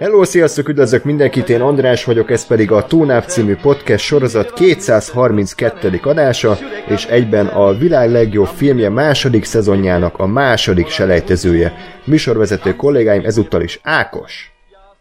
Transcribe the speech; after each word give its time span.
Hello, 0.00 0.24
sziasztok, 0.24 0.68
üdvözlök 0.68 1.04
mindenkit, 1.04 1.48
én 1.48 1.60
András 1.60 2.04
vagyok, 2.04 2.30
ez 2.30 2.46
pedig 2.46 2.70
a 2.70 2.86
Tónáv 2.86 3.26
című 3.26 3.56
podcast 3.56 4.04
sorozat 4.04 4.52
232. 4.52 6.00
adása, 6.02 6.58
és 6.88 7.04
egyben 7.04 7.46
a 7.46 7.72
világ 7.72 8.10
legjobb 8.10 8.46
filmje 8.46 8.88
második 8.88 9.44
szezonjának 9.44 10.18
a 10.18 10.26
második 10.26 10.88
selejtezője. 10.88 11.72
Műsorvezető 12.04 12.76
kollégáim 12.76 13.24
ezúttal 13.24 13.62
is 13.62 13.80
Ákos. 13.82 14.52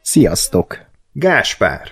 Sziasztok! 0.02 0.78
Gáspár. 1.12 1.88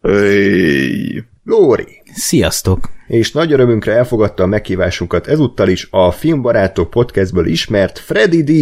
Öy. 0.00 1.24
Lóri. 1.44 2.02
Sziasztok! 2.14 2.90
És 3.06 3.32
nagy 3.32 3.52
örömünkre 3.52 3.92
elfogadta 3.92 4.42
a 4.42 4.46
meghívásunkat 4.46 5.26
ezúttal 5.26 5.68
is 5.68 5.88
a 5.90 6.10
Filmbarátok 6.10 6.90
podcastből 6.90 7.46
ismert 7.46 7.98
Freddy 7.98 8.42
D. 8.42 8.52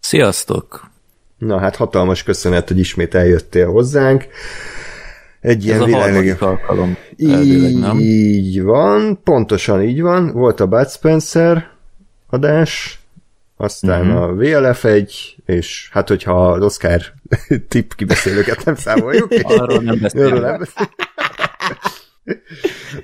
Sziasztok! 0.00 0.89
Na 1.40 1.58
hát 1.58 1.76
hatalmas 1.76 2.22
köszönet, 2.22 2.68
hogy 2.68 2.78
ismét 2.78 3.14
eljöttél 3.14 3.66
hozzánk. 3.70 4.26
Egy 5.40 5.64
ilyen 5.64 5.76
Ez 5.76 5.82
a 5.82 5.84
világ 5.86 6.02
harmadik 6.02 6.42
alkalom. 6.42 6.96
elvileg, 7.30 7.78
nem? 7.78 7.98
Így 7.98 8.62
van, 8.62 9.20
pontosan 9.24 9.82
így 9.82 10.00
van. 10.00 10.32
Volt 10.32 10.60
a 10.60 10.66
Bud 10.66 10.88
Spencer 10.90 11.68
adás, 12.26 13.00
aztán 13.56 14.06
Mhm. 14.06 14.16
uh-huh. 14.16 14.28
a 14.30 14.34
VLF 14.68 14.84
egy, 14.84 15.36
és 15.46 15.88
hát 15.92 16.08
hogyha 16.08 16.50
az 16.50 16.62
Oscar 16.62 17.00
tipp 17.68 17.90
kibeszélőket 17.96 18.64
nem 18.64 18.74
számoljuk. 18.74 19.28
Arról 19.42 19.82
nem 19.82 19.98
beszélünk. 20.00 20.32
Arról 20.34 20.48
nem 20.50 20.58
beszélünk. 20.58 20.94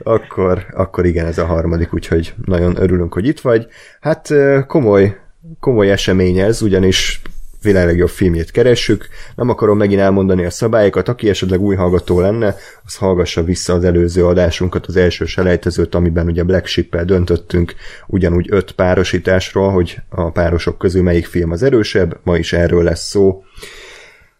akkor, 0.02 0.66
akkor 0.72 1.06
igen, 1.06 1.26
ez 1.26 1.38
a 1.38 1.44
harmadik, 1.46 1.94
úgyhogy 1.94 2.34
nagyon 2.44 2.76
örülünk, 2.82 3.12
hogy 3.14 3.26
itt 3.26 3.40
vagy. 3.40 3.66
Hát 4.00 4.32
komoly, 4.66 5.16
komoly 5.60 5.90
esemény 5.90 6.38
ez, 6.38 6.62
ugyanis 6.62 7.20
világ 7.66 7.86
legjobb 7.86 8.08
filmjét 8.08 8.50
keressük. 8.50 9.08
Nem 9.34 9.48
akarom 9.48 9.76
megint 9.76 10.00
elmondani 10.00 10.44
a 10.44 10.50
szabályokat, 10.50 11.08
aki 11.08 11.28
esetleg 11.28 11.60
új 11.60 11.76
hallgató 11.76 12.20
lenne, 12.20 12.54
az 12.84 12.96
hallgassa 12.96 13.42
vissza 13.42 13.72
az 13.72 13.84
előző 13.84 14.26
adásunkat, 14.26 14.86
az 14.86 14.96
első 14.96 15.24
selejtezőt, 15.24 15.94
amiben 15.94 16.26
ugye 16.26 16.42
Black 16.42 16.66
Ship-el 16.66 17.04
döntöttünk 17.04 17.74
ugyanúgy 18.06 18.46
öt 18.50 18.72
párosításról, 18.72 19.70
hogy 19.70 19.96
a 20.08 20.30
párosok 20.30 20.78
közül 20.78 21.02
melyik 21.02 21.26
film 21.26 21.50
az 21.50 21.62
erősebb, 21.62 22.20
ma 22.22 22.36
is 22.36 22.52
erről 22.52 22.82
lesz 22.82 23.08
szó. 23.08 23.42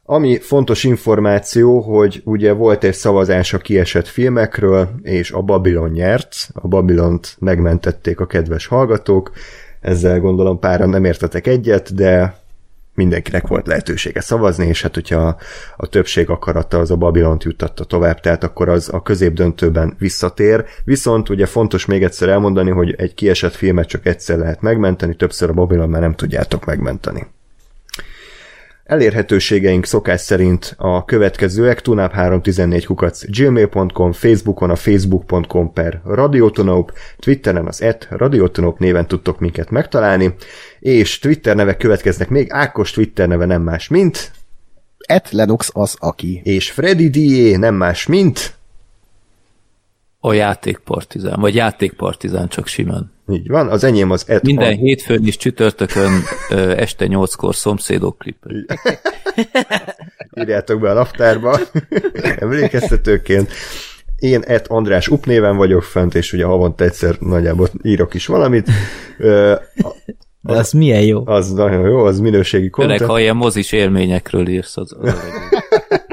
Ami 0.09 0.39
fontos 0.39 0.85
információ, 0.85 1.81
hogy 1.81 2.23
ugye 2.25 2.53
volt 2.53 2.85
egy 2.85 2.95
szavazás 2.95 3.53
a 3.53 3.59
kiesett 3.59 4.07
filmekről, 4.07 4.89
és 5.03 5.31
a 5.31 5.41
Babylon 5.41 5.91
nyert, 5.91 6.49
a 6.53 6.69
Babylont 6.69 7.37
megmentették 7.39 8.21
a 8.21 8.27
kedves 8.27 8.67
hallgatók, 8.67 9.31
ezzel 9.81 10.21
gondolom 10.21 10.59
páran 10.59 10.89
nem 10.89 11.05
értetek 11.05 11.47
egyet, 11.47 11.95
de 11.95 12.37
mindenkinek 12.97 13.47
volt 13.47 13.67
lehetősége 13.67 14.21
szavazni, 14.21 14.67
és 14.67 14.83
hát 14.83 14.95
hogyha 14.95 15.37
a, 15.77 15.87
többség 15.87 16.31
akarata 16.31 16.79
az 16.79 16.91
a 16.91 16.97
Babilont 16.97 17.45
juttatta 17.45 17.85
tovább, 17.85 18.21
tehát 18.21 18.45
akkor 18.45 18.69
az 18.69 18.89
a 18.93 19.03
középdöntőben 19.03 19.95
visszatér. 19.99 20.65
Viszont 20.85 21.29
ugye 21.29 21.47
fontos 21.47 21.85
még 21.87 22.03
egyszer 22.03 22.29
elmondani, 22.29 22.71
hogy 22.71 22.95
egy 22.99 23.15
kiesett 23.15 23.55
filmet 23.55 23.89
csak 23.89 24.07
egyszer 24.07 24.39
lehet 24.39 24.61
megmenteni, 24.61 25.17
többször 25.17 25.51
a 25.51 25.53
Babilon 25.53 25.89
már 25.89 26.01
nem 26.01 26.15
tudjátok 26.15 26.65
megmenteni. 26.65 27.27
Elérhetőségeink 28.87 29.85
szokás 29.85 30.21
szerint 30.21 30.75
a 30.79 31.05
következőek 31.05 31.81
tunap 31.81 32.13
314 32.13 32.87
kukac 32.87 33.25
gmail.com, 33.39 34.13
Facebookon 34.13 34.71
a 34.71 34.77
facebook.com 34.77 35.73
per 35.73 36.01
radiotonop, 36.05 36.93
Twitteren 37.19 37.67
az 37.67 37.83
et 37.83 38.09
radiotonop 38.11 38.79
néven 38.79 39.07
tudtok 39.07 39.41
minket 39.41 39.71
megtalálni, 39.71 40.35
és 40.81 41.19
Twitter 41.19 41.57
nevek 41.57 41.77
következnek 41.77 42.29
még, 42.29 42.47
Ákos 42.51 42.91
Twitter 42.91 43.29
neve 43.29 43.45
nem 43.45 43.63
más, 43.63 43.89
mint, 43.89 44.33
Et 45.07 45.31
Lennox 45.31 45.71
az, 45.73 45.97
aki. 45.99 46.41
és 46.45 46.71
Freddy 46.71 47.09
D.A. 47.09 47.59
nem 47.59 47.75
más, 47.75 48.07
mint, 48.07 48.55
A 50.21 50.33
játékpartizán, 50.33 51.41
vagy 51.41 51.55
játékpartizán 51.55 52.49
csak 52.49 52.67
simán. 52.67 53.16
Így 53.29 53.49
van, 53.49 53.69
az 53.69 53.85
enyém 53.85 54.11
az 54.11 54.25
et 54.27 54.43
Minden 54.43 54.73
a- 54.73 54.77
hétfőn 54.77 55.27
és 55.27 55.37
csütörtökön 55.37 56.11
este 56.77 57.07
nyolckor 57.07 57.55
szomszédok 57.55 58.19
klip. 58.19 58.37
írjátok 60.41 60.81
be 60.81 60.91
a 60.91 60.95
naptárba, 60.95 61.59
emlékeztetőként. 62.39 63.51
Én 64.17 64.43
et 64.47 64.67
András 64.67 65.09
Up 65.09 65.27
néven 65.27 65.57
vagyok 65.57 65.83
fent, 65.83 66.15
és 66.15 66.33
ugye 66.33 66.45
havonta 66.45 66.85
egyszer 66.85 67.17
nagyjából 67.19 67.69
írok 67.83 68.15
is 68.15 68.27
valamit. 68.27 68.67
De 69.19 70.53
az 70.53 70.73
milyen 70.73 71.03
jó. 71.03 71.27
Az 71.27 71.53
nagyon 71.53 71.89
jó, 71.89 72.05
az 72.05 72.21
minőségi 72.21 72.71
Főleg, 72.75 72.91
content. 72.91 73.11
ha 73.11 73.21
ilyen 73.21 73.37
mozis 73.37 73.73
élményekről 73.73 74.49
írsz, 74.49 74.77
az, 74.77 74.97
az. 75.01 75.15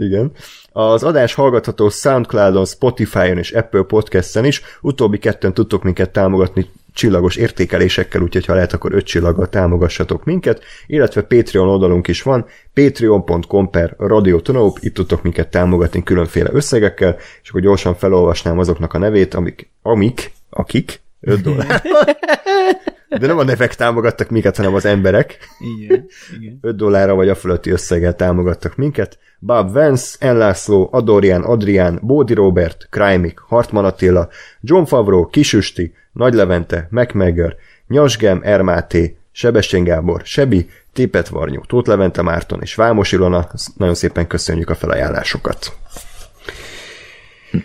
Igen. 0.00 0.32
Az 0.72 1.02
adás 1.02 1.34
hallgatható 1.34 1.88
Soundcloudon, 1.88 2.64
Spotify-on 2.64 3.38
és 3.38 3.52
Apple 3.52 3.82
Podcast-en 3.82 4.44
is. 4.44 4.62
Utóbbi 4.80 5.18
kettőn 5.18 5.52
tudtok 5.52 5.82
minket 5.82 6.10
támogatni 6.10 6.66
csillagos 6.94 7.36
értékelésekkel, 7.36 8.22
úgyhogy 8.22 8.46
ha 8.46 8.54
lehet, 8.54 8.72
akkor 8.72 8.92
öt 8.92 9.04
csillaggal 9.04 9.48
támogassatok 9.48 10.24
minket, 10.24 10.62
illetve 10.86 11.22
Patreon 11.22 11.68
oldalunk 11.68 12.08
is 12.08 12.22
van, 12.22 12.46
patreon.com 12.74 13.70
per 13.70 13.94
radiotonop, 13.98 14.78
itt 14.80 14.94
tudtok 14.94 15.22
minket 15.22 15.50
támogatni 15.50 16.02
különféle 16.02 16.50
összegekkel, 16.52 17.16
és 17.42 17.48
akkor 17.48 17.60
gyorsan 17.60 17.94
felolvasnám 17.94 18.58
azoknak 18.58 18.94
a 18.94 18.98
nevét, 18.98 19.34
amik, 19.34 19.70
amik, 19.82 20.32
akik, 20.50 21.00
5 21.20 21.42
dollár. 21.42 21.82
De 23.18 23.26
nem 23.26 23.38
a 23.38 23.44
nevek 23.44 23.74
támogattak 23.74 24.30
minket, 24.30 24.56
hanem 24.56 24.74
az 24.74 24.84
emberek. 24.84 25.38
Igen, 25.58 26.06
igen. 26.40 26.58
5 26.60 26.76
dollárra 26.76 27.14
vagy 27.14 27.28
a 27.28 27.34
fölötti 27.34 27.70
összeggel 27.70 28.16
támogattak 28.16 28.76
minket. 28.76 29.18
Bob 29.38 29.72
Vance, 29.72 30.16
Enlászló, 30.18 30.88
Adorian, 30.92 31.42
Adrián, 31.42 31.98
Bódi 32.02 32.34
Robert, 32.34 32.86
Krajmik, 32.90 33.38
Hartman 33.38 33.84
Attila, 33.84 34.28
John 34.60 34.84
Favreau, 34.84 35.26
Kisüsti, 35.26 35.94
Nagy 36.12 36.34
Levente, 36.34 36.86
MacMegger, 36.90 37.56
Nyasgem, 37.86 38.40
Ermáté, 38.42 39.16
Sebestyén 39.32 39.84
Gábor, 39.84 40.20
Sebi, 40.24 40.68
Tépet 40.92 41.28
Varnyú, 41.28 41.60
Tóth 41.60 41.88
Levente 41.88 42.22
Márton 42.22 42.60
és 42.62 42.74
Vámos 42.74 43.12
Ilona. 43.12 43.48
Nagyon 43.76 43.94
szépen 43.94 44.26
köszönjük 44.26 44.70
a 44.70 44.74
felajánlásokat. 44.74 45.76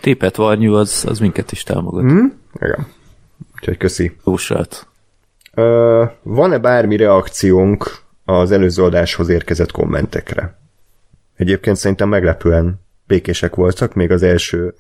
Tépet 0.02 0.36
Varnyú, 0.36 0.74
az, 0.74 1.04
az 1.08 1.20
minket 1.20 1.52
is 1.52 1.64
támogat. 1.64 2.04
Mm. 2.04 2.26
Igen. 2.62 2.88
Úgyhogy 3.56 3.78
köszi. 3.78 4.16
Jósát. 4.26 4.88
Ö, 4.88 4.95
van-e 6.24 6.58
bármi 6.58 6.96
reakciónk 6.96 8.04
az 8.26 8.52
előző 8.52 8.84
adáshoz 8.84 9.30
érkezett 9.30 9.72
kommentekre? 9.72 10.58
Egyébként 11.36 11.76
szerintem 11.76 12.10
meglepően 12.10 12.85
békések 13.08 13.56
voltak, 13.56 13.94
még 13.94 14.12
az 14.12 14.24
első. 14.24 14.74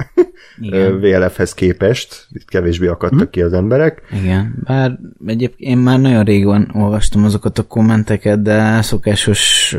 VLF-hez 1.01 1.53
képest, 1.53 2.27
itt 2.31 2.45
kevésbé 2.45 2.87
akadtak 2.87 3.19
hm? 3.19 3.29
ki 3.29 3.41
az 3.41 3.53
emberek. 3.53 4.01
Igen, 4.23 4.55
bár 4.63 4.99
egyébként 5.25 5.69
én 5.69 5.77
már 5.77 5.99
nagyon 5.99 6.23
régen 6.23 6.71
olvastam 6.73 7.23
azokat 7.23 7.57
a 7.57 7.63
kommenteket, 7.63 8.41
de 8.41 8.81
szokásos, 8.81 9.75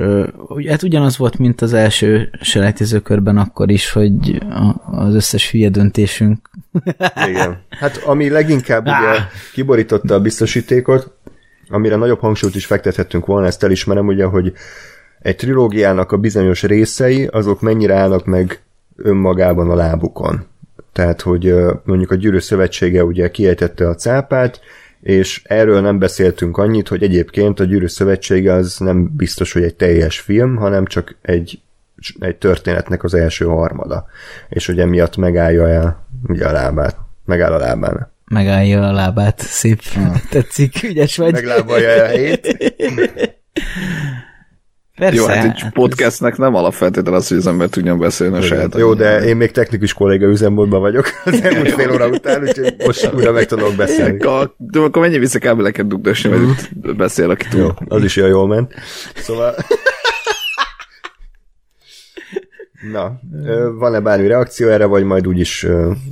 hát 0.69 0.83
ugyanaz 0.83 1.17
volt, 1.17 1.39
mint 1.39 1.61
az 1.61 1.73
első 1.73 2.31
selejtezőkörben 2.41 3.37
akkor 3.37 3.71
is, 3.71 3.91
hogy 3.91 4.43
az 4.91 5.15
összes 5.15 5.51
hülye 5.51 5.69
döntésünk. 5.69 6.51
Igen. 7.29 7.59
Hát 7.71 7.97
ami 7.97 8.29
leginkább 8.29 8.87
ugye 8.87 9.21
kiborította 9.53 10.15
a 10.15 10.21
biztosítékot, 10.21 11.15
amire 11.69 11.97
nagyobb 11.97 12.21
hangsúlyt 12.21 12.55
is 12.55 12.67
fektethettünk 12.67 13.27
volna, 13.27 13.47
ezt 13.47 13.65
elismerem 13.65 14.07
ugye, 14.07 14.25
hogy 14.25 14.53
egy 15.27 15.37
trilógiának 15.37 16.13
a 16.13 16.17
bizonyos 16.17 16.63
részei, 16.63 17.27
azok 17.27 17.61
mennyire 17.61 17.95
állnak 17.95 18.25
meg 18.25 18.61
önmagában 18.97 19.71
a 19.71 19.75
lábukon. 19.75 20.47
Tehát, 20.93 21.21
hogy 21.21 21.55
mondjuk 21.85 22.11
a 22.11 22.15
Gyűrű 22.15 22.39
Szövetsége 22.39 23.05
ugye 23.05 23.31
kiejtette 23.31 23.89
a 23.89 23.95
cápát, 23.95 24.61
és 25.01 25.43
erről 25.45 25.81
nem 25.81 25.99
beszéltünk 25.99 26.59
annyit, 26.59 26.89
hogy 26.89 27.03
egyébként 27.03 27.61
a 27.61 27.65
Gyűrű 27.65 27.87
Szövetsége 27.87 28.53
az 28.53 28.77
nem 28.79 29.17
biztos, 29.17 29.53
hogy 29.53 29.63
egy 29.63 29.75
teljes 29.75 30.21
film, 30.21 30.57
hanem 30.57 30.85
csak 30.85 31.17
egy, 31.23 31.61
egy 32.19 32.37
történetnek 32.37 33.05
az 33.05 33.15
első 33.15 33.45
harmada. 33.45 34.07
És 34.49 34.67
hogy 34.67 34.81
emiatt 34.81 35.17
megállja 35.17 35.69
el 35.69 36.07
ugye 36.27 36.47
a 36.47 36.53
lábát. 36.53 36.97
Megáll 37.25 37.53
a 37.53 37.59
lábán. 37.59 38.13
Megállja 38.25 38.89
a 38.89 38.93
lábát, 38.93 39.41
szép, 39.41 39.81
tetszik, 40.31 40.83
ügyes 40.83 41.17
vagy. 41.17 41.33
Meglábalja 41.33 42.03
a 42.03 42.07
helyét. 42.07 42.57
Persze. 44.97 45.21
Jó, 45.21 45.27
hát 45.27 45.45
egy 45.45 45.61
hát 45.61 45.73
podcastnek 45.73 46.37
nem 46.37 46.55
alapfeltétel 46.55 47.15
az, 47.15 47.29
hogy 47.29 47.37
az 47.37 47.47
ember 47.47 47.69
tudjon 47.69 47.99
beszélni 47.99 48.37
a 48.37 48.43
saját 48.43 48.75
Jó, 48.75 48.95
de 48.95 49.25
én 49.25 49.37
még 49.37 49.51
technikus 49.51 49.93
kolléga 49.93 50.27
üzemmódban 50.27 50.81
vagyok 50.81 51.07
az 51.25 51.43
elmúlt 51.43 51.73
fél 51.73 51.93
óra 51.93 52.09
után, 52.09 52.43
úgyhogy 52.43 52.75
most 52.87 53.13
újra 53.15 53.33
meg 53.33 53.47
tudok 53.47 53.75
beszélni. 53.75 54.19
De 54.57 54.79
akkor 54.79 55.03
mennyi 55.03 55.19
vissza 55.19 55.39
kábeleket 55.39 55.87
dugdosni, 55.87 56.31
mert 56.31 56.43
itt 56.43 56.97
beszél, 56.97 57.31
aki 57.31 57.47
tud. 57.49 57.61
Jó, 57.61 57.69
az 57.89 58.05
is 58.05 58.17
olyan 58.17 58.29
jól 58.29 58.47
ment. 58.47 58.75
Szóval... 59.15 59.55
Na, 62.93 63.21
van-e 63.79 64.01
bármi 64.01 64.27
reakció 64.27 64.69
erre, 64.69 64.85
vagy 64.85 65.05
majd 65.05 65.27
úgyis 65.27 65.67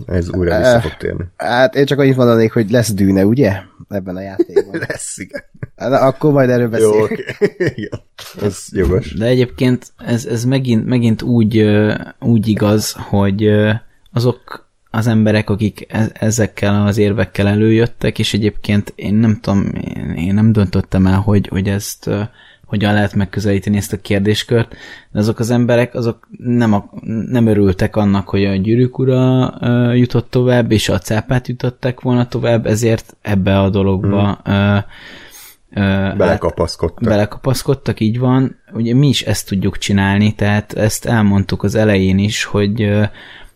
ez 0.06 0.30
újra 0.30 0.58
vissza 0.58 0.80
fog 0.80 0.96
térni? 0.96 1.24
Hát 1.36 1.74
én 1.74 1.84
csak 1.84 1.98
annyit 1.98 2.16
mondanék, 2.16 2.52
hogy 2.52 2.70
lesz 2.70 2.92
dűne, 2.92 3.26
ugye? 3.26 3.52
Ebben 3.88 4.16
a 4.16 4.20
játékban. 4.20 4.80
Lesz, 4.88 5.18
igen. 5.18 5.42
Hát, 5.76 5.92
akkor 5.92 6.32
majd 6.32 6.50
erről 6.50 6.62
Jó, 6.64 6.70
beszélünk. 6.70 7.02
oké. 7.02 7.24
Igen, 7.76 8.00
ez 8.42 8.64
jogos. 8.72 9.14
De 9.14 9.26
egyébként 9.26 9.92
ez, 9.96 10.26
ez 10.26 10.44
megint, 10.44 10.86
megint 10.86 11.22
úgy, 11.22 11.64
úgy 12.20 12.48
igaz, 12.48 12.92
hogy 12.92 13.50
azok 14.12 14.68
az 14.90 15.06
emberek, 15.06 15.50
akik 15.50 15.86
e- 15.88 16.10
ezekkel 16.12 16.86
az 16.86 16.98
érvekkel 16.98 17.46
előjöttek, 17.48 18.18
és 18.18 18.34
egyébként 18.34 18.92
én 18.96 19.14
nem 19.14 19.38
tudom, 19.40 19.72
én, 20.16 20.34
nem 20.34 20.52
döntöttem 20.52 21.06
el, 21.06 21.18
hogy, 21.18 21.48
hogy 21.48 21.68
ezt 21.68 22.10
hogyan 22.66 22.92
lehet 22.94 23.14
megközelíteni 23.14 23.76
ezt 23.76 23.92
a 23.92 24.00
kérdéskört, 24.00 24.74
de 25.12 25.18
azok 25.18 25.38
az 25.38 25.50
emberek, 25.50 25.94
azok 25.94 26.28
nem, 26.38 26.72
a, 26.72 26.90
nem 27.28 27.46
örültek 27.46 27.96
annak, 27.96 28.28
hogy 28.28 28.44
a 28.44 28.54
gyűrűk 28.54 28.98
ura 28.98 29.54
ö, 29.60 29.92
jutott 29.92 30.30
tovább, 30.30 30.70
és 30.72 30.88
a 30.88 30.98
cápát 30.98 31.48
jutottak 31.48 32.00
volna 32.00 32.28
tovább, 32.28 32.66
ezért 32.66 33.16
ebbe 33.22 33.60
a 33.60 33.70
dologba 33.70 34.40
Hmm. 34.44 34.54
ö, 34.54 34.78
ö, 35.80 36.16
Belekapaszkodtak. 36.16 37.04
belekapaszkodtak, 37.08 38.00
így 38.00 38.18
van. 38.18 38.56
Ugye 38.72 38.94
mi 38.94 39.08
is 39.08 39.22
ezt 39.22 39.48
tudjuk 39.48 39.78
csinálni, 39.78 40.34
tehát 40.34 40.72
ezt 40.72 41.04
elmondtuk 41.06 41.62
az 41.62 41.74
elején 41.74 42.18
is, 42.18 42.44
hogy, 42.44 42.82
ö, 42.82 43.02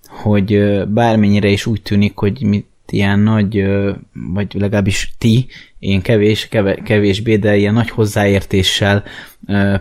hogy 0.09 0.83
bármennyire 0.89 1.49
is 1.49 1.67
úgy 1.67 1.83
tűnik, 1.83 2.17
hogy 2.17 2.43
mi 2.43 2.65
ilyen 2.93 3.19
nagy, 3.19 3.65
vagy 4.13 4.55
legalábbis 4.55 5.13
ti, 5.19 5.47
én 5.79 6.01
kevés, 6.01 6.49
kevésbé, 6.85 7.37
de 7.37 7.57
ilyen 7.57 7.75
nagy 7.75 7.91
hozzáértéssel 7.91 9.05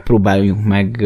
próbáljuk 0.03 0.63
meg 0.63 1.05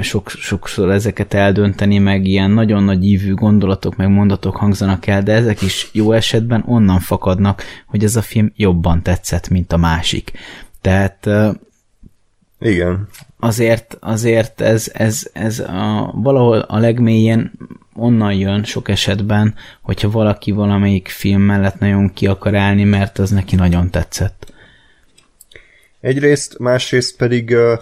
sok, 0.00 0.30
sokszor 0.30 0.90
ezeket 0.90 1.34
eldönteni, 1.34 1.98
meg 1.98 2.26
ilyen 2.26 2.50
nagyon 2.50 2.82
nagy 2.82 3.04
ívű 3.04 3.34
gondolatok, 3.34 3.96
meg 3.96 4.08
mondatok 4.08 4.56
hangzanak 4.56 5.06
el, 5.06 5.22
de 5.22 5.32
ezek 5.32 5.62
is 5.62 5.88
jó 5.92 6.12
esetben 6.12 6.64
onnan 6.66 6.98
fakadnak, 6.98 7.62
hogy 7.86 8.04
ez 8.04 8.16
a 8.16 8.22
film 8.22 8.52
jobban 8.56 9.02
tetszett, 9.02 9.48
mint 9.48 9.72
a 9.72 9.76
másik. 9.76 10.32
Tehát 10.80 11.28
Igen. 12.60 13.08
azért, 13.38 13.96
azért 14.00 14.60
ez, 14.60 14.90
ez, 14.92 15.30
ez 15.32 15.58
a, 15.58 16.12
valahol 16.14 16.58
a 16.58 16.78
legmélyén 16.78 17.52
onnan 17.94 18.32
jön 18.32 18.64
sok 18.64 18.88
esetben, 18.88 19.54
hogyha 19.82 20.10
valaki 20.10 20.50
valamelyik 20.50 21.08
film 21.08 21.42
mellett 21.42 21.78
nagyon 21.78 22.12
ki 22.12 22.26
akar 22.26 22.54
állni, 22.54 22.84
mert 22.84 23.18
az 23.18 23.30
neki 23.30 23.56
nagyon 23.56 23.90
tetszett. 23.90 24.52
Egyrészt, 26.00 26.58
másrészt 26.58 27.16
pedig 27.16 27.50
uh, 27.50 27.78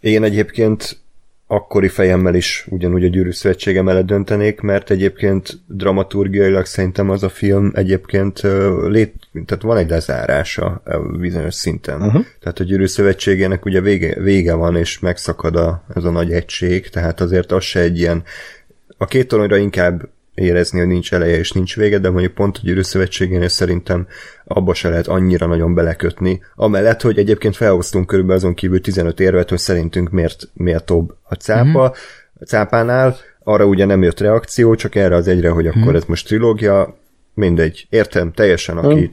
én 0.00 0.22
egyébként 0.22 0.98
akkori 1.46 1.88
fejemmel 1.88 2.34
is 2.34 2.66
ugyanúgy 2.70 3.04
a 3.04 3.08
Gyűrű 3.08 3.30
Szövetsége 3.30 3.82
mellett 3.82 4.06
döntenék, 4.06 4.60
mert 4.60 4.90
egyébként 4.90 5.60
dramaturgiailag 5.66 6.64
szerintem 6.64 7.10
az 7.10 7.22
a 7.22 7.28
film 7.28 7.72
egyébként 7.74 8.40
lét, 8.86 9.14
tehát 9.46 9.62
van 9.62 9.76
egy 9.76 9.90
lezárása 9.90 10.82
bizonyos 11.18 11.54
szinten. 11.54 12.02
Uh-huh. 12.02 12.24
Tehát 12.40 12.58
a 12.58 12.64
Gyűrű 12.64 12.86
Szövetségének 12.86 13.64
ugye 13.64 13.80
vége, 13.80 14.20
vége 14.20 14.54
van, 14.54 14.76
és 14.76 14.98
megszakad 14.98 15.56
a, 15.56 15.84
ez 15.94 16.04
a 16.04 16.10
nagy 16.10 16.32
egység, 16.32 16.88
tehát 16.88 17.20
azért 17.20 17.52
az 17.52 17.62
se 17.62 17.80
egy 17.80 17.98
ilyen 17.98 18.22
a 18.96 19.04
két 19.04 19.28
toronyra 19.28 19.56
inkább 19.56 20.08
érezni, 20.36 20.78
hogy 20.78 20.88
nincs 20.88 21.12
eleje 21.12 21.38
és 21.38 21.52
nincs 21.52 21.76
vége, 21.76 21.98
de 21.98 22.10
mondjuk 22.10 22.34
pont 22.34 22.56
a 22.56 22.60
Gyűrű 22.62 22.82
Szövetségénél 22.82 23.48
szerintem 23.48 24.06
abba 24.44 24.74
se 24.74 24.88
lehet 24.88 25.06
annyira 25.06 25.46
nagyon 25.46 25.74
belekötni. 25.74 26.42
Amellett, 26.54 27.02
hogy 27.02 27.18
egyébként 27.18 27.56
felhoztunk 27.56 28.06
körülbelül 28.06 28.38
azon 28.38 28.54
kívül 28.54 28.80
15 28.80 29.20
érvet, 29.20 29.48
hogy 29.48 29.58
szerintünk 29.58 30.10
miért 30.10 30.48
méltóbb 30.52 31.16
a 31.22 31.34
cápa. 31.34 31.80
Mm-hmm. 31.80 31.90
A 32.40 32.44
cápánál 32.44 33.16
arra 33.44 33.64
ugye 33.64 33.84
nem 33.84 34.02
jött 34.02 34.20
reakció, 34.20 34.74
csak 34.74 34.94
erre 34.94 35.14
az 35.14 35.28
egyre, 35.28 35.48
hogy 35.48 35.66
akkor 35.66 35.80
mm-hmm. 35.80 35.94
ez 35.94 36.04
most 36.04 36.26
trilógia, 36.26 36.98
mindegy, 37.34 37.86
értem 37.90 38.32
teljesen, 38.32 38.76
aki 38.76 39.10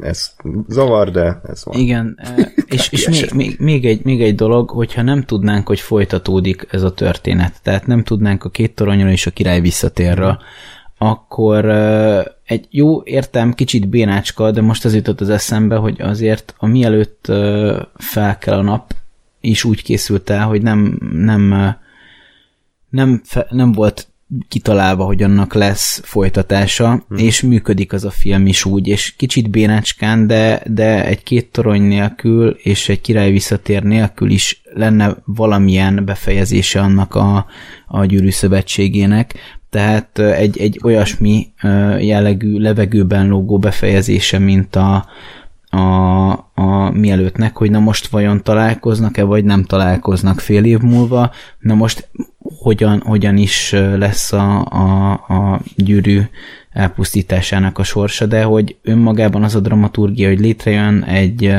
ez 0.00 0.34
zavar, 0.68 1.10
de 1.10 1.40
ez 1.48 1.64
van. 1.64 1.78
Igen, 1.78 2.14
eh, 2.36 2.46
és, 2.66 2.88
és 2.92 3.08
még, 3.08 3.30
még, 3.34 3.56
még, 3.58 3.86
egy, 3.86 4.04
még 4.04 4.22
egy 4.22 4.34
dolog, 4.34 4.70
hogyha 4.70 5.02
nem 5.02 5.22
tudnánk, 5.22 5.66
hogy 5.66 5.80
folytatódik 5.80 6.66
ez 6.70 6.82
a 6.82 6.94
történet, 6.94 7.60
tehát 7.62 7.86
nem 7.86 8.02
tudnánk 8.02 8.44
a 8.44 8.50
két 8.50 8.74
toronyról 8.74 9.10
és 9.10 9.26
a 9.26 9.30
király 9.30 9.60
visszatérről, 9.60 10.38
akkor 10.98 11.64
eh, 11.64 12.24
egy 12.44 12.66
jó 12.70 13.02
értem, 13.04 13.52
kicsit 13.52 13.88
bénácska, 13.88 14.50
de 14.50 14.60
most 14.60 14.84
az 14.84 14.94
jutott 14.94 15.20
az 15.20 15.28
eszembe, 15.28 15.76
hogy 15.76 16.00
azért 16.00 16.54
a 16.58 16.66
mielőtt 16.66 17.28
eh, 17.28 17.76
fel 17.94 18.38
kell 18.38 18.58
a 18.58 18.62
nap, 18.62 18.94
is 19.40 19.64
úgy 19.64 19.82
készült 19.82 20.30
el, 20.30 20.46
hogy 20.46 20.62
nem, 20.62 20.98
nem, 21.12 21.76
nem, 22.88 23.22
fe, 23.24 23.46
nem 23.50 23.72
volt 23.72 24.08
kitalálva, 24.48 25.04
hogy 25.04 25.22
annak 25.22 25.54
lesz 25.54 26.00
folytatása, 26.04 27.04
hmm. 27.08 27.18
és 27.18 27.42
működik 27.42 27.92
az 27.92 28.04
a 28.04 28.10
film 28.10 28.46
is 28.46 28.64
úgy, 28.64 28.88
és 28.88 29.14
kicsit 29.16 29.50
bénácskán, 29.50 30.26
de, 30.26 30.62
de 30.66 31.04
egy 31.04 31.22
két 31.22 31.52
torony 31.52 31.82
nélkül, 31.82 32.48
és 32.62 32.88
egy 32.88 33.00
király 33.00 33.30
visszatér 33.30 33.82
nélkül 33.82 34.30
is 34.30 34.62
lenne 34.74 35.16
valamilyen 35.24 36.04
befejezése 36.04 36.80
annak 36.80 37.14
a, 37.14 37.46
a 37.86 38.04
gyűrű 38.04 38.30
szövetségének, 38.30 39.34
tehát 39.70 40.18
egy, 40.18 40.58
egy 40.58 40.80
olyasmi 40.84 41.52
jellegű 41.98 42.58
levegőben 42.58 43.28
lógó 43.28 43.58
befejezése, 43.58 44.38
mint 44.38 44.76
a, 44.76 45.06
a, 45.70 46.30
a 46.54 46.90
mielőttnek, 46.92 47.56
hogy 47.56 47.70
na 47.70 47.78
most 47.78 48.06
vajon 48.06 48.42
találkoznak-e, 48.42 49.22
vagy 49.22 49.44
nem 49.44 49.64
találkoznak 49.64 50.40
fél 50.40 50.64
év 50.64 50.78
múlva, 50.78 51.30
na 51.58 51.74
most 51.74 52.08
hogyan, 52.58 53.02
hogyan 53.04 53.36
is 53.36 53.72
lesz 53.72 54.32
a, 54.32 54.64
a, 54.64 55.12
a 55.12 55.60
gyűrű 55.76 56.20
elpusztításának 56.70 57.78
a 57.78 57.82
sorsa, 57.82 58.26
de 58.26 58.42
hogy 58.42 58.76
önmagában 58.82 59.42
az 59.42 59.54
a 59.54 59.60
dramaturgia, 59.60 60.28
hogy 60.28 60.40
létrejön 60.40 61.02
egy, 61.02 61.54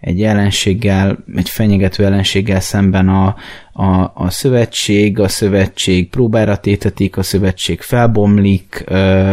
egy 0.00 0.22
ellenséggel, 0.22 1.24
egy 1.36 1.48
fenyegető 1.48 2.04
ellenséggel 2.04 2.60
szemben 2.60 3.08
a, 3.08 3.36
a, 3.72 4.12
a 4.14 4.30
szövetség, 4.30 5.18
a 5.18 5.28
szövetség 5.28 6.08
próbára 6.08 6.56
tétetik, 6.56 7.16
a 7.16 7.22
szövetség 7.22 7.80
felbomlik, 7.80 8.84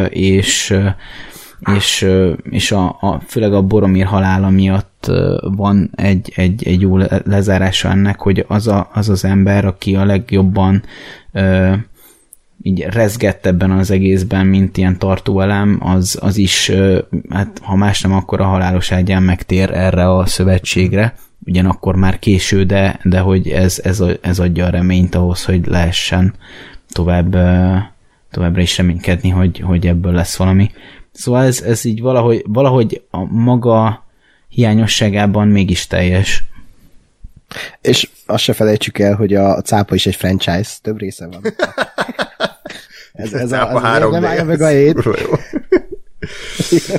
és 0.09 0.75
és, 1.75 2.07
és 2.49 2.71
a, 2.71 2.97
a, 2.99 3.21
főleg 3.27 3.53
a 3.53 3.61
Boromir 3.61 4.05
halála 4.05 4.49
miatt 4.49 4.92
van 5.41 5.89
egy, 5.95 6.33
egy, 6.35 6.67
egy 6.67 6.81
jó 6.81 6.97
lezárása 7.25 7.89
ennek, 7.89 8.19
hogy 8.19 8.45
az, 8.47 8.67
a, 8.67 8.89
az 8.93 9.09
az 9.09 9.25
ember, 9.25 9.65
aki 9.65 9.95
a 9.95 10.05
legjobban 10.05 10.83
ö, 11.31 11.73
így 12.61 12.79
rezgett 12.79 13.45
ebben 13.45 13.71
az 13.71 13.91
egészben, 13.91 14.45
mint 14.45 14.77
ilyen 14.77 14.99
tartóelem, 14.99 15.77
az, 15.81 16.17
az 16.21 16.37
is, 16.37 16.69
ö, 16.69 16.99
hát 17.29 17.59
ha 17.61 17.75
más 17.75 18.01
nem, 18.01 18.13
akkor 18.13 18.41
a 18.41 18.45
halálos 18.45 18.91
ágyán 18.91 19.23
megtér 19.23 19.71
erre 19.71 20.09
a 20.09 20.25
szövetségre, 20.25 21.15
ugyanakkor 21.45 21.95
már 21.95 22.19
késő, 22.19 22.63
de, 22.63 22.99
de 23.03 23.19
hogy 23.19 23.47
ez, 23.47 23.79
ez, 23.83 24.03
ez 24.21 24.39
adja 24.39 24.65
a 24.65 24.69
reményt 24.69 25.15
ahhoz, 25.15 25.45
hogy 25.45 25.65
lehessen 25.65 26.33
tovább, 26.89 27.31
továbbra 28.31 28.61
is 28.61 28.77
reménykedni, 28.77 29.29
hogy, 29.29 29.59
hogy 29.59 29.87
ebből 29.87 30.13
lesz 30.13 30.35
valami. 30.35 30.71
Szóval 31.11 31.43
ez, 31.43 31.61
ez 31.61 31.85
így 31.85 32.01
valahogy, 32.01 32.43
valahogy 32.47 33.01
a 33.09 33.25
maga 33.25 34.05
hiányosságában 34.53 35.47
mégis 35.47 35.87
teljes. 35.87 36.43
És 37.81 38.09
azt 38.25 38.43
se 38.43 38.53
felejtsük 38.53 38.99
el, 38.99 39.15
hogy 39.15 39.33
a 39.33 39.61
cápa 39.61 39.95
is 39.95 40.05
egy 40.05 40.15
franchise, 40.15 40.71
több 40.81 40.99
része 40.99 41.27
van. 41.27 41.41
ez, 43.13 43.33
ez 43.33 43.51
a, 43.51 43.75
a 43.75 43.79
három 43.79 44.11
nem 44.11 44.25
állja 44.25 44.43
meg 44.43 44.61
a 44.61 44.67
hét. 44.67 45.03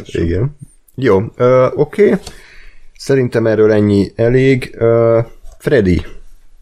Igen. 0.04 0.56
Jó, 0.94 1.16
uh, 1.18 1.66
oké. 1.74 2.04
Okay. 2.04 2.18
Szerintem 2.96 3.46
erről 3.46 3.72
ennyi 3.72 4.12
elég. 4.16 4.76
Uh, 4.78 5.24
Freddy, 5.58 6.02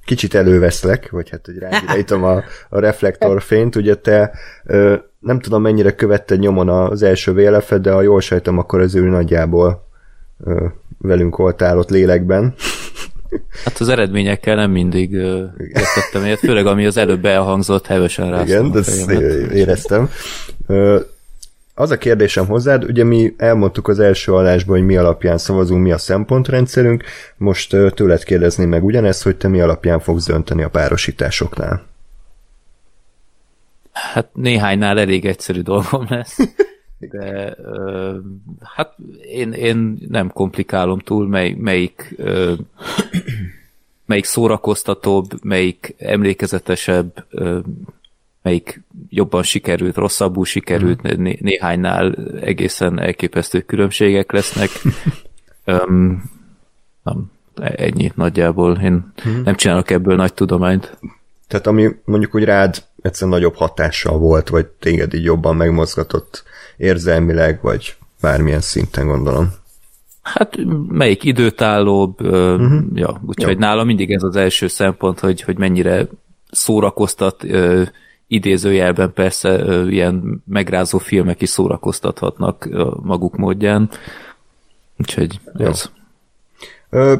kicsit 0.05 0.35
előveszlek, 0.35 1.11
vagy 1.11 1.31
hát, 1.31 1.47
hogy 1.47 1.59
ráirányítom 1.59 2.25
a, 2.25 2.43
a 2.69 2.79
reflektorfényt, 2.79 3.77
ugye 3.77 3.95
te 3.95 4.31
uh, 4.65 4.95
nem 5.19 5.41
tudom 5.41 5.63
mennyire 5.63 5.95
követted 5.95 6.39
nyomon 6.39 6.69
az 6.69 7.03
első 7.03 7.33
vlf 7.33 7.73
de 7.81 7.93
ha 7.93 8.03
jól 8.03 8.21
sejtem, 8.21 8.59
akkor 8.59 8.81
az 8.81 8.95
ő 8.95 9.09
nagyjából 9.09 9.89
uh, 10.39 10.71
velünk 11.03 11.37
voltál 11.37 11.79
ott 11.79 11.91
lélekben. 11.91 12.55
Hát 13.65 13.79
az 13.79 13.89
eredményekkel 13.89 14.55
nem 14.55 14.71
mindig 14.71 15.13
értettem 15.13 16.23
egyet, 16.25 16.39
főleg 16.39 16.67
ami 16.67 16.87
az 16.87 16.97
előbb 16.97 17.25
elhangzott 17.25 17.87
hevesen 17.87 18.31
rá. 18.31 18.43
Igen, 18.43 18.77
ezt 18.77 19.11
éreztem. 19.51 20.11
Uh, 20.67 21.01
az 21.75 21.91
a 21.91 21.99
kérdésem 21.99 22.47
hozzád, 22.47 22.85
ugye 22.85 23.05
mi 23.05 23.35
elmondtuk 23.37 23.89
az 23.89 23.99
első 23.99 24.35
adásban, 24.35 24.77
hogy 24.77 24.87
mi 24.87 24.97
alapján 24.97 25.39
szavazunk, 25.39 25.83
mi 25.83 25.93
a 25.93 25.99
szempontrendszerünk, 25.99 27.05
most 27.37 27.77
tőled 27.95 28.25
kérdezném 28.25 28.69
meg 28.69 28.85
ugyanezt, 28.85 29.23
hogy 29.23 29.37
te 29.37 29.49
mi 29.49 29.61
alapján 29.61 30.01
fogsz 30.01 30.27
dönteni 30.27 30.63
a 30.63 30.69
párosításoknál. 30.69 31.87
Hát 33.93 34.29
néhánynál 34.33 34.99
elég 34.99 35.25
egyszerű 35.25 35.61
dolgom 35.61 36.07
lesz. 36.09 36.39
De 37.11 37.57
ö, 37.63 38.19
hát 38.61 38.95
én, 39.23 39.53
én 39.53 39.99
nem 40.09 40.31
komplikálom 40.31 40.99
túl, 40.99 41.29
mely, 41.29 41.53
melyik 41.53 42.15
ö, 42.17 42.53
melyik 44.07 44.25
szórakoztatóbb, 44.25 45.45
melyik 45.45 45.95
emlékezetesebb, 45.99 47.27
ö, 47.31 47.59
melyik 48.43 48.83
jobban 49.09 49.43
sikerült, 49.43 49.97
rosszabbul 49.97 50.45
sikerült, 50.45 51.03
né- 51.03 51.41
néhánynál 51.41 52.15
egészen 52.41 53.01
elképesztő 53.01 53.61
különbségek 53.61 54.33
lesznek. 54.33 54.71
Öm, 55.65 56.23
nem, 57.03 57.31
ennyi 57.55 58.13
nagyjából. 58.15 58.79
Én 58.81 59.13
nem 59.45 59.55
csinálok 59.55 59.91
ebből 59.91 60.17
nagy 60.17 60.35
tudományt. 60.35 60.99
Tehát 61.53 61.67
ami 61.67 61.91
mondjuk 62.05 62.35
úgy 62.35 62.45
rád 62.45 62.83
egyszerűen 63.03 63.37
nagyobb 63.37 63.55
hatással 63.55 64.19
volt, 64.19 64.49
vagy 64.49 64.67
téged 64.67 65.15
így 65.15 65.25
jobban 65.25 65.57
megmozgatott 65.57 66.45
érzelmileg, 66.77 67.59
vagy 67.63 67.97
bármilyen 68.21 68.61
szinten 68.61 69.07
gondolom. 69.07 69.53
Hát 70.23 70.57
melyik 70.89 71.25
időtállóbb, 71.25 72.21
uh-huh. 72.21 72.83
ja, 72.95 73.21
úgyhogy 73.27 73.53
Jó. 73.53 73.59
nálam 73.59 73.87
mindig 73.87 74.11
ez 74.11 74.23
az 74.23 74.37
első 74.37 74.67
szempont, 74.67 75.21
hogy, 75.21 75.43
hogy 75.43 75.59
mennyire 75.59 76.07
szórakoztat, 76.51 77.45
ö, 77.45 77.83
idézőjelben 78.27 79.13
persze 79.13 79.49
ö, 79.49 79.89
ilyen 79.89 80.43
megrázó 80.47 80.99
filmek 80.99 81.43
is 81.43 81.49
szórakoztathatnak 81.49 82.67
ö, 82.71 82.91
maguk 83.03 83.37
módján. 83.37 83.91
Úgyhogy 84.99 85.41
ez. 85.59 85.91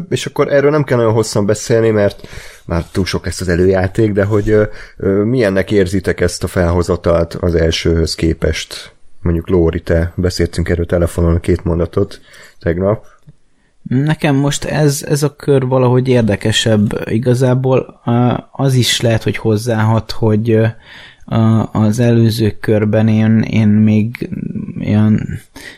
És 0.09 0.27
akkor 0.27 0.53
erről 0.53 0.71
nem 0.71 0.85
kell 0.85 0.97
nagyon 0.97 1.13
hosszan 1.13 1.47
beszélni, 1.47 1.91
mert 1.91 2.29
már 2.65 2.85
túl 2.85 3.05
sok 3.05 3.25
lesz 3.25 3.41
az 3.41 3.49
előjáték, 3.49 4.13
de 4.13 4.25
hogy 4.25 4.57
milyennek 5.25 5.71
érzitek 5.71 6.21
ezt 6.21 6.45
a 6.45 6.47
felhozatalt 6.47 7.35
az 7.35 7.55
elsőhöz 7.55 8.15
képest? 8.15 8.93
Mondjuk 9.23 9.49
Lóri, 9.49 9.81
te 9.81 10.13
beszéltünk 10.15 10.69
erről 10.69 10.87
telefonon 10.87 11.41
két 11.41 11.65
mondatot 11.65 12.21
tegnap. 12.59 13.05
Nekem 13.89 14.35
most 14.35 14.65
ez, 14.65 15.05
ez 15.09 15.23
a 15.23 15.37
kör 15.37 15.67
valahogy 15.67 16.09
érdekesebb. 16.09 17.09
Igazából 17.11 18.01
az 18.53 18.75
is 18.75 19.01
lehet, 19.01 19.23
hogy 19.23 19.37
hozzáhat, 19.37 20.11
hogy 20.11 20.59
az 21.73 21.99
előző 21.99 22.57
körben 22.61 23.09
én, 23.09 23.41
én 23.41 23.69
még 23.69 24.31
olyan, 24.87 25.29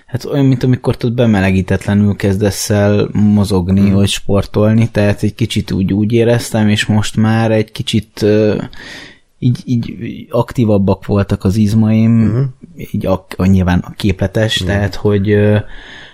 hát 0.07 0.25
olyan, 0.25 0.45
mint 0.45 0.63
amikor 0.63 0.97
tudod 0.97 1.17
bemelegítetlenül 1.17 2.17
kezdesz 2.17 2.71
el 2.71 3.09
mozogni, 3.13 3.81
hmm. 3.81 3.93
vagy 3.93 4.09
sportolni, 4.09 4.89
tehát 4.91 5.23
egy 5.23 5.35
kicsit 5.35 5.73
úgy, 5.73 5.93
úgy 5.93 6.13
éreztem, 6.13 6.69
és 6.69 6.87
most 6.87 7.17
már 7.17 7.51
egy 7.51 7.73
kicsit 7.73 8.23
uh, 8.23 8.63
így, 9.39 9.63
így 9.65 9.97
aktívabbak 10.31 11.07
voltak 11.07 11.45
az 11.45 11.57
izmaim, 11.57 12.23
uh-huh. 12.23 12.45
így 12.93 13.07
a, 13.07 13.27
a, 13.37 13.47
nyilván 13.47 13.79
a 13.79 13.91
képletes, 13.91 14.55
uh-huh. 14.61 14.77
tehát 14.77 14.95
hogy 14.95 15.31
ö, 15.31 15.59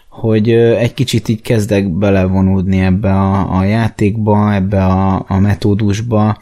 hogy 0.08 0.50
egy 0.50 0.94
kicsit 0.94 1.28
így 1.28 1.42
kezdek 1.42 1.88
belevonódni 1.88 2.80
ebbe 2.80 3.12
a, 3.12 3.58
a 3.58 3.64
játékba, 3.64 4.54
ebbe 4.54 4.84
a, 4.84 5.24
a 5.28 5.38
metódusba, 5.38 6.38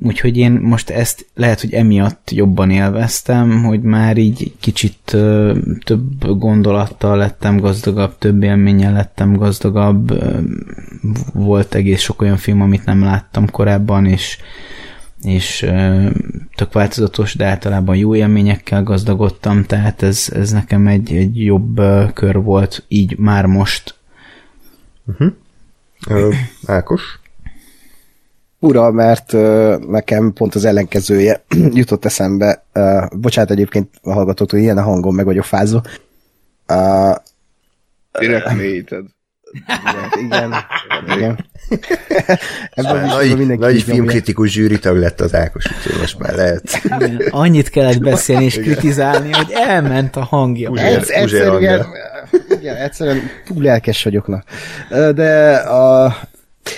úgyhogy 0.00 0.36
én 0.36 0.52
most 0.52 0.90
ezt 0.90 1.26
lehet, 1.34 1.60
hogy 1.60 1.72
emiatt 1.72 2.30
jobban 2.30 2.70
élveztem, 2.70 3.64
hogy 3.64 3.82
már 3.82 4.16
így 4.16 4.52
kicsit 4.60 5.12
ö, 5.12 5.58
több 5.84 6.38
gondolattal 6.38 7.16
lettem 7.16 7.56
gazdagabb, 7.56 8.18
több 8.18 8.42
élménnyel 8.42 8.92
lettem 8.92 9.36
gazdagabb, 9.36 10.10
ö, 10.10 10.38
volt 11.32 11.74
egész 11.74 12.00
sok 12.00 12.22
olyan 12.22 12.36
film, 12.36 12.60
amit 12.60 12.84
nem 12.84 13.02
láttam 13.02 13.50
korábban, 13.50 14.06
és 14.06 14.38
és 15.22 15.62
ö, 15.62 16.08
tök 16.54 16.72
változatos, 16.72 17.34
de 17.34 17.46
általában 17.46 17.96
jó 17.96 18.14
élményekkel 18.14 18.82
gazdagodtam, 18.82 19.64
tehát 19.64 20.02
ez, 20.02 20.28
ez 20.34 20.50
nekem 20.50 20.86
egy, 20.86 21.12
egy 21.12 21.44
jobb 21.44 21.80
kör 22.14 22.42
volt, 22.42 22.84
így 22.88 23.18
már 23.18 23.46
most. 23.46 23.94
Ö, 26.08 26.32
Ákos? 26.66 27.20
Ura, 28.62 28.90
mert 28.90 29.32
nekem 29.88 30.32
pont 30.32 30.54
az 30.54 30.64
ellenkezője 30.64 31.44
jutott 31.80 32.04
eszembe. 32.04 32.64
Bocsánat 33.12 33.50
egyébként 33.50 33.88
a 34.02 34.12
hallgatótól, 34.12 34.58
ilyen 34.58 34.78
a 34.78 34.82
hangom, 34.82 35.14
meg 35.14 35.24
vagyok 35.24 35.44
fázó. 35.44 35.80
Uh, 36.68 37.14
Direkt 38.18 38.54
mélyíted. 38.54 39.04
igen, 40.24 40.24
igen. 40.24 40.54
igen. 41.16 41.46
Ebben 42.70 43.06
Nagy, 43.06 43.36
mindenki 43.36 43.62
nagy 43.62 43.82
filmkritikus 43.82 44.50
zsűritag 44.50 44.96
lett 44.96 45.20
az 45.20 45.34
Ákos, 45.34 45.64
úgyhogy 45.76 46.00
most 46.00 46.18
már 46.18 46.34
lehet. 46.34 46.80
Annyit 47.30 47.68
kellett 47.68 48.00
beszélni 48.00 48.44
és 48.44 48.54
kritizálni, 48.60 49.32
hogy 49.32 49.50
elment 49.50 50.16
a 50.16 50.24
hangja. 50.24 50.70
Uzsér- 50.70 50.96
Ez, 50.96 51.08
egyszerűen, 51.08 51.86
igen, 52.60 52.76
egyszerűen 52.76 53.20
túl 53.46 53.62
lelkes 53.62 54.04
vagyok, 54.04 54.26
na. 54.26 54.42
De 55.12 55.54
a, 55.54 56.16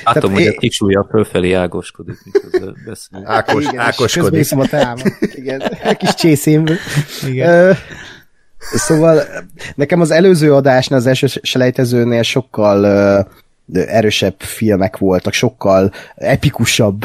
Látom, 0.04 0.20
Tehát 0.22 0.36
hogy 0.38 0.46
én- 0.46 0.52
a 0.56 0.58
kis 0.58 0.80
ujjal 0.80 1.06
fölfelé 1.10 1.52
ágoskodik, 1.52 2.16
miközben 2.24 2.76
beszél. 2.86 3.22
Ákos, 3.24 3.64
igen, 3.64 3.88
és 3.88 3.96
közben 4.12 4.34
ákoskodik. 4.40 4.64
a 4.64 4.66
teámat. 4.66 5.02
Igen, 5.40 5.60
egy 5.82 5.96
kis 5.96 6.14
csészémből. 6.14 6.76
Igen. 7.26 7.48
Ö, 7.50 7.72
Szóval 8.74 9.22
nekem 9.74 10.00
az 10.00 10.10
előző 10.10 10.54
adásnál, 10.54 10.98
az 10.98 11.06
első 11.06 11.26
selejtezőnél 11.42 12.22
sokkal 12.22 12.84
ö, 12.84 13.20
erősebb 13.80 14.34
filmek 14.38 14.96
voltak, 14.96 15.32
sokkal 15.32 15.92
epikusabb 16.14 17.02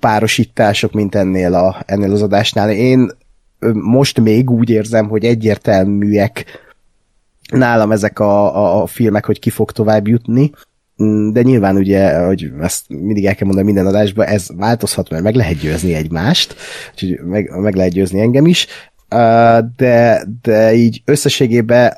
párosítások, 0.00 0.92
mint 0.92 1.14
ennél, 1.14 1.54
a, 1.54 1.82
ennél 1.86 2.12
az 2.12 2.22
adásnál. 2.22 2.70
Én 2.70 3.10
most 3.72 4.20
még 4.20 4.50
úgy 4.50 4.70
érzem, 4.70 5.08
hogy 5.08 5.24
egyértelműek 5.24 6.44
nálam 7.52 7.92
ezek 7.92 8.18
a, 8.18 8.56
a, 8.56 8.82
a 8.82 8.86
filmek, 8.86 9.24
hogy 9.24 9.38
ki 9.38 9.50
fog 9.50 9.72
tovább 9.72 10.08
jutni, 10.08 10.50
de 11.32 11.42
nyilván 11.42 11.76
ugye, 11.76 12.18
hogy 12.18 12.50
ezt 12.60 12.84
mindig 12.88 13.26
el 13.26 13.34
kell 13.34 13.46
mondani 13.46 13.66
minden 13.66 13.86
adásban, 13.86 14.26
ez 14.26 14.46
változhat, 14.56 15.10
mert 15.10 15.22
meg 15.22 15.34
lehet 15.34 15.58
győzni 15.58 15.94
egymást, 15.94 16.54
úgyhogy 16.92 17.20
meg, 17.24 17.50
meg 17.60 17.74
lehet 17.74 17.92
győzni 17.92 18.20
engem 18.20 18.46
is, 18.46 18.66
de, 19.76 20.24
de 20.42 20.74
így 20.74 21.02
összességében 21.04 21.92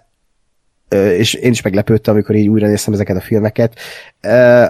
és 0.96 1.34
én 1.34 1.50
is 1.50 1.62
meglepődtem, 1.62 2.14
amikor 2.14 2.34
így 2.34 2.48
újra 2.48 2.66
néztem 2.66 2.94
ezeket 2.94 3.16
a 3.16 3.20
filmeket. 3.20 3.78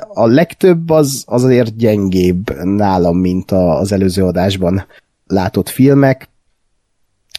A 0.08 0.26
legtöbb 0.26 0.90
az, 0.90 1.24
az 1.26 1.44
azért 1.44 1.76
gyengébb 1.76 2.62
nálam, 2.62 3.18
mint 3.18 3.50
az 3.50 3.92
előző 3.92 4.24
adásban 4.24 4.86
látott 5.26 5.68
filmek, 5.68 6.28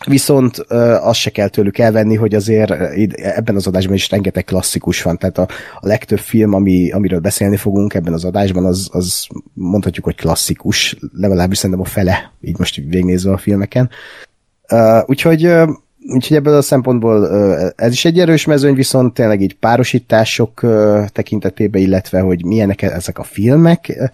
viszont 0.07 0.57
azt 1.01 1.19
se 1.19 1.29
kell 1.29 1.47
tőlük 1.47 1.77
elvenni, 1.77 2.15
hogy 2.15 2.35
azért 2.35 2.71
ebben 3.15 3.55
az 3.55 3.67
adásban 3.67 3.95
is 3.95 4.09
rengeteg 4.09 4.43
klasszikus 4.43 5.01
van, 5.01 5.17
tehát 5.17 5.37
a, 5.37 5.47
a 5.79 5.87
legtöbb 5.87 6.19
film, 6.19 6.53
ami, 6.53 6.91
amiről 6.91 7.19
beszélni 7.19 7.57
fogunk 7.57 7.93
ebben 7.93 8.13
az 8.13 8.25
adásban, 8.25 8.65
az, 8.65 8.89
az 8.91 9.27
mondhatjuk, 9.53 10.05
hogy 10.05 10.15
klasszikus, 10.15 10.97
legalábbis 11.13 11.57
szerintem 11.57 11.85
a 11.85 11.89
fele, 11.89 12.31
így 12.41 12.57
most 12.57 12.75
végignézve 12.75 13.31
a 13.31 13.37
filmeken. 13.37 13.89
Úgyhogy, 15.05 15.45
uh, 15.45 15.69
úgyhogy 16.07 16.37
ebből 16.37 16.55
a 16.55 16.61
szempontból 16.61 17.29
ez 17.75 17.91
is 17.91 18.05
egy 18.05 18.19
erős 18.19 18.45
mezőny, 18.45 18.73
viszont 18.73 19.13
tényleg 19.13 19.41
így 19.41 19.55
párosítások 19.55 20.63
uh, 20.63 21.05
tekintetében, 21.07 21.81
illetve 21.81 22.19
hogy 22.19 22.45
milyenek 22.45 22.81
ezek 22.81 23.19
a 23.19 23.23
filmek, 23.23 24.11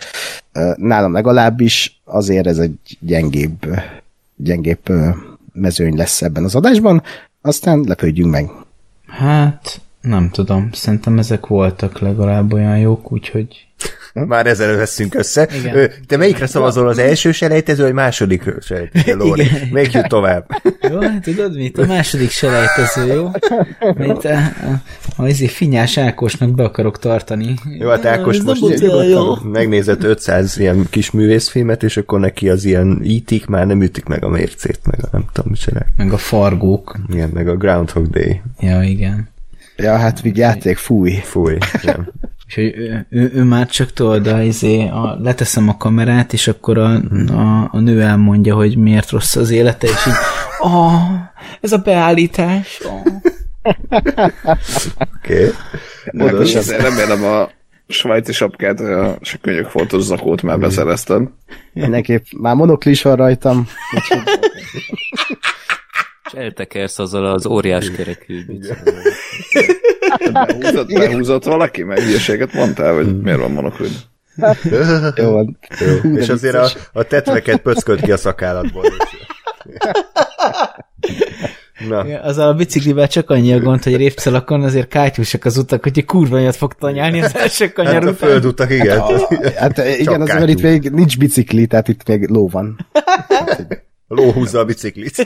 nálam 0.76 1.14
legalábbis 1.14 2.02
azért 2.04 2.48
ez 2.48 2.58
egy 2.58 2.98
gyengébb, 3.00 3.66
gyengébb 4.36 4.90
mezőny 5.60 5.96
lesz 5.96 6.22
ebben 6.22 6.44
az 6.44 6.56
adásban, 6.56 7.04
aztán 7.42 7.84
lepődjünk 7.88 8.32
meg. 8.32 8.50
Hát, 9.08 9.82
nem 10.02 10.30
tudom, 10.30 10.70
szerintem 10.72 11.18
ezek 11.18 11.48
voltak 11.48 12.00
legalább 12.00 12.54
olyan 12.54 12.78
jók, 12.78 13.12
úgyhogy 13.12 13.68
Már 14.26 14.48
ezzel 14.48 14.76
veszünk 14.76 15.16
össze. 15.16 15.48
Igen. 15.60 15.92
Te 16.08 16.18
melyikre 16.18 16.48
szavazol, 16.48 16.88
az 16.88 16.98
első 16.98 17.32
selejtező, 17.32 17.84
vagy 17.84 17.94
második 17.94 18.44
selejtező, 18.62 19.16
Lóri? 19.16 19.42
Igen. 19.42 19.68
Melyik 19.72 19.92
jut 19.92 20.08
tovább? 20.08 20.46
Jó, 20.92 21.02
hát 21.02 21.22
tudod 21.22 21.56
mit? 21.56 21.78
A 21.78 21.86
második 21.86 22.30
selejtező, 22.30 23.14
jó? 23.14 23.32
Mint 23.96 24.26
a, 24.26 24.36
a, 24.38 24.82
a 25.16 25.28
izé 25.28 25.48
Finyás 25.48 25.98
Ákosnak 25.98 26.56
be 26.56 26.64
akarok 26.64 27.00
tartani. 27.00 27.54
Jó, 27.80 27.90
hát 27.90 28.06
Ákos 28.06 28.42
most 28.42 28.80
jó. 29.10 29.36
megnézett 29.44 30.04
500 30.04 30.58
ilyen 30.58 30.88
kis 30.90 31.12
művészfilmet, 31.12 31.84
és 31.84 31.98
akkor 31.98 32.20
neki 32.20 32.50
az 32.50 32.66
ilyen 32.66 33.00
ítik 33.04 33.46
már 33.46 33.68
nem 33.68 33.82
ütik 33.82 34.06
meg 34.06 34.24
a 34.24 34.30
mércét, 34.30 34.80
meg 34.84 35.00
a 35.04 35.08
nem 35.12 35.26
tudom, 35.32 35.54
csinál. 35.54 35.86
Meg 35.98 36.14
a 36.14 36.18
fargók. 36.18 36.98
Igen, 37.10 37.30
meg 37.34 37.48
a 37.48 37.56
Groundhog 37.56 38.08
Day. 38.08 38.42
Ja, 38.60 38.82
igen. 38.82 39.30
Ja, 39.78 39.98
hát 39.98 40.26
így 40.26 40.38
játék, 40.38 40.78
fúj. 40.78 41.12
Fúj. 41.12 41.58
Igen. 41.82 42.14
Úgyhogy 42.48 42.76
ő, 42.76 43.06
ő, 43.10 43.32
ő 43.34 43.44
már 43.44 43.68
csak 43.68 43.94
tudod, 43.94 44.28
a, 44.28 44.42
izé, 44.42 44.88
a, 44.88 45.18
leteszem 45.22 45.70
a 45.70 45.78
kamerát, 45.78 46.34
és 46.34 46.48
akkor 46.48 46.78
a, 46.78 47.02
a, 47.28 47.70
a 47.72 47.80
nő 47.80 48.02
elmondja, 48.02 48.56
hogy 48.56 48.78
miért 48.78 49.10
rossz 49.10 49.36
az 49.36 49.50
élete, 49.50 49.88
és 49.88 50.06
így 50.08 50.14
Oh, 50.60 51.02
ez 51.62 51.72
a 51.72 51.78
beállítás. 51.78 52.82
Oh. 52.86 53.06
Oké. 55.16 55.52
Okay. 56.12 56.28
Oda. 56.28 56.62
Remélem 56.78 57.24
a 57.24 57.50
svájci 57.88 58.32
sapkát, 58.32 58.80
a 58.80 59.18
könyök 59.42 59.66
fontos 59.66 60.02
zakót 60.02 60.42
már 60.42 60.60
beszereztem. 60.60 61.34
Mindenképp 61.74 62.26
már 62.38 62.56
monoklis 62.56 63.02
van 63.02 63.16
rajtam. 63.16 63.68
És 66.28 66.34
eltekersz 66.34 67.00
azzal 67.00 67.26
az 67.26 67.46
óriás 67.46 67.92
kerekű 67.92 68.46
Behúzott, 70.32 70.94
behúzott 70.94 71.44
valaki, 71.44 71.84
meg 71.84 72.00
hülyeséget 72.00 72.54
mondtál, 72.54 72.94
vagy 72.94 73.22
miért 73.22 73.40
van 73.40 73.52
monoklid? 73.52 73.92
Jó 75.16 75.32
van. 75.32 75.58
Jó. 75.80 76.12
És 76.12 76.30
azért 76.30 76.56
a, 76.56 76.70
a 76.94 77.04
tetveket 77.04 77.62
pöckölt 77.62 78.02
ki 78.02 78.12
a 78.12 78.18
szakállatból. 78.18 78.84
Na, 81.88 82.06
Ja, 82.08 82.20
azzal 82.20 82.48
a 82.48 82.54
biciklivel 82.54 83.08
csak 83.08 83.30
annyi 83.30 83.54
a 83.54 83.60
gond, 83.60 83.84
hogy 83.84 83.96
répcelakon 83.96 84.64
azért 84.64 84.88
kátyúsak 84.88 85.46
az 85.46 85.58
utak, 85.58 85.84
hogy 85.84 85.98
egy 85.98 86.06
kurva 86.06 86.38
nagyot 86.38 86.56
fog 86.56 86.74
tanyálni 86.74 87.22
az 87.22 87.36
első 87.36 87.72
kanyar 87.72 87.94
hát 87.94 88.04
a 88.04 88.10
után. 88.10 88.30
földutak, 88.30 88.72
igen. 88.72 89.02
Hát 89.56 89.78
igen, 89.78 90.22
azért, 90.22 90.40
mert 90.40 90.50
itt 90.50 90.62
még 90.62 90.90
nincs 90.92 91.18
bicikli, 91.18 91.68
tehát 91.68 91.88
itt 91.88 92.08
még 92.08 92.28
ló 92.30 92.48
van. 92.48 92.88
Ló 94.08 94.32
húzza 94.32 94.60
a 94.60 94.66
biciklit. 94.66 95.26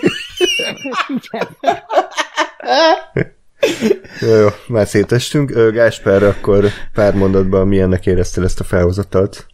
jó, 4.20 4.36
jó, 4.36 4.48
már 4.68 4.88
szétestünk. 4.88 5.52
Gásper, 5.74 6.24
akkor 6.24 6.66
pár 6.94 7.14
mondatban 7.16 7.68
milyennek 7.68 8.06
éreztél 8.06 8.44
ezt 8.44 8.60
a 8.60 8.64
felhozatalt? 8.64 9.46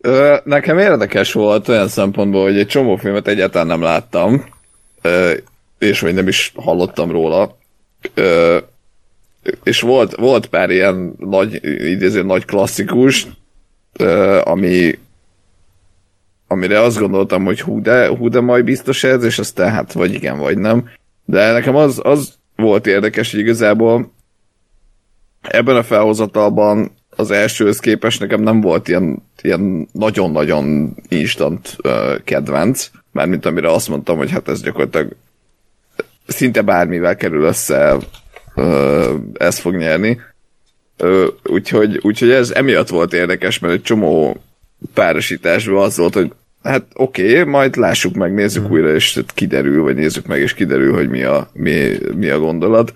Ö, 0.00 0.36
nekem 0.44 0.78
érdekes 0.78 1.32
volt 1.32 1.68
olyan 1.68 1.88
szempontból, 1.88 2.42
hogy 2.42 2.58
egy 2.58 2.66
csomó 2.66 2.96
filmet 2.96 3.28
egyáltalán 3.28 3.66
nem 3.66 3.82
láttam, 3.82 4.44
és 5.78 6.00
vagy 6.00 6.14
nem 6.14 6.28
is 6.28 6.52
hallottam 6.54 7.10
róla. 7.10 7.58
És 9.62 9.80
volt, 9.80 10.14
volt 10.14 10.46
pár 10.46 10.70
ilyen 10.70 11.14
nagy, 11.18 11.64
idéző 11.64 12.22
nagy 12.22 12.44
klasszikus, 12.44 13.26
ami 14.42 14.98
amire 16.48 16.80
azt 16.80 16.98
gondoltam, 16.98 17.44
hogy 17.44 17.60
hú 17.60 17.80
de, 17.80 18.08
hú 18.08 18.28
de 18.28 18.40
majd 18.40 18.64
biztos 18.64 19.04
ez, 19.04 19.24
és 19.24 19.38
aztán 19.38 19.70
hát 19.70 19.92
vagy 19.92 20.14
igen, 20.14 20.38
vagy 20.38 20.58
nem. 20.58 20.88
De 21.24 21.52
nekem 21.52 21.76
az, 21.76 22.00
az 22.02 22.34
volt 22.56 22.86
érdekes, 22.86 23.30
hogy 23.30 23.40
igazából 23.40 24.12
ebben 25.40 25.76
a 25.76 25.82
felhozatalban 25.82 26.90
az 27.10 27.30
elsőhöz 27.30 27.78
képest 27.78 28.20
nekem 28.20 28.40
nem 28.40 28.60
volt 28.60 28.88
ilyen, 28.88 29.22
ilyen 29.42 29.88
nagyon-nagyon 29.92 30.94
instant 31.08 31.76
uh, 31.84 32.22
kedvenc, 32.24 32.90
mármint 33.12 33.46
amire 33.46 33.70
azt 33.70 33.88
mondtam, 33.88 34.16
hogy 34.16 34.30
hát 34.30 34.48
ez 34.48 34.62
gyakorlatilag 34.62 35.16
szinte 36.26 36.62
bármivel 36.62 37.16
kerül 37.16 37.44
össze, 37.44 37.96
uh, 38.54 39.14
ez 39.34 39.58
fog 39.58 39.76
nyerni. 39.76 40.20
Uh, 40.98 41.26
úgyhogy, 41.44 42.00
úgyhogy 42.02 42.30
ez 42.30 42.50
emiatt 42.50 42.88
volt 42.88 43.12
érdekes, 43.12 43.58
mert 43.58 43.74
egy 43.74 43.82
csomó 43.82 44.36
párosításban 44.94 45.82
az 45.82 45.96
volt, 45.96 46.14
hogy 46.14 46.32
hát 46.62 46.84
oké, 46.94 47.30
okay, 47.30 47.50
majd 47.50 47.76
lássuk 47.76 48.14
meg, 48.14 48.34
nézzük 48.34 48.70
újra, 48.70 48.94
és 48.94 49.20
kiderül, 49.34 49.82
vagy 49.82 49.96
nézzük 49.96 50.26
meg, 50.26 50.40
és 50.40 50.54
kiderül, 50.54 50.94
hogy 50.94 51.08
mi 51.08 51.22
a, 51.22 51.50
mi, 51.52 51.98
mi 52.14 52.28
a 52.28 52.38
gondolat. 52.38 52.92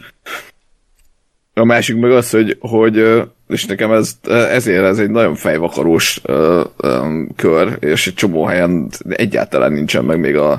A 1.54 1.64
másik 1.64 1.96
meg 1.96 2.10
az, 2.10 2.30
hogy, 2.30 2.56
hogy 2.60 3.24
és 3.48 3.66
nekem 3.66 3.92
ez, 3.92 4.18
ezért 4.28 4.84
ez 4.84 4.98
egy 4.98 5.10
nagyon 5.10 5.34
fejvakarós 5.34 6.20
ö, 6.22 6.64
ö, 6.76 7.22
kör, 7.36 7.76
és 7.80 8.06
egy 8.06 8.14
csomó 8.14 8.44
helyen 8.44 8.90
egyáltalán 9.08 9.72
nincsen 9.72 10.04
meg 10.04 10.18
még 10.18 10.36
a, 10.36 10.52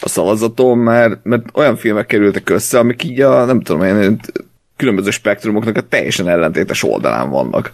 a 0.00 0.08
szavazatom, 0.08 0.80
mert, 0.80 1.24
mert 1.24 1.44
olyan 1.52 1.76
filmek 1.76 2.06
kerültek 2.06 2.50
össze, 2.50 2.78
amik 2.78 3.04
így 3.04 3.20
a, 3.20 3.44
nem 3.44 3.60
tudom 3.60 3.82
én, 3.82 4.20
különböző 4.76 5.10
spektrumoknak 5.10 5.76
a 5.76 5.80
teljesen 5.80 6.28
ellentétes 6.28 6.82
oldalán 6.82 7.30
vannak. 7.30 7.72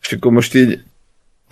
És 0.00 0.12
akkor 0.12 0.32
most 0.32 0.54
így 0.54 0.82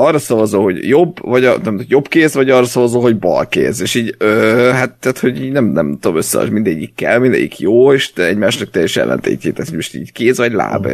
arra 0.00 0.18
szavazol, 0.18 0.62
hogy 0.62 0.88
jobb, 0.88 1.16
vagy 1.28 1.44
a, 1.44 1.58
nem, 1.62 1.84
jobb 1.88 2.08
kéz, 2.08 2.34
vagy 2.34 2.50
arra 2.50 2.64
szavazol, 2.64 3.00
hogy 3.02 3.18
bal 3.18 3.48
kéz. 3.48 3.80
És 3.80 3.94
így, 3.94 4.14
ö, 4.18 4.70
hát, 4.72 4.92
tehát, 4.92 5.18
hogy 5.18 5.42
így 5.42 5.52
nem, 5.52 5.64
nem 5.64 5.98
tudom 6.00 6.16
össze, 6.16 6.38
hogy 6.38 6.50
mindegyik 6.50 6.94
kell, 6.94 7.18
mindegyik 7.18 7.58
jó, 7.58 7.92
és 7.92 8.12
te 8.12 8.26
egymásnak 8.26 8.70
teljesen 8.70 9.02
ellentétjét, 9.02 9.54
tehát 9.54 9.72
most 9.72 9.94
így 9.94 10.12
kéz 10.12 10.36
vagy 10.36 10.52
láb. 10.52 10.86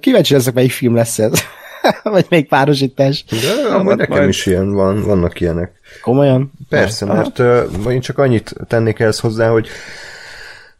Kíváncsi 0.00 0.32
leszek, 0.34 0.54
melyik 0.54 0.70
film 0.72 0.94
lesz 0.94 1.18
ez. 1.18 1.32
Vagy 2.02 2.26
még 2.28 2.48
párosítás. 2.48 3.24
De 3.24 3.72
amúgy 3.72 3.84
majd- 3.84 3.98
nekem 3.98 4.16
majd- 4.16 4.28
is 4.28 4.46
ilyen 4.46 4.72
van, 4.72 5.02
vannak 5.02 5.40
ilyenek. 5.40 5.72
Komolyan? 6.02 6.52
Persze, 6.68 7.04
mert 7.04 7.38
uh, 7.38 7.92
én 7.92 8.00
csak 8.00 8.18
annyit 8.18 8.54
tennék 8.68 8.98
ehhez 8.98 9.18
hozzá, 9.18 9.48
hogy 9.48 9.68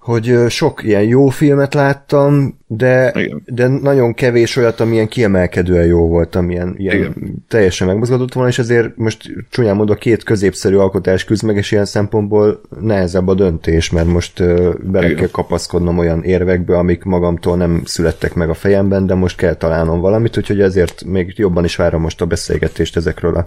hogy 0.07 0.37
sok 0.49 0.83
ilyen 0.85 1.03
jó 1.03 1.29
filmet 1.29 1.75
láttam, 1.75 2.59
de, 2.69 3.13
Igen. 3.15 3.43
de 3.47 3.67
nagyon 3.67 4.15
kevés 4.15 4.57
olyat, 4.57 4.81
amilyen 4.81 5.09
kiemelkedően 5.09 5.87
jó 5.87 6.09
volt, 6.09 6.35
amilyen 6.35 6.75
ilyen 6.77 6.97
Igen. 6.97 7.45
teljesen 7.49 7.87
megmozgatott 7.87 8.33
volna, 8.33 8.49
és 8.49 8.59
ezért 8.59 8.97
most 8.97 9.31
csúnyán 9.51 9.77
mondva 9.77 9.95
két 9.95 10.23
középszerű 10.23 10.77
alkotás 10.77 11.25
küzd 11.25 11.45
meg, 11.45 11.57
és 11.57 11.73
ilyen 11.73 11.85
szempontból 11.85 12.61
nehezebb 12.81 13.29
a 13.29 13.35
döntés, 13.35 13.91
mert 13.91 14.07
most 14.07 14.41
ö, 14.41 14.73
bele 14.83 15.07
Igen. 15.07 15.19
kell 15.19 15.29
kapaszkodnom 15.31 15.99
olyan 15.99 16.23
érvekbe, 16.25 16.79
amik 16.79 17.03
magamtól 17.03 17.57
nem 17.57 17.83
születtek 17.85 18.35
meg 18.35 18.49
a 18.49 18.55
fejemben, 18.55 19.07
de 19.07 19.15
most 19.15 19.37
kell 19.37 19.55
találnom 19.55 20.01
valamit, 20.01 20.37
úgyhogy 20.37 20.61
ezért 20.61 21.05
még 21.05 21.33
jobban 21.37 21.65
is 21.65 21.77
várom 21.77 22.01
most 22.01 22.21
a 22.21 22.27
beszélgetést 22.27 22.97
ezekről 22.97 23.37
a 23.37 23.47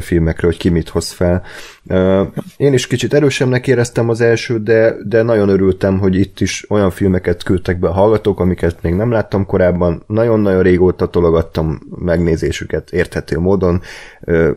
filmekről, 0.00 0.50
hogy 0.50 0.60
ki 0.60 0.68
mit 0.68 0.88
hoz 0.88 1.10
fel. 1.10 1.42
Ö, 1.86 2.22
Én 2.56 2.72
is 2.72 2.86
kicsit 2.86 3.14
erősebbnek 3.14 3.66
éreztem 3.66 4.08
az 4.08 4.20
elsőt, 4.20 4.62
de, 4.62 4.94
de 5.04 5.22
nagyon 5.22 5.48
örültem, 5.48 5.93
hogy 5.98 6.16
itt 6.16 6.40
is 6.40 6.70
olyan 6.70 6.90
filmeket 6.90 7.42
küldtek 7.42 7.78
be 7.78 7.88
a 7.88 7.92
hallgatók, 7.92 8.40
amiket 8.40 8.82
még 8.82 8.94
nem 8.94 9.10
láttam 9.10 9.46
korábban. 9.46 10.02
Nagyon-nagyon 10.06 10.62
régóta 10.62 11.08
tologattam 11.08 11.80
megnézésüket 11.98 12.90
érthető 12.90 13.38
módon. 13.38 13.82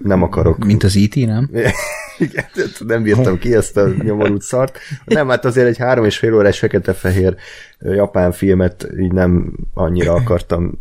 Nem 0.03 0.23
akarok 0.23 0.65
Mint 0.65 0.83
az 0.83 0.95
IT, 0.95 1.15
nem? 1.15 1.49
igen, 2.17 2.45
nem 2.85 3.03
bírtam 3.03 3.37
ki 3.37 3.55
ezt 3.55 3.77
a 3.77 3.89
nyomorult 4.03 4.41
szart. 4.41 4.79
Nem, 5.05 5.29
hát 5.29 5.45
azért 5.45 5.67
egy 5.67 5.77
három 5.77 6.05
és 6.05 6.17
fél 6.17 6.33
órás 6.33 6.59
fekete-fehér 6.59 7.35
japán 7.79 8.31
filmet 8.31 8.87
így 8.99 9.11
nem 9.11 9.53
annyira 9.73 10.13
akartam 10.13 10.77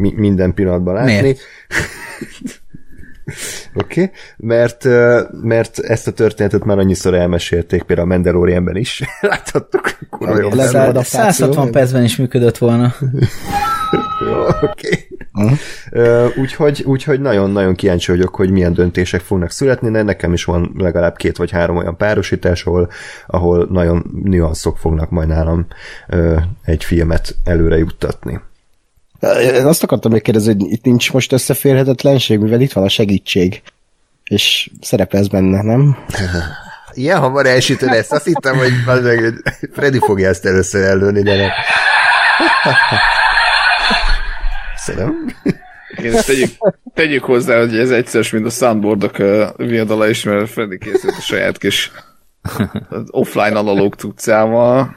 mi- 0.00 0.14
minden 0.16 0.54
pillanatban 0.54 0.94
látni. 0.94 1.20
Miért? 1.20 1.40
Oké, 3.74 4.02
okay. 4.02 4.10
mert, 4.36 4.84
mert 5.42 5.78
ezt 5.78 6.06
a 6.06 6.12
történetet 6.12 6.64
már 6.64 6.78
annyiszor 6.78 7.14
elmesélték, 7.14 7.82
például 7.82 8.10
a 8.10 8.14
Mandalorianben 8.14 8.76
is. 8.76 9.02
Láthattuk. 9.20 9.96
Kurva 10.10 10.40
jó 10.40 10.48
Ez 10.50 10.70
film. 10.70 10.82
a- 10.82 10.92
De 10.92 11.02
160 11.02 11.70
percben 11.70 12.04
is 12.04 12.16
működött 12.16 12.58
volna. 12.58 12.94
Oké. 14.62 15.08
Ö, 15.90 16.26
Úgyhogy, 16.36 16.82
úgyhogy 16.86 17.20
nagyon-nagyon 17.20 17.74
kíváncsi 17.74 18.10
vagyok, 18.10 18.34
hogy 18.34 18.50
milyen 18.50 18.72
döntések 18.72 19.20
fognak 19.20 19.50
születni, 19.50 19.90
de 19.90 20.02
nekem 20.02 20.32
is 20.32 20.44
van 20.44 20.74
legalább 20.78 21.16
két 21.16 21.36
vagy 21.36 21.50
három 21.50 21.76
olyan 21.76 21.96
párosítás, 21.96 22.64
ahol, 22.64 22.90
ahol 23.26 23.66
nagyon 23.70 24.20
nüanszok 24.24 24.78
fognak 24.78 25.10
majd 25.10 25.28
nálam 25.28 25.66
egy 26.64 26.84
filmet 26.84 27.34
előre 27.44 27.76
juttatni. 27.78 28.40
Én 29.40 29.66
azt 29.66 29.82
akartam 29.82 30.12
még 30.12 30.22
kérdezni, 30.22 30.56
hogy 30.58 30.72
itt 30.72 30.84
nincs 30.84 31.12
most 31.12 31.32
összeférhetetlenség, 31.32 32.38
mivel 32.38 32.60
itt 32.60 32.72
van 32.72 32.84
a 32.84 32.88
segítség. 32.88 33.62
És 34.24 34.70
szerepelsz 34.80 35.26
benne, 35.26 35.62
nem? 35.62 35.96
Ilyen 36.92 37.18
hamar 37.18 37.46
elsütöd 37.46 37.88
ezt, 37.88 38.12
azt 38.12 38.24
hittem, 38.24 38.56
hogy 38.56 38.72
Freddy 39.72 39.98
fogja 39.98 40.28
ezt 40.28 40.46
először 40.46 40.84
előni, 40.84 41.22
de 41.22 41.36
nem. 41.36 41.50
Szerintem. 44.76 45.34
Ezt 45.96 46.26
tegyük, 46.26 46.50
tegyük 46.94 47.24
hozzá, 47.24 47.58
hogy 47.58 47.78
ez 47.78 47.90
egyszerűs, 47.90 48.30
mint 48.30 48.46
a 48.46 48.50
soundboardok 48.50 49.16
viadala 49.56 50.08
is, 50.08 50.22
mert 50.22 50.50
Freddy 50.50 50.78
készült 50.78 51.16
a 51.18 51.20
saját 51.20 51.58
kis 51.58 51.92
offline 53.10 53.58
analóg 53.58 53.94
tudszával, 53.94 54.96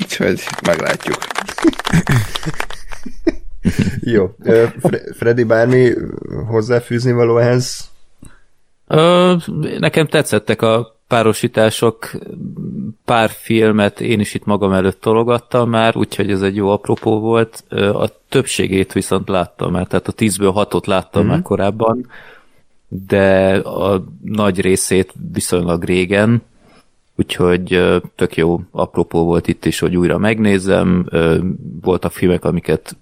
úgyhogy 0.00 0.42
meglátjuk. 0.66 1.26
Jó. 4.14 4.34
Freddy, 5.16 5.44
bármi 5.44 5.92
hozzáfűzni 6.46 7.12
való 7.12 7.38
ehhez? 7.38 7.90
Ö, 8.86 9.34
nekem 9.78 10.06
tetszettek 10.06 10.62
a 10.62 10.96
párosítások, 11.08 12.10
pár 13.04 13.30
filmet 13.30 14.00
én 14.00 14.20
is 14.20 14.34
itt 14.34 14.44
magam 14.44 14.72
előtt 14.72 15.00
tologattam 15.00 15.70
már, 15.70 15.96
úgyhogy 15.96 16.30
ez 16.30 16.42
egy 16.42 16.56
jó 16.56 16.68
apropó 16.68 17.20
volt. 17.20 17.64
A 17.92 18.08
többségét 18.28 18.92
viszont 18.92 19.28
láttam 19.28 19.72
már, 19.72 19.86
tehát 19.86 20.08
a 20.08 20.12
tízből 20.12 20.50
hatot 20.50 20.86
láttam 20.86 21.22
mm-hmm. 21.22 21.30
már 21.30 21.42
korábban, 21.42 22.06
de 22.88 23.56
a 23.56 24.04
nagy 24.24 24.60
részét 24.60 25.12
viszonylag 25.32 25.84
régen, 25.84 26.42
úgyhogy 27.16 27.82
tök 28.16 28.36
jó 28.36 28.60
apropó 28.70 29.24
volt 29.24 29.48
itt 29.48 29.64
is, 29.64 29.78
hogy 29.78 29.96
újra 29.96 30.18
megnézem. 30.18 31.06
Ö, 31.10 31.38
Voltak 31.80 32.12
filmek, 32.12 32.44
amiket 32.44 32.96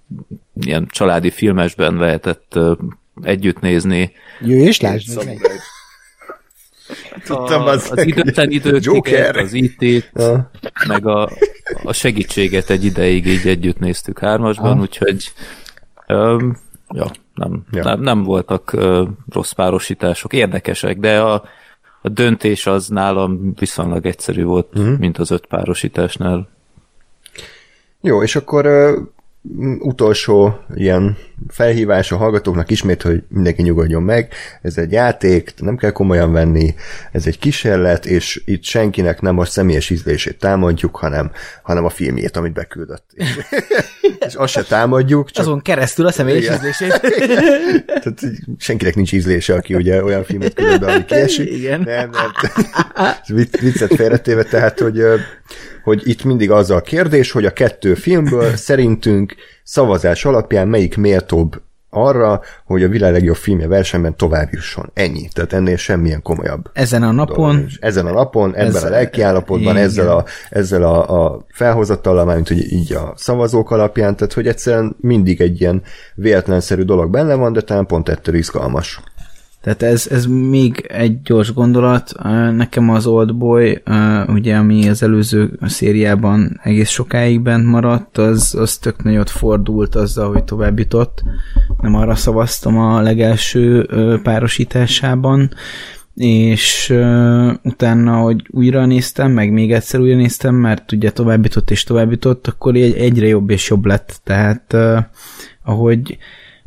ilyen 0.53 0.87
családi 0.91 1.29
filmesben 1.29 1.95
lehetett 1.95 2.59
együtt 3.21 3.59
nézni, 3.59 4.11
Jöjj 4.41 4.61
és 4.61 4.79
lásd 4.81 5.25
meg. 5.25 5.39
Tudtam, 7.25 7.61
a, 7.61 7.63
bazzeg, 7.63 7.97
az 7.97 8.05
időtlen 8.05 8.45
hogy- 8.45 8.55
időket, 8.55 9.35
az 9.35 9.53
it 9.53 10.09
Ja. 10.13 10.51
meg 10.87 11.07
a, 11.07 11.29
a 11.83 11.93
segítséget 11.93 12.69
egy 12.69 12.85
ideig 12.85 13.25
így 13.27 13.47
együtt 13.47 13.79
néztük 13.79 14.19
hármasban, 14.19 14.81
úgyhogy 14.81 15.31
öm, 16.07 16.57
ja, 16.93 17.11
nem, 17.33 17.63
Ja. 17.71 17.77
ja. 17.77 17.83
nem, 17.83 18.01
nem 18.01 18.23
voltak 18.23 18.73
ö, 18.73 19.03
rossz 19.31 19.51
párosítások, 19.51 20.33
érdekesek, 20.33 20.97
de 20.97 21.21
a, 21.21 21.43
a 22.05 22.09
döntés 22.09 22.67
az 22.67 22.87
nálam 22.87 23.53
viszonylag 23.59 24.05
egyszerű 24.05 24.43
volt, 24.43 24.67
uh-huh. 24.73 24.97
mint 24.97 25.17
az 25.17 25.31
öt 25.31 25.45
párosításnál. 25.45 26.49
Jó, 28.01 28.23
és 28.23 28.35
akkor 28.35 28.65
utolsó 29.79 30.59
ilyen 30.75 31.17
felhívás 31.47 32.11
a 32.11 32.17
hallgatóknak 32.17 32.71
ismét, 32.71 33.01
hogy 33.01 33.23
mindenki 33.27 33.61
nyugodjon 33.61 34.03
meg. 34.03 34.33
Ez 34.61 34.77
egy 34.77 34.91
játék, 34.91 35.53
nem 35.57 35.77
kell 35.77 35.91
komolyan 35.91 36.31
venni, 36.31 36.75
ez 37.11 37.27
egy 37.27 37.39
kísérlet, 37.39 38.05
és 38.05 38.41
itt 38.45 38.63
senkinek 38.63 39.21
nem 39.21 39.37
a 39.37 39.45
személyes 39.45 39.89
ízlését 39.89 40.39
támadjuk, 40.39 40.95
hanem, 40.95 41.31
hanem 41.63 41.85
a 41.85 41.89
filmjét, 41.89 42.37
amit 42.37 42.53
beküldött. 42.53 43.05
és 44.27 44.33
azt 44.33 44.53
se 44.53 44.63
támadjuk, 44.63 45.31
csak 45.31 45.45
Azon 45.45 45.61
keresztül 45.61 46.05
a 46.05 46.11
személyes 46.11 46.43
Igen. 46.43 46.55
ízlését. 46.55 47.01
Tehát 47.85 48.19
senkinek 48.57 48.95
nincs 48.95 49.13
ízlése, 49.13 49.53
aki 49.53 49.75
ugye 49.75 50.03
olyan 50.03 50.23
filmet 50.23 50.53
küld 50.53 50.79
be, 50.79 50.91
ami 50.91 51.05
kiesik. 51.05 51.51
Igen. 51.51 51.81
Nem, 51.81 52.09
nem. 52.09 52.31
Vic- 53.27 53.59
Viccet 53.59 53.95
félretéve, 53.95 54.43
tehát, 54.43 54.79
hogy, 54.79 55.03
hogy 55.85 56.01
itt 56.03 56.23
mindig 56.23 56.51
az 56.51 56.69
a 56.69 56.81
kérdés, 56.81 57.31
hogy 57.31 57.45
a 57.45 57.53
kettő 57.53 57.93
filmből 57.93 58.55
szerintünk 58.67 59.35
szavazás 59.63 60.25
alapján 60.25 60.67
melyik 60.67 60.97
méltóbb 60.97 61.61
arra, 61.89 62.41
hogy 62.65 62.83
a 62.83 62.87
világ 62.87 63.11
legjobb 63.11 63.35
filmje 63.35 63.67
versenyben 63.67 64.15
tovább 64.15 64.49
jusson. 64.51 64.91
Ennyi. 64.93 65.27
Tehát 65.33 65.53
ennél 65.53 65.75
semmilyen 65.75 66.21
komolyabb 66.21 66.69
Ezen 66.73 67.03
a 67.03 67.11
napon. 67.11 67.67
Ezen 67.79 68.05
a 68.05 68.11
napon, 68.11 68.55
ebben 68.55 68.75
Ez- 68.75 68.83
a 68.83 68.89
lelkiállapotban, 68.89 69.75
ezzel 69.77 70.09
a, 70.09 70.25
ezzel 70.49 70.83
a, 70.83 71.25
a 71.25 71.45
felhozatallal, 71.49 72.25
mármint 72.25 72.47
hogy 72.47 72.71
így 72.71 72.93
a 72.93 73.13
szavazók 73.15 73.71
alapján, 73.71 74.15
tehát 74.15 74.33
hogy 74.33 74.47
egyszerűen 74.47 74.95
mindig 74.99 75.41
egy 75.41 75.61
ilyen 75.61 75.81
véletlenszerű 76.15 76.81
dolog 76.83 77.11
benne 77.11 77.33
van, 77.33 77.53
de 77.53 77.61
talán 77.61 77.85
pont 77.85 78.09
ettől 78.09 78.35
izgalmas. 78.35 79.01
Tehát 79.65 79.83
ez, 79.83 80.07
ez 80.11 80.25
még 80.25 80.85
egy 80.87 81.21
gyors 81.21 81.53
gondolat. 81.53 82.11
Nekem 82.55 82.89
az 82.89 83.05
Oldboy, 83.05 83.81
ö, 83.83 84.23
ugye, 84.27 84.55
ami 84.55 84.89
az 84.89 85.03
előző 85.03 85.59
szériában 85.61 86.59
egész 86.63 86.89
sokáig 86.89 87.41
bent 87.41 87.65
maradt, 87.65 88.17
az, 88.17 88.55
az 88.59 88.77
tök 88.77 89.03
nagyot 89.03 89.29
fordult 89.29 89.95
azzal, 89.95 90.31
hogy 90.31 90.43
tovább 90.43 90.79
jutott. 90.79 91.23
Nem 91.81 91.95
arra 91.95 92.15
szavaztam 92.15 92.77
a 92.77 93.01
legelső 93.01 93.89
párosításában, 94.23 95.49
és 96.15 96.89
uh, 96.89 97.53
utána, 97.63 98.15
hogy 98.17 98.47
újra 98.51 98.85
néztem, 98.85 99.31
meg 99.31 99.51
még 99.51 99.71
egyszer 99.71 99.99
újra 99.99 100.15
néztem, 100.15 100.55
mert 100.55 100.91
ugye 100.91 101.11
tovább 101.11 101.43
jutott 101.43 101.71
és 101.71 101.83
tovább 101.83 102.11
jutott, 102.11 102.47
akkor 102.47 102.75
egy, 102.75 102.95
egyre 102.95 103.27
jobb 103.27 103.49
és 103.49 103.69
jobb 103.69 103.85
lett. 103.85 104.19
Tehát 104.23 104.73
uh, 104.73 104.97
ahogy, 105.63 106.17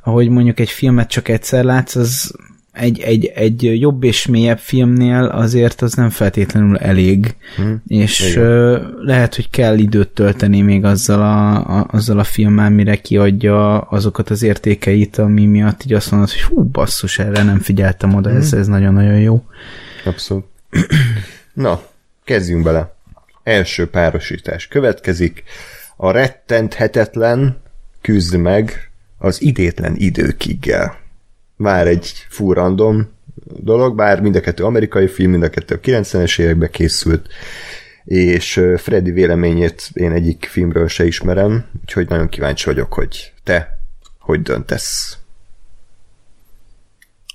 ahogy 0.04 0.28
mondjuk 0.28 0.60
egy 0.60 0.70
filmet 0.70 1.08
csak 1.08 1.28
egyszer 1.28 1.64
látsz, 1.64 1.94
az 1.94 2.36
egy, 2.78 3.00
egy, 3.00 3.26
egy 3.26 3.80
jobb 3.80 4.04
és 4.04 4.26
mélyebb 4.26 4.58
filmnél 4.58 5.24
azért 5.24 5.82
az 5.82 5.94
nem 5.94 6.10
feltétlenül 6.10 6.76
elég, 6.76 7.34
hmm. 7.56 7.82
és 7.86 8.36
uh, 8.36 8.78
lehet, 9.00 9.34
hogy 9.34 9.50
kell 9.50 9.78
időt 9.78 10.08
tölteni 10.08 10.60
még 10.60 10.84
azzal 10.84 11.20
a, 11.20 11.56
a, 11.78 11.86
azzal 11.90 12.18
a 12.18 12.24
filmmel, 12.24 12.70
mire 12.70 12.96
kiadja 12.96 13.78
azokat 13.78 14.30
az 14.30 14.42
értékeit, 14.42 15.18
ami 15.18 15.46
miatt 15.46 15.84
így 15.84 15.92
azt 15.92 16.10
mondod, 16.10 16.30
hogy 16.30 16.42
hú, 16.42 16.62
basszus, 16.62 17.18
erre 17.18 17.42
nem 17.42 17.58
figyeltem 17.58 18.14
oda, 18.14 18.30
ez, 18.30 18.52
ez 18.52 18.66
nagyon-nagyon 18.66 19.18
jó. 19.18 19.44
Abszolút. 20.04 20.44
Na, 21.52 21.82
kezdjünk 22.24 22.62
bele. 22.62 22.94
Első 23.42 23.86
párosítás 23.90 24.66
következik. 24.68 25.42
A 25.96 26.10
rettenthetetlen 26.10 27.56
küzd 28.00 28.36
meg 28.36 28.90
az 29.18 29.42
idétlen 29.42 29.94
időkiggel. 29.96 31.06
Már 31.58 31.86
egy 31.86 32.26
full 32.28 32.54
random 32.54 33.08
dolog, 33.44 33.96
bár 33.96 34.20
mind 34.20 34.36
a 34.36 34.40
kettő 34.40 34.64
amerikai 34.64 35.06
film, 35.06 35.30
mind 35.30 35.42
a 35.42 35.50
kettő 35.50 35.74
a 35.74 35.80
90-es 35.80 36.40
években 36.40 36.70
készült, 36.70 37.28
és 38.04 38.60
Freddy 38.76 39.10
véleményét 39.10 39.90
én 39.92 40.12
egyik 40.12 40.46
filmről 40.50 40.88
se 40.88 41.04
ismerem, 41.04 41.64
úgyhogy 41.80 42.08
nagyon 42.08 42.28
kíváncsi 42.28 42.64
vagyok, 42.64 42.92
hogy 42.92 43.32
te 43.44 43.78
hogy 44.28 44.42
döntesz. 44.42 45.18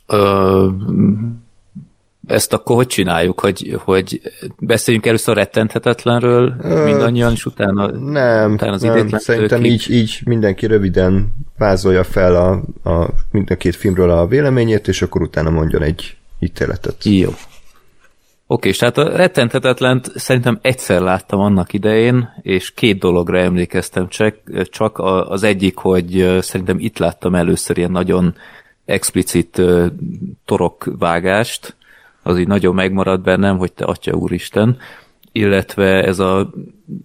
Ö, 0.07 0.69
ezt 2.27 2.53
akkor 2.53 2.75
hogy 2.75 2.87
csináljuk, 2.87 3.39
hogy, 3.39 3.77
hogy 3.83 4.21
beszéljünk 4.59 5.05
először 5.05 5.35
rettenthetetlenről 5.35 6.55
mindannyian, 6.85 7.31
és 7.31 7.45
utána, 7.45 7.87
Nem, 7.91 8.53
utána 8.53 8.71
az 8.71 8.81
nem 8.81 9.07
szerintem 9.09 9.61
tőkig? 9.61 9.71
így, 9.71 9.85
így 9.89 10.19
mindenki 10.25 10.65
röviden 10.65 11.33
vázolja 11.57 12.03
fel 12.03 12.35
a, 12.35 12.51
a 12.89 13.09
mind 13.31 13.51
a 13.51 13.55
két 13.55 13.75
filmről 13.75 14.09
a 14.09 14.27
véleményét, 14.27 14.87
és 14.87 15.01
akkor 15.01 15.21
utána 15.21 15.49
mondjon 15.49 15.81
egy 15.81 16.17
ítéletet. 16.39 17.03
Jó. 17.03 17.29
Oké, 18.47 18.69
és 18.69 18.77
tehát 18.77 18.97
a 18.97 19.15
rettenthetetlent 19.15 20.11
szerintem 20.15 20.59
egyszer 20.61 21.01
láttam 21.01 21.39
annak 21.39 21.73
idején, 21.73 22.29
és 22.41 22.73
két 22.73 22.99
dologra 22.99 23.39
emlékeztem 23.39 24.07
csak, 24.07 24.35
csak 24.69 24.97
az 25.29 25.43
egyik, 25.43 25.77
hogy 25.77 26.37
szerintem 26.41 26.79
itt 26.79 26.97
láttam 26.97 27.35
először 27.35 27.77
ilyen 27.77 27.91
nagyon 27.91 28.35
explicit 28.85 29.61
torokvágást, 30.45 31.75
az 32.23 32.39
így 32.39 32.47
nagyon 32.47 32.75
megmaradt 32.75 33.21
bennem, 33.21 33.57
hogy 33.57 33.73
te 33.73 33.85
atya 33.85 34.13
úristen, 34.13 34.77
illetve 35.31 36.03
ez 36.03 36.19
a 36.19 36.49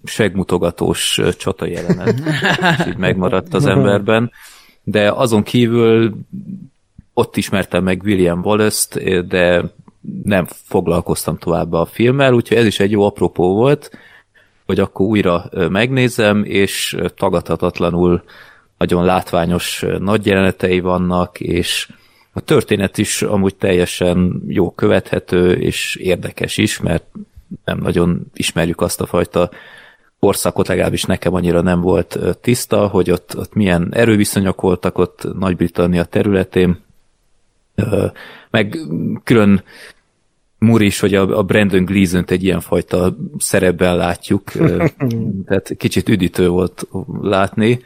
segmutogatós 0.03 1.21
csata 1.37 1.65
jelenet 1.65 2.21
így 2.87 2.97
megmaradt 2.97 3.53
az 3.53 3.65
emberben, 3.65 4.31
de 4.83 5.11
azon 5.11 5.43
kívül 5.43 6.15
ott 7.13 7.37
ismertem 7.37 7.83
meg 7.83 8.01
William 8.05 8.41
Wallace-t, 8.43 9.27
de 9.27 9.63
nem 10.23 10.45
foglalkoztam 10.45 11.37
tovább 11.37 11.73
a 11.73 11.85
filmmel, 11.85 12.33
úgyhogy 12.33 12.57
ez 12.57 12.65
is 12.65 12.79
egy 12.79 12.91
jó 12.91 13.03
apropó 13.03 13.53
volt, 13.53 13.91
hogy 14.65 14.79
akkor 14.79 15.05
újra 15.05 15.49
megnézem, 15.69 16.43
és 16.43 16.97
tagadhatatlanul 17.15 18.23
nagyon 18.77 19.05
látványos 19.05 19.85
nagy 19.99 20.25
jelenetei 20.25 20.79
vannak, 20.79 21.39
és 21.39 21.89
a 22.33 22.39
történet 22.41 22.97
is 22.97 23.21
amúgy 23.21 23.55
teljesen 23.55 24.41
jó 24.47 24.71
követhető, 24.71 25.51
és 25.51 25.95
érdekes 25.95 26.57
is, 26.57 26.79
mert 26.79 27.05
nem 27.65 27.77
nagyon 27.77 28.21
ismerjük 28.33 28.81
azt 28.81 29.01
a 29.01 29.05
fajta 29.05 29.49
korszakot, 30.19 30.67
legalábbis 30.67 31.03
nekem 31.03 31.33
annyira 31.33 31.61
nem 31.61 31.81
volt 31.81 32.19
tiszta, 32.41 32.87
hogy 32.87 33.11
ott, 33.11 33.37
ott 33.37 33.53
milyen 33.53 33.89
erőviszonyok 33.91 34.61
voltak 34.61 34.97
ott 34.97 35.27
Nagy-Britannia 35.39 36.03
területén, 36.03 36.79
meg 38.49 38.77
külön 39.23 39.63
Múr 40.59 40.81
is, 40.81 40.99
hogy 40.99 41.15
a, 41.15 41.37
a 41.37 41.43
Brandon 41.43 41.85
gleason 41.85 42.23
egy 42.27 42.43
ilyenfajta 42.43 43.15
szerepben 43.37 43.95
látjuk, 43.95 44.51
tehát 45.47 45.71
kicsit 45.77 46.09
üdítő 46.09 46.47
volt 46.47 46.87
látni, 47.21 47.81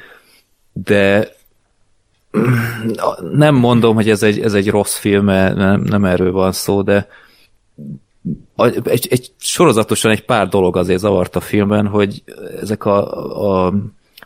de 0.71 1.29
nem 3.31 3.55
mondom, 3.55 3.95
hogy 3.95 4.09
ez 4.09 4.23
egy, 4.23 4.39
ez 4.39 4.53
egy 4.53 4.69
rossz 4.69 4.97
film, 4.97 5.25
nem, 5.25 5.81
nem 5.81 6.05
erről 6.05 6.31
van 6.31 6.51
szó, 6.51 6.81
de 6.81 7.07
egy, 8.83 9.07
egy 9.09 9.31
sorozatosan 9.37 10.11
egy 10.11 10.25
pár 10.25 10.47
dolog 10.47 10.77
azért 10.77 10.99
zavart 10.99 11.35
a 11.35 11.39
filmben, 11.39 11.87
hogy 11.87 12.23
ezek 12.61 12.85
a, 12.85 13.65
a, 13.65 13.73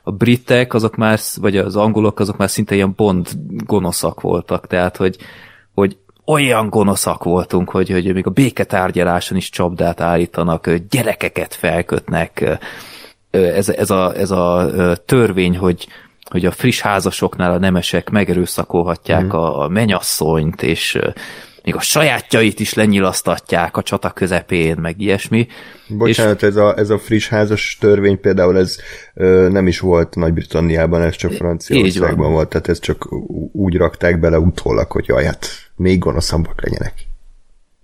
a 0.03 0.11
britek, 0.11 0.73
azok 0.73 0.95
már, 0.95 1.19
vagy 1.35 1.57
az 1.57 1.75
angolok, 1.75 2.19
azok 2.19 2.37
már 2.37 2.49
szinte 2.49 2.75
ilyen 2.75 2.93
bond 2.95 3.29
gonoszak 3.47 4.21
voltak, 4.21 4.67
tehát 4.67 4.97
hogy, 4.97 5.17
hogy 5.73 5.97
olyan 6.25 6.69
gonoszak 6.69 7.23
voltunk, 7.23 7.69
hogy, 7.69 7.89
hogy 7.89 8.13
még 8.13 8.27
a 8.27 8.29
béketárgyaláson 8.29 9.37
is 9.37 9.49
csapdát 9.49 10.01
állítanak, 10.01 10.69
gyerekeket 10.89 11.53
felkötnek, 11.53 12.59
ez, 13.29 13.69
ez, 13.69 13.89
a, 13.89 14.15
ez 14.15 14.31
a 14.31 14.69
törvény, 15.05 15.57
hogy, 15.57 15.87
hogy 16.29 16.45
a 16.45 16.51
friss 16.51 16.81
házasoknál 16.81 17.51
a 17.51 17.57
nemesek 17.57 18.09
megerőszakolhatják 18.09 19.23
mm. 19.23 19.29
a, 19.29 19.67
menyasszonyt, 19.67 20.63
és 20.63 20.99
még 21.63 21.75
a 21.75 21.81
sajátjait 21.81 22.59
is 22.59 22.73
lenyilasztatják 22.73 23.77
a 23.77 23.81
csata 23.81 24.09
közepén, 24.09 24.77
meg 24.77 25.01
ilyesmi. 25.01 25.47
Bocsánat, 25.87 26.41
és... 26.41 26.47
ez, 26.47 26.55
a, 26.55 26.77
ez 26.77 26.89
a 26.89 26.97
friss 26.99 27.27
házas 27.27 27.77
törvény 27.79 28.19
például 28.19 28.57
ez 28.57 28.77
ö, 29.13 29.47
nem 29.51 29.67
is 29.67 29.79
volt 29.79 30.15
Nagy-Britanniában, 30.15 31.01
ez 31.01 31.15
csak 31.15 31.31
Franciaországban 31.31 32.31
volt, 32.31 32.49
tehát 32.49 32.67
ez 32.67 32.79
csak 32.79 33.07
úgy 33.51 33.75
rakták 33.75 34.19
bele 34.19 34.39
utólag, 34.39 34.91
hogy 34.91 35.07
jaj, 35.07 35.23
hát 35.23 35.47
még 35.75 35.99
gonoszabbak 35.99 36.61
legyenek. 36.61 36.93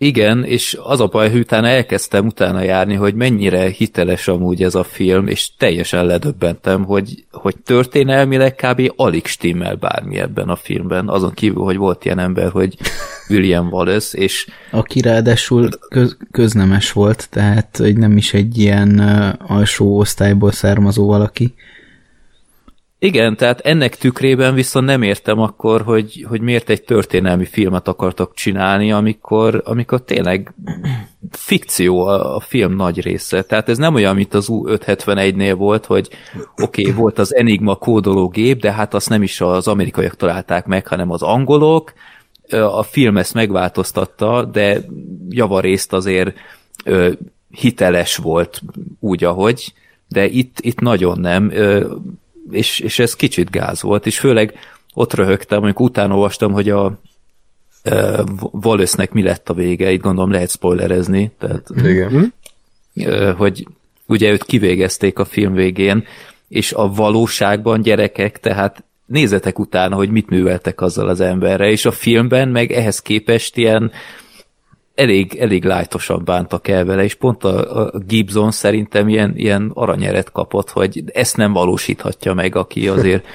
Igen, 0.04 0.44
és 0.44 0.78
az 0.84 1.00
a 1.00 1.08
baj, 1.08 1.30
hogy 1.30 1.39
utána 1.39 1.68
elkezdtem 1.68 2.26
utána 2.26 2.62
járni, 2.62 2.94
hogy 2.94 3.13
mennyire 3.13 3.70
hiteles 3.70 4.28
amúgy 4.28 4.63
ez 4.63 4.76
a 4.76 4.84
film, 4.84 5.28
és 5.28 5.50
teljesen 5.58 6.06
ledöbbentem, 6.06 6.84
hogy, 6.84 7.26
hogy 7.32 7.56
történelmileg 7.58 8.56
kb. 8.56 8.94
alig 8.96 9.26
stimmel 9.26 9.76
bármi 9.76 10.18
ebben 10.18 10.50
a 10.50 10.56
filmben, 10.56 11.10
azon 11.10 11.34
kívül, 11.34 11.63
hogy 11.63 11.78
volt 11.78 12.06
ilyen 12.06 12.20
ember, 12.20 12.52
hogy 12.52 12.78
William 13.30 13.68
Wallace, 13.72 14.18
és 14.18 14.48
Aki 14.72 15.02
ráadásul 15.02 15.70
köz, 15.89 16.18
köznemes 16.32 16.92
volt, 16.92 17.28
tehát 17.30 17.78
hogy 17.78 17.98
nem 17.98 18.18
is 18.18 18.34
egy 18.34 18.58
ilyen 18.58 19.00
alsó 19.48 19.98
osztályból 19.98 20.52
származó 20.52 21.06
valaki. 21.06 21.54
Igen, 23.04 23.36
tehát 23.36 23.60
ennek 23.60 23.96
tükrében 23.96 24.54
viszont 24.54 24.86
nem 24.86 25.02
értem 25.02 25.39
akkor, 25.39 25.82
hogy, 25.82 26.26
hogy 26.30 26.42
miért 26.42 26.70
egy 26.70 26.84
történelmi 26.84 27.46
filmet 27.46 27.88
akartak 27.88 28.34
csinálni, 28.34 28.92
amikor, 28.92 29.62
amikor 29.66 30.04
tényleg 30.04 30.54
fikció 31.32 32.06
a, 32.06 32.36
a 32.36 32.39
film 32.39 32.76
nagy 32.76 33.02
része. 33.02 33.42
Tehát 33.42 33.70
ez 33.70 33.78
nem 33.78 33.94
olyan, 33.94 34.16
mint 34.16 34.34
az 34.34 34.48
U571-nél 34.50 35.54
volt, 35.58 35.86
hogy 35.86 36.10
oké, 36.62 36.82
okay, 36.82 36.94
volt 36.94 37.20
az 37.20 37.36
Enigma 37.36 37.76
kódológép, 37.76 38.62
de 38.62 38.72
hát 38.72 38.94
azt 38.94 39.10
nem 39.10 39.24
is 39.24 39.42
az 39.42 39.68
amerikaiak 39.68 40.16
találták 40.16 40.66
meg, 40.66 40.88
hanem 40.88 41.12
az 41.12 41.22
angolok. 41.22 41.94
A 42.50 42.84
film 42.84 43.18
ezt 43.18 43.34
megváltoztatta, 43.34 44.46
de 44.46 44.82
javarészt 45.30 45.94
azért 45.94 46.36
hiteles 47.50 48.16
volt 48.16 48.62
úgy, 49.00 49.24
ahogy, 49.24 49.74
de 50.08 50.26
itt, 50.26 50.58
itt 50.60 50.80
nagyon 50.80 51.20
nem. 51.20 51.52
És, 52.51 52.79
és 52.79 52.99
ez 52.99 53.15
kicsit 53.15 53.49
gáz 53.49 53.82
volt, 53.82 54.06
és 54.06 54.19
főleg 54.19 54.53
ott 54.93 55.13
röhögtem, 55.13 55.63
amikor 55.63 55.86
utána 55.86 56.13
olvastam, 56.13 56.51
hogy 56.51 56.69
a 56.69 56.99
uh, 57.86 58.19
Wallace-nek 58.51 59.12
mi 59.12 59.23
lett 59.23 59.49
a 59.49 59.53
vége, 59.53 59.91
itt 59.91 60.01
gondolom 60.01 60.32
lehet 60.32 60.49
spoilerezni, 60.49 61.32
tehát 61.39 61.69
Igen. 61.75 62.34
uh, 62.95 63.32
hogy 63.32 63.67
ugye 64.08 64.32
őt 64.32 64.43
kivégezték 64.43 65.19
a 65.19 65.25
film 65.25 65.53
végén, 65.53 66.06
és 66.47 66.73
a 66.73 66.88
valóságban 66.88 67.82
gyerekek, 67.82 68.39
tehát 68.39 68.84
nézetek 69.06 69.60
utána, 69.60 69.95
hogy 69.95 70.10
mit 70.10 70.29
műveltek 70.29 70.82
azzal 70.82 71.08
az 71.08 71.19
emberre, 71.19 71.69
és 71.69 71.86
a 71.86 71.91
filmben 71.91 72.49
meg 72.49 72.71
ehhez 72.71 72.99
képest 72.99 73.58
ilyen 73.58 73.91
elég, 74.95 75.36
elég 75.36 75.63
lájtosan 75.63 76.21
bántak 76.25 76.67
el 76.67 76.86
vele, 76.86 77.03
és 77.03 77.13
pont 77.13 77.43
a, 77.43 77.84
a 77.84 77.97
Gibson 78.08 78.51
szerintem 78.51 79.08
ilyen, 79.08 79.34
ilyen 79.36 79.71
aranyeret 79.73 80.32
kapott, 80.32 80.69
hogy 80.69 81.03
ezt 81.13 81.38
nem 81.38 81.53
valósíthatja 81.53 82.34
meg, 82.34 82.56
aki 82.56 82.88
azért 82.88 83.25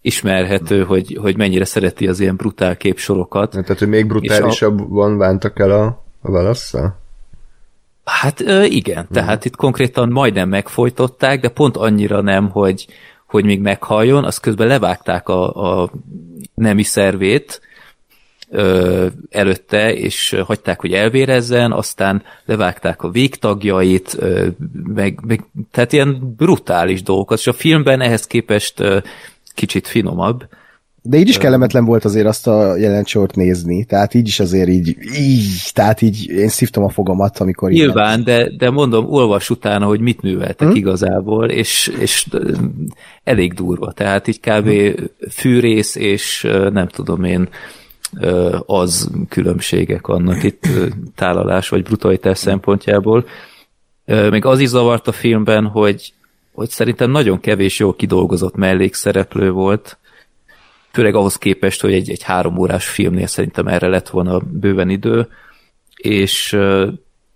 ismerhető, 0.00 0.84
hogy, 0.84 1.18
hogy 1.20 1.36
mennyire 1.36 1.64
szereti 1.64 2.08
az 2.08 2.20
ilyen 2.20 2.36
brutál 2.36 2.76
képsorokat. 2.76 3.50
Tehát, 3.50 3.78
hogy 3.78 3.88
még 3.88 4.06
brutálisabban 4.06 5.18
bántak 5.18 5.58
el 5.58 5.70
a, 5.70 5.84
a 6.22 6.30
válaszsal? 6.30 7.00
Hát 8.04 8.40
igen, 8.64 9.06
tehát 9.12 9.44
itt 9.44 9.56
konkrétan 9.56 10.08
majdnem 10.08 10.48
megfojtották, 10.48 11.40
de 11.40 11.48
pont 11.48 11.76
annyira 11.76 12.20
nem, 12.20 12.50
hogy, 12.50 12.86
hogy 13.26 13.44
még 13.44 13.60
meghalljon, 13.60 14.24
azt 14.24 14.40
közben 14.40 14.66
levágták 14.66 15.28
a, 15.28 15.82
a 15.82 15.90
nemi 16.54 16.82
szervét, 16.82 17.60
ö, 18.52 19.06
előtte, 19.30 19.94
és 19.94 20.36
hagyták, 20.46 20.80
hogy 20.80 20.92
elvérezzen, 20.92 21.72
aztán 21.72 22.22
levágták 22.44 23.02
a 23.02 23.10
végtagjait, 23.10 24.16
ö, 24.18 24.46
meg, 24.94 25.18
meg, 25.26 25.44
tehát 25.70 25.92
ilyen 25.92 26.34
brutális 26.36 27.02
dolgokat, 27.02 27.38
és 27.38 27.46
a 27.46 27.52
filmben 27.52 28.00
ehhez 28.00 28.26
képest 28.26 28.80
ö, 28.80 28.98
kicsit 29.54 29.86
finomabb. 29.86 30.44
De 31.04 31.18
így 31.18 31.28
is 31.28 31.38
kellemetlen 31.38 31.84
volt 31.84 32.04
azért 32.04 32.26
azt 32.26 32.46
a 32.46 32.76
jelentsort 32.76 33.36
nézni, 33.36 33.84
tehát 33.84 34.14
így 34.14 34.26
is 34.26 34.40
azért 34.40 34.68
így, 34.68 34.96
így, 35.18 35.70
tehát 35.72 36.02
így 36.02 36.28
én 36.28 36.48
szívtam 36.48 36.84
a 36.84 36.88
fogamat, 36.88 37.38
amikor 37.38 37.70
így 37.70 37.78
Nyilván, 37.78 38.24
de, 38.24 38.56
de 38.56 38.70
mondom, 38.70 39.12
olvas 39.12 39.50
utána, 39.50 39.86
hogy 39.86 40.00
mit 40.00 40.22
műveltek 40.22 40.68
hmm? 40.68 40.76
igazából, 40.76 41.50
és, 41.50 41.92
és 42.00 42.26
elég 43.24 43.52
durva, 43.52 43.92
tehát 43.92 44.28
így 44.28 44.40
kb. 44.40 44.68
Hmm. 44.68 44.94
fűrész, 45.30 45.94
és 45.96 46.48
nem 46.72 46.88
tudom 46.88 47.24
én, 47.24 47.48
az 48.66 49.10
különbségek 49.28 50.06
vannak 50.06 50.42
itt 50.42 50.66
tálalás 51.14 51.68
vagy 51.68 51.82
brutalitás 51.82 52.38
szempontjából. 52.38 53.26
Még 54.04 54.44
az 54.44 54.60
is 54.60 54.68
zavart 54.68 55.08
a 55.08 55.12
filmben, 55.12 55.66
hogy, 55.66 56.12
hogy 56.52 56.68
szerintem 56.68 57.10
nagyon 57.10 57.40
kevés 57.40 57.78
jó 57.78 57.92
kidolgozott 57.92 58.54
mellékszereplő 58.54 59.50
volt, 59.50 59.98
főleg 60.92 61.14
ahhoz 61.14 61.36
képest, 61.36 61.80
hogy 61.80 61.92
egy, 61.92 62.10
egy 62.10 62.22
három 62.22 62.58
órás 62.58 62.88
filmnél 62.88 63.26
szerintem 63.26 63.66
erre 63.66 63.88
lett 63.88 64.08
volna 64.08 64.38
bőven 64.38 64.90
idő, 64.90 65.28
és, 65.96 66.58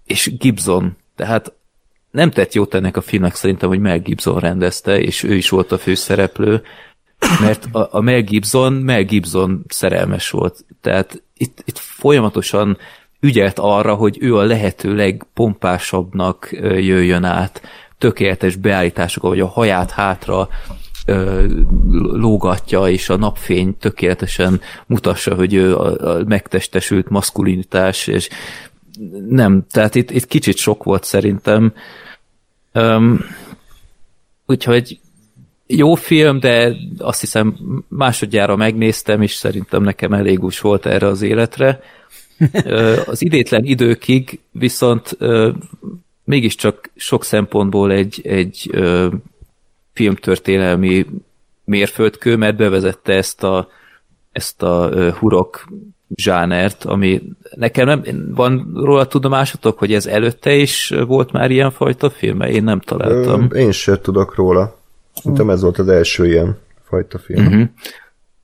és 0.05 0.37
Gibson, 0.39 0.97
tehát 1.17 1.53
nem 2.11 2.31
tett 2.31 2.53
jót 2.53 2.75
ennek 2.75 2.97
a 2.97 3.01
filmnek 3.01 3.35
szerintem, 3.35 3.69
hogy 3.69 3.79
Mel 3.79 3.99
Gibson 3.99 4.39
rendezte, 4.39 5.01
és 5.01 5.23
ő 5.23 5.35
is 5.35 5.49
volt 5.49 5.73
a 5.73 5.79
főszereplő, 5.79 6.63
mert 7.41 7.69
a, 7.73 7.89
a 7.91 8.01
Mel 8.01 8.23
Gibson, 8.23 8.73
Mel 8.73 9.05
Gibson 9.05 9.65
szerelmes 9.69 10.31
volt. 10.31 10.65
Tehát 10.81 11.23
itt, 11.37 11.63
itt 11.65 11.79
folyamatosan 11.79 12.79
ügyelt 13.21 13.59
arra, 13.59 13.95
hogy 13.95 14.17
ő 14.21 14.37
a 14.37 14.43
lehető 14.43 14.95
legpompásabbnak 14.95 16.49
jöjjön 16.61 17.25
át, 17.25 17.63
tökéletes 17.99 18.57
beállítások, 18.57 19.23
hogy 19.23 19.41
a 19.41 19.47
haját 19.47 19.91
hátra 19.91 20.49
lógatja, 22.13 22.89
és 22.89 23.09
a 23.09 23.17
napfény 23.17 23.77
tökéletesen 23.79 24.61
mutassa, 24.87 25.35
hogy 25.35 25.55
ő 25.55 25.77
a, 25.77 26.17
a 26.17 26.25
megtestesült 26.25 27.09
maszkulinitás, 27.09 28.07
és 28.07 28.29
nem, 29.29 29.67
tehát 29.71 29.95
itt, 29.95 30.11
itt 30.11 30.27
kicsit 30.27 30.57
sok 30.57 30.85
volt 30.85 31.05
szerintem. 31.05 31.73
Um, 32.73 33.21
úgyhogy 34.47 35.01
jó 35.67 35.95
film, 35.95 36.41
de 36.41 36.77
azt 36.99 37.21
hiszem 37.21 37.57
másodjára 37.89 38.57
megnéztem, 38.57 39.23
és 39.23 39.33
szerintem 39.35 39.83
nekem 39.83 40.13
elég 40.13 40.45
úgy 40.45 40.59
volt 40.61 40.87
erre 40.87 41.07
az 41.07 41.23
életre. 41.23 41.81
Az 43.07 43.23
idétlen 43.23 43.65
időkig 43.65 44.41
viszont 44.51 45.17
mégiscsak 46.25 46.91
sok 46.97 47.25
szempontból 47.25 47.93
egy, 47.93 48.21
egy 48.25 48.71
filmtörténelmi 49.93 51.07
mérföldkő, 51.65 52.37
mert 52.37 52.57
bevezette 52.57 53.13
ezt 53.13 53.43
a, 53.43 53.69
ezt 54.33 54.63
a 54.63 54.91
hurok 55.13 55.69
zsánert, 56.15 56.85
ami 56.85 57.23
nekem 57.55 57.87
nem, 57.87 58.03
van 58.35 58.71
róla 58.75 59.07
tudomásotok, 59.07 59.79
hogy 59.79 59.93
ez 59.93 60.07
előtte 60.07 60.55
is 60.55 60.93
volt 61.07 61.33
már 61.33 61.51
ilyen 61.51 61.71
fajta 61.71 62.11
film? 62.11 62.41
Én 62.41 62.65
nem 62.65 62.81
találtam. 62.81 63.49
Én 63.53 63.73
sem 63.73 63.99
tudok 64.03 64.35
róla. 64.35 64.77
Szerintem 65.23 65.51
ez 65.51 65.63
volt 65.63 65.79
az 65.79 65.89
első 65.89 66.27
ilyen 66.27 66.59
fajta 66.85 67.19
film. 67.19 67.47
Uh-huh. 67.47 67.69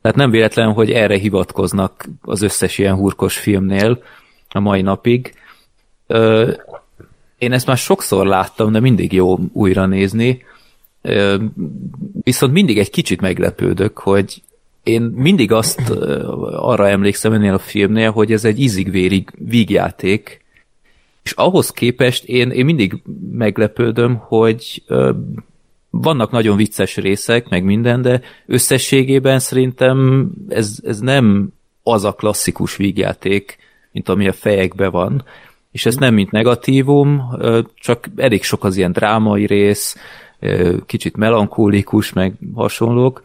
Tehát 0.02 0.16
nem 0.16 0.30
véletlen, 0.30 0.72
hogy 0.72 0.90
erre 0.90 1.18
hivatkoznak 1.18 2.08
az 2.20 2.42
összes 2.42 2.78
ilyen 2.78 2.94
hurkos 2.94 3.38
filmnél 3.38 4.02
a 4.48 4.60
mai 4.60 4.82
napig. 4.82 5.34
Ö, 6.06 6.52
én 7.38 7.52
ezt 7.52 7.66
már 7.66 7.76
sokszor 7.76 8.26
láttam, 8.26 8.72
de 8.72 8.80
mindig 8.80 9.12
jó 9.12 9.38
újra 9.52 9.86
nézni. 9.86 10.44
Ö, 11.02 11.36
viszont 12.22 12.52
mindig 12.52 12.78
egy 12.78 12.90
kicsit 12.90 13.20
meglepődök, 13.20 13.98
hogy 13.98 14.42
én 14.82 15.02
mindig 15.02 15.52
azt 15.52 15.90
arra 16.50 16.88
emlékszem 16.88 17.32
ennél 17.32 17.54
a 17.54 17.58
filmnél, 17.58 18.10
hogy 18.10 18.32
ez 18.32 18.44
egy 18.44 18.60
ízig-vérig 18.60 19.30
vígjáték, 19.38 20.44
és 21.22 21.32
ahhoz 21.32 21.70
képest 21.70 22.24
én, 22.24 22.50
én 22.50 22.64
mindig 22.64 23.02
meglepődöm, 23.32 24.16
hogy 24.16 24.82
vannak 25.94 26.30
nagyon 26.30 26.56
vicces 26.56 26.96
részek, 26.96 27.48
meg 27.48 27.64
minden, 27.64 28.02
de 28.02 28.20
összességében 28.46 29.38
szerintem 29.38 30.28
ez, 30.48 30.78
ez 30.84 30.98
nem 30.98 31.52
az 31.82 32.04
a 32.04 32.12
klasszikus 32.12 32.76
vígjáték, 32.76 33.56
mint 33.90 34.08
ami 34.08 34.28
a 34.28 34.32
fejekben 34.32 34.90
van, 34.90 35.24
és 35.70 35.86
ez 35.86 35.96
nem 35.96 36.14
mint 36.14 36.30
negatívum, 36.30 37.22
csak 37.74 38.08
elég 38.16 38.42
sok 38.42 38.64
az 38.64 38.76
ilyen 38.76 38.92
drámai 38.92 39.46
rész, 39.46 39.96
kicsit 40.86 41.16
melankólikus, 41.16 42.12
meg 42.12 42.34
hasonlók, 42.54 43.22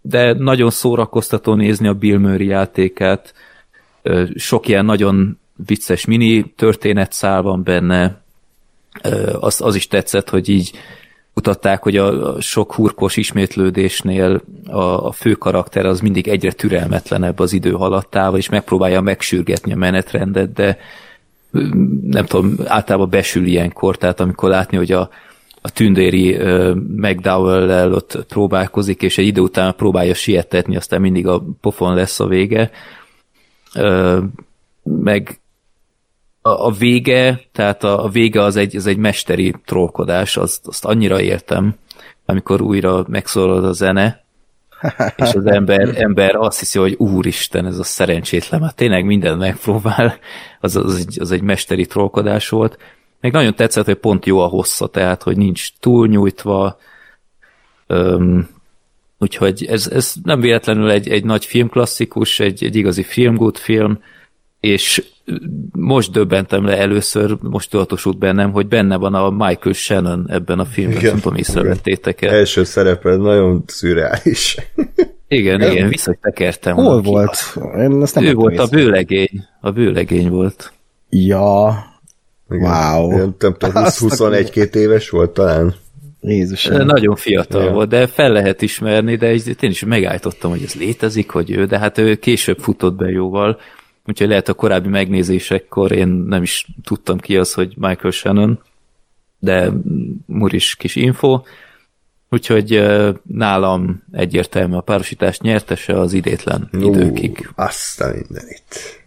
de 0.00 0.32
nagyon 0.32 0.70
szórakoztató 0.70 1.54
nézni 1.54 1.88
a 1.88 1.94
Bill 1.94 2.18
Murray 2.18 2.46
játékát, 2.46 3.34
sok 4.34 4.68
ilyen 4.68 4.84
nagyon 4.84 5.38
vicces 5.66 6.04
mini 6.04 6.52
történetszál 6.56 7.42
van 7.42 7.62
benne, 7.62 8.22
az, 9.40 9.60
az 9.60 9.74
is 9.74 9.86
tetszett, 9.88 10.28
hogy 10.30 10.48
így 10.48 10.78
mutatták, 11.36 11.82
hogy 11.82 11.96
a 11.96 12.40
sok 12.40 12.74
hurkos 12.74 13.16
ismétlődésnél 13.16 14.42
a, 14.66 15.06
a 15.06 15.12
fő 15.12 15.32
karakter 15.32 15.86
az 15.86 16.00
mindig 16.00 16.28
egyre 16.28 16.52
türelmetlenebb 16.52 17.38
az 17.38 17.52
idő 17.52 17.70
haladtával, 17.70 18.38
és 18.38 18.48
megpróbálja 18.48 19.00
megsürgetni 19.00 19.72
a 19.72 19.76
menetrendet, 19.76 20.52
de 20.52 20.78
nem 22.06 22.24
tudom, 22.26 22.54
általában 22.64 23.10
besül 23.10 23.46
ilyenkor, 23.46 23.96
tehát 23.96 24.20
amikor 24.20 24.48
látni, 24.48 24.76
hogy 24.76 24.92
a, 24.92 25.10
a 25.60 25.70
tündéri 25.70 26.36
uh, 26.36 26.74
McDowell-lel 26.96 27.92
ott 27.92 28.24
próbálkozik, 28.28 29.02
és 29.02 29.18
egy 29.18 29.26
idő 29.26 29.40
után 29.40 29.74
próbálja 29.74 30.14
sietetni, 30.14 30.76
aztán 30.76 31.00
mindig 31.00 31.26
a 31.26 31.44
pofon 31.60 31.94
lesz 31.94 32.20
a 32.20 32.26
vége. 32.26 32.70
Uh, 33.74 34.22
meg 34.82 35.40
a, 36.46 36.66
a 36.66 36.70
vége, 36.70 37.40
tehát 37.52 37.84
a, 37.84 38.04
a 38.04 38.08
vége 38.08 38.42
az 38.42 38.56
egy, 38.56 38.76
az 38.76 38.86
egy 38.86 38.96
mesteri 38.96 39.54
trollkodás, 39.64 40.36
azt, 40.36 40.66
azt 40.66 40.84
annyira 40.84 41.20
értem, 41.20 41.74
amikor 42.24 42.60
újra 42.60 43.04
megszólal 43.08 43.64
a 43.64 43.72
zene, 43.72 44.24
és 45.16 45.34
az 45.34 45.46
ember, 45.46 46.02
ember 46.02 46.34
azt 46.34 46.58
hiszi, 46.58 46.78
hogy 46.78 46.94
úristen, 46.98 47.66
ez 47.66 47.78
a 47.78 47.84
szerencsétlen, 47.84 48.62
hát 48.62 48.76
tényleg 48.76 49.04
minden 49.04 49.38
megpróbál, 49.38 50.18
az, 50.60 50.76
az, 50.76 50.96
egy, 50.96 51.20
az 51.20 51.32
egy 51.32 51.42
mesteri 51.42 51.86
trollkodás 51.86 52.48
volt. 52.48 52.78
Meg 53.20 53.32
nagyon 53.32 53.54
tetszett, 53.54 53.84
hogy 53.84 53.94
pont 53.94 54.26
jó 54.26 54.38
a 54.38 54.46
hossza, 54.46 54.86
tehát, 54.86 55.22
hogy 55.22 55.36
nincs 55.36 55.68
túlnyújtva, 55.80 56.78
Öm, 57.86 58.48
úgyhogy 59.18 59.64
ez, 59.64 59.86
ez 59.86 60.14
nem 60.22 60.40
véletlenül 60.40 60.90
egy, 60.90 61.08
egy 61.08 61.24
nagy 61.24 61.44
filmklasszikus, 61.44 62.40
egy, 62.40 62.64
egy 62.64 62.76
igazi 62.76 63.02
filmgood 63.02 63.56
film, 63.56 64.02
és 64.60 65.04
most 65.72 66.12
döbbentem 66.12 66.64
le 66.64 66.78
először, 66.78 67.36
most 67.40 67.70
tudatosult 67.70 68.18
bennem, 68.18 68.52
hogy 68.52 68.66
benne 68.66 68.96
van 68.96 69.14
a 69.14 69.30
Michael 69.30 69.74
Shannon 69.74 70.26
ebben 70.28 70.58
a 70.58 70.64
filmben, 70.64 71.02
nem 71.02 71.20
tudom, 71.20 71.38
észrevettétek 71.38 72.22
el. 72.22 72.34
Első 72.34 72.64
szerepe 72.64 73.16
nagyon 73.16 73.62
szürreális. 73.66 74.56
Igen, 75.28 75.60
igen, 75.60 75.72
igen 75.72 75.88
visszatekertem. 75.88 76.74
Hol 76.74 77.02
volt? 77.02 77.58
Én 77.78 78.02
ezt 78.02 78.14
nem 78.14 78.24
ő 78.24 78.34
volt 78.34 78.58
a 78.58 78.66
bőlegény. 78.66 79.44
A 79.60 79.70
bőlegény 79.70 80.30
volt. 80.30 80.72
Ja, 81.10 81.74
Igen. 82.50 82.70
Wow. 82.70 83.10
Ilyen, 83.12 83.36
nem 83.38 83.54
tudom, 83.58 83.84
21-2 83.84 84.74
éves 84.74 85.10
volt 85.10 85.30
talán. 85.30 85.74
Jézusom. 86.20 86.86
Nagyon 86.86 87.16
fiatal 87.16 87.64
Ja. 87.64 87.70
volt, 87.72 87.88
de 87.88 88.06
fel 88.06 88.32
lehet 88.32 88.62
ismerni, 88.62 89.16
de 89.16 89.32
én 89.34 89.70
is 89.70 89.84
megállítottam, 89.84 90.50
hogy 90.50 90.62
ez 90.62 90.74
létezik, 90.74 91.30
hogy 91.30 91.50
ő, 91.50 91.64
de 91.64 91.78
hát 91.78 91.98
ő 91.98 92.14
később 92.14 92.58
futott 92.58 92.94
be 92.94 93.10
jóval, 93.10 93.58
úgyhogy 94.06 94.28
lehet 94.28 94.48
a 94.48 94.54
korábbi 94.54 94.88
megnézésekkor 94.88 95.92
én 95.92 96.08
nem 96.08 96.42
is 96.42 96.66
tudtam 96.84 97.18
ki 97.18 97.36
az, 97.36 97.52
hogy 97.52 97.74
Michael 97.76 98.10
Shannon, 98.10 98.60
de 99.38 99.70
muris 100.26 100.74
kis 100.74 100.96
info, 100.96 101.42
úgyhogy 102.30 102.86
nálam 103.22 104.02
egyértelmű 104.12 104.74
a 104.74 104.80
párosítás 104.80 105.40
nyertese 105.40 106.00
az 106.00 106.12
idétlen 106.12 106.68
időkig. 106.72 107.38
Ú, 107.42 107.52
azt 107.54 108.00
a 108.00 108.06
mindenit. 108.06 109.00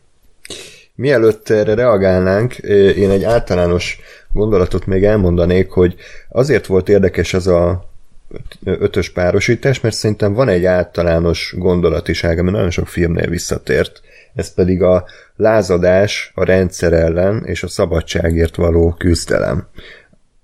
Mielőtt 0.96 1.50
erre 1.50 1.74
reagálnánk, 1.74 2.54
én 2.98 3.10
egy 3.10 3.24
általános 3.24 4.00
gondolatot 4.34 4.86
még 4.86 5.04
elmondanék, 5.04 5.70
hogy 5.70 5.96
azért 6.30 6.66
volt 6.66 6.90
érdekes 6.90 7.34
az 7.34 7.48
a 7.48 7.90
öt- 8.32 8.58
ötös 8.64 9.10
párosítás, 9.10 9.80
mert 9.80 9.96
szerintem 9.96 10.34
van 10.34 10.50
egy 10.50 10.66
általános 10.66 11.54
gondolatiság, 11.58 12.40
ami 12.40 12.52
nagyon 12.52 12.70
sok 12.70 12.88
filmnél 12.88 13.28
visszatért, 13.30 14.02
ez 14.36 14.54
pedig 14.54 14.82
a 14.82 15.06
lázadás 15.36 16.32
a 16.36 16.44
rendszer 16.44 16.94
ellen 16.94 17.44
és 17.46 17.64
a 17.64 17.68
szabadságért 17.68 18.56
való 18.56 18.96
küzdelem. 18.98 19.68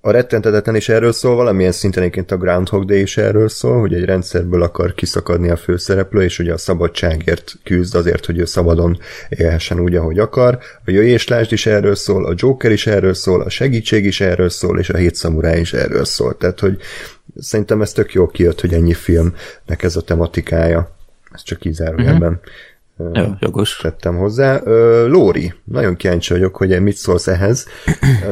A 0.05 0.11
rettentetetlen 0.11 0.75
is 0.75 0.89
erről 0.89 1.11
szól, 1.11 1.35
valamilyen 1.35 1.71
szinten 1.71 2.01
egyébként 2.01 2.31
a 2.31 2.37
Groundhog 2.37 2.85
Day 2.85 3.01
is 3.01 3.17
erről 3.17 3.49
szól, 3.49 3.79
hogy 3.79 3.93
egy 3.93 4.05
rendszerből 4.05 4.61
akar 4.61 4.93
kiszakadni 4.93 5.49
a 5.49 5.55
főszereplő, 5.55 6.23
és 6.23 6.39
ugye 6.39 6.53
a 6.53 6.57
szabadságért 6.57 7.53
küzd 7.63 7.95
azért, 7.95 8.25
hogy 8.25 8.37
ő 8.37 8.45
szabadon 8.45 8.99
élhessen 9.29 9.79
úgy, 9.79 9.95
ahogy 9.95 10.19
akar. 10.19 10.57
A 10.85 10.91
jöjéslásd 10.91 11.51
is 11.51 11.65
erről 11.65 11.95
szól, 11.95 12.25
a 12.25 12.33
Joker 12.35 12.71
is 12.71 12.87
erről 12.87 13.13
szól, 13.13 13.41
a 13.41 13.49
segítség 13.49 14.05
is 14.05 14.21
erről 14.21 14.49
szól, 14.49 14.79
és 14.79 14.89
a 14.89 14.97
hét 14.97 15.15
szamuráj 15.15 15.59
is 15.59 15.73
erről 15.73 16.05
szól. 16.05 16.37
Tehát, 16.37 16.59
hogy 16.59 16.77
szerintem 17.35 17.81
ez 17.81 17.91
tök 17.91 18.13
jó 18.13 18.27
kijött, 18.27 18.61
hogy 18.61 18.73
ennyi 18.73 18.93
filmnek 18.93 19.83
ez 19.83 19.95
a 19.95 20.01
tematikája. 20.01 20.95
Ez 21.33 21.43
csak 21.43 21.65
így 21.65 21.73
zárójelben. 21.73 22.39
Jó, 23.13 23.23
jogos. 23.39 23.77
tettem 23.77 24.15
hozzá. 24.17 24.59
Lóri, 25.07 25.53
nagyon 25.63 25.95
kíváncsi 25.95 26.33
vagyok, 26.33 26.55
hogy 26.55 26.81
mit 26.81 26.95
szólsz 26.95 27.27
ehhez. 27.27 27.67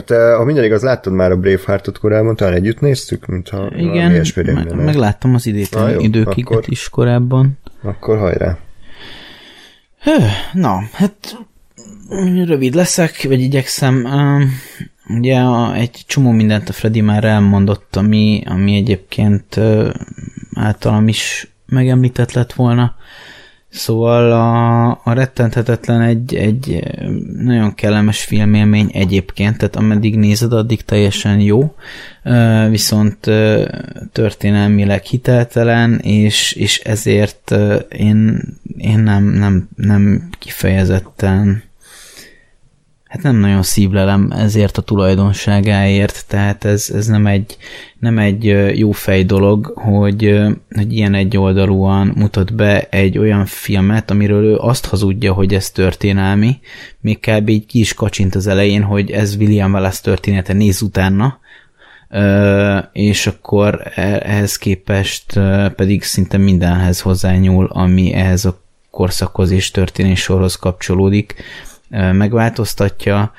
Te, 0.05 0.35
ha 0.35 0.43
minden 0.43 0.63
igaz, 0.63 0.81
láttad 0.81 1.13
már 1.13 1.31
a 1.31 1.37
Braveheartot 1.37 1.97
korábban, 1.99 2.35
talán 2.35 2.53
együtt 2.53 2.79
néztük, 2.79 3.25
mintha 3.25 3.71
Igen, 3.75 4.11
ilyesmi 4.11 4.43
rémlene. 4.43 4.73
meg, 4.75 4.85
megláttam 4.85 5.33
az 5.35 5.45
idétlen 5.45 5.99
időkiket 5.99 6.51
akkor- 6.51 6.67
is 6.71 6.89
korábban. 6.89 7.57
Akkor 7.81 8.17
hajrá. 8.17 8.57
Hő, 10.01 10.17
Na, 10.53 10.79
hát 10.93 11.37
rövid 12.45 12.73
leszek, 12.73 13.23
vagy 13.23 13.39
igyekszem. 13.41 14.07
Ugye 15.07 15.41
egy 15.73 16.03
csomó 16.07 16.31
mindent 16.31 16.69
a 16.69 16.73
Freddy 16.73 17.01
már 17.01 17.23
elmondott, 17.23 17.95
ami, 17.95 18.43
ami 18.45 18.75
egyébként 18.75 19.59
általam 20.55 21.07
is 21.07 21.47
megemlített 21.65 22.31
lett 22.31 22.53
volna. 22.53 22.95
Szóval 23.73 24.31
a, 24.31 24.89
a 25.03 25.13
rettenthetetlen 25.13 26.01
egy, 26.01 26.35
egy 26.35 26.83
nagyon 27.37 27.75
kellemes 27.75 28.23
filmélmény 28.23 28.89
egyébként, 28.93 29.57
tehát 29.57 29.75
ameddig 29.75 30.15
nézed, 30.15 30.53
addig 30.53 30.81
teljesen 30.81 31.39
jó, 31.39 31.75
viszont 32.69 33.17
történelmileg 34.11 35.03
hiteltelen, 35.03 35.99
és, 35.99 36.51
és 36.51 36.79
ezért 36.79 37.55
én, 37.89 38.41
én 38.77 38.99
nem, 38.99 39.23
nem, 39.23 39.69
nem 39.75 40.29
kifejezetten 40.39 41.63
hát 43.13 43.21
nem 43.21 43.35
nagyon 43.35 43.63
szívlelem 43.63 44.31
ezért 44.31 44.77
a 44.77 44.81
tulajdonságáért, 44.81 46.25
tehát 46.27 46.65
ez, 46.65 46.89
ez 46.93 47.07
nem 47.07 47.27
egy, 47.27 47.57
nem 47.99 48.17
egy 48.17 48.43
jó 48.77 48.91
fej 48.91 49.23
dolog, 49.23 49.71
hogy, 49.75 50.39
hogy 50.75 50.93
ilyen 50.93 51.13
egyoldalúan 51.13 52.13
mutat 52.15 52.55
be 52.55 52.87
egy 52.89 53.17
olyan 53.17 53.45
filmet, 53.45 54.11
amiről 54.11 54.43
ő 54.43 54.55
azt 54.55 54.85
hazudja, 54.85 55.33
hogy 55.33 55.53
ez 55.53 55.69
történelmi, 55.69 56.59
még 57.01 57.19
kb. 57.19 57.49
így 57.49 57.65
ki 57.65 57.79
is 57.79 57.93
kacsint 57.93 58.35
az 58.35 58.47
elején, 58.47 58.83
hogy 58.83 59.11
ez 59.11 59.35
William 59.35 59.73
Wallace 59.73 60.01
története, 60.01 60.53
néz 60.53 60.81
utána, 60.81 61.39
és 62.91 63.27
akkor 63.27 63.81
e- 63.95 64.21
ehhez 64.23 64.57
képest 64.57 65.39
pedig 65.75 66.03
szinte 66.03 66.37
mindenhez 66.37 67.01
hozzányúl, 67.01 67.65
ami 67.65 68.13
ehhez 68.13 68.45
a 68.45 68.61
korszakhoz 68.91 69.51
és 69.51 69.71
történéssorhoz 69.71 70.55
kapcsolódik, 70.55 71.35
megváltoztatja, 71.89 73.31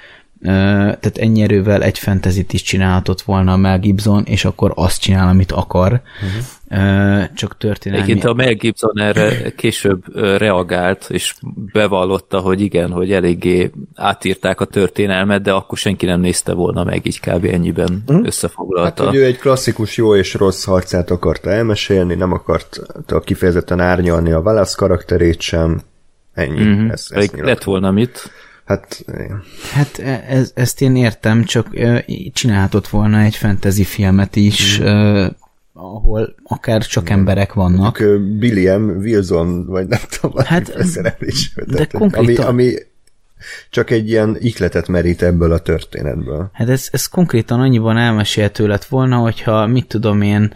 tehát 0.45 1.19
ennyi 1.19 1.43
erővel 1.43 1.83
egy 1.83 1.99
fentezit 1.99 2.53
is 2.53 2.63
csinálhatott 2.63 3.23
volna 3.23 3.53
a 3.53 3.57
Mel 3.57 3.79
Gibson, 3.79 4.25
és 4.25 4.45
akkor 4.45 4.73
azt 4.75 5.01
csinál, 5.01 5.29
amit 5.29 5.53
akar, 5.53 6.01
uh-huh. 6.23 7.25
csak 7.35 7.57
történelmi... 7.57 8.03
Egyébként 8.03 8.27
a 8.27 8.35
Mel 8.35 8.55
Gibson 8.55 9.01
erre 9.01 9.51
később 9.51 10.17
reagált, 10.17 11.07
és 11.09 11.35
bevallotta, 11.73 12.39
hogy 12.39 12.61
igen, 12.61 12.91
hogy 12.91 13.13
eléggé 13.13 13.71
átírták 13.95 14.61
a 14.61 14.65
történelmet, 14.65 15.43
de 15.43 15.53
akkor 15.53 15.79
senki 15.79 16.07
nem 16.07 16.21
nézte 16.21 16.53
volna 16.53 16.85
meg, 16.85 17.07
így 17.07 17.21
kb. 17.21 17.45
ennyiben 17.45 18.03
Hát, 18.09 18.27
összefoglalta. 18.27 19.05
hogy 19.05 19.15
ő 19.15 19.25
egy 19.25 19.39
klasszikus 19.39 19.97
jó 19.97 20.17
és 20.17 20.35
rossz 20.35 20.65
harcát 20.65 21.11
akarta 21.11 21.51
elmesélni, 21.51 22.15
nem 22.15 22.33
akarta 22.33 23.21
kifejezetten 23.21 23.81
árnyalni 23.81 24.33
a 24.33 24.41
Wallace 24.41 24.75
karakterét 24.77 25.41
sem. 25.41 25.81
Ennyi. 26.35 26.65
Mhm. 26.65 26.91
Ez, 26.91 27.07
ez 27.11 27.17
Elég 27.17 27.31
lett 27.35 27.63
volna 27.63 27.91
mit. 27.91 28.31
Hát. 28.65 29.05
Hát 29.73 29.99
e- 29.99 30.25
ez, 30.29 30.51
ezt 30.55 30.81
én 30.81 30.97
értem, 30.97 31.45
csak 31.45 31.67
csinálhatott 32.33 32.89
volna 32.89 33.21
egy 33.21 33.37
fantasy 33.37 33.85
filmet 33.85 34.37
is, 34.37 34.79
ö, 34.81 35.27
ahol 35.73 36.35
akár 36.45 36.83
csak 36.83 37.11
emberek 37.11 37.53
vannak. 37.53 37.99
Ö, 38.01 38.19
Billiam 38.39 38.89
Wilson, 38.89 39.67
vagy 39.67 39.87
nem 39.87 40.01
tudom, 40.21 40.45
Hát, 40.45 40.73
szereplés. 40.95 41.53
de 41.67 41.85
konkrétan- 41.87 42.47
Ami, 42.47 42.65
ami 42.65 42.75
csak 43.71 43.91
egy 43.91 44.09
ilyen 44.09 44.37
ikletet 44.41 44.89
merít 44.89 45.23
ebből 45.23 45.53
a 45.53 45.59
történetből. 45.59 46.49
Hát 46.53 46.69
ez, 46.69 46.89
ez 46.93 47.07
konkrétan 47.07 47.61
annyiban 47.61 47.97
elmesélhető 47.97 48.67
lett 48.67 48.85
volna, 48.85 49.17
hogyha 49.17 49.67
mit 49.67 49.87
tudom 49.87 50.23
én, 50.23 50.53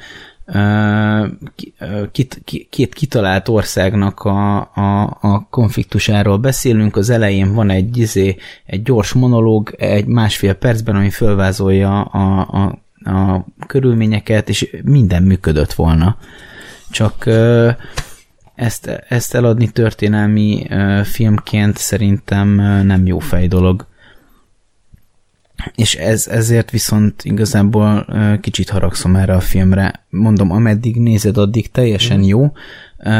ki- 2.12 2.66
két 2.70 2.94
kitalált 2.94 3.48
országnak 3.48 4.20
a, 4.20 4.56
a, 4.58 5.18
a 5.20 5.46
konfliktusáról 5.50 6.36
beszélünk, 6.36 6.96
az 6.96 7.10
elején 7.10 7.54
van 7.54 7.70
egy, 7.70 7.96
izé, 7.96 8.36
egy 8.66 8.82
gyors 8.82 9.12
monológ, 9.12 9.74
egy 9.78 10.06
másfél 10.06 10.54
percben, 10.54 10.96
ami 10.96 11.10
fölvázolja 11.10 12.02
a, 12.02 12.48
a, 12.50 12.78
a 13.10 13.46
körülményeket, 13.66 14.48
és 14.48 14.76
minden 14.84 15.22
működött 15.22 15.72
volna. 15.72 16.16
Csak 16.90 17.26
ezt, 18.54 19.04
ezt 19.08 19.34
eladni 19.34 19.68
történelmi 19.68 20.66
filmként 21.04 21.76
szerintem 21.76 22.48
nem 22.86 23.06
jó 23.06 23.18
fej 23.18 23.46
dolog. 23.46 23.86
És 25.74 25.94
ez, 25.94 26.26
ezért 26.26 26.70
viszont 26.70 27.24
igazából 27.24 28.06
kicsit 28.40 28.70
haragszom 28.70 29.16
erre 29.16 29.34
a 29.34 29.40
filmre. 29.40 30.06
Mondom, 30.10 30.50
ameddig 30.50 30.96
nézed, 30.96 31.36
addig 31.36 31.70
teljesen 31.70 32.22
jó, 32.22 32.52
ö, 32.98 33.10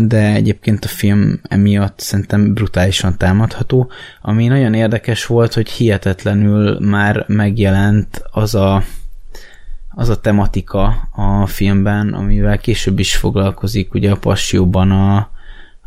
de 0.00 0.32
egyébként 0.32 0.84
a 0.84 0.88
film 0.88 1.40
emiatt 1.42 1.98
szerintem 2.00 2.54
brutálisan 2.54 3.16
támadható. 3.16 3.90
Ami 4.22 4.46
nagyon 4.46 4.74
érdekes 4.74 5.26
volt, 5.26 5.54
hogy 5.54 5.68
hihetetlenül 5.68 6.80
már 6.80 7.24
megjelent 7.28 8.22
az 8.30 8.54
a 8.54 8.82
az 9.94 10.08
a 10.08 10.20
tematika 10.20 11.08
a 11.12 11.46
filmben, 11.46 12.12
amivel 12.12 12.58
később 12.58 12.98
is 12.98 13.16
foglalkozik, 13.16 13.94
ugye 13.94 14.10
a 14.10 14.16
Passióban 14.16 14.90
a, 14.90 15.30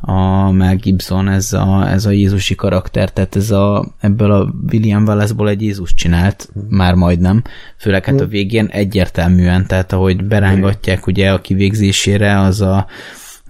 a 0.06 0.52
Mel 0.52 0.76
Gibson, 0.76 1.30
ez 1.30 1.54
a, 1.54 1.90
ez 1.92 2.06
a 2.06 2.10
Jézusi 2.10 2.56
karakter, 2.56 3.12
tehát 3.12 3.36
ez 3.36 3.52
a, 3.52 3.94
ebből 4.00 4.32
a 4.32 4.54
William 4.72 5.04
Wallace-ból 5.04 5.50
egy 5.50 5.62
Jézus 5.62 5.94
csinált, 5.94 6.50
már 6.70 6.94
majdnem, 6.94 7.42
főleg 7.78 8.06
hát 8.06 8.20
a 8.20 8.28
végén 8.28 8.66
egyértelműen, 8.66 9.68
tehát 9.68 9.92
ahogy 9.92 10.24
berángatják 10.24 11.08
ugye 11.08 11.32
a 11.32 11.42
kivégzésére, 11.42 12.40
az 12.40 12.62
a, 12.62 12.88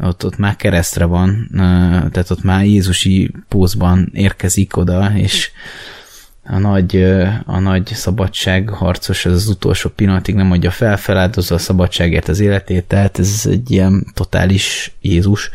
ott, 0.03 0.25
ott 0.25 0.37
már 0.37 0.55
keresztre 0.55 1.05
van, 1.05 1.49
tehát 2.11 2.29
ott 2.29 2.43
már 2.43 2.65
Jézusi 2.65 3.31
pózban 3.47 4.09
érkezik 4.13 4.77
oda, 4.77 5.11
és 5.15 5.51
a 6.43 6.57
nagy, 6.57 7.03
a 7.45 7.59
nagy 7.59 7.85
szabadság 7.85 8.69
harcos 8.69 9.25
az, 9.25 9.33
az 9.33 9.47
utolsó 9.47 9.89
pillanatig 9.89 10.35
nem 10.35 10.51
adja 10.51 10.71
fel, 10.71 10.97
feláldozza 10.97 11.55
a 11.55 11.57
szabadságért 11.57 12.27
az 12.27 12.39
életét, 12.39 12.83
tehát 12.83 13.19
ez 13.19 13.47
egy 13.49 13.71
ilyen 13.71 14.07
totális 14.13 14.95
Jézus 15.01 15.51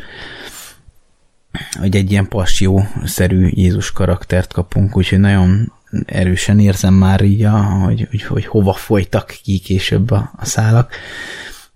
hogy 1.79 1.97
egy 1.97 2.11
ilyen 2.11 2.29
passió-szerű 2.29 3.49
Jézus 3.51 3.93
karaktert 3.93 4.53
kapunk, 4.53 4.97
úgyhogy 4.97 5.21
nagyon 5.21 5.73
erősen 6.07 6.59
érzem 6.59 6.95
már 6.95 7.23
így, 7.23 7.47
hogy, 7.85 8.07
hogy, 8.11 8.23
hogy 8.23 8.47
hova 8.47 8.73
folytak 8.73 9.35
ki 9.43 9.59
később 9.59 10.11
a, 10.11 10.33
a 10.37 10.45
szálak. 10.45 10.93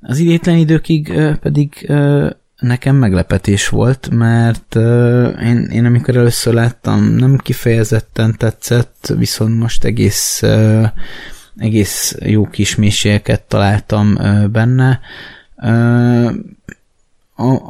Az 0.01 0.18
idétlen 0.18 0.57
időkig 0.57 1.12
pedig 1.41 1.91
nekem 2.59 2.97
meglepetés 2.97 3.68
volt, 3.68 4.09
mert 4.11 4.75
én, 5.43 5.68
én 5.73 5.85
amikor 5.85 6.16
először 6.16 6.55
láttam, 6.55 7.03
nem 7.05 7.37
kifejezetten 7.37 8.37
tetszett, 8.37 9.12
viszont 9.16 9.59
most 9.59 9.85
egész 9.85 10.43
egész 11.57 12.16
jó 12.20 12.47
kis 12.47 12.75
mélységeket 12.75 13.43
találtam 13.43 14.14
benne. 14.53 15.01
A, 17.37 17.61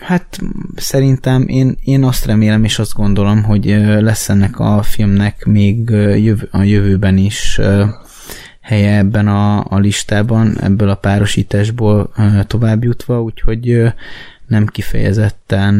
Hát 0.00 0.38
szerintem 0.76 1.48
én, 1.48 1.76
én 1.84 2.04
azt 2.04 2.24
remélem 2.24 2.64
és 2.64 2.78
azt 2.78 2.94
gondolom, 2.94 3.42
hogy 3.42 3.64
lesz 4.00 4.28
ennek 4.28 4.58
a 4.58 4.82
filmnek 4.82 5.44
még 5.44 5.90
jövő, 5.90 6.48
a 6.50 6.62
jövőben 6.62 7.16
is 7.16 7.60
helye 8.60 8.96
ebben 8.96 9.28
a, 9.28 9.64
a 9.64 9.78
listában, 9.78 10.60
ebből 10.60 10.88
a 10.88 10.94
párosításból 10.94 12.12
tovább 12.46 12.84
jutva, 12.84 13.22
úgyhogy 13.22 13.92
nem 14.46 14.66
kifejezetten 14.66 15.74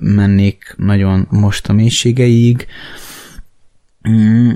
mennék 0.00 0.74
nagyon 0.76 1.26
most 1.30 1.68
a 1.68 1.72
mélységeig. 1.72 2.66
Mm, 4.08 4.50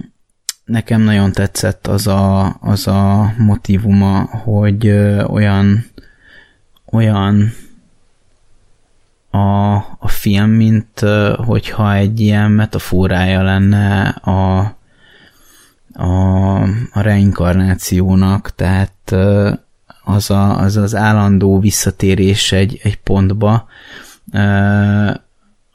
nekem 0.65 1.01
nagyon 1.01 1.33
tetszett 1.33 1.87
az 1.87 2.07
a, 2.07 2.57
az 2.61 2.87
a 2.87 3.35
motivuma, 3.39 4.21
hogy 4.23 4.89
olyan 5.27 5.85
olyan 6.95 7.53
a, 9.35 9.76
a 9.99 10.09
film, 10.09 10.51
mint 10.51 11.01
hogyha 11.37 11.95
egy 11.95 12.20
ilyen 12.20 12.51
metaforája 12.51 13.43
lenne 13.43 14.09
a, 14.09 14.59
a, 15.93 16.62
a 16.93 17.01
reinkarnációnak, 17.01 18.55
tehát 18.55 19.14
az, 20.05 20.30
a, 20.30 20.59
az 20.59 20.76
az 20.76 20.95
állandó 20.95 21.59
visszatérés 21.59 22.53
egy, 22.53 22.80
egy 22.82 22.97
pontba, 22.97 23.66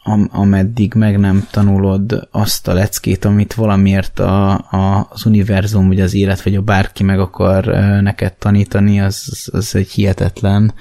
am, 0.09 0.29
ameddig 0.31 0.93
meg 0.93 1.19
nem 1.19 1.47
tanulod 1.51 2.27
azt 2.31 2.67
a 2.67 2.73
leckét, 2.73 3.25
amit 3.25 3.53
valamiért 3.53 4.19
a, 4.19 4.51
a, 4.51 5.07
az 5.09 5.25
univerzum, 5.25 5.87
vagy 5.87 5.99
az 5.99 6.13
élet, 6.13 6.41
vagy 6.41 6.55
a 6.55 6.61
bárki 6.61 7.03
meg 7.03 7.19
akar 7.19 7.65
neked 8.01 8.33
tanítani, 8.33 9.01
az, 9.01 9.49
az 9.51 9.75
egy 9.75 9.89
hihetetlen, 9.89 10.73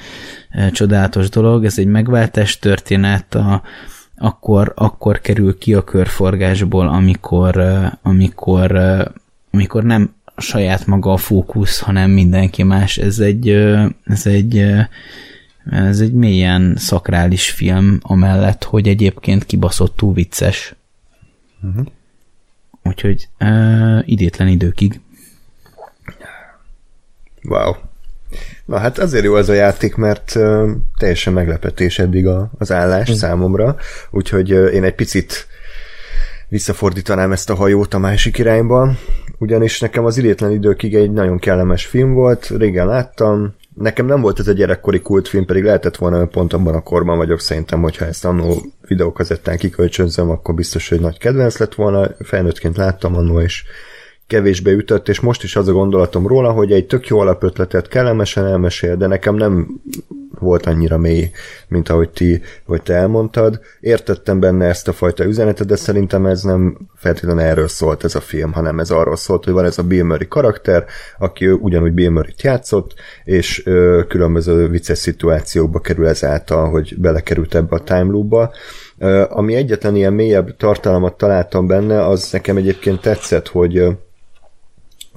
csodálatos 0.73 1.29
dolog. 1.29 1.65
Ez 1.65 1.79
egy 1.79 1.87
megváltás 1.87 2.59
történet, 2.59 3.35
a, 3.35 3.63
akkor, 4.17 4.73
akkor 4.77 5.21
kerül 5.21 5.59
ki 5.59 5.75
a 5.75 5.85
körforgásból, 5.85 6.89
amikor, 6.89 7.63
amikor, 8.03 8.79
amikor 9.51 9.83
nem 9.83 10.15
saját 10.37 10.87
maga 10.87 11.13
a 11.13 11.17
fókusz, 11.17 11.81
hanem 11.81 12.11
mindenki 12.11 12.63
más. 12.63 12.97
Ez 12.97 13.19
egy, 13.19 13.49
ez 14.05 14.27
egy 14.27 14.65
ez 15.71 16.01
egy 16.01 16.13
mélyen 16.13 16.75
szakrális 16.77 17.51
film, 17.51 17.99
amellett, 18.03 18.65
hogy 18.65 18.89
egyébként 18.89 19.45
kibaszott 19.45 19.97
túl 19.97 20.15
vicces. 20.15 20.75
Uh-huh. 21.63 21.87
Úgyhogy 22.83 23.29
uh, 23.41 24.09
idétlen 24.09 24.49
időkig. 24.49 25.01
Wow. 27.43 27.75
Na 28.65 28.79
hát 28.79 28.99
azért 28.99 29.25
jó 29.25 29.35
az 29.35 29.49
a 29.49 29.53
játék, 29.53 29.95
mert 29.95 30.35
uh, 30.35 30.71
teljesen 30.99 31.33
meglepetés 31.33 31.99
eddig 31.99 32.27
a, 32.27 32.51
az 32.59 32.73
állás 32.73 33.11
mm. 33.11 33.15
számomra, 33.15 33.77
úgyhogy 34.11 34.53
uh, 34.53 34.75
én 34.75 34.85
egy 34.85 34.95
picit 34.95 35.47
visszafordítanám 36.49 37.33
ezt 37.33 37.51
a 37.51 37.55
hajót 37.55 37.95
a 37.95 37.99
másik 37.99 38.39
irányba, 38.39 38.93
ugyanis 39.39 39.81
nekem 39.81 40.05
az 40.05 40.19
idétlen 40.19 40.51
időkig 40.51 40.95
egy 40.95 41.11
nagyon 41.11 41.39
kellemes 41.39 41.87
film 41.87 42.13
volt, 42.13 42.53
régen 42.57 42.87
láttam, 42.87 43.55
nekem 43.79 44.07
nem 44.07 44.21
volt 44.21 44.39
ez 44.39 44.49
egy 44.49 44.57
gyerekkori 44.57 45.01
kultfilm, 45.01 45.45
pedig 45.45 45.65
lehetett 45.65 45.97
volna 45.97 46.27
pont 46.27 46.53
abban 46.53 46.75
a 46.75 46.83
korban 46.83 47.17
vagyok 47.17 47.41
szerintem, 47.41 47.81
hogyha 47.81 48.05
ezt 48.05 48.25
annó 48.25 48.63
videókazettán 48.87 49.57
kikölcsönzöm, 49.57 50.31
akkor 50.31 50.55
biztos, 50.55 50.89
hogy 50.89 51.01
nagy 51.01 51.19
kedvenc 51.19 51.59
lett 51.59 51.75
volna. 51.75 52.09
Felnőttként 52.19 52.77
láttam 52.77 53.17
annó, 53.17 53.41
és 53.41 53.65
kevésbe 54.27 54.71
ütött, 54.71 55.09
és 55.09 55.21
most 55.21 55.43
is 55.43 55.57
az 55.57 55.69
a 55.69 55.73
gondolatom 55.73 56.27
róla, 56.27 56.51
hogy 56.51 56.73
egy 56.73 56.87
tök 56.87 57.07
jó 57.07 57.19
alapötletet 57.19 57.89
kellemesen 57.89 58.47
elmesél, 58.47 58.97
de 58.97 59.07
nekem 59.07 59.35
nem 59.35 59.81
volt 60.39 60.67
annyira 60.67 60.99
mély, 60.99 61.31
mint 61.69 61.89
ahogy 61.89 62.11
ti, 62.11 62.43
vagy 62.65 62.83
te 62.83 62.95
elmondtad. 62.95 63.61
Értettem 63.81 64.41
benne 64.41 64.67
ezt 64.67 64.89
a 64.89 64.93
fajta 64.93 65.25
üzenetet, 65.25 65.67
de 65.67 65.77
szerintem 65.77 66.27
ez 66.27 66.43
nem 66.43 66.79
feltétlenül 66.95 67.43
erről 67.43 67.69
szólt 67.69 68.05
ez 68.05 68.15
a 68.15 68.21
film, 68.21 68.53
hanem 68.53 68.79
ez 68.79 68.91
arról 68.91 69.17
szólt, 69.17 69.45
hogy 69.45 69.53
van 69.53 69.65
ez 69.65 69.79
a 69.79 69.83
Bill 69.83 70.05
Murray 70.05 70.29
karakter, 70.29 70.85
aki 71.19 71.49
ugyanúgy 71.49 71.93
Bill 71.93 72.11
Murray-t 72.11 72.43
játszott, 72.43 72.95
és 73.25 73.67
ö, 73.67 74.03
különböző 74.09 74.69
vicces 74.69 74.99
szituációkba 74.99 75.81
kerül 75.81 76.07
ezáltal, 76.07 76.71
hogy 76.71 76.95
belekerült 76.99 77.55
ebbe 77.55 77.77
a 77.77 77.83
time 77.83 78.11
loop-ba. 78.11 78.53
Ö, 78.99 79.25
ami 79.29 79.55
egyetlen 79.55 79.97
ilyen 79.97 80.13
mélyebb 80.13 80.57
tartalmat 80.57 81.17
találtam 81.17 81.67
benne, 81.67 82.07
az 82.07 82.33
nekem 82.33 82.57
egyébként 82.57 83.01
tetszett, 83.01 83.49
hogy 83.49 83.97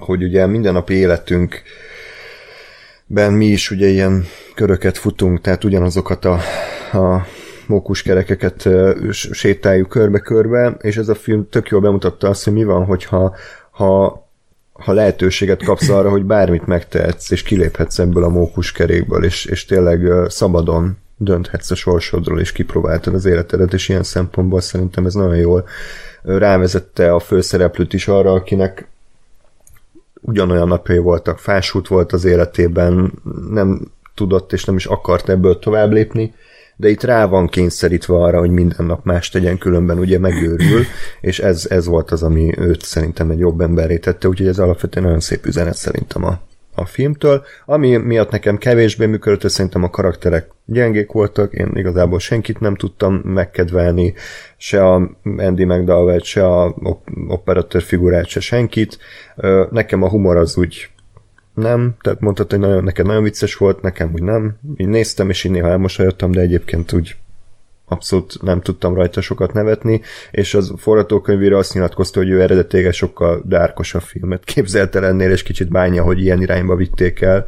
hogy 0.01 0.23
ugye 0.23 0.45
mindennapi 0.45 0.93
életünk 0.93 1.61
ben 3.13 3.33
mi 3.33 3.45
is 3.45 3.71
ugye 3.71 3.87
ilyen 3.87 4.25
köröket 4.55 4.97
futunk, 4.97 5.41
tehát 5.41 5.63
ugyanazokat 5.63 6.25
a, 6.25 6.39
a 6.91 7.25
mókuskerekeket 7.67 8.69
sétáljuk 9.31 9.89
körbe-körbe, 9.89 10.77
és 10.81 10.97
ez 10.97 11.09
a 11.09 11.15
film 11.15 11.47
tök 11.49 11.69
jól 11.69 11.81
bemutatta 11.81 12.29
azt, 12.29 12.43
hogy 12.43 12.53
mi 12.53 12.63
van, 12.63 12.85
hogyha 12.85 13.35
ha, 13.71 14.27
ha 14.73 14.93
lehetőséget 14.93 15.63
kapsz 15.63 15.89
arra, 15.89 16.09
hogy 16.09 16.23
bármit 16.23 16.65
megtehetsz, 16.65 17.31
és 17.31 17.43
kiléphetsz 17.43 17.99
ebből 17.99 18.23
a 18.23 18.29
mókuskerékből, 18.29 19.23
és, 19.23 19.45
és 19.45 19.65
tényleg 19.65 20.11
szabadon 20.27 20.97
dönthetsz 21.17 21.71
a 21.71 21.75
sorsodról, 21.75 22.39
és 22.39 22.51
kipróbáltad 22.51 23.13
az 23.13 23.25
életedet, 23.25 23.73
és 23.73 23.89
ilyen 23.89 24.03
szempontból 24.03 24.61
szerintem 24.61 25.05
ez 25.05 25.13
nagyon 25.13 25.37
jól 25.37 25.67
rávezette 26.23 27.13
a 27.13 27.19
főszereplőt 27.19 27.93
is 27.93 28.07
arra, 28.07 28.31
akinek 28.31 28.90
ugyanolyan 30.21 30.67
napjai 30.67 30.97
voltak, 30.97 31.39
fásult 31.39 31.87
volt 31.87 32.11
az 32.11 32.25
életében, 32.25 33.13
nem 33.49 33.91
tudott 34.15 34.53
és 34.53 34.65
nem 34.65 34.75
is 34.75 34.85
akart 34.85 35.29
ebből 35.29 35.59
tovább 35.59 35.91
lépni, 35.91 36.33
de 36.75 36.89
itt 36.89 37.03
rá 37.03 37.25
van 37.25 37.47
kényszerítve 37.47 38.15
arra, 38.15 38.39
hogy 38.39 38.49
minden 38.49 38.85
nap 38.85 39.05
más 39.05 39.29
tegyen, 39.29 39.57
különben 39.57 39.99
ugye 39.99 40.19
megőrül, 40.19 40.83
és 41.21 41.39
ez, 41.39 41.65
ez 41.69 41.85
volt 41.85 42.11
az, 42.11 42.23
ami 42.23 42.53
őt 42.57 42.81
szerintem 42.81 43.29
egy 43.29 43.39
jobb 43.39 43.61
emberré 43.61 43.97
tette, 43.97 44.27
úgyhogy 44.27 44.47
ez 44.47 44.59
alapvetően 44.59 45.05
nagyon 45.05 45.19
szép 45.19 45.45
üzenet 45.45 45.75
szerintem 45.75 46.23
a, 46.23 46.39
a 46.81 46.85
filmtől. 46.85 47.43
Ami 47.65 47.97
miatt 47.97 48.31
nekem 48.31 48.57
kevésbé 48.57 49.05
működött, 49.05 49.49
szerintem 49.51 49.83
a 49.83 49.89
karakterek 49.89 50.49
gyengék 50.65 51.11
voltak, 51.11 51.53
én 51.53 51.71
igazából 51.73 52.19
senkit 52.19 52.59
nem 52.59 52.75
tudtam 52.75 53.13
megkedvelni, 53.13 54.13
se 54.57 54.85
a 54.85 55.09
Andy 55.37 55.65
mcdowell 55.65 56.19
se 56.19 56.45
a 56.45 56.75
operatőr 57.27 57.81
figurát, 57.81 58.27
se 58.27 58.39
senkit. 58.39 58.97
Nekem 59.69 60.01
a 60.01 60.09
humor 60.09 60.37
az 60.37 60.57
úgy 60.57 60.89
nem, 61.53 61.95
tehát 62.01 62.19
mondtad, 62.19 62.49
hogy 62.49 62.59
nagyon, 62.59 62.83
neked 62.83 63.05
nagyon 63.05 63.23
vicces 63.23 63.55
volt, 63.55 63.81
nekem 63.81 64.11
úgy 64.13 64.23
nem. 64.23 64.57
Így 64.77 64.87
néztem, 64.87 65.29
és 65.29 65.43
így 65.43 65.51
néha 65.51 65.67
elmosolyodtam, 65.67 66.31
de 66.31 66.41
egyébként 66.41 66.93
úgy 66.93 67.15
abszolút 67.91 68.41
nem 68.41 68.61
tudtam 68.61 68.95
rajta 68.95 69.21
sokat 69.21 69.53
nevetni, 69.53 70.01
és 70.31 70.53
az 70.53 70.73
forgatókönyvére 70.77 71.57
azt 71.57 71.73
nyilatkozta, 71.73 72.19
hogy 72.19 72.29
ő 72.29 72.41
eredetileg 72.41 72.93
sokkal 72.93 73.43
dárkosabb 73.45 74.01
filmet 74.01 74.43
képzelte 74.43 74.99
lennél, 74.99 75.31
és 75.31 75.43
kicsit 75.43 75.69
bánja, 75.69 76.03
hogy 76.03 76.19
ilyen 76.19 76.41
irányba 76.41 76.75
vitték 76.75 77.21
el, 77.21 77.45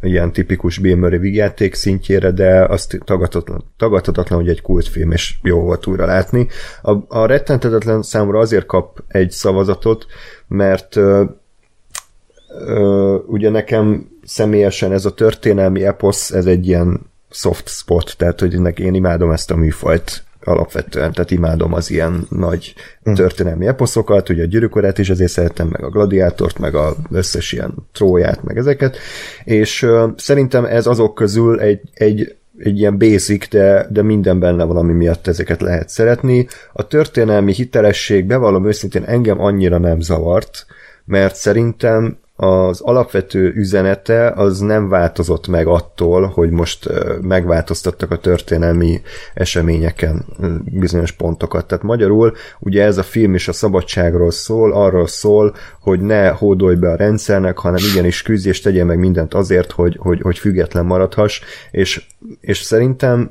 ilyen 0.00 0.32
tipikus 0.32 0.78
Bill 0.78 0.96
Murray 0.96 1.18
vigyáték 1.18 1.74
szintjére, 1.74 2.30
de 2.30 2.64
azt 2.64 2.98
tagadhatatlan, 3.04 3.64
tagadhatatlan, 3.76 4.38
hogy 4.38 4.48
egy 4.48 4.62
kultfilm, 4.62 5.10
és 5.12 5.34
jó 5.42 5.60
volt 5.60 5.86
újra 5.86 6.06
látni. 6.06 6.48
A, 6.82 6.92
a 7.08 7.26
rettentetetlen 7.26 8.02
számra 8.02 8.38
azért 8.38 8.66
kap 8.66 9.02
egy 9.08 9.30
szavazatot, 9.30 10.06
mert 10.48 10.96
ö, 10.96 11.24
ö, 12.48 13.14
ugye 13.26 13.50
nekem 13.50 14.08
személyesen 14.24 14.92
ez 14.92 15.04
a 15.04 15.14
történelmi 15.14 15.84
eposz, 15.84 16.30
ez 16.30 16.46
egy 16.46 16.66
ilyen 16.66 17.00
soft 17.30 17.68
spot, 17.68 18.14
tehát 18.16 18.40
hogy 18.40 18.54
ennek 18.54 18.78
én 18.78 18.94
imádom 18.94 19.30
ezt 19.30 19.50
a 19.50 19.56
műfajt 19.56 20.22
alapvetően, 20.44 21.12
tehát 21.12 21.30
imádom 21.30 21.72
az 21.72 21.90
ilyen 21.90 22.26
nagy 22.30 22.74
történelmi 23.14 23.66
eposzokat, 23.66 24.28
ugye 24.28 24.42
a 24.42 24.46
gyűrűkorát 24.46 24.98
is 24.98 25.10
azért 25.10 25.30
szeretem, 25.30 25.68
meg 25.68 25.84
a 25.84 25.90
gladiátort, 25.90 26.58
meg 26.58 26.74
a 26.74 26.96
összes 27.10 27.52
ilyen 27.52 27.74
tróját, 27.92 28.42
meg 28.42 28.56
ezeket, 28.56 28.96
és 29.44 29.82
uh, 29.82 30.10
szerintem 30.16 30.64
ez 30.64 30.86
azok 30.86 31.14
közül 31.14 31.60
egy, 31.60 31.80
egy 31.94 32.36
egy 32.58 32.78
ilyen 32.78 32.98
basic, 32.98 33.48
de, 33.48 33.86
de 33.90 34.02
minden 34.02 34.38
benne 34.38 34.64
valami 34.64 34.92
miatt 34.92 35.26
ezeket 35.26 35.60
lehet 35.60 35.88
szeretni. 35.88 36.46
A 36.72 36.86
történelmi 36.86 37.52
hitelesség, 37.52 38.24
bevallom 38.24 38.66
őszintén, 38.66 39.04
engem 39.04 39.40
annyira 39.40 39.78
nem 39.78 40.00
zavart, 40.00 40.66
mert 41.04 41.34
szerintem 41.34 42.18
az 42.40 42.80
alapvető 42.80 43.52
üzenete 43.54 44.30
az 44.30 44.58
nem 44.58 44.88
változott 44.88 45.48
meg 45.48 45.66
attól, 45.66 46.26
hogy 46.26 46.50
most 46.50 46.88
megváltoztattak 47.20 48.10
a 48.10 48.18
történelmi 48.18 49.00
eseményeken 49.34 50.24
bizonyos 50.64 51.12
pontokat. 51.12 51.66
Tehát 51.66 51.84
magyarul 51.84 52.34
ugye 52.58 52.84
ez 52.84 52.98
a 52.98 53.02
film 53.02 53.34
is 53.34 53.48
a 53.48 53.52
szabadságról 53.52 54.30
szól, 54.30 54.72
arról 54.72 55.06
szól, 55.06 55.54
hogy 55.80 56.00
ne 56.00 56.28
hódolj 56.28 56.74
be 56.74 56.90
a 56.90 56.96
rendszernek, 56.96 57.58
hanem 57.58 57.84
igenis 57.92 58.22
küzdj 58.22 58.48
és 58.48 58.60
tegye 58.60 58.84
meg 58.84 58.98
mindent 58.98 59.34
azért, 59.34 59.72
hogy, 59.72 59.96
hogy, 60.00 60.20
hogy 60.20 60.38
független 60.38 60.84
maradhass, 60.84 61.40
és, 61.70 62.06
és 62.40 62.58
szerintem 62.58 63.30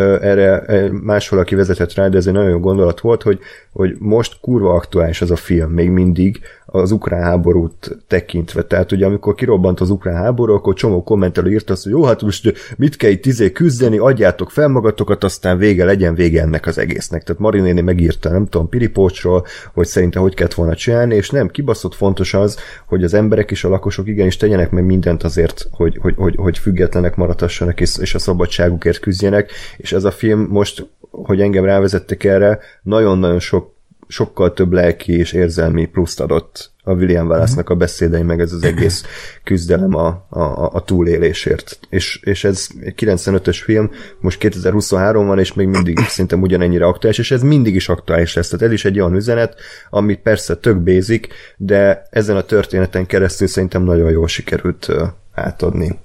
erre 0.00 0.62
máshol, 1.02 1.38
aki 1.38 1.54
vezetett 1.54 1.94
rá, 1.94 2.08
de 2.08 2.16
ez 2.16 2.26
egy 2.26 2.32
nagyon 2.32 2.50
jó 2.50 2.58
gondolat 2.58 3.00
volt, 3.00 3.22
hogy, 3.22 3.38
hogy 3.72 3.96
most 3.98 4.40
kurva 4.40 4.74
aktuális 4.74 5.22
az 5.22 5.30
a 5.30 5.36
film, 5.36 5.70
még 5.70 5.90
mindig, 5.90 6.40
az 6.74 6.90
ukrán 6.90 7.22
háborút 7.22 7.98
tekintve. 8.06 8.62
Tehát 8.62 8.92
ugye 8.92 9.06
amikor 9.06 9.34
kirobbant 9.34 9.80
az 9.80 9.90
ukrán 9.90 10.16
háború, 10.16 10.54
akkor 10.54 10.74
csomó 10.74 11.02
kommentelő 11.02 11.50
írta 11.50 11.72
azt, 11.72 11.82
hogy 11.82 11.92
jó, 11.92 12.04
hát 12.04 12.22
most 12.22 12.74
mit 12.76 12.96
kell 12.96 13.10
itt 13.10 13.26
izé 13.26 13.52
küzdeni, 13.52 13.98
adjátok 13.98 14.50
fel 14.50 14.68
magatokat, 14.68 15.24
aztán 15.24 15.58
vége 15.58 15.84
legyen 15.84 16.14
vége 16.14 16.40
ennek 16.40 16.66
az 16.66 16.78
egésznek. 16.78 17.22
Tehát 17.22 17.40
Marinéni 17.40 17.80
megírta, 17.80 18.30
nem 18.30 18.46
tudom, 18.46 18.68
Piripócsról, 18.68 19.46
hogy 19.72 19.86
szerintem 19.86 20.22
hogy 20.22 20.34
kellett 20.34 20.54
volna 20.54 20.74
csinálni, 20.74 21.14
és 21.14 21.30
nem, 21.30 21.48
kibaszott 21.48 21.94
fontos 21.94 22.34
az, 22.34 22.58
hogy 22.86 23.04
az 23.04 23.14
emberek 23.14 23.50
és 23.50 23.64
a 23.64 23.68
lakosok 23.68 24.08
igenis 24.08 24.36
tegyenek 24.36 24.70
meg 24.70 24.84
mindent 24.84 25.22
azért, 25.22 25.68
hogy, 25.70 25.98
hogy, 26.00 26.14
hogy, 26.16 26.34
hogy 26.36 26.58
függetlenek 26.58 27.16
maradhassanak 27.16 27.80
és, 27.80 27.98
és 27.98 28.14
a 28.14 28.18
szabadságukért 28.18 28.98
küzdjenek, 28.98 29.50
és 29.82 29.92
ez 29.92 30.04
a 30.04 30.10
film 30.10 30.46
most, 30.50 30.88
hogy 31.10 31.40
engem 31.40 31.64
rávezettek 31.64 32.24
erre, 32.24 32.58
nagyon-nagyon 32.82 33.40
sok 33.40 33.72
sokkal 34.12 34.52
több 34.52 34.72
lelki 34.72 35.12
és 35.12 35.32
érzelmi 35.32 35.86
pluszt 35.86 36.20
adott 36.20 36.70
a 36.84 36.92
William 36.92 37.26
Wallace-nak 37.26 37.68
a 37.68 37.74
beszédei, 37.74 38.22
meg 38.22 38.40
ez 38.40 38.52
az 38.52 38.62
egész 38.62 39.04
küzdelem 39.44 39.94
a, 39.94 40.26
a, 40.28 40.70
a 40.72 40.84
túlélésért. 40.84 41.78
És, 41.88 42.20
és 42.22 42.44
ez 42.44 42.66
egy 42.80 42.94
95-ös 42.96 43.60
film, 43.64 43.90
most 44.20 44.38
2023 44.38 45.26
van, 45.26 45.38
és 45.38 45.52
még 45.52 45.66
mindig 45.66 45.98
szerintem 45.98 46.42
ugyanennyire 46.42 46.86
aktuális, 46.86 47.18
és 47.18 47.30
ez 47.30 47.42
mindig 47.42 47.74
is 47.74 47.88
aktuális 47.88 48.34
lesz. 48.34 48.48
Tehát 48.48 48.64
ez 48.64 48.72
is 48.72 48.84
egy 48.84 49.00
olyan 49.00 49.14
üzenet, 49.14 49.54
amit 49.90 50.20
persze 50.20 50.56
tök 50.56 50.82
basic, 50.82 51.28
de 51.56 52.06
ezen 52.10 52.36
a 52.36 52.42
történeten 52.42 53.06
keresztül 53.06 53.46
szerintem 53.46 53.82
nagyon 53.82 54.10
jól 54.10 54.28
sikerült 54.28 54.88
átadni. 55.34 55.98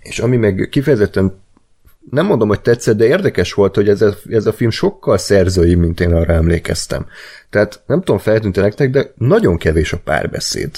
És 0.00 0.18
ami 0.18 0.36
meg 0.36 0.68
kifejezetten 0.70 1.41
nem 2.10 2.26
mondom, 2.26 2.48
hogy 2.48 2.60
tetszett, 2.60 2.96
de 2.96 3.06
érdekes 3.06 3.52
volt, 3.52 3.74
hogy 3.74 3.88
ez 3.88 4.02
a, 4.02 4.14
ez 4.28 4.46
a 4.46 4.52
film 4.52 4.70
sokkal 4.70 5.18
szerzői, 5.18 5.74
mint 5.74 6.00
én 6.00 6.12
arra 6.12 6.32
emlékeztem. 6.32 7.06
Tehát 7.50 7.82
nem 7.86 7.98
tudom, 7.98 8.18
feltűnt 8.18 8.56
nektek, 8.56 8.90
de 8.90 9.12
nagyon 9.16 9.56
kevés 9.56 9.92
a 9.92 10.00
párbeszéd. 10.04 10.70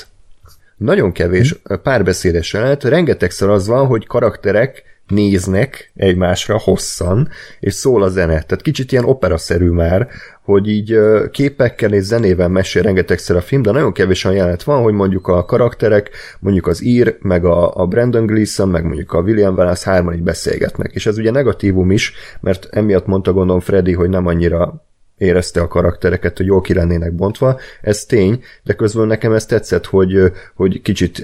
Nagyon 0.76 1.12
kevés 1.12 1.60
hm. 1.64 1.74
párbeszédes 1.82 2.52
jelenet. 2.52 2.84
Rengetegszer 2.84 3.48
az 3.48 3.66
van, 3.66 3.86
hogy 3.86 4.06
karakterek 4.06 4.82
néznek 5.08 5.92
egymásra 5.94 6.58
hosszan, 6.58 7.28
és 7.60 7.74
szól 7.74 8.02
a 8.02 8.08
zene. 8.08 8.42
Tehát 8.42 8.62
kicsit 8.62 8.92
ilyen 8.92 9.04
operaszerű 9.04 9.70
már, 9.70 10.08
hogy 10.42 10.68
így 10.68 10.98
képekkel 11.30 11.92
és 11.92 12.02
zenével 12.02 12.48
mesél 12.48 12.82
rengetegszer 12.82 13.36
a 13.36 13.40
film, 13.40 13.62
de 13.62 13.70
nagyon 13.70 13.92
kevés 13.92 14.24
olyan 14.24 14.36
jelenet 14.36 14.62
van, 14.62 14.82
hogy 14.82 14.92
mondjuk 14.92 15.28
a 15.28 15.44
karakterek, 15.44 16.10
mondjuk 16.40 16.66
az 16.66 16.84
ír, 16.84 17.16
meg 17.20 17.44
a, 17.44 17.74
a 17.74 17.86
Brandon 17.86 18.26
Gleeson, 18.26 18.68
meg 18.68 18.84
mondjuk 18.84 19.12
a 19.12 19.20
William 19.20 19.54
Wallace 19.54 19.90
hárman 19.90 20.14
így 20.14 20.22
beszélgetnek. 20.22 20.92
És 20.92 21.06
ez 21.06 21.18
ugye 21.18 21.30
negatívum 21.30 21.90
is, 21.90 22.12
mert 22.40 22.68
emiatt 22.70 23.06
mondta 23.06 23.32
gondolom 23.32 23.60
Freddy, 23.60 23.92
hogy 23.92 24.08
nem 24.08 24.26
annyira 24.26 24.84
érezte 25.18 25.60
a 25.60 25.68
karaktereket, 25.68 26.36
hogy 26.36 26.46
jól 26.46 26.60
ki 26.60 26.74
lennének 26.74 27.12
bontva, 27.12 27.58
ez 27.80 28.04
tény, 28.04 28.42
de 28.62 28.72
közben 28.72 29.06
nekem 29.06 29.32
ez 29.32 29.46
tetszett, 29.46 29.86
hogy, 29.86 30.32
hogy 30.54 30.82
kicsit 30.82 31.18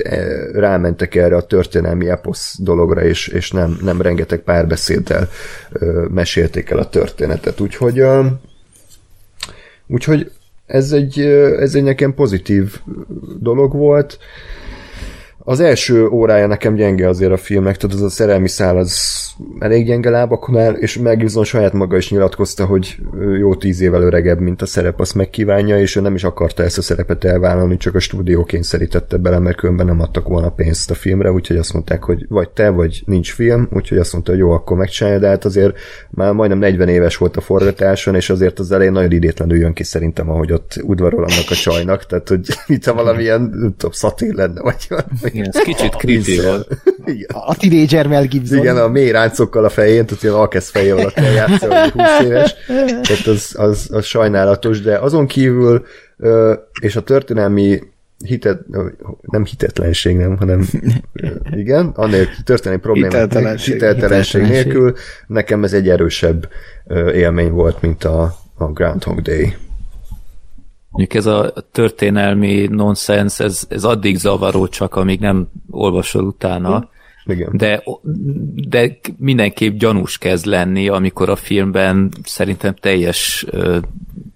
rámentek 0.53 1.15
erre 1.15 1.37
a 1.37 1.47
történelmi 1.47 2.09
eposz 2.09 2.59
dologra, 2.61 3.05
és, 3.05 3.29
és 3.29 3.51
nem, 3.51 3.79
nem 3.83 4.01
rengeteg 4.01 4.39
párbeszéddel 4.39 5.29
mesélték 6.09 6.71
el 6.71 6.79
a 6.79 6.89
történetet, 6.89 7.61
úgyhogy 7.61 8.05
úgyhogy 9.87 10.31
ez 10.67 10.93
egy, 10.93 11.21
ez 11.59 11.75
egy 11.75 11.83
nekem 11.83 12.15
pozitív 12.15 12.81
dolog 13.39 13.73
volt. 13.73 14.19
Az 15.45 15.61
első 15.61 16.09
órája 16.09 16.47
nekem 16.47 16.75
gyenge 16.75 17.09
azért 17.09 17.33
a 17.33 17.37
filmnek, 17.37 17.77
tudod, 17.77 17.97
az 17.97 18.03
a 18.03 18.09
szerelmi 18.09 18.49
szál 18.49 18.77
az 18.77 19.21
elég 19.59 19.87
gyenge 19.87 20.11
lábakon 20.11 20.59
áll, 20.59 20.73
és 20.73 20.99
megbizony 20.99 21.45
saját 21.45 21.73
maga 21.73 21.97
is 21.97 22.11
nyilatkozta, 22.11 22.65
hogy 22.65 22.97
jó 23.39 23.55
tíz 23.55 23.81
évvel 23.81 24.03
öregebb, 24.03 24.41
mint 24.41 24.63
a 24.63 24.67
szerep, 24.67 25.01
azt 25.01 25.15
megkívánja, 25.15 25.81
és 25.81 25.97
ő 25.97 26.01
nem 26.01 26.15
is 26.15 26.25
akarta 26.25 26.63
ezt 26.63 26.79
a 26.79 26.83
szerepet 26.83 27.25
elvállalni, 27.25 27.77
csak 27.77 27.95
a 27.95 27.99
stúdió 27.99 28.45
kényszerítette 28.45 29.17
bele, 29.17 29.39
mert 29.39 29.57
különben 29.57 29.87
nem 29.87 30.01
adtak 30.01 30.29
volna 30.29 30.51
pénzt 30.51 30.91
a 30.91 30.95
filmre, 30.95 31.33
úgyhogy 31.33 31.57
azt 31.57 31.73
mondták, 31.73 32.05
hogy 32.05 32.27
vagy 32.29 32.51
te, 32.51 32.69
vagy 32.69 33.03
nincs 33.07 33.33
film, 33.33 33.69
úgyhogy 33.73 33.99
azt 33.99 34.13
mondta, 34.13 34.31
hogy 34.31 34.41
jó, 34.41 34.51
akkor 34.51 34.77
megcsinálja, 34.77 35.19
de 35.19 35.29
hát 35.29 35.45
azért 35.45 35.79
már 36.11 36.33
majdnem 36.33 36.59
40 36.59 36.89
éves 36.89 37.17
volt 37.17 37.37
a 37.37 37.41
forgatáson, 37.41 38.15
és 38.15 38.31
azért 38.31 38.59
az 38.59 38.73
elején 38.73 38.93
nagyon 38.93 39.13
idétlenül 39.13 39.59
jön 39.59 39.73
ki 39.73 39.83
szerintem, 39.83 40.31
ahogy 40.31 40.53
ott 40.53 40.81
udvarol 40.83 41.25
annak 41.25 41.51
a 41.51 41.55
csajnak, 41.55 42.07
tehát 42.07 42.29
hogy 42.29 42.49
mit 42.67 42.87
a 42.87 42.95
valamilyen, 42.95 43.41
nem 43.41 43.75
tudom, 43.77 43.93
szatír 43.93 44.35
lenne, 44.35 44.61
vagy 44.61 44.89
Igen, 45.33 45.49
ez 45.53 45.63
kicsit 45.73 45.95
creepy 45.95 46.41
volt. 46.41 46.69
A 47.29 47.57
tinédzser 47.57 48.07
Mel 48.07 48.27
Gibson. 48.27 48.59
Igen, 48.59 48.77
a 48.77 48.89
mély 48.89 49.11
ráncokkal 49.11 49.65
a 49.65 49.69
fején, 49.69 50.07
tehát 50.07 50.23
ilyen 50.23 50.35
alkesz 50.35 50.71
feje 50.71 50.95
alatt 50.95 51.13
kell 51.13 51.33
játszani, 51.33 51.75
hogy 51.75 51.91
20 51.91 52.21
éves. 52.21 52.55
Tehát 53.03 53.27
az, 53.27 53.55
az, 53.59 53.89
az 53.93 54.05
sajnálatos, 54.05 54.81
de 54.81 54.99
azon 54.99 55.27
kívül 55.27 55.85
és 56.81 56.97
a 56.97 57.01
történelmi 57.01 57.81
hitet, 58.25 58.61
nem 59.21 59.45
hitetlenség, 59.45 60.17
nem, 60.17 60.37
hanem 60.37 60.69
igen, 61.51 61.87
annélkül 61.95 62.45
történelmi 62.45 62.81
probléma, 62.81 63.07
hiteltelenség, 63.07 63.73
hiteltelenség 63.73 64.43
nélkül, 64.43 64.95
nekem 65.27 65.65
ez 65.65 65.73
egy 65.73 65.89
erősebb 65.89 66.49
élmény 67.13 67.51
volt, 67.51 67.81
mint 67.81 68.05
a, 68.05 68.35
a 68.55 68.65
Groundhog 68.65 69.21
Day. 69.21 69.57
Mondjuk 70.91 71.15
ez 71.15 71.27
a 71.27 71.53
történelmi 71.73 72.67
nonsens, 72.71 73.41
ez, 73.41 73.67
ez 73.69 73.85
addig 73.85 74.17
zavaró 74.17 74.69
csak, 74.69 74.95
amíg 74.95 75.21
nem 75.21 75.49
olvasol 75.71 76.25
utána. 76.25 76.89
Igen. 77.25 77.51
De, 77.53 77.83
de 78.69 78.99
mindenképp 79.17 79.77
gyanús 79.77 80.19
kezd 80.19 80.47
lenni, 80.47 80.89
amikor 80.89 81.29
a 81.29 81.37
filmben 81.37 82.13
szerintem 82.25 82.75
teljes 82.75 83.47
uh, 83.53 83.77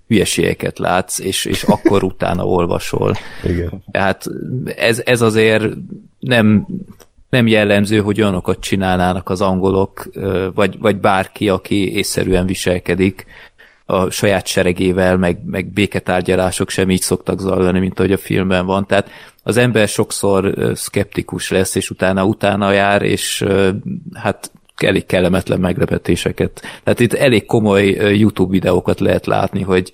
hülyeségeket 0.07 0.79
látsz, 0.79 1.19
és, 1.19 1.45
és 1.45 1.63
akkor 1.63 2.05
utána 2.13 2.47
olvasol. 2.47 3.15
Igen. 3.45 3.85
Tehát 3.91 4.25
ez, 4.77 5.03
ez 5.05 5.21
azért 5.21 5.65
nem, 6.19 6.67
nem 7.31 7.47
jellemző, 7.47 8.01
hogy 8.01 8.21
olyanokat 8.21 8.61
csinálnának 8.61 9.29
az 9.29 9.41
angolok, 9.41 10.11
vagy, 10.55 10.79
vagy 10.79 10.97
bárki, 10.97 11.49
aki 11.49 11.93
észszerűen 11.93 12.47
viselkedik, 12.47 13.27
a 13.87 14.11
saját 14.11 14.47
seregével, 14.47 15.17
meg, 15.17 15.39
meg 15.45 15.67
béketárgyalások 15.73 16.71
sem 16.71 16.91
így 16.91 17.01
szoktak 17.01 17.41
zajlani, 17.41 17.79
mint 17.79 17.99
ahogy 17.99 18.13
a 18.13 18.19
filmben 18.19 18.67
van. 18.67 18.87
Tehát 18.87 19.11
az 19.43 19.57
ember 19.57 19.89
sokszor 19.89 20.55
szkeptikus 20.75 21.51
lesz, 21.51 21.75
és 21.75 21.91
utána 21.91 22.25
utána 22.25 22.73
jár, 22.73 23.03
és 23.03 23.45
hát 24.13 24.51
elég 24.77 25.07
kellemetlen 25.07 25.61
meglepetéseket. 25.61 26.63
Tehát 26.83 27.01
itt 27.01 27.13
elég 27.13 27.47
komoly 27.47 27.85
YouTube 28.17 28.51
videókat 28.51 29.01
lehet 29.01 29.27
látni, 29.27 29.63
hogy, 29.63 29.93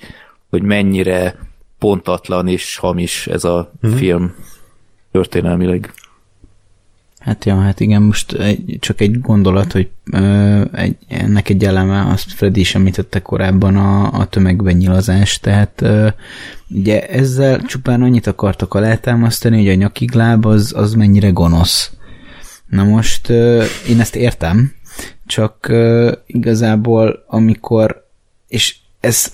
hogy 0.51 0.62
mennyire 0.62 1.38
pontatlan 1.78 2.49
és 2.49 2.76
hamis 2.76 3.26
ez 3.26 3.45
a 3.45 3.72
mm-hmm. 3.86 3.97
film 3.97 4.34
történelmileg. 5.12 5.93
Hát 7.21 7.45
ja, 7.45 7.61
hát 7.61 7.81
igen, 7.81 8.03
most 8.03 8.33
egy, 8.33 8.77
csak 8.81 9.01
egy 9.01 9.21
gondolat, 9.21 9.73
hogy 9.73 9.89
ö, 10.12 10.62
egy, 10.73 10.97
ennek 11.09 11.49
egy 11.49 11.64
eleme, 11.64 12.07
azt 12.07 12.33
Freddy 12.33 12.61
is 12.61 12.75
említette 12.75 13.21
korábban 13.21 13.77
a, 13.77 14.12
a 14.12 14.27
tömegben 14.27 14.77
nyilazás, 14.77 15.39
tehát 15.39 15.81
ö, 15.81 16.09
ugye 16.68 17.07
ezzel 17.09 17.62
csupán 17.62 18.03
annyit 18.03 18.27
akartak 18.27 18.75
alátámasztani, 18.75 19.57
hogy 19.57 19.68
a 19.68 19.75
nyakigláb 19.75 20.47
az, 20.47 20.73
az 20.77 20.95
mennyire 20.95 21.29
gonosz. 21.29 21.91
Na 22.66 22.85
most 22.85 23.29
ö, 23.29 23.64
én 23.89 24.01
ezt 24.01 24.16
értem, 24.16 24.73
csak 25.27 25.68
ö, 25.68 26.12
igazából 26.27 27.25
amikor, 27.27 28.07
és 28.49 28.77
ez 29.01 29.31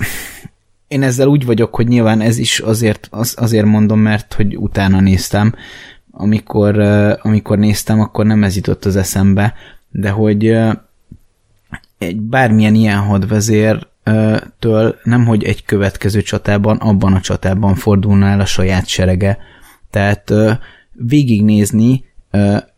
én 0.89 1.03
ezzel 1.03 1.26
úgy 1.26 1.45
vagyok, 1.45 1.74
hogy 1.74 1.89
nyilván 1.89 2.20
ez 2.20 2.39
is 2.39 2.59
azért, 2.59 3.09
az, 3.11 3.34
azért 3.39 3.66
mondom, 3.66 4.01
mert 4.01 4.34
hogy 4.34 4.57
utána 4.57 5.01
néztem, 5.01 5.55
amikor, 6.18 6.78
amikor 7.22 7.58
néztem, 7.58 8.00
akkor 8.00 8.26
nem 8.26 8.44
ez 8.44 8.56
jutott 8.56 8.84
az 8.84 8.96
eszembe, 8.96 9.54
de 9.90 10.10
hogy 10.10 10.58
egy 11.98 12.20
bármilyen 12.20 12.74
ilyen 12.74 12.98
hadvezértől 12.98 14.96
nem, 15.02 15.26
hogy 15.26 15.44
egy 15.44 15.64
következő 15.64 16.22
csatában, 16.22 16.76
abban 16.76 17.12
a 17.12 17.20
csatában 17.20 17.74
fordulna 17.74 18.26
el 18.26 18.40
a 18.40 18.46
saját 18.46 18.86
serege. 18.86 19.38
Tehát 19.90 20.32
végignézni 20.92 22.04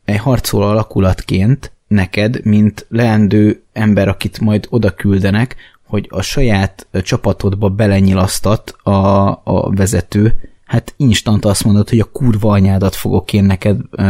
egy 0.05 0.18
harcoló 0.18 0.64
alakulatként 0.64 1.72
neked, 1.86 2.45
mint 2.45 2.86
leendő 2.89 3.62
ember, 3.72 4.09
akit 4.09 4.41
majd 4.41 4.66
oda 4.70 4.91
küldenek, 4.91 5.57
hogy 5.86 6.07
a 6.11 6.22
saját 6.22 6.86
csapatodba 7.03 7.68
belenyilasztat 7.68 8.70
a, 8.82 9.28
a 9.45 9.70
vezető, 9.70 10.34
hát 10.69 10.95
instant 10.97 11.45
azt 11.45 11.64
mondod, 11.64 11.89
hogy 11.89 11.99
a 11.99 12.11
kurva 12.12 12.51
anyádat 12.51 12.95
fogok 12.95 13.33
én 13.33 13.45
neked 13.45 13.81
ö, 13.91 14.03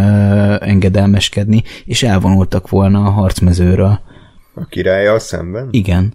engedelmeskedni, 0.60 1.62
és 1.84 2.02
elvonultak 2.02 2.68
volna 2.68 3.04
a 3.04 3.10
harcmezőről. 3.10 4.00
A 4.54 4.64
királya 4.64 5.18
szemben? 5.18 5.68
Igen. 5.70 6.14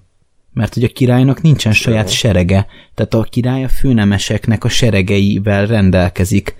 Mert 0.54 0.74
hogy 0.74 0.84
a 0.84 0.88
királynak 0.88 1.41
nincsen 1.41 1.74
saját 1.74 2.10
serege, 2.10 2.66
tehát 2.94 3.14
a 3.14 3.24
király 3.24 3.64
a 3.64 3.68
főnemeseknek 3.68 4.64
a 4.64 4.70
seregeivel 4.70 5.66
rendelkezik. 5.66 6.56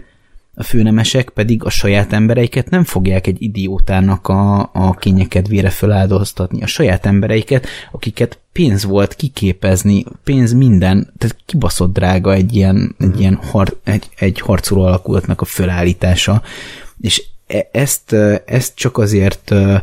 A 0.56 0.64
főnemesek 0.64 1.30
pedig 1.30 1.64
a 1.64 1.70
saját 1.70 2.14
embereiket 2.14 2.70
nem 2.70 2.84
fogják 2.84 3.28
egy 3.28 3.42
idiótának 3.42 4.28
a, 4.28 4.70
a 4.74 4.96
kényekedvére 5.00 5.70
feláldoztatni. 5.70 6.62
A 6.64 6.68
saját 6.68 7.06
embereiket, 7.06 7.68
akiket 7.92 8.40
pénz 8.52 8.84
volt 8.84 9.16
kiképezni, 9.16 10.06
pénz 10.24 10.54
minden, 10.54 11.14
tehát 11.18 11.38
kibaszott 11.46 11.94
drága 11.94 12.34
egy 12.34 12.56
ilyen, 12.56 12.96
egy, 13.00 13.20
ilyen 13.20 13.36
har, 13.36 13.78
egy, 13.84 14.10
egy 14.16 14.40
harcoló 14.40 14.82
alakulatnak 14.82 15.42
a 15.42 15.46
felállítása. 15.46 16.42
És 17.02 17.24
e- 17.48 17.70
ezt, 17.72 18.14
ezt 18.46 18.76
csak 18.76 18.98
azért 18.98 19.52
ö, 19.52 19.76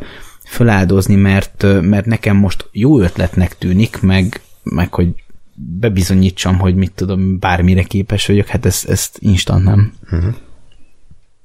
feláldozni, 0.45 1.15
mert, 1.15 1.63
ö, 1.63 1.81
mert 1.81 2.07
nekem 2.07 2.37
most 2.37 2.69
jó 2.73 3.01
ötletnek 3.01 3.59
tűnik, 3.59 4.01
meg, 4.01 4.41
meg 4.63 4.95
hogy 4.95 5.09
bebizonyítsam, 5.55 6.59
hogy 6.59 6.75
mit 6.75 6.93
tudom, 6.95 7.39
bármire 7.39 7.83
képes 7.83 8.27
vagyok, 8.27 8.47
hát 8.47 8.67
ezt, 8.67 8.89
ezt 8.89 9.19
instant 9.21 9.65
nem. 9.65 9.93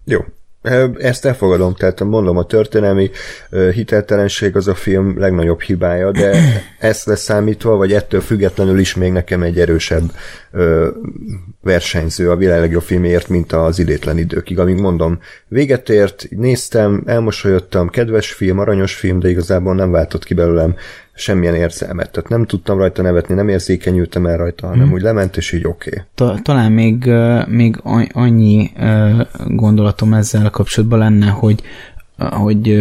Jó. 0.05 0.19
Ezt 0.97 1.25
elfogadom, 1.25 1.73
tehát 1.73 2.03
mondom, 2.03 2.37
a 2.37 2.45
történelmi 2.45 3.09
hiteltelenség 3.73 4.55
az 4.55 4.67
a 4.67 4.75
film 4.75 5.19
legnagyobb 5.19 5.61
hibája, 5.61 6.11
de 6.11 6.37
ezt 6.79 7.05
leszámítva, 7.05 7.75
vagy 7.75 7.93
ettől 7.93 8.21
függetlenül 8.21 8.79
is 8.79 8.95
még 8.95 9.11
nekem 9.11 9.43
egy 9.43 9.59
erősebb 9.59 10.11
versenyző 11.61 12.29
a 12.29 12.35
világ 12.35 12.59
legjobb 12.59 12.81
filmért, 12.81 13.27
mint 13.27 13.51
az 13.51 13.79
idétlen 13.79 14.17
időkig, 14.17 14.59
amíg 14.59 14.79
mondom, 14.79 15.19
véget 15.47 15.89
ért, 15.89 16.27
néztem, 16.29 17.03
elmosolyodtam, 17.05 17.89
kedves 17.89 18.31
film, 18.31 18.59
aranyos 18.59 18.93
film, 18.93 19.19
de 19.19 19.29
igazából 19.29 19.75
nem 19.75 19.91
váltott 19.91 20.23
ki 20.23 20.33
belőlem 20.33 20.75
semmilyen 21.15 21.55
érzelmet. 21.55 22.11
Tehát 22.11 22.29
nem 22.29 22.45
tudtam 22.45 22.77
rajta 22.77 23.01
nevetni, 23.01 23.35
nem 23.35 23.49
érzékenyültem 23.49 24.25
el 24.25 24.37
rajta, 24.37 24.67
hanem 24.67 24.91
úgy 24.91 25.01
lement, 25.01 25.37
és 25.37 25.51
így 25.51 25.67
oké. 25.67 25.89
Okay. 25.89 26.03
Ta- 26.15 26.43
talán 26.43 26.71
még, 26.71 27.11
még 27.47 27.79
annyi 28.13 28.71
gondolatom 29.47 30.13
ezzel 30.13 30.49
kapcsolatban 30.49 30.99
lenne, 30.99 31.27
hogy, 31.27 31.61
hogy 32.17 32.73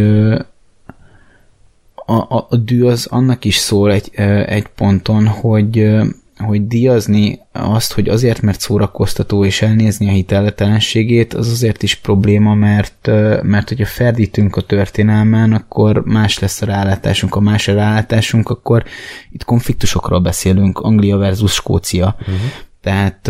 a, 1.94 2.12
a, 2.12 2.46
a 2.50 2.56
dű 2.56 2.84
az 2.84 3.06
annak 3.06 3.44
is 3.44 3.56
szól 3.56 3.92
egy, 3.92 4.10
egy 4.46 4.66
ponton, 4.66 5.26
hogy 5.26 5.96
hogy 6.38 6.66
díjazni 6.66 7.40
azt, 7.52 7.92
hogy 7.92 8.08
azért, 8.08 8.40
mert 8.40 8.60
szórakoztató 8.60 9.44
és 9.44 9.62
elnézni 9.62 10.08
a 10.08 10.12
hiteltelenségét, 10.12 11.34
az 11.34 11.50
azért 11.50 11.82
is 11.82 11.94
probléma, 11.94 12.54
mert, 12.54 13.10
mert 13.42 13.68
hogyha 13.68 13.86
ferdítünk 13.86 14.56
a 14.56 14.60
történelmen, 14.60 15.52
akkor 15.52 16.04
más 16.04 16.38
lesz 16.38 16.62
a 16.62 16.66
rálátásunk. 16.66 17.34
Ha 17.34 17.40
más 17.40 17.68
a 17.68 17.74
rálátásunk, 17.74 18.48
akkor 18.48 18.84
itt 19.30 19.44
konfliktusokról 19.44 20.20
beszélünk, 20.20 20.78
Anglia 20.78 21.16
versus 21.16 21.52
Skócia. 21.52 22.16
Uh-huh. 22.20 22.36
Tehát 22.80 23.28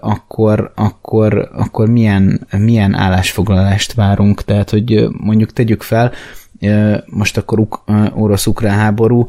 akkor, 0.00 0.72
akkor, 0.74 1.50
akkor 1.52 1.88
milyen, 1.88 2.46
milyen 2.58 2.94
állásfoglalást 2.94 3.94
várunk? 3.94 4.42
Tehát, 4.42 4.70
hogy 4.70 5.08
mondjuk 5.10 5.52
tegyük 5.52 5.82
fel, 5.82 6.12
most 7.06 7.36
akkor 7.36 7.66
orosz-ukrán 8.14 8.78
háború, 8.78 9.26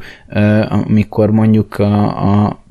amikor 0.68 1.30
mondjuk 1.30 1.78
a, 1.78 2.44
a 2.44 2.64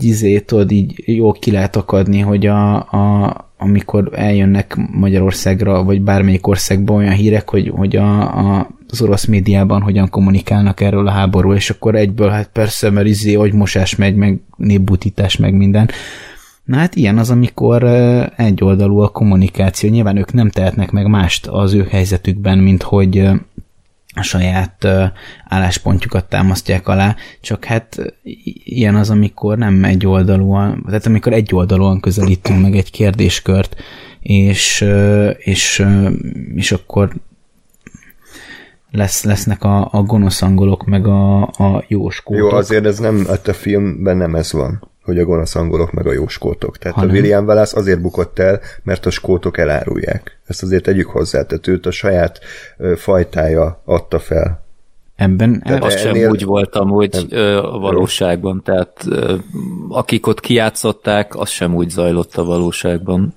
izé, 0.00 0.40
tudod, 0.40 0.70
így 0.70 1.02
jó 1.06 1.32
ki 1.32 1.50
lehet 1.50 1.76
akadni, 1.76 2.20
hogy 2.20 2.46
a, 2.46 2.74
a, 2.76 3.36
amikor 3.58 4.10
eljönnek 4.14 4.76
Magyarországra, 4.92 5.84
vagy 5.84 6.02
bármelyik 6.02 6.46
országba 6.46 6.94
olyan 6.94 7.14
hírek, 7.14 7.50
hogy, 7.50 7.72
hogy 7.74 7.96
a, 7.96 8.38
a, 8.38 8.68
az 8.88 9.02
orosz 9.02 9.24
médiában 9.24 9.82
hogyan 9.82 10.08
kommunikálnak 10.08 10.80
erről 10.80 11.06
a 11.06 11.10
háború, 11.10 11.52
és 11.52 11.70
akkor 11.70 11.94
egyből, 11.94 12.28
hát 12.28 12.50
persze, 12.52 12.90
mert 12.90 13.06
izé, 13.06 13.34
agymosás 13.34 13.96
megy, 13.96 14.14
meg 14.14 14.40
népbutítás, 14.56 15.36
meg 15.36 15.54
minden. 15.54 15.90
Na 16.64 16.76
hát 16.76 16.96
ilyen 16.96 17.18
az, 17.18 17.30
amikor 17.30 17.84
egyoldalú 18.36 18.98
a 18.98 19.08
kommunikáció. 19.08 19.90
Nyilván 19.90 20.16
ők 20.16 20.32
nem 20.32 20.50
tehetnek 20.50 20.90
meg 20.90 21.06
mást 21.06 21.46
az 21.46 21.72
ő 21.72 21.86
helyzetükben, 21.90 22.58
mint 22.58 22.82
hogy 22.82 23.30
a 24.18 24.22
saját 24.22 24.86
álláspontjukat 25.44 26.28
támasztják 26.28 26.88
alá, 26.88 27.16
csak 27.40 27.64
hát 27.64 28.14
ilyen 28.64 28.94
az, 28.94 29.10
amikor 29.10 29.58
nem 29.58 29.84
egy 29.84 30.06
oldalúan, 30.06 30.82
tehát 30.86 31.06
amikor 31.06 31.32
egy 31.32 31.54
oldalúan 31.54 32.00
közelítünk 32.00 32.62
meg 32.62 32.76
egy 32.76 32.90
kérdéskört, 32.90 33.76
és, 34.20 34.84
és, 35.38 35.86
és 36.54 36.72
akkor 36.72 37.10
lesz, 38.90 39.24
lesznek 39.24 39.64
a, 39.64 39.88
a 39.92 40.02
gonosz 40.02 40.42
angolok, 40.42 40.84
meg 40.84 41.06
a, 41.06 41.42
a 41.42 41.84
jó 41.88 42.10
skótok. 42.10 42.50
Jó, 42.50 42.56
azért 42.56 42.86
ez 42.86 42.98
nem, 42.98 43.26
hát 43.26 43.48
a 43.48 43.52
filmben 43.52 44.16
nem 44.16 44.34
ez 44.34 44.52
van, 44.52 44.90
hogy 45.08 45.18
a 45.18 45.24
gonosz 45.24 45.54
angolok 45.54 45.92
meg 45.92 46.06
a 46.06 46.12
jó 46.12 46.26
skótok. 46.28 46.76
Tehát 46.78 46.96
Hanem? 46.96 47.10
a 47.10 47.12
William 47.12 47.46
Wallace 47.46 47.76
azért 47.78 48.00
bukott 48.00 48.38
el, 48.38 48.60
mert 48.82 49.06
a 49.06 49.10
skótok 49.10 49.58
elárulják. 49.58 50.38
Ezt 50.46 50.62
azért 50.62 50.82
tegyük 50.82 51.06
hozzá, 51.08 51.42
tehát 51.42 51.66
őt 51.66 51.86
a 51.86 51.90
saját 51.90 52.40
fajtája 52.96 53.82
adta 53.84 54.18
fel. 54.18 54.66
Ebben 55.16 55.62
Tehát 55.62 55.84
Az 55.84 55.98
sem 56.00 56.08
ennél- 56.08 56.30
úgy 56.30 56.44
volt 56.44 56.74
amúgy 56.76 57.26
ö, 57.30 57.56
a 57.56 57.78
valóságban, 57.78 58.62
tehát 58.64 59.04
ö, 59.08 59.34
akik 59.88 60.26
ott 60.26 60.40
kijátszották, 60.40 61.34
az 61.36 61.48
sem 61.48 61.74
úgy 61.74 61.88
zajlott 61.88 62.36
a 62.36 62.44
valóságban. 62.44 63.34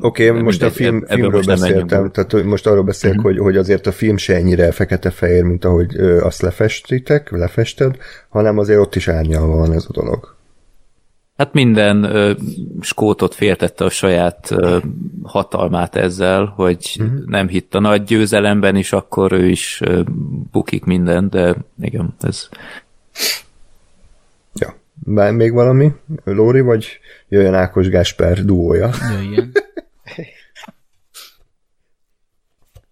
Oké, 0.00 0.28
okay, 0.28 0.42
most 0.42 0.62
a 0.62 0.64
mindegy, 0.64 0.84
film, 0.84 0.96
eb- 0.96 1.02
ebbe 1.02 1.14
filmről 1.14 1.36
most 1.36 1.48
beszéltem, 1.48 2.10
tehát 2.10 2.44
most 2.44 2.66
arról 2.66 2.82
beszélek, 2.82 3.16
uh-huh. 3.16 3.32
hogy, 3.32 3.42
hogy 3.42 3.56
azért 3.56 3.86
a 3.86 3.92
film 3.92 4.16
se 4.16 4.34
ennyire 4.34 4.72
fekete-fehér, 4.72 5.42
mint 5.42 5.64
ahogy 5.64 5.96
ö, 5.96 6.20
azt 6.20 6.42
lefestitek, 6.42 7.30
lefested, 7.30 7.96
hanem 8.28 8.58
azért 8.58 8.80
ott 8.80 8.94
is 8.94 9.08
árnyalva 9.08 9.56
van 9.56 9.72
ez 9.72 9.84
a 9.88 9.92
dolog. 9.92 10.38
Hát 11.36 11.52
minden 11.52 12.04
ö, 12.04 12.32
skótot 12.80 13.34
féltette 13.34 13.84
a 13.84 13.90
saját 13.90 14.50
ö, 14.50 14.78
hatalmát 15.22 15.96
ezzel, 15.96 16.44
hogy 16.44 16.96
uh-huh. 17.00 17.24
nem 17.26 17.48
hitt 17.48 17.74
a 17.74 17.80
nagy 17.80 18.02
győzelemben 18.02 18.76
is, 18.76 18.92
akkor 18.92 19.32
ő 19.32 19.48
is 19.48 19.80
ö, 19.84 20.00
bukik 20.52 20.84
minden, 20.84 21.30
de 21.30 21.56
igen, 21.80 22.14
ez. 22.20 22.48
Bár 25.12 25.32
még 25.32 25.52
valami? 25.52 25.92
Lóri, 26.24 26.60
vagy 26.60 26.98
jöjjön 27.28 27.54
Ákos 27.54 27.88
Gáspár 27.88 28.44
duója? 28.44 28.90
jöjjön. 29.12 29.52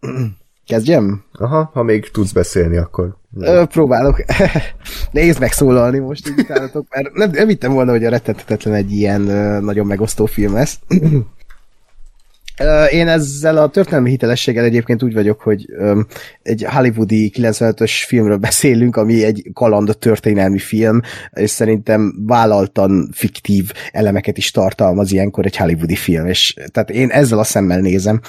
Kezdjem? 0.67 1.25
Aha, 1.33 1.71
ha 1.73 1.83
még 1.83 2.11
tudsz 2.11 2.33
beszélni, 2.33 2.77
akkor... 2.77 3.17
Ö, 3.41 3.65
próbálok. 3.65 4.25
Nehéz 5.11 5.39
megszólalni 5.39 5.99
most 5.99 6.29
így 6.29 6.39
utánatok, 6.39 6.87
mert 6.91 7.13
nem, 7.13 7.31
nem 7.31 7.49
hittem 7.49 7.73
volna, 7.73 7.91
hogy 7.91 8.05
a 8.05 8.11
rettetetetlen 8.11 8.75
egy 8.75 8.91
ilyen 8.91 9.29
ö, 9.29 9.61
nagyon 9.61 9.87
megosztó 9.87 10.27
film 10.27 10.53
lesz. 10.53 10.79
Én 12.91 13.09
ezzel 13.09 13.57
a 13.57 13.69
történelmi 13.69 14.11
hitelességgel 14.11 14.65
egyébként 14.65 15.03
úgy 15.03 15.15
vagyok, 15.15 15.41
hogy 15.41 15.67
egy 16.43 16.65
hollywoodi 16.69 17.33
95-ös 17.35 17.93
filmről 18.07 18.37
beszélünk, 18.49 18.97
ami 18.97 19.25
egy 19.25 19.51
kaland 19.53 19.97
történelmi 19.99 20.59
film, 20.59 21.01
és 21.33 21.51
szerintem 21.51 22.15
vállaltan 22.27 23.11
fiktív 23.13 23.73
elemeket 23.93 24.39
is 24.39 24.51
tartalmaz 24.51 25.13
ilyenkor 25.13 25.45
egy 25.45 25.57
hollywoodi 25.57 25.97
film, 25.97 26.27
és 26.27 26.55
tehát 26.73 26.91
én 26.91 27.11
ezzel 27.11 27.39
a 27.39 27.45
szemmel 27.45 27.81
nézem. 27.81 28.21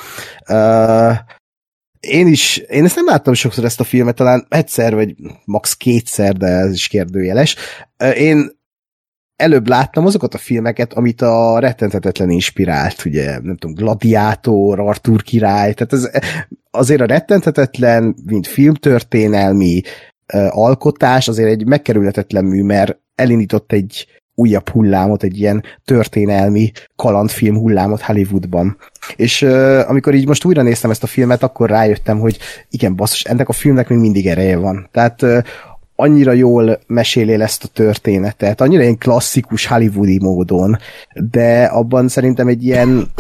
Én 2.00 2.28
is, 2.28 2.58
én 2.58 2.84
ezt 2.84 2.96
nem 2.96 3.06
láttam 3.06 3.34
sokszor 3.34 3.66
ezt 3.66 3.80
a 3.80 3.84
filmet, 3.84 4.16
talán 4.16 4.46
egyszer, 4.50 4.96
vagy 4.96 5.16
max. 5.46 5.74
kétszer, 5.74 6.34
de 6.34 6.48
ez 6.48 6.74
is 6.74 6.88
kérdőjeles. 6.88 7.56
Én 8.18 8.59
előbb 9.40 9.68
láttam 9.68 10.06
azokat 10.06 10.34
a 10.34 10.38
filmeket, 10.38 10.94
amit 10.94 11.22
a 11.22 11.60
rettenthetetlen 11.60 12.30
inspirált, 12.30 13.06
ugye, 13.06 13.40
nem 13.42 13.58
tudom, 13.58 13.76
Gladiátor, 13.76 14.80
Arthur 14.80 15.22
király, 15.22 15.74
tehát 15.74 15.94
ez, 15.94 16.10
azért 16.72 17.02
a 17.02 17.06
rettenthetetlen, 17.06 18.16
mint 18.26 18.48
filmtörténelmi 18.48 19.82
ö, 20.34 20.48
alkotás 20.50 21.28
azért 21.28 21.50
egy 21.50 21.66
megkerülhetetlen 21.66 22.46
mű, 22.46 22.64
mert 22.64 22.98
elindított 23.16 23.72
egy 23.72 24.08
újabb 24.36 24.70
hullámot, 24.70 25.24
egy 25.24 25.40
ilyen 25.40 25.64
történelmi 25.86 26.72
kalandfilm 26.96 27.58
hullámot 27.58 28.02
Hollywoodban. 28.02 28.78
És 29.16 29.42
uh, 29.42 29.80
amikor 29.88 30.14
így 30.14 30.28
most 30.28 30.46
újra 30.46 30.62
néztem 30.62 30.90
ezt 30.90 31.04
a 31.04 31.08
filmet, 31.08 31.44
akkor 31.44 31.70
rájöttem, 31.70 32.20
hogy 32.20 32.38
igen, 32.70 32.96
basszus, 32.96 33.24
ennek 33.24 33.50
a 33.50 33.54
filmnek 33.54 33.90
még 33.90 33.98
mindig 33.98 34.28
ereje 34.28 34.58
van. 34.58 34.90
Tehát 34.92 35.22
uh, 35.22 35.38
annyira 36.00 36.32
jól 36.32 36.80
meséli 36.88 37.34
el 37.34 37.42
ezt 37.42 37.64
a 37.64 37.68
történetet, 37.68 38.62
annyira 38.62 38.82
ilyen 38.82 38.98
klasszikus 38.98 39.66
hollywoodi 39.66 40.20
módon, 40.20 40.78
de 41.14 41.64
abban 41.64 42.08
szerintem 42.08 42.48
egy 42.48 42.66
ilyen 42.66 43.12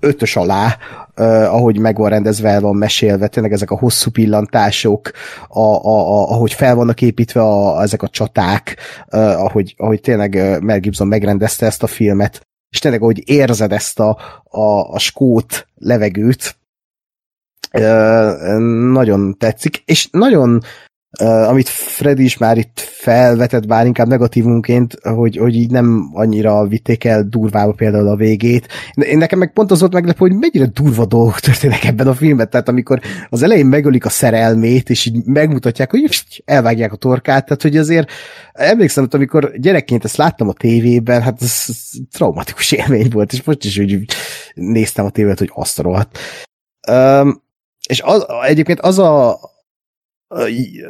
ötös 0.00 0.36
alá, 0.36 0.76
uh, 1.16 1.54
ahogy 1.54 1.78
meg 1.78 1.96
van 1.96 2.08
rendezve, 2.08 2.48
el 2.48 2.60
van 2.60 2.76
mesélve, 2.76 3.28
tényleg 3.28 3.52
ezek 3.52 3.70
a 3.70 3.78
hosszú 3.78 4.10
pillantások, 4.10 5.10
a, 5.48 5.60
a, 5.60 5.98
a, 5.98 6.30
ahogy 6.30 6.52
fel 6.52 6.74
vannak 6.74 7.02
építve 7.02 7.40
a, 7.40 7.82
ezek 7.82 8.02
a 8.02 8.08
csaták, 8.08 8.76
uh, 9.12 9.20
ahogy, 9.20 9.74
ahogy 9.78 10.00
tényleg 10.00 10.34
uh, 10.34 10.60
Mel 10.60 10.80
Gibson 10.80 11.06
megrendezte 11.08 11.66
ezt 11.66 11.82
a 11.82 11.86
filmet, 11.86 12.46
és 12.70 12.78
tényleg 12.78 13.02
ahogy 13.02 13.22
érzed 13.30 13.72
ezt 13.72 14.00
a, 14.00 14.18
a, 14.44 14.92
a 14.92 14.98
skót 14.98 15.66
levegőt, 15.74 16.56
uh, 17.72 18.58
nagyon 18.92 19.36
tetszik, 19.38 19.82
és 19.84 20.08
nagyon 20.10 20.60
Uh, 20.60 20.87
amit 21.24 21.68
Freddy 21.68 22.24
is 22.24 22.36
már 22.36 22.58
itt 22.58 22.80
felvetett, 22.80 23.66
bár 23.66 23.86
inkább 23.86 24.08
negatívunként, 24.08 24.94
hogy, 25.02 25.36
hogy 25.36 25.54
így 25.54 25.70
nem 25.70 26.10
annyira 26.12 26.66
vitték 26.66 27.04
el 27.04 27.22
durvába 27.22 27.72
például 27.72 28.08
a 28.08 28.16
végét. 28.16 28.68
Én 28.94 29.18
nekem 29.18 29.38
meg 29.38 29.52
pont 29.52 29.70
az 29.70 29.80
volt 29.80 29.92
meglepő, 29.92 30.18
hogy 30.18 30.32
mennyire 30.38 30.70
durva 30.72 31.06
dolgok 31.06 31.40
történnek 31.40 31.84
ebben 31.84 32.06
a 32.06 32.14
filmben, 32.14 32.50
tehát 32.50 32.68
amikor 32.68 33.00
az 33.28 33.42
elején 33.42 33.66
megölik 33.66 34.04
a 34.04 34.08
szerelmét, 34.08 34.90
és 34.90 35.06
így 35.06 35.24
megmutatják, 35.24 35.90
hogy 35.90 36.24
elvágják 36.44 36.92
a 36.92 36.96
torkát, 36.96 37.44
tehát 37.44 37.62
hogy 37.62 37.76
azért 37.76 38.10
emlékszem, 38.52 39.04
hogy 39.04 39.14
amikor 39.14 39.52
gyerekként 39.56 40.04
ezt 40.04 40.16
láttam 40.16 40.48
a 40.48 40.52
tévében, 40.52 41.22
hát 41.22 41.42
ez, 41.42 41.64
ez 41.68 41.90
traumatikus 42.12 42.72
élmény 42.72 43.08
volt, 43.10 43.32
és 43.32 43.42
most 43.42 43.64
is 43.64 43.78
úgy 43.78 44.04
néztem 44.54 45.04
a 45.04 45.10
tévét, 45.10 45.38
hogy 45.38 45.50
azt 45.54 45.78
a 45.78 45.82
rohadt. 45.82 46.18
Um, 46.90 47.42
és 47.88 48.00
az, 48.00 48.26
egyébként 48.46 48.80
az 48.80 48.98
a, 48.98 49.38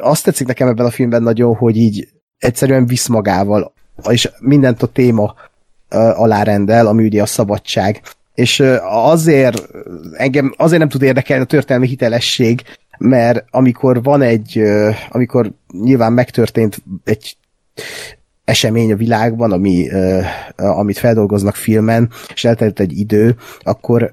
azt 0.01 0.25
tetszik 0.25 0.47
nekem 0.47 0.69
ebben 0.69 0.87
a 0.87 0.91
filmben 0.91 1.23
nagyon, 1.23 1.57
hogy 1.57 1.77
így 1.77 2.09
egyszerűen 2.39 2.87
visz 2.87 3.07
magával, 3.07 3.73
és 4.09 4.31
mindent 4.39 4.83
a 4.83 4.87
téma 4.87 5.35
alárendel, 6.15 6.87
ami 6.87 7.05
ugye 7.05 7.23
a 7.23 7.27
szabadság. 7.27 8.03
És 8.35 8.63
azért 8.83 9.69
engem 10.13 10.55
azért 10.57 10.81
nem 10.81 10.89
tud 10.89 11.03
érdekelni 11.03 11.43
a 11.43 11.47
történelmi 11.47 11.87
hitelesség, 11.87 12.63
mert 12.99 13.45
amikor 13.51 14.03
van 14.03 14.23
egy, 14.23 14.63
amikor 15.09 15.53
nyilván 15.83 16.13
megtörtént 16.13 16.83
egy 17.05 17.37
esemény 18.45 18.93
a 18.93 18.97
világban, 18.97 19.53
ami, 19.53 19.89
amit 20.57 20.99
feldolgoznak 20.99 21.55
filmen, 21.55 22.11
és 22.35 22.45
eltelt 22.45 22.81
egy 22.81 22.99
idő, 22.99 23.37
akkor 23.61 24.13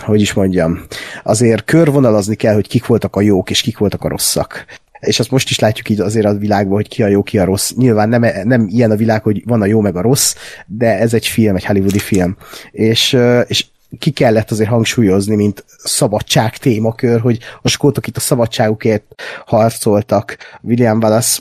hogy 0.00 0.20
is 0.20 0.32
mondjam, 0.32 0.80
azért 1.22 1.64
körvonalazni 1.64 2.34
kell, 2.34 2.54
hogy 2.54 2.68
kik 2.68 2.86
voltak 2.86 3.16
a 3.16 3.20
jók, 3.20 3.50
és 3.50 3.60
kik 3.60 3.78
voltak 3.78 4.04
a 4.04 4.08
rosszak. 4.08 4.64
És 5.00 5.20
azt 5.20 5.30
most 5.30 5.50
is 5.50 5.58
látjuk 5.58 5.88
így 5.88 6.00
azért 6.00 6.26
a 6.26 6.34
világban, 6.34 6.74
hogy 6.74 6.88
ki 6.88 7.02
a 7.02 7.06
jó, 7.06 7.22
ki 7.22 7.38
a 7.38 7.44
rossz. 7.44 7.70
Nyilván 7.70 8.08
nem, 8.08 8.24
nem 8.44 8.66
ilyen 8.68 8.90
a 8.90 8.96
világ, 8.96 9.22
hogy 9.22 9.42
van 9.46 9.62
a 9.62 9.66
jó 9.66 9.80
meg 9.80 9.96
a 9.96 10.00
rossz, 10.00 10.34
de 10.66 10.98
ez 10.98 11.14
egy 11.14 11.26
film, 11.26 11.56
egy 11.56 11.64
hollywoodi 11.64 11.98
film. 11.98 12.36
És, 12.70 13.18
és 13.46 13.66
ki 13.98 14.10
kellett 14.10 14.50
azért 14.50 14.68
hangsúlyozni, 14.68 15.34
mint 15.34 15.64
szabadság 15.78 16.56
témakör, 16.56 17.20
hogy 17.20 17.38
a 17.62 17.68
skótok 17.68 18.06
itt 18.06 18.16
a 18.16 18.20
szabadságukért 18.20 19.14
harcoltak. 19.46 20.36
William 20.62 20.98
Wallace 20.98 21.38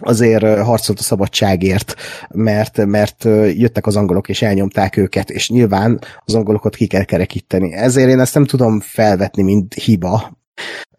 azért 0.00 0.42
harcolt 0.42 0.98
a 0.98 1.02
szabadságért, 1.02 1.94
mert, 2.28 2.86
mert 2.86 3.24
jöttek 3.54 3.86
az 3.86 3.96
angolok 3.96 4.28
és 4.28 4.42
elnyomták 4.42 4.96
őket, 4.96 5.30
és 5.30 5.48
nyilván 5.50 6.00
az 6.24 6.34
angolokat 6.34 6.74
ki 6.74 6.86
kell 6.86 7.04
kerekíteni. 7.04 7.72
Ezért 7.72 8.08
én 8.08 8.20
ezt 8.20 8.34
nem 8.34 8.44
tudom 8.44 8.80
felvetni, 8.80 9.42
mint 9.42 9.74
hiba. 9.74 10.38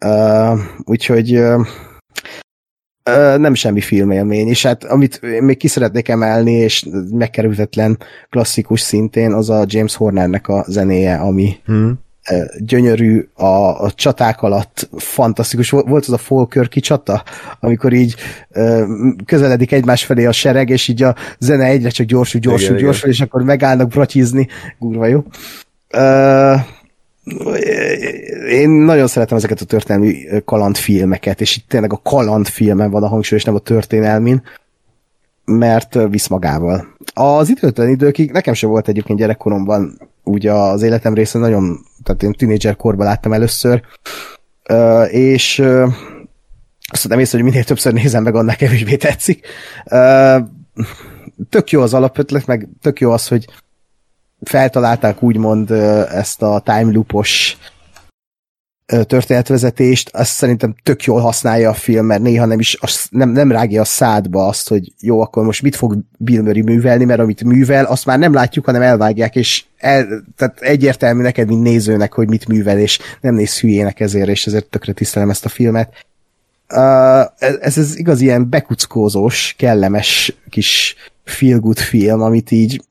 Uh, 0.05 0.59
úgyhogy 0.83 1.37
uh, 1.37 1.65
nem 3.37 3.53
semmi 3.53 3.81
filmélmény, 3.81 4.47
és 4.47 4.63
hát 4.63 4.83
amit 4.83 5.41
még 5.41 5.57
ki 5.57 5.67
szeretnék 5.67 6.07
emelni, 6.07 6.51
és 6.51 6.85
megkerülhetetlen 7.11 7.97
klasszikus 8.29 8.81
szintén, 8.81 9.33
az 9.33 9.49
a 9.49 9.63
James 9.67 9.95
Hornernek 9.95 10.47
a 10.47 10.65
zenéje, 10.67 11.15
ami 11.15 11.55
hmm 11.65 12.02
gyönyörű, 12.57 13.27
a, 13.33 13.83
a 13.83 13.91
csaták 13.91 14.41
alatt 14.41 14.89
fantasztikus. 14.97 15.69
Volt 15.69 16.05
az 16.05 16.11
a 16.11 16.17
Falkirki 16.17 16.79
csata, 16.79 17.23
amikor 17.59 17.93
így 17.93 18.15
közeledik 19.25 19.71
egymás 19.71 20.05
felé 20.05 20.25
a 20.25 20.31
sereg, 20.31 20.69
és 20.69 20.87
így 20.87 21.03
a 21.03 21.15
zene 21.39 21.65
egyre 21.65 21.89
csak 21.89 22.05
gyorsul, 22.05 22.39
gyorsul, 22.39 22.69
igen, 22.69 22.83
gyorsul, 22.83 23.09
igen. 23.09 23.21
és 23.21 23.21
akkor 23.21 23.43
megállnak 23.43 23.87
bratizni. 23.87 24.47
Gurva 24.79 25.05
jó. 25.05 25.23
Uh, 25.97 26.59
én 28.49 28.69
nagyon 28.69 29.07
szeretem 29.07 29.37
ezeket 29.37 29.61
a 29.61 29.65
történelmi 29.65 30.25
kalandfilmeket, 30.45 31.41
és 31.41 31.57
itt 31.57 31.67
tényleg 31.67 31.93
a 31.93 32.01
kalandfilmen 32.03 32.91
van 32.91 33.03
a 33.03 33.07
hangsúly, 33.07 33.37
és 33.37 33.43
nem 33.43 33.55
a 33.55 33.59
történelmin, 33.59 34.41
mert 35.45 35.97
visz 36.09 36.27
magával. 36.27 36.87
Az 37.13 37.49
időtlen 37.49 37.89
időkig 37.89 38.31
nekem 38.31 38.53
sem 38.53 38.69
volt 38.69 38.87
egyébként 38.87 39.19
gyerekkoromban 39.19 39.99
úgy 40.23 40.47
az 40.47 40.81
életem 40.81 41.13
része 41.13 41.39
nagyon, 41.39 41.79
tehát 42.03 42.23
én 42.23 42.31
tínédzser 42.31 42.75
korban 42.75 43.05
láttam 43.05 43.33
először, 43.33 43.81
és 45.07 45.59
azt 46.87 47.07
nem 47.07 47.19
észre, 47.19 47.37
hogy 47.37 47.47
minél 47.47 47.63
többször 47.63 47.93
nézem 47.93 48.23
meg, 48.23 48.35
annál 48.35 48.55
kevésbé 48.55 48.95
tetszik. 48.95 49.47
Tök 51.49 51.71
jó 51.71 51.81
az 51.81 51.93
alapötlet, 51.93 52.45
meg 52.45 52.67
tök 52.81 52.99
jó 52.99 53.11
az, 53.11 53.27
hogy 53.27 53.47
feltalálták 54.41 55.23
úgymond 55.23 55.71
ezt 56.11 56.41
a 56.41 56.59
time 56.59 56.91
loopos 56.91 57.57
történetvezetést, 59.01 60.09
azt 60.13 60.31
szerintem 60.31 60.75
tök 60.83 61.03
jól 61.03 61.21
használja 61.21 61.69
a 61.69 61.73
film, 61.73 62.05
mert 62.05 62.21
néha 62.21 62.45
nem 62.45 62.59
is 62.59 62.77
nem, 63.09 63.29
nem 63.29 63.51
rágja 63.51 63.81
a 63.81 63.85
szádba 63.85 64.47
azt, 64.47 64.69
hogy 64.69 64.93
jó, 64.99 65.21
akkor 65.21 65.43
most 65.43 65.61
mit 65.61 65.75
fog 65.75 65.97
Bill 66.17 66.41
Murray 66.41 66.61
művelni, 66.61 67.05
mert 67.05 67.19
amit 67.19 67.43
művel, 67.43 67.85
azt 67.85 68.05
már 68.05 68.19
nem 68.19 68.33
látjuk, 68.33 68.65
hanem 68.65 68.81
elvágják, 68.81 69.35
és 69.35 69.63
el, 69.77 70.23
tehát 70.37 70.59
egyértelmű 70.59 71.21
neked, 71.21 71.47
mint 71.47 71.63
nézőnek, 71.63 72.13
hogy 72.13 72.27
mit 72.27 72.47
művel, 72.47 72.79
és 72.79 72.99
nem 73.21 73.35
néz 73.35 73.59
hülyének 73.59 73.99
ezért, 73.99 74.29
és 74.29 74.47
ezért 74.47 74.69
tökre 74.69 74.93
tisztelem 74.93 75.29
ezt 75.29 75.45
a 75.45 75.49
filmet. 75.49 76.05
Uh, 76.73 77.19
ez, 77.39 77.77
ez 77.77 77.97
igaz 77.97 78.21
ilyen 78.21 78.49
bekuckózós, 78.49 79.55
kellemes 79.57 80.35
kis 80.49 80.95
feel 81.23 81.59
good 81.59 81.77
film, 81.77 82.21
amit 82.21 82.51
így 82.51 82.81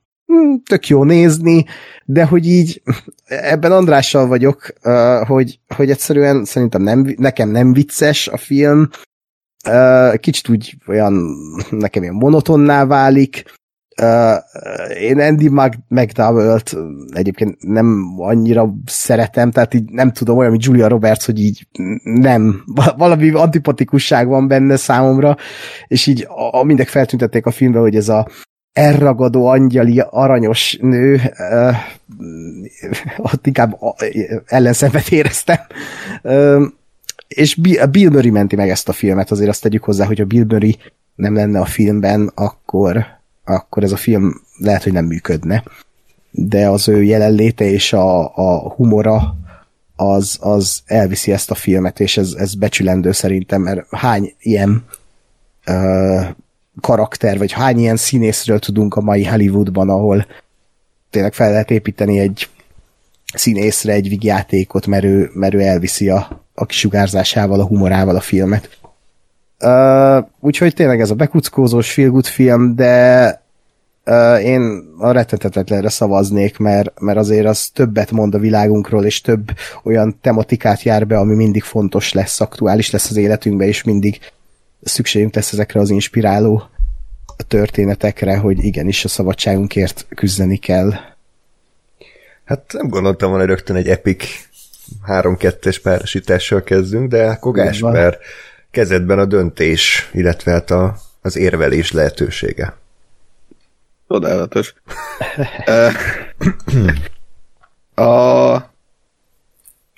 tök 0.64 0.89
jó 0.89 1.05
nézni, 1.05 1.64
de 2.05 2.24
hogy 2.24 2.47
így 2.47 2.83
ebben 3.24 3.72
Andrással 3.72 4.26
vagyok, 4.26 4.72
hogy, 5.26 5.59
hogy 5.76 5.91
egyszerűen 5.91 6.45
szerintem 6.45 6.83
nem, 6.83 7.14
nekem 7.16 7.49
nem 7.49 7.72
vicces 7.72 8.28
a 8.28 8.37
film, 8.37 8.89
kicsit 10.16 10.49
úgy 10.49 10.76
olyan, 10.87 11.37
nekem 11.70 12.03
ilyen 12.03 12.14
monotonná 12.14 12.85
válik, 12.85 13.45
én 15.01 15.20
Andy 15.20 15.51
McDowell-t 15.89 16.76
egyébként 17.11 17.62
nem 17.62 18.14
annyira 18.18 18.74
szeretem, 18.87 19.51
tehát 19.51 19.74
így 19.74 19.91
nem 19.91 20.12
tudom, 20.12 20.39
olyan, 20.39 20.51
mint 20.51 20.64
Julia 20.64 20.89
Roberts, 20.89 21.24
hogy 21.24 21.39
így 21.39 21.66
nem, 22.03 22.64
valami 22.97 23.30
antipatikusság 23.30 24.28
van 24.28 24.49
benne 24.49 24.76
számomra, 24.76 25.37
és 25.87 26.07
így 26.07 26.26
a, 26.28 26.59
a 26.59 26.62
mindek 26.62 26.89
feltüntették 26.89 27.47
a 27.47 27.51
filmbe, 27.51 27.78
hogy 27.78 27.97
ez 27.97 28.09
a 28.09 28.28
elragadó, 28.73 29.47
angyali, 29.47 30.03
aranyos 30.11 30.79
nő, 30.81 31.20
uh, 31.39 31.77
ott 33.33 33.47
inkább 33.47 33.79
ellenszenvet 34.47 35.09
éreztem. 35.09 35.59
Uh, 36.23 36.62
és 37.29 37.55
Bill 37.91 38.11
Murray 38.11 38.31
menti 38.31 38.57
meg 38.57 38.68
ezt 38.70 38.89
a 38.89 38.93
filmet, 38.93 39.31
azért 39.31 39.49
azt 39.49 39.62
tegyük 39.62 39.85
hozzá, 39.85 40.07
hogy 40.07 40.20
a 40.20 40.25
Bill 40.25 40.45
Murray 40.45 40.79
nem 41.14 41.35
lenne 41.35 41.61
a 41.61 41.64
filmben, 41.64 42.31
akkor, 42.35 43.07
akkor 43.45 43.83
ez 43.83 43.93
a 43.93 43.97
film 43.97 44.41
lehet, 44.59 44.83
hogy 44.83 44.93
nem 44.93 45.05
működne. 45.05 45.62
De 46.31 46.68
az 46.68 46.89
ő 46.89 47.03
jelenléte 47.03 47.64
és 47.64 47.93
a, 47.93 48.37
a 48.37 48.73
humora 48.75 49.37
az, 49.97 50.39
az 50.41 50.83
elviszi 50.87 51.33
ezt 51.33 51.51
a 51.51 51.55
filmet, 51.55 52.01
és 52.01 52.16
ez, 52.16 52.33
ez 52.39 52.55
becsülendő 52.55 53.12
szerintem, 53.12 53.62
mert 53.62 53.87
hány 53.91 54.35
ilyen 54.39 54.85
uh, 55.66 56.27
karakter, 56.81 57.39
vagy 57.39 57.53
hány 57.53 57.79
ilyen 57.79 57.97
színészről 57.97 58.59
tudunk 58.59 58.95
a 58.95 59.01
mai 59.01 59.25
Hollywoodban, 59.25 59.89
ahol 59.89 60.27
tényleg 61.11 61.33
fel 61.33 61.51
lehet 61.51 61.70
építeni 61.70 62.18
egy 62.18 62.49
színészre 63.35 63.93
egy 63.93 64.09
vigjátékot, 64.09 64.87
mert 64.87 65.05
ő, 65.05 65.31
mert 65.35 65.55
ő 65.55 65.61
elviszi 65.61 66.09
a, 66.09 66.43
a 66.55 66.66
kisugárzásával, 66.66 67.61
a 67.61 67.66
humorával 67.66 68.16
a 68.16 68.20
filmet. 68.20 68.79
Uh, 69.61 70.25
úgyhogy 70.41 70.75
tényleg 70.75 71.01
ez 71.01 71.11
a 71.11 71.14
bekuckózós 71.14 71.93
feel 71.93 72.11
good 72.11 72.27
film, 72.27 72.75
de 72.75 73.43
uh, 74.07 74.45
én 74.45 74.85
a 74.99 75.11
rettetetetlenre 75.11 75.89
szavaznék, 75.89 76.59
mert, 76.59 77.01
mert 77.01 77.18
azért 77.18 77.47
az 77.47 77.68
többet 77.68 78.11
mond 78.11 78.35
a 78.35 78.39
világunkról, 78.39 79.05
és 79.05 79.20
több 79.20 79.51
olyan 79.85 80.18
tematikát 80.20 80.83
jár 80.83 81.07
be, 81.07 81.18
ami 81.18 81.35
mindig 81.35 81.62
fontos 81.62 82.12
lesz, 82.12 82.41
aktuális 82.41 82.91
lesz 82.91 83.11
az 83.11 83.16
életünkben, 83.16 83.68
és 83.68 83.83
mindig 83.83 84.18
szükségünk 84.83 85.35
lesz 85.35 85.53
ezekre 85.53 85.80
az 85.80 85.91
inspiráló 85.91 86.70
történetekre, 87.49 88.37
hogy 88.37 88.64
igenis 88.64 89.05
a 89.05 89.09
szabadságunkért 89.09 90.07
küzdeni 90.14 90.57
kell. 90.57 90.93
Hát 92.45 92.72
nem 92.72 92.89
gondoltam 92.89 93.30
volna 93.30 93.45
rögtön 93.45 93.76
egy 93.76 93.89
epic 93.89 94.24
3-2-es 95.07 95.78
párosítással 95.83 96.62
kezdünk, 96.62 97.09
de 97.09 97.26
akkor 97.26 97.53
Gásper 97.53 98.18
kezedben 98.70 99.18
a 99.18 99.24
döntés, 99.24 100.11
illetve 100.12 100.53
hát 100.53 100.70
a, 100.70 100.97
az 101.20 101.37
érvelés 101.37 101.93
lehetősége. 101.93 102.76
Csodálatos. 104.09 104.74
a, 107.95 108.53
a 108.55 108.70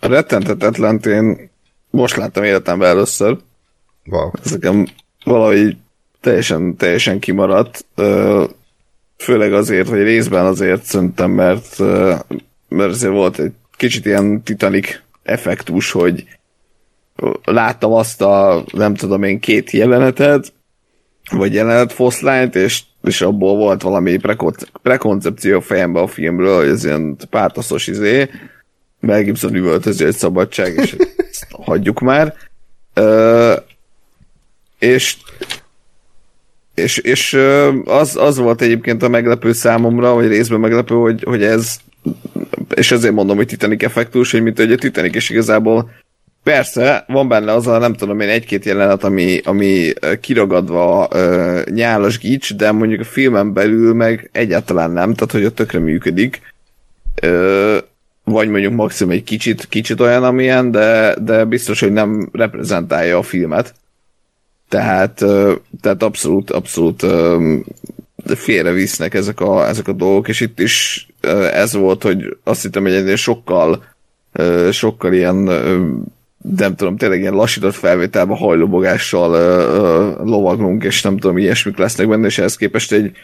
rettentetetlent 0.01 1.07
én 1.07 1.51
most 1.91 2.17
láttam 2.17 2.45
életemben 2.45 2.89
először. 2.89 3.39
Wow. 4.11 4.31
Ez 4.45 4.51
nekem 4.51 4.87
valahogy 5.25 5.77
teljesen, 6.21 6.77
teljesen 6.77 7.19
kimaradt. 7.19 7.87
Főleg 9.17 9.53
azért, 9.53 9.89
vagy 9.89 10.03
részben 10.03 10.45
azért 10.45 10.83
szerintem, 10.83 11.31
mert, 11.31 11.79
mert 12.69 12.91
azért 12.91 13.13
volt 13.13 13.39
egy 13.39 13.53
kicsit 13.77 14.07
ilyen 14.07 14.43
Titanic 14.43 15.01
effektus, 15.23 15.91
hogy 15.91 16.25
láttam 17.45 17.93
azt 17.93 18.23
a, 18.23 18.65
nem 18.73 18.95
tudom 18.95 19.23
én, 19.23 19.41
két 19.41 19.71
jelenetet, 19.71 20.53
vagy 21.31 21.55
jelenet 21.55 21.93
foszlányt, 21.93 22.55
és, 22.55 22.83
és 23.03 23.21
abból 23.21 23.57
volt 23.57 23.83
valami 23.83 24.17
prekonce- 24.17 24.73
prekoncepció 24.83 25.61
fejembe 25.61 26.01
a 26.01 26.07
filmről, 26.07 26.57
hogy 26.57 26.69
ez 26.69 26.85
ilyen 26.85 27.17
pártaszos 27.31 27.87
izé, 27.87 28.31
Mel 29.01 29.23
Gibson 29.23 29.55
üvöltöző 29.55 30.07
egy 30.07 30.17
szabadság, 30.17 30.75
és 30.75 30.97
ezt 31.31 31.47
hagyjuk 31.51 32.01
már. 32.01 32.35
És 34.85 35.17
és, 36.75 36.99
és 36.99 37.39
az, 37.85 38.17
az 38.17 38.39
volt 38.39 38.61
egyébként 38.61 39.03
a 39.03 39.09
meglepő 39.09 39.53
számomra, 39.53 40.15
vagy 40.15 40.29
részben 40.29 40.61
meglepő, 40.61 40.95
hogy, 40.95 41.23
hogy 41.23 41.43
ez, 41.43 41.77
és 42.75 42.91
ezért 42.93 43.15
mondom, 43.15 43.37
hogy 43.37 43.47
Titanic 43.47 43.83
effektus, 43.83 44.31
hogy 44.31 44.43
mint 44.43 44.57
hogy 44.57 44.73
a 44.73 44.77
Titanic 44.77 45.15
is 45.15 45.31
igazából 45.31 45.91
Persze, 46.45 47.05
van 47.07 47.29
benne 47.29 47.53
az 47.53 47.67
a, 47.67 47.79
nem 47.79 47.95
tudom 47.95 48.21
én, 48.21 48.29
egy-két 48.29 48.65
jelenet, 48.65 49.05
ami, 49.05 49.41
ami 49.45 49.93
kiragadva 50.21 51.09
uh, 51.13 51.65
nyálas 51.65 52.19
gics, 52.19 52.55
de 52.55 52.73
mondjuk 52.73 53.01
a 53.01 53.05
filmen 53.05 53.53
belül 53.53 53.95
meg 53.95 54.29
egyáltalán 54.33 54.91
nem, 54.91 55.15
tehát 55.15 55.33
hogy 55.33 55.45
ott 55.45 55.55
tökre 55.55 55.79
működik. 55.79 56.41
Uh, 57.23 57.77
vagy 58.25 58.49
mondjuk 58.49 58.73
maximum 58.73 59.13
egy 59.13 59.25
kicsit, 59.25 59.67
kicsit 59.69 60.01
olyan, 60.01 60.25
amilyen, 60.25 60.71
de, 60.71 61.15
de 61.21 61.45
biztos, 61.45 61.81
hogy 61.81 61.93
nem 61.93 62.29
reprezentálja 62.33 63.19
a 63.19 63.23
filmet. 63.23 63.75
Tehát, 64.69 65.25
tehát 65.81 66.03
abszolút, 66.03 66.51
abszolút 66.51 67.07
félrevisznek 68.25 69.15
ezek 69.15 69.41
a, 69.41 69.69
ezek 69.69 69.89
a 69.89 69.93
dolgok, 69.93 70.29
és 70.29 70.41
itt 70.41 70.61
is 70.61 71.07
ez 71.53 71.73
volt, 71.73 72.03
hogy 72.03 72.37
azt 72.45 72.63
hittem, 72.63 72.83
hogy 72.83 72.95
ennél 72.95 73.17
sokkal 73.17 73.85
sokkal 74.71 75.13
ilyen 75.13 75.49
nem 76.57 76.77
tudom, 76.77 76.97
tényleg 76.97 77.21
ilyen 77.21 77.35
lassított 77.35 77.75
felvételben 77.75 78.37
hajlobogással 78.37 79.31
uh, 79.31 80.27
lovaglunk, 80.27 80.85
és 80.85 81.03
nem 81.03 81.19
tudom, 81.19 81.39
ilyesmik 81.39 81.77
lesznek 81.77 82.09
benne, 82.09 82.27
és 82.27 82.39
ehhez 82.39 82.57
képest 82.57 82.93
egy 82.93 83.17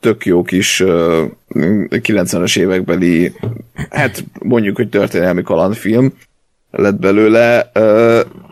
tök 0.00 0.26
jó 0.26 0.42
kis 0.42 0.80
uh, 0.80 1.22
90-es 1.48 2.58
évekbeli, 2.58 3.32
hát 3.90 4.24
mondjuk, 4.38 4.76
hogy 4.76 4.88
történelmi 4.88 5.42
kalandfilm 5.42 6.12
lett 6.72 6.98
belőle. 6.98 7.70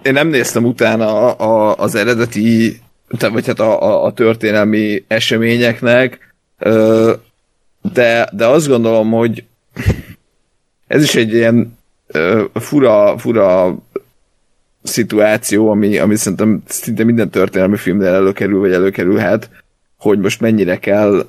Én 0.02 0.12
nem 0.12 0.28
néztem 0.28 0.64
utána 0.64 1.32
a, 1.32 1.76
az 1.76 1.94
eredeti, 1.94 2.80
vagy 3.18 3.46
hát 3.46 3.60
a, 3.60 3.82
a, 3.82 4.04
a 4.04 4.12
történelmi 4.12 5.04
eseményeknek, 5.08 6.34
de, 7.92 8.28
de 8.32 8.46
azt 8.46 8.68
gondolom, 8.68 9.10
hogy 9.10 9.44
ez 10.86 11.02
is 11.02 11.14
egy 11.14 11.32
ilyen 11.34 11.78
fura, 12.54 13.18
fura 13.18 13.78
szituáció, 14.82 15.70
ami, 15.70 15.98
ami 15.98 16.16
szerintem 16.16 16.62
szinte 16.66 17.04
minden 17.04 17.30
történelmi 17.30 17.76
filmnél 17.76 18.14
előkerül, 18.14 18.60
vagy 18.60 18.72
előkerülhet, 18.72 19.50
hogy 19.98 20.18
most 20.18 20.40
mennyire 20.40 20.78
kell 20.78 21.26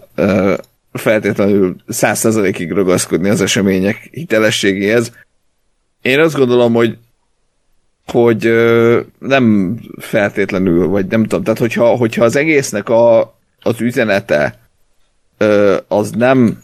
feltétlenül 0.92 1.76
százszerzalékig 1.88 2.72
ragaszkodni 2.72 3.30
az 3.30 3.42
események 3.42 4.10
hitelességéhez. 4.12 5.12
Én 6.02 6.20
azt 6.20 6.36
gondolom, 6.36 6.74
hogy 6.74 6.98
hogy 8.08 8.48
uh, 8.48 9.00
nem 9.20 9.76
feltétlenül, 9.98 10.88
vagy 10.88 11.06
nem 11.06 11.24
tudom, 11.24 11.44
tehát 11.44 11.60
hogyha, 11.60 11.86
hogyha 11.96 12.24
az 12.24 12.36
egésznek 12.36 12.90
a, 12.90 13.36
az 13.62 13.82
üzenete 13.82 14.60
uh, 15.40 15.78
az 15.88 16.12
nem 16.12 16.60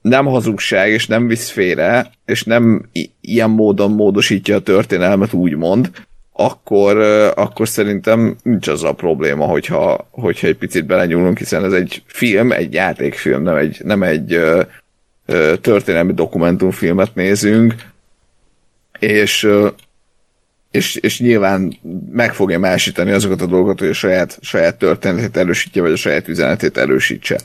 nem 0.00 0.26
hazugság, 0.26 0.90
és 0.90 1.06
nem 1.06 1.26
visz 1.26 1.50
félre, 1.50 2.10
és 2.24 2.42
nem 2.44 2.88
i- 2.92 3.10
ilyen 3.20 3.50
módon 3.50 3.90
módosítja 3.90 4.56
a 4.56 4.60
történelmet, 4.60 5.32
úgymond, 5.32 5.90
akkor, 6.32 6.96
akkor 7.34 7.68
szerintem 7.68 8.36
nincs 8.42 8.68
az 8.68 8.82
a 8.84 8.92
probléma, 8.92 9.44
hogyha, 9.44 10.08
hogyha 10.10 10.46
egy 10.46 10.56
picit 10.56 10.86
belenyúlunk, 10.86 11.38
hiszen 11.38 11.64
ez 11.64 11.72
egy 11.72 12.02
film, 12.06 12.52
egy 12.52 12.72
játékfilm, 12.72 13.42
nem 13.42 13.56
egy, 13.56 13.80
nem 13.84 14.02
egy 14.02 14.32
ö, 14.32 14.62
ö, 15.26 15.54
történelmi 15.60 16.12
dokumentumfilmet 16.12 17.14
nézünk, 17.14 17.74
és, 18.98 19.48
és, 20.70 20.94
és 20.94 21.20
nyilván 21.20 21.76
meg 22.10 22.34
fogja 22.34 22.58
másítani 22.58 23.10
azokat 23.10 23.40
a 23.40 23.46
dolgokat, 23.46 23.78
hogy 23.78 23.88
a 23.88 23.92
saját, 23.92 24.38
saját 24.40 24.78
történetét 24.78 25.36
erősítje, 25.36 25.82
vagy 25.82 25.92
a 25.92 25.96
saját 25.96 26.28
üzenetét 26.28 26.76
erősítse 26.76 27.38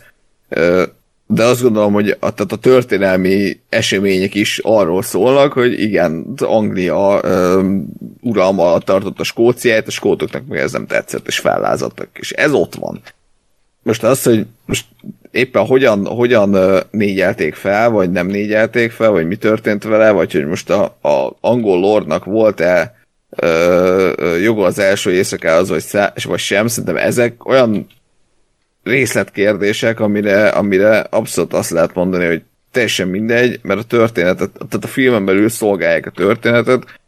de 1.34 1.44
azt 1.44 1.62
gondolom, 1.62 1.94
hogy 1.94 2.10
a, 2.10 2.34
tehát 2.34 2.52
a 2.52 2.56
történelmi 2.56 3.60
események 3.70 4.36
is 4.36 4.60
arról 4.64 5.02
szólnak, 5.02 5.54
hogy 5.54 5.80
igen, 5.80 6.34
Anglia 6.38 7.20
um, 7.24 7.88
uralma 8.22 8.64
alatt 8.64 8.86
tartott 8.86 9.20
a 9.20 9.24
Skóciát, 9.24 9.88
a 9.88 9.92
skótoknak 9.92 10.48
meg 10.48 10.60
ez 10.60 10.72
nem 10.72 10.86
tetszett, 10.86 11.28
és 11.28 11.40
fellázadtak, 11.40 12.08
és 12.14 12.32
ez 12.32 12.52
ott 12.52 12.76
van. 12.76 13.02
Most 13.84 14.04
az, 14.04 14.24
hogy 14.24 14.46
most 14.66 14.86
éppen 15.32 15.66
hogyan, 15.66 16.06
hogyan 16.06 16.58
négyelték 16.92 17.56
fel, 17.56 17.90
vagy 17.90 18.12
nem 18.12 18.28
négyelték 18.28 18.92
fel, 18.92 19.10
vagy 19.10 19.28
mi 19.28 19.36
történt 19.36 19.84
vele, 19.84 20.12
vagy 20.12 20.32
hogy 20.32 20.46
most 20.46 20.70
a, 20.70 20.84
a 20.84 21.38
angol 21.42 21.80
lordnak 21.80 22.26
volt-e 22.26 22.96
joga 24.42 24.66
az 24.66 24.80
első 24.80 25.12
éjszakához, 25.12 25.70
vagy, 25.70 25.84
vagy 26.24 26.40
sem, 26.40 26.68
szerintem 26.68 26.98
ezek 26.98 27.46
olyan 27.46 27.88
részletkérdések, 28.84 30.00
amire, 30.00 30.48
amire 30.48 31.00
abszolút 31.00 31.54
azt 31.54 31.70
lehet 31.70 31.94
mondani, 31.94 32.26
hogy 32.26 32.42
teljesen 32.72 33.08
mindegy, 33.08 33.60
mert 33.62 33.80
a 33.80 33.84
történetet, 33.84 34.52
tehát 34.52 34.86
a 34.86 34.88
filmen 34.88 35.26
belül 35.26 35.50
szolgálják 35.50 36.06
a 36.06 36.12
történetet, 36.12 37.00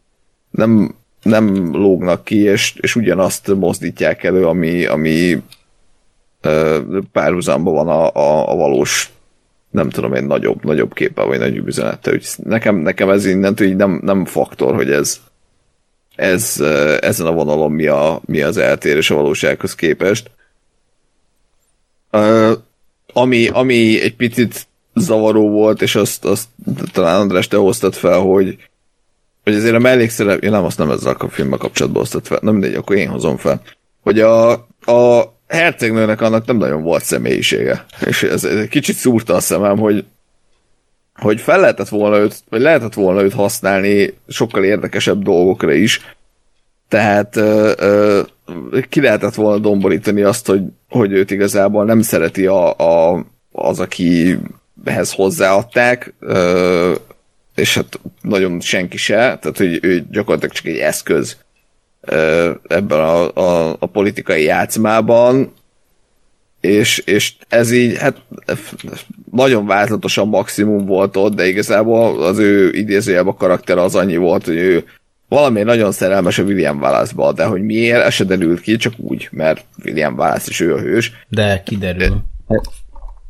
nem, 0.51 0.95
nem 1.23 1.75
lógnak 1.75 2.23
ki, 2.23 2.37
és, 2.37 2.75
és 2.79 2.95
ugyanazt 2.95 3.47
mozdítják 3.47 4.23
elő, 4.23 4.45
ami, 4.45 4.85
ami 4.85 5.41
párhuzamban 7.11 7.73
van 7.73 7.87
a, 7.87 8.11
a, 8.13 8.51
a 8.51 8.55
valós 8.55 9.11
nem 9.69 9.89
tudom 9.89 10.13
én, 10.13 10.23
nagyobb, 10.23 10.63
nagyobb 10.63 10.93
képpel, 10.93 11.25
vagy 11.25 11.39
nagyobb 11.39 11.67
üzenettel. 11.67 12.13
Úgy 12.13 12.27
nekem, 12.43 12.75
nekem 12.75 13.09
ez 13.09 13.25
innentől 13.25 13.67
így 13.67 13.75
nem, 13.75 13.99
nem 14.03 14.25
faktor, 14.25 14.75
hogy 14.75 14.91
ez, 14.91 15.19
ez 16.15 16.61
ezen 16.99 17.25
a 17.25 17.31
vonalon 17.31 17.71
mi, 17.71 17.87
a, 17.87 18.21
mi 18.25 18.41
az 18.41 18.57
eltérés 18.57 19.09
a 19.09 19.15
valósághoz 19.15 19.75
képest. 19.75 20.31
Uh, 22.11 22.51
ami, 23.13 23.47
ami 23.47 24.01
egy 24.01 24.15
picit 24.15 24.67
zavaró 24.93 25.49
volt, 25.49 25.81
és 25.81 25.95
azt, 25.95 26.25
azt 26.25 26.47
talán 26.91 27.19
András 27.19 27.47
te 27.47 27.57
hoztad 27.57 27.93
fel, 27.93 28.19
hogy, 28.19 28.57
hogy 29.43 29.55
azért 29.55 29.75
a 29.75 29.79
mellékszerep, 29.79 30.43
én 30.43 30.51
nem 30.51 30.63
azt 30.63 30.77
nem 30.77 30.89
ezzel 30.89 31.15
a 31.17 31.29
filmmel 31.29 31.57
kapcsolatban 31.57 32.01
hoztad 32.01 32.25
fel, 32.25 32.39
nem 32.41 32.53
mindegy, 32.53 32.75
akkor 32.75 32.95
én 32.95 33.09
hozom 33.09 33.37
fel, 33.37 33.61
hogy 34.01 34.19
a, 34.19 34.51
a 34.85 35.32
hercegnőnek 35.53 36.21
annak 36.21 36.45
nem 36.45 36.57
nagyon 36.57 36.81
volt 36.81 37.03
személyisége, 37.03 37.85
és 38.05 38.23
ez, 38.23 38.43
ez 38.43 38.67
kicsit 38.67 38.95
szúrta 38.95 39.33
a 39.33 39.39
szemem, 39.39 39.77
hogy 39.77 40.05
hogy 41.13 41.41
fel 41.41 41.59
lehetett 41.59 41.89
volna 41.89 42.17
őt, 42.17 42.43
vagy 42.49 42.61
lehetett 42.61 42.93
volna 42.93 43.23
őt 43.23 43.33
használni 43.33 44.13
sokkal 44.27 44.63
érdekesebb 44.63 45.23
dolgokra 45.23 45.73
is, 45.73 46.01
tehát 46.87 47.35
ö, 47.35 47.71
ö, 47.77 48.21
ki 48.89 49.01
lehetett 49.01 49.33
volna 49.33 49.59
domborítani 49.59 50.21
azt, 50.21 50.45
hogy, 50.45 50.61
hogy 50.89 51.11
őt 51.11 51.31
igazából 51.31 51.85
nem 51.85 52.01
szereti 52.01 52.45
a, 52.45 52.77
a, 52.77 53.25
az, 53.51 53.79
akihez 53.79 55.11
hozzáadták, 55.11 56.13
ö, 56.19 56.93
és 57.55 57.75
hát 57.75 57.99
nagyon 58.21 58.59
senki 58.59 58.97
se, 58.97 59.15
tehát 59.15 59.57
hogy 59.57 59.79
ő 59.81 60.05
gyakorlatilag 60.11 60.55
csak 60.55 60.65
egy 60.65 60.77
eszköz 60.77 61.37
ebben 62.67 62.99
a, 62.99 63.35
a, 63.35 63.75
a 63.79 63.85
politikai 63.85 64.43
játszmában, 64.43 65.53
és, 66.59 66.97
és 66.97 67.33
ez 67.47 67.71
így, 67.71 67.97
hát 67.97 68.21
nagyon 69.31 69.65
változatosan 69.65 70.27
maximum 70.27 70.85
volt 70.85 71.17
ott, 71.17 71.35
de 71.35 71.47
igazából 71.47 72.23
az 72.23 72.37
ő 72.37 72.71
idézőjelben 72.73 73.33
a 73.33 73.37
karakter 73.37 73.77
az 73.77 73.95
annyi 73.95 74.17
volt, 74.17 74.45
hogy 74.45 74.55
ő 74.55 74.85
valami 75.27 75.61
nagyon 75.61 75.91
szerelmes 75.91 76.37
a 76.37 76.43
William 76.43 76.81
Wallace-ba, 76.81 77.33
de 77.33 77.45
hogy 77.45 77.61
miért, 77.61 78.03
ez 78.03 78.13
se 78.13 78.23
derült 78.23 78.61
ki, 78.61 78.75
csak 78.75 78.93
úgy, 78.97 79.27
mert 79.31 79.65
William 79.85 80.17
Wallace 80.17 80.45
is 80.49 80.59
ő 80.59 80.73
a 80.73 80.79
hős. 80.79 81.11
De 81.29 81.63
kiderül. 81.65 82.23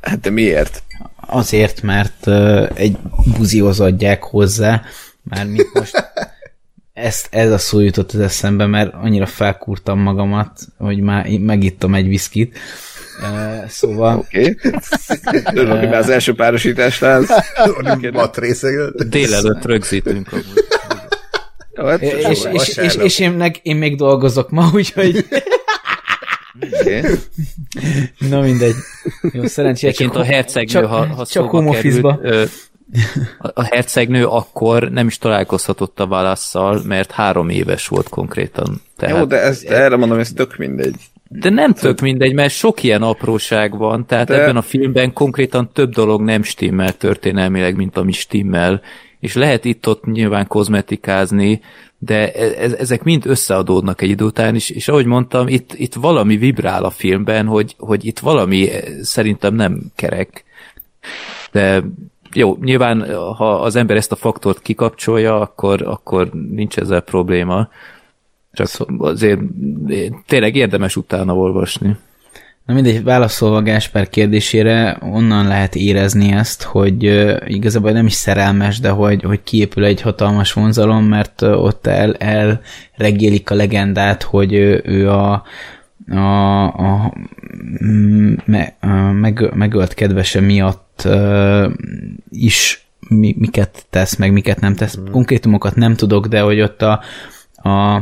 Hát 0.01 0.19
de 0.19 0.29
miért? 0.29 0.83
Azért, 1.27 1.81
mert 1.81 2.27
uh, 2.27 2.69
egy 2.73 2.97
buzihoz 3.37 3.79
adják 3.79 4.23
hozzá, 4.23 4.81
már 5.23 5.45
mint 5.45 5.73
most 5.73 5.95
ezt, 6.93 7.27
ez 7.31 7.51
a 7.51 7.57
szó 7.57 7.79
jutott 7.79 8.11
az 8.11 8.19
eszembe, 8.19 8.65
mert 8.65 8.93
annyira 8.93 9.25
felkúrtam 9.25 9.99
magamat, 9.99 10.59
hogy 10.77 10.99
már 10.99 11.27
megittam 11.39 11.95
egy 11.95 12.07
viszkit. 12.07 12.57
Uh, 13.21 13.67
szóval... 13.67 14.17
Oké. 14.17 14.55
Okay. 14.63 14.79
Örülök, 15.53 15.79
hogy 15.79 15.89
már 15.89 15.99
az 15.99 16.09
első 16.09 16.33
párosításnál 16.33 17.21
ez... 17.21 17.29
Matrészeg. 18.11 18.73
Délelőtt 19.09 19.65
rögzítünk 19.65 20.31
amúgy. 20.31 20.65
Jó, 21.75 21.85
hát 21.85 22.01
És, 22.01 22.45
és, 22.51 22.77
és, 22.77 22.95
és, 22.95 23.19
én, 23.19 23.31
meg, 23.31 23.59
én 23.61 23.75
még 23.75 23.95
dolgozok 23.95 24.49
ma, 24.49 24.69
úgyhogy... 24.73 25.25
oké. 26.71 27.01
Na 28.17 28.41
mindegy. 28.41 28.75
Jó, 29.31 29.45
szerencsére 29.45 29.91
Egyébként 29.91 30.15
a 30.15 30.23
hercegnő, 30.23 30.71
csak, 30.71 30.85
ha, 30.85 31.05
ha 31.05 31.25
csak 31.25 31.49
szóba 31.51 31.71
került, 32.19 32.49
a- 33.39 33.63
hercegnő 33.63 34.25
akkor 34.25 34.89
nem 34.91 35.07
is 35.07 35.17
találkozhatott 35.17 35.99
a 35.99 36.07
válaszszal, 36.07 36.81
mert 36.85 37.11
három 37.11 37.49
éves 37.49 37.87
volt 37.87 38.09
konkrétan. 38.09 38.81
Tehát, 38.97 39.17
Jó, 39.17 39.25
de 39.25 39.41
ez, 39.41 39.63
erre 39.67 39.95
mondom, 39.95 40.19
ez 40.19 40.31
tök 40.31 40.57
mindegy. 40.57 40.95
de 41.29 41.49
nem 41.49 41.73
tök 41.73 41.99
mindegy, 42.01 42.33
mert 42.33 42.53
sok 42.53 42.83
ilyen 42.83 43.01
apróság 43.01 43.77
van, 43.77 44.05
tehát 44.05 44.27
De- 44.27 44.41
ebben 44.41 44.57
a 44.57 44.61
filmben 44.61 45.13
konkrétan 45.13 45.69
több 45.73 45.93
dolog 45.93 46.21
nem 46.21 46.43
stimmel 46.43 46.93
történelmileg, 46.97 47.75
mint 47.75 47.97
ami 47.97 48.11
stimmel, 48.11 48.81
és 49.19 49.33
lehet 49.35 49.65
itt-ott 49.65 50.05
nyilván 50.05 50.47
kozmetikázni, 50.47 51.61
de 51.97 52.31
e- 52.31 52.43
e- 52.43 52.75
ezek 52.77 53.03
mind 53.03 53.25
összeadódnak 53.25 54.01
egy 54.01 54.09
idő 54.09 54.23
után, 54.25 54.55
és, 54.55 54.69
és 54.69 54.87
ahogy 54.87 55.05
mondtam, 55.05 55.47
itt, 55.47 55.73
itt 55.73 55.93
valami 55.93 56.37
vibrál 56.37 56.83
a 56.83 56.89
filmben, 56.89 57.45
hogy, 57.45 57.75
hogy 57.77 58.05
itt 58.05 58.19
valami 58.19 58.69
eh, 58.69 58.81
szerintem 59.01 59.55
nem 59.55 59.81
kerek. 59.95 60.43
De 61.51 61.83
jó, 62.33 62.57
nyilván, 62.61 63.15
ha 63.35 63.55
az 63.55 63.75
ember 63.75 63.95
ezt 63.95 64.11
a 64.11 64.15
faktort 64.15 64.61
kikapcsolja, 64.61 65.41
akkor, 65.41 65.81
akkor 65.81 66.29
nincs 66.31 66.77
ezzel 66.77 67.01
probléma. 67.01 67.69
Csak 68.51 68.67
azért 68.97 69.39
tényleg 70.27 70.55
érdemes 70.55 70.95
utána 70.95 71.35
olvasni. 71.35 71.97
Na 72.65 72.73
mindegy, 72.73 73.03
válaszolva 73.03 73.61
Gásper 73.61 74.09
kérdésére, 74.09 74.97
onnan 75.01 75.47
lehet 75.47 75.75
érezni 75.75 76.31
ezt, 76.31 76.63
hogy 76.63 77.03
igazából 77.47 77.91
nem 77.91 78.05
is 78.05 78.13
szerelmes, 78.13 78.79
de 78.79 78.89
hogy, 78.89 79.23
hogy 79.23 79.43
kiépül 79.43 79.83
egy 79.83 80.01
hatalmas 80.01 80.53
vonzalom, 80.53 81.05
mert 81.05 81.41
ott 81.41 81.87
el, 81.87 82.13
elregélik 82.13 83.49
a 83.49 83.55
legendát, 83.55 84.23
hogy 84.23 84.53
ő, 84.53 84.81
ő 84.85 85.09
a, 85.09 85.43
a, 86.09 86.63
a 86.63 87.13
me, 88.45 88.75
a 88.79 88.87
meg, 89.11 89.53
megölt 89.53 89.93
kedvese 89.93 90.39
miatt 90.39 90.82
uh, 91.05 91.71
is 92.29 92.87
mi, 93.09 93.35
miket 93.37 93.85
tesz, 93.89 94.15
meg 94.15 94.31
miket 94.31 94.59
nem 94.59 94.75
tesz. 94.75 94.97
Konkrétumokat 95.11 95.75
nem 95.75 95.95
tudok, 95.95 96.27
de 96.27 96.41
hogy 96.41 96.61
ott 96.61 96.81
a, 96.81 97.01
a 97.69 98.01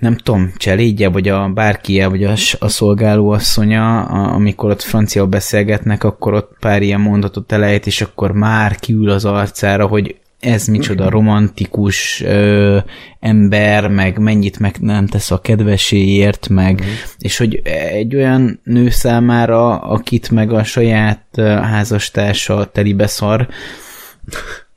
nem 0.00 0.16
tudom, 0.16 0.52
cselédje, 0.56 1.08
vagy 1.08 1.28
a 1.28 1.48
bárkije, 1.48 2.06
vagy 2.06 2.24
a, 2.24 2.34
a 2.58 2.68
szolgálóasszonya, 2.68 4.00
a, 4.02 4.34
amikor 4.34 4.70
ott 4.70 4.82
francia 4.82 5.26
beszélgetnek, 5.26 6.04
akkor 6.04 6.34
ott 6.34 6.56
pár 6.60 6.82
ilyen 6.82 7.00
mondatot 7.00 7.52
elejt, 7.52 7.86
és 7.86 8.00
akkor 8.00 8.32
már 8.32 8.76
kiül 8.76 9.10
az 9.10 9.24
arcára, 9.24 9.86
hogy 9.86 10.16
ez 10.40 10.66
micsoda 10.66 11.10
romantikus 11.10 12.20
ö, 12.20 12.78
ember, 13.20 13.88
meg 13.88 14.18
mennyit 14.18 14.58
meg 14.58 14.76
nem 14.80 15.06
tesz 15.06 15.30
a 15.30 15.40
kedveséért, 15.40 16.48
meg, 16.48 16.84
és 17.18 17.38
hogy 17.38 17.60
egy 17.64 18.16
olyan 18.16 18.60
nő 18.64 18.90
számára, 18.90 19.78
akit 19.78 20.30
meg 20.30 20.52
a 20.52 20.64
saját 20.64 21.26
házastársa 21.36 22.70
telibe 22.72 23.06
szar, 23.06 23.48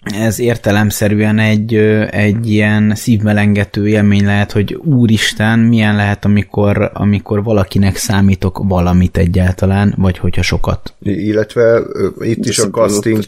ez 0.03 0.39
értelemszerűen 0.39 1.39
egy, 1.39 1.75
egy 2.09 2.49
ilyen 2.49 2.95
szívmelengető 2.95 3.87
élmény 3.87 4.25
lehet, 4.25 4.51
hogy 4.51 4.73
úristen, 4.73 5.59
milyen 5.59 5.95
lehet, 5.95 6.25
amikor, 6.25 6.91
amikor 6.93 7.43
valakinek 7.43 7.95
számítok 7.95 8.59
valamit 8.63 9.17
egyáltalán, 9.17 9.93
vagy 9.97 10.17
hogyha 10.17 10.41
sokat. 10.41 10.93
Illetve 10.99 11.81
itt 12.19 12.45
is 12.45 12.59
a 12.59 12.69
casting, 12.69 13.23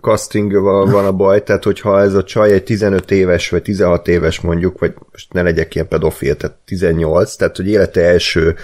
casting 0.00 0.52
van 0.52 0.90
van 0.90 1.04
a 1.04 1.12
baj, 1.12 1.42
tehát 1.42 1.64
hogyha 1.64 2.00
ez 2.00 2.14
a 2.14 2.22
csaj 2.22 2.52
egy 2.52 2.62
15 2.62 3.10
éves, 3.10 3.48
vagy 3.48 3.62
16 3.62 4.08
éves 4.08 4.40
mondjuk, 4.40 4.78
vagy 4.78 4.92
most 5.12 5.32
ne 5.32 5.42
legyek 5.42 5.74
ilyen 5.74 5.88
pedofil, 5.88 6.36
tehát 6.36 6.56
18, 6.64 7.34
tehát 7.34 7.56
hogy 7.56 7.68
élete 7.68 8.00
első 8.00 8.54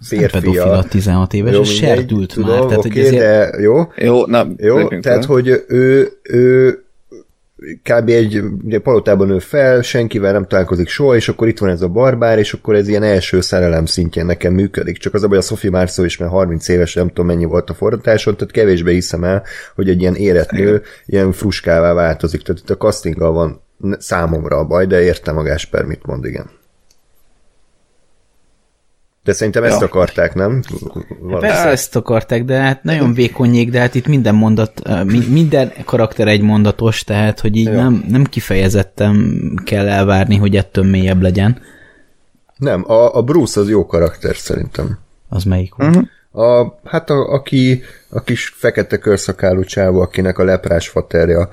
férfia. 0.00 0.72
a 0.72 0.84
16 0.84 1.34
éves, 1.34 1.54
Jó, 1.54 1.62
serdült 1.62 2.32
tudom, 2.32 2.50
már. 2.50 2.60
Tehát, 2.60 2.84
oké, 2.84 2.88
hogy 2.88 2.98
ezért... 2.98 3.22
de 3.22 3.60
jó, 3.60 3.92
Jó, 3.96 4.26
na, 4.26 4.46
jó, 4.56 4.88
tehát 4.88 5.24
hogy 5.24 5.64
ő, 5.68 6.12
ő 6.22 6.82
kb. 7.82 8.08
egy 8.08 8.42
ugye, 8.64 8.78
palotában 8.78 9.26
nő 9.26 9.38
fel, 9.38 9.82
senkivel 9.82 10.32
nem 10.32 10.46
találkozik 10.46 10.88
soha, 10.88 11.16
és 11.16 11.28
akkor 11.28 11.48
itt 11.48 11.58
van 11.58 11.70
ez 11.70 11.82
a 11.82 11.88
barbár, 11.88 12.38
és 12.38 12.52
akkor 12.52 12.74
ez 12.74 12.88
ilyen 12.88 13.02
első 13.02 13.40
szerelem 13.40 13.86
szintjén 13.86 14.26
nekem 14.26 14.52
működik. 14.52 14.98
Csak 14.98 15.14
az 15.14 15.22
a 15.22 15.28
baj, 15.28 15.38
a 15.38 15.40
Sophie 15.40 15.70
Marceau 15.70 16.06
is 16.06 16.16
már 16.16 16.28
30 16.28 16.68
éves, 16.68 16.94
nem 16.94 17.08
tudom 17.08 17.26
mennyi 17.26 17.44
volt 17.44 17.70
a 17.70 17.74
forgatáson, 17.74 18.36
tehát 18.36 18.52
kevésbé 18.52 18.92
hiszem 18.92 19.24
el, 19.24 19.42
hogy 19.74 19.88
egy 19.88 20.00
ilyen 20.00 20.14
érett 20.14 20.50
nő 20.50 20.82
ilyen 21.06 21.32
fruskává 21.32 21.92
változik. 21.92 22.42
Tehát 22.42 22.60
itt 22.60 22.70
a 22.70 22.76
castinggal 22.76 23.32
van 23.32 23.62
számomra 23.98 24.56
a 24.56 24.64
baj, 24.64 24.86
de 24.86 25.02
értem 25.02 25.36
a 25.36 25.42
Gásper 25.42 25.84
mit 25.84 26.06
mond, 26.06 26.24
igen. 26.24 26.50
De 29.24 29.32
szerintem 29.32 29.64
ezt 29.64 29.80
Ja. 29.80 29.86
akarták, 29.86 30.34
nem? 30.34 30.62
Valami. 31.20 31.40
Persze 31.40 31.68
ezt 31.68 31.96
akarták, 31.96 32.44
de 32.44 32.56
hát 32.56 32.82
nagyon 32.82 33.14
vékonyék, 33.14 33.70
de 33.70 33.78
hát 33.80 33.94
itt 33.94 34.06
minden 34.06 34.34
mondat, 34.34 34.82
mi- 35.04 35.26
minden 35.30 35.72
karakter 35.84 36.28
egy 36.28 36.40
mondatos, 36.42 37.04
tehát 37.04 37.40
hogy 37.40 37.56
így 37.56 37.70
nem, 37.70 38.04
nem 38.08 38.24
kifejezetten 38.24 39.40
kell 39.64 39.88
elvárni, 39.88 40.36
hogy 40.36 40.56
ettől 40.56 40.84
mélyebb 40.84 41.22
legyen. 41.22 41.60
Nem, 42.56 42.90
a, 42.90 43.16
a 43.16 43.22
Bruce 43.22 43.60
az 43.60 43.68
jó 43.68 43.86
karakter 43.86 44.36
szerintem. 44.36 44.98
Az 45.28 45.44
melyik 45.44 45.74
volt? 45.74 45.98
A, 46.32 46.78
hát 46.84 47.10
a, 47.10 47.32
aki 47.32 47.82
a 48.10 48.22
kis 48.22 48.54
fekete 48.56 48.98
körszakálú 48.98 49.64
csávó, 49.64 50.00
akinek 50.00 50.38
a 50.38 50.44
leprás 50.44 50.88
faterja 50.88 51.50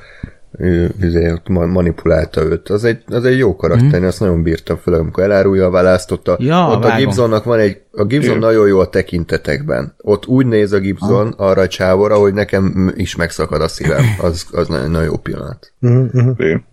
ő, 0.58 0.92
izé, 1.02 1.34
manipulálta 1.48 2.44
őt. 2.44 2.70
Az 2.70 2.84
egy, 2.84 3.04
az 3.08 3.26
egy 3.26 3.38
jó 3.38 3.56
karakter, 3.56 4.00
mm. 4.02 4.06
azt 4.06 4.20
nagyon 4.20 4.44
bírtam 4.44 4.78
fel, 4.78 4.94
amikor 4.94 5.24
elárulja 5.24 5.66
a 5.66 5.70
választotta. 5.70 6.38
Ja, 6.40 6.68
ott 6.68 6.84
a. 6.84 6.96
Gibsonnak 6.96 7.44
van 7.44 7.60
egy, 7.60 7.82
a 7.92 8.04
Gibson 8.04 8.36
Ő. 8.36 8.40
nagyon 8.40 8.68
jó 8.68 8.80
a 8.80 8.90
tekintetekben. 8.90 9.96
Ott 9.98 10.26
úgy 10.28 10.46
néz 10.46 10.72
a 10.72 10.80
Gibson 10.80 11.28
ah. 11.28 11.48
arra 11.48 11.62
a 11.62 11.68
csávóra, 11.68 12.16
hogy 12.16 12.34
nekem 12.34 12.94
is 12.96 13.16
megszakad 13.16 13.62
a 13.62 13.68
szívem. 13.68 14.04
Az, 14.22 14.48
az 14.52 14.68
nagyon, 14.68 14.92
nagyon 14.92 15.08
jó 15.08 15.18
pillanat. 15.18 15.74
Ő. 16.38 16.64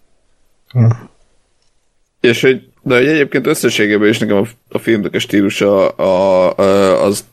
És 2.21 2.41
hogy, 2.41 2.69
de 2.83 2.97
egyébként 2.97 3.47
összességében 3.47 4.09
is 4.09 4.19
nekem 4.19 4.37
a, 4.37 4.47
a 4.69 4.79
filmnek 4.79 5.15
a 5.15 5.19
stílusa 5.19 5.89
a, 5.89 6.53
a, 6.59 7.05
az 7.05 7.25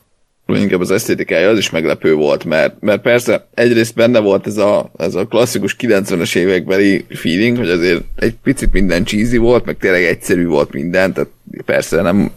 inkább 0.46 0.80
az 0.80 0.90
esztétikája 0.90 1.48
az 1.48 1.58
is 1.58 1.70
meglepő 1.70 2.14
volt, 2.14 2.44
mert, 2.44 2.80
mert 2.80 3.02
persze 3.02 3.46
egyrészt 3.54 3.94
benne 3.94 4.18
volt 4.18 4.46
ez 4.46 4.56
a, 4.56 4.90
ez 4.96 5.14
a 5.14 5.26
klasszikus 5.26 5.76
90-es 5.78 6.36
évekbeli 6.36 7.04
feeling, 7.08 7.56
hogy 7.56 7.70
azért 7.70 8.02
egy 8.16 8.34
picit 8.42 8.72
minden 8.72 9.04
cheesy 9.04 9.36
volt, 9.36 9.64
meg 9.64 9.76
tényleg 9.76 10.04
egyszerű 10.04 10.46
volt 10.46 10.72
minden, 10.72 11.12
tehát 11.12 11.30
persze 11.64 12.02
nem, 12.02 12.30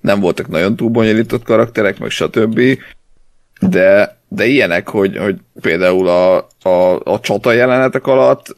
nem 0.00 0.20
voltak 0.20 0.48
nagyon 0.48 0.76
túl 0.76 0.88
bonyolított 0.88 1.42
karakterek, 1.42 1.98
meg 1.98 2.10
stb. 2.10 2.60
De, 3.60 4.18
de 4.28 4.46
ilyenek, 4.46 4.88
hogy, 4.88 5.16
hogy 5.16 5.36
például 5.60 6.08
a, 6.08 6.36
a, 6.62 7.00
a 7.04 7.20
csata 7.20 7.52
jelenetek 7.52 8.06
alatt 8.06 8.56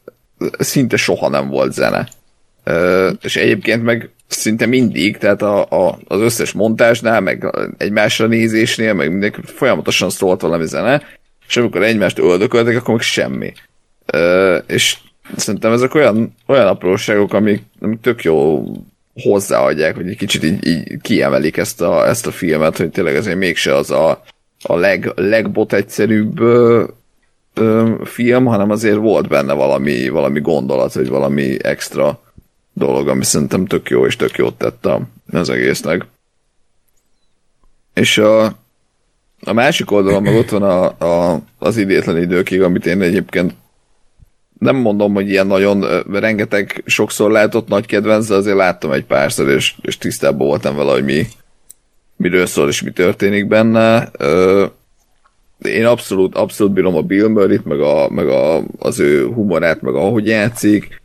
szinte 0.58 0.96
soha 0.96 1.28
nem 1.28 1.48
volt 1.48 1.72
zene. 1.72 2.08
És 3.20 3.36
egyébként 3.36 3.82
meg 3.82 4.10
szinte 4.26 4.66
mindig, 4.66 5.16
tehát 5.16 5.42
a, 5.42 5.62
a, 5.62 5.98
az 6.06 6.20
összes 6.20 6.52
montásnál, 6.52 7.20
meg 7.20 7.56
egymásra 7.78 8.26
nézésnél, 8.26 8.92
meg 8.92 9.10
mindenki 9.10 9.40
folyamatosan 9.44 10.10
szólt 10.10 10.40
valami 10.40 10.66
zene, 10.66 11.02
és 11.48 11.56
amikor 11.56 11.82
egymást 11.82 12.18
öldököltek, 12.18 12.76
akkor 12.76 12.94
meg 12.94 13.02
semmi. 13.02 13.52
Ö, 14.06 14.56
és 14.66 14.96
szerintem 15.36 15.72
ezek 15.72 15.94
olyan, 15.94 16.34
olyan 16.46 16.66
apróságok, 16.66 17.32
amik, 17.32 17.62
amik 17.80 18.00
tök 18.00 18.22
jó 18.22 18.64
hozzáadják, 19.22 19.96
hogy 19.96 20.08
egy 20.08 20.16
kicsit 20.16 20.44
így, 20.44 20.66
így 20.66 21.00
kiemelik 21.00 21.56
ezt 21.56 21.80
a, 21.80 22.06
ezt 22.08 22.26
a 22.26 22.30
filmet, 22.30 22.76
hogy 22.76 22.90
tényleg 22.90 23.16
azért 23.16 23.38
mégse 23.38 23.74
az 23.74 23.90
a, 23.90 24.22
a 24.62 24.76
leg, 24.76 25.12
legbot 25.14 25.72
egyszerűbb 25.72 26.40
ö, 26.40 26.84
ö, 27.54 27.92
film, 28.04 28.44
hanem 28.44 28.70
azért 28.70 28.96
volt 28.96 29.28
benne 29.28 29.52
valami, 29.52 30.08
valami 30.08 30.40
gondolat, 30.40 30.92
vagy 30.92 31.08
valami 31.08 31.64
extra 31.64 32.23
dolog, 32.74 33.08
ami 33.08 33.24
szerintem 33.24 33.66
tök 33.66 33.90
jó, 33.90 34.06
és 34.06 34.16
tök 34.16 34.36
jót 34.36 34.54
tett 34.54 34.88
az 35.32 35.50
egésznek. 35.50 36.06
És 37.94 38.18
a, 38.18 38.44
a 39.40 39.52
másik 39.52 39.90
oldalon 39.90 40.22
meg 40.22 40.36
ott 40.36 40.48
van 40.48 40.62
a, 40.62 40.84
a, 41.04 41.40
az 41.58 41.76
idétlen 41.76 42.18
időkig, 42.18 42.62
amit 42.62 42.86
én 42.86 43.02
egyébként 43.02 43.54
nem 44.58 44.76
mondom, 44.76 45.14
hogy 45.14 45.30
ilyen 45.30 45.46
nagyon 45.46 46.02
rengeteg 46.10 46.82
sokszor 46.86 47.30
látott 47.30 47.68
nagy 47.68 47.86
kedvenc, 47.86 48.26
de 48.26 48.34
azért 48.34 48.56
láttam 48.56 48.92
egy 48.92 49.04
párszor, 49.04 49.48
és, 49.48 49.74
és 49.80 49.98
tisztában 49.98 50.46
voltam 50.46 50.76
vele, 50.76 50.92
hogy 50.92 51.04
mi, 51.04 51.26
miről 52.16 52.46
szól 52.46 52.68
és 52.68 52.82
mi 52.82 52.90
történik 52.90 53.46
benne. 53.46 54.10
Én 55.62 55.84
abszolút, 55.84 56.34
abszolút 56.34 56.72
bírom 56.72 56.96
a 56.96 57.02
Bill 57.02 57.28
Murray-t, 57.28 57.64
meg, 57.64 57.80
a, 57.80 58.08
meg 58.08 58.28
a, 58.28 58.62
az 58.78 58.98
ő 58.98 59.26
humorát, 59.26 59.80
meg 59.80 59.94
ahogy 59.94 60.26
játszik. 60.26 61.00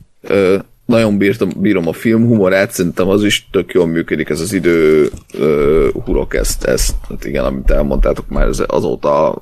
Nagyon 0.89 1.17
bírtam, 1.17 1.49
bírom 1.55 1.87
a 1.87 1.93
film 1.93 2.27
humorát, 2.27 2.71
szerintem 2.71 3.07
az 3.07 3.23
is 3.23 3.47
tök 3.51 3.73
jól 3.73 3.85
működik, 3.85 4.29
ez 4.29 4.39
az 4.39 4.53
idő 4.53 5.09
ö, 5.33 5.89
hurok, 6.05 6.35
ezt, 6.35 6.63
ezt, 6.63 6.95
hát 7.09 7.25
igen, 7.25 7.45
amit 7.45 7.71
elmondtátok 7.71 8.27
már, 8.27 8.47
ez 8.47 8.63
azóta 8.67 9.37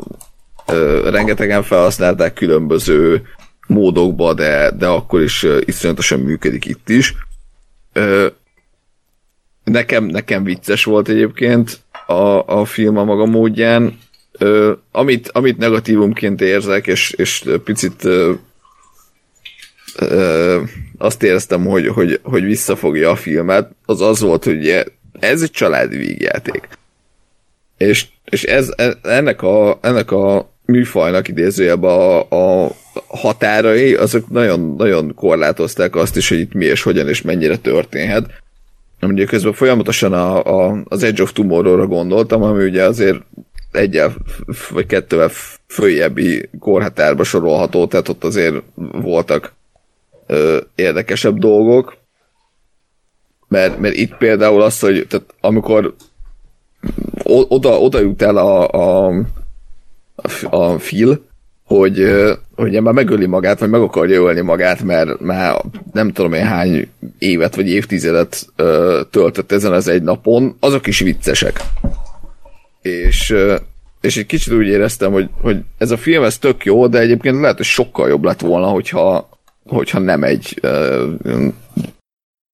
ö, 0.65 1.09
rengetegen 1.09 1.63
felhasználták 1.63 2.33
különböző 2.33 3.21
módokba, 3.67 4.33
de, 4.33 4.71
de 4.71 4.87
akkor 4.87 5.21
is 5.21 5.43
ö, 5.43 5.59
iszonyatosan 5.65 6.19
működik 6.19 6.65
itt 6.65 6.89
is. 6.89 7.15
Ö, 7.93 8.27
nekem, 9.63 10.03
nekem 10.03 10.43
vicces 10.43 10.83
volt 10.83 11.09
egyébként 11.09 11.79
a, 12.07 12.59
a 12.59 12.65
film 12.65 12.97
a 12.97 13.03
maga 13.03 13.25
módján. 13.25 13.99
Ö, 14.31 14.73
amit, 14.91 15.29
amit 15.29 15.57
negatívumként 15.57 16.41
érzek, 16.41 16.87
és, 16.87 17.11
és 17.11 17.43
picit 17.63 18.07
ö, 19.99 20.61
azt 20.97 21.23
éreztem, 21.23 21.65
hogy, 21.65 21.87
hogy, 21.87 22.19
hogy 22.23 22.43
visszafogja 22.43 23.09
a 23.09 23.15
filmet, 23.15 23.71
az 23.85 24.01
az 24.01 24.19
volt, 24.19 24.43
hogy 24.43 24.85
ez 25.19 25.41
egy 25.41 25.51
családi 25.51 25.97
vígjáték. 25.97 26.67
És, 27.77 28.05
és 28.25 28.43
ez, 28.43 28.73
e- 28.75 28.97
ennek, 29.01 29.41
a, 29.41 29.79
ennek 29.81 30.11
a 30.11 30.49
műfajnak 30.65 31.27
idézőjelben 31.27 31.91
a, 31.91 32.19
a 32.63 32.71
határai, 33.07 33.93
azok 33.95 34.29
nagyon, 34.29 34.75
nagyon 34.77 35.13
korlátozták 35.15 35.95
azt 35.95 36.17
is, 36.17 36.29
hogy 36.29 36.39
itt 36.39 36.53
mi 36.53 36.65
és 36.65 36.83
hogyan 36.83 37.07
és 37.07 37.21
mennyire 37.21 37.57
történhet. 37.57 38.25
Ugye 39.01 39.25
közben 39.25 39.53
folyamatosan 39.53 40.13
a, 40.13 40.43
a, 40.43 40.83
az 40.85 41.03
Edge 41.03 41.23
of 41.23 41.31
Tomorrow-ra 41.31 41.87
gondoltam, 41.87 42.43
ami 42.43 42.63
ugye 42.63 42.83
azért 42.83 43.17
egyel 43.71 44.15
vagy 44.69 44.85
kettővel 44.85 45.29
följebbi 45.67 46.49
korhatárba 46.59 47.23
sorolható, 47.23 47.87
tehát 47.87 48.09
ott 48.09 48.23
azért 48.23 48.55
voltak 48.91 49.53
ö, 50.27 50.57
érdekesebb 50.75 51.37
dolgok. 51.37 51.97
Mert, 53.47 53.79
mert 53.79 53.95
itt 53.95 54.15
például 54.15 54.61
az, 54.61 54.79
hogy 54.79 55.05
tehát 55.09 55.33
amikor 55.41 55.95
oda, 57.23 57.79
oda 57.79 57.99
jut 57.99 58.21
el 58.21 58.37
a, 58.37 58.67
a, 58.67 59.13
a, 60.49 60.75
Phil, 60.75 61.25
hogy, 61.65 62.11
hogy 62.55 62.81
már 62.81 62.93
megöli 62.93 63.25
magát, 63.25 63.59
vagy 63.59 63.69
meg 63.69 63.81
akarja 63.81 64.21
ölni 64.21 64.41
magát, 64.41 64.83
mert 64.83 65.19
már 65.19 65.61
nem 65.93 66.11
tudom 66.11 66.33
én 66.33 66.45
hány 66.45 66.89
évet 67.17 67.55
vagy 67.55 67.69
évtizedet 67.69 68.47
ö, 68.55 69.01
töltött 69.11 69.51
ezen 69.51 69.73
az 69.73 69.87
egy 69.87 70.01
napon, 70.01 70.55
azok 70.59 70.87
is 70.87 70.99
viccesek. 70.99 71.61
És, 72.81 73.35
és 74.01 74.17
egy 74.17 74.25
kicsit 74.25 74.53
úgy 74.53 74.67
éreztem, 74.67 75.11
hogy, 75.11 75.29
hogy 75.41 75.57
ez 75.77 75.91
a 75.91 75.97
film 75.97 76.23
ez 76.23 76.37
tök 76.37 76.65
jó, 76.65 76.87
de 76.87 76.99
egyébként 76.99 77.39
lehet, 77.39 77.57
hogy 77.57 77.65
sokkal 77.65 78.09
jobb 78.09 78.23
lett 78.23 78.41
volna, 78.41 78.67
hogyha, 78.67 79.29
hogyha 79.67 79.99
nem 79.99 80.23
egy 80.23 80.57
ö, 80.61 81.47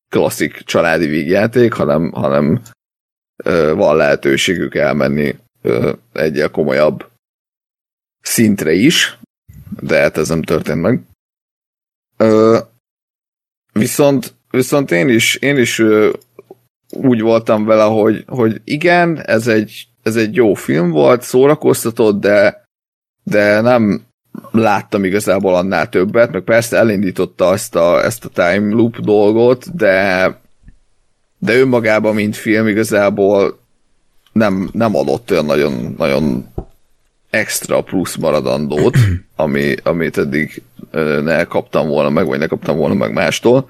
klasszik 0.09 0.57
családi 0.57 1.05
vígjáték, 1.05 1.73
hanem, 1.73 2.11
hanem 2.11 2.61
ö, 3.43 3.73
van 3.75 3.95
lehetőségük 3.95 4.75
elmenni 4.75 5.35
ö, 5.61 5.93
komolyabb 6.51 7.11
szintre 8.21 8.71
is, 8.71 9.17
de 9.79 9.99
hát 9.99 10.17
ez 10.17 10.29
nem 10.29 10.41
történt 10.41 10.81
meg. 10.81 11.01
Ö, 12.17 12.59
viszont, 13.73 14.35
viszont 14.49 14.91
én 14.91 15.09
is, 15.09 15.35
én 15.35 15.57
is 15.57 15.79
ö, 15.79 16.11
úgy 16.89 17.21
voltam 17.21 17.65
vele, 17.65 17.83
hogy, 17.83 18.23
hogy 18.27 18.61
igen, 18.63 19.21
ez 19.21 19.47
egy, 19.47 19.87
ez 20.03 20.15
egy 20.15 20.35
jó 20.35 20.53
film 20.53 20.89
volt, 20.89 21.21
szórakoztatott, 21.21 22.19
de, 22.19 22.63
de 23.23 23.61
nem 23.61 24.05
láttam 24.51 25.03
igazából 25.03 25.55
annál 25.55 25.89
többet, 25.89 26.31
meg 26.31 26.41
persze 26.41 26.77
elindította 26.77 27.53
ezt 27.53 27.75
a, 27.75 28.03
ezt 28.05 28.25
a 28.25 28.29
time 28.29 28.73
loop 28.73 28.99
dolgot, 28.99 29.75
de 29.75 30.27
de 31.43 31.57
önmagában, 31.57 32.15
mint 32.15 32.35
film 32.35 32.67
igazából 32.67 33.59
nem, 34.31 34.69
nem 34.73 34.95
adott 34.95 35.31
olyan 35.31 35.45
nagyon, 35.45 35.93
nagyon 35.97 36.47
extra 37.29 37.81
plusz 37.81 38.15
maradandót, 38.15 38.97
ami, 39.35 39.75
amit 39.83 40.17
eddig 40.17 40.61
ne 41.23 41.43
kaptam 41.43 41.87
volna 41.87 42.09
meg, 42.09 42.25
vagy 42.25 42.39
ne 42.39 42.47
kaptam 42.47 42.77
volna 42.77 42.93
meg 42.93 43.13
mástól. 43.13 43.69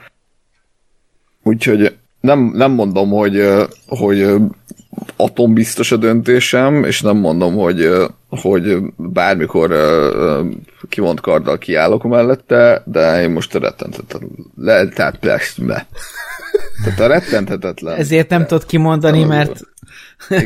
Úgyhogy 1.44 1.98
nem, 2.24 2.40
nem 2.40 2.72
mondom, 2.72 3.10
hogy, 3.10 3.48
hogy 3.88 4.36
atombiztos 5.16 5.92
a 5.92 5.98
döntésem, 5.98 6.84
és 6.84 7.02
nem 7.02 7.18
mondom, 7.18 7.56
hogy, 7.56 7.90
hogy 8.30 8.78
bármikor 8.98 9.76
kimond 10.90 11.20
karddal 11.20 11.58
kiállok 11.58 12.04
mellette, 12.04 12.84
de 12.86 13.22
én 13.22 13.30
most 13.30 13.54
rettenthetetlen. 13.54 14.30
Le, 14.56 14.88
tehát 14.88 15.20
be. 15.20 15.88
Tehát 16.84 17.00
a 17.00 17.08
rettenthetetlen. 17.08 17.96
Ezért 17.98 18.30
nem 18.30 18.46
tudod 18.46 18.66
kimondani, 18.66 19.24
mert... 19.24 19.62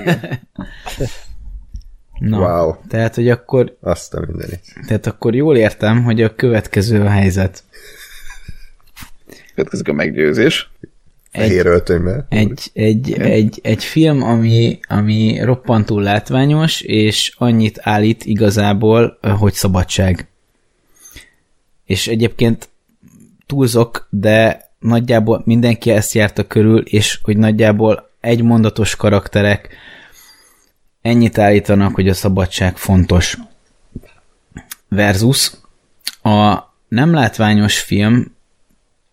Na, 2.19 2.37
Wow. 2.39 2.75
tehát, 2.87 3.15
hogy 3.15 3.29
akkor, 3.29 3.77
Azt 3.81 4.13
a 4.13 4.23
mindenit. 4.27 4.61
tehát 4.87 5.05
akkor 5.05 5.35
jól 5.35 5.57
értem, 5.57 6.03
hogy 6.03 6.21
a 6.21 6.35
következő 6.35 7.01
a 7.01 7.09
helyzet. 7.09 7.63
Következik 9.55 9.87
a 9.87 9.93
meggyőzés. 9.93 10.71
Fehér 11.37 11.65
öltönyben. 11.65 12.25
Egy, 12.29 12.69
egy, 12.73 13.13
egy, 13.13 13.59
egy 13.63 13.83
film, 13.83 14.21
ami, 14.21 14.79
ami 14.87 15.39
roppantul 15.41 16.01
látványos, 16.01 16.81
és 16.81 17.33
annyit 17.37 17.79
állít 17.81 18.25
igazából, 18.25 19.19
hogy 19.37 19.53
szabadság. 19.53 20.27
És 21.85 22.07
egyébként 22.07 22.69
túlzok, 23.45 24.07
de 24.09 24.69
nagyjából 24.79 25.41
mindenki 25.45 25.91
ezt 25.91 26.13
járta 26.13 26.47
körül, 26.47 26.81
és 26.81 27.19
hogy 27.23 27.37
nagyjából 27.37 28.09
egymondatos 28.19 28.95
karakterek 28.95 29.69
ennyit 31.01 31.37
állítanak, 31.37 31.95
hogy 31.95 32.09
a 32.09 32.13
szabadság 32.13 32.77
fontos. 32.77 33.37
Versus 34.89 35.51
a 36.21 36.63
nem 36.87 37.13
látványos 37.13 37.79
film 37.79 38.35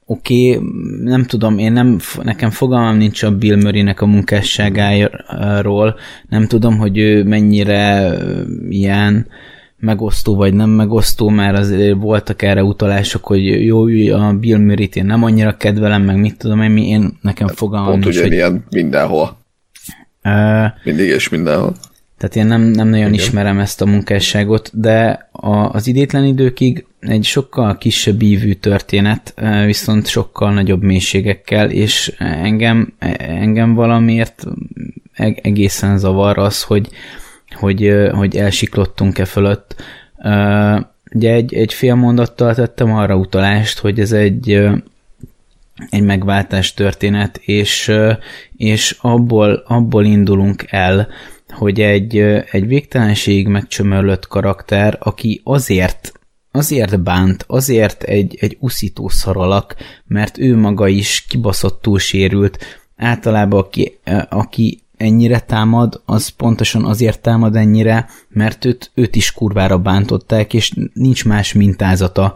oké, 0.07 0.57
okay, 0.57 0.69
nem 1.03 1.25
tudom, 1.25 1.59
én 1.59 1.73
nem, 1.73 1.99
nekem 2.23 2.51
fogalmam 2.51 2.97
nincs 2.97 3.23
a 3.23 3.37
Bill 3.37 3.57
Murray-nek 3.57 4.01
a 4.01 4.07
munkásságáról, 4.07 5.97
nem 6.29 6.47
tudom, 6.47 6.79
hogy 6.79 6.99
ő 6.99 7.25
mennyire 7.25 8.13
ilyen 8.69 9.27
megosztó 9.79 10.35
vagy 10.37 10.55
nem 10.55 10.71
megosztó, 10.71 11.29
mert 11.29 11.59
azért 11.59 11.97
voltak 11.97 12.43
erre 12.43 12.63
utalások, 12.63 13.25
hogy 13.25 13.65
jó, 13.65 13.85
a 14.13 14.33
Bill 14.33 14.59
Murray-t 14.59 14.97
én 14.97 15.07
nem 15.07 15.23
annyira 15.23 15.57
kedvelem, 15.57 16.03
meg 16.03 16.21
mit 16.21 16.39
tudom 16.39 16.63
én, 16.63 16.77
én 16.77 17.19
nekem 17.21 17.49
fogalmam 17.49 17.91
Pont 17.91 18.05
nincs, 18.05 18.17
hogy 18.17 18.27
ugyanilyen 18.27 18.65
mindenhol. 18.71 19.37
ö, 20.23 20.65
Mindig 20.85 21.09
és 21.09 21.29
mindenhol. 21.29 21.75
Tehát 22.19 22.37
én 22.37 22.47
nem, 22.47 22.63
nem 22.63 22.89
nagyon 22.89 23.13
Igen. 23.13 23.13
ismerem 23.13 23.59
ezt 23.59 23.81
a 23.81 23.87
munkásságot, 23.87 24.71
de 24.73 25.29
a, 25.33 25.57
az 25.57 25.87
idétlen 25.87 26.25
időkig 26.25 26.87
egy 27.01 27.25
sokkal 27.25 27.79
kisebb 27.79 28.23
ívű 28.23 28.53
történet, 28.53 29.33
eh, 29.37 29.65
viszont 29.65 30.07
sokkal 30.07 30.53
nagyobb 30.53 30.83
mélységekkel, 30.83 31.71
és 31.71 32.15
engem, 32.19 32.93
engem 33.19 33.75
valamiért 33.75 34.45
eg- 35.15 35.47
egészen 35.47 35.99
zavar 35.99 36.39
az, 36.39 36.63
hogy, 36.63 36.89
hogy, 37.51 37.93
hogy 38.13 38.37
elsiklottunk-e 38.37 39.25
fölött. 39.25 39.83
Ugye 41.15 41.33
egy, 41.33 41.55
egy 41.55 41.73
fél 41.73 41.95
mondattal 41.95 42.55
tettem 42.55 42.95
arra 42.95 43.17
utalást, 43.17 43.79
hogy 43.79 44.01
ez 44.01 44.13
egy, 44.13 44.51
egy 45.91 46.03
megváltás 46.03 46.75
történet, 46.75 47.37
és, 47.37 47.93
és 48.57 48.97
abból, 49.01 49.63
abból 49.67 50.05
indulunk 50.05 50.65
el, 50.69 51.09
hogy 51.55 51.81
egy, 51.81 52.19
egy 52.51 52.67
végtelenség 52.67 53.49
megcsömörlött 53.49 54.27
karakter, 54.27 54.97
aki 55.01 55.41
azért 55.45 56.13
azért 56.55 57.03
bánt, 57.03 57.45
azért 57.47 58.03
egy, 58.03 58.37
egy 58.41 58.57
uszító 58.61 59.09
szaralak, 59.09 59.77
mert 60.07 60.39
ő 60.39 60.57
maga 60.57 60.89
is 60.89 61.25
kibaszottul 61.29 61.99
sérült. 61.99 62.59
Általában 62.97 63.61
aki, 63.61 63.99
aki 64.29 64.83
ennyire 64.97 65.41
támad, 65.41 66.03
az 66.05 66.29
pontosan 66.29 66.85
azért 66.85 67.21
támad 67.21 67.57
ennyire, 67.57 68.09
mert 68.29 68.65
őt, 68.65 68.91
őt 68.95 69.17
is 69.17 69.33
kurvára 69.33 69.79
bántották, 69.79 70.55
és 70.55 70.73
nincs 70.93 71.25
más 71.25 71.53
mintázata. 71.53 72.35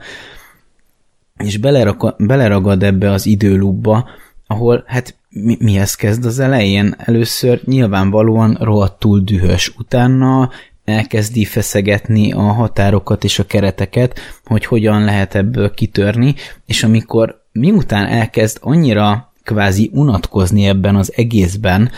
És 1.37 1.57
beleraka, 1.57 2.15
beleragad 2.19 2.83
ebbe 2.83 3.11
az 3.11 3.27
időlubba, 3.27 4.09
ahol 4.47 4.85
hát 4.87 5.18
mi, 5.31 5.57
mihez 5.61 5.95
kezd 5.95 6.25
az 6.25 6.39
elején? 6.39 6.95
Először 6.99 7.61
nyilvánvalóan 7.65 8.57
rohadtul 8.61 9.21
dühös, 9.21 9.75
utána 9.79 10.51
elkezdi 10.85 11.45
feszegetni 11.45 12.33
a 12.33 12.41
határokat 12.41 13.25
és 13.25 13.39
a 13.39 13.47
kereteket, 13.47 14.21
hogy 14.45 14.65
hogyan 14.65 15.05
lehet 15.05 15.35
ebből 15.35 15.71
kitörni, 15.71 16.35
és 16.67 16.83
amikor 16.83 17.47
miután 17.53 18.07
elkezd 18.07 18.59
annyira 18.61 19.33
kvázi 19.43 19.91
unatkozni 19.93 20.67
ebben 20.67 20.97
az 20.97 21.13
egészben, 21.17 21.91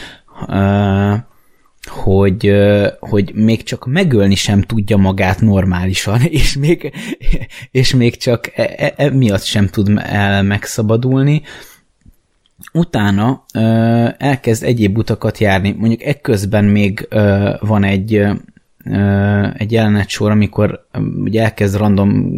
hogy, 1.86 2.52
hogy 3.00 3.32
még 3.34 3.62
csak 3.62 3.86
megölni 3.86 4.34
sem 4.34 4.62
tudja 4.62 4.96
magát 4.96 5.40
normálisan, 5.40 6.20
és 6.40 6.56
még, 6.56 6.92
és 7.70 7.94
még 7.94 8.16
csak 8.16 8.58
e, 8.58 8.94
e, 8.96 9.10
miatt 9.10 9.44
sem 9.44 9.66
tud 9.66 10.00
el 10.02 10.42
megszabadulni, 10.42 11.42
utána 12.72 13.44
elkezd 14.18 14.64
egyéb 14.64 14.98
utakat 14.98 15.38
járni. 15.38 15.74
Mondjuk 15.78 16.02
ekközben 16.02 16.64
még 16.64 17.08
van 17.60 17.84
egy 17.84 18.28
egy 19.54 19.72
jelenet 19.72 20.08
sor, 20.08 20.30
amikor 20.30 20.86
ugye 21.24 21.42
elkezd 21.42 21.76
random 21.76 22.32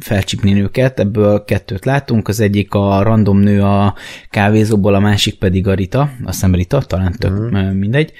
felcsipni 0.00 0.52
nőket, 0.52 1.00
ebből 1.00 1.44
kettőt 1.44 1.84
látunk, 1.84 2.28
az 2.28 2.40
egyik 2.40 2.74
a 2.74 3.02
random 3.02 3.38
nő 3.38 3.62
a 3.62 3.94
kávézóból, 4.30 4.94
a 4.94 5.00
másik 5.00 5.38
pedig 5.38 5.66
a 5.66 5.74
Rita, 5.74 6.00
azt 6.00 6.34
hiszem 6.34 6.54
Rita, 6.54 6.80
talán 6.80 7.14
tök 7.18 7.32
mm. 7.32 7.56
mindegy, 7.56 8.12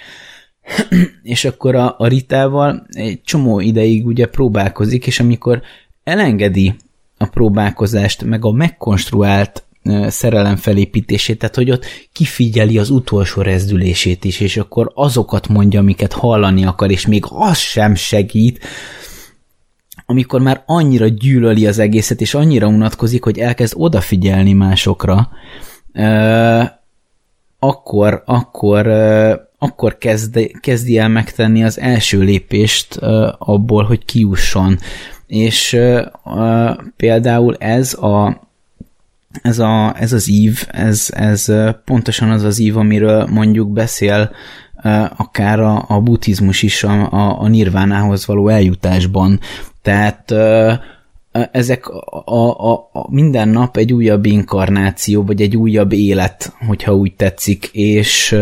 és 1.22 1.44
akkor 1.44 1.74
a, 1.74 1.94
a 1.98 2.06
Ritával 2.06 2.86
egy 2.90 3.20
csomó 3.22 3.60
ideig 3.60 4.06
ugye 4.06 4.26
próbálkozik, 4.26 5.06
és 5.06 5.20
amikor 5.20 5.62
elengedi 6.04 6.74
a 7.18 7.26
próbálkozást, 7.26 8.24
meg 8.24 8.44
a 8.44 8.52
megkonstruált 8.52 9.64
szerelem 10.06 10.56
felépítését, 10.56 11.38
tehát 11.38 11.54
hogy 11.54 11.70
ott 11.70 11.84
kifigyeli 12.12 12.78
az 12.78 12.90
utolsó 12.90 13.42
rezdülését 13.42 14.24
is, 14.24 14.40
és 14.40 14.56
akkor 14.56 14.92
azokat 14.94 15.48
mondja, 15.48 15.80
amiket 15.80 16.12
hallani 16.12 16.64
akar, 16.64 16.90
és 16.90 17.06
még 17.06 17.24
az 17.28 17.59
sem 17.59 17.94
segít, 17.94 18.64
amikor 20.06 20.40
már 20.40 20.62
annyira 20.66 21.06
gyűlöli 21.09 21.66
az 21.66 21.78
egészet, 21.78 22.20
és 22.20 22.34
annyira 22.34 22.66
unatkozik, 22.66 23.24
hogy 23.24 23.38
elkezd 23.38 23.74
odafigyelni 23.76 24.52
másokra, 24.52 25.28
akkor, 27.59 28.22
akkor, 28.26 28.86
akkor 29.59 29.98
kezd, 29.98 30.50
kezdi 30.60 30.98
el 30.98 31.09
megtenni 31.09 31.64
az 31.64 31.78
első 31.80 32.20
lépést 32.20 32.96
abból, 33.38 33.84
hogy 33.84 34.04
kiusson. 34.04 34.78
És 35.26 35.78
például 36.96 37.56
ez 37.56 37.94
a 37.94 38.40
ez, 39.42 39.59
a, 39.59 39.94
ez 39.98 40.12
az 40.12 40.30
ív, 40.30 40.66
ez, 40.70 41.09
ez 41.10 41.52
pontosan 41.84 42.30
az 42.30 42.42
az 42.42 42.59
ív, 42.59 42.76
amiről 42.76 43.26
mondjuk 43.26 43.72
beszél 43.72 44.30
akár 45.16 45.60
a, 45.60 45.84
a 45.88 46.00
buddhizmus 46.00 46.62
is 46.62 46.84
a, 46.84 47.12
a, 47.12 47.40
a 47.40 47.48
nirvánához 47.48 48.26
való 48.26 48.48
eljutásban. 48.48 49.40
Tehát 49.82 50.34
ezek 51.32 51.88
a, 51.88 52.70
a, 52.70 52.72
a 52.92 53.06
minden 53.10 53.48
nap 53.48 53.76
egy 53.76 53.92
újabb 53.92 54.24
inkarnáció, 54.24 55.24
vagy 55.24 55.42
egy 55.42 55.56
újabb 55.56 55.92
élet, 55.92 56.52
hogyha 56.66 56.94
úgy 56.94 57.14
tetszik, 57.14 57.68
és 57.72 58.36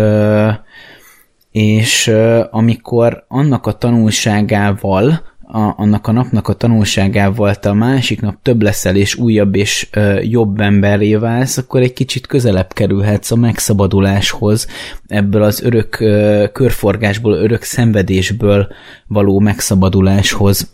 és 1.50 2.12
amikor 2.50 3.24
annak 3.28 3.66
a 3.66 3.72
tanulságával, 3.72 5.22
a, 5.52 5.74
annak 5.76 6.06
a 6.06 6.12
napnak 6.12 6.48
a 6.48 6.52
tanulságával 6.52 7.54
te 7.54 7.68
a 7.68 7.74
másik 7.74 8.20
nap 8.20 8.34
több 8.42 8.62
leszel 8.62 8.96
és 8.96 9.14
újabb 9.14 9.54
és 9.54 9.88
ö, 9.92 10.20
jobb 10.20 10.60
emberré 10.60 11.14
válsz, 11.14 11.56
akkor 11.56 11.80
egy 11.80 11.92
kicsit 11.92 12.26
közelebb 12.26 12.72
kerülhetsz 12.72 13.30
a 13.30 13.36
megszabaduláshoz, 13.36 14.66
ebből 15.08 15.42
az 15.42 15.62
örök 15.62 16.00
ö, 16.00 16.44
körforgásból, 16.52 17.32
örök 17.32 17.62
szenvedésből 17.62 18.68
való 19.06 19.38
megszabaduláshoz. 19.38 20.70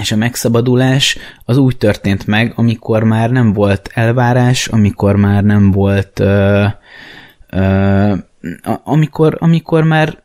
És 0.00 0.12
a 0.12 0.16
megszabadulás 0.16 1.18
az 1.44 1.56
úgy 1.56 1.76
történt 1.76 2.26
meg, 2.26 2.52
amikor 2.56 3.02
már 3.02 3.30
nem 3.30 3.52
volt 3.52 3.90
elvárás, 3.94 4.66
amikor 4.66 5.16
már 5.16 5.44
nem 5.44 5.70
volt 5.70 6.20
ö, 6.20 6.64
ö, 7.50 8.14
amikor, 8.84 9.36
amikor 9.38 9.84
már 9.84 10.21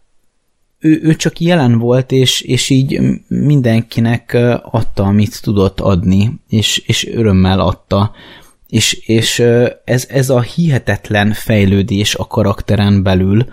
ő, 0.88 1.00
ő 1.04 1.16
csak 1.16 1.40
jelen 1.40 1.78
volt, 1.78 2.12
és, 2.12 2.42
és 2.42 2.70
így 2.70 3.02
mindenkinek 3.28 4.38
adta, 4.62 5.04
amit 5.04 5.42
tudott 5.42 5.80
adni, 5.80 6.32
és, 6.48 6.78
és 6.78 7.08
örömmel 7.08 7.60
adta. 7.60 8.12
És, 8.68 8.94
és 8.94 9.40
ez, 9.86 10.08
ez 10.10 10.30
a 10.30 10.42
hihetetlen 10.42 11.34
fejlődés 11.34 12.16
a 12.16 12.28
karakteren 12.28 13.04
belül, 13.04 13.46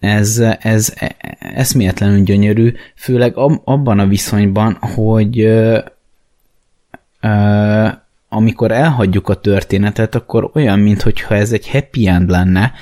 ez, 0.00 0.42
ez 0.58 0.94
eszméletlenül 1.38 2.22
gyönyörű, 2.22 2.72
főleg 2.96 3.36
abban 3.64 3.98
a 3.98 4.06
viszonyban, 4.06 4.74
hogy 4.74 5.40
ö, 5.40 5.78
amikor 8.28 8.72
elhagyjuk 8.72 9.28
a 9.28 9.34
történetet, 9.34 10.14
akkor 10.14 10.50
olyan, 10.54 10.78
mintha 10.78 11.34
ez 11.34 11.52
egy 11.52 11.70
happy 11.70 12.06
end 12.06 12.30
lenne, 12.30 12.72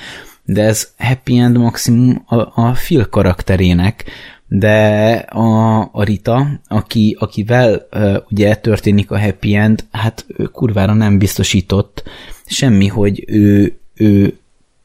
de 0.45 0.63
ez 0.63 0.91
happy 0.97 1.37
end 1.37 1.57
maximum 1.57 2.23
a, 2.25 2.35
a 2.61 2.71
Phil 2.71 3.05
karakterének, 3.09 4.05
de 4.47 5.09
a, 5.29 5.79
a 5.91 6.03
Rita, 6.03 6.47
aki, 6.67 7.15
akivel 7.19 7.87
uh, 7.91 8.15
ugye 8.29 8.55
történik 8.55 9.11
a 9.11 9.19
happy 9.19 9.55
end, 9.55 9.85
hát 9.91 10.25
ő 10.27 10.43
kurvára 10.43 10.93
nem 10.93 11.17
biztosított 11.17 12.03
semmi, 12.45 12.87
hogy 12.87 13.23
ő, 13.27 13.77
ő 13.95 14.37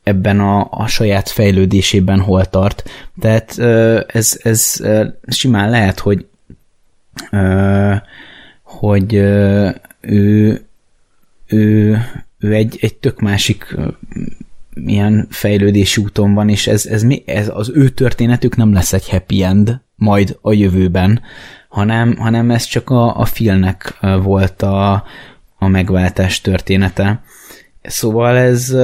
ebben 0.02 0.40
a, 0.40 0.68
a 0.70 0.86
saját 0.86 1.28
fejlődésében 1.28 2.20
hol 2.20 2.44
tart. 2.44 2.90
Tehát 3.20 3.54
uh, 3.58 4.00
ez, 4.06 4.40
ez 4.42 4.76
uh, 4.80 5.06
simán 5.26 5.70
lehet, 5.70 5.98
hogy 5.98 6.26
uh, 7.30 7.96
hogy 8.62 9.16
uh, 9.16 9.74
ő, 10.00 10.60
ő, 11.46 11.98
ő 12.38 12.52
egy, 12.54 12.78
egy 12.80 12.94
tök 12.94 13.20
másik 13.20 13.76
milyen 14.84 15.26
fejlődési 15.30 16.00
úton 16.00 16.34
van, 16.34 16.48
és 16.48 16.66
ez, 16.66 16.86
ez, 16.86 17.04
ez 17.24 17.50
az 17.54 17.70
ő 17.74 17.88
történetük 17.88 18.56
nem 18.56 18.72
lesz 18.72 18.92
egy 18.92 19.08
happy 19.08 19.42
end 19.42 19.80
majd 19.94 20.38
a 20.40 20.52
jövőben, 20.52 21.20
hanem, 21.68 22.16
hanem 22.16 22.50
ez 22.50 22.64
csak 22.64 22.90
a, 22.90 23.18
a 23.18 23.24
filmnek 23.24 23.98
volt 24.22 24.62
a, 24.62 25.04
a 25.58 25.68
megváltás 25.68 26.40
története. 26.40 27.22
Szóval 27.82 28.36
ez, 28.36 28.74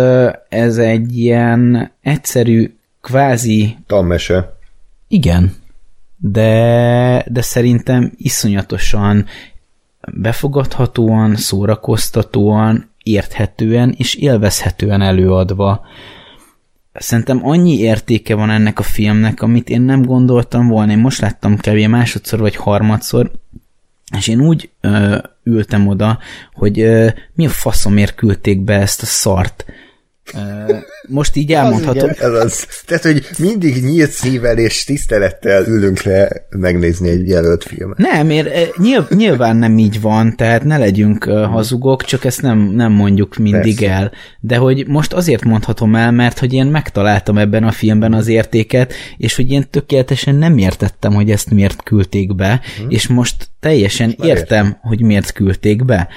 ez 0.49 0.77
egy 0.77 1.19
ilyen 1.19 1.93
egyszerű, 2.01 2.75
kvázi... 3.01 3.77
Tammese. 3.87 4.57
Igen, 5.09 5.55
de, 6.17 7.25
de 7.29 7.41
szerintem 7.41 8.13
iszonyatosan 8.17 9.27
befogadhatóan, 10.13 11.37
szórakoztatóan, 11.37 12.91
érthetően 13.05 13.95
és 13.97 14.15
élvezhetően 14.15 15.03
előadva. 15.03 15.87
Szerintem 16.93 17.47
annyi 17.47 17.79
értéke 17.79 18.35
van 18.35 18.51
ennek 18.51 18.79
a 18.79 18.83
filmnek, 18.83 19.43
amit 19.43 19.69
én 19.69 19.83
nem 19.83 20.03
gondoltam 20.03 20.69
volna. 20.69 20.93
Én 20.93 20.99
most 20.99 21.21
láttam 21.21 21.57
kevés 21.57 21.87
másodszor 21.87 22.39
vagy 22.39 22.57
harmadszor, 22.57 23.31
és 24.17 24.29
én 24.29 24.41
úgy 24.41 24.71
ö, 24.81 25.19
ültem 25.43 25.87
oda, 25.87 26.19
hogy 26.53 26.81
ö, 26.81 27.09
mi 27.35 27.47
a 27.47 27.51
faszomért 27.51 28.15
küldték 28.15 28.61
be 28.61 28.75
ezt 28.75 29.03
a 29.03 29.07
szart. 29.07 29.65
Most 31.09 31.37
így 31.37 31.53
elmondhatom. 31.53 32.09
Az, 32.09 32.17
igen, 32.17 32.35
az. 32.35 32.67
Tehát, 32.87 33.03
hogy 33.03 33.27
mindig 33.39 33.85
nyílt 33.85 34.11
szívvel 34.11 34.59
és 34.59 34.85
tisztelettel 34.85 35.67
ülünk 35.67 36.03
le 36.03 36.47
megnézni 36.51 37.09
egy 37.09 37.29
jelölt 37.29 37.65
filmet. 37.65 37.99
Nem, 37.99 38.31
ér, 38.31 38.71
nyilván 39.09 39.57
nem 39.57 39.79
így 39.79 40.01
van, 40.01 40.37
tehát 40.37 40.65
ne 40.65 40.79
legyünk 40.79 41.25
hazugok, 41.25 42.05
csak 42.05 42.25
ezt 42.25 42.43
nem, 42.43 42.59
nem 42.59 42.93
mondjuk 42.93 43.37
mindig 43.37 43.79
Persze. 43.79 43.95
el. 43.95 44.13
De 44.41 44.57
hogy 44.57 44.87
most 44.87 45.13
azért 45.13 45.45
mondhatom 45.45 45.95
el, 45.95 46.13
mert 46.13 46.39
hogy 46.39 46.53
én 46.53 46.67
megtaláltam 46.67 47.39
ebben 47.39 47.65
a 47.65 47.73
filmben 47.73 48.13
az 48.13 48.29
értéket, 48.29 48.93
és 49.17 49.37
hogy 49.37 49.51
én 49.51 49.65
tökéletesen 49.71 50.35
nem 50.35 50.59
értettem, 50.59 51.13
hogy 51.13 51.31
ezt 51.31 51.51
miért 51.51 51.83
küldték 51.83 52.35
be, 52.35 52.61
hmm. 52.79 52.91
és 52.91 53.09
most 53.09 53.49
teljesen 53.61 54.15
Már 54.19 54.29
értem, 54.29 54.65
értem, 54.65 54.79
hogy 54.83 55.01
miért 55.01 55.33
küldték 55.33 55.85
be. 55.85 56.09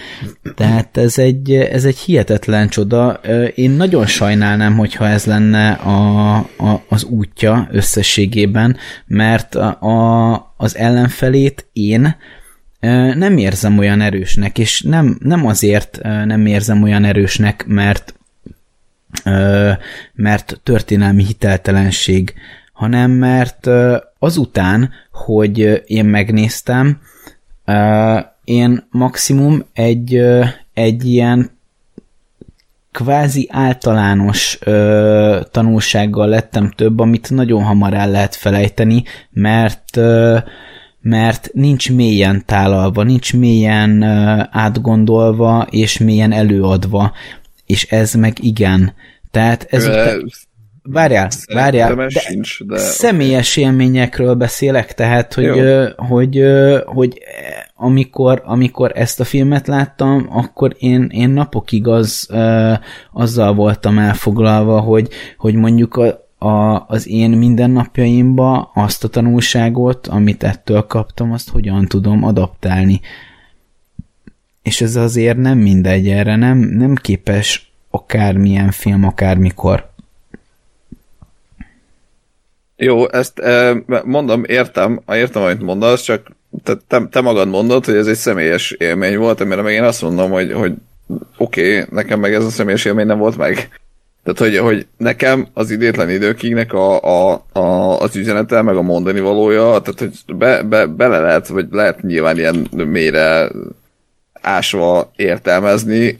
Tehát 0.55 0.97
ez 0.97 1.17
egy, 1.17 1.51
ez 1.51 1.85
egy 1.85 1.97
hihetetlen 1.97 2.69
csoda. 2.69 3.19
Én 3.55 3.71
nagyon 3.71 3.96
sajnálnám, 4.05 4.77
hogyha 4.77 5.07
ez 5.07 5.25
lenne 5.25 5.71
a, 5.71 6.35
a, 6.37 6.83
az 6.89 7.03
útja 7.03 7.67
összességében, 7.71 8.77
mert 9.05 9.55
a, 9.55 9.81
a, 9.81 10.53
az 10.57 10.77
ellenfelét 10.77 11.67
én 11.73 12.15
nem 13.15 13.37
érzem 13.37 13.77
olyan 13.77 14.01
erősnek, 14.01 14.57
és 14.57 14.81
nem, 14.81 15.17
nem 15.19 15.45
azért 15.45 15.99
nem 16.25 16.45
érzem 16.45 16.83
olyan 16.83 17.03
erősnek, 17.03 17.65
mert 17.67 18.13
mert 20.13 20.59
történelmi 20.63 21.23
hiteltelenség, 21.23 22.33
hanem 22.73 23.11
mert 23.11 23.67
azután, 24.19 24.89
hogy 25.11 25.83
én 25.85 26.05
megnéztem, 26.05 26.99
én 28.43 28.87
maximum 28.89 29.63
egy, 29.73 30.21
egy 30.73 31.05
ilyen 31.05 31.56
kvázi 32.97 33.47
általános 33.51 34.57
ö, 34.61 35.39
tanulsággal 35.51 36.27
lettem 36.27 36.71
több, 36.75 36.99
amit 36.99 37.29
nagyon 37.29 37.63
hamar 37.63 37.93
el 37.93 38.11
lehet 38.11 38.35
felejteni, 38.35 39.03
mert 39.31 39.97
ö, 39.97 40.37
mert 41.01 41.49
nincs 41.53 41.91
mélyen 41.91 42.45
tálalva, 42.45 43.03
nincs 43.03 43.33
mélyen 43.33 44.01
ö, 44.01 44.43
átgondolva, 44.51 45.67
és 45.69 45.97
mélyen 45.97 46.31
előadva, 46.31 47.13
és 47.65 47.83
ez 47.83 48.13
meg 48.13 48.37
igen. 48.41 48.93
Tehát 49.31 49.67
ez... 49.69 49.85
Ö, 49.85 50.19
Várjál, 50.89 51.29
várjál, 51.53 51.95
de 51.95 52.09
sincs, 52.09 52.63
de 52.63 52.77
személyes 52.77 53.57
élményekről 53.57 54.33
beszélek, 54.33 54.93
tehát, 54.93 55.33
hogy, 55.33 55.45
hogy, 55.95 56.37
ö, 56.37 56.79
hogy 56.85 57.19
amikor, 57.75 58.41
amikor 58.45 58.91
ezt 58.95 59.19
a 59.19 59.23
filmet 59.23 59.67
láttam, 59.67 60.27
akkor 60.29 60.75
én, 60.79 61.07
én 61.11 61.29
napokig 61.29 61.87
az, 61.87 62.29
azzal 63.11 63.53
voltam 63.53 63.99
elfoglalva, 63.99 64.79
hogy, 64.79 65.09
hogy 65.37 65.55
mondjuk 65.55 65.95
a, 65.95 66.27
a, 66.37 66.85
az 66.87 67.07
én 67.07 67.29
mindennapjaimba 67.29 68.71
azt 68.73 69.03
a 69.03 69.07
tanulságot, 69.07 70.07
amit 70.07 70.43
ettől 70.43 70.81
kaptam, 70.81 71.31
azt 71.31 71.49
hogyan 71.49 71.85
tudom 71.85 72.23
adaptálni. 72.23 73.01
És 74.61 74.81
ez 74.81 74.95
azért 74.95 75.37
nem 75.37 75.57
mindegy, 75.57 76.09
erre 76.09 76.35
nem, 76.35 76.57
nem 76.57 76.95
képes 76.95 77.71
akármilyen 77.89 78.71
film, 78.71 79.03
akármikor. 79.03 79.89
Jó, 82.77 83.11
ezt 83.11 83.41
mondom, 84.03 84.43
értem, 84.43 85.01
értem, 85.07 85.41
amit 85.41 85.61
mondasz, 85.61 86.01
csak 86.01 86.27
te, 86.87 87.07
te 87.11 87.21
magad 87.21 87.47
mondod, 87.47 87.85
hogy 87.85 87.95
ez 87.95 88.07
egy 88.07 88.15
személyes 88.15 88.71
élmény 88.71 89.17
volt, 89.17 89.41
amire 89.41 89.61
meg 89.61 89.73
én 89.73 89.83
azt 89.83 90.01
mondom, 90.01 90.31
hogy, 90.31 90.51
hogy 90.53 90.73
oké, 91.37 91.79
okay, 91.79 91.87
nekem 91.91 92.19
meg 92.19 92.33
ez 92.33 92.43
a 92.45 92.49
személyes 92.49 92.85
élmény 92.85 93.05
nem 93.05 93.17
volt 93.17 93.37
meg. 93.37 93.69
Tehát, 94.23 94.39
hogy, 94.39 94.57
hogy 94.57 94.87
nekem 94.97 95.47
az 95.53 95.71
idétlen 95.71 96.09
időkignek 96.09 96.73
a, 96.73 97.01
a, 97.01 97.45
a, 97.51 97.99
az 97.99 98.15
üzenete, 98.15 98.61
meg 98.61 98.75
a 98.75 98.81
mondani 98.81 99.19
valója, 99.19 99.79
tehát, 99.79 99.99
hogy 99.99 100.35
be, 100.37 100.63
be, 100.63 100.85
bele 100.85 101.19
lehet, 101.19 101.47
vagy 101.47 101.67
lehet 101.71 102.01
nyilván 102.01 102.37
ilyen 102.37 102.67
mélyre 102.71 103.49
ásva 104.41 105.11
értelmezni, 105.15 106.17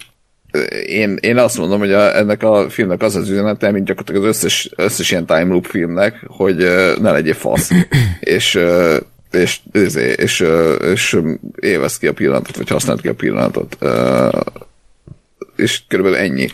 én, 0.85 1.17
én 1.21 1.38
azt 1.38 1.57
mondom, 1.57 1.79
hogy 1.79 1.91
a, 1.91 2.17
ennek 2.17 2.43
a 2.43 2.69
filmnek 2.69 3.01
az 3.01 3.15
az 3.15 3.29
üzenete, 3.29 3.71
mint 3.71 3.85
gyakorlatilag 3.85 4.23
az 4.23 4.35
összes, 4.35 4.69
összes 4.75 5.11
ilyen 5.11 5.25
time 5.25 5.43
loop 5.43 5.65
filmnek, 5.65 6.23
hogy 6.27 6.55
ne 7.01 7.11
legyél 7.11 7.34
fasz. 7.34 7.69
és, 8.19 8.59
és, 9.31 9.59
és, 9.71 9.95
és, 10.15 10.39
uh, 10.39 10.75
és 10.91 11.19
élvez 11.59 11.97
ki 11.97 12.07
a 12.07 12.13
pillanatot, 12.13 12.57
vagy 12.57 12.69
használd 12.69 13.01
ki 13.01 13.07
a 13.07 13.13
pillanatot. 13.13 13.77
És 15.55 15.81
körülbelül 15.88 16.19
ennyi. 16.19 16.47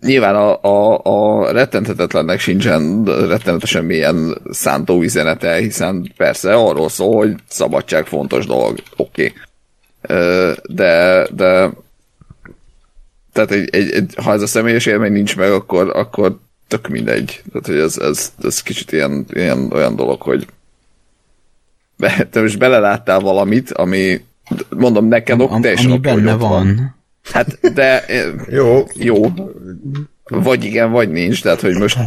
Nyilván 0.00 0.34
a, 0.34 0.62
a, 0.62 1.00
a 1.02 1.50
rettenthetetlennek 1.52 2.40
sincsen 2.40 3.04
rettenetesen 3.04 3.84
milyen 3.84 4.38
szántó 4.50 5.02
üzenete, 5.02 5.56
hiszen 5.56 6.12
persze 6.16 6.54
arról 6.54 6.88
szól, 6.88 7.16
hogy 7.16 7.34
szabadság 7.48 8.06
fontos 8.06 8.46
dolog. 8.46 8.78
Oké. 8.96 9.32
Okay. 9.32 10.54
De, 10.66 11.26
de 11.34 11.70
tehát 13.32 13.50
egy, 13.50 13.68
egy, 13.72 13.90
egy, 13.90 14.14
ha 14.22 14.32
ez 14.32 14.42
a 14.42 14.46
személyes 14.46 14.86
élmény 14.86 15.12
nincs 15.12 15.36
meg, 15.36 15.52
akkor, 15.52 15.90
akkor 15.96 16.38
tök 16.68 16.88
mindegy. 16.88 17.42
Tehát, 17.52 17.66
hogy 17.66 17.76
ez, 17.76 17.98
ez, 17.98 18.32
ez 18.42 18.62
kicsit 18.62 18.92
ilyen, 18.92 19.26
ilyen 19.32 19.72
olyan 19.72 19.96
dolog, 19.96 20.22
hogy 20.22 20.46
be, 21.96 22.28
te 22.30 22.40
most 22.40 22.58
beleláttál 22.58 23.20
valamit, 23.20 23.70
ami 23.70 24.20
mondom, 24.68 25.06
neked 25.06 25.40
ok, 25.40 25.50
Am, 25.50 25.60
teljesen 25.60 25.90
ami 25.90 26.00
benne 26.00 26.32
ott 26.32 26.40
van. 26.40 26.96
Hát, 27.22 27.72
de 27.74 28.04
Jó, 28.48 28.86
jó. 28.94 29.32
Vagy 30.28 30.64
igen, 30.64 30.90
vagy 30.90 31.10
nincs, 31.10 31.42
tehát, 31.42 31.60
hogy 31.60 31.74
most 31.74 31.98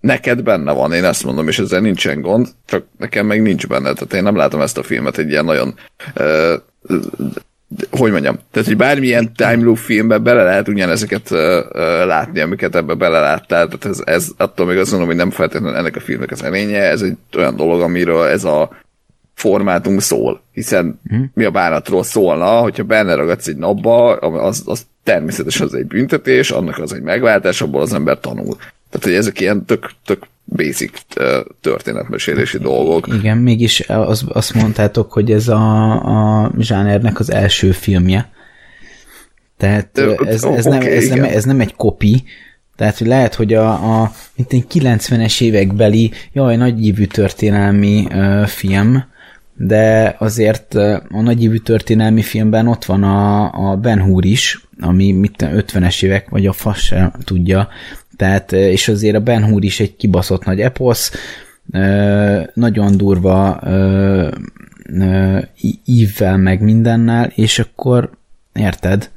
neked 0.00 0.42
benne 0.42 0.72
van, 0.72 0.92
én 0.92 1.04
ezt 1.04 1.24
mondom, 1.24 1.48
és 1.48 1.58
ezzel 1.58 1.80
nincsen 1.80 2.20
gond, 2.20 2.48
csak 2.66 2.84
nekem 2.98 3.26
meg 3.26 3.42
nincs 3.42 3.66
benne, 3.66 3.92
tehát 3.92 4.12
én 4.14 4.22
nem 4.22 4.36
látom 4.36 4.60
ezt 4.60 4.78
a 4.78 4.82
filmet 4.82 5.18
egy 5.18 5.30
ilyen 5.30 5.44
nagyon 5.44 5.74
uh, 6.16 6.54
hogy 7.90 8.10
mondjam, 8.10 8.38
tehát, 8.50 8.68
hogy 8.68 8.76
bármilyen 8.76 9.32
time 9.32 9.62
loop 9.62 9.76
filmben 9.76 10.22
bele 10.22 10.42
lehet 10.42 10.68
ugyanezeket 10.68 11.30
uh, 11.30 11.38
uh, 11.38 12.06
látni, 12.06 12.40
amiket 12.40 12.74
ebbe 12.74 12.94
beleláttál, 12.94 13.66
tehát 13.66 13.84
ez, 13.84 14.02
ez 14.04 14.28
attól 14.36 14.66
még 14.66 14.78
azt 14.78 14.90
mondom, 14.90 15.08
hogy 15.08 15.16
nem 15.16 15.30
feltétlenül 15.30 15.76
ennek 15.76 15.96
a 15.96 16.00
filmnek 16.00 16.30
az 16.30 16.42
elénye, 16.42 16.80
ez 16.80 17.02
egy 17.02 17.16
olyan 17.36 17.56
dolog, 17.56 17.80
amiről 17.80 18.26
ez 18.26 18.44
a 18.44 18.70
formátum 19.34 19.98
szól, 19.98 20.42
hiszen 20.52 21.00
hmm. 21.08 21.30
mi 21.34 21.44
a 21.44 21.50
bánatról 21.50 22.02
szólna, 22.02 22.60
hogyha 22.60 22.82
benne 22.82 23.14
ragadsz 23.14 23.46
egy 23.46 23.56
napba, 23.56 24.16
az, 24.16 24.62
az 24.66 24.86
természetesen 25.02 25.66
az 25.66 25.74
egy 25.74 25.86
büntetés, 25.86 26.50
annak 26.50 26.78
az 26.78 26.92
egy 26.92 27.02
megváltás, 27.02 27.60
abból 27.60 27.80
az 27.80 27.94
ember 27.94 28.20
tanul. 28.20 28.56
Tehát, 28.90 29.02
hogy 29.02 29.12
ezek 29.12 29.40
ilyen 29.40 29.64
tök, 29.64 29.90
tök 30.04 30.26
basic 30.44 31.00
történetmesélési 31.60 32.58
dolgok. 32.58 33.06
Igen, 33.06 33.38
mégis 33.38 33.80
az, 33.88 34.24
azt 34.28 34.54
mondtátok, 34.54 35.12
hogy 35.12 35.32
ez 35.32 35.48
a, 35.48 36.42
a 36.42 36.52
zsánernek 36.58 37.18
az 37.18 37.32
első 37.32 37.70
filmje. 37.72 38.32
Tehát 39.56 39.98
ez, 39.98 40.44
ez, 40.44 40.64
nem, 40.64 40.80
ez, 40.80 41.08
nem, 41.08 41.24
ez 41.24 41.44
nem 41.44 41.60
egy 41.60 41.74
kopi, 41.74 42.24
tehát 42.76 42.98
hogy 42.98 43.06
lehet, 43.06 43.34
hogy 43.34 43.54
a, 43.54 44.00
a 44.00 44.12
mint 44.36 44.52
egy 44.52 44.66
90-es 44.74 45.40
évekbeli, 45.40 46.10
jaj, 46.32 46.56
nagyívű 46.56 47.04
történelmi 47.04 48.06
uh, 48.10 48.46
film, 48.46 49.04
de 49.56 50.16
azért 50.18 50.74
a 51.08 51.20
nagyívű 51.20 51.56
történelmi 51.56 52.22
filmben 52.22 52.66
ott 52.66 52.84
van 52.84 53.02
a, 53.02 53.50
a 53.70 53.76
Ben 53.76 54.02
Hur 54.02 54.24
is, 54.24 54.66
ami 54.80 55.12
mit 55.12 55.34
50-es 55.38 56.02
évek, 56.02 56.28
vagy 56.28 56.46
a 56.46 56.52
fasz 56.52 56.78
sem 56.78 57.12
tudja, 57.24 57.68
tehát, 58.16 58.52
és 58.52 58.88
azért 58.88 59.16
a 59.16 59.20
Ben 59.20 59.44
Hur 59.44 59.64
is 59.64 59.80
egy 59.80 59.96
kibaszott 59.96 60.44
nagy 60.44 60.60
eposz, 60.60 61.12
nagyon 62.54 62.96
durva 62.96 63.60
ívvel 65.84 66.36
meg 66.36 66.60
mindennel, 66.62 67.32
és 67.34 67.58
akkor 67.58 68.10
érted? 68.52 69.10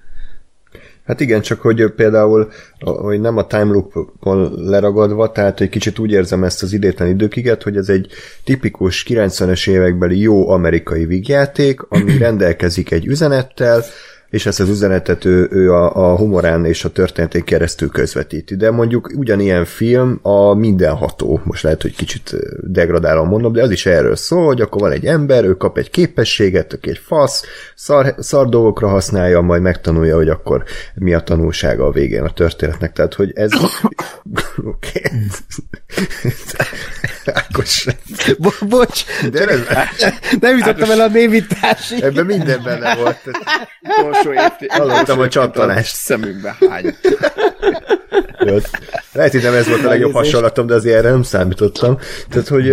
Hát 1.07 1.19
igen, 1.19 1.41
csak 1.41 1.61
hogy 1.61 1.91
például, 1.95 2.51
hogy 2.79 3.19
nem 3.19 3.37
a 3.37 3.47
time 3.47 3.63
loop-on 3.63 4.51
leragadva, 4.55 5.31
tehát 5.31 5.61
egy 5.61 5.69
kicsit 5.69 5.99
úgy 5.99 6.11
érzem 6.11 6.43
ezt 6.43 6.63
az 6.63 6.73
idétlen 6.73 7.09
időkiget, 7.09 7.63
hogy 7.63 7.77
ez 7.77 7.89
egy 7.89 8.07
tipikus 8.43 9.05
90-es 9.09 9.69
évekbeli 9.69 10.19
jó 10.19 10.49
amerikai 10.49 11.05
vígjáték, 11.05 11.81
ami 11.81 12.17
rendelkezik 12.27 12.91
egy 12.91 13.05
üzenettel, 13.05 13.83
és 14.29 14.45
ezt 14.45 14.59
az 14.59 14.69
üzenetet 14.69 15.25
ő, 15.25 15.47
ő 15.51 15.73
a, 15.73 16.11
a 16.11 16.15
humorán 16.17 16.65
és 16.65 16.85
a 16.85 16.89
történetén 16.89 17.43
keresztül 17.43 17.89
közvetíti. 17.89 18.55
De 18.55 18.71
mondjuk 18.71 19.11
ugyanilyen 19.15 19.65
film 19.65 20.19
a 20.21 20.53
mindenható, 20.53 21.41
most 21.43 21.63
lehet, 21.63 21.81
hogy 21.81 21.95
kicsit 21.95 22.35
degradálom 22.61 23.27
mondom, 23.27 23.53
de 23.53 23.61
az 23.61 23.71
is 23.71 23.85
erről 23.85 24.15
szól, 24.15 24.45
hogy 24.45 24.61
akkor 24.61 24.81
van 24.81 24.91
egy 24.91 25.05
ember, 25.05 25.43
ő 25.43 25.53
kap 25.53 25.77
egy 25.77 25.89
képességet, 25.89 26.67
tök 26.67 26.85
egy 26.85 26.97
fasz, 26.97 27.43
szar, 27.75 28.15
szar 28.17 28.49
dolgokra 28.49 28.87
használja, 28.87 29.41
majd 29.41 29.61
megtanulja, 29.61 30.15
hogy 30.15 30.29
akkor 30.29 30.63
mi 30.95 31.13
a 31.13 31.19
tanulsága 31.19 31.85
a 31.85 31.91
végén 31.91 32.23
a 32.23 32.33
történetnek. 32.33 32.93
Tehát, 32.93 33.13
hogy 33.13 33.31
ez... 33.35 33.51
Oké. 34.73 35.01
Ákos. 37.25 37.87
Bo- 38.37 38.67
bocs, 38.67 39.05
De 39.31 39.45
ez, 39.47 39.59
nem 40.39 40.57
jutottam 40.57 40.91
el 40.91 40.99
a 40.99 41.07
névításig. 41.07 42.01
ebben 42.01 42.25
minden 42.25 42.61
benne 42.63 42.95
volt. 42.95 43.19
Utolsó 44.21 44.41
évtized. 44.41 44.81
Hallottam 44.81 45.19
a 45.19 45.27
csattanást. 45.27 45.95
Szemünkbe 45.95 46.55
hány. 46.69 46.95
Lehet, 49.13 49.31
hogy 49.31 49.41
nem 49.41 49.53
ez 49.53 49.67
volt 49.67 49.85
a 49.85 49.87
legjobb 49.87 50.13
hasonlatom, 50.13 50.67
de 50.67 50.73
azért 50.73 50.97
erre 50.97 51.09
nem 51.09 51.23
számítottam. 51.23 51.97
Tehát, 52.29 52.47
hogy, 52.47 52.65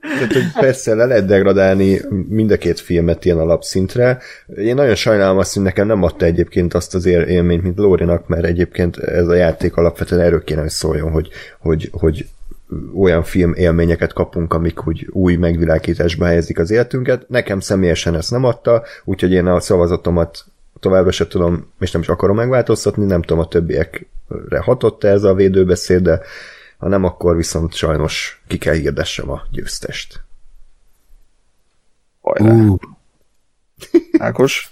tehát, 0.00 0.32
hogy 0.32 0.52
persze 0.60 0.94
le 0.94 1.04
lehet 1.04 1.26
degradálni 1.26 2.00
mind 2.28 2.50
a 2.50 2.56
két 2.56 2.80
filmet 2.80 3.24
ilyen 3.24 3.38
alapszintre. 3.38 4.18
Én 4.56 4.74
nagyon 4.74 4.94
sajnálom 4.94 5.38
azt, 5.38 5.54
hogy 5.54 5.62
nekem 5.62 5.86
nem 5.86 6.02
adta 6.02 6.24
egyébként 6.24 6.74
azt 6.74 6.94
az 6.94 7.06
él- 7.06 7.22
élményt, 7.28 7.62
mint 7.62 7.78
Lórinak, 7.78 8.28
mert 8.28 8.44
egyébként 8.44 8.96
ez 8.96 9.26
a 9.26 9.34
játék 9.34 9.76
alapvetően 9.76 10.20
erről 10.20 10.44
kéne, 10.44 10.60
hogy 10.60 10.70
szóljon, 10.70 11.10
hogy, 11.10 11.28
hogy, 11.58 11.88
hogy 11.92 12.26
olyan 12.94 13.22
film 13.22 13.52
élményeket 13.54 14.12
kapunk, 14.12 14.54
amik 14.54 14.86
úgy 14.86 15.08
új 15.10 15.36
megvilágításba 15.36 16.24
helyezik 16.24 16.58
az 16.58 16.70
életünket. 16.70 17.28
Nekem 17.28 17.60
személyesen 17.60 18.14
ezt 18.14 18.30
nem 18.30 18.44
adta, 18.44 18.82
úgyhogy 19.04 19.32
én 19.32 19.46
a 19.46 19.60
szavazatomat 19.60 20.44
továbbra 20.80 21.10
se 21.10 21.26
tudom, 21.26 21.72
és 21.80 21.90
nem 21.90 22.02
is 22.02 22.08
akarom 22.08 22.36
megváltoztatni, 22.36 23.04
nem 23.04 23.22
tudom 23.22 23.42
a 23.42 23.48
többiekre 23.48 24.58
hatott 24.60 25.04
ez 25.04 25.22
a 25.22 25.34
védőbeszéd, 25.34 26.02
de 26.02 26.20
ha 26.78 26.88
nem, 26.88 27.04
akkor 27.04 27.36
viszont 27.36 27.74
sajnos 27.74 28.42
ki 28.46 28.58
kell 28.58 28.74
hirdessem 28.74 29.30
a 29.30 29.42
győztest. 29.50 30.20
Hajrá. 32.20 32.52
Uh. 32.52 32.78
Ákos? 34.18 34.70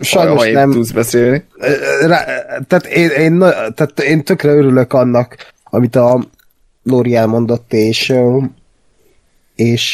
Sajnos 0.00 0.12
Arra, 0.14 0.36
ha 0.36 0.50
nem. 0.50 0.70
tudsz 0.70 0.90
beszélni. 0.90 1.44
Rá, 2.00 2.24
tehát, 2.66 2.86
én, 2.86 3.08
én, 3.08 3.38
tehát 3.74 4.00
én 4.00 4.24
tökre 4.24 4.52
örülök 4.52 4.92
annak, 4.92 5.52
amit 5.64 5.96
a 5.96 6.24
Lóri 6.82 7.14
elmondott, 7.14 7.72
és 7.72 8.14
és 9.54 9.92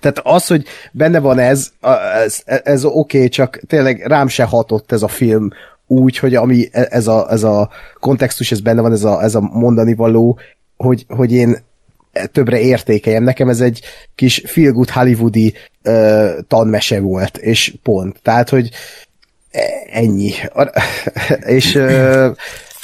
Tehát 0.00 0.20
az, 0.22 0.46
hogy 0.46 0.64
benne 0.92 1.18
van 1.18 1.38
ez, 1.38 1.70
a- 1.80 2.16
ez, 2.24 2.42
ez 2.44 2.84
oké, 2.84 3.16
okay, 3.16 3.28
csak 3.28 3.60
tényleg 3.66 4.06
rám 4.06 4.28
se 4.28 4.44
hatott 4.44 4.92
ez 4.92 5.02
a 5.02 5.08
film 5.08 5.48
úgy, 5.86 6.18
hogy 6.18 6.34
ami 6.34 6.68
e- 6.72 6.88
ez 6.90 7.06
a, 7.06 7.26
ez 7.30 7.42
a 7.42 7.70
kontextus, 8.00 8.50
ez 8.52 8.60
benne 8.60 8.80
van, 8.80 8.92
ez 8.92 9.04
a, 9.04 9.22
ez 9.22 9.34
a 9.34 9.40
mondani 9.40 9.94
való, 9.94 10.38
hogy, 10.76 11.04
hogy 11.08 11.32
én 11.32 11.64
többre 12.32 12.60
értékeljem. 12.60 13.22
Nekem 13.22 13.48
ez 13.48 13.60
egy 13.60 13.80
kis 14.14 14.42
feel 14.46 14.72
good 14.72 14.90
hollywoodi 14.90 15.54
uh, 15.84 16.30
tanmese 16.48 17.00
volt, 17.00 17.36
és 17.36 17.74
pont. 17.82 18.18
Tehát, 18.22 18.48
hogy 18.48 18.70
e- 19.50 19.86
ennyi. 19.92 20.32
És 21.56 21.74
uh, 21.74 22.36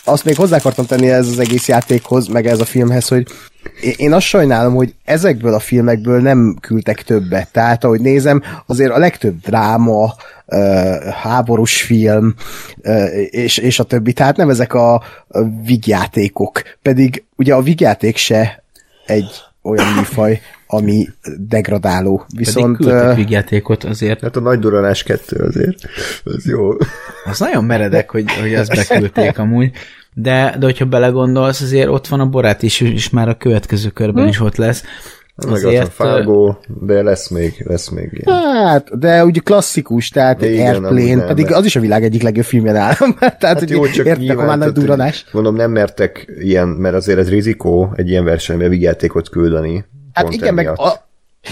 azt 0.04 0.24
még 0.24 0.36
hozzá 0.36 0.56
akartam 0.56 0.86
tenni 0.86 1.10
ez 1.10 1.28
az 1.28 1.38
egész 1.38 1.68
játékhoz, 1.68 2.26
meg 2.26 2.46
ez 2.46 2.60
a 2.60 2.64
filmhez, 2.64 3.08
hogy 3.08 3.26
én- 3.96 4.12
azt 4.12 4.26
sajnálom, 4.26 4.74
hogy 4.74 4.94
ezekből 5.04 5.54
a 5.54 5.58
filmekből 5.58 6.20
nem 6.20 6.56
küldtek 6.60 7.02
többet. 7.02 7.48
Tehát, 7.52 7.84
ahogy 7.84 8.00
nézem, 8.00 8.42
azért 8.66 8.90
a 8.92 8.98
legtöbb 8.98 9.40
dráma, 9.40 10.14
háborús 11.22 11.82
film, 11.82 12.34
és, 13.30 13.58
és 13.58 13.78
a 13.78 13.84
többi. 13.84 14.12
Tehát 14.12 14.36
nem 14.36 14.50
ezek 14.50 14.74
a 14.74 15.02
vigjátékok. 15.64 16.62
Pedig 16.82 17.24
ugye 17.36 17.54
a 17.54 17.62
vigjáték 17.62 18.16
se 18.16 18.62
egy 19.06 19.30
olyan 19.62 19.92
műfaj, 19.92 20.40
ami 20.72 21.08
degradáló. 21.38 22.26
Viszont 22.36 22.76
Pedig 22.76 23.16
vígjátékot 23.16 23.84
azért. 23.84 24.20
Hát 24.20 24.36
a 24.36 24.40
nagy 24.40 24.58
duranás 24.58 25.02
kettő 25.02 25.36
azért, 25.36 25.78
az 26.24 26.44
jó. 26.46 26.70
Az 27.24 27.38
nagyon 27.38 27.64
meredek, 27.64 28.10
hogy, 28.10 28.24
hogy 28.40 28.54
azt 28.54 28.74
beküldték 28.74 29.38
amúgy. 29.38 29.70
De, 30.14 30.56
de 30.58 30.64
hogyha 30.64 30.84
belegondolsz, 30.84 31.60
azért 31.60 31.88
ott 31.88 32.06
van 32.06 32.20
a 32.20 32.26
borát 32.26 32.62
is, 32.62 32.80
és 32.80 33.10
már 33.10 33.28
a 33.28 33.36
következő 33.36 33.88
körben 33.88 34.28
is 34.28 34.40
ott 34.40 34.56
lesz. 34.56 34.82
Meg 35.36 35.52
ott 35.54 35.60
van 35.60 35.70
Azért, 35.72 35.92
Fargo, 35.92 36.54
de 36.66 37.02
lesz 37.02 37.28
még, 37.28 37.62
lesz 37.66 37.88
még 37.88 38.08
ilyen. 38.12 38.40
Hát, 38.40 38.98
de 38.98 39.24
ugye 39.24 39.40
klasszikus, 39.40 40.08
tehát 40.08 40.38
De 40.38 40.50
igen, 40.50 40.66
Airplane, 40.74 41.14
nem, 41.14 41.26
pedig 41.26 41.46
de- 41.46 41.56
az 41.56 41.64
is 41.64 41.76
a 41.76 41.80
világ 41.80 42.04
egyik 42.04 42.22
legjobb 42.22 42.44
filmje 42.44 42.72
nálam. 42.72 43.14
tehát, 43.18 43.40
Hát 43.40 43.58
hogy 43.58 43.70
jó, 43.70 43.86
csak 43.86 44.06
értek, 44.06 44.18
nyilván, 44.22 44.44
a 44.44 44.48
már 44.48 44.58
nagy 44.58 44.72
tehát, 44.72 44.80
duranás. 44.88 45.22
hogy 45.22 45.32
Mondom, 45.32 45.54
nem 45.54 45.70
mertek 45.70 46.32
ilyen, 46.38 46.68
mert 46.68 46.94
azért 46.94 47.18
ez 47.18 47.28
rizikó 47.28 47.92
egy 47.96 48.08
ilyen 48.08 48.24
versenybe 48.24 48.68
vigyátékot 48.68 49.28
küldeni. 49.28 49.84
Hát 50.12 50.32
igen, 50.32 50.54
meg, 50.54 50.66
emiatt. 50.66 50.78
a, 50.78 51.01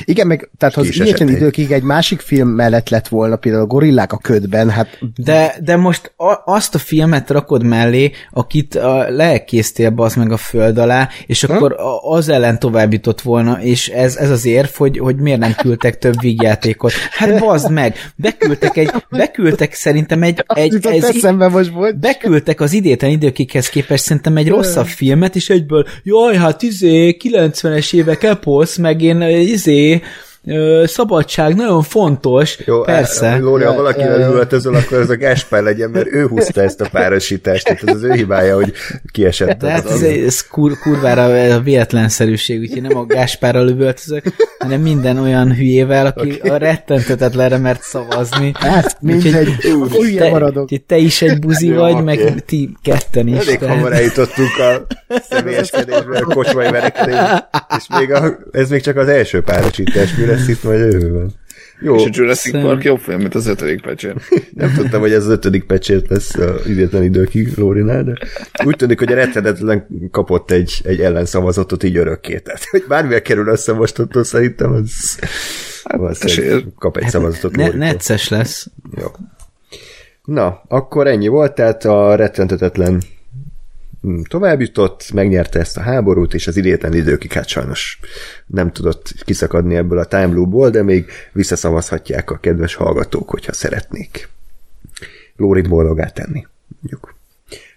igen, 0.05 0.27
meg 0.27 0.51
tehát 0.59 0.77
az 0.77 0.89
esették. 0.89 1.29
időkig 1.29 1.73
egy 1.73 1.83
másik 1.83 2.21
film 2.21 2.49
mellett 2.49 2.89
lett 2.89 3.09
volna, 3.09 3.37
például 3.37 3.65
a 3.65 3.67
Gorillák 3.67 4.13
a 4.13 4.17
ködben, 4.17 4.71
hát 4.71 4.99
De, 5.15 5.55
de 5.65 5.77
most 5.77 6.13
a, 6.17 6.53
azt 6.53 6.75
a 6.75 6.79
filmet 6.79 7.31
rakod 7.31 7.65
mellé, 7.65 8.11
akit 8.31 8.75
a, 8.75 9.11
leelkésztél 9.11 9.93
az 9.97 10.15
meg 10.15 10.33
a 10.33 10.37
föld 10.37 10.79
alá, 10.79 11.09
és 11.27 11.45
akkor 11.45 11.73
a, 11.73 12.13
az 12.13 12.29
ellen 12.29 12.59
továbbított 12.59 13.21
volna, 13.21 13.63
és 13.63 13.89
ez, 13.89 14.17
ez 14.17 14.31
az 14.31 14.47
érv, 14.47 14.69
hogy, 14.77 14.99
hogy 14.99 15.17
miért 15.17 15.39
nem 15.39 15.55
küldtek 15.55 15.99
több 15.99 16.21
vígjátékot. 16.21 16.93
Hát 17.11 17.39
bazd 17.39 17.71
meg, 17.71 17.97
beküldtek 18.17 18.77
egy, 18.77 18.91
beküldtek 19.11 19.75
szerintem 19.75 20.23
egy, 20.23 20.45
egy 20.47 20.73
jutott 20.73 20.93
ez, 20.93 21.05
eszembe 21.05 21.49
most 21.49 21.71
volt. 21.71 21.99
beküldtek 21.99 22.61
az 22.61 22.73
idétlen 22.73 23.11
időkikhez 23.11 23.69
képest 23.69 24.05
szerintem 24.05 24.37
egy 24.37 24.49
rosszabb 24.49 24.87
filmet, 24.87 25.37
és 25.37 25.51
egyből, 25.51 25.87
jaj, 26.03 26.37
hát 26.37 26.63
izé, 26.63 27.17
90-es 27.25 27.95
évek 27.95 28.23
eposz, 28.23 28.77
meg 28.77 29.03
én 29.03 29.21
izé, 29.23 29.90
Yeah. 29.91 30.07
Ö, 30.45 30.85
szabadság, 30.87 31.55
nagyon 31.55 31.83
fontos. 31.83 32.59
Jó, 32.67 32.83
Persze. 32.83 33.37
Lóri, 33.37 33.65
ha 33.65 33.75
valakivel 33.75 34.31
üvöltözöl, 34.31 34.75
akkor 34.75 34.99
ez 34.99 35.11
a 35.11 35.17
Gáspár 35.17 35.63
legyen, 35.63 35.91
mert 35.91 36.07
ő 36.07 36.27
húzta 36.27 36.63
ezt 36.63 36.81
a 36.81 36.89
párosítást, 36.93 37.65
tehát 37.65 37.83
ez 37.83 37.95
az 37.95 38.03
ő 38.03 38.13
hibája, 38.13 38.55
hogy 38.55 38.73
kiesett. 39.13 39.59
De 39.59 39.71
hát 39.71 39.91
ez, 39.91 40.03
ez 40.03 40.47
kur, 40.47 40.79
kurvára 40.79 41.55
a 41.55 41.61
véletlenszerűség, 41.61 42.61
úgyhogy 42.61 42.83
nem 42.83 42.97
a 42.97 43.07
Gáspárral 43.07 43.69
üvöltözök, 43.69 44.25
hanem 44.59 44.81
minden 44.81 45.19
olyan 45.19 45.55
hülyével, 45.55 46.07
aki 46.07 46.33
okay. 46.39 46.51
a 46.51 46.57
rettentetetlenre 46.57 47.59
mert 47.59 47.83
szavazni. 47.83 48.53
Hát 48.55 48.97
mindegy, 49.01 49.49
hülye 49.99 50.23
te, 50.23 50.31
maradok. 50.31 50.63
úgyhogy 50.63 50.83
te 50.83 50.97
is 50.97 51.23
egy 51.23 51.39
buzi 51.39 51.67
Jó, 51.67 51.81
vagy, 51.81 51.93
oké. 51.93 52.03
meg 52.03 52.45
ti 52.45 52.77
ketten 52.83 53.29
is. 53.29 53.47
Elég 53.47 53.59
tehát- 53.59 53.75
hamar 53.77 53.93
eljutottunk 53.93 54.51
a 54.59 54.87
személyeskedésbe, 55.31 56.19
a 56.19 56.25
kocsmai 56.25 56.71
verekedésbe, 56.71 57.49
és 57.77 57.87
még 57.99 58.13
a, 58.13 58.39
ez 58.51 58.71
még 58.71 58.83
csak 58.83 58.97
az 58.97 59.09
első 59.09 59.43
párosítás, 59.43 60.15
mi 60.15 60.25
itt 60.49 60.63
majd 60.63 60.79
jövőben. 60.79 61.33
Jó, 61.83 61.95
És 61.97 62.05
a 62.05 62.09
Jurassic 62.13 62.53
Szem. 62.53 62.63
Park 62.63 62.85
jobb 62.85 62.99
film, 62.99 63.19
mint 63.19 63.35
az 63.35 63.47
ötödik 63.47 63.81
pecsén. 63.83 64.15
nem 64.55 64.73
tudtam, 64.75 65.01
hogy 65.01 65.13
ez 65.13 65.25
az 65.25 65.31
ötödik 65.31 65.65
pecsét 65.65 66.09
lesz 66.09 66.35
a 66.35 66.55
idétlen 66.67 67.03
időkig 67.03 67.57
Lórinál, 67.57 68.05
de 68.05 68.13
úgy 68.65 68.77
tűnik, 68.77 68.99
hogy 68.99 69.13
a 69.13 69.15
rettenetlen 69.15 69.87
kapott 70.11 70.51
egy, 70.51 70.81
egy 70.85 71.01
ellenszavazatot 71.01 71.83
így 71.83 71.97
örökké. 71.97 72.39
Tehát, 72.39 72.65
hogy 72.71 72.85
bármivel 72.89 73.23
kerül 73.23 73.49
össze 73.49 73.73
mostottól 73.73 74.25
szerintem, 74.25 74.73
az, 74.73 75.19
az 75.83 76.25
esély. 76.25 76.65
kap 76.79 76.97
egy 76.97 77.09
szavazatot 77.09 77.57
Ne, 77.57 77.69
necces 77.69 78.29
lesz. 78.29 78.67
Jó. 79.01 79.07
Na, 80.25 80.63
akkor 80.69 81.07
ennyi 81.07 81.29
volt, 81.29 81.55
tehát 81.55 81.85
a 81.85 82.15
rettentetetlen 82.15 83.03
mm, 84.07 84.21
tovább 84.29 84.61
jutott, 84.61 85.11
megnyerte 85.13 85.59
ezt 85.59 85.77
a 85.77 85.81
háborút, 85.81 86.35
és 86.35 86.47
az 86.47 86.57
idétlen 86.57 86.95
időkig 86.95 87.33
hát 87.33 87.49
sajnos 87.49 87.99
nem 88.47 88.73
tudott 88.73 89.13
kiszakadni 89.25 89.77
ebből 89.77 89.99
a 89.99 90.05
time 90.05 90.35
loopból, 90.35 90.71
de 90.71 90.83
még 90.83 91.11
visszaszavazhatják 91.33 92.31
a 92.31 92.39
kedves 92.39 92.75
hallgatók, 92.75 93.31
hogyha 93.31 93.53
szeretnék. 93.53 94.29
Lórit 95.37 95.69
boldogá 95.69 96.09
tenni. 96.09 96.47
Mondjuk. 96.81 97.15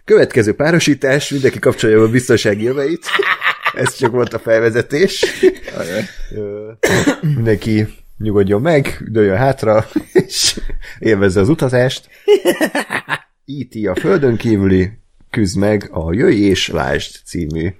Következő 0.05 0.53
párosítás, 0.53 1.29
mindenki 1.29 1.59
kapcsolja 1.59 1.97
be 1.97 2.03
a 2.03 2.09
biztonsági 2.09 2.63
jöveit. 2.63 3.05
Ez 3.73 3.95
csak 3.95 4.11
volt 4.11 4.33
a 4.33 4.39
felvezetés. 4.39 5.25
Mindenki 7.21 7.87
nyugodjon 8.17 8.61
meg, 8.61 8.97
dőljön 9.07 9.37
hátra, 9.37 9.87
és 10.11 10.59
élvezze 10.99 11.39
az 11.39 11.49
utazást. 11.49 12.09
E.T. 13.45 13.87
a 13.87 13.95
földön 13.95 14.37
kívüli 14.37 14.91
küzd 15.33 15.57
meg 15.57 15.89
a 15.91 16.13
Jöjj 16.13 16.35
és 16.35 16.67
Lásd 16.67 17.15
című 17.25 17.73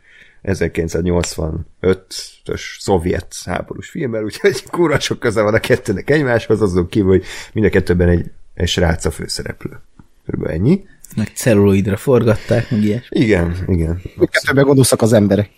1985-ös 0.43 2.61
szovjet 2.80 3.35
háborús 3.45 3.89
filmmel, 3.89 4.23
úgyhogy 4.23 4.63
kurva 4.63 4.99
sok 4.99 5.19
köze 5.19 5.41
van 5.41 5.53
a 5.53 5.59
kettőnek 5.59 6.09
egymáshoz, 6.09 6.61
azon 6.61 6.88
kívül, 6.88 7.09
hogy 7.09 7.23
mind 7.53 7.65
a 7.65 7.69
kettőben 7.69 8.09
egy, 8.09 8.31
egy 8.53 8.67
srác 8.67 9.05
a 9.05 9.11
főszereplő. 9.11 9.81
Körülbelül 10.25 10.55
ennyi. 10.55 10.85
Meg 11.15 11.31
celluloidra 11.34 11.97
forgatták, 11.97 12.71
meg 12.71 12.84
ilyes. 12.84 13.07
Igen, 13.09 13.63
igen. 13.67 14.01
Kettőben 14.31 14.65
gondoszak 14.65 15.01
az 15.01 15.13
emberek. 15.13 15.49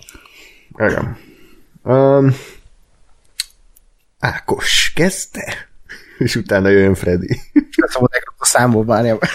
Igen. 0.78 1.18
Um, 1.84 2.36
Ákos, 4.20 4.92
kezdte? 4.96 5.70
És 6.18 6.36
utána 6.36 6.70
jön 6.70 6.96
Freddy. 6.96 7.40
Szóval 7.78 8.10
a 8.38 8.46
számból 8.46 8.86
várjam. 8.86 9.18
Ö, 9.20 9.26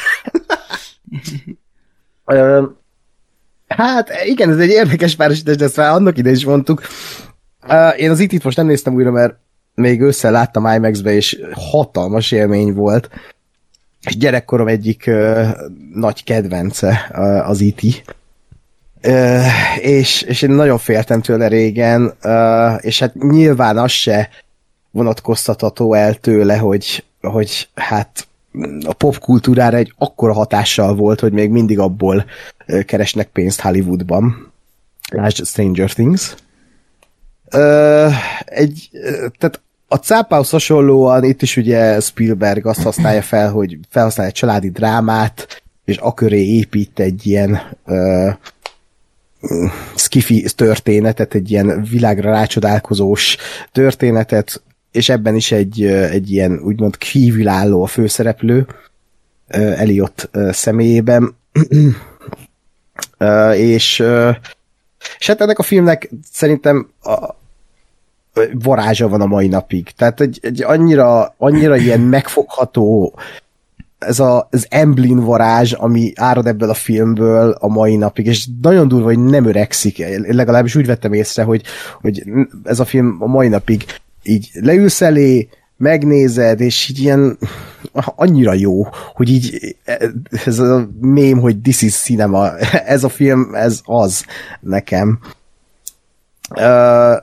hát 3.69 4.11
igen, 4.25 4.51
ez 4.51 4.59
egy 4.59 4.69
érdekes 4.69 5.17
párosítás, 5.17 5.57
de 5.57 5.65
ezt 5.65 5.77
már 5.77 5.91
annak 5.91 6.19
ide 6.19 6.31
is 6.31 6.45
mondtuk. 6.45 6.83
Én 7.97 8.11
az 8.11 8.19
itt 8.19 8.45
most 8.45 8.57
nem 8.57 8.67
néztem 8.67 8.95
újra, 8.95 9.11
mert 9.11 9.35
még 9.75 10.01
ősszel 10.01 10.33
láttam 10.33 10.67
IMAX-be, 10.67 11.13
és 11.13 11.41
hatalmas 11.53 12.33
élmény 12.33 12.75
volt. 12.75 13.11
És 14.07 14.17
gyerekkorom 14.17 14.69
egyik 14.69 15.11
nagy 15.95 16.25
kedvence 16.25 17.11
az 17.47 17.61
IT. 17.61 18.05
És, 19.81 20.23
és 20.23 20.43
én 20.43 20.51
nagyon 20.51 20.79
féltem 20.79 21.21
tőle 21.21 21.49
régen, 21.49 22.15
és 22.81 22.99
hát 22.99 23.15
nyilván 23.15 23.79
az 23.79 23.91
se 23.91 24.29
vonatkoztatható 24.91 25.95
el 25.95 26.15
tőle, 26.15 26.57
hogy, 26.57 27.05
hogy 27.21 27.69
hát 27.75 28.29
a 28.87 28.93
popkultúrára 28.93 29.77
egy 29.77 29.93
akkora 29.99 30.33
hatással 30.33 30.95
volt, 30.95 31.21
hogy 31.21 31.33
még 31.33 31.51
mindig 31.51 31.79
abból 31.79 32.25
keresnek 32.87 33.29
pénzt 33.29 33.61
Hollywoodban. 33.61 34.53
Lásd 35.13 35.47
Stranger 35.47 35.93
Things. 35.93 36.35
Egy, 38.45 38.91
tehát 39.39 39.61
a 39.89 39.97
cápához 39.97 40.51
hasonlóan 40.51 41.25
itt 41.25 41.43
is 41.43 41.57
ugye 41.57 42.01
Spielberg 42.01 42.67
azt 42.67 42.83
használja 42.83 43.23
fel, 43.23 43.51
hogy 43.51 43.79
felhasználja 43.89 44.31
egy 44.31 44.39
családi 44.39 44.71
drámát, 44.71 45.63
és 45.85 45.97
aköré 45.97 46.45
épít 46.45 47.01
egy 47.01 47.27
ilyen 47.27 47.61
ö, 47.87 48.31
skifi 49.97 50.47
történetet, 50.57 51.35
egy 51.35 51.51
ilyen 51.51 51.87
világra 51.91 52.31
rácsodálkozós 52.31 53.37
történetet, 53.73 54.63
és 54.93 55.09
ebben 55.09 55.35
is 55.35 55.53
egy, 55.53 55.83
egy 55.85 56.31
ilyen 56.31 56.61
úgymond 56.65 56.97
kívülálló 56.97 57.83
a 57.83 57.87
főszereplő, 57.87 58.67
Eliott 59.49 60.31
személyében, 60.51 61.35
és, 63.55 64.05
és 65.19 65.27
hát 65.27 65.41
ennek 65.41 65.59
a 65.59 65.63
filmnek 65.63 66.11
szerintem 66.33 66.89
a, 67.03 67.39
varázsa 68.53 69.09
van 69.09 69.21
a 69.21 69.27
mai 69.27 69.49
napig. 69.49 69.91
Tehát 69.97 70.21
egy, 70.21 70.39
egy 70.43 70.63
annyira, 70.63 71.35
annyira 71.39 71.77
ilyen 71.77 72.01
megfogható 72.17 73.19
ez 73.99 74.21
a, 74.21 74.49
az 74.51 74.67
Emblin 74.71 75.21
varázs, 75.21 75.73
ami 75.73 76.13
árad 76.15 76.47
ebből 76.47 76.71
a 76.71 76.75
filmből 76.75 77.51
a 77.51 77.69
mai 77.69 77.97
napig, 77.97 78.27
és 78.27 78.47
nagyon 78.63 78.89
durva, 78.89 79.05
hogy 79.05 79.19
nem 79.19 79.45
öregszik. 79.45 80.05
Legalábbis 80.27 80.75
úgy 80.75 80.87
vettem 80.87 81.13
észre, 81.13 81.43
hogy, 81.43 81.63
hogy 82.01 82.23
ez 82.65 82.81
a 82.81 82.85
film 82.85 83.17
a 83.21 83.27
mai 83.27 83.49
napig 83.49 83.85
így 84.23 84.51
leülsz 84.53 85.01
elé, 85.01 85.49
megnézed, 85.77 86.61
és 86.61 86.89
így 86.89 86.99
ilyen 86.99 87.39
annyira 87.93 88.53
jó, 88.53 88.87
hogy 89.13 89.29
így 89.29 89.77
ez 90.45 90.59
a 90.59 90.89
mém, 91.01 91.39
hogy 91.39 91.61
this 91.61 91.83
is 91.83 91.95
cinema, 91.95 92.59
ez 92.95 93.05
a 93.05 93.09
film, 93.09 93.55
ez 93.55 93.81
az 93.85 94.25
nekem. 94.61 95.19
Uh, 96.57 97.17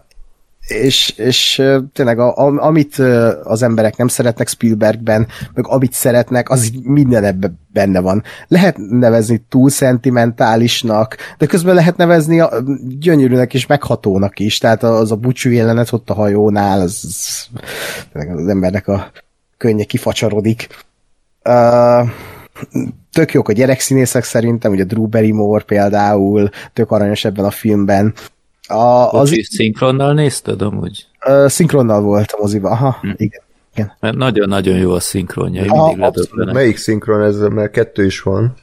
és, 0.68 1.10
és 1.10 1.64
tényleg 1.94 2.20
a, 2.20 2.36
amit 2.38 2.98
az 3.44 3.62
emberek 3.62 3.98
nem 3.98 4.08
szeretnek 4.08 4.48
Spielbergben, 4.48 5.28
meg 5.54 5.68
amit 5.68 5.94
szeretnek, 5.94 6.50
az 6.50 6.66
így 6.66 6.84
minden 6.84 7.24
ebben 7.24 7.60
benne 7.74 8.00
van. 8.00 8.24
Lehet 8.48 8.78
nevezni 8.78 9.46
túl 9.50 9.70
szentimentálisnak, 9.70 11.18
de 11.38 11.46
közben 11.46 11.76
lehet 11.76 11.98
nevezni 11.98 12.40
a, 12.40 12.64
gyönyörűnek 13.00 13.54
és 13.54 13.66
meghatónak 13.66 14.40
is, 14.40 14.58
tehát 14.58 14.84
az 14.84 15.12
a 15.12 15.16
bucsú 15.16 15.50
jelenet 15.50 15.94
ott 15.94 16.10
a 16.10 16.14
hajónál, 16.14 16.82
az, 16.82 17.00
az, 17.04 17.48
az 18.14 18.48
embernek 18.48 18.88
a 18.88 19.12
könnye 19.58 19.84
kifacsarodik. 19.84 20.68
Uh, 21.44 22.10
tök 23.12 23.32
jók 23.32 23.50
a 23.50 23.52
gyerekszínészek 23.52 24.24
szerintem, 24.24 24.72
ugye 24.72 24.84
Drew 24.84 25.08
Barrymore 25.08 25.64
például, 25.64 26.50
tök 26.74 26.92
aranyos 26.92 27.26
ebben 27.26 27.46
a 27.46 27.52
filmben. 27.52 28.14
A, 28.68 29.12
az 29.12 29.32
is 29.32 29.48
szinkronnal 29.48 30.14
nézted 30.14 30.62
amúgy? 30.62 31.06
Uh, 31.28 31.48
szinkronnal 31.48 32.02
volt 32.02 32.32
a 32.32 32.38
moziba, 32.42 32.70
aha, 32.70 32.98
hm. 33.02 33.10
igen. 33.16 33.42
igen. 33.74 33.94
Mert 34.00 34.16
nagyon-nagyon 34.16 34.78
jó 34.78 34.92
a 34.92 35.00
szinkronja, 35.00 35.64
én 35.64 35.72
mindig 35.72 36.02
abszolút. 36.02 36.54
Melyik 36.54 36.78
szinkron 36.78 37.22
ez, 37.22 37.40
mert 37.40 37.72
kettő 37.72 38.06
is 38.06 38.22
van. 38.22 38.54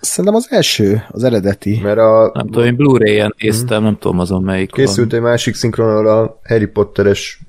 Szerintem 0.00 0.34
az 0.34 0.46
első, 0.50 1.02
az 1.10 1.24
eredeti. 1.24 1.80
Mert 1.82 1.98
a... 1.98 2.30
Nem 2.34 2.46
tudom, 2.46 2.64
én 2.64 2.76
Blu-ray-en 2.76 3.34
néztem, 3.38 3.76
hmm. 3.76 3.86
nem 3.86 3.98
tudom 3.98 4.18
azon 4.18 4.42
melyik 4.42 4.70
Készült 4.70 5.10
van. 5.10 5.20
egy 5.20 5.26
másik 5.26 5.54
szinkron, 5.54 6.06
a 6.06 6.38
Harry 6.44 6.66
Potteres 6.66 7.40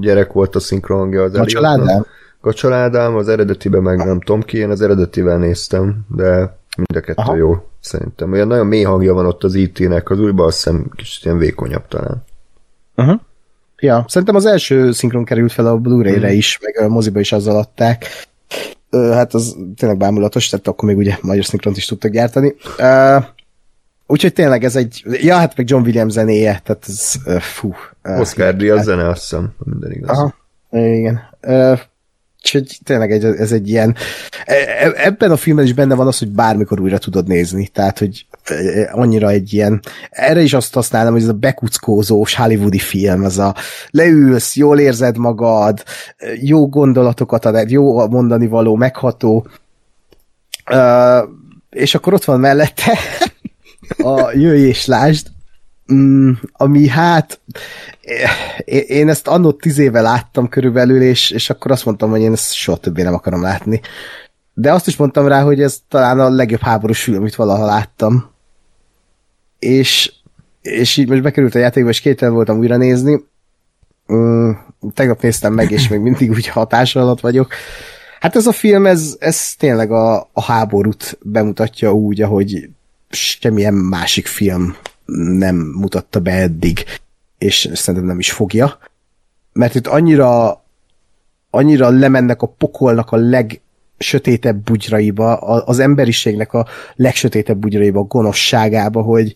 gyerek 0.00 0.32
volt 0.32 0.54
a 0.56 0.60
szinkronja. 0.60 1.22
Az 1.22 1.34
a 1.34 1.44
családám? 1.44 2.06
A 2.40 2.52
családám, 2.52 3.16
az 3.16 3.28
eredetiben 3.28 3.82
meg 3.82 3.96
nem 3.96 4.20
tudom 4.20 4.42
ki, 4.42 4.58
én 4.58 4.70
az 4.70 4.80
eredetivel 4.80 5.38
néztem, 5.38 6.06
de 6.08 6.58
mind 6.76 6.96
a 6.96 7.00
kettő 7.00 7.22
Aha. 7.22 7.36
jó, 7.36 7.71
szerintem. 7.82 8.32
Olyan 8.32 8.46
nagyon 8.46 8.66
mély 8.66 8.82
hangja 8.82 9.14
van 9.14 9.26
ott 9.26 9.44
az 9.44 9.54
IT-nek, 9.54 10.10
az 10.10 10.20
újban 10.20 10.46
azt 10.46 10.56
hiszem 10.56 10.90
kicsit 10.96 11.24
ilyen 11.24 11.38
vékonyabb 11.38 11.88
talán. 11.88 12.24
Uh-huh. 12.96 13.20
Ja, 13.78 14.04
szerintem 14.08 14.36
az 14.36 14.46
első 14.46 14.92
szinkron 14.92 15.24
került 15.24 15.52
fel 15.52 15.66
a 15.66 15.76
Blu-ray-re 15.76 16.30
mm. 16.30 16.36
is, 16.36 16.58
meg 16.62 16.84
a 16.84 16.88
moziba 16.88 17.20
is 17.20 17.32
azzal 17.32 17.56
adták. 17.56 18.06
Hát 18.90 19.34
az 19.34 19.56
tényleg 19.76 19.98
bámulatos, 19.98 20.48
tehát 20.48 20.66
akkor 20.66 20.88
még 20.88 20.98
ugye 20.98 21.16
magyar 21.22 21.44
szinkront 21.44 21.76
is 21.76 21.86
tudtak 21.86 22.10
gyártani. 22.10 22.54
Uh, 22.78 23.24
úgyhogy 24.06 24.32
tényleg 24.32 24.64
ez 24.64 24.76
egy, 24.76 25.02
ja, 25.04 25.36
hát 25.36 25.56
meg 25.56 25.68
John 25.68 25.84
Williams 25.84 26.12
zenéje, 26.12 26.60
tehát 26.64 26.84
ez, 26.88 27.14
uh, 27.26 27.36
fú. 27.40 27.74
Uh, 28.04 28.20
Oscar 28.20 28.56
Díaz 28.56 28.84
zene, 28.84 29.08
azt 29.08 29.20
hiszem, 29.20 29.54
minden 29.64 29.92
igaz. 29.92 30.18
Aha, 30.18 30.34
igen. 30.70 31.20
Uh, 31.42 31.78
Úgyhogy 32.44 32.78
tényleg 32.84 33.12
egy, 33.12 33.24
ez 33.24 33.52
egy 33.52 33.68
ilyen... 33.68 33.96
E, 34.44 34.54
e, 34.54 34.92
ebben 34.96 35.30
a 35.30 35.36
filmben 35.36 35.64
is 35.64 35.72
benne 35.72 35.94
van 35.94 36.06
az, 36.06 36.18
hogy 36.18 36.30
bármikor 36.30 36.80
újra 36.80 36.98
tudod 36.98 37.26
nézni. 37.26 37.66
Tehát, 37.66 37.98
hogy 37.98 38.26
e, 38.44 38.90
annyira 38.92 39.30
egy 39.30 39.52
ilyen... 39.52 39.80
Erre 40.10 40.40
is 40.40 40.52
azt 40.52 40.74
használom, 40.74 41.12
hogy 41.12 41.22
ez 41.22 41.28
a 41.28 41.32
bekuckózós 41.32 42.34
hollywoodi 42.34 42.78
film, 42.78 43.24
az 43.24 43.38
a 43.38 43.54
leülsz, 43.90 44.56
jól 44.56 44.78
érzed 44.78 45.16
magad, 45.16 45.82
jó 46.40 46.68
gondolatokat 46.68 47.44
ad, 47.44 47.70
jó 47.70 48.08
mondani 48.08 48.46
való, 48.46 48.74
megható. 48.74 49.46
És 51.70 51.94
akkor 51.94 52.14
ott 52.14 52.24
van 52.24 52.40
mellette 52.40 52.98
a 54.12 54.30
Jöjj 54.34 54.66
és 54.66 54.86
Lásd, 54.86 55.26
mm, 55.92 56.30
ami 56.52 56.88
hát 56.88 57.40
én 58.86 59.08
ezt 59.08 59.28
annó 59.28 59.52
tíz 59.52 59.78
éve 59.78 60.00
láttam 60.00 60.48
körülbelül, 60.48 61.02
és, 61.02 61.30
és 61.30 61.50
akkor 61.50 61.70
azt 61.70 61.84
mondtam, 61.84 62.10
hogy 62.10 62.20
én 62.20 62.32
ezt 62.32 62.52
soha 62.52 62.76
többé 62.76 63.02
nem 63.02 63.14
akarom 63.14 63.42
látni. 63.42 63.80
De 64.54 64.72
azt 64.72 64.86
is 64.86 64.96
mondtam 64.96 65.26
rá, 65.26 65.42
hogy 65.42 65.62
ez 65.62 65.78
talán 65.88 66.20
a 66.20 66.28
legjobb 66.28 66.60
háborús 66.60 67.02
film, 67.02 67.16
amit 67.16 67.34
valaha 67.34 67.64
láttam. 67.64 68.30
És, 69.58 70.12
és 70.62 70.96
így 70.96 71.08
most 71.08 71.22
bekerült 71.22 71.54
a 71.54 71.58
játékba, 71.58 71.88
és 71.88 72.00
kétel 72.00 72.30
voltam 72.30 72.58
újra 72.58 72.76
nézni. 72.76 73.24
Mm, 74.12 74.50
tegnap 74.94 75.22
néztem 75.22 75.52
meg, 75.52 75.70
és 75.70 75.88
még 75.88 76.00
mindig 76.00 76.30
úgy 76.30 76.46
hatás 76.46 76.96
alatt 76.96 77.20
vagyok. 77.20 77.52
Hát 78.20 78.36
ez 78.36 78.46
a 78.46 78.52
film, 78.52 78.86
ez, 78.86 79.16
ez 79.18 79.54
tényleg 79.54 79.90
a, 79.90 80.28
a 80.32 80.42
háborút 80.42 81.18
bemutatja 81.22 81.92
úgy, 81.92 82.22
ahogy 82.22 82.68
semmilyen 83.10 83.74
másik 83.74 84.26
film 84.26 84.76
nem 85.06 85.56
mutatta 85.56 86.20
be 86.20 86.32
eddig 86.32 86.84
és 87.42 87.68
szerintem 87.72 88.08
nem 88.08 88.18
is 88.18 88.32
fogja, 88.32 88.78
mert 89.52 89.74
itt 89.74 89.86
annyira 89.86 90.62
annyira 91.50 91.90
lemennek 91.90 92.42
a 92.42 92.46
pokolnak 92.46 93.10
a 93.10 93.16
legsötétebb 93.16 94.56
bugyraiba, 94.56 95.36
az 95.36 95.78
emberiségnek 95.78 96.52
a 96.52 96.66
legsötétebb 96.94 97.58
bugyraiba, 97.58 98.00
a 98.00 98.04
gonoszságába, 98.04 99.02
hogy, 99.02 99.34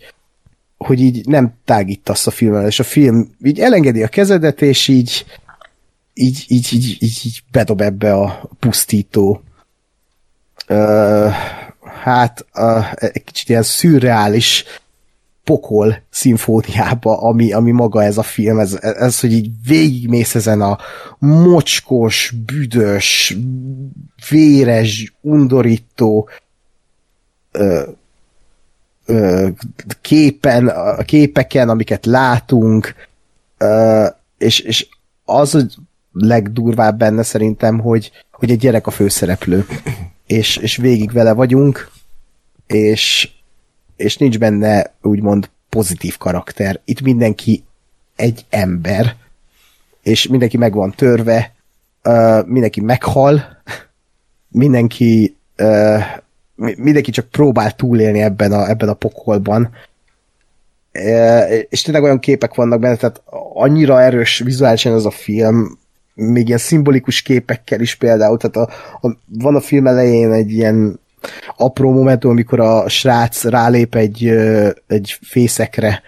hogy 0.76 1.01
így 1.01 1.26
nem 1.26 1.55
tágítasz 1.64 2.26
a 2.26 2.30
filmmel, 2.30 2.66
és 2.66 2.80
a 2.80 2.84
film 2.84 3.34
így 3.43 3.60
elengedi 3.60 4.02
a 4.02 4.09
kezedet, 4.09 4.62
és 4.62 4.88
így 4.88 5.24
így, 6.14 6.44
így, 6.48 6.68
így, 6.72 6.97
így, 7.01 7.20
így 7.24 7.43
bedob 7.51 7.80
ebbe 7.80 8.14
a 8.14 8.48
pusztító 8.59 9.43
uh, 10.68 11.30
hát 12.02 12.47
uh, 12.55 12.93
egy 12.97 13.24
kicsit 13.24 13.48
ilyen 13.48 13.62
szürreális 13.62 14.64
pokol 15.47 16.02
szimfóniába, 16.10 17.20
ami, 17.20 17.52
ami 17.52 17.70
maga 17.70 18.02
ez 18.02 18.18
a 18.18 18.23
film, 18.23 18.59
ez, 18.59 18.78
ez, 18.81 19.20
hogy 19.20 19.32
így 19.32 19.51
végigmész 19.66 20.35
ezen 20.35 20.60
a 20.60 20.78
mocskos, 21.18 22.35
büdös, 22.47 23.36
véres, 24.28 25.14
undorító 25.20 26.28
ö, 27.52 27.82
ö, 29.06 29.48
képen, 30.01 30.68
a 30.68 31.02
képeken, 31.02 31.68
amiket 31.68 32.06
látunk, 32.06 32.94
ö, 33.59 34.06
és, 34.39 34.60
és 34.60 34.89
az, 35.24 35.51
hogy 35.51 35.74
legdurvább 36.12 36.98
benne 36.98 37.23
szerintem, 37.23 37.78
hogy, 37.78 38.10
hogy 38.31 38.51
egy 38.51 38.59
gyerek 38.59 38.86
a 38.86 38.90
főszereplő, 38.90 39.66
és, 40.27 40.56
és 40.56 40.77
végig 40.77 41.12
vele 41.12 41.32
vagyunk, 41.32 41.90
és, 42.66 43.35
és 43.97 44.16
nincs 44.16 44.39
benne 44.39 44.94
úgymond 45.02 45.51
pozitív 45.68 46.16
karakter. 46.16 46.81
Itt 46.85 47.01
mindenki 47.01 47.64
egy 48.16 48.44
ember, 48.51 49.14
és 50.02 50.27
mindenki 50.27 50.56
meg 50.56 50.74
van 50.74 50.90
törve, 50.90 51.55
uh, 52.05 52.47
mindenki 52.47 52.81
meghal, 52.81 53.62
mindenki 54.48 55.36
uh, 55.59 56.02
mindenki 56.77 57.10
csak 57.10 57.28
próbál 57.28 57.74
túlélni 57.74 58.20
ebben 58.20 58.52
a, 58.52 58.68
ebben 58.68 58.89
a 58.89 58.94
pokolban. 58.94 59.70
Uh, 60.93 61.52
és 61.68 61.82
tényleg 61.82 62.02
olyan 62.02 62.18
képek 62.18 62.55
vannak 62.55 62.81
benne, 62.81 62.97
tehát 62.97 63.23
annyira 63.55 64.02
erős 64.02 64.39
vizuálisan 64.39 64.94
ez 64.94 65.05
a 65.05 65.10
film, 65.10 65.78
még 66.14 66.47
ilyen 66.47 66.59
szimbolikus 66.59 67.23
képekkel 67.23 67.81
is 67.81 67.94
például, 67.94 68.39
tehát 68.39 68.56
a, 68.56 68.73
a, 69.06 69.16
van 69.27 69.55
a 69.55 69.60
film 69.60 69.86
elején 69.86 70.32
egy 70.32 70.51
ilyen 70.51 71.01
apró 71.56 71.92
momentum, 71.92 72.30
amikor 72.30 72.60
a 72.60 72.88
srác 72.88 73.44
rálép 73.44 73.94
egy, 73.94 74.26
egy 74.86 75.18
fészekre, 75.22 76.02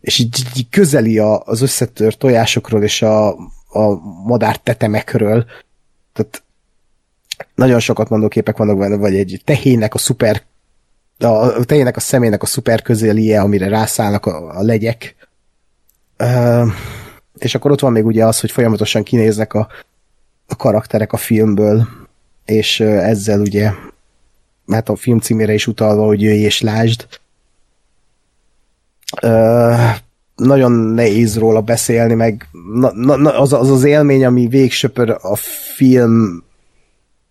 és 0.00 0.18
így, 0.18 0.42
így 0.56 0.68
közeli 0.68 1.18
az 1.18 1.62
összetört 1.62 2.18
tojásokról 2.18 2.82
és 2.82 3.02
a, 3.02 3.28
a 3.68 3.94
madár 4.24 4.56
tetemekről. 4.56 5.44
Tehát 6.12 6.42
nagyon 7.54 7.80
sokat 7.80 8.08
mondó 8.08 8.28
képek 8.28 8.56
vannak 8.56 8.78
benne, 8.78 8.96
vagy 8.96 9.16
egy 9.16 9.40
tehének 9.44 9.94
a 9.94 9.98
szuper 9.98 10.42
a 11.18 11.64
tehének 11.64 11.96
a 11.96 12.00
szemének 12.00 12.42
a 12.42 12.46
szuper 12.46 12.82
közelie, 12.82 13.40
amire 13.40 13.68
rászállnak 13.68 14.26
a, 14.26 14.58
a 14.58 14.62
legyek. 14.62 15.16
Uh, 16.18 16.72
és 17.38 17.54
akkor 17.54 17.70
ott 17.70 17.80
van 17.80 17.92
még 17.92 18.06
ugye 18.06 18.24
az, 18.24 18.40
hogy 18.40 18.50
folyamatosan 18.50 19.02
kinéznek 19.02 19.54
a, 19.54 19.68
a 20.46 20.56
karakterek 20.56 21.12
a 21.12 21.16
filmből, 21.16 21.88
és 22.44 22.80
ezzel 22.80 23.40
ugye 23.40 23.70
hát 24.70 24.88
a 24.88 24.96
film 24.96 25.18
címére 25.18 25.52
is 25.52 25.66
utalva, 25.66 26.04
hogy 26.04 26.22
jöjj 26.22 26.42
és 26.42 26.60
lásd. 26.60 27.06
Uh, 29.22 29.96
nagyon 30.34 30.72
nehéz 30.72 31.38
róla 31.38 31.60
beszélni, 31.60 32.14
meg 32.14 32.48
na, 32.72 33.16
na, 33.16 33.38
az, 33.40 33.52
az 33.52 33.70
az 33.70 33.84
élmény, 33.84 34.24
ami 34.24 34.46
végsöpör 34.46 35.16
a 35.20 35.36
film 35.76 36.44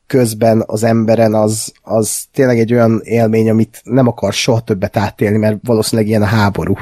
közben 0.08 0.64
az 0.66 0.84
emberen, 0.84 1.34
az, 1.34 1.74
az 1.82 2.26
tényleg 2.34 2.60
egy 2.60 2.74
olyan 2.74 3.02
élmény, 3.04 3.50
amit 3.50 3.82
nem 3.84 4.08
akar 4.08 4.34
soha 4.34 4.60
többet 4.60 4.98
átélni, 4.98 5.38
mert 5.38 5.58
valószínűleg 5.64 6.10
ilyen 6.10 6.22
a 6.22 6.26
háború 6.26 6.74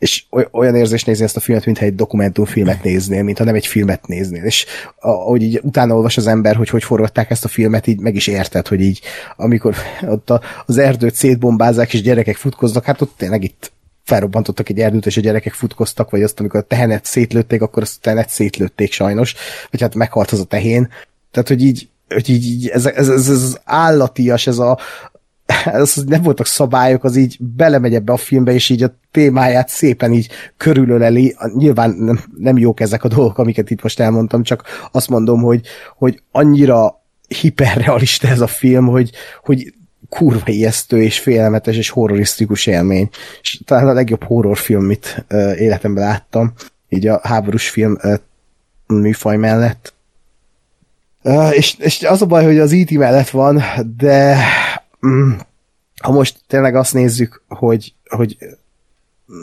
és 0.00 0.24
olyan 0.50 0.74
érzés 0.74 1.04
nézni 1.04 1.24
ezt 1.24 1.36
a 1.36 1.40
filmet, 1.40 1.64
mintha 1.64 1.84
egy 1.84 1.94
dokumentumfilmet 1.94 2.82
néznél, 2.82 3.22
mintha 3.22 3.44
nem 3.44 3.54
egy 3.54 3.66
filmet 3.66 4.06
néznél. 4.06 4.44
És 4.44 4.66
ahogy 5.00 5.42
így 5.42 5.60
utána 5.62 5.94
olvas 5.94 6.16
az 6.16 6.26
ember, 6.26 6.56
hogy 6.56 6.68
hogy 6.68 6.84
forgatták 6.84 7.30
ezt 7.30 7.44
a 7.44 7.48
filmet, 7.48 7.86
így 7.86 7.98
meg 7.98 8.14
is 8.14 8.26
érted, 8.26 8.68
hogy 8.68 8.80
így 8.80 9.00
amikor 9.36 9.74
ott 10.14 10.32
az 10.66 10.78
erdőt 10.78 11.14
szétbombázák, 11.14 11.94
és 11.94 12.02
gyerekek 12.02 12.36
futkoznak, 12.36 12.84
hát 12.84 13.00
ott 13.00 13.12
tényleg 13.16 13.44
itt 13.44 13.72
felrobbantottak 14.04 14.68
egy 14.68 14.80
erdőt, 14.80 15.06
és 15.06 15.16
a 15.16 15.20
gyerekek 15.20 15.52
futkoztak, 15.52 16.10
vagy 16.10 16.22
azt, 16.22 16.40
amikor 16.40 16.60
a 16.60 16.66
tehenet 16.66 17.04
szétlőtték, 17.04 17.62
akkor 17.62 17.82
azt 17.82 17.96
a 17.96 18.00
tehenet 18.02 18.28
szétlőtték 18.28 18.92
sajnos, 18.92 19.34
vagy 19.70 19.80
hát 19.80 19.94
meghalt 19.94 20.30
az 20.30 20.40
a 20.40 20.44
tehén. 20.44 20.88
Tehát, 21.30 21.48
hogy 21.48 21.64
így, 21.64 21.88
hogy 22.08 22.28
így, 22.28 22.46
így 22.46 22.68
ez, 22.68 22.86
ez, 22.86 23.08
ez, 23.08 23.28
ez 23.28 23.58
állatias, 23.64 24.46
ez 24.46 24.58
a, 24.58 24.78
ez 25.64 25.94
nem 26.06 26.22
voltak 26.22 26.46
szabályok, 26.46 27.04
az 27.04 27.16
így 27.16 27.36
belemegy 27.40 27.94
ebbe 27.94 28.12
a 28.12 28.16
filmbe, 28.16 28.52
és 28.52 28.68
így 28.68 28.82
a 28.82 28.94
témáját 29.10 29.68
szépen 29.68 30.12
így 30.12 30.28
körülöleli. 30.56 31.36
Nyilván 31.56 31.90
nem, 31.90 32.20
nem 32.36 32.58
jók 32.58 32.80
ezek 32.80 33.04
a 33.04 33.08
dolgok, 33.08 33.38
amiket 33.38 33.70
itt 33.70 33.82
most 33.82 34.00
elmondtam, 34.00 34.42
csak 34.42 34.64
azt 34.92 35.08
mondom, 35.08 35.40
hogy, 35.40 35.66
hogy 35.96 36.22
annyira 36.30 37.02
hiperrealista 37.28 38.28
ez 38.28 38.40
a 38.40 38.46
film, 38.46 38.86
hogy, 38.86 39.10
hogy 39.44 39.74
kurva 40.08 40.42
ijesztő 40.46 41.02
és 41.02 41.18
félelmetes 41.18 41.76
és 41.76 41.88
horrorisztikus 41.88 42.66
élmény. 42.66 43.08
És 43.42 43.60
talán 43.64 43.88
a 43.88 43.92
legjobb 43.92 44.24
horrorfilm, 44.24 44.80
amit 44.80 45.24
életemben 45.56 46.04
láttam, 46.04 46.52
így 46.88 47.06
a 47.06 47.20
háborús 47.22 47.68
film 47.68 47.98
műfaj 48.86 49.36
mellett. 49.36 49.94
Uh, 51.22 51.56
és, 51.56 51.74
és 51.78 52.02
az 52.02 52.22
a 52.22 52.26
baj, 52.26 52.44
hogy 52.44 52.58
az 52.58 52.72
IT 52.72 52.92
e 52.92 52.98
mellett 52.98 53.28
van, 53.28 53.62
de 53.96 54.36
ha 56.02 56.12
most 56.12 56.40
tényleg 56.46 56.74
azt 56.74 56.94
nézzük, 56.94 57.42
hogy, 57.48 57.94
hogy 58.08 58.36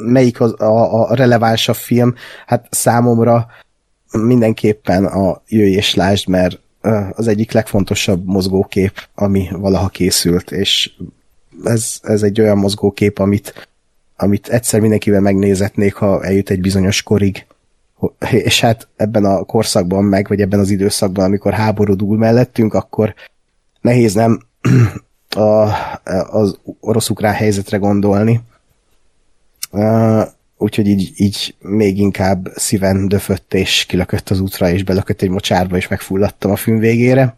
melyik 0.05 0.41
az, 0.41 0.61
a, 0.61 1.09
a 1.09 1.15
relevánsabb 1.15 1.75
film, 1.75 2.15
hát 2.45 2.67
számomra 2.69 3.47
mindenképpen 4.11 5.05
a 5.05 5.41
Jöjj 5.47 5.75
és 5.75 5.95
Lásd, 5.95 6.27
mert 6.27 6.59
az 7.11 7.27
egyik 7.27 7.51
legfontosabb 7.51 8.25
mozgókép, 8.25 9.07
ami 9.15 9.49
valaha 9.51 9.87
készült, 9.87 10.51
és 10.51 10.91
ez, 11.63 11.99
ez 12.01 12.23
egy 12.23 12.41
olyan 12.41 12.57
mozgókép, 12.57 13.19
amit, 13.19 13.67
amit 14.15 14.47
egyszer 14.47 14.79
mindenkivel 14.79 15.21
megnézetnék, 15.21 15.93
ha 15.93 16.23
eljut 16.23 16.49
egy 16.49 16.61
bizonyos 16.61 17.03
korig. 17.03 17.45
És 18.31 18.61
hát 18.61 18.87
ebben 18.95 19.25
a 19.25 19.43
korszakban 19.43 20.03
meg, 20.03 20.27
vagy 20.27 20.41
ebben 20.41 20.59
az 20.59 20.69
időszakban, 20.69 21.25
amikor 21.25 21.53
háború 21.53 21.95
dúl 21.95 22.17
mellettünk, 22.17 22.73
akkor 22.73 23.13
nehéz 23.81 24.13
nem 24.13 24.41
a, 25.37 25.73
az 26.29 26.59
orosz-ukrán 26.79 27.33
helyzetre 27.33 27.77
gondolni. 27.77 28.41
Uh, 29.71 30.23
úgyhogy 30.57 30.87
így, 30.87 31.11
így 31.15 31.55
még 31.59 31.97
inkább 31.97 32.47
szíven 32.55 33.07
döfött 33.07 33.53
és 33.53 33.85
kilökött 33.85 34.29
az 34.29 34.39
útra, 34.39 34.69
és 34.69 34.83
belökött 34.83 35.21
egy 35.21 35.29
mocsárba, 35.29 35.77
és 35.77 35.87
megfulladtam 35.87 36.51
a 36.51 36.55
film 36.55 36.79
végére. 36.79 37.35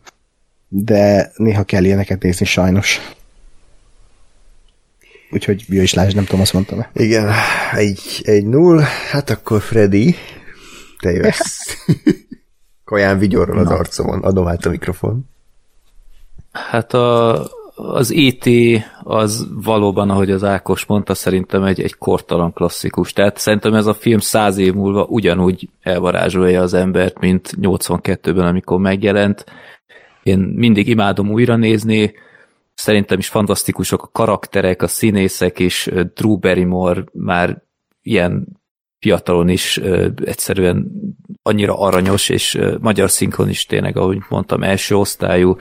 De 0.67 1.31
néha 1.35 1.63
kell 1.63 1.83
ilyeneket 1.83 2.21
nézni 2.21 2.45
sajnos. 2.45 2.99
Úgyhogy 5.31 5.65
jó 5.67 5.81
is 5.81 5.93
lásd, 5.93 6.15
nem 6.15 6.25
tudom, 6.25 6.41
azt 6.41 6.53
mondtam 6.53 6.79
-e. 6.79 6.89
Igen, 6.93 7.31
egy, 7.75 8.21
egy 8.23 8.45
null, 8.45 8.81
hát 9.11 9.29
akkor 9.29 9.61
Freddy, 9.61 10.15
te 10.99 11.11
jössz. 11.11 11.87
Kaján 12.85 13.19
vigyorral 13.19 13.57
az 13.57 13.71
arcomon, 13.71 14.23
adom 14.23 14.47
át 14.47 14.65
a 14.65 14.69
mikrofon. 14.69 15.29
Hát 16.51 16.93
a, 16.93 17.49
az 17.81 18.11
IT 18.11 18.47
e 18.47 18.91
az 19.03 19.47
valóban, 19.63 20.09
ahogy 20.09 20.31
az 20.31 20.43
Ákos 20.43 20.85
mondta, 20.85 21.13
szerintem 21.13 21.63
egy, 21.63 21.81
egy 21.81 21.95
kortalan 21.95 22.53
klasszikus. 22.53 23.13
Tehát 23.13 23.37
szerintem 23.37 23.73
ez 23.73 23.85
a 23.85 23.93
film 23.93 24.19
száz 24.19 24.57
év 24.57 24.73
múlva 24.73 25.05
ugyanúgy 25.09 25.69
elvarázsolja 25.81 26.61
az 26.61 26.73
embert, 26.73 27.19
mint 27.19 27.53
82-ben, 27.61 28.45
amikor 28.45 28.79
megjelent. 28.79 29.45
Én 30.23 30.39
mindig 30.39 30.87
imádom 30.87 31.31
újra 31.31 31.55
nézni, 31.55 32.13
szerintem 32.73 33.19
is 33.19 33.27
fantasztikusok 33.27 34.03
a 34.03 34.09
karakterek, 34.11 34.81
a 34.81 34.87
színészek, 34.87 35.59
és 35.59 35.91
Drew 36.13 36.37
Barrymore 36.37 37.03
már 37.13 37.61
ilyen 38.01 38.47
fiatalon 38.99 39.49
is 39.49 39.77
egyszerűen 40.23 40.91
annyira 41.41 41.79
aranyos, 41.79 42.29
és 42.29 42.59
magyar 42.79 43.09
szinkron 43.09 43.49
is 43.49 43.65
tényleg, 43.65 43.97
ahogy 43.97 44.17
mondtam, 44.29 44.63
első 44.63 44.95
osztályú, 44.95 45.55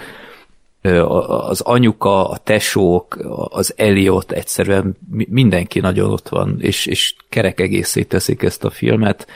az 0.97 1.61
anyuka, 1.61 2.29
a 2.29 2.37
tesók, 2.37 3.19
az 3.49 3.75
Eliot, 3.77 4.33
egyszerűen 4.33 4.97
mindenki 5.11 5.81
nagyon 5.81 6.11
ott 6.11 6.29
van, 6.29 6.57
és, 6.61 6.87
és 6.87 7.15
kerek 7.29 7.61
egészét 7.61 8.09
teszik 8.09 8.43
ezt 8.43 8.65
a 8.65 8.71
filmet. 8.71 9.27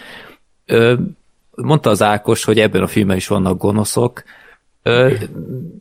Mondta 1.55 1.91
az 1.91 2.03
Ákos, 2.03 2.45
hogy 2.45 2.59
ebben 2.59 2.83
a 2.83 2.87
filmben 2.87 3.17
is 3.17 3.27
vannak 3.27 3.59
gonoszok. 3.59 4.23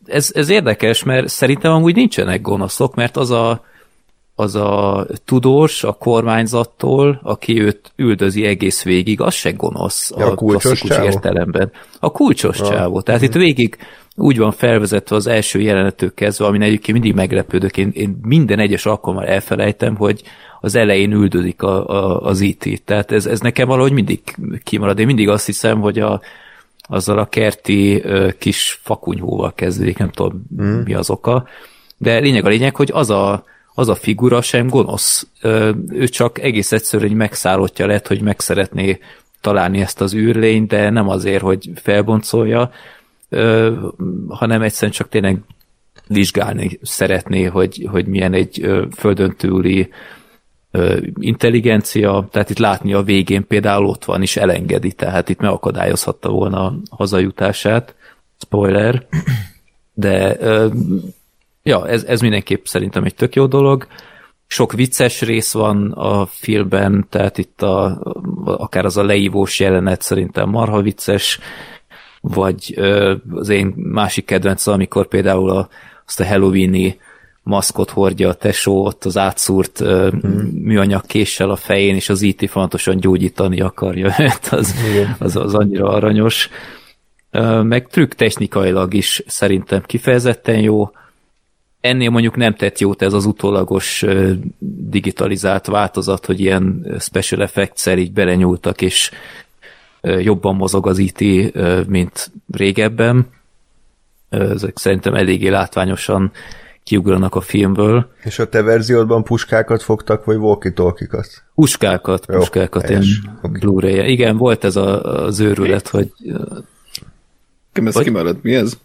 Ez, 0.06 0.32
ez 0.34 0.50
érdekes, 0.50 1.04
mert 1.04 1.28
szerintem 1.28 1.72
amúgy 1.72 1.96
nincsenek 1.96 2.42
gonoszok, 2.42 2.96
mert 2.96 3.18
az 3.18 3.32
a, 3.32 3.66
az 4.36 4.56
a 4.56 5.08
tudós 5.26 5.84
a 5.84 5.94
kormányzattól, 5.94 7.20
aki 7.24 7.62
őt 7.62 7.92
üldözi 7.96 8.46
egész 8.46 8.84
végig, 8.84 9.22
az 9.22 9.34
se 9.34 9.52
gonosz 9.52 10.14
ja, 10.18 10.26
a, 10.26 10.32
a 10.32 10.36
klasszikus 10.36 10.90
csávó? 10.90 11.06
értelemben. 11.06 11.72
A 12.00 12.12
kulcsos 12.12 12.60
ja. 12.60 12.66
csávó. 12.66 13.02
Tehát 13.02 13.22
uh-huh. 13.22 13.36
itt 13.36 13.42
végig 13.42 13.78
úgy 14.16 14.38
van 14.38 14.52
felvezetve 14.52 15.16
az 15.16 15.28
első 15.28 15.60
jelenetől 15.60 16.14
kezdve, 16.14 16.46
amin 16.46 16.62
egyébként 16.62 16.92
mindig 16.92 17.14
meglepődök. 17.14 17.78
Én, 17.78 17.92
én 17.94 18.20
minden 18.22 18.60
egyes 18.60 18.86
alkalommal 18.86 19.26
elfelejtem, 19.26 19.96
hogy 19.96 20.22
az 20.62 20.76
elején 20.76 21.12
üldözik 21.12 21.62
a, 21.62 21.88
a, 21.88 22.22
az 22.22 22.42
IT. 22.42 22.82
Tehát 22.86 23.12
ez, 23.12 23.26
ez 23.26 23.40
nekem 23.40 23.68
valahogy 23.68 23.92
mindig 23.92 24.22
kimarad. 24.64 25.00
Én 25.00 25.06
mindig 25.06 25.30
azt 25.30 25.46
hiszem, 25.46 25.80
hogy 25.80 26.00
a, 26.00 26.22
azzal 26.82 27.18
a 27.18 27.26
kerti 27.26 28.04
kis 28.38 28.80
fakunyhóval 28.84 29.54
kezdődik, 29.54 29.98
nem 29.98 30.12
tudom 30.12 30.46
mm. 30.62 30.82
mi 30.82 30.94
az 30.94 31.10
oka. 31.10 31.48
De 31.98 32.18
lényeg 32.18 32.46
a 32.46 32.50
lényeg, 32.50 32.76
hogy 32.76 32.90
az 32.94 33.10
a, 33.10 33.44
az 33.74 33.90
a 33.90 33.96
figura 33.96 34.42
sem 34.42 34.68
gonosz. 34.68 35.28
Ő 35.90 36.08
csak 36.08 36.40
egész 36.40 36.72
egyszerűen 36.72 37.10
egy 37.10 37.16
megszállottja 37.16 37.86
lett, 37.86 38.08
hogy 38.08 38.22
meg 38.22 38.40
szeretné 38.40 39.00
találni 39.42 39.82
ezt 39.82 40.02
az 40.02 40.14
űrlényt, 40.14 40.68
de 40.68 40.90
nem 40.90 41.10
azért, 41.10 41.42
hogy 41.42 41.70
felboncolja, 41.76 42.72
ö, 43.32 43.76
hanem 44.28 44.62
egyszerűen 44.62 44.92
csak 44.92 45.10
tényleg 45.10 45.40
vizsgálni 46.08 46.80
szeretné, 46.82 47.44
hogy, 47.44 47.88
hogy 47.92 48.06
milyen 48.06 48.34
egy 48.34 48.66
földön 48.96 49.36
túli 49.38 49.90
intelligencia, 51.20 52.28
tehát 52.32 52.50
itt 52.50 52.58
látni 52.58 52.94
a 52.94 53.02
végén 53.02 53.48
például 53.48 53.86
ott 53.86 54.06
van, 54.06 54.22
és 54.22 54.38
elengedi, 54.38 54.92
tehát 54.92 55.30
itt 55.30 55.40
megakadályozhatta 55.40 56.30
volna 56.30 56.66
a 56.66 56.76
hazajutását, 56.90 57.96
spoiler, 58.40 59.08
de 59.94 60.38
ja, 61.64 61.88
ez, 61.88 62.04
ez 62.04 62.22
mindenképp 62.22 62.66
szerintem 62.66 63.04
egy 63.04 63.16
tök 63.16 63.36
jó 63.36 63.46
dolog. 63.46 63.88
Sok 64.48 64.74
vicces 64.74 65.22
rész 65.22 65.54
van 65.54 65.92
a 65.92 66.26
filmben, 66.26 67.06
tehát 67.10 67.38
itt 67.38 67.62
a, 67.62 68.02
akár 68.44 68.86
az 68.86 68.98
a 68.98 69.04
leívós 69.04 69.60
jelenet 69.60 70.02
szerintem 70.02 70.50
marha 70.50 70.82
vicces, 70.82 71.40
vagy 72.22 72.74
ö, 72.76 73.16
az 73.32 73.50
én 73.50 73.74
másik 73.76 74.26
kedvenc, 74.26 74.68
amikor 74.68 75.08
például 75.08 75.50
a, 75.50 75.70
azt 76.06 76.20
a 76.20 76.26
Halloweeni 76.26 77.00
maszkot 77.44 77.90
hordja 77.90 78.30
a 78.30 78.34
tesó, 78.34 78.86
ott 78.86 79.06
az 79.06 79.18
átszúrt 79.18 79.80
ö, 79.80 80.10
hmm. 80.22 80.32
műanyag 80.64 81.06
késsel 81.06 81.50
a 81.50 81.56
fején, 81.56 81.96
és 81.96 82.10
az 82.10 82.22
IT 82.22 82.50
fontosan 82.50 82.98
gyógyítani 82.98 83.62
akarja 83.62 84.16
őt, 84.20 84.48
az, 84.60 84.76
az, 85.20 85.36
az 85.36 85.54
annyira 85.54 85.88
aranyos. 85.90 86.50
Ö, 87.32 87.62
meg 87.62 87.88
trükk 87.88 88.14
technikailag 88.14 88.94
is 88.94 89.24
szerintem 89.28 89.82
kifejezetten 89.86 90.60
jó. 90.60 90.92
Ennél 91.82 92.10
mondjuk 92.10 92.36
nem 92.36 92.56
tett 92.56 92.80
jót 92.80 93.02
ez 93.02 93.14
az 93.14 93.26
utólagos 93.26 94.06
digitalizált 94.90 95.66
változat, 95.66 96.26
hogy 96.26 96.40
ilyen 96.40 96.96
special 97.00 97.42
effects 97.42 97.88
így 97.88 98.12
belenyúltak, 98.12 98.82
és 98.82 99.12
jobban 100.02 100.56
mozog 100.56 100.88
az 100.88 100.98
IT, 100.98 101.54
mint 101.88 102.32
régebben. 102.52 103.28
Ezek 104.30 104.78
szerintem 104.78 105.14
eléggé 105.14 105.48
látványosan 105.48 106.32
kiugranak 106.84 107.36
a 107.36 107.42
filmből. 107.42 108.12
És 108.24 108.40
a 108.40 108.50
te 108.50 108.62
verziódban 108.62 109.24
puskákat 109.24 109.82
fogtak, 109.82 110.26
vagy 110.26 110.36
walkie-talkie-kat? 110.36 111.44
Puskákat, 111.56 112.26
Jó, 112.30 112.38
puskákat, 112.38 112.90
ilyen 112.90 113.04
okay. 113.42 113.60
Blu-ray 113.60 114.12
Igen, 114.12 114.38
volt 114.38 114.64
ez 114.64 114.76
a, 114.76 115.04
az 115.26 115.40
őrület, 115.40 115.88
hogy... 115.88 116.12
Ez 117.74 117.94
hogy... 117.94 118.04
kimaradt, 118.04 118.44
mi 118.44 118.56
ez? 118.56 118.78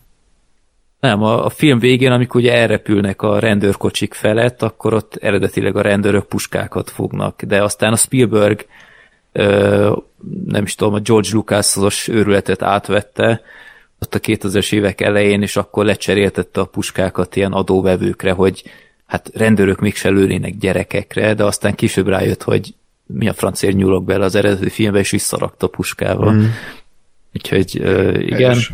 Nem, 1.00 1.22
a, 1.22 1.44
a 1.44 1.48
film 1.48 1.78
végén, 1.78 2.12
amikor 2.12 2.40
ugye 2.40 2.52
elrepülnek 2.52 3.22
a 3.22 3.38
rendőrkocsik 3.38 4.14
felett, 4.14 4.62
akkor 4.62 4.94
ott 4.94 5.16
eredetileg 5.16 5.76
a 5.76 5.80
rendőrök 5.80 6.26
puskákat 6.26 6.90
fognak, 6.90 7.42
de 7.42 7.62
aztán 7.62 7.92
a 7.92 7.96
Spielberg 7.96 8.66
nem 10.46 10.62
is 10.64 10.74
tudom, 10.74 10.94
a 10.94 11.00
George 11.00 11.28
Lucas-os 11.32 12.08
őrületet 12.08 12.62
átvette, 12.62 13.42
ott 13.98 14.14
a 14.14 14.20
2000-es 14.20 14.72
évek 14.72 15.00
elején, 15.00 15.42
és 15.42 15.56
akkor 15.56 15.84
lecseréltette 15.84 16.60
a 16.60 16.64
puskákat 16.64 17.36
ilyen 17.36 17.52
adóvevőkre, 17.52 18.32
hogy 18.32 18.62
hát 19.06 19.30
rendőrök 19.34 19.80
mégse 19.80 20.08
lőnének 20.08 20.56
gyerekekre, 20.56 21.34
de 21.34 21.44
aztán 21.44 21.74
később 21.74 22.08
rájött, 22.08 22.42
hogy 22.42 22.74
mi 23.06 23.28
a 23.28 23.32
francia 23.32 23.70
nyúlok 23.70 24.04
bele 24.04 24.24
az 24.24 24.34
eredeti 24.34 24.70
filmbe, 24.70 24.98
és 24.98 25.10
visszarakta 25.10 25.66
puskával. 25.66 26.32
Mm. 26.32 26.44
Úgyhogy 27.34 27.78
uh, 27.80 28.18
igen, 28.20 28.38
Helyes. 28.38 28.72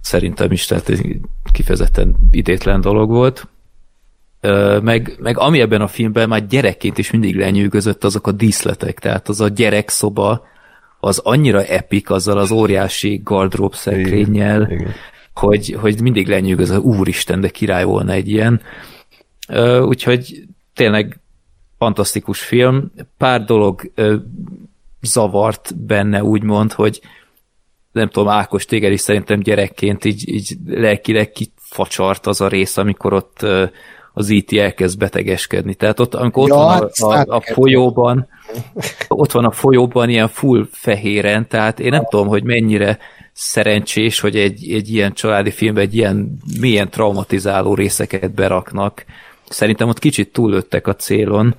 szerintem 0.00 0.52
is, 0.52 0.66
tehát 0.66 0.92
kifejezetten 1.52 2.16
idétlen 2.30 2.80
dolog 2.80 3.10
volt. 3.10 3.46
Meg, 4.80 5.16
meg 5.18 5.38
ami 5.38 5.60
ebben 5.60 5.80
a 5.80 5.86
filmben 5.86 6.28
már 6.28 6.46
gyerekként 6.46 6.98
is 6.98 7.10
mindig 7.10 7.36
lenyűgözött 7.36 8.04
azok 8.04 8.26
a 8.26 8.32
díszletek, 8.32 8.98
tehát 8.98 9.28
az 9.28 9.40
a 9.40 9.48
gyerekszoba 9.48 10.46
az 11.00 11.18
annyira 11.18 11.64
epik 11.64 12.10
azzal 12.10 12.38
az 12.38 12.50
óriási 12.50 13.20
gardrób 13.24 13.74
szekrényel, 13.74 14.62
Igen, 14.62 14.78
igen. 14.78 14.94
hogy, 15.34 15.76
hogy 15.80 16.00
mindig 16.00 16.28
lenyűgözött, 16.28 16.82
úristen, 16.82 17.40
de 17.40 17.48
király 17.48 17.84
volna 17.84 18.12
egy 18.12 18.28
ilyen. 18.28 18.60
Úgyhogy 19.82 20.44
tényleg 20.74 21.20
fantasztikus 21.78 22.40
film. 22.40 22.92
Pár 23.16 23.44
dolog 23.44 23.92
zavart 25.00 25.76
benne, 25.76 26.22
úgymond, 26.22 26.72
hogy 26.72 27.00
nem 27.92 28.08
tudom, 28.08 28.28
Ákos, 28.28 28.64
téged 28.64 28.92
is 28.92 29.00
szerintem 29.00 29.40
gyerekként 29.40 30.04
így, 30.04 30.28
így 30.28 30.56
lelkileg 30.66 31.30
kifacsart 31.30 32.26
az 32.26 32.40
a 32.40 32.48
rész, 32.48 32.76
amikor 32.76 33.12
ott 33.12 33.46
az 34.18 34.28
IT 34.28 34.52
elkezd 34.52 34.98
betegeskedni. 34.98 35.74
Tehát 35.74 36.00
ott, 36.00 36.14
amikor 36.14 36.42
ott 36.42 36.48
Ja, 36.48 36.54
van 36.54 36.70
hát 36.70 36.82
a, 36.82 37.06
a, 37.06 37.10
a 37.10 37.16
átkerült. 37.18 37.44
folyóban, 37.44 38.28
ott 39.08 39.32
van 39.32 39.44
a 39.44 39.50
folyóban 39.50 40.08
ilyen 40.08 40.28
full 40.28 40.68
fehéren, 40.72 41.48
tehát 41.48 41.80
én 41.80 41.90
nem 41.90 42.04
tudom, 42.08 42.26
hogy 42.26 42.42
mennyire 42.42 42.98
szerencsés, 43.32 44.20
hogy 44.20 44.36
egy, 44.36 44.72
egy 44.72 44.88
ilyen 44.92 45.12
családi 45.12 45.50
filmben 45.50 45.84
egy 45.84 45.94
ilyen 45.94 46.38
milyen 46.60 46.90
traumatizáló 46.90 47.74
részeket 47.74 48.30
beraknak. 48.30 49.04
Szerintem 49.48 49.88
ott 49.88 49.98
kicsit 49.98 50.32
túllőttek 50.32 50.86
a 50.86 50.94
célon, 50.94 51.54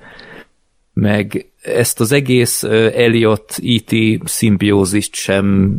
meg 0.92 1.46
ezt 1.62 2.00
az 2.00 2.12
egész 2.12 2.62
Elliot 2.62 3.58
E.T. 3.62 3.94
szimbiózist 4.24 5.14
sem 5.14 5.76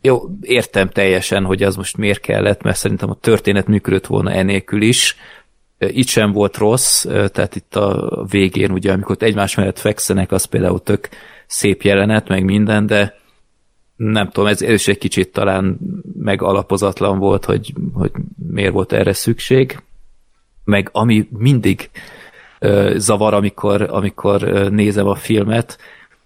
jó, 0.00 0.22
értem 0.40 0.88
teljesen, 0.88 1.44
hogy 1.44 1.62
az 1.62 1.76
most 1.76 1.96
miért 1.96 2.20
kellett, 2.20 2.62
mert 2.62 2.76
szerintem 2.76 3.10
a 3.10 3.18
történet 3.20 3.66
működött 3.66 4.06
volna 4.06 4.30
enélkül 4.32 4.82
is. 4.82 5.16
Itt 5.86 6.06
sem 6.06 6.32
volt 6.32 6.56
rossz, 6.56 7.04
tehát 7.04 7.56
itt 7.56 7.76
a 7.76 8.24
végén, 8.30 8.70
ugye, 8.70 8.92
amikor 8.92 9.16
egymás 9.18 9.54
mellett 9.54 9.78
fekszenek, 9.78 10.32
az 10.32 10.44
például 10.44 10.82
tök 10.82 11.08
szép 11.46 11.82
jelenet, 11.82 12.28
meg 12.28 12.44
minden, 12.44 12.86
de 12.86 13.18
nem 13.96 14.30
tudom, 14.30 14.48
ez, 14.48 14.62
ez 14.62 14.72
is 14.72 14.88
egy 14.88 14.98
kicsit 14.98 15.32
talán 15.32 15.78
megalapozatlan 16.18 17.18
volt, 17.18 17.44
hogy, 17.44 17.74
hogy 17.92 18.10
miért 18.52 18.72
volt 18.72 18.92
erre 18.92 19.12
szükség. 19.12 19.82
Meg 20.64 20.88
ami 20.92 21.28
mindig 21.30 21.90
zavar, 22.96 23.34
amikor, 23.34 23.82
amikor 23.90 24.42
nézem 24.70 25.06
a 25.06 25.14
filmet, 25.14 25.78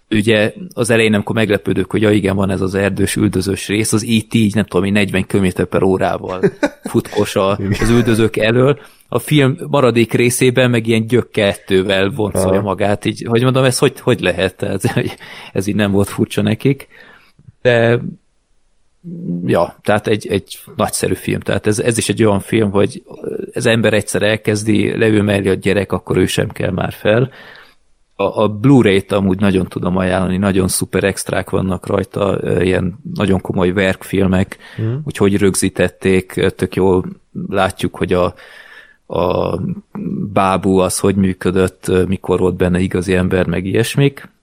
ugye 0.09 0.53
az 0.73 0.89
elején, 0.89 1.13
amikor 1.13 1.35
meglepődök, 1.35 1.91
hogy 1.91 2.01
ja 2.01 2.11
igen, 2.11 2.35
van 2.35 2.49
ez 2.49 2.61
az 2.61 2.75
erdős 2.75 3.15
üldözős 3.15 3.67
rész, 3.67 3.93
az 3.93 4.03
itt 4.03 4.33
így, 4.33 4.55
nem 4.55 4.65
tudom, 4.65 4.85
én 4.85 4.91
40 4.91 5.25
km 5.25 5.63
per 5.69 5.83
órával 5.83 6.41
futkos 6.91 7.35
a, 7.35 7.49
az 7.79 7.89
üldözők 7.89 8.37
elől, 8.37 8.79
a 9.07 9.19
film 9.19 9.57
maradék 9.67 10.13
részében 10.13 10.69
meg 10.69 10.87
ilyen 10.87 11.07
gyök 11.07 11.29
kettővel 11.31 12.09
vonszolja 12.09 12.61
magát, 12.61 13.05
így, 13.05 13.25
hogy 13.27 13.43
mondom, 13.43 13.63
ez 13.63 13.77
hogy, 13.77 13.99
hogy 13.99 14.19
lehet? 14.19 14.61
Ez, 14.63 14.83
ez 15.53 15.67
így 15.67 15.75
nem 15.75 15.91
volt 15.91 16.09
furcsa 16.09 16.41
nekik. 16.41 16.87
De 17.61 17.99
ja, 19.45 19.75
tehát 19.81 20.07
egy, 20.07 20.27
egy 20.27 20.59
nagyszerű 20.75 21.13
film. 21.13 21.39
Tehát 21.39 21.67
ez, 21.67 21.79
ez 21.79 21.97
is 21.97 22.09
egy 22.09 22.23
olyan 22.23 22.39
film, 22.39 22.71
hogy 22.71 23.03
az 23.53 23.65
ember 23.65 23.93
egyszer 23.93 24.21
elkezdi, 24.21 24.97
leül 24.97 25.23
mellé 25.23 25.49
a 25.49 25.53
gyerek, 25.53 25.91
akkor 25.91 26.17
ő 26.17 26.25
sem 26.25 26.49
kell 26.49 26.71
már 26.71 26.93
fel. 26.93 27.31
A, 28.15 28.41
a 28.41 28.47
Blu-ray-t 28.47 29.11
amúgy 29.11 29.39
nagyon 29.39 29.67
tudom 29.67 29.97
ajánlani, 29.97 30.37
nagyon 30.37 30.67
szuper 30.67 31.03
extrák 31.03 31.49
vannak 31.49 31.87
rajta, 31.87 32.39
ilyen 32.61 32.99
nagyon 33.13 33.41
komoly 33.41 33.71
verkfilmek, 33.71 34.57
mm. 34.81 34.95
úgyhogy 35.03 35.37
rögzítették, 35.37 36.53
tök 36.55 36.75
jól 36.75 37.05
látjuk, 37.49 37.95
hogy 37.95 38.13
a, 38.13 38.33
a 39.07 39.59
bábú 40.33 40.77
az 40.77 40.99
hogy 40.99 41.15
működött, 41.15 42.07
mikor 42.07 42.39
volt 42.39 42.55
benne 42.55 42.79
igazi 42.79 43.15
ember, 43.15 43.45
meg 43.45 43.65
ilyesmik 43.65 44.33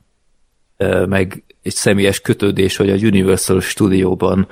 meg 1.08 1.44
egy 1.62 1.74
személyes 1.74 2.20
kötődés, 2.20 2.76
hogy 2.76 2.90
a 2.90 2.94
Universal 2.94 3.60
Studio-ban 3.60 4.46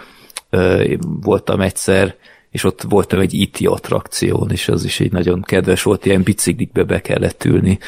voltam 1.02 1.60
egyszer, 1.60 2.14
és 2.50 2.64
ott 2.64 2.82
voltam 2.82 3.20
egy 3.20 3.34
IT 3.34 3.66
attrakción, 3.66 4.50
és 4.50 4.68
az 4.68 4.84
is 4.84 4.98
így 4.98 5.12
nagyon 5.12 5.42
kedves 5.42 5.82
volt, 5.82 6.06
ilyen 6.06 6.22
biciklikbe 6.22 6.84
be 6.84 7.00
kellett 7.00 7.44
ülni. 7.44 7.78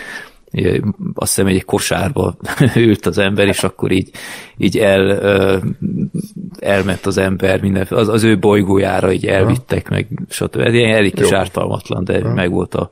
Azt 1.15 1.35
hiszem, 1.35 1.47
egy 1.47 1.65
kosárba 1.65 2.37
ült 2.77 3.07
az 3.07 3.19
ember, 3.19 3.47
és 3.47 3.63
akkor 3.63 3.91
így, 3.91 4.11
így 4.57 4.79
el, 4.79 5.21
elment 6.59 7.07
az 7.07 7.19
ember, 7.19 7.61
minden, 7.61 7.87
az, 7.91 8.09
az 8.09 8.23
ő 8.23 8.39
bolygójára 8.39 9.13
így 9.13 9.27
elvittek, 9.27 9.89
meg 9.89 10.07
stb. 10.29 10.57
Ez 10.61 10.73
ilyen 10.75 10.97
elég 10.97 11.15
kis 11.15 11.31
Jó. 11.31 11.37
ártalmatlan, 11.37 12.05
de 12.05 12.29
meg 12.35 12.51
volt 12.51 12.75
a, 12.75 12.89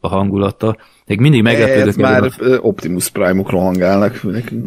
a 0.00 0.08
hangulata. 0.08 0.76
Még 1.06 1.20
mindig 1.20 1.42
meglepődök. 1.42 1.96
Már 1.96 2.22
a- 2.22 2.32
Optimus 2.60 3.08
Prime-ok 3.08 3.50
rohangálnak. 3.50 4.20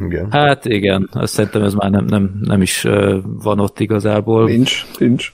Igen. 0.07 0.27
Hát 0.31 0.65
igen, 0.65 1.09
azt 1.11 1.33
szerintem 1.33 1.63
ez 1.63 1.73
már 1.73 1.89
nem, 1.91 2.05
nem, 2.05 2.39
nem 2.41 2.61
is 2.61 2.81
van 3.43 3.59
ott 3.59 3.79
igazából. 3.79 4.45
Nincs, 4.45 4.85
nincs. 4.97 5.33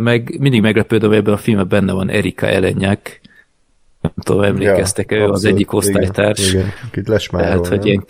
Meg 0.00 0.36
mindig 0.40 0.60
meglepődöm, 0.60 1.08
hogy 1.08 1.18
ebben 1.18 1.34
a 1.34 1.36
filmben 1.36 1.68
benne 1.68 1.92
van 1.92 2.08
Erika 2.10 2.46
Elenyek. 2.46 3.20
Nem 4.00 4.12
tudom, 4.22 4.42
emlékeztek 4.42 5.12
ő 5.12 5.22
az 5.24 5.30
abszolút. 5.30 5.56
egyik 5.56 5.72
osztálytárs. 5.72 6.52
Igen, 6.52 6.72
igen. 6.92 7.04
Lesmárol, 7.06 7.48
Tehát, 7.48 7.66
hogy 7.66 7.86
ilyen... 7.86 8.04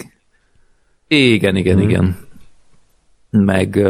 Igen, 1.09 1.57
igen, 1.57 1.77
Mhm. 1.77 1.89
igen. 1.89 2.17
Meg, 3.31 3.87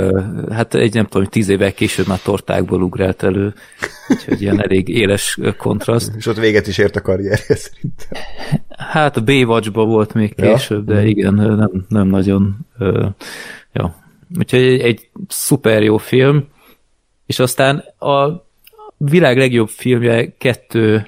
hát 0.51 0.75
egy 0.75 0.95
nem 0.95 1.07
tudom, 1.07 1.27
tíz 1.27 1.49
évvel 1.49 1.73
később 1.73 2.07
már 2.07 2.19
tortákból 2.21 2.83
ugrált 2.83 3.23
elő, 3.23 3.55
úgyhogy 4.09 4.43
ilyen 4.43 4.63
elég 4.63 4.89
éles 4.89 5.39
kontraszt. 5.57 6.13
És 6.17 6.27
ott 6.27 6.37
véget 6.39 6.67
is 6.67 6.79
ért 6.79 6.97
a 6.97 7.01
karrierje 7.01 7.55
szerintem. 7.55 8.23
Hát 8.77 9.17
a 9.17 9.23
Baywatch-ba 9.25 9.85
volt 9.85 10.15
még 10.15 10.33
Ja? 10.37 10.53
később, 10.55 10.85
de 10.87 11.07
igen, 11.07 11.35
nem, 11.35 11.85
nem 11.89 12.07
nagyon. 12.09 12.57
Ja. 13.73 13.95
Úgyhogy 14.39 14.61
egy, 14.61 14.81
egy 14.81 15.09
szuper 15.29 15.83
jó 15.83 15.97
film, 15.97 16.45
és 17.27 17.39
aztán 17.39 17.77
a 17.99 18.45
világ 18.97 19.37
legjobb 19.37 19.69
filmje 19.69 20.33
kettő 20.39 21.07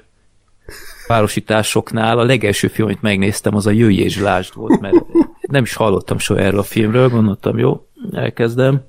párosításoknál 1.10 2.18
a 2.18 2.24
legelső 2.24 2.68
film, 2.68 2.86
amit 2.86 3.02
megnéztem, 3.02 3.54
az 3.54 3.66
a 3.66 3.70
Jöjj 3.70 4.00
és 4.00 4.18
Lásd 4.18 4.54
volt, 4.54 4.80
mert 4.80 4.96
nem 5.40 5.62
is 5.62 5.74
hallottam 5.74 6.18
soha 6.18 6.40
erről 6.40 6.58
a 6.58 6.62
filmről, 6.62 7.08
gondoltam, 7.08 7.58
jó, 7.58 7.86
elkezdem. 8.12 8.84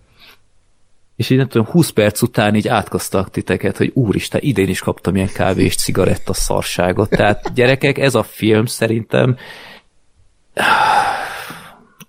És 1.15 1.29
így 1.29 1.37
nem 1.37 1.47
tudom, 1.47 1.67
20 1.67 1.89
perc 1.89 2.21
után 2.21 2.55
így 2.55 2.67
átkasztak 2.67 3.29
titeket, 3.29 3.77
hogy 3.77 3.91
úristen, 3.93 4.41
idén 4.43 4.69
is 4.69 4.79
kaptam 4.79 5.15
ilyen 5.15 5.29
kávé 5.33 5.63
és 5.63 5.75
cigaretta 5.75 6.33
szarságot. 6.33 7.09
Tehát 7.09 7.53
gyerekek, 7.53 7.97
ez 7.97 8.15
a 8.15 8.23
film 8.23 8.65
szerintem 8.65 9.37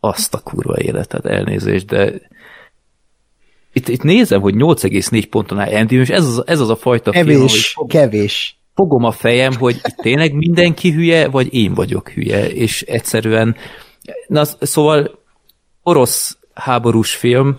azt 0.01 0.34
a 0.34 0.39
kurva 0.39 0.78
életet, 0.78 1.26
elnézést, 1.26 1.86
de 1.86 2.12
itt, 3.72 3.89
itt 3.89 4.02
nézem, 4.02 4.40
hogy 4.40 4.55
8,4 4.55 5.24
ponton 5.30 5.59
áll 5.59 5.74
Andy, 5.74 5.97
és 5.97 6.09
ez 6.09 6.26
az, 6.26 6.43
ez 6.47 6.60
az 6.60 6.68
a 6.68 6.76
fajta 6.76 7.12
film, 7.12 7.26
Kevés, 7.26 7.74
hogy 7.74 7.89
kevés. 7.89 8.56
Fogom 8.74 9.05
a 9.05 9.11
fejem, 9.11 9.55
hogy 9.55 9.81
tényleg 9.97 10.35
mindenki 10.35 10.90
hülye, 10.90 11.28
vagy 11.28 11.55
én 11.55 11.74
vagyok 11.74 12.09
hülye, 12.09 12.51
és 12.51 12.82
egyszerűen, 12.82 13.57
na 14.27 14.44
szóval 14.44 15.19
orosz 15.82 16.39
háborús 16.55 17.15
film, 17.15 17.59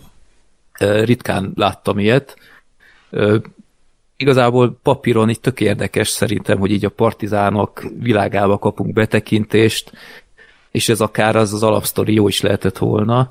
ritkán 0.79 1.51
láttam 1.55 1.99
ilyet, 1.99 2.37
igazából 4.17 4.79
papíron 4.83 5.29
itt 5.29 5.41
tök 5.41 5.59
érdekes 5.59 6.07
szerintem, 6.07 6.59
hogy 6.59 6.71
így 6.71 6.85
a 6.85 6.89
partizánok 6.89 7.83
világába 7.99 8.57
kapunk 8.57 8.93
betekintést, 8.93 9.91
és 10.71 10.89
ez 10.89 11.01
akár 11.01 11.35
az 11.35 11.53
az 11.53 11.63
alapsztori 11.63 12.13
jó 12.13 12.27
is 12.27 12.41
lehetett 12.41 12.77
volna, 12.77 13.29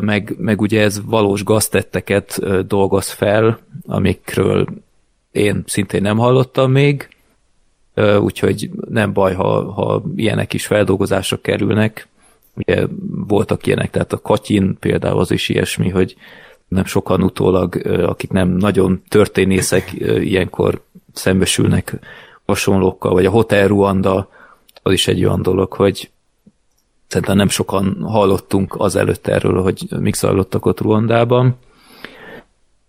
meg, 0.00 0.34
meg 0.38 0.60
ugye 0.60 0.82
ez 0.82 1.04
valós 1.04 1.44
gaztetteket 1.44 2.40
dolgoz 2.66 3.10
fel, 3.10 3.58
amikről 3.86 4.66
én 5.32 5.62
szintén 5.66 6.02
nem 6.02 6.18
hallottam 6.18 6.70
még, 6.70 7.08
úgyhogy 8.20 8.70
nem 8.90 9.12
baj, 9.12 9.34
ha, 9.34 9.72
ha 9.72 10.02
ilyenek 10.16 10.52
is 10.52 10.66
feldolgozásra 10.66 11.40
kerülnek. 11.40 12.08
Ugye 12.54 12.86
voltak 13.26 13.66
ilyenek, 13.66 13.90
tehát 13.90 14.12
a 14.12 14.20
Katyin 14.20 14.76
például 14.80 15.18
az 15.18 15.30
is 15.30 15.48
ilyesmi, 15.48 15.88
hogy 15.88 16.16
nem 16.68 16.84
sokan 16.84 17.22
utólag, 17.22 17.86
akik 17.86 18.30
nem 18.30 18.48
nagyon 18.48 19.02
történészek, 19.08 19.92
ilyenkor 20.20 20.82
szembesülnek 21.12 21.98
hasonlókkal, 22.46 23.12
vagy 23.12 23.26
a 23.26 23.30
Hotel 23.30 23.68
Ruanda, 23.68 24.28
az 24.82 24.92
is 24.92 25.08
egy 25.08 25.24
olyan 25.24 25.42
dolog, 25.42 25.72
hogy 25.72 26.10
szerintem 27.06 27.36
nem 27.36 27.48
sokan 27.48 28.02
hallottunk 28.02 28.74
azelőtt 28.78 29.26
erről, 29.26 29.62
hogy 29.62 29.86
mik 30.00 30.14
zajlottak 30.14 30.66
ott 30.66 30.80
Ruandában. 30.80 31.56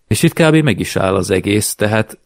És 0.07 0.23
itt 0.23 0.33
kb. 0.33 0.55
meg 0.55 0.79
is 0.79 0.95
áll 0.95 1.15
az 1.15 1.31
egész, 1.31 1.75
tehát 1.75 2.17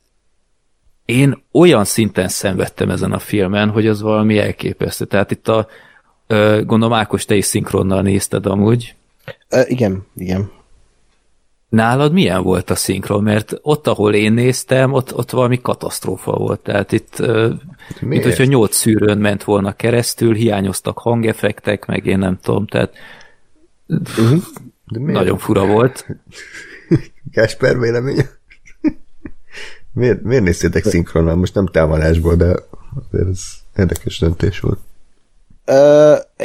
én 1.08 1.44
olyan 1.52 1.86
szinten 1.86 2.28
szenvedtem 2.28 2.90
ezen 2.90 3.12
a 3.12 3.20
filmen, 3.20 3.70
hogy 3.70 3.88
az 3.88 4.02
valami 4.02 4.38
elképesztő. 4.38 5.06
Tehát 5.06 5.32
itt 5.32 5.48
a, 5.48 5.68
gondolom 6.64 6.94
Ákos, 6.94 7.26
te 7.26 7.36
is 7.36 7.46
szinkronnal 7.46 8.02
nézted 8.02 8.46
amúgy. 8.46 8.96
Ö, 9.50 9.62
igen, 9.66 10.06
igen. 10.16 10.52
Nálad 11.70 12.14
milyen 12.14 12.44
volt 12.44 12.70
a 12.70 12.76
szinkron? 12.76 13.24
Mert 13.24 13.60
ott, 13.62 13.88
ahol 13.88 14.14
én 14.14 14.34
néztem, 14.34 14.94
ott, 14.94 15.16
ott 15.16 15.30
valami 15.30 15.62
katasztrófa 15.62 16.32
volt. 16.32 16.60
Tehát 16.60 16.92
itt, 16.92 17.20
ö, 17.20 17.48
mint 17.48 18.02
miért? 18.02 18.24
hogyha 18.24 18.44
nyolc 18.44 18.76
szűrőn 18.76 19.18
ment 19.18 19.44
volna 19.44 19.74
keresztül, 19.74 20.34
hiányoztak 20.34 20.98
hangeffektek, 20.98 21.86
meg 21.86 22.06
én 22.06 22.18
nem 22.18 22.40
tudom, 22.42 22.66
tehát 22.66 22.94
De 23.86 25.00
miért? 25.00 25.20
nagyon 25.20 25.38
fura 25.38 25.66
volt. 25.66 26.06
Gásper 27.34 27.80
véleménye? 27.80 28.37
Miért, 29.98 30.22
miért 30.24 30.44
néztétek 30.44 30.84
szinkronnal? 30.84 31.36
Most 31.36 31.54
nem 31.54 31.68
támadásból, 31.68 32.36
de 32.36 32.56
azért 33.12 33.30
ez 33.30 33.42
érdekes 33.78 34.20
döntés 34.20 34.60
volt. 34.60 34.80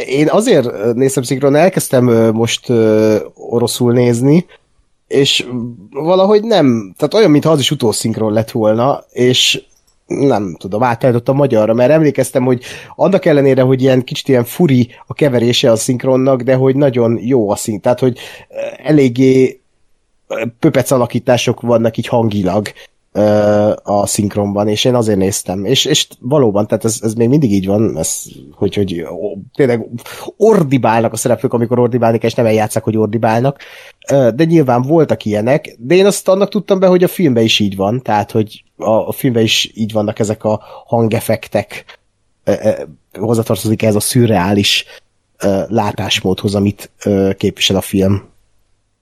Én 0.07 0.29
azért 0.29 0.95
néztem 0.95 1.23
szinkron, 1.23 1.55
elkezdtem 1.55 2.05
most 2.33 2.73
oroszul 3.35 3.93
nézni, 3.93 4.47
és 5.07 5.47
valahogy 5.91 6.43
nem, 6.43 6.95
tehát 6.97 7.15
olyan, 7.15 7.31
mintha 7.31 7.51
az 7.51 7.61
is 7.61 7.71
utószinkron 7.71 8.33
lett 8.33 8.51
volna, 8.51 9.05
és 9.11 9.63
nem 10.07 10.57
tudom, 10.59 10.83
átállítottam 10.83 11.37
magyarra, 11.37 11.75
mert 11.75 11.91
emlékeztem, 11.91 12.45
hogy 12.45 12.63
annak 12.95 13.25
ellenére, 13.25 13.63
hogy 13.63 13.83
ilyen 13.83 14.05
kicsit 14.05 14.29
ilyen 14.29 14.45
furi 14.45 14.89
a 15.07 15.15
keverése 15.15 15.71
a 15.71 15.77
szinkronnak, 15.77 16.43
de 16.43 16.55
hogy 16.55 16.77
nagyon 16.77 17.19
jó 17.21 17.51
a 17.51 17.57
szink, 17.57 17.83
tehát 17.83 18.01
hogy 18.01 18.19
eléggé 18.83 19.61
pöpec 20.59 20.91
alakítások 20.91 21.61
vannak 21.61 21.97
így 21.97 22.07
hangilag 22.07 22.67
a 23.83 24.07
szinkronban, 24.07 24.69
és 24.69 24.85
én 24.85 24.95
azért 24.95 25.19
néztem. 25.19 25.65
És, 25.65 25.85
és 25.85 26.09
valóban, 26.21 26.67
tehát 26.67 26.85
ez, 26.85 26.99
ez 27.03 27.15
még 27.15 27.29
mindig 27.29 27.53
így 27.53 27.67
van, 27.67 27.99
ez, 27.99 28.23
hogy, 28.51 28.75
hogy 28.75 29.01
ó, 29.01 29.37
tényleg 29.55 29.87
ordibálnak 30.37 31.13
a 31.13 31.17
szereplők, 31.17 31.53
amikor 31.53 31.79
ordibálni 31.79 32.19
kell, 32.19 32.29
és 32.29 32.35
nem 32.35 32.47
eljátszák, 32.47 32.83
hogy 32.83 32.97
ordibálnak. 32.97 33.59
De 34.09 34.45
nyilván 34.45 34.83
voltak 34.83 35.25
ilyenek, 35.25 35.77
de 35.79 35.95
én 35.95 36.07
azt 36.07 36.29
annak 36.29 36.49
tudtam 36.49 36.79
be, 36.79 36.87
hogy 36.87 37.03
a 37.03 37.09
filmben 37.09 37.45
is 37.45 37.59
így 37.59 37.77
van, 37.77 38.03
tehát, 38.03 38.31
hogy 38.31 38.65
a, 38.77 38.91
a 38.91 39.13
filmben 39.13 39.43
is 39.43 39.71
így 39.75 39.93
vannak 39.93 40.19
ezek 40.19 40.45
a 40.45 40.63
ö, 42.45 42.71
hozzatartozik 43.13 43.83
ez 43.83 43.95
a 43.95 44.01
szürreális 44.01 44.85
látásmódhoz, 45.69 46.55
amit 46.55 46.91
képvisel 47.37 47.77
a 47.77 47.81
film. 47.81 48.31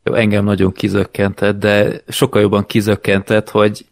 Engem 0.02 0.44
nagyon 0.44 0.72
kizökkentett, 0.72 1.58
de 1.58 2.02
sokkal 2.08 2.40
jobban 2.40 2.66
kizökkentett, 2.66 3.50
hogy, 3.50 3.84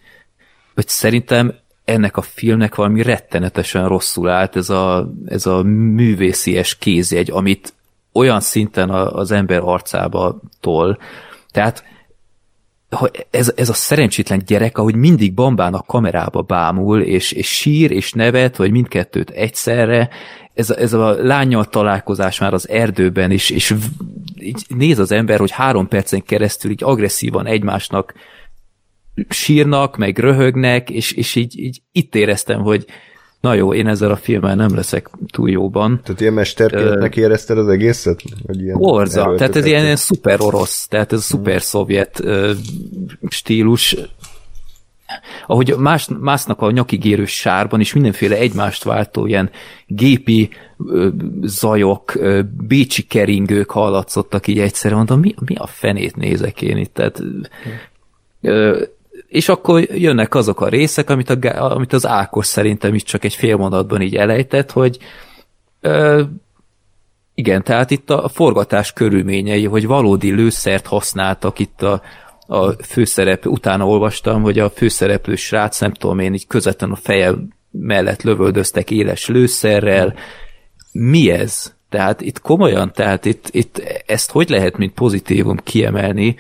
hogy 0.79 0.89
szerintem 0.89 1.55
ennek 1.85 2.17
a 2.17 2.23
filmnek 2.23 2.75
valami 2.75 3.03
rettenetesen 3.03 3.89
rosszul 3.89 4.29
állt 4.29 4.57
ez 4.57 4.71
a, 4.71 5.11
ez 5.27 5.47
a 5.47 5.63
művészies 5.63 6.77
kézjegy, 6.79 7.31
amit 7.31 7.75
olyan 8.13 8.41
szinten 8.41 8.91
a- 8.91 9.13
az 9.13 9.31
ember 9.31 9.61
arcába 9.65 10.41
tol. 10.61 10.99
Tehát 11.51 11.85
ez, 13.31 13.53
ez 13.57 13.69
a 13.69 13.73
szerencsétlen 13.73 14.43
gyerek, 14.47 14.79
ahogy 14.79 14.95
mindig 14.95 15.35
bambán 15.35 15.75
a 15.75 15.83
kamerába 15.83 16.43
bámul, 16.43 17.01
és, 17.01 17.33
és 17.33 17.57
sír, 17.57 17.91
és 17.91 18.13
nevet, 18.13 18.57
vagy 18.57 18.71
mindkettőt 18.71 19.31
egyszerre, 19.31 20.09
ez, 20.55 20.71
ez 20.71 20.93
a 20.93 21.11
lányjal 21.25 21.65
találkozás 21.65 22.39
már 22.39 22.53
az 22.53 22.69
erdőben 22.69 23.31
és 23.31 23.69
v- 23.69 24.43
így 24.43 24.65
néz 24.69 24.99
az 24.99 25.13
ember, 25.13 25.39
hogy 25.39 25.51
három 25.51 25.89
percen 25.89 26.23
keresztül 26.23 26.71
így 26.71 26.85
agresszívan 26.85 27.47
egymásnak 27.47 28.15
sírnak, 29.29 29.97
meg 29.97 30.19
röhögnek, 30.19 30.91
és, 30.91 31.13
és 31.13 31.35
így, 31.35 31.59
így 31.59 31.83
itt 31.93 32.15
éreztem, 32.15 32.61
hogy 32.61 32.87
na 33.41 33.55
jó, 33.55 33.75
én 33.75 33.87
ezzel 33.87 34.11
a 34.11 34.17
filmmel 34.17 34.55
nem 34.55 34.75
leszek 34.75 35.11
túl 35.33 35.51
jóban. 35.51 36.01
Tehát 36.03 36.21
ilyen 36.21 36.33
mesterkéletnek 36.33 37.17
érezted 37.17 37.59
az 37.59 37.69
egészet? 37.69 38.23
Vagy 38.47 38.61
ilyen 38.61 38.77
Orza, 38.79 39.35
tehát 39.37 39.57
ez 39.57 39.65
ilyen, 39.65 39.85
ilyen 39.85 39.97
szuper 39.97 40.41
orosz, 40.41 40.87
tehát 40.89 41.13
ez 41.13 41.25
szuper 41.25 41.63
szovjet 41.63 42.21
ö, 42.21 42.53
stílus, 43.29 43.97
ahogy 45.47 45.75
más, 45.79 46.09
másznak 46.21 46.61
a 46.61 46.71
nyakig 46.71 47.05
érő 47.05 47.25
sárban, 47.25 47.81
és 47.81 47.93
mindenféle 47.93 48.37
egymást 48.37 48.85
váltó 48.85 49.27
ilyen 49.27 49.51
gépi 49.87 50.49
ö, 50.87 51.09
zajok, 51.43 52.15
ö, 52.15 52.41
bécsi 52.67 53.03
keringők 53.03 53.71
hallatszottak 53.71 54.47
így 54.47 54.59
egyszerre, 54.59 54.95
mondom, 54.95 55.21
mi, 55.21 55.35
mi 55.45 55.55
a 55.55 55.67
fenét 55.67 56.17
nézek 56.17 56.63
én 56.63 56.77
itt, 56.77 56.95
tehát 56.95 57.23
ö, 58.41 58.83
és 59.29 59.49
akkor 59.49 59.81
jönnek 59.83 60.35
azok 60.35 60.61
a 60.61 60.69
részek, 60.69 61.11
amit, 61.11 61.31
a, 61.31 61.73
amit 61.73 61.93
az 61.93 62.07
Ákos 62.07 62.47
szerintem 62.47 62.95
is 62.95 63.03
csak 63.03 63.25
egy 63.25 63.35
fél 63.35 63.57
mondatban 63.57 64.03
így 64.03 64.17
elejtett, 64.17 64.71
hogy 64.71 64.99
ö, 65.81 66.23
igen, 67.35 67.63
tehát 67.63 67.91
itt 67.91 68.11
a 68.11 68.29
forgatás 68.29 68.93
körülményei, 68.93 69.65
hogy 69.65 69.87
valódi 69.87 70.31
lőszert 70.31 70.87
használtak 70.87 71.59
itt 71.59 71.83
a, 71.83 72.03
a 72.47 72.71
főszereplő, 72.71 73.51
utána 73.51 73.87
olvastam, 73.87 74.43
hogy 74.43 74.59
a 74.59 74.71
főszereplő 74.71 75.35
srác, 75.35 75.81
nem 75.81 75.93
tudom 75.93 76.19
én, 76.19 76.35
így 76.35 76.47
közvetlen 76.47 76.91
a 76.91 76.97
feje 76.97 77.33
mellett 77.71 78.23
lövöldöztek 78.23 78.91
éles 78.91 79.27
lőszerrel. 79.27 80.15
Mi 80.93 81.31
ez? 81.31 81.75
Tehát 81.89 82.21
itt 82.21 82.41
komolyan, 82.41 82.93
tehát 82.93 83.25
itt, 83.25 83.49
itt 83.51 84.03
ezt 84.07 84.31
hogy 84.31 84.49
lehet, 84.49 84.77
mint 84.77 84.95
pozitívum 84.95 85.57
kiemelni? 85.57 86.37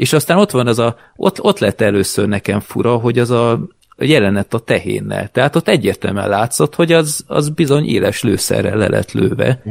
És 0.00 0.12
aztán 0.12 0.38
ott 0.38 0.50
van 0.50 0.66
az 0.66 0.78
a, 0.78 0.96
ott, 1.16 1.42
ott 1.42 1.58
lett 1.58 1.80
először 1.80 2.28
nekem 2.28 2.60
fura, 2.60 2.96
hogy 2.96 3.18
az 3.18 3.30
a 3.30 3.60
jelenet 3.96 4.54
a 4.54 4.58
tehénnel. 4.58 5.28
Tehát 5.28 5.56
ott 5.56 5.68
egyértelműen 5.68 6.28
látszott, 6.28 6.74
hogy 6.74 6.92
az, 6.92 7.24
az 7.26 7.48
bizony 7.48 7.88
éles 7.88 8.22
lőszerrel 8.22 8.76
le 8.76 8.88
lett 8.88 9.12
lőve. 9.12 9.62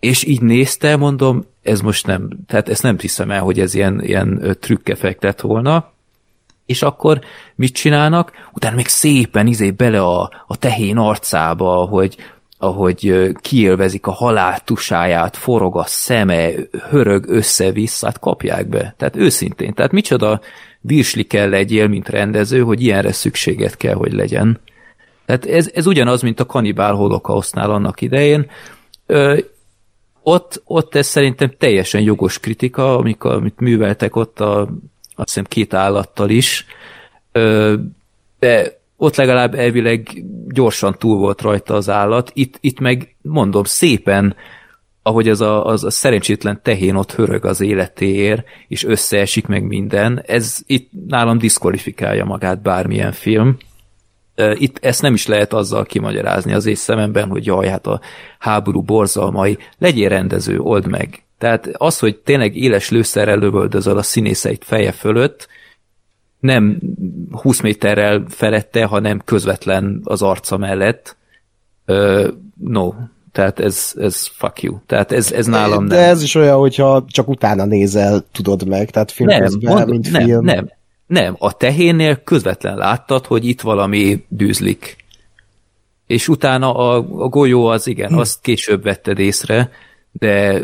És 0.00 0.24
így 0.24 0.42
nézte, 0.42 0.96
mondom, 0.96 1.44
ez 1.62 1.80
most 1.80 2.06
nem, 2.06 2.28
tehát 2.46 2.68
ezt 2.68 2.82
nem 2.82 2.98
hiszem 2.98 3.30
el, 3.30 3.40
hogy 3.40 3.60
ez 3.60 3.74
ilyen, 3.74 4.02
ilyen 4.04 4.38
ö, 4.42 4.54
trükkeffekt 4.54 5.22
lett 5.22 5.40
volna. 5.40 5.92
És 6.66 6.82
akkor 6.82 7.20
mit 7.54 7.74
csinálnak? 7.74 8.32
Utána 8.52 8.76
még 8.76 8.88
szépen 8.88 9.46
izé 9.46 9.70
bele 9.70 10.02
a, 10.02 10.30
a 10.46 10.56
tehén 10.56 10.96
arcába, 10.96 11.74
hogy 11.74 12.16
ahogy 12.58 13.32
kiélvezik 13.40 14.06
a 14.06 14.10
halál 14.10 14.60
tusáját, 14.60 15.36
forog 15.36 15.76
a 15.76 15.84
szeme, 15.86 16.50
hörög 16.90 17.28
össze-vissza, 17.28 18.06
hát 18.06 18.18
kapják 18.18 18.68
be. 18.68 18.94
Tehát 18.96 19.16
őszintén, 19.16 19.74
tehát 19.74 19.92
micsoda 19.92 20.40
virsli 20.80 21.24
kell 21.24 21.48
legyél, 21.48 21.88
mint 21.88 22.08
rendező, 22.08 22.60
hogy 22.60 22.82
ilyenre 22.82 23.12
szükséget 23.12 23.76
kell, 23.76 23.94
hogy 23.94 24.12
legyen. 24.12 24.60
Tehát 25.24 25.46
ez, 25.46 25.70
ez 25.74 25.86
ugyanaz, 25.86 26.22
mint 26.22 26.40
a 26.40 26.46
kanibál 26.46 26.94
holokausztnál 26.94 27.70
annak 27.70 28.00
idején. 28.00 28.50
Ö, 29.06 29.38
ott, 30.22 30.62
ott 30.64 30.94
ez 30.94 31.06
szerintem 31.06 31.54
teljesen 31.58 32.00
jogos 32.00 32.38
kritika, 32.38 32.98
amikor, 32.98 33.32
amit 33.32 33.60
műveltek 33.60 34.16
ott 34.16 34.40
a, 34.40 34.60
azt 35.14 35.28
hiszem 35.28 35.44
két 35.44 35.74
állattal 35.74 36.30
is, 36.30 36.66
Ö, 37.32 37.74
de 38.38 38.75
ott 38.96 39.16
legalább 39.16 39.54
elvileg 39.54 40.24
gyorsan 40.48 40.96
túl 40.98 41.16
volt 41.16 41.40
rajta 41.40 41.74
az 41.74 41.88
állat, 41.88 42.30
itt, 42.34 42.58
itt 42.60 42.78
meg 42.80 43.16
mondom 43.22 43.64
szépen, 43.64 44.36
ahogy 45.02 45.28
az 45.28 45.40
a, 45.40 45.66
az 45.66 45.84
a 45.84 45.90
szerencsétlen 45.90 46.60
tehén 46.62 46.94
ott 46.94 47.12
hörög 47.12 47.44
az 47.44 47.60
életéért, 47.60 48.44
és 48.68 48.84
összeesik 48.84 49.46
meg 49.46 49.62
minden, 49.62 50.22
ez 50.26 50.58
itt 50.66 50.90
nálam 51.06 51.38
diszkvalifikálja 51.38 52.24
magát 52.24 52.62
bármilyen 52.62 53.12
film. 53.12 53.56
Itt 54.54 54.84
ezt 54.84 55.02
nem 55.02 55.14
is 55.14 55.26
lehet 55.26 55.52
azzal 55.52 55.84
kimagyarázni 55.84 56.52
az 56.52 56.66
én 56.66 56.74
szememben, 56.74 57.28
hogy 57.28 57.46
jaj, 57.46 57.68
hát 57.68 57.86
a 57.86 58.00
háború 58.38 58.82
borzalmai, 58.82 59.58
legyél 59.78 60.08
rendező, 60.08 60.58
old 60.58 60.86
meg. 60.86 61.22
Tehát 61.38 61.68
az, 61.72 61.98
hogy 61.98 62.16
tényleg 62.16 62.56
éles 62.56 62.90
lőszerrel 62.90 63.38
lövöldözöl 63.38 63.98
a 63.98 64.02
színészeit 64.02 64.64
feje 64.64 64.92
fölött, 64.92 65.48
nem 66.46 66.78
20 67.30 67.60
méterrel 67.60 68.24
felette, 68.28 68.84
hanem 68.84 69.22
közvetlen 69.24 70.00
az 70.04 70.22
arca 70.22 70.56
mellett. 70.56 71.16
Ö, 71.84 72.28
no, 72.64 72.92
tehát 73.32 73.60
ez, 73.60 73.92
ez 73.96 74.26
fuck 74.26 74.62
you. 74.62 74.78
Tehát 74.86 75.12
ez, 75.12 75.32
ez 75.32 75.46
nálam 75.46 75.86
De 75.86 75.96
nem. 75.96 76.08
ez 76.10 76.22
is 76.22 76.34
olyan, 76.34 76.58
hogyha 76.58 77.04
csak 77.08 77.28
utána 77.28 77.64
nézel, 77.64 78.24
tudod 78.32 78.66
meg, 78.68 78.90
tehát 78.90 79.10
film 79.10 79.28
Nem, 79.28 79.40
közben, 79.40 79.70
mondom, 79.72 79.90
mint 79.90 80.10
nem, 80.10 80.24
film. 80.24 80.44
nem, 80.44 80.70
nem. 81.06 81.36
A 81.38 81.56
tehénnél 81.56 82.22
közvetlen 82.22 82.76
láttad, 82.76 83.26
hogy 83.26 83.44
itt 83.44 83.60
valami 83.60 84.24
bűzlik. 84.28 84.96
És 86.06 86.28
utána 86.28 86.74
a, 86.74 86.94
a 86.96 87.28
golyó 87.28 87.66
az 87.66 87.86
igen, 87.86 88.08
Hm. 88.08 88.18
azt 88.18 88.40
később 88.40 88.82
vetted 88.82 89.18
észre, 89.18 89.70
de 90.12 90.62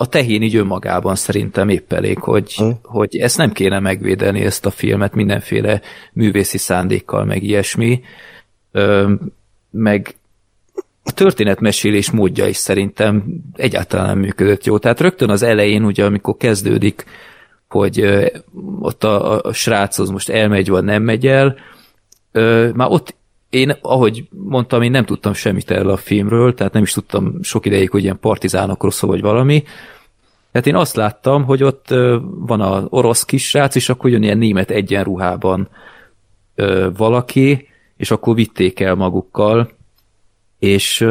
a 0.00 0.06
tehén 0.06 0.42
így 0.42 0.56
önmagában 0.56 1.14
szerintem 1.14 1.68
épp 1.68 1.92
elég, 1.92 2.18
hogy, 2.18 2.54
Hm. 2.54 2.70
hogy 2.82 3.16
ezt 3.16 3.36
nem 3.36 3.52
kéne 3.52 3.78
megvédeni, 3.78 4.40
ezt 4.44 4.66
a 4.66 4.70
filmet 4.70 5.14
mindenféle 5.14 5.80
művészi 6.12 6.58
szándékkal, 6.58 7.24
meg 7.24 7.42
ilyesmi. 7.42 8.00
Ö, 8.72 9.12
meg 9.70 10.14
a 11.04 11.12
történetmesélés 11.12 12.10
módja 12.10 12.46
is 12.46 12.56
szerintem 12.56 13.24
egyáltalán 13.56 14.06
nem 14.06 14.18
működött 14.18 14.64
jó. 14.64 14.78
Tehát 14.78 15.00
rögtön 15.00 15.30
az 15.30 15.42
elején, 15.42 15.84
ugye, 15.84 16.04
amikor 16.04 16.36
kezdődik, 16.36 17.04
hogy 17.68 18.00
ö, 18.00 18.26
ott 18.80 19.04
a, 19.04 19.42
a 19.42 19.52
srác 19.52 19.98
az 19.98 20.08
most 20.08 20.28
elmegy, 20.28 20.68
vagy 20.68 20.84
nem 20.84 21.02
megy 21.02 21.26
el, 21.26 21.56
ö, 22.32 22.70
már 22.74 22.88
ott 22.90 23.14
én, 23.50 23.76
ahogy 23.80 24.28
mondtam, 24.30 24.82
én 24.82 24.90
nem 24.90 25.04
tudtam 25.04 25.32
semmit 25.32 25.70
erről 25.70 25.90
a 25.90 25.96
filmről, 25.96 26.54
tehát 26.54 26.72
nem 26.72 26.82
is 26.82 26.92
tudtam 26.92 27.42
sok 27.42 27.66
ideig, 27.66 27.90
hogy 27.90 28.02
ilyen 28.02 28.18
partizánokról 28.20 28.90
szól, 28.90 29.10
vagy 29.10 29.20
valami, 29.20 29.64
Tehát 30.52 30.66
én 30.66 30.76
azt 30.76 30.96
láttam, 30.96 31.44
hogy 31.44 31.62
ott 31.62 31.88
van 32.22 32.60
az 32.60 32.84
orosz 32.88 33.24
kisrác, 33.24 33.74
és 33.74 33.88
akkor 33.88 34.10
jön 34.10 34.22
ilyen 34.22 34.38
német 34.38 34.70
egyenruhában 34.70 35.68
valaki, 36.96 37.68
és 37.96 38.10
akkor 38.10 38.34
vitték 38.34 38.80
el 38.80 38.94
magukkal, 38.94 39.70
és 40.58 41.06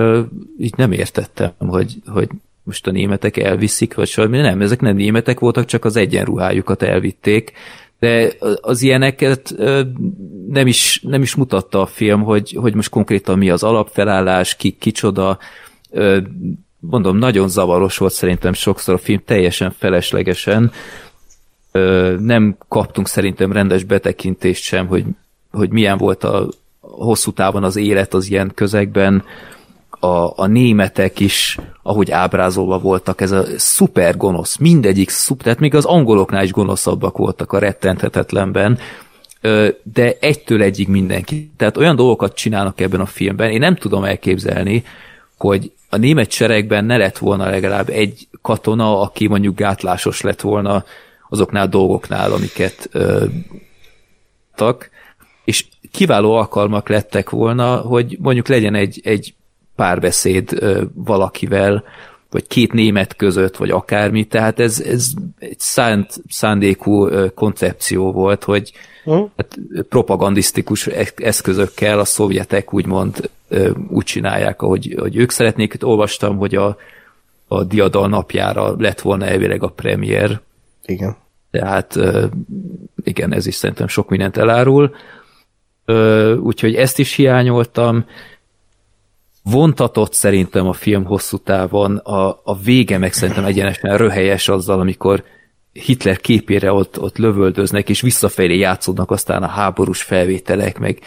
így 0.57 0.73
nem 0.77 0.91
értettem, 0.91 1.51
hogy, 1.57 1.95
hogy 2.05 2.29
most 2.63 2.87
a 2.87 2.91
németek 2.91 3.37
elviszik, 3.37 3.93
vagy 3.93 4.07
semmi. 4.07 4.37
Nem, 4.37 4.61
ezek 4.61 4.81
nem 4.81 4.95
németek 4.95 5.39
voltak, 5.39 5.65
csak 5.65 5.85
az 5.85 5.95
egyenruhájukat 5.95 6.81
elvitték. 6.81 7.51
De 7.99 8.31
az 8.61 8.81
ilyeneket 8.81 9.55
nem 10.47 10.67
is, 10.67 11.01
nem 11.03 11.21
is 11.21 11.35
mutatta 11.35 11.81
a 11.81 11.85
film, 11.85 12.23
hogy, 12.23 12.57
hogy 12.59 12.73
most 12.73 12.89
konkrétan 12.89 13.37
mi 13.37 13.49
az 13.49 13.63
alapfelállás, 13.63 14.55
ki, 14.55 14.71
kicsoda. 14.71 15.37
Mondom, 16.79 17.17
nagyon 17.17 17.49
zavaros 17.49 17.97
volt 17.97 18.13
szerintem 18.13 18.53
sokszor 18.53 18.93
a 18.93 18.97
film, 18.97 19.21
teljesen 19.25 19.71
feleslegesen. 19.77 20.71
Nem 22.19 22.57
kaptunk 22.67 23.07
szerintem 23.07 23.51
rendes 23.51 23.83
betekintést 23.83 24.63
sem, 24.63 24.87
hogy, 24.87 25.05
hogy 25.51 25.69
milyen 25.69 25.97
volt 25.97 26.23
a 26.23 26.49
hosszú 26.79 27.31
távon 27.31 27.63
az 27.63 27.75
élet 27.75 28.13
az 28.13 28.29
ilyen 28.29 28.51
közegben. 28.55 29.23
A, 29.99 30.41
a 30.41 30.47
németek 30.47 31.19
is, 31.19 31.57
ahogy 31.83 32.11
ábrázolva 32.11 32.79
voltak, 32.79 33.21
ez 33.21 33.31
a 33.31 33.43
szuper 33.57 34.17
gonosz, 34.17 34.57
mindegyik 34.57 35.09
szuper, 35.09 35.43
tehát 35.43 35.59
még 35.59 35.75
az 35.75 35.85
angoloknál 35.85 36.43
is 36.43 36.51
gonoszabbak 36.51 37.17
voltak 37.17 37.51
a 37.51 37.59
rettenthetetlenben, 37.59 38.79
de 39.83 40.17
egytől 40.19 40.61
egyig 40.61 40.87
mindenki. 40.87 41.51
Tehát 41.57 41.77
olyan 41.77 41.95
dolgokat 41.95 42.35
csinálnak 42.35 42.79
ebben 42.79 42.99
a 42.99 43.05
filmben, 43.05 43.49
én 43.49 43.59
nem 43.59 43.75
tudom 43.75 44.03
elképzelni, 44.03 44.83
hogy 45.37 45.71
a 45.89 45.97
német 45.97 46.31
seregben 46.31 46.85
ne 46.85 46.97
lett 46.97 47.17
volna 47.17 47.49
legalább 47.49 47.89
egy 47.89 48.27
katona, 48.41 49.01
aki 49.01 49.27
mondjuk 49.27 49.55
gátlásos 49.55 50.21
lett 50.21 50.41
volna 50.41 50.83
azoknál 51.29 51.65
a 51.65 51.69
dolgoknál, 51.69 52.31
amiket 52.31 52.89
ö, 52.91 53.25
tak, 54.55 54.89
és 55.43 55.65
kiváló 55.91 56.33
alkalmak 56.33 56.89
lettek 56.89 57.29
volna, 57.29 57.75
hogy 57.75 58.17
mondjuk 58.19 58.47
legyen 58.47 58.75
egy, 58.75 59.01
egy 59.03 59.33
párbeszéd 59.79 60.59
valakivel, 60.93 61.83
vagy 62.29 62.47
két 62.47 62.73
német 62.73 63.15
között, 63.15 63.57
vagy 63.57 63.69
akármi, 63.69 64.23
tehát 64.23 64.59
ez, 64.59 64.79
ez 64.79 65.11
egy 65.39 65.59
szánt, 65.59 66.21
szándékú 66.29 67.09
koncepció 67.33 68.11
volt, 68.11 68.43
hogy 68.43 68.71
hát, 69.37 69.59
propagandisztikus 69.89 70.87
eszközökkel 71.15 71.99
a 71.99 72.05
szovjetek 72.05 72.73
úgymond 72.73 73.29
úgy 73.89 74.03
csinálják, 74.03 74.61
ahogy, 74.61 74.95
hogy 74.99 75.15
ők 75.15 75.31
szeretnék. 75.31 75.73
Itt 75.73 75.85
olvastam, 75.85 76.37
hogy 76.37 76.55
a, 76.55 76.77
a 77.47 77.63
diadal 77.63 78.07
napjára 78.07 78.75
lett 78.77 79.01
volna 79.01 79.25
elvileg 79.25 79.63
a 79.63 79.67
premier, 79.67 80.41
Igen. 80.85 81.15
tehát 81.51 81.99
igen, 83.03 83.33
ez 83.33 83.45
is 83.45 83.55
szerintem 83.55 83.87
sok 83.87 84.09
mindent 84.09 84.37
elárul. 84.37 84.95
Úgyhogy 86.41 86.75
ezt 86.75 86.99
is 86.99 87.13
hiányoltam. 87.13 88.05
Vontatott 89.49 90.13
szerintem 90.13 90.67
a 90.67 90.73
film 90.73 91.05
hosszú 91.05 91.37
távon, 91.37 91.97
a, 91.97 92.41
a 92.43 92.59
vége 92.63 92.97
meg 92.97 93.13
szerintem 93.13 93.45
egyenesen 93.45 93.97
röhelyes 93.97 94.47
azzal, 94.47 94.79
amikor 94.79 95.23
Hitler 95.71 96.17
képére 96.17 96.71
ott, 96.71 96.99
ott 96.99 97.17
lövöldöznek, 97.17 97.89
és 97.89 98.01
visszafelé 98.01 98.57
játszódnak 98.57 99.11
aztán 99.11 99.43
a 99.43 99.47
háborús 99.47 100.01
felvételek, 100.01 100.79
meg 100.79 100.99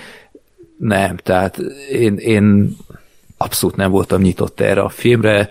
nem, 0.79 1.17
tehát 1.17 1.59
én, 1.91 2.17
én 2.17 2.77
abszolút 3.37 3.77
nem 3.77 3.91
voltam 3.91 4.21
nyitott 4.21 4.61
erre 4.61 4.81
a 4.81 4.89
filmre. 4.89 5.51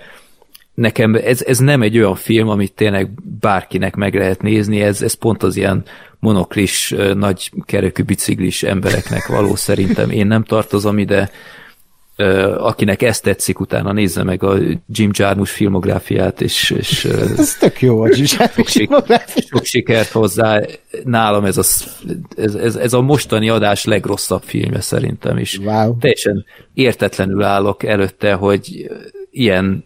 Nekem 0.73 1.15
ez, 1.15 1.41
ez 1.41 1.59
nem 1.59 1.81
egy 1.81 1.97
olyan 1.97 2.15
film, 2.15 2.49
amit 2.49 2.73
tényleg 2.73 3.09
bárkinek 3.39 3.95
meg 3.95 4.15
lehet 4.15 4.41
nézni, 4.41 4.81
ez, 4.81 5.01
ez 5.01 5.13
pont 5.13 5.43
az 5.43 5.55
ilyen 5.55 5.83
monoklis, 6.19 6.95
nagy 7.13 7.51
kerekű 7.65 8.03
biciklis 8.03 8.63
embereknek 8.63 9.27
való 9.27 9.55
szerintem. 9.55 10.09
Én 10.09 10.27
nem 10.27 10.43
tartozom 10.43 10.97
ide, 10.97 11.31
akinek 12.57 13.01
ezt 13.01 13.23
tetszik, 13.23 13.59
utána 13.59 13.91
nézze 13.91 14.23
meg 14.23 14.43
a 14.43 14.57
Jim 14.87 15.09
Jarmusch 15.13 15.53
filmográfiát, 15.53 16.41
és, 16.41 16.69
és 16.69 17.05
Ez 17.05 17.55
tök 17.55 17.81
jó 17.81 18.01
a 18.01 18.13
sok, 18.13 18.67
sik- 18.67 18.93
sok 19.49 19.63
sikert 19.63 20.09
hozzá. 20.09 20.61
Nálam 21.03 21.45
ez 21.45 21.57
a, 21.57 21.63
ez, 22.35 22.55
ez, 22.55 22.75
ez 22.75 22.93
a 22.93 23.01
mostani 23.01 23.49
adás 23.49 23.83
legrosszabb 23.83 24.43
filmje 24.43 24.81
szerintem 24.81 25.37
is. 25.37 25.57
Wow. 25.57 25.97
Teljesen 25.97 26.45
értetlenül 26.73 27.43
állok 27.43 27.83
előtte, 27.83 28.33
hogy 28.33 28.91
ilyen 29.31 29.83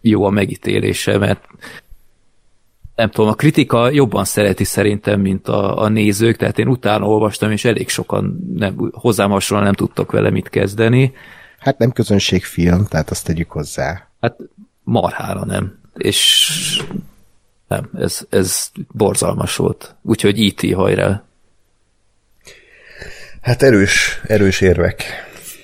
jó 0.00 0.24
a 0.24 0.30
megítélése, 0.30 1.18
mert 1.18 1.40
nem 2.98 3.10
tudom, 3.10 3.30
a 3.30 3.34
kritika 3.34 3.90
jobban 3.90 4.24
szereti 4.24 4.64
szerintem, 4.64 5.20
mint 5.20 5.48
a, 5.48 5.82
a 5.82 5.88
nézők, 5.88 6.36
tehát 6.36 6.58
én 6.58 6.68
utána 6.68 7.06
olvastam, 7.06 7.50
és 7.50 7.64
elég 7.64 7.88
sokan 7.88 8.38
nem, 8.54 8.90
hozzám 8.92 9.30
hasonlóan 9.30 9.68
nem 9.68 9.76
tudtak 9.76 10.12
vele 10.12 10.30
mit 10.30 10.48
kezdeni. 10.48 11.12
Hát 11.58 11.78
nem 11.78 11.92
közönségfilm, 11.92 12.86
tehát 12.86 13.10
azt 13.10 13.24
tegyük 13.24 13.50
hozzá. 13.50 14.08
Hát 14.20 14.36
marhára 14.82 15.44
nem. 15.44 15.78
És 15.94 16.82
nem, 17.68 17.90
ez, 17.94 18.20
ez 18.30 18.70
borzalmas 18.92 19.56
volt. 19.56 19.96
Úgyhogy 20.02 20.38
IT 20.38 20.74
hajrá. 20.74 21.22
Hát 23.40 23.62
erős, 23.62 24.20
erős 24.26 24.60
érvek, 24.60 25.04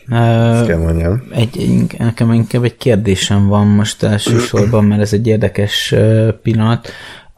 ezt 0.09 0.67
kell 0.67 0.79
mondjam. 0.79 1.23
egy, 1.31 1.59
egy, 1.59 1.99
nekem 1.99 2.33
inkább 2.33 2.65
egy 2.65 2.77
kérdésem 2.77 3.47
van 3.47 3.67
most 3.67 4.03
elsősorban, 4.03 4.85
mert 4.85 5.01
ez 5.01 5.13
egy 5.13 5.27
érdekes 5.27 5.95
pillanat, 6.43 6.89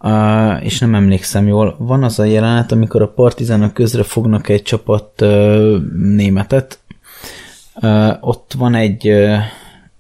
uh, 0.01 0.65
és 0.65 0.79
nem 0.79 0.95
emlékszem 0.95 1.47
jól. 1.47 1.77
Van 1.79 2.03
az 2.03 2.19
a 2.19 2.25
jelenet, 2.25 2.73
amikor 2.73 3.03
a 3.03 3.09
partizánok 3.09 3.75
közre 3.75 4.03
fognak 4.03 4.49
egy 4.49 4.63
csapat 4.63 5.21
uh, 5.21 5.77
németet, 5.93 6.79
uh, 6.83 6.86
ott 8.21 8.55
van 8.59 8.75
egy 8.75 9.13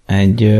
egy 0.07 0.59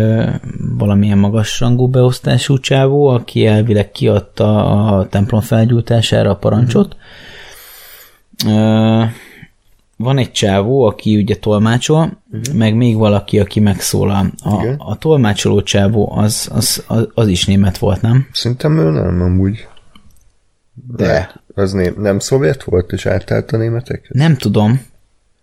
valamilyen 0.79 1.19
magasrangú 1.19 1.89
beosztású 1.89 2.59
csávó, 2.59 3.07
aki 3.07 3.47
elvileg 3.47 3.91
kiadta 3.91 4.65
a 4.87 5.09
templom 5.09 5.41
felgyújtására 5.41 6.31
a 6.31 6.37
parancsot. 6.37 6.97
Uh, 8.47 9.05
van 9.97 10.19
egy 10.19 10.33
csávó, 10.33 10.85
aki 10.85 11.17
ugye 11.17 11.37
tolmácsol, 11.37 12.23
uh-huh. 12.33 12.55
meg 12.55 12.75
még 12.75 12.97
valaki, 12.97 13.39
aki 13.39 13.61
megszólal. 13.61 14.33
A, 14.43 14.63
Igen. 14.63 14.75
a 14.79 14.97
tolmácsoló 14.97 15.63
csávó 15.63 16.13
az, 16.17 16.49
az, 16.53 16.85
az, 16.87 17.09
az 17.15 17.29
is 17.29 17.47
német 17.47 17.79
volt, 17.79 18.01
nem? 18.01 18.29
Szerintem 18.33 18.79
ő 18.79 18.91
nem, 18.91 19.23
amúgy. 19.23 19.69
De. 20.97 21.35
Az 21.55 21.73
nem, 21.73 21.95
nem 21.99 22.19
szovjet 22.19 22.63
volt, 22.63 22.93
és 22.93 23.07
átállt 23.07 23.53
a 23.53 23.57
németek? 23.57 24.09
Nem 24.13 24.37
tudom. 24.37 24.81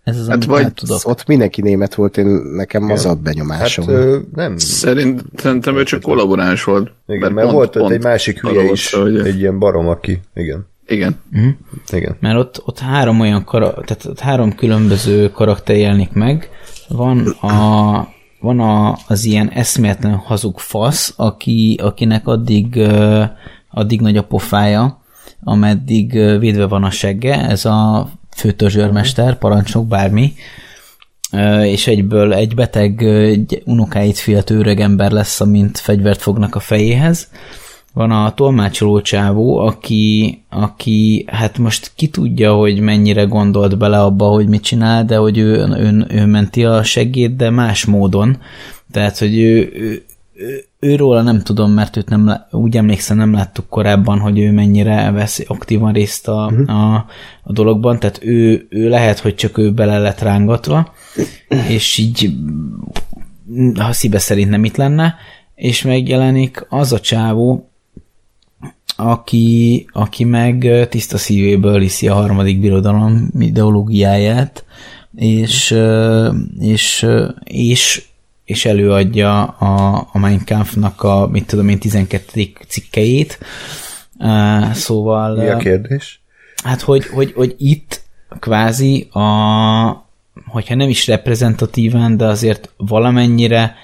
Ez 0.04 0.20
az, 0.20 0.28
Hát 0.28 0.46
vagy 0.46 0.74
tudok. 0.74 1.00
Ott 1.04 1.28
mindenki 1.28 1.62
német 1.62 1.96
volt, 1.96 2.18
én 2.18 2.26
nekem 2.56 2.92
az 2.92 3.06
ad 3.06 3.18
benyomásom. 3.20 3.86
Hát 3.86 3.94
ö, 3.96 4.20
nem. 4.36 4.58
Szerint, 4.58 5.22
szerintem 5.36 5.78
ő 5.78 5.84
csak 5.84 6.02
kollaboráns 6.02 6.64
volt. 6.64 6.92
Igen, 7.08 7.32
mert, 7.32 7.48
pont- 7.48 7.52
volt 7.58 7.76
ott 7.76 7.82
pont 7.82 7.94
egy 7.94 8.04
másik 8.04 8.40
hülye 8.42 8.72
is, 8.72 8.94
hogy- 8.94 9.18
egy 9.20 9.40
ilyen 9.40 9.60
barom, 9.60 9.88
aki, 9.88 10.20
igen, 10.36 10.68
Igen. 10.88 11.16
igen. 11.92 12.16
Mert 12.20 12.38
ott, 12.38 12.62
ott 12.66 12.80
három 12.80 13.20
olyan 13.20 13.44
kara, 13.44 13.72
tehát 13.72 14.06
ott 14.06 14.20
három 14.20 14.56
különböző 14.56 15.30
karakter 15.32 15.76
jelenik 15.76 16.12
meg. 16.12 16.50
Van 16.88 17.28
a 17.28 18.08
van 18.40 18.60
a, 18.60 18.98
az 19.08 19.26
ilyen 19.26 19.50
eszméletlen 19.50 20.16
hazug 20.16 20.58
fasz, 20.60 21.14
aki, 21.18 21.80
akinek 21.84 22.28
addig, 22.28 22.80
addig 23.70 24.02
nagy 24.02 24.18
a 24.18 24.24
pofája, 24.24 25.02
ameddig 25.44 26.12
védve 26.40 26.66
van 26.68 26.84
a 26.84 26.90
segge, 26.90 27.48
ez 27.48 27.66
a 27.66 28.10
főtörzsőrmester, 28.36 29.38
parancsnok, 29.38 29.88
bármi, 29.88 30.34
és 31.64 31.88
egyből 31.88 32.34
egy 32.34 32.56
beteg 32.56 33.02
ö, 33.02 33.34
gy- 33.48 33.62
unokáit 33.66 34.18
féltő 34.18 34.58
öreg 34.58 34.80
ember 34.80 35.12
lesz, 35.12 35.42
amint 35.42 35.78
fegyvert 35.78 36.22
fognak 36.22 36.56
a 36.56 36.60
fejéhez. 36.60 37.28
Van 37.94 38.12
a 38.12 38.34
tolmácsoló 38.34 39.02
csávó, 39.02 39.58
aki, 39.58 40.42
aki 40.50 41.26
hát 41.28 41.58
most 41.58 41.92
ki 41.96 42.08
tudja, 42.08 42.54
hogy 42.54 42.80
mennyire 42.80 43.24
gondolt 43.24 43.78
bele 43.78 44.02
abba, 44.02 44.26
hogy 44.26 44.48
mit 44.48 44.64
csinál, 44.64 45.06
de 45.06 45.16
hogy 45.16 45.38
ő, 45.38 45.68
ő, 45.78 46.06
ő 46.10 46.26
menti 46.26 46.66
a 46.66 46.84
segét, 46.84 47.36
de 47.36 47.50
más 47.50 47.86
módon. 47.86 48.38
Tehát, 48.92 49.18
hogy 49.18 49.38
ő, 49.38 49.72
ő, 50.44 50.66
őróla 50.80 51.22
nem 51.22 51.42
tudom, 51.42 51.72
mert 51.72 51.98
őt 51.98 52.10
nem, 52.10 52.32
úgy 52.52 52.78
emlékszem, 52.78 53.18
nem 53.18 53.34
láttuk 53.34 53.70
korábban, 53.70 54.20
hogy 54.20 54.40
ő 54.40 54.52
mennyire 54.52 55.12
vesz 55.12 55.44
aktívan 55.48 55.94
részt 55.94 56.28
a, 56.28 56.46
a, 56.68 56.96
a 57.44 57.52
dologban, 57.52 58.00
tehát 58.00 58.20
ő, 58.24 58.68
ő 58.70 58.90
lehet, 58.90 59.20
hogy 59.20 59.36
csak 59.36 59.58
ő 59.58 59.72
bele 59.72 59.98
lett 59.98 60.20
rángatva, 60.20 60.94
és 61.70 61.98
így 61.98 62.34
ha 63.76 63.94
szíve 63.94 64.20
szerint 64.20 64.50
nem 64.50 64.64
itt 64.64 64.76
lenne, 64.76 65.16
és 65.56 65.82
megjelenik 65.82 66.66
az 66.70 66.94
a 66.94 67.00
csávó, 67.00 67.70
aki, 68.96 69.86
aki 69.92 70.24
meg 70.24 70.88
tiszta 70.90 71.18
szívéből 71.18 71.80
hiszi 71.80 72.08
a 72.08 72.14
harmadik 72.14 72.60
birodalom 72.60 73.30
ideológiáját, 73.40 74.66
és, 75.16 75.76
és, 76.60 77.08
és, 77.44 78.08
és 78.54 78.66
előadja 78.66 79.44
a, 79.44 79.96
a 80.12 80.18
Mein 80.18 80.46
Kampfnak 80.46 81.04
a, 81.04 81.28
mit 81.28 81.46
tudom 81.46 81.70
én, 81.70 81.80
12. 81.80 82.52
cikkeit. 82.68 83.40
Uh, 84.20 84.72
szóval... 84.72 85.36
Mi 85.36 85.48
a 85.48 85.58
kérdés? 85.58 86.22
Hát, 86.64 86.82
hogy, 86.82 87.06
hogy, 87.06 87.34
hogy 87.36 87.56
itt 87.58 88.02
kvázi 88.40 89.08
a, 89.12 89.22
hogyha 90.46 90.76
nem 90.76 90.90
is 90.90 91.08
reprezentatíven, 91.08 92.18
de 92.18 92.26
azért 92.26 92.70
valamennyire 92.78 93.76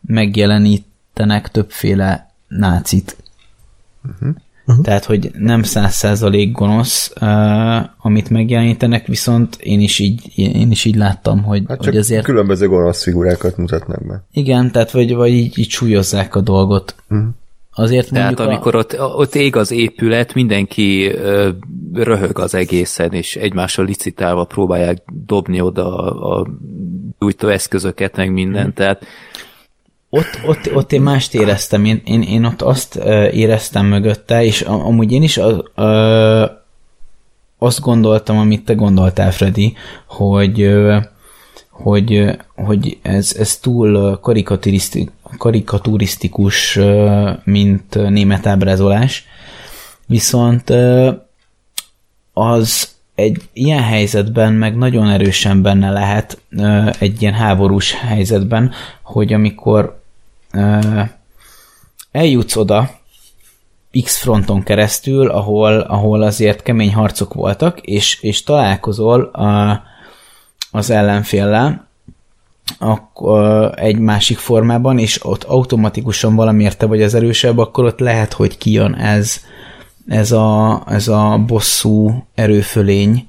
megjelenítenek 0.00 1.48
többféle 1.48 2.30
nácit. 2.48 3.16
Uh-huh. 4.04 4.36
Uh-huh. 4.66 4.84
Tehát, 4.84 5.04
hogy 5.04 5.30
nem 5.38 5.62
száz 5.62 5.94
százalék 5.94 6.52
gonosz, 6.52 7.12
uh, 7.20 7.26
amit 7.98 8.30
megjelenítenek, 8.30 9.06
viszont 9.06 9.56
én 9.60 9.80
is 9.80 9.98
így, 9.98 10.38
én 10.38 10.70
is 10.70 10.84
így 10.84 10.96
láttam, 10.96 11.42
hogy, 11.42 11.62
Hát 11.68 11.76
csak 11.76 11.86
hogy 11.86 11.96
azért... 11.96 12.24
különböző 12.24 12.68
gonosz 12.68 13.02
figurákat 13.02 13.56
mutatnak 13.56 14.06
be. 14.06 14.24
Igen, 14.32 14.72
tehát 14.72 14.90
vagy, 14.90 15.14
vagy 15.14 15.30
így, 15.30 15.58
így 15.58 15.70
súlyozzák 15.70 16.34
a 16.34 16.40
dolgot. 16.40 16.94
Uh-huh. 17.10 17.28
Azért 17.78 18.10
Tehát 18.10 18.40
amikor 18.40 18.74
ott, 18.74 19.00
ott 19.00 19.34
ég 19.34 19.56
az 19.56 19.70
épület, 19.70 20.34
mindenki 20.34 21.06
ö, 21.06 21.48
röhög 21.92 22.38
az 22.38 22.54
egészen, 22.54 23.12
és 23.12 23.36
egymással 23.36 23.84
licitálva 23.84 24.44
próbálják 24.44 25.02
dobni 25.26 25.60
oda 25.60 25.96
a, 25.96 26.38
a 26.38 26.46
gyújtó 27.18 27.48
eszközöket, 27.48 28.16
meg 28.16 28.32
mindent. 28.32 28.74
Tehát 28.74 29.04
ott, 30.10 30.40
ott, 30.46 30.74
ott 30.74 30.92
én 30.92 31.02
mást 31.02 31.34
éreztem, 31.34 31.84
én, 31.84 32.02
én, 32.04 32.22
én 32.22 32.44
ott 32.44 32.62
azt 32.62 32.94
éreztem 33.32 33.86
mögötte, 33.86 34.44
és 34.44 34.60
am- 34.60 34.80
amúgy 34.84 35.12
én 35.12 35.22
is 35.22 35.36
az, 35.36 35.62
uh, 35.76 36.50
azt 37.58 37.80
gondoltam, 37.80 38.38
amit 38.38 38.64
te 38.64 38.74
gondoltál, 38.74 39.32
Freddy, 39.32 39.74
hogy, 40.06 40.70
hogy, 41.70 42.36
hogy 42.54 42.98
ez, 43.02 43.34
ez 43.38 43.56
túl 43.56 44.18
karikaturiszti- 44.20 45.10
karikaturisztikus, 45.38 46.78
mint 47.44 47.94
német 47.94 48.46
ábrázolás, 48.46 49.24
viszont 50.06 50.72
az 52.32 52.95
egy 53.16 53.48
ilyen 53.52 53.82
helyzetben 53.82 54.52
meg 54.52 54.76
nagyon 54.76 55.10
erősen 55.10 55.62
benne 55.62 55.90
lehet 55.90 56.40
egy 56.98 57.22
ilyen 57.22 57.34
háborús 57.34 57.92
helyzetben, 57.92 58.72
hogy 59.02 59.32
amikor 59.32 60.00
eljutsz 62.12 62.56
oda 62.56 62.90
X 64.02 64.16
fronton 64.16 64.62
keresztül, 64.62 65.30
ahol, 65.30 65.80
ahol 65.80 66.22
azért 66.22 66.62
kemény 66.62 66.94
harcok 66.94 67.34
voltak, 67.34 67.80
és, 67.80 68.20
és 68.20 68.42
találkozol 68.42 69.22
a, 69.22 69.82
az 70.70 70.90
ellenféllel, 70.90 71.86
akkor 72.78 73.72
egy 73.76 73.98
másik 73.98 74.38
formában, 74.38 74.98
és 74.98 75.24
ott 75.24 75.44
automatikusan 75.44 76.34
valamiért 76.34 76.78
te 76.78 76.86
vagy 76.86 77.02
az 77.02 77.14
erősebb, 77.14 77.58
akkor 77.58 77.84
ott 77.84 77.98
lehet, 77.98 78.32
hogy 78.32 78.58
kijön 78.58 78.94
ez, 78.94 79.40
ez 80.08 80.32
a, 80.32 80.82
ez 80.88 81.08
a 81.08 81.42
bosszú 81.46 82.24
erőfölény. 82.34 83.26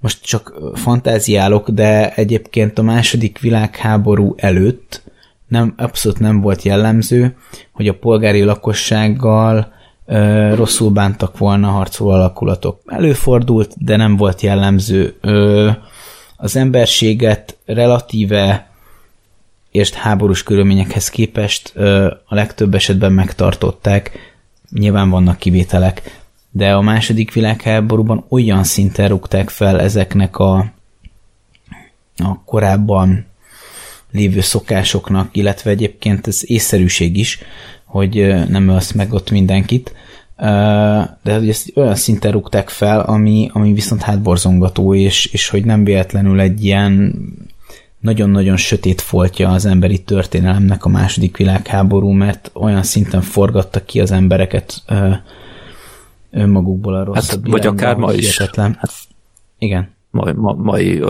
Most 0.00 0.24
csak 0.24 0.52
fantáziálok, 0.74 1.70
de 1.70 2.14
egyébként 2.14 2.78
a 2.78 2.82
második 2.82 3.38
világháború 3.38 4.34
előtt 4.36 5.02
nem, 5.50 5.74
abszolút 5.76 6.18
nem 6.18 6.40
volt 6.40 6.62
jellemző, 6.62 7.36
hogy 7.72 7.88
a 7.88 7.94
polgári 7.94 8.42
lakossággal 8.42 9.72
ö, 10.06 10.54
rosszul 10.54 10.90
bántak 10.90 11.38
volna 11.38 11.68
harcoló 11.68 12.10
alakulatok. 12.10 12.80
Előfordult, 12.86 13.74
de 13.84 13.96
nem 13.96 14.16
volt 14.16 14.40
jellemző. 14.40 15.16
Ö, 15.20 15.70
az 16.36 16.56
emberséget 16.56 17.56
relatíve 17.66 18.70
és 19.70 19.90
háborús 19.90 20.42
körülményekhez 20.42 21.08
képest 21.08 21.72
ö, 21.74 22.06
a 22.26 22.34
legtöbb 22.34 22.74
esetben 22.74 23.12
megtartották. 23.12 24.18
Nyilván 24.70 25.10
vannak 25.10 25.38
kivételek, 25.38 26.19
de 26.50 26.72
a 26.74 26.80
második 26.80 27.32
világháborúban 27.32 28.24
olyan 28.28 28.64
szinten 28.64 29.08
rúgták 29.08 29.48
fel 29.48 29.80
ezeknek 29.80 30.38
a, 30.38 30.72
a 32.16 32.44
korábban 32.44 33.26
lévő 34.12 34.40
szokásoknak, 34.40 35.36
illetve 35.36 35.70
egyébként 35.70 36.26
ez 36.26 36.40
észszerűség 36.44 37.16
is, 37.16 37.38
hogy 37.84 38.34
nem 38.48 38.68
ölsz 38.68 38.92
meg 38.92 39.12
ott 39.12 39.30
mindenkit, 39.30 39.94
de 41.22 41.34
hogy 41.34 41.48
ezt 41.48 41.72
olyan 41.74 41.94
szinten 41.94 42.32
rúgták 42.32 42.68
fel, 42.68 43.00
ami, 43.00 43.50
ami 43.52 43.72
viszont 43.72 44.02
hátborzongató, 44.02 44.94
és, 44.94 45.26
és 45.26 45.48
hogy 45.48 45.64
nem 45.64 45.84
véletlenül 45.84 46.40
egy 46.40 46.64
ilyen 46.64 47.14
nagyon-nagyon 48.00 48.56
sötét 48.56 49.00
foltja 49.00 49.48
az 49.48 49.66
emberi 49.66 50.02
történelemnek 50.02 50.84
a 50.84 50.88
második 50.88 51.36
világháború, 51.36 52.10
mert 52.10 52.50
olyan 52.54 52.82
szinten 52.82 53.20
forgattak 53.22 53.86
ki 53.86 54.00
az 54.00 54.10
embereket 54.10 54.82
önmagukból 56.30 56.94
a 56.94 57.04
rosszabb 57.04 57.42
Hát, 57.42 57.50
vagy 57.52 57.66
akár 57.66 57.96
ma 57.96 58.12
is. 58.12 58.36
hihetetlen. 58.36 58.76
Hát- 58.80 58.92
Igen. 59.58 59.90
mai, 60.10 60.32
ma, 60.32 60.52
mai 60.52 61.02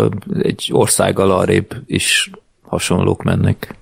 egy 0.42 0.68
országgal 0.72 1.30
arrébb 1.30 1.74
is 1.86 2.30
hasonlók 2.62 3.22
mennek. 3.22 3.74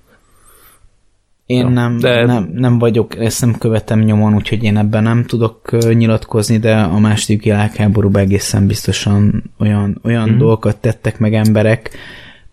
Én 1.45 1.59
Ja, 1.59 1.69
nem, 1.69 1.97
de- 1.99 2.25
nem, 2.25 2.49
nem 2.53 2.79
vagyok, 2.79 3.15
ezt 3.19 3.41
nem 3.41 3.57
követem 3.57 3.99
nyomon, 3.99 4.35
úgyhogy 4.35 4.63
én 4.63 4.77
ebben 4.77 5.03
nem 5.03 5.25
tudok 5.25 5.71
nyilatkozni, 5.93 6.57
de 6.57 6.75
a 6.75 6.99
második 6.99 7.43
világháborúban 7.43 8.21
egészen 8.21 8.67
biztosan 8.67 9.43
olyan, 9.59 9.99
olyan 10.03 10.23
Mhm. 10.27 10.33
mm. 10.35 10.37
dolgokat 10.37 10.77
tettek 10.77 11.19
meg 11.19 11.33
emberek, 11.33 11.91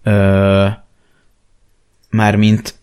ö, 0.02 0.66
mármint 2.10 2.74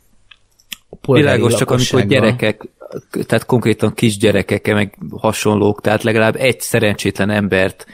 Világos, 1.07 1.55
csak 1.55 1.71
amikor 1.71 2.05
gyerekek, 2.05 2.67
tehát 3.11 3.45
konkrétan 3.45 3.93
kisgyerekek, 3.93 4.73
meg 4.73 4.97
hasonlók, 5.17 5.81
tehát 5.81 6.03
legalább 6.03 6.35
egy 6.35 6.59
szerencsétlen 6.59 7.29
embert 7.29 7.85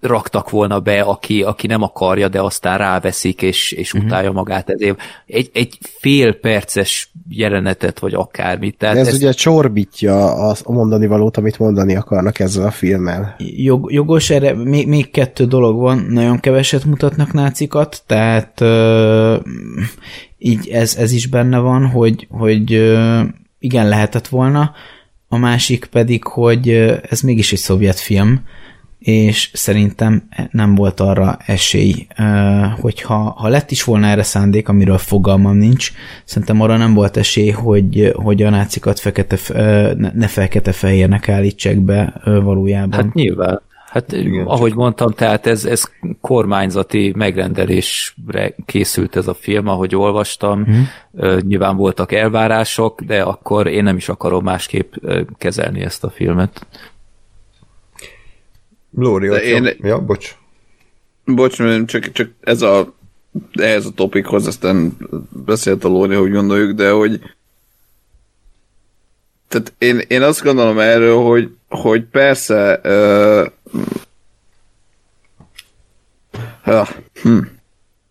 raktak 0.00 0.50
volna 0.50 0.80
be, 0.80 1.00
aki, 1.00 1.42
aki 1.42 1.66
nem 1.66 1.82
akarja, 1.82 2.28
de 2.28 2.40
aztán 2.40 2.78
ráveszik, 2.78 3.42
és, 3.42 3.72
és 3.72 3.92
uh-huh. 3.92 4.08
utálja 4.08 4.32
magát 4.32 4.70
ezért. 4.70 4.98
Egy, 5.26 5.50
egy 5.52 5.78
fél 5.80 6.34
perces 6.34 7.12
jelenetet, 7.28 7.98
vagy 7.98 8.14
akármit. 8.14 8.78
Tehát 8.78 8.94
De 8.94 9.00
ez, 9.00 9.06
ezt, 9.06 9.16
ugye 9.16 9.32
csorbítja 9.32 10.34
az, 10.34 10.62
a 10.64 10.72
mondani 10.72 11.06
valót, 11.06 11.36
amit 11.36 11.58
mondani 11.58 11.96
akarnak 11.96 12.38
ezzel 12.38 12.66
a 12.66 12.70
filmmel. 12.70 13.34
Jog, 13.38 13.92
jogos, 13.92 14.30
erre 14.30 14.54
még, 14.54 14.88
még 14.88 15.10
kettő 15.10 15.44
dolog 15.44 15.78
van, 15.78 16.06
nagyon 16.08 16.40
keveset 16.40 16.84
mutatnak 16.84 17.32
nácikat, 17.32 18.02
tehát 18.06 18.60
ö, 18.60 19.36
így 20.38 20.68
ez, 20.68 20.96
ez 20.96 21.12
is 21.12 21.26
benne 21.26 21.58
van, 21.58 21.86
hogy, 21.86 22.26
hogy 22.30 22.72
ö, 22.72 23.22
igen, 23.60 23.88
lehetett 23.88 24.28
volna, 24.28 24.72
a 25.28 25.36
másik 25.36 25.84
pedig, 25.84 26.24
hogy 26.24 26.68
ez 27.10 27.20
mégis 27.20 27.52
egy 27.52 27.58
szovjet 27.58 27.98
film, 27.98 28.42
és 28.98 29.50
szerintem 29.52 30.28
nem 30.50 30.74
volt 30.74 31.00
arra 31.00 31.38
esély, 31.46 32.06
hogyha 32.80 33.14
ha 33.14 33.48
lett 33.48 33.70
is 33.70 33.84
volna 33.84 34.06
erre 34.06 34.22
szándék, 34.22 34.68
amiről 34.68 34.98
fogalmam 34.98 35.56
nincs, 35.56 35.92
szerintem 36.24 36.60
arra 36.60 36.76
nem 36.76 36.94
volt 36.94 37.16
esély, 37.16 37.50
hogy, 37.50 38.12
hogy 38.14 38.42
a 38.42 38.50
nácikat 38.50 39.00
fekete, 39.00 39.36
ne, 39.94 40.10
ne 40.14 40.26
fekete-fehérnek 40.26 41.28
állítsák 41.28 41.78
be 41.78 42.20
valójában. 42.24 43.04
Hát 43.04 43.14
nyilván. 43.14 43.60
Hát 43.90 44.12
Igen, 44.12 44.46
ahogy 44.46 44.74
mondtam, 44.74 45.10
tehát 45.10 45.46
ez, 45.46 45.64
ez 45.64 45.82
kormányzati 46.20 47.12
megrendelésre 47.16 48.54
készült 48.66 49.16
ez 49.16 49.26
a 49.28 49.34
film, 49.34 49.68
ahogy 49.68 49.94
olvastam. 49.94 50.64
Hmm. 50.64 50.88
Nyilván 51.40 51.76
voltak 51.76 52.12
elvárások, 52.12 53.00
de 53.00 53.22
akkor 53.22 53.66
én 53.66 53.82
nem 53.82 53.96
is 53.96 54.08
akarom 54.08 54.44
másképp 54.44 54.94
kezelni 55.38 55.80
ezt 55.80 56.04
a 56.04 56.10
filmet. 56.10 56.66
Lóri, 58.90 59.26
én-. 59.26 59.76
Ja, 59.82 60.00
bocs. 60.00 60.36
Bocs, 61.24 61.56
csak, 61.86 62.12
csak 62.12 62.30
ez 62.40 62.62
a 62.62 62.94
ehhez 63.52 63.86
a 63.86 63.90
topikhoz, 63.90 64.46
aztán 64.46 64.96
beszélt 65.44 65.84
a 65.84 65.88
Lóri, 65.88 66.14
hogy 66.14 66.32
gondoljuk, 66.32 66.72
de 66.76 66.90
hogy 66.90 67.20
tehát 69.50 69.72
én, 69.78 70.00
én 70.08 70.22
azt 70.22 70.42
gondolom 70.42 70.78
erről, 70.78 71.16
hogy, 71.16 71.50
hogy 71.68 72.04
persze 72.04 72.80
uh, 72.84 73.52
uh, 76.66 76.88
hm. 77.22 77.38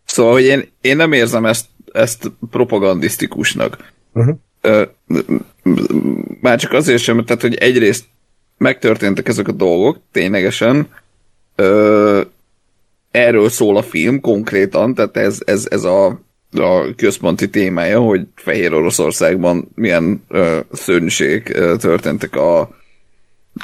szóval, 0.05 0.33
hogy 0.33 0.43
én, 0.43 0.71
én 0.81 0.95
nem 0.95 1.11
érzem 1.11 1.45
ezt, 1.45 1.65
ezt 1.91 2.31
propagandisztikusnak. 2.49 3.93
Uh-huh. 4.13 4.35
Ö, 4.61 4.83
már 6.41 6.59
csak 6.59 6.73
azért 6.73 7.01
sem, 7.01 7.25
tehát 7.25 7.41
hogy 7.41 7.55
egyrészt 7.55 8.05
megtörténtek 8.57 9.27
ezek 9.27 9.47
a 9.47 9.51
dolgok, 9.51 9.99
ténylegesen, 10.11 10.87
ö, 11.55 12.21
erről 13.11 13.49
szól 13.49 13.77
a 13.77 13.83
film 13.83 14.19
konkrétan, 14.19 14.93
tehát 14.93 15.17
ez, 15.17 15.39
ez, 15.45 15.67
ez 15.69 15.83
a, 15.83 16.05
a 16.51 16.95
központi 16.95 17.49
témája, 17.49 17.99
hogy 17.99 18.27
Fehér 18.35 18.73
Oroszországban 18.73 19.71
milyen 19.75 20.23
ö, 20.27 20.59
szörnyűségek 20.71 21.49
ö, 21.49 21.75
történtek 21.77 22.35
a, 22.35 22.77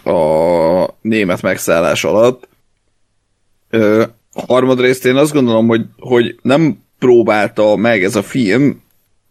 a 0.04 0.98
német 1.02 1.42
megszállás 1.42 2.04
alatt. 2.04 2.48
Ö, 3.70 4.04
harmadrészt 4.48 5.06
én 5.06 5.16
azt 5.16 5.34
gondolom, 5.34 5.68
hogy, 5.68 5.86
hogy 6.00 6.40
nem 6.42 6.84
próbálta 7.00 7.76
meg 7.76 8.04
ez 8.04 8.16
a 8.16 8.24
film 8.24 8.84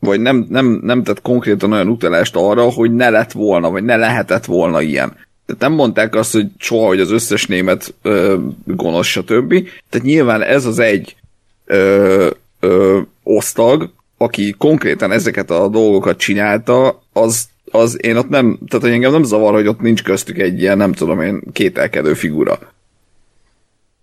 vagy 0.05 0.21
nem, 0.21 0.47
nem, 0.49 0.81
nem 0.83 1.03
tett 1.03 1.23
konkrétan 1.23 1.73
olyan 1.73 1.89
utalást 1.89 2.37
arra, 2.37 2.71
hogy 2.71 2.95
ne 2.95 3.11
lett 3.11 3.33
volna, 3.33 3.71
vagy 3.71 3.85
ne 3.85 3.97
lehetett 3.97 4.45
volna 4.45 4.81
ilyen. 4.81 5.09
Tehát 5.47 5.61
nem 5.61 5.73
mondták 5.73 6.15
azt, 6.15 6.33
hogy 6.33 6.47
soha, 6.59 6.87
hogy 6.87 7.01
az 7.01 7.11
összes 7.11 7.47
német 7.47 7.95
ö, 8.03 8.37
gonosz, 8.65 9.07
stb. 9.07 9.69
Tehát 9.91 10.07
nyilván 10.07 10.43
ez 10.43 10.65
az 10.65 10.79
egy 10.79 11.17
ö, 11.65 12.31
ö, 12.61 13.01
osztag, 13.23 13.91
aki 14.19 14.55
konkrétan 14.59 15.13
ezeket 15.13 15.51
a 15.51 15.69
dolgokat 15.69 16.19
csinálta, 16.19 17.03
az, 17.13 17.49
az 17.75 18.05
én 18.05 18.17
ott 18.17 18.29
nem, 18.29 18.59
tehát 18.69 18.85
hogy 18.85 18.95
engem 18.95 19.13
nem 19.13 19.23
zavar, 19.23 19.53
hogy 19.53 19.67
ott 19.67 19.81
nincs 19.81 20.03
köztük 20.03 20.39
egy 20.39 20.61
ilyen, 20.61 20.77
nem 20.77 20.93
tudom 20.93 21.21
én, 21.21 21.43
kételkedő 21.53 22.15
figura. 22.15 22.59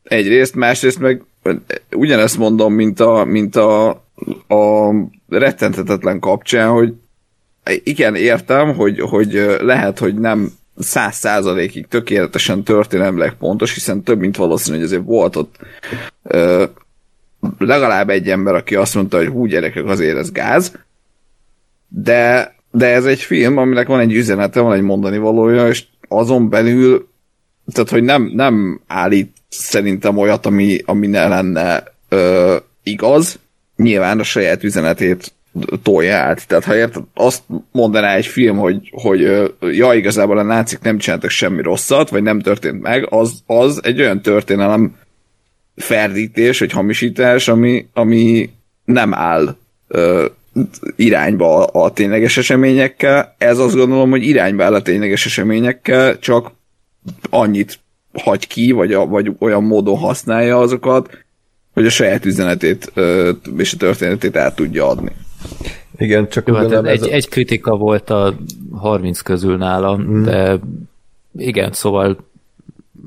Egyrészt, 0.04 0.56
másrészt 0.56 1.00
meg 1.00 1.24
ugyanezt 1.92 2.38
mondom, 2.38 2.74
mint 2.74 3.00
a, 3.00 3.24
mint 3.26 3.56
a, 3.56 3.90
a 4.48 4.94
rettentetetlen 5.30 6.20
kapcsán, 6.20 6.70
hogy 6.70 6.94
igen, 7.84 8.16
értem, 8.16 8.76
hogy, 8.76 9.00
hogy 9.00 9.58
lehet, 9.62 10.00
hogy 10.00 10.16
nem 10.16 10.52
száz 10.78 11.16
százalékig 11.16 11.88
tökéletesen 11.88 12.64
történelmileg 12.64 13.34
pontos, 13.34 13.74
hiszen 13.74 14.04
több 14.04 14.20
mint 14.20 14.38
valószínű, 14.38 14.76
hogy 14.76 14.86
azért 14.86 15.06
volt 15.06 15.36
ott 15.36 15.56
ö, 16.24 16.66
legalább 17.58 18.10
egy 18.10 18.30
ember, 18.30 18.56
aki 18.56 18.76
azt 18.76 18.96
mondta, 18.96 19.18
hogy 19.18 19.28
hú, 19.28 19.46
gyerekek, 19.46 19.86
azért 19.86 20.18
ez 20.18 20.32
gáz, 20.32 20.72
de, 21.88 22.56
de 22.72 22.88
ez 22.88 23.06
egy 23.06 23.20
film, 23.20 23.58
aminek 23.58 23.88
van 23.88 24.00
egy 24.00 24.14
üzenete, 24.14 24.60
van 24.60 24.74
egy 24.74 24.82
mondani 24.82 25.18
valója, 25.18 25.68
és 25.68 25.84
azon 26.08 26.50
belül, 26.50 27.08
tehát, 27.74 27.90
hogy 27.90 28.04
nem, 28.04 28.32
nem 28.36 28.82
állít 28.88 29.34
szerintem 29.50 30.18
olyat, 30.18 30.46
ami, 30.46 30.78
ami 30.86 31.08
ne 31.08 31.28
lenne 31.28 31.84
ö, 32.10 32.56
igaz, 32.84 33.40
nyilván 33.76 34.20
a 34.20 34.24
saját 34.24 34.64
üzenetét 34.64 35.34
tolja 35.84 36.18
át. 36.18 36.48
Tehát 36.48 36.64
ha 36.64 36.76
érted, 36.76 37.04
azt 37.14 37.44
mondaná 37.72 38.16
egy 38.16 38.26
film, 38.26 38.58
hogy, 38.58 38.90
hogy 38.92 39.52
ja, 39.60 39.94
igazából 39.94 40.38
a 40.38 40.44
nácik 40.44 40.80
nem 40.80 40.98
csináltak 40.98 41.30
semmi 41.30 41.62
rosszat, 41.62 42.10
vagy 42.10 42.24
nem 42.24 42.40
történt 42.40 42.82
meg, 42.82 43.08
az, 43.14 43.34
az 43.46 43.80
egy 43.84 44.00
olyan 44.00 44.22
történelem 44.22 44.96
ferdítés, 45.76 46.60
vagy 46.60 46.72
hamisítás, 46.72 47.48
ami, 47.48 47.88
ami 47.94 48.50
nem 48.86 49.14
áll 49.14 49.56
ö, 49.88 50.26
irányba 50.96 51.66
a, 51.66 51.84
a 51.84 51.92
tényleges 51.92 52.38
eseményekkel. 52.38 53.36
Ez 53.38 53.58
azt 53.58 53.76
gondolom, 53.76 54.10
hogy 54.10 54.24
irányba 54.24 54.64
áll 54.64 54.74
a 54.74 54.82
tényleges 54.82 55.26
eseményekkel, 55.26 56.20
csak 56.20 56.52
annyit 57.30 57.80
hagy 58.14 58.48
ki, 58.48 58.72
vagy, 58.72 58.94
a, 58.94 59.06
vagy 59.06 59.32
olyan 59.40 59.64
módon 59.64 59.98
használja 59.98 60.58
azokat, 60.58 61.18
hogy 61.74 61.86
a 61.86 61.90
saját 61.90 62.26
üzenetét 62.26 62.92
ö, 62.94 63.32
és 63.58 63.74
a 63.74 63.78
történetét 63.78 64.36
el 64.36 64.54
tudja 64.54 64.88
adni. 64.88 65.12
Igen, 65.98 66.30
csak 66.30 66.48
Jó, 66.48 66.54
hát 66.54 66.72
egy, 66.72 66.86
ez 66.86 67.02
a... 67.02 67.10
egy 67.10 67.30
kritika 67.30 67.76
volt 67.76 68.10
a 68.10 68.36
30 68.72 69.20
közül 69.22 69.58
nálam, 69.58 70.02
mm. 70.02 70.24
de 70.24 70.60
igen, 71.38 71.72
szóval 71.72 72.18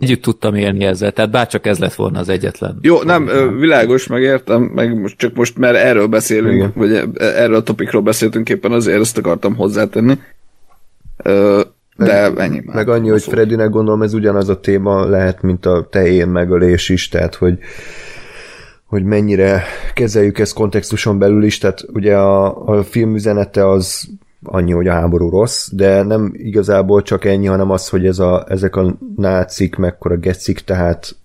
együtt 0.05 0.23
tudtam 0.23 0.55
élni 0.55 0.85
ezzel, 0.85 1.13
tehát 1.13 1.31
bárcsak 1.31 1.67
ez 1.67 1.79
lett 1.79 1.95
volna 1.95 2.19
az 2.19 2.29
egyetlen. 2.29 2.79
Jó, 2.81 3.03
nem, 3.03 3.31
világos, 3.59 4.07
megértem, 4.07 4.63
meg 4.63 5.01
most, 5.01 5.17
csak 5.17 5.35
most 5.35 5.59
mert 5.59 5.77
erről 5.77 6.07
beszélünk, 6.07 6.55
Igen. 6.55 6.73
vagy 6.75 6.93
e- 6.93 7.25
erről 7.25 7.57
a 7.57 7.63
topikról 7.63 8.03
beszéltünk 8.03 8.49
éppen, 8.49 8.73
azért 8.73 9.01
ezt 9.01 9.19
akartam 9.19 9.55
hozzátenni. 9.57 10.19
De 11.97 12.33
ennyi. 12.37 12.63
már. 12.65 12.77
Meg 12.77 12.89
annyi, 12.89 13.09
hogy 13.09 13.21
Szó. 13.21 13.31
Freddynek 13.31 13.71
gondolom 13.71 14.03
ez 14.03 14.15
ugyanaz 14.15 14.49
a 14.49 14.61
téma 14.61 15.09
lehet, 15.09 15.43
mint 15.43 15.67
a 15.67 15.87
te 15.91 16.07
én 16.07 16.27
megölés 16.27 16.89
is, 16.89 17.09
tehát 17.09 17.35
hogy 17.35 17.59
hogy 18.85 19.05
mennyire 19.05 19.63
kezeljük 19.95 20.39
ezt 20.39 20.55
kontextuson 20.55 21.19
belül 21.19 21.45
is, 21.45 21.59
tehát 21.59 21.85
ugye 21.93 22.17
a, 22.17 22.67
a 22.67 22.83
film 22.83 23.15
üzenete 23.15 23.69
az 23.69 24.09
annyi, 24.45 24.73
hogy 24.73 24.87
a 24.87 24.93
háború 24.93 25.29
rossz, 25.29 25.69
de 25.73 26.03
nem 26.03 26.33
igazából 26.35 27.03
csak 27.03 27.25
ennyi, 27.25 27.47
hanem 27.47 27.71
az, 27.71 27.89
hogy 27.89 28.07
ez 28.07 28.19
a, 28.19 28.45
ezek 28.49 28.77
a 28.77 28.97
nácik 29.17 29.77
mekkora 29.77 30.17
gecik, 30.17 30.61
tehát 30.61 31.17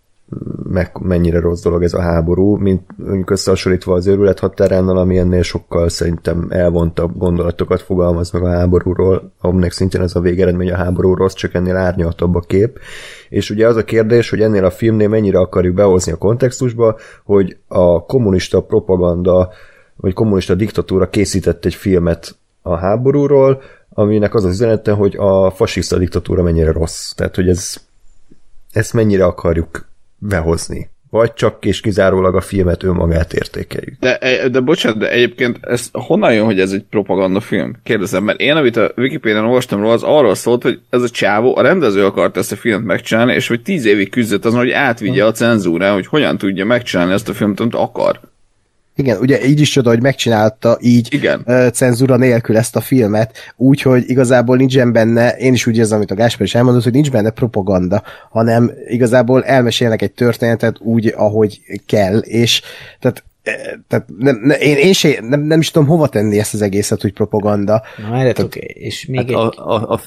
meg, 0.64 0.92
mennyire 1.02 1.40
rossz 1.40 1.62
dolog 1.62 1.84
ez 1.84 1.94
a 1.94 2.02
háború, 2.02 2.56
mint 2.56 2.82
mondjuk 2.96 3.30
összehasonlítva 3.30 3.94
az 3.94 4.08
őrület 4.08 4.40
határánnal, 4.40 4.98
ami 4.98 5.18
ennél 5.18 5.42
sokkal 5.42 5.90
szerintem 5.90 6.48
elvontabb 6.50 7.18
gondolatokat 7.18 7.82
fogalmaz 7.82 8.32
meg 8.32 8.44
a 8.44 8.50
háborúról, 8.50 9.32
aminek 9.42 9.72
szintén 9.72 10.02
ez 10.02 10.16
a 10.16 10.20
végeredmény 10.20 10.72
a 10.72 10.76
háború 10.76 11.14
rossz, 11.14 11.34
csak 11.34 11.54
ennél 11.54 11.76
árnyaltabb 11.76 12.36
a 12.36 12.40
kép. 12.40 12.80
És 13.30 13.50
ugye 13.50 13.68
az 13.68 13.76
a 13.76 13.84
kérdés, 13.84 14.30
hogy 14.30 14.42
ennél 14.42 14.66
a 14.66 14.72
filmnél 14.72 15.08
mennyire 15.08 15.40
akarjuk 15.40 15.76
behozni 15.76 16.12
a 16.12 16.18
kontextusba, 16.18 16.98
hogy 17.24 17.58
a 17.68 18.06
kommunista 18.06 18.62
propaganda, 18.62 19.50
vagy 19.96 20.14
kommunista 20.14 20.56
diktatúra 20.56 21.10
készített 21.10 21.66
egy 21.66 21.76
filmet 21.76 22.36
a 22.62 22.76
háborúról, 22.76 23.62
aminek 23.90 24.34
az 24.34 24.46
az 24.46 24.52
üzenete, 24.52 24.92
hogy 24.92 25.16
a 25.18 25.52
fasiszta 25.52 25.98
diktatúra 25.98 26.44
mennyire 26.44 26.72
rossz. 26.72 27.12
Tehát, 27.12 27.36
hogy 27.36 27.50
ez, 27.50 27.76
ezt 28.72 28.94
mennyire 28.94 29.26
akarjuk 29.26 29.88
behozni. 30.18 30.90
Vagy 31.10 31.34
csak 31.34 31.66
és 31.66 31.82
kizárólag 31.82 32.36
a 32.36 32.42
filmet 32.42 32.84
önmagát 32.84 33.34
értékeljük. 33.34 34.00
De, 34.00 34.20
de 34.52 34.60
bocsánat, 34.60 34.98
de 34.98 35.12
egyébként 35.12 35.58
ez 35.62 35.90
honnan 35.92 36.34
jön, 36.34 36.46
hogy 36.46 36.60
ez 36.60 36.72
egy 36.72 36.84
propagandafilm? 36.90 37.76
Kérdezem, 37.84 38.24
mert 38.24 38.40
én, 38.40 38.56
amit 38.56 38.76
a 38.76 38.92
Wikipédián 38.98 39.46
olvastam 39.46 39.80
róla, 39.80 39.94
az 39.94 40.04
arról 40.04 40.36
szólt, 40.36 40.64
hogy 40.64 40.80
ez 40.90 41.02
a 41.02 41.10
csávó, 41.10 41.58
a 41.58 41.62
rendező 41.62 42.06
akart 42.06 42.38
ezt 42.38 42.52
a 42.52 42.56
filmet 42.56 42.86
megcsinálni, 42.86 43.34
és 43.34 43.48
hogy 43.48 43.62
tíz 43.62 43.86
évig 43.86 44.10
küzdött 44.10 44.46
azon, 44.46 44.60
hogy 44.60 44.72
átvigye 44.72 45.26
a 45.26 45.32
cenzúrán, 45.32 45.94
hogy 45.94 46.08
hogyan 46.08 46.38
tudja 46.38 46.66
megcsinálni 46.66 47.14
ezt 47.14 47.30
a 47.30 47.34
filmet, 47.34 47.60
amit 47.60 47.76
akar. 47.76 48.20
Igen, 49.00 49.18
ugye 49.20 49.46
így 49.46 49.60
is 49.60 49.70
csoda, 49.70 49.90
hogy 49.90 50.02
megcsinálta 50.02 50.78
így 50.82 51.14
Igen. 51.14 51.46
cenzúra 51.74 52.16
nélkül 52.16 52.58
ezt 52.58 52.76
a 52.76 52.82
filmet, 52.82 53.38
úgyhogy 53.56 54.10
igazából 54.10 54.58
nincsen 54.58 54.92
benne, 54.92 55.30
én 55.30 55.54
is 55.54 55.68
úgy 55.68 55.78
érzem, 55.78 55.98
amit 55.98 56.12
a 56.12 56.16
Gáspár 56.16 56.48
is 56.48 56.56
elmondott, 56.56 56.84
hogy 56.84 56.94
nincs 56.94 57.12
benne 57.12 57.30
propaganda, 57.30 58.04
hanem 58.30 58.72
igazából 58.88 59.44
elmesélnek 59.44 60.02
egy 60.02 60.12
történetet 60.12 60.80
úgy, 60.80 61.14
ahogy 61.18 61.62
kell, 61.86 62.18
és 62.18 62.62
tehát 63.00 63.24
eh, 63.44 63.54
tehát 63.88 64.06
nem, 64.18 64.40
ne, 64.44 64.56
én, 64.56 64.78
én 64.78 64.94
se, 64.94 65.22
nem, 65.22 65.42
nem 65.42 65.60
is 65.60 65.72
tudom 65.72 65.88
hova 65.88 66.08
tenni 66.08 66.40
ezt 66.40 66.54
az 66.54 66.62
egészet, 66.62 67.02
hogy 67.02 67.14
propaganda. 67.14 67.84
Na, 67.98 68.10
várjatok, 68.10 68.56
és 68.56 69.06
még 69.06 69.18
Hát 69.20 69.30
egy... 69.30 69.36
a, 69.36 69.74
a, 69.74 69.94
a... 69.94 70.02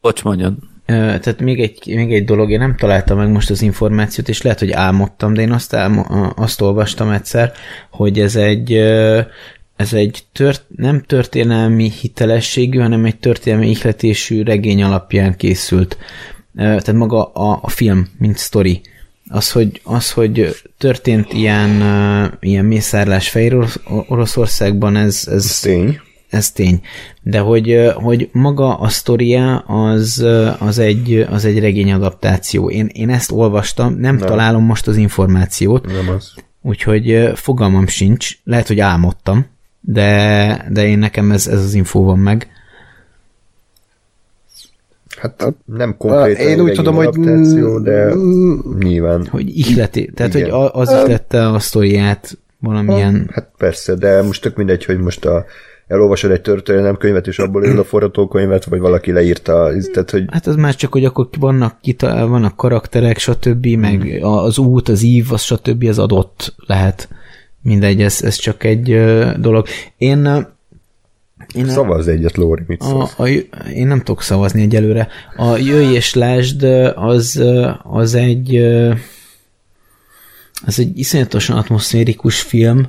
Bocs, 0.00 0.22
mondjon. 0.22 0.74
Tehát 0.86 1.40
még 1.40 1.60
egy, 1.60 1.94
még 1.94 2.12
egy 2.12 2.24
dolog, 2.24 2.50
én 2.50 2.58
nem 2.58 2.76
találtam 2.76 3.18
meg 3.18 3.30
most 3.30 3.50
az 3.50 3.62
információt, 3.62 4.28
és 4.28 4.42
lehet, 4.42 4.58
hogy 4.58 4.72
álmodtam, 4.72 5.34
de 5.34 5.42
én 5.42 5.52
azt, 5.52 5.74
álmo, 5.74 6.04
azt 6.36 6.60
olvastam 6.60 7.10
egyszer, 7.10 7.52
hogy 7.90 8.20
ez 8.20 8.36
egy, 8.36 8.72
ez 9.76 9.92
egy 9.92 10.24
tört, 10.32 10.64
nem 10.76 11.02
történelmi 11.02 11.90
hitelességű, 12.00 12.78
hanem 12.78 13.04
egy 13.04 13.18
történelmi 13.18 13.68
ihletésű 13.70 14.42
regény 14.42 14.82
alapján 14.82 15.36
készült. 15.36 15.98
Tehát 16.56 16.92
maga 16.92 17.24
a, 17.24 17.58
a 17.62 17.68
film, 17.68 18.08
mint 18.18 18.36
sztori. 18.36 18.80
Az, 19.28 19.52
hogy, 19.52 19.80
az, 19.84 20.12
hogy 20.12 20.56
történt 20.78 21.32
ilyen, 21.32 21.82
ilyen 22.40 22.64
mészárlás 22.64 23.28
Fehér 23.28 23.54
Orosz- 23.54 23.80
Oroszországban, 24.08 24.96
ez, 24.96 25.28
Ez 25.30 25.60
tény. 25.60 26.00
Ez 26.30 26.50
tény. 26.50 26.80
De 27.22 27.38
hogy, 27.38 27.90
hogy 27.94 28.28
maga 28.32 28.74
a 28.78 28.88
sztoria 28.88 29.58
az, 29.58 30.24
az, 30.58 30.78
egy, 30.78 31.26
az 31.30 31.44
egy 31.44 31.58
regény 31.58 31.92
adaptáció. 31.92 32.70
Én, 32.70 32.86
én 32.92 33.10
ezt 33.10 33.32
olvastam, 33.32 33.94
nem 33.94 34.16
Na. 34.16 34.26
találom 34.26 34.64
most 34.64 34.86
az 34.86 34.96
információt, 34.96 35.86
Nem 35.86 36.08
az. 36.08 36.34
úgyhogy 36.62 37.30
fogalmam 37.34 37.86
sincs. 37.86 38.30
Lehet, 38.44 38.66
hogy 38.66 38.80
álmodtam, 38.80 39.46
de, 39.80 40.66
de 40.70 40.86
én 40.86 40.98
nekem 40.98 41.32
ez, 41.32 41.46
ez 41.46 41.62
az 41.64 41.74
infó 41.74 42.04
van 42.04 42.18
meg. 42.18 42.48
Hát 45.20 45.54
nem 45.64 45.96
konkrétan 45.96 46.46
Én 46.46 46.60
úgy 46.60 46.72
tudom, 46.72 46.94
hogy 46.94 47.08
de 47.82 48.14
nyilván. 48.78 49.26
Hogy 49.26 49.58
ihleti, 49.58 50.10
tehát 50.14 50.34
Igen. 50.34 50.50
hogy 50.50 50.60
a- 50.60 50.74
az 50.74 50.90
ihlette 50.90 51.48
a 51.48 51.58
sztoriát 51.58 52.38
valamilyen... 52.58 53.30
Hát 53.32 53.50
persze, 53.56 53.94
de 53.94 54.22
most 54.22 54.42
tök 54.42 54.56
mindegy, 54.56 54.84
hogy 54.84 54.98
most 54.98 55.24
a 55.24 55.44
elolvasod 55.86 56.30
egy 56.30 56.40
történelemkönyvet, 56.40 57.26
és 57.26 57.38
abból 57.38 57.64
írod 57.64 57.78
a 57.78 57.84
forgatókönyvet, 57.84 58.64
vagy 58.64 58.80
valaki 58.80 59.12
leírta, 59.12 59.70
tehát, 59.92 60.10
hogy 60.10 60.24
Hát 60.30 60.46
az 60.46 60.56
már 60.56 60.74
csak, 60.74 60.92
hogy 60.92 61.04
akkor 61.04 61.28
vannak, 61.38 61.78
kita, 61.80 62.26
vannak 62.28 62.56
karakterek, 62.56 63.18
stb., 63.18 63.66
meg 63.66 64.18
az 64.22 64.58
út, 64.58 64.88
az 64.88 65.02
ív, 65.02 65.32
az 65.32 65.42
stb. 65.42 65.84
az 65.84 65.98
adott 65.98 66.54
lehet. 66.66 67.08
Mindegy, 67.62 68.02
ez, 68.02 68.22
ez 68.22 68.34
csak 68.34 68.64
egy 68.64 69.04
dolog. 69.38 69.66
Én, 69.96 70.46
én 71.54 71.68
szavazz 71.68 72.06
egyet, 72.06 72.36
Lóri, 72.36 72.62
mit 72.66 72.82
a, 72.82 73.08
a, 73.16 73.26
én 73.74 73.86
nem 73.86 73.98
tudok 73.98 74.22
szavazni 74.22 74.62
egyelőre. 74.62 75.08
A 75.36 75.56
Jöjj 75.56 75.94
és 75.94 76.14
Lásd 76.14 76.62
az, 76.94 77.42
az 77.82 78.14
egy 78.14 78.56
az 80.66 80.78
egy 80.78 80.98
iszonyatosan 80.98 81.56
atmoszférikus 81.56 82.40
film 82.40 82.88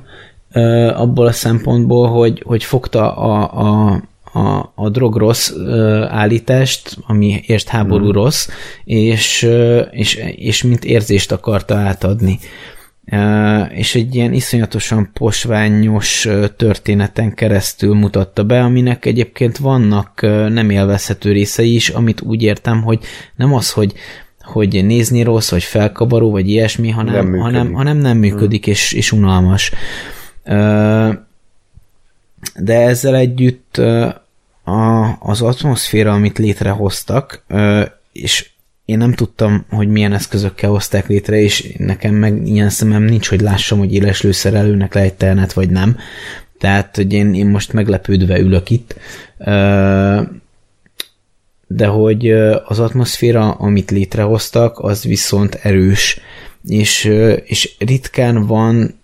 abból 0.94 1.26
a 1.26 1.32
szempontból, 1.32 2.08
hogy, 2.08 2.42
hogy 2.46 2.64
fogta 2.64 3.16
a, 3.16 3.50
a, 3.52 4.02
a, 4.32 4.72
a 4.74 4.88
drog 4.88 5.16
rossz 5.16 5.52
állítást, 6.08 6.96
ami 7.06 7.42
ért 7.46 7.68
háború 7.68 8.10
rossz, 8.10 8.48
és, 8.84 9.48
és, 9.90 10.20
és 10.36 10.62
mint 10.62 10.84
érzést 10.84 11.32
akarta 11.32 11.74
átadni. 11.76 12.38
és 13.74 13.94
egy 13.94 14.14
ilyen 14.14 14.32
iszonyatosan 14.32 15.10
posványos 15.12 16.28
történeten 16.56 17.34
keresztül 17.34 17.94
mutatta 17.94 18.44
be, 18.44 18.62
aminek 18.62 19.04
egyébként 19.04 19.56
vannak 19.56 20.20
nem 20.48 20.70
élvezhető 20.70 21.32
részei 21.32 21.74
is, 21.74 21.88
amit 21.88 22.20
úgy 22.20 22.42
értem, 22.42 22.82
hogy 22.82 22.98
nem 23.36 23.54
az, 23.54 23.72
hogy 23.72 23.92
hogy 24.42 24.84
nézni 24.84 25.22
rossz, 25.22 25.50
vagy 25.50 25.62
felkabaró, 25.62 26.30
vagy 26.30 26.48
ilyesmi, 26.48 26.90
hanem 26.90 27.30
nem 27.30 27.40
hanem, 27.40 27.72
hanem 27.72 27.96
nem 27.96 28.18
működik, 28.18 28.64
hmm. 28.64 28.72
és, 28.72 28.92
és 28.92 29.12
unalmas. 29.12 29.72
De 32.56 32.80
ezzel 32.80 33.14
együtt 33.14 33.76
a, 34.64 35.16
az 35.20 35.42
atmoszféra, 35.42 36.12
amit 36.12 36.38
létrehoztak, 36.38 37.44
és 38.12 38.50
én 38.84 38.98
nem 38.98 39.12
tudtam, 39.12 39.64
hogy 39.70 39.88
milyen 39.88 40.12
eszközökkel 40.12 40.70
hozták 40.70 41.06
létre, 41.06 41.40
és 41.40 41.74
nekem 41.76 42.14
meg 42.14 42.46
ilyen 42.46 42.68
szemem 42.68 43.02
nincs, 43.02 43.28
hogy 43.28 43.40
lássam, 43.40 43.78
hogy 43.78 43.94
éles 43.94 44.22
lőszerelőnek 44.22 44.94
lehet 44.94 45.14
telnet, 45.14 45.52
vagy 45.52 45.70
nem. 45.70 45.96
Tehát, 46.58 46.96
hogy 46.96 47.12
én, 47.12 47.34
én 47.34 47.46
most 47.46 47.72
meglepődve 47.72 48.38
ülök 48.38 48.70
itt. 48.70 48.94
De 51.66 51.86
hogy 51.86 52.30
az 52.64 52.78
atmoszféra, 52.78 53.50
amit 53.50 53.90
létrehoztak, 53.90 54.78
az 54.78 55.02
viszont 55.02 55.54
erős. 55.54 56.20
És, 56.68 57.04
és 57.44 57.74
ritkán 57.78 58.46
van 58.46 58.97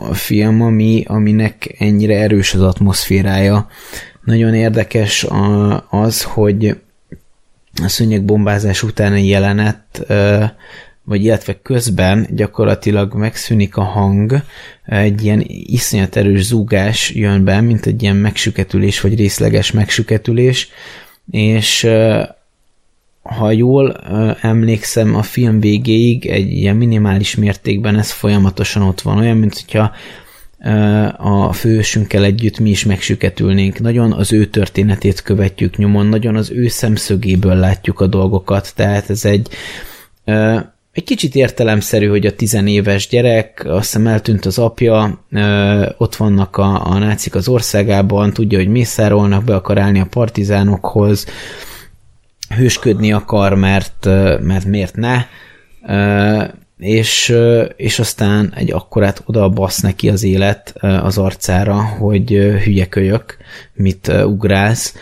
a 0.00 0.14
film, 0.14 0.62
ami, 0.62 1.04
aminek 1.06 1.74
ennyire 1.78 2.18
erős 2.18 2.54
az 2.54 2.60
atmoszférája. 2.60 3.66
Nagyon 4.24 4.54
érdekes 4.54 5.26
az, 5.90 6.22
hogy 6.22 6.76
a 7.82 7.88
szőnyegbombázás 7.88 8.82
utáni 8.82 9.26
jelenet, 9.26 10.06
vagy 11.04 11.24
illetve 11.24 11.58
közben 11.62 12.26
gyakorlatilag 12.30 13.14
megszűnik 13.14 13.76
a 13.76 13.82
hang, 13.82 14.42
egy 14.86 15.24
ilyen 15.24 15.44
iszonyat 15.46 16.16
erős 16.16 16.44
zúgás 16.44 17.10
jön 17.10 17.44
be, 17.44 17.60
mint 17.60 17.86
egy 17.86 18.02
ilyen 18.02 18.16
megsüketülés, 18.16 19.00
vagy 19.00 19.16
részleges 19.16 19.70
megsüketülés, 19.70 20.68
és 21.30 21.88
ha 23.32 23.50
jól 23.50 23.96
emlékszem, 24.40 25.14
a 25.14 25.22
film 25.22 25.60
végéig 25.60 26.26
egy 26.26 26.52
ilyen 26.52 26.76
minimális 26.76 27.34
mértékben 27.34 27.98
ez 27.98 28.10
folyamatosan 28.10 28.82
ott 28.82 29.00
van, 29.00 29.18
olyan, 29.18 29.36
mint 29.36 29.60
hogyha 29.60 29.92
a 31.16 31.52
fősünkkel 31.52 32.24
együtt 32.24 32.58
mi 32.58 32.70
is 32.70 32.84
megsüketülnénk. 32.84 33.80
Nagyon 33.80 34.12
az 34.12 34.32
ő 34.32 34.46
történetét 34.46 35.22
követjük 35.22 35.76
nyomon, 35.76 36.06
nagyon 36.06 36.36
az 36.36 36.50
ő 36.50 36.68
szemszögéből 36.68 37.54
látjuk 37.54 38.00
a 38.00 38.06
dolgokat, 38.06 38.72
tehát 38.74 39.10
ez 39.10 39.24
egy 39.24 39.48
egy 40.92 41.04
kicsit 41.04 41.34
értelemszerű, 41.34 42.06
hogy 42.06 42.26
a 42.26 42.34
tizenéves 42.34 43.08
gyerek, 43.08 43.62
azt 43.66 43.84
hiszem 43.84 44.06
eltűnt 44.06 44.46
az 44.46 44.58
apja, 44.58 45.24
ott 45.98 46.16
vannak 46.16 46.56
a, 46.56 46.86
a 46.86 46.98
nácik 46.98 47.34
az 47.34 47.48
országában, 47.48 48.32
tudja, 48.32 48.58
hogy 48.58 48.68
mészárolnak, 48.68 49.44
be 49.44 49.54
akar 49.54 49.78
állni 49.78 50.00
a 50.00 50.06
partizánokhoz, 50.10 51.26
hősködni 52.56 53.12
akar, 53.12 53.54
mert, 53.54 54.04
mert 54.40 54.64
miért 54.64 54.96
ne, 54.96 55.26
és, 56.78 57.34
és 57.76 57.98
aztán 57.98 58.52
egy 58.56 58.72
akkorát 58.72 59.22
oda 59.26 59.48
basz 59.48 59.80
neki 59.80 60.08
az 60.08 60.22
élet 60.22 60.74
az 60.80 61.18
arcára, 61.18 61.82
hogy 61.82 62.28
hülye 62.64 62.86
kölyök, 62.86 63.36
mit 63.74 64.12
ugrálsz, 64.24 64.94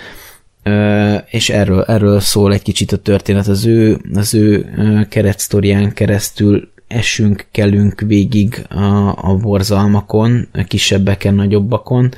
és 1.31 1.51
erről, 1.51 1.83
erről 1.83 2.21
szól 2.21 2.53
egy 2.53 2.63
kicsit 2.63 2.93
a 2.93 2.97
történet. 2.97 3.47
Az 3.47 3.67
ő, 3.67 4.01
az 4.15 4.35
ő 4.35 4.71
keretsztorián 5.09 5.93
keresztül 5.93 6.71
esünk, 6.89 7.47
kelünk 7.51 8.01
végig 8.01 8.65
a, 8.69 9.09
a 9.31 9.37
borzalmakon, 9.37 10.49
kisebbeken, 10.69 11.35
nagyobbakon, 11.35 12.15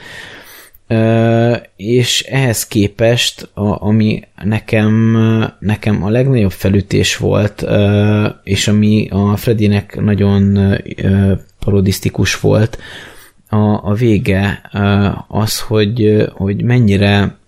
és 1.76 2.22
ehhez 2.22 2.66
képest, 2.66 3.48
a, 3.54 3.86
ami 3.86 4.22
nekem, 4.44 5.16
nekem 5.58 6.04
a 6.04 6.08
legnagyobb 6.08 6.52
felütés 6.52 7.16
volt, 7.16 7.66
és 8.44 8.68
ami 8.68 9.08
a 9.10 9.36
Fredinek 9.36 10.00
nagyon 10.00 10.58
parodisztikus 11.64 12.40
volt, 12.40 12.78
a, 13.48 13.88
a 13.90 13.94
vége 13.94 14.70
az, 15.28 15.60
hogy, 15.60 16.26
hogy 16.34 16.62
mennyire 16.62 17.40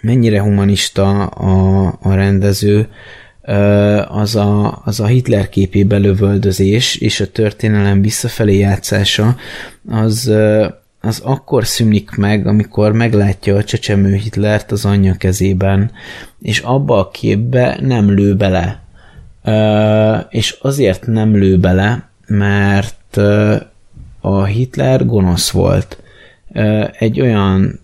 mennyire 0.00 0.40
humanista 0.40 1.26
a, 1.26 1.86
a 2.02 2.14
rendező, 2.14 2.88
az 4.08 4.36
a, 4.36 4.82
az 4.84 5.00
a 5.00 5.06
Hitler 5.06 5.48
képébe 5.48 5.96
lövöldözés 5.96 6.96
és 6.96 7.20
a 7.20 7.30
történelem 7.30 8.02
visszafelé 8.02 8.58
játszása, 8.58 9.36
az, 9.88 10.32
az 11.00 11.20
akkor 11.24 11.66
szűnik 11.66 12.10
meg, 12.10 12.46
amikor 12.46 12.92
meglátja 12.92 13.56
a 13.56 13.64
csecsemő 13.64 14.14
Hitlert 14.14 14.72
az 14.72 14.84
anyja 14.84 15.14
kezében, 15.14 15.90
és 16.40 16.58
abba 16.58 16.98
a 16.98 17.10
képbe 17.10 17.78
nem 17.80 18.10
lő 18.10 18.36
bele. 18.36 18.82
És 20.30 20.58
azért 20.60 21.06
nem 21.06 21.36
lő 21.36 21.58
bele, 21.58 22.08
mert 22.26 23.16
a 24.20 24.44
Hitler 24.44 25.06
gonosz 25.06 25.50
volt. 25.50 26.02
Egy 26.98 27.20
olyan 27.20 27.80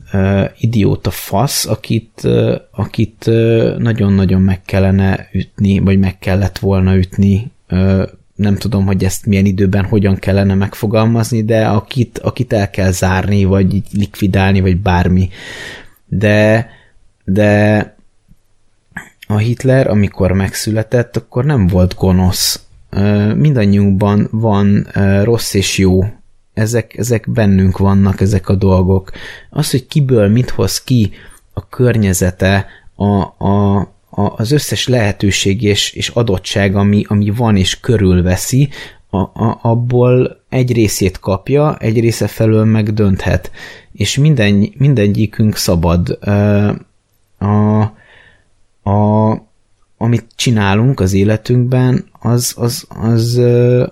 idióta 0.58 1.10
fasz, 1.10 1.66
akit, 1.66 2.28
akit 2.70 3.30
nagyon-nagyon 3.78 4.40
meg 4.40 4.62
kellene 4.62 5.28
ütni, 5.32 5.78
vagy 5.78 5.98
meg 5.98 6.18
kellett 6.18 6.58
volna 6.58 6.96
ütni 6.96 7.52
nem 8.36 8.56
tudom, 8.56 8.86
hogy 8.86 9.04
ezt 9.04 9.26
milyen 9.26 9.44
időben 9.44 9.84
hogyan 9.84 10.14
kellene 10.14 10.54
megfogalmazni, 10.54 11.44
de 11.44 11.66
akit, 11.66 12.18
akit 12.18 12.52
el 12.52 12.70
kell 12.70 12.90
zárni, 12.90 13.44
vagy 13.44 13.82
likvidálni, 13.92 14.60
vagy 14.60 14.80
bármi. 14.80 15.28
De, 16.06 16.68
de 17.24 17.94
a 19.26 19.36
Hitler, 19.36 19.86
amikor 19.86 20.32
megszületett, 20.32 21.16
akkor 21.16 21.44
nem 21.44 21.66
volt 21.66 21.94
gonosz. 21.94 22.60
Mindannyiunkban 23.34 24.28
van 24.30 24.86
rossz 25.22 25.54
és 25.54 25.78
jó. 25.78 26.04
Ezek, 26.54 26.96
ezek 26.96 27.30
bennünk 27.30 27.78
vannak, 27.78 28.20
ezek 28.20 28.48
a 28.48 28.54
dolgok. 28.54 29.10
Az, 29.50 29.70
hogy 29.70 29.86
kiből 29.86 30.28
mit 30.28 30.50
hoz 30.50 30.82
ki 30.82 31.10
a 31.52 31.68
környezete, 31.68 32.66
a, 32.94 33.44
a, 33.46 33.88
az 34.16 34.52
összes 34.52 34.88
lehetőség 34.88 35.62
és, 35.62 35.92
és 35.92 36.08
adottság, 36.08 36.76
ami, 36.76 37.04
ami 37.08 37.30
van 37.30 37.56
és 37.56 37.80
körülveszi, 37.80 38.68
a, 39.10 39.18
a, 39.18 39.58
abból 39.62 40.40
egy 40.48 40.72
részét 40.72 41.18
kapja, 41.18 41.76
egy 41.76 42.00
része 42.00 42.26
felől 42.26 42.64
meg 42.64 42.92
dönthet. 42.92 43.50
És 43.92 44.16
minden, 44.16 44.72
mindegyikünk 44.76 45.56
szabad. 45.56 46.18
A, 47.38 47.80
a, 48.90 49.30
amit 49.96 50.26
csinálunk 50.34 51.00
az 51.00 51.12
életünkben, 51.12 52.04
az, 52.20 52.54
az, 52.56 52.86
az, 52.88 53.40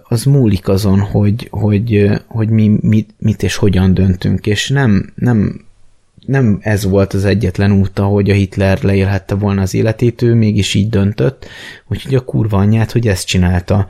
az 0.03 0.25
múlik 0.25 0.69
azon, 0.69 1.01
hogy, 1.01 1.49
hogy, 1.51 2.11
hogy 2.27 2.49
mi 2.49 2.79
mit, 2.81 3.15
mit 3.19 3.43
és 3.43 3.57
hogyan 3.57 3.95
döntünk, 3.95 4.47
és 4.47 4.69
nem, 4.69 5.13
nem 5.15 5.65
nem 6.27 6.59
ez 6.61 6.85
volt 6.85 7.13
az 7.13 7.25
egyetlen 7.25 7.73
út, 7.73 7.99
ahogy 7.99 8.31
a 8.31 8.35
Hitler 8.35 8.83
leélhette 8.83 9.35
volna 9.35 9.63
az 9.63 9.75
életét, 9.75 10.23
ő 10.23 10.35
mégis 10.35 10.75
így 10.75 10.89
döntött, 10.89 11.47
úgyhogy 11.89 12.15
a 12.15 12.25
kurva 12.25 12.57
anyját, 12.57 12.93
hogy 12.93 13.09
ezt 13.09 13.27
csinálta. 13.27 13.87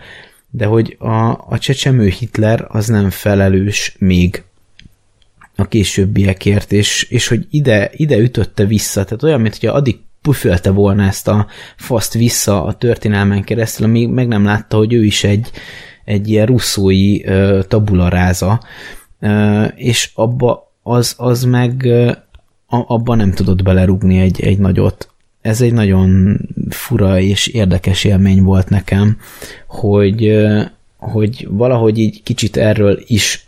De 0.51 0.67
hogy 0.67 0.97
a, 0.99 1.31
a 1.31 1.59
csecsemő 1.59 2.09
Hitler 2.09 2.65
az 2.69 2.87
nem 2.87 3.11
felelős 3.11 3.97
még 3.99 4.43
a 5.57 5.69
későbbiekért, 5.69 6.73
és, 6.73 7.03
és 7.03 7.29
hogy 7.29 7.47
ide, 7.51 7.91
ide 7.93 8.17
ütötte 8.17 8.65
vissza, 8.65 9.05
tehát 9.05 9.23
olyan, 9.23 9.41
mint 9.41 9.57
hogy 9.59 9.69
addig 9.69 9.99
pufölte 10.23 10.71
volna 10.71 11.03
ezt 11.03 11.29
a 11.29 11.47
faszt 11.77 12.13
vissza 12.13 12.65
a 12.65 12.75
történelmen 12.75 13.45
keresztül, 13.45 13.87
amíg 13.87 14.09
meg 14.09 14.29
nem 14.29 14.45
látta, 14.45 14.77
hogy 14.77 14.93
ő 14.93 15.05
is 15.05 15.25
egy, 15.25 15.51
egy 16.05 16.29
ilyen 16.29 16.47
russzói 16.47 17.21
tabularáza, 17.69 18.63
és 19.77 20.11
abba 20.15 20.74
az, 20.87 21.15
az 21.17 21.45
meg 21.45 21.89
abban 22.67 23.17
nem 23.17 23.33
tudott 23.33 23.63
belerúgni 23.63 24.21
egy, 24.21 24.41
egy 24.41 24.59
nagyot. 24.59 25.09
Ez 25.41 25.61
egy 25.61 25.73
nagyon 25.73 26.39
fura 26.69 27.21
és 27.21 27.47
érdekes 27.47 28.05
élmény 28.05 28.43
volt 28.43 28.69
nekem, 28.69 29.19
hogy, 29.67 30.47
hogy 30.97 31.49
valahogy 31.51 31.99
így 31.99 32.23
kicsit 32.23 32.57
erről 32.57 32.99
is 33.07 33.45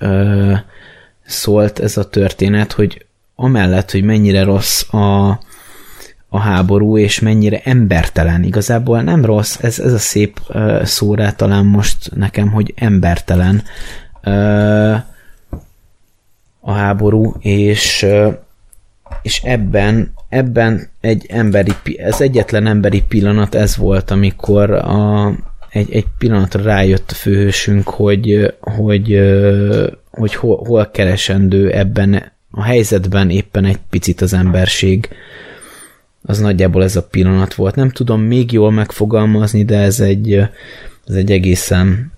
szólt 1.24 1.78
ez 1.78 1.96
a 1.96 2.08
történet, 2.08 2.72
hogy 2.72 3.06
amellett, 3.34 3.90
hogy 3.90 4.02
mennyire 4.02 4.44
rossz 4.44 4.92
a, 4.92 5.28
a 6.28 6.38
háború, 6.38 6.98
és 6.98 7.20
mennyire 7.20 7.60
embertelen. 7.64 8.42
Igazából 8.42 9.02
nem 9.02 9.24
rossz, 9.24 9.58
ez, 9.62 9.78
ez 9.78 9.92
a 9.92 9.98
szép 9.98 10.40
uh, 10.48 10.84
szórá 10.84 11.30
talán 11.30 11.64
most 11.64 12.14
nekem, 12.14 12.48
hogy 12.50 12.74
embertelen 12.76 13.62
uh, 14.24 14.96
a 16.66 16.72
háború, 16.72 17.34
és 17.40 18.06
és 19.22 19.42
ebben, 19.42 20.12
ebben 20.28 20.88
egy 21.00 21.26
emberi, 21.28 21.72
ez 21.96 22.20
egyetlen 22.20 22.66
emberi 22.66 23.02
pillanat 23.08 23.54
ez 23.54 23.76
volt, 23.76 24.10
amikor 24.10 24.70
a, 24.70 25.32
egy, 25.70 25.92
egy 25.92 26.06
pillanatra 26.18 26.62
rájött 26.62 27.10
a 27.10 27.14
főhősünk, 27.14 27.88
hogy, 27.88 28.54
hogy, 28.60 29.20
hogy 30.10 30.34
hol, 30.34 30.64
hol 30.66 30.90
keresendő 30.90 31.70
ebben 31.70 32.32
a 32.50 32.62
helyzetben 32.62 33.30
éppen 33.30 33.64
egy 33.64 33.78
picit 33.90 34.20
az 34.20 34.32
emberség. 34.32 35.08
Az 36.22 36.38
nagyjából 36.38 36.82
ez 36.82 36.96
a 36.96 37.06
pillanat 37.06 37.54
volt. 37.54 37.74
Nem 37.74 37.90
tudom 37.90 38.20
még 38.20 38.52
jól 38.52 38.70
megfogalmazni, 38.70 39.64
de 39.64 39.78
ez 39.78 40.00
egy, 40.00 40.32
ez 41.06 41.14
egy 41.14 41.30
egészen 41.30 42.12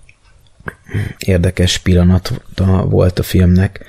érdekes 1.17 1.77
pillanat 1.77 2.41
volt 2.89 3.19
a 3.19 3.23
filmnek. 3.23 3.85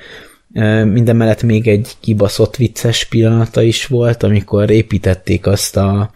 Minden 0.84 1.16
mellett 1.16 1.42
még 1.42 1.68
egy 1.68 1.96
kibaszott 2.00 2.56
vicces 2.56 3.04
pillanata 3.04 3.62
is 3.62 3.86
volt, 3.86 4.22
amikor 4.22 4.70
építették 4.70 5.46
azt 5.46 5.76
a, 5.76 6.10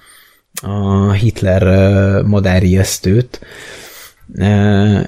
a 0.62 1.12
Hitler 1.12 2.22
madárijesztőt, 2.22 3.40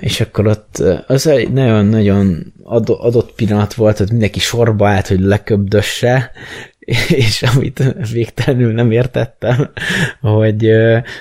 és 0.01 0.21
akkor 0.21 0.47
ott 0.47 0.83
az 1.07 1.27
egy 1.27 1.53
nagyon-nagyon 1.53 2.53
adott 2.65 3.33
pillanat 3.33 3.75
volt, 3.75 3.99
hogy 3.99 4.11
mindenki 4.11 4.41
sorba 4.41 4.89
állt, 4.89 5.07
hogy 5.07 5.21
leköbdösse, 5.21 6.31
és 7.09 7.43
amit 7.43 7.95
végtelenül 8.13 8.73
nem 8.73 8.91
értettem, 8.91 9.71
hogy 10.21 10.71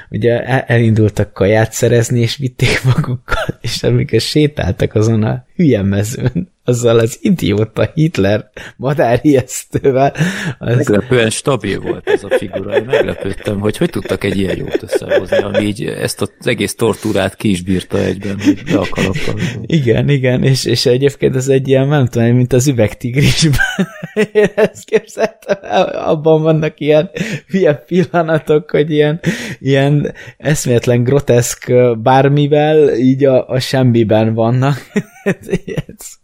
ugye 0.09 0.43
elindultak 0.65 1.33
kaját 1.33 1.71
szerezni, 1.71 2.19
és 2.19 2.37
vitték 2.37 2.83
magukkal, 2.83 3.57
és 3.61 3.83
amikor 3.83 4.19
sétáltak 4.19 4.95
azon 4.95 5.23
a 5.23 5.45
hülye 5.55 5.81
mezőn, 5.81 6.53
azzal 6.65 6.99
az 6.99 7.17
idióta 7.21 7.91
Hitler 7.93 8.49
madárijesztővel. 8.77 10.13
Az... 10.59 10.75
Meglepően 10.75 11.29
stabil 11.29 11.79
volt 11.79 12.07
ez 12.07 12.23
a 12.23 12.29
figura. 12.37 12.77
Én 12.77 12.83
meglepődtem, 12.83 13.59
hogy 13.59 13.77
hogy 13.77 13.89
tudtak 13.89 14.23
egy 14.23 14.37
ilyen 14.37 14.57
jót 14.57 14.83
összehozni, 14.83 15.37
ami 15.37 15.59
így 15.59 15.83
ezt 15.83 16.21
az 16.21 16.31
egész 16.39 16.75
tortúrát 16.75 17.35
ki 17.35 17.49
is 17.49 17.61
bírta 17.61 17.97
egyben, 17.97 18.39
hogy 18.39 18.63
be 18.71 18.79
a 18.79 18.87
kalappal. 18.89 19.39
Igen, 19.65 20.09
igen, 20.09 20.43
és, 20.43 20.65
és 20.65 20.85
egyébként 20.85 21.35
ez 21.35 21.47
egy 21.47 21.67
ilyen, 21.67 21.87
nem 21.87 22.07
tudom, 22.07 22.35
mint 22.35 22.53
az 22.53 22.67
üvegtigrisben. 22.67 23.87
Én 24.33 24.49
ezt 24.55 24.85
képzeltem, 24.85 25.57
abban 26.05 26.41
vannak 26.41 26.79
ilyen 26.79 27.09
hülye 27.47 27.73
pillanatok, 27.73 28.71
hogy 28.71 28.91
ilyen, 28.91 29.19
ilyen 29.59 30.13
eszméletlen 30.37 31.03
groteszk 31.03 31.73
bármivel 32.01 32.95
így 32.95 33.25
a, 33.25 33.47
a 33.47 33.59
semmiben 33.59 34.33
vannak. 34.33 34.91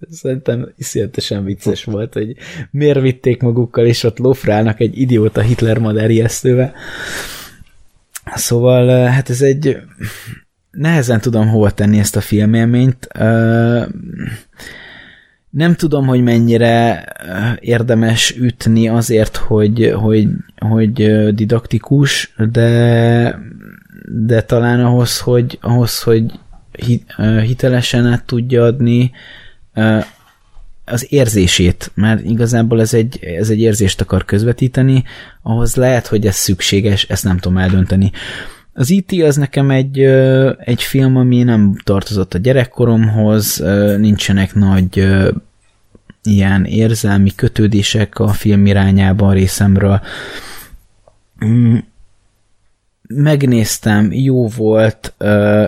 Szerintem 0.10 0.74
iszonyatosan 0.78 1.44
vicces 1.44 1.84
volt, 1.84 2.14
hogy 2.14 2.36
miért 2.72 3.02
vitték 3.02 3.42
magukkal, 3.42 3.86
és 3.86 4.04
ott 4.04 4.18
lófrálnak 4.18 4.80
egy 4.80 5.00
idióta 5.00 5.42
Hitler 5.42 5.78
madárjesztővel. 5.78 6.74
Szóval, 8.36 9.08
hát 9.08 9.30
ez 9.30 9.42
egy... 9.42 9.78
Nehezen 10.72 11.22
tudom 11.22 11.48
hova 11.48 11.72
tenni 11.72 12.00
ezt 12.00 12.16
a 12.16 12.22
filmélményt. 12.22 13.08
Nem 15.50 15.76
tudom, 15.76 16.08
hogy 16.08 16.22
mennyire 16.22 17.06
érdemes 17.60 18.36
ütni 18.38 18.88
azért, 18.88 19.36
hogy, 19.36 19.94
hogy, 19.96 20.28
hogy 20.58 20.94
didaktikus, 21.36 22.34
de, 22.52 23.40
de 24.26 24.42
talán 24.42 24.86
ahhoz, 24.86 25.20
hogy, 25.20 25.58
ahhoz, 25.62 26.02
hogy 26.02 26.40
hitelesen 27.42 28.08
át 28.08 28.26
tudja 28.26 28.64
adni 28.64 29.12
az 30.86 31.06
érzését, 31.10 31.92
mert 31.94 32.24
igazából 32.24 32.82
ez 32.82 32.94
egy, 32.94 33.24
ez 33.24 33.50
egy 33.50 33.60
érzést 33.60 34.02
akar 34.02 34.26
közvetíteni, 34.26 35.04
ahhoz 35.42 35.76
lehet, 35.76 36.08
hogy 36.08 36.26
ez 36.26 36.36
szükséges, 36.36 37.04
ezt 37.04 37.24
nem 37.24 37.38
tudom 37.38 37.58
eldönteni. 37.58 38.12
Az 38.74 38.90
IT 38.90 39.12
e 39.12 39.26
az 39.26 39.36
nekem 39.36 39.70
egy, 39.70 40.00
egy 40.58 40.82
film, 40.82 41.18
ami 41.18 41.44
nem 41.44 41.76
tartozott 41.84 42.34
a 42.34 42.38
gyerekkoromhoz, 42.38 43.64
nincsenek 43.98 44.54
nagy 44.54 45.08
ilyen 46.24 46.66
érzelmi 46.66 47.36
kötődések 47.36 48.20
a 48.20 48.28
film 48.28 48.66
irányában 48.66 49.34
részemről. 49.34 50.02
Megnéztem, 53.16 54.12
jó 54.12 54.48
volt, 54.48 55.14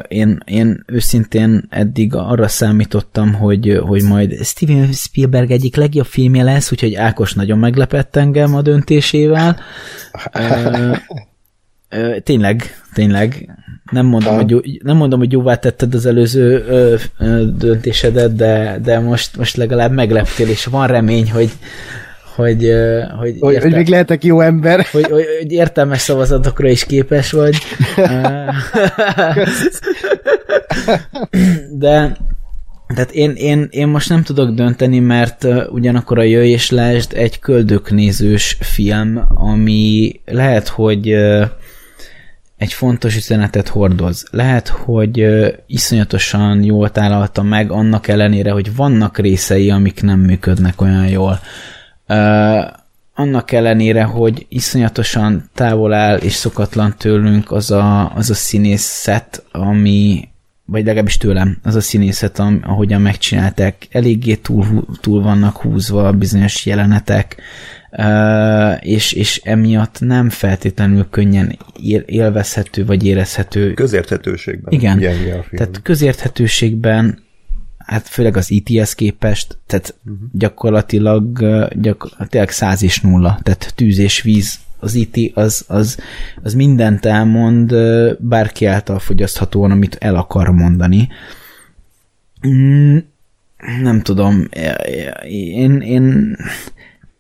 én, 0.08 0.38
én 0.46 0.84
őszintén 0.88 1.68
eddig 1.70 2.16
arra 2.16 2.48
számítottam, 2.48 3.34
hogy, 3.34 3.80
hogy 3.86 4.04
majd 4.04 4.44
Steven 4.44 4.92
Spielberg 4.92 5.52
egyik 5.52 5.76
legjobb 5.76 6.06
filmje 6.06 6.44
lesz, 6.44 6.72
úgyhogy 6.72 6.96
Ákos 6.96 7.34
nagyon 7.34 7.58
meglepett 7.58 8.16
engem 8.16 8.56
a 8.56 8.62
döntésével. 8.62 9.58
tényleg, 12.24 12.64
tényleg. 12.94 13.58
Nem 13.92 14.06
mondom, 14.06 14.36
hogy, 14.36 14.80
nem 14.84 14.98
mondom, 14.98 15.20
hogy 15.20 15.32
jóvá 15.32 15.56
tetted 15.56 15.94
az 15.94 16.06
előző 16.06 16.66
döntésedet, 17.58 18.36
de, 18.36 18.80
de 18.84 19.00
most, 19.00 19.38
most 19.38 19.58
legalább 19.58 19.92
megleptél, 19.92 20.50
és 20.50 20.66
van 20.66 20.88
remény, 20.88 21.32
hogy, 21.32 21.52
hogy, 22.36 22.72
hogy, 23.20 23.36
hogy, 23.40 23.54
értem, 23.54 23.70
hogy 23.70 23.78
még 23.78 23.88
lehetek 23.88 24.24
jó 24.24 24.42
ember. 24.42 24.86
Hogy, 24.92 25.06
hogy, 25.06 25.26
hogy 25.40 25.52
értelmes 25.52 26.02
szavazatokra 26.02 26.70
is 26.70 26.86
képes 26.86 27.32
vagy. 27.32 27.56
De 31.72 32.18
tehát 32.88 33.12
én, 33.12 33.32
én, 33.36 33.68
én 33.72 33.88
most 33.88 34.10
nem 34.10 34.24
tudok 34.24 34.50
dönteni, 34.50 35.00
mert 35.00 35.48
ugyanakkor 35.70 36.20
a 36.20 36.24
Jöjj 36.24 36.52
és 36.52 36.70
Lásd 36.70 37.14
egy 37.14 37.40
köldöknézős 37.40 38.58
film, 38.60 39.22
ami 39.28 40.20
lehet, 40.26 40.68
hogy 40.68 41.16
egy 42.58 42.74
fontos 42.74 43.16
üzenetet 43.16 43.68
hordoz. 43.68 44.26
Lehet, 44.32 44.68
hogy 44.68 45.28
iszonyatosan 45.68 46.64
jól 46.64 46.92
tálalta 46.92 47.42
meg, 47.42 47.72
annak 47.72 48.08
ellenére, 48.08 48.52
hogy 48.52 48.76
vannak 48.76 49.18
részei, 49.18 49.70
amik 49.70 50.02
nem 50.02 50.20
működnek 50.20 50.82
olyan 50.82 51.08
jól. 51.08 51.40
Uh, 52.08 52.82
annak 53.14 53.52
ellenére, 53.52 54.04
hogy 54.04 54.46
iszonyatosan 54.50 55.50
távol 55.54 55.94
áll 55.94 56.18
és 56.18 56.34
szokatlan 56.34 56.96
tőlünk 56.98 57.52
az 57.52 57.72
a, 57.72 58.14
az 58.16 58.30
a 58.30 58.34
színészet, 58.34 59.44
ami, 59.52 60.30
vagy 60.66 60.86
legalábbis 60.86 61.18
tőlem, 61.18 61.58
az 61.64 61.76
a 61.76 61.82
színészet, 61.82 62.40
am, 62.40 62.60
ahogyan 62.64 63.02
megcsinálták, 63.02 63.88
eléggé 63.90 64.36
túl, 64.36 64.86
túl 65.02 65.22
vannak 65.22 65.58
húzva 65.58 66.12
bizonyos 66.12 66.66
jelenetek, 66.66 67.42
és, 68.80 69.12
és 69.12 69.42
emiatt 69.44 70.00
nem 70.00 70.30
feltétlenül 70.30 71.08
könnyen 71.10 71.58
élvezhető, 72.06 72.86
vagy 72.86 73.06
érezhető. 73.06 73.74
Közérthetőségben. 73.74 74.74
Igen, 74.74 75.00
tehát 75.52 75.80
közérthetőségben 75.84 77.24
hát 77.86 78.08
főleg 78.08 78.38
az 78.38 78.52
ITS 78.52 78.96
képest, 78.96 79.58
tehát 79.68 79.96
uh-huh. 80.06 80.28
gyakorlatilag 80.32 81.40
gyakor, 81.82 82.12
tényleg 82.28 82.50
száz 82.50 82.84
és 82.84 83.02
nulla, 83.02 83.40
tehát 83.44 83.74
tűz 83.76 83.98
és 83.98 84.22
víz 84.22 84.60
az 84.84 84.94
IT 84.94 85.38
az, 85.38 85.66
az, 85.68 85.98
az 86.44 86.54
mindent 86.54 87.06
elmond 87.06 87.76
bárki 88.20 88.66
által 88.66 89.00
fogyaszthatóan, 89.00 89.72
amit 89.72 89.98
el 90.00 90.16
akar 90.16 90.50
mondani. 90.50 91.10
Mm, 92.48 92.98
nem 93.82 94.02
tudom, 94.02 94.48
én, 95.30 95.80
én, 95.80 96.36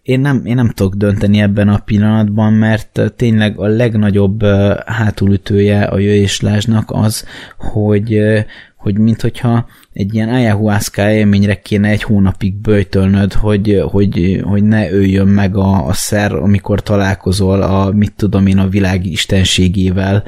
én 0.01 0.19
nem, 0.19 0.45
én 0.45 0.55
nem 0.55 0.69
tudok 0.69 0.95
dönteni 0.95 1.41
ebben 1.41 1.69
a 1.69 1.77
pillanatban, 1.77 2.53
mert 2.53 3.13
tényleg 3.15 3.59
a 3.59 3.65
legnagyobb 3.65 4.43
hátulütője 4.85 5.83
a 5.83 5.99
jöjéslásnak 5.99 6.91
az, 6.91 7.25
hogy, 7.57 8.19
hogy 8.75 8.97
minthogyha 8.97 9.65
egy 9.93 10.13
ilyen 10.13 10.29
ayahuasca 10.29 11.11
élményre 11.11 11.61
kéne 11.61 11.87
egy 11.87 12.03
hónapig 12.03 12.55
böjtölnöd, 12.55 13.33
hogy, 13.33 13.83
hogy, 13.91 14.41
hogy 14.43 14.63
ne 14.63 14.91
öljön 14.91 15.27
meg 15.27 15.57
a, 15.57 15.85
a 15.87 15.93
szer, 15.93 16.33
amikor 16.33 16.81
találkozol 16.81 17.61
a, 17.61 17.91
mit 17.91 18.13
tudom 18.15 18.47
én, 18.47 18.57
a 18.57 18.67
világ 18.67 19.05
istenségével, 19.05 20.23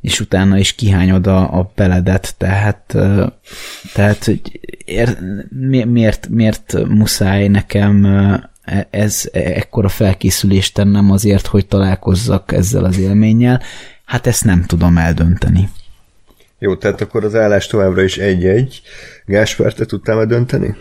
és 0.00 0.20
utána 0.20 0.58
is 0.58 0.74
kihányod 0.74 1.26
a, 1.26 1.58
a 1.58 1.64
peledet, 1.64 2.34
tehát, 2.38 2.96
tehát 3.94 4.30
ér, 4.84 5.18
miért, 5.86 6.28
miért 6.28 6.88
muszáj 6.88 7.48
nekem 7.48 8.04
e, 8.04 8.86
ez 8.90 9.28
ekkora 9.32 9.88
felkészülést 9.88 10.74
tennem 10.74 11.10
azért, 11.10 11.46
hogy 11.46 11.66
találkozzak 11.66 12.52
ezzel 12.52 12.84
az 12.84 12.98
élménnyel, 12.98 13.60
hát 14.04 14.26
ezt 14.26 14.44
nem 14.44 14.64
tudom 14.64 14.98
eldönteni. 14.98 15.68
Jó, 16.64 16.76
tehát 16.76 17.00
akkor 17.00 17.24
az 17.24 17.34
állás 17.34 17.66
továbbra 17.66 18.02
is 18.02 18.16
egy-egy. 18.18 18.80
Gáspár, 19.26 19.72
te 19.72 19.84
tudtál 19.84 20.26
dönteni? 20.26 20.74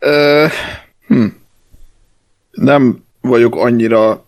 Uh, 0.00 0.50
hm. 1.06 1.26
Nem 2.50 3.04
vagyok 3.20 3.56
annyira 3.56 4.26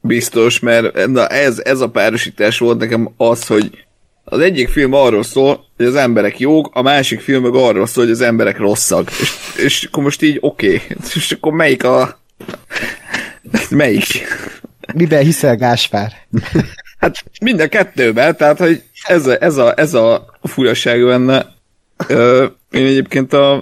biztos, 0.00 0.58
mert 0.58 1.06
na 1.06 1.26
ez, 1.26 1.58
ez 1.64 1.80
a 1.80 1.90
párosítás 1.90 2.58
volt 2.58 2.78
nekem 2.78 3.14
az, 3.16 3.46
hogy 3.46 3.86
az 4.24 4.40
egyik 4.40 4.68
film 4.68 4.92
arról 4.92 5.22
szól, 5.22 5.64
hogy 5.76 5.86
az 5.86 5.94
emberek 5.94 6.38
jók, 6.38 6.70
a 6.72 6.82
másik 6.82 7.20
film 7.20 7.42
meg 7.42 7.54
arról 7.54 7.86
szól, 7.86 8.04
hogy 8.04 8.12
az 8.12 8.20
emberek 8.20 8.58
rosszak. 8.58 9.10
És, 9.10 9.32
és 9.64 9.84
akkor 9.84 10.02
most 10.02 10.22
így 10.22 10.38
oké. 10.40 10.74
Okay. 10.74 10.96
És 11.14 11.32
akkor 11.32 11.52
melyik 11.52 11.84
a... 11.84 12.20
melyik? 13.70 14.26
Miben 14.94 15.22
hiszel, 15.22 15.56
Gáspár? 15.56 16.12
Hát 16.98 17.24
mind 17.40 17.60
a 17.60 17.68
kettőben, 17.68 18.36
tehát 18.36 18.58
hogy 18.58 18.82
ez 19.02 19.26
a, 19.26 19.42
ez 19.42 19.56
a, 19.56 19.78
ez 19.78 19.94
a 19.94 20.38
furaság 20.42 21.04
benne. 21.04 21.46
Ö, 22.08 22.46
én 22.70 22.86
egyébként 22.86 23.32
a, 23.32 23.54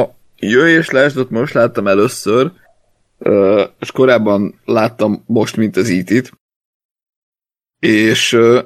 a 0.00 0.14
Jöjj 0.36 0.72
és 0.72 0.90
Lesdot 0.90 1.30
most 1.30 1.54
láttam 1.54 1.86
először, 1.86 2.52
ö, 3.18 3.64
és 3.80 3.90
korábban 3.90 4.60
láttam 4.64 5.22
most, 5.26 5.56
mint 5.56 5.76
az 5.76 5.88
it 5.88 6.32
és 7.80 8.32
ö, 8.32 8.62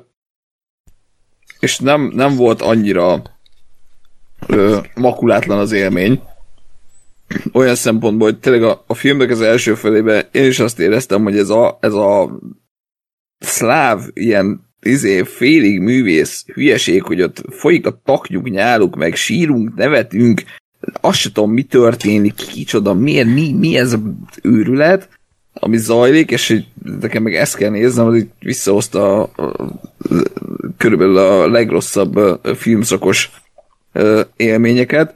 és 1.61 1.78
nem, 1.78 2.11
nem 2.15 2.36
volt 2.36 2.62
annyira 2.62 3.23
ö, 4.47 4.78
makulátlan 4.94 5.59
az 5.59 5.73
élmény, 5.73 6.23
olyan 7.52 7.74
szempontból, 7.74 8.31
hogy 8.31 8.39
tényleg 8.39 8.62
a, 8.62 8.85
a 8.86 8.94
filmnek 8.94 9.31
az 9.31 9.40
első 9.40 9.74
felében 9.74 10.28
én 10.32 10.44
is 10.47 10.59
azt 10.59 10.78
éreztem, 10.78 11.23
hogy 11.23 11.39
ez 11.39 11.48
a, 11.48 11.78
ez 11.81 11.93
a 11.93 12.39
szláv 13.45 14.01
ilyen 14.12 14.61
izé, 14.81 15.23
félig 15.23 15.81
művész 15.81 16.45
hülyeség, 16.55 17.03
hogy 17.03 17.23
ott 17.23 17.45
folyik 17.51 17.87
a 17.87 18.01
taknyuk, 18.05 18.51
nyáluk, 18.51 18.97
meg 18.97 19.15
sírunk, 19.15 19.75
nevetünk, 19.75 20.43
azt 21.01 21.19
sem 21.19 21.33
tudom, 21.33 21.51
mi 21.51 21.62
történik, 21.62 22.35
kicsoda, 22.35 22.95
miért, 22.95 23.27
mi, 23.27 23.53
mi 23.53 23.77
ez 23.77 23.93
az 23.93 24.01
őrület, 24.43 25.09
ami 25.53 25.77
zajlik, 25.77 26.31
és 26.31 26.49
hogy 26.49 26.66
nekem 27.01 27.23
meg 27.23 27.35
ezt 27.35 27.57
kell 27.57 27.71
néznem, 27.71 28.07
hogy 28.07 28.29
visszahozta 28.39 29.23
a, 29.23 29.43
a, 29.43 29.73
körülbelül 30.77 31.16
a 31.16 31.49
legrosszabb 31.49 32.16
a 32.16 32.41
filmszakos 32.55 33.31
élményeket. 34.37 35.15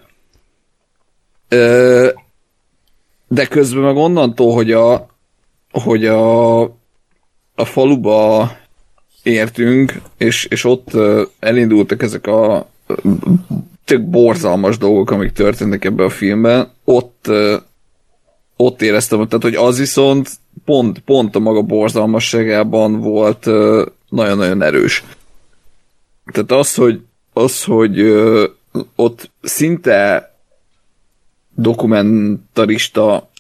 De 3.28 3.46
közben 3.48 3.82
meg 3.82 3.96
onnantól, 3.96 4.54
hogy 4.54 4.72
a, 4.72 5.06
hogy 5.70 6.06
a, 6.06 6.60
a 7.58 7.64
faluba 7.64 8.50
értünk, 9.22 10.00
és, 10.16 10.44
és 10.44 10.64
ott 10.64 10.90
elindultak 11.38 12.02
ezek 12.02 12.26
a 12.26 12.68
tök 13.84 14.02
borzalmas 14.02 14.78
dolgok, 14.78 15.10
amik 15.10 15.32
történnek 15.32 15.84
ebben 15.84 16.06
a 16.06 16.10
filmben, 16.10 16.70
ott, 16.84 17.30
ott 18.56 18.82
éreztem, 18.82 19.26
tehát, 19.28 19.42
hogy 19.42 19.54
az 19.54 19.78
viszont 19.78 20.30
pont, 20.64 20.98
pont 20.98 21.36
a 21.36 21.38
maga 21.38 21.62
borzalmasságában 21.62 23.00
volt 23.00 23.44
nagyon-nagyon 24.08 24.62
erős. 24.62 25.04
Tehát 26.32 26.50
az, 26.52 26.74
hogy, 26.74 27.00
az, 27.32 27.64
hogy 27.64 28.00
ott 28.94 29.30
szinte 29.42 30.32
dokumentarista 31.54 33.30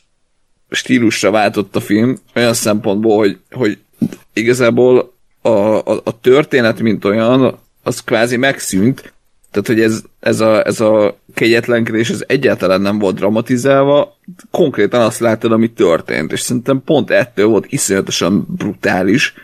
stílusra 0.70 1.30
váltott 1.30 1.76
a 1.76 1.80
film, 1.80 2.18
olyan 2.34 2.54
szempontból, 2.54 3.16
hogy, 3.16 3.38
hogy 3.50 3.78
igazából 4.32 5.12
a, 5.42 5.48
a, 5.48 6.00
a 6.04 6.20
történet, 6.20 6.80
mint 6.80 7.04
olyan, 7.04 7.58
az 7.82 8.00
kvázi 8.00 8.36
megszűnt, 8.36 9.12
tehát, 9.50 9.66
hogy 9.66 9.80
ez, 9.80 10.02
ez, 10.20 10.40
a, 10.40 10.66
ez 10.66 10.80
a 10.80 11.16
kegyetlenkedés 11.34 12.10
ez 12.10 12.24
egyáltalán 12.26 12.80
nem 12.80 12.98
volt 12.98 13.16
dramatizálva, 13.16 14.16
konkrétan 14.50 15.00
azt 15.00 15.20
láttad, 15.20 15.52
ami 15.52 15.70
történt, 15.70 16.32
és 16.32 16.40
szerintem 16.40 16.82
pont 16.84 17.10
ettől 17.10 17.46
volt 17.46 17.66
iszonyatosan 17.68 18.46
brutális, 18.56 19.34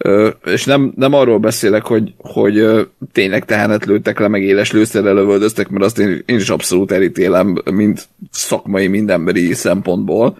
Ö, 0.00 0.28
és 0.44 0.64
nem, 0.64 0.92
nem 0.96 1.12
arról 1.12 1.38
beszélek, 1.38 1.86
hogy, 1.86 2.14
hogy 2.16 2.58
ö, 2.58 2.82
tényleg 3.12 3.44
tehenet 3.44 3.84
lőttek 3.84 4.18
le, 4.18 4.28
meg 4.28 4.42
éles 4.42 4.72
lőszerrel 4.72 5.14
lövöldöztek, 5.14 5.68
mert 5.68 5.84
azt 5.84 5.98
én, 5.98 6.22
én 6.26 6.36
is 6.36 6.50
abszolút 6.50 6.92
elítélem, 6.92 7.62
mint 7.70 8.08
szakmai, 8.30 8.86
mind 8.86 9.10
emberi 9.10 9.54
szempontból. 9.54 10.38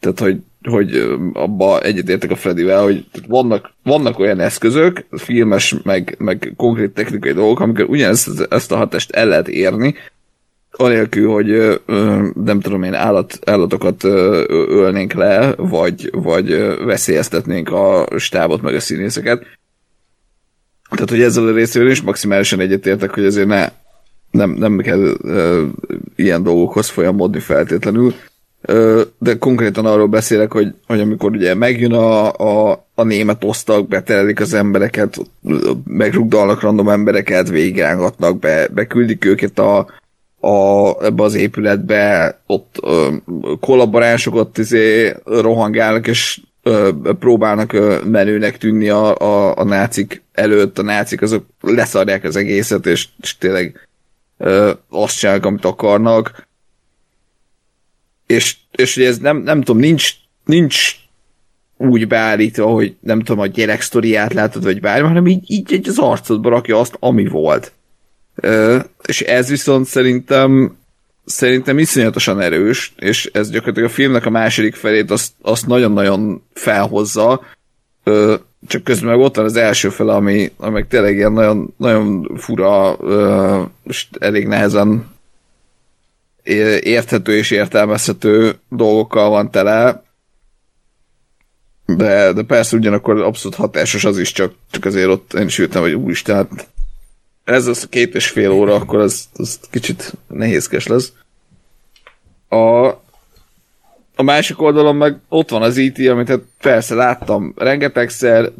Tehát, 0.00 0.18
hogy, 0.18 0.36
hogy 0.68 1.18
abba 1.32 1.80
egyetértek 1.80 2.30
a 2.30 2.36
Fredivel, 2.36 2.82
hogy 2.82 3.04
vannak, 3.28 3.70
vannak 3.82 4.18
olyan 4.18 4.40
eszközök, 4.40 5.06
filmes, 5.10 5.74
meg, 5.82 6.14
meg 6.18 6.52
konkrét 6.56 6.90
technikai 6.90 7.32
dolgok, 7.32 7.60
amikor 7.60 7.84
ugyanezt 7.84 8.46
ezt 8.50 8.72
a 8.72 8.76
hatást 8.76 9.10
el 9.10 9.26
lehet 9.26 9.48
érni, 9.48 9.94
anélkül, 10.70 11.30
hogy 11.30 11.80
nem 12.44 12.60
tudom 12.60 12.82
én, 12.82 12.94
állat, 12.94 13.38
állatokat 13.44 14.04
ölnénk 14.04 15.12
le, 15.12 15.54
vagy, 15.56 16.10
vagy 16.12 16.48
veszélyeztetnénk 16.84 17.70
a 17.72 18.08
stábot, 18.16 18.62
meg 18.62 18.74
a 18.74 18.80
színészeket. 18.80 19.46
Tehát, 20.90 21.10
hogy 21.10 21.22
ezzel 21.22 21.46
a 21.46 21.52
részéről 21.52 21.90
is 21.90 22.02
maximálisan 22.02 22.60
egyetértek, 22.60 23.10
hogy 23.10 23.24
azért 23.24 23.46
ne, 23.46 23.68
nem, 24.30 24.50
nem 24.50 24.78
kell 24.78 25.00
uh, 25.00 25.62
ilyen 26.16 26.42
dolgokhoz 26.42 26.88
folyamodni 26.88 27.40
feltétlenül, 27.40 28.14
de 29.18 29.38
konkrétan 29.38 29.86
arról 29.86 30.06
beszélek, 30.06 30.52
hogy, 30.52 30.74
hogy 30.86 31.00
amikor 31.00 31.30
ugye 31.30 31.54
megjön 31.54 31.92
a, 31.92 32.32
a, 32.32 32.86
a 32.94 33.02
német 33.02 33.44
osztag, 33.44 33.88
beterelik 33.88 34.40
az 34.40 34.54
embereket, 34.54 35.16
megrugdalnak 35.84 36.60
random 36.60 36.88
embereket, 36.88 37.48
végigrángatnak, 37.48 38.38
be, 38.38 38.68
beküldik 38.68 39.24
őket 39.24 39.58
a, 39.58 39.86
a, 40.40 41.04
ebbe 41.04 41.22
az 41.22 41.34
épületbe, 41.34 42.38
ott 42.46 42.76
ö, 42.82 43.08
kollaboránsok 43.60 44.34
ott 44.34 44.58
izé, 44.58 45.14
rohangálnak, 45.24 46.06
és 46.06 46.40
ö, 46.62 46.90
próbálnak 47.18 47.72
ö, 47.72 47.96
menőnek 48.04 48.58
tűnni 48.58 48.88
a, 48.88 49.16
a, 49.16 49.56
a 49.56 49.64
nácik 49.64 50.22
előtt, 50.32 50.78
a 50.78 50.82
nácik 50.82 51.22
azok 51.22 51.44
leszarják 51.60 52.24
az 52.24 52.36
egészet, 52.36 52.86
és, 52.86 53.08
és 53.20 53.38
tényleg 53.38 53.88
ö, 54.38 54.70
azt 54.90 55.18
csinálják, 55.18 55.46
amit 55.46 55.64
akarnak. 55.64 56.48
És, 58.30 58.56
és 58.70 58.94
hogy 58.94 59.04
ez 59.04 59.18
nem, 59.18 59.36
nem 59.36 59.62
tudom, 59.62 59.80
nincs, 59.80 60.12
nincs 60.44 60.94
úgy 61.76 62.06
beállítva, 62.06 62.66
hogy 62.66 62.96
nem 63.00 63.18
tudom, 63.18 63.40
a 63.40 63.46
gyerek 63.46 63.80
sztoriát 63.80 64.32
látod, 64.32 64.64
vagy 64.64 64.80
bármi, 64.80 65.06
hanem 65.06 65.26
így, 65.26 65.50
így 65.50 65.88
az 65.88 65.98
arcodba 65.98 66.48
rakja 66.48 66.78
azt, 66.78 66.96
ami 67.00 67.28
volt. 67.28 67.72
És 69.06 69.20
ez 69.20 69.48
viszont 69.48 69.86
szerintem 69.86 70.78
szerintem 71.24 71.78
iszonyatosan 71.78 72.40
erős, 72.40 72.92
és 72.96 73.30
ez 73.32 73.50
gyakorlatilag 73.50 73.88
a 73.88 73.92
filmnek 73.92 74.26
a 74.26 74.30
második 74.30 74.74
felét 74.74 75.10
azt, 75.10 75.32
azt 75.42 75.66
nagyon-nagyon 75.66 76.42
felhozza, 76.52 77.40
csak 78.66 78.84
közben 78.84 79.10
meg 79.10 79.18
ott 79.18 79.36
van 79.36 79.44
az 79.44 79.56
első 79.56 79.88
fele, 79.88 80.14
ami, 80.14 80.52
ami 80.56 80.86
tényleg 80.86 81.14
ilyen 81.16 81.32
nagyon, 81.32 81.74
nagyon 81.76 82.30
fura, 82.36 82.98
és 83.84 84.06
elég 84.18 84.46
nehezen 84.46 85.18
érthető 86.82 87.36
és 87.36 87.50
értelmezhető 87.50 88.58
dolgokkal 88.68 89.30
van 89.30 89.50
tele, 89.50 90.02
de, 91.86 92.32
de 92.32 92.42
persze 92.42 92.76
ugyanakkor 92.76 93.20
abszolút 93.20 93.56
hatásos 93.56 94.04
az 94.04 94.18
is, 94.18 94.32
csak, 94.32 94.54
csak 94.70 94.84
azért 94.84 95.08
ott 95.08 95.32
én 95.32 95.46
is 95.46 95.58
ültem, 95.58 95.82
hogy 95.82 95.92
úristen, 95.92 96.36
hát 96.36 96.68
ez 97.44 97.66
az 97.66 97.86
két 97.88 98.14
és 98.14 98.28
fél 98.28 98.50
óra, 98.50 98.74
akkor 98.74 98.98
az, 98.98 99.28
az 99.36 99.60
kicsit 99.70 100.12
nehézkes 100.28 100.86
lesz. 100.86 101.12
A, 102.48 102.86
a 104.14 104.22
másik 104.22 104.60
oldalon 104.60 104.96
meg 104.96 105.16
ott 105.28 105.50
van 105.50 105.62
az 105.62 105.76
IT, 105.76 105.98
e 105.98 106.10
amit 106.10 106.28
hát 106.28 106.40
persze 106.60 106.94
láttam 106.94 107.52
rengetegszer, 107.56 108.50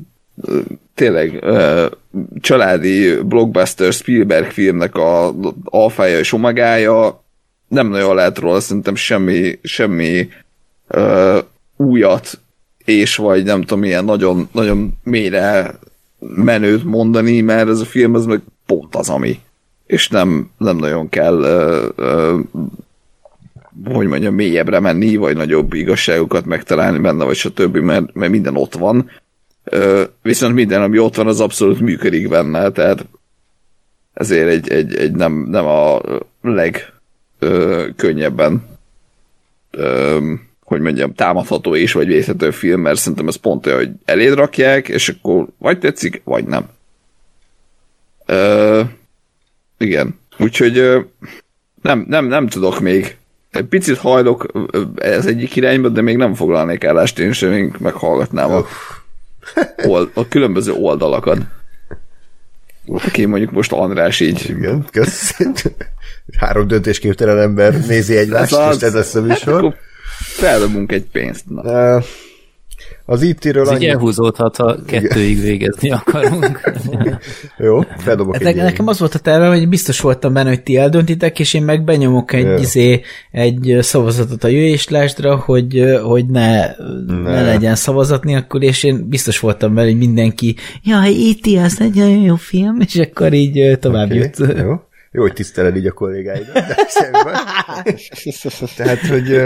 tényleg 0.94 1.44
családi 2.40 3.20
blockbuster 3.20 3.92
Spielberg 3.92 4.50
filmnek 4.50 4.94
a 4.94 5.34
alfája 5.64 6.18
és 6.18 6.32
omegája, 6.32 7.24
nem 7.70 7.88
nagyon 7.88 8.14
lehet 8.14 8.38
róla 8.38 8.60
szerintem 8.60 8.94
semmi, 8.94 9.58
semmi 9.62 10.28
uh, 10.88 11.38
újat 11.76 12.40
és 12.84 13.16
vagy 13.16 13.44
nem 13.44 13.60
tudom, 13.60 13.78
milyen 13.78 14.04
nagyon, 14.04 14.48
nagyon 14.52 14.98
mélyre 15.02 15.74
menőt 16.18 16.84
mondani, 16.84 17.40
mert 17.40 17.68
ez 17.68 17.80
a 17.80 17.84
film 17.84 18.14
az 18.14 18.26
meg 18.26 18.40
pont 18.66 18.94
az, 18.94 19.08
ami. 19.08 19.40
És 19.86 20.08
nem, 20.08 20.50
nem 20.58 20.76
nagyon 20.76 21.08
kell 21.08 21.34
uh, 21.38 22.04
uh, 22.06 22.40
hogy 23.84 24.06
mondjam, 24.06 24.34
mélyebbre 24.34 24.80
menni, 24.80 25.16
vagy 25.16 25.36
nagyobb 25.36 25.72
igazságokat 25.72 26.44
megtalálni 26.44 26.98
benne, 26.98 27.24
vagy 27.24 27.36
stb., 27.36 27.76
mert, 27.76 28.14
mert 28.14 28.30
minden 28.32 28.56
ott 28.56 28.74
van. 28.74 29.10
Uh, 29.72 30.02
viszont 30.22 30.54
minden, 30.54 30.82
ami 30.82 30.98
ott 30.98 31.16
van, 31.16 31.26
az 31.26 31.40
abszolút 31.40 31.80
működik 31.80 32.28
benne, 32.28 32.70
tehát 32.70 33.06
ezért 34.12 34.48
egy, 34.48 34.68
egy, 34.68 34.94
egy 34.94 35.12
nem, 35.12 35.46
nem 35.50 35.66
a 35.66 36.00
legkönnyebben 37.40 38.78
hogy 40.70 40.80
mondjam, 40.80 41.14
támadható 41.14 41.76
és 41.76 41.92
vagy 41.92 42.06
vészhető 42.06 42.50
film, 42.50 42.80
mert 42.80 42.98
szerintem 42.98 43.28
ez 43.28 43.36
pont 43.36 43.66
olyan, 43.66 43.78
hogy 43.78 43.90
eléd 44.04 44.34
rakják, 44.34 44.88
és 44.88 45.08
akkor 45.08 45.46
vagy 45.58 45.78
tetszik, 45.78 46.20
vagy 46.24 46.44
nem. 46.44 46.68
Ö, 48.26 48.82
igen. 49.78 50.18
Úgyhogy 50.38 50.78
ö, 50.78 51.00
nem, 51.82 52.04
nem, 52.08 52.26
nem 52.26 52.46
tudok 52.46 52.80
még. 52.80 53.16
Egy 53.50 53.64
picit 53.64 53.96
hajlok 53.96 54.46
ez 54.96 55.26
egyik 55.26 55.56
irányba, 55.56 55.88
de 55.88 56.00
még 56.00 56.16
nem 56.16 56.34
foglalnék 56.34 56.84
állást, 56.84 57.18
én 57.18 57.32
sem 57.32 57.76
meghallgatnám 57.78 58.50
a, 58.50 58.64
old, 59.86 60.10
a 60.14 60.28
különböző 60.28 60.72
oldalakat. 60.72 61.38
Aki 62.92 63.24
mondjuk 63.24 63.50
most 63.50 63.72
András 63.72 64.20
így. 64.20 64.44
Igen, 64.48 64.86
köszönöm. 64.90 65.54
Három 66.38 66.66
döntésképtelen 66.66 67.38
ember 67.38 67.86
nézi 67.86 68.16
egymást, 68.16 68.52
ez 68.52 68.58
az, 68.58 68.76
és 68.76 68.82
ez 68.82 68.94
lesz 68.94 69.14
a 69.14 69.22
műsor. 69.22 69.62
Hát 69.62 69.74
Feldobunk 70.18 70.92
egy 70.92 71.04
pénzt. 71.12 71.44
Na. 71.48 71.96
Uh, 71.96 72.04
Az 73.10 73.22
IT-ről 73.22 73.62
Ez 73.62 73.68
így 73.68 73.74
annyi... 73.74 73.88
elhúzódhat, 73.88 74.56
ha 74.56 74.76
kettőig 74.86 75.40
végezni 75.40 75.90
akarunk. 75.90 76.72
Jó, 77.58 77.80
feldobok 77.98 78.34
egy 78.34 78.42
Hát 78.42 78.54
ilyen. 78.54 78.64
nekem 78.64 78.86
az 78.86 78.98
volt 78.98 79.14
a 79.14 79.18
terve, 79.18 79.48
hogy 79.48 79.68
biztos 79.68 80.00
voltam 80.00 80.32
benne, 80.32 80.48
hogy 80.48 80.62
ti 80.62 80.76
eldöntitek, 80.76 81.38
és 81.38 81.54
én 81.54 81.62
meg 81.62 81.84
benyomok 81.84 82.32
egy, 82.32 82.46
Jó. 82.46 82.56
izé, 82.56 83.00
egy 83.30 83.76
szavazatot 83.80 84.44
a 84.44 84.48
jövéslástra, 84.48 85.36
hogy, 85.36 85.84
hogy 86.02 86.26
ne, 86.26 86.66
ne. 87.06 87.14
ne 87.22 87.42
legyen 87.42 87.74
szavazat 87.74 88.24
nélkül, 88.24 88.62
és 88.62 88.82
én 88.84 89.08
biztos 89.08 89.38
voltam 89.38 89.74
benne, 89.74 89.86
hogy 89.86 89.98
mindenki, 89.98 90.56
jaj, 90.82 91.08
E.T. 91.08 91.64
az 91.64 91.76
nagyon 91.78 92.08
jó 92.08 92.34
film, 92.34 92.80
és 92.80 92.96
akkor 92.96 93.32
így 93.32 93.78
tovább 93.80 94.10
Oké, 94.10 94.18
jut. 94.18 94.38
Jó. 94.56 94.72
Jó, 95.12 95.22
hogy 95.22 95.32
tiszteled 95.32 95.76
így 95.76 95.86
a 95.86 95.92
kollégáidat. 95.92 96.52
de 96.52 96.76
szemben. 96.88 97.36
Tehát, 98.76 99.06
hogy 99.06 99.40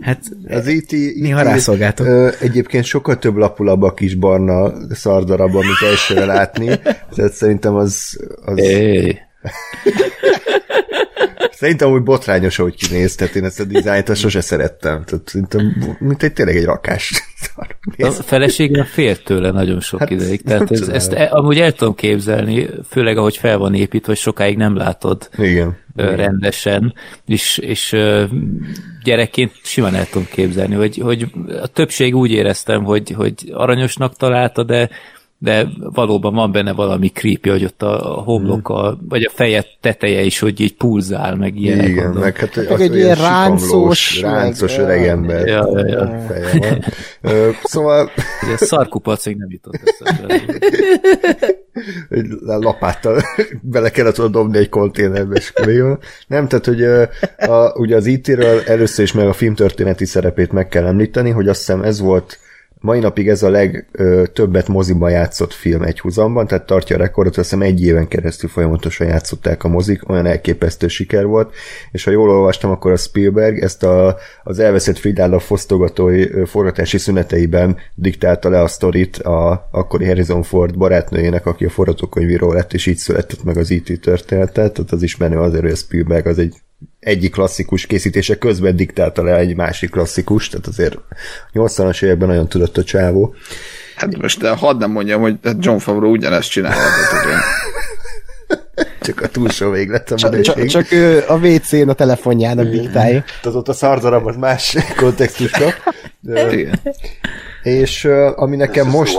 Hát 0.00 0.20
az 0.48 0.66
IT, 0.66 0.90
Néha 1.20 1.42
rászolgáltok. 1.42 2.06
ö, 2.06 2.28
egyébként 2.40 2.84
sokkal 2.84 3.18
több 3.18 3.36
lapulabb 3.36 3.82
a 3.82 3.94
kis 3.94 4.14
barna 4.14 4.72
szardarab, 4.94 5.54
amit 5.54 5.82
elsőre 5.90 6.24
látni. 6.24 6.66
Tehát 7.14 7.32
szerintem 7.32 7.74
az, 7.74 8.20
az 8.44 8.58
Éj. 8.58 9.18
Szerintem 11.56 11.90
úgy 11.90 12.02
botrányos, 12.02 12.58
ahogy 12.58 12.74
kinéz, 12.74 13.14
tehát 13.14 13.34
én 13.34 13.44
ezt 13.44 13.60
a 13.60 13.64
dizájnt 13.64 14.08
azt 14.08 14.20
sose 14.20 14.40
szerettem. 14.40 15.04
Tehát 15.04 15.28
szerintem, 15.28 15.96
mint 15.98 16.22
egy 16.22 16.32
tényleg 16.32 16.56
egy 16.56 16.64
rakás. 16.64 17.12
A 17.96 18.10
feleségem 18.10 18.84
félt 18.84 19.24
tőle 19.24 19.50
nagyon 19.50 19.80
sok 19.80 20.00
Hát, 20.00 20.10
ideig, 20.10 20.42
tehát 20.42 20.70
ez, 20.70 20.88
ezt 20.88 21.12
e- 21.12 21.28
amúgy 21.30 21.58
el 21.58 21.72
tudom 21.72 21.94
képzelni, 21.94 22.68
főleg 22.88 23.16
ahogy 23.16 23.36
fel 23.36 23.58
van 23.58 23.74
építve, 23.74 24.06
hogy 24.06 24.16
sokáig 24.16 24.56
nem 24.56 24.76
látod 24.76 25.28
Igen. 25.38 25.76
rendesen, 25.94 26.94
és, 27.26 27.58
és 27.58 27.96
gyerekként 29.04 29.52
simán 29.62 29.94
el 29.94 30.06
tudom 30.06 30.26
képzelni, 30.30 30.74
hogy, 30.74 30.96
hogy 30.96 31.26
a 31.62 31.66
többség 31.66 32.16
úgy 32.16 32.30
éreztem, 32.30 32.84
hogy, 32.84 33.10
hogy 33.10 33.34
aranyosnak 33.52 34.16
találta, 34.16 34.62
de 34.62 34.88
de 35.46 35.68
valóban 35.78 36.34
van 36.34 36.52
benne 36.52 36.72
valami 36.72 37.08
creepy, 37.08 37.48
hogy 37.48 37.64
ott 37.64 37.82
a 37.82 38.18
a 38.18 38.20
homlok, 38.20 38.68
a, 38.68 38.98
vagy 39.08 39.22
a 39.22 39.30
feje 39.34 39.64
teteje 39.80 40.20
is, 40.20 40.38
hogy 40.38 40.60
így 40.60 40.76
pulzál, 40.76 41.36
meg 41.36 41.56
ilyenek. 41.56 41.88
Igen, 41.88 42.04
mondom. 42.04 42.22
meg 42.22 42.36
hát 42.36 42.56
egy 42.56 42.94
ilyen 42.94 43.16
ráncos, 43.16 44.20
ráncos 44.20 44.76
meg- 44.76 44.86
öreg 44.86 45.06
ember. 45.06 45.46
Ja, 45.46 45.68
ja, 45.78 45.86
ja. 45.86 46.24
feje 46.28 46.58
van. 46.58 47.52
Szóval 47.62 48.10
Ugye 48.46 48.56
szarkupac 48.56 49.26
még 49.26 49.36
nem 49.36 49.50
jutott 49.50 49.80
eszembe. 49.84 50.34
egy 52.08 52.26
lapáttal 52.44 53.20
bele 53.62 53.90
kellett 53.90 54.16
volna 54.16 54.32
dobni 54.32 54.58
egy 54.58 54.68
konténerbe, 54.68 55.36
és. 55.36 55.52
Nem, 56.26 56.48
tehát, 56.48 56.64
hogy 56.66 56.82
a, 57.36 57.78
ugye 57.78 57.96
az 57.96 58.06
IT-ről 58.06 58.60
először 58.66 59.04
is 59.04 59.12
meg 59.12 59.28
a 59.28 59.32
filmtörténeti 59.32 60.04
szerepét 60.04 60.52
meg 60.52 60.68
kell 60.68 60.86
említeni, 60.86 61.30
hogy 61.30 61.48
azt 61.48 61.58
hiszem 61.58 61.82
ez 61.82 62.00
volt 62.00 62.38
mai 62.80 62.98
napig 62.98 63.28
ez 63.28 63.42
a 63.42 63.50
legtöbbet 63.50 64.68
moziban 64.68 65.10
játszott 65.10 65.52
film 65.52 65.82
egy 65.82 66.00
húzamban, 66.00 66.46
tehát 66.46 66.66
tartja 66.66 66.96
a 66.96 66.98
rekordot, 66.98 67.36
azt 67.36 67.50
hiszem 67.50 67.66
egy 67.66 67.82
éven 67.82 68.08
keresztül 68.08 68.48
folyamatosan 68.48 69.06
játszották 69.06 69.64
a 69.64 69.68
mozik, 69.68 70.08
olyan 70.08 70.26
elképesztő 70.26 70.88
siker 70.88 71.26
volt, 71.26 71.54
és 71.92 72.04
ha 72.04 72.10
jól 72.10 72.30
olvastam, 72.30 72.70
akkor 72.70 72.92
a 72.92 72.96
Spielberg 72.96 73.62
ezt 73.62 73.82
a, 73.82 74.16
az 74.42 74.58
elveszett 74.58 74.98
Fridállal 74.98 75.38
fosztogatói 75.38 76.44
forgatási 76.44 76.98
szüneteiben 76.98 77.76
diktálta 77.94 78.48
le 78.48 78.62
a 78.62 78.66
sztorit 78.66 79.16
a 79.16 79.68
akkori 79.70 80.06
Harrison 80.06 80.42
Ford 80.42 80.78
barátnőjének, 80.78 81.46
aki 81.46 81.64
a 81.64 81.70
forgatókönyvíró 81.70 82.52
lett, 82.52 82.72
és 82.72 82.86
így 82.86 82.96
született 82.96 83.44
meg 83.44 83.56
az 83.56 83.70
IT 83.70 84.00
történetet, 84.00 84.72
tehát 84.72 84.92
az 84.92 85.02
ismerő 85.02 85.38
azért, 85.38 85.62
hogy 85.62 85.70
a 85.70 85.76
Spielberg 85.76 86.26
az 86.26 86.38
egy 86.38 86.54
egyik 87.06 87.32
klasszikus 87.32 87.86
készítése 87.86 88.38
közben 88.38 88.76
diktálta 88.76 89.22
le 89.22 89.36
egy 89.36 89.56
másik 89.56 89.90
klasszikus, 89.90 90.48
tehát 90.48 90.66
azért 90.66 90.98
80-as 91.54 92.02
években 92.02 92.28
nagyon 92.28 92.48
tudott 92.48 92.76
a 92.76 92.84
csávó. 92.84 93.34
Hát 93.96 94.16
most 94.16 94.40
de 94.40 94.50
hadd 94.50 94.78
nem 94.78 94.90
mondjam, 94.90 95.20
hogy 95.20 95.36
John 95.58 95.78
Favreau 95.78 96.10
ugyanezt 96.10 96.50
csinálja. 96.50 96.82
tehát, 97.10 97.42
Csak 99.00 99.20
a 99.20 99.28
túlsó 99.28 99.70
véglet 99.70 100.10
a 100.10 100.14
Csak, 100.14 100.40
csak, 100.40 100.66
csak 100.66 100.92
ő 100.92 101.24
a 101.28 101.36
WC-n 101.36 101.88
a 101.88 101.92
telefonjának 101.92 102.66
diktálja. 102.68 103.24
azóta 103.42 103.72
szardarab 103.72 104.26
az 104.26 104.36
más 104.36 104.76
kontextus 104.96 105.50
kap. 105.50 105.72
És 107.62 108.04
ami 108.34 108.56
nekem 108.56 108.86
most, 108.88 109.18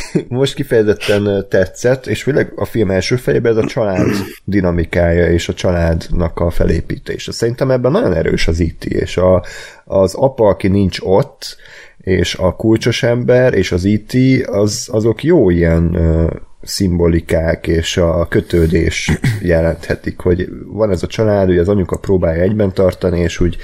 most 0.28 0.54
kifejezetten 0.54 1.46
tetszett, 1.48 2.06
és 2.06 2.22
főleg 2.22 2.52
a 2.56 2.64
film 2.64 2.90
első 2.90 3.16
fejében 3.16 3.52
ez 3.52 3.64
a 3.64 3.66
család 3.66 4.08
dinamikája 4.44 5.30
és 5.30 5.48
a 5.48 5.54
családnak 5.54 6.40
a 6.40 6.50
felépítése. 6.50 7.32
Szerintem 7.32 7.70
ebben 7.70 7.92
nagyon 7.92 8.14
erős 8.14 8.48
az 8.48 8.60
IT, 8.60 8.84
és 8.84 9.16
a, 9.16 9.44
az 9.84 10.14
apa, 10.14 10.48
aki 10.48 10.68
nincs 10.68 10.98
ott, 11.00 11.56
és 11.98 12.34
a 12.34 12.56
kulcsos 12.56 13.02
ember, 13.02 13.54
és 13.54 13.72
az 13.72 13.84
IT, 13.84 14.46
az, 14.46 14.88
azok 14.92 15.24
jó 15.24 15.50
ilyen 15.50 15.94
ö, 15.94 16.26
szimbolikák 16.62 17.66
és 17.66 17.96
a 17.96 18.26
kötődés 18.28 19.10
jelenthetik, 19.40 20.18
hogy 20.18 20.48
van 20.66 20.90
ez 20.90 21.02
a 21.02 21.06
család, 21.06 21.46
hogy 21.46 21.58
az 21.58 21.68
anyuka 21.68 21.96
próbálja 21.98 22.42
egyben 22.42 22.72
tartani, 22.72 23.20
és 23.20 23.40
úgy 23.40 23.56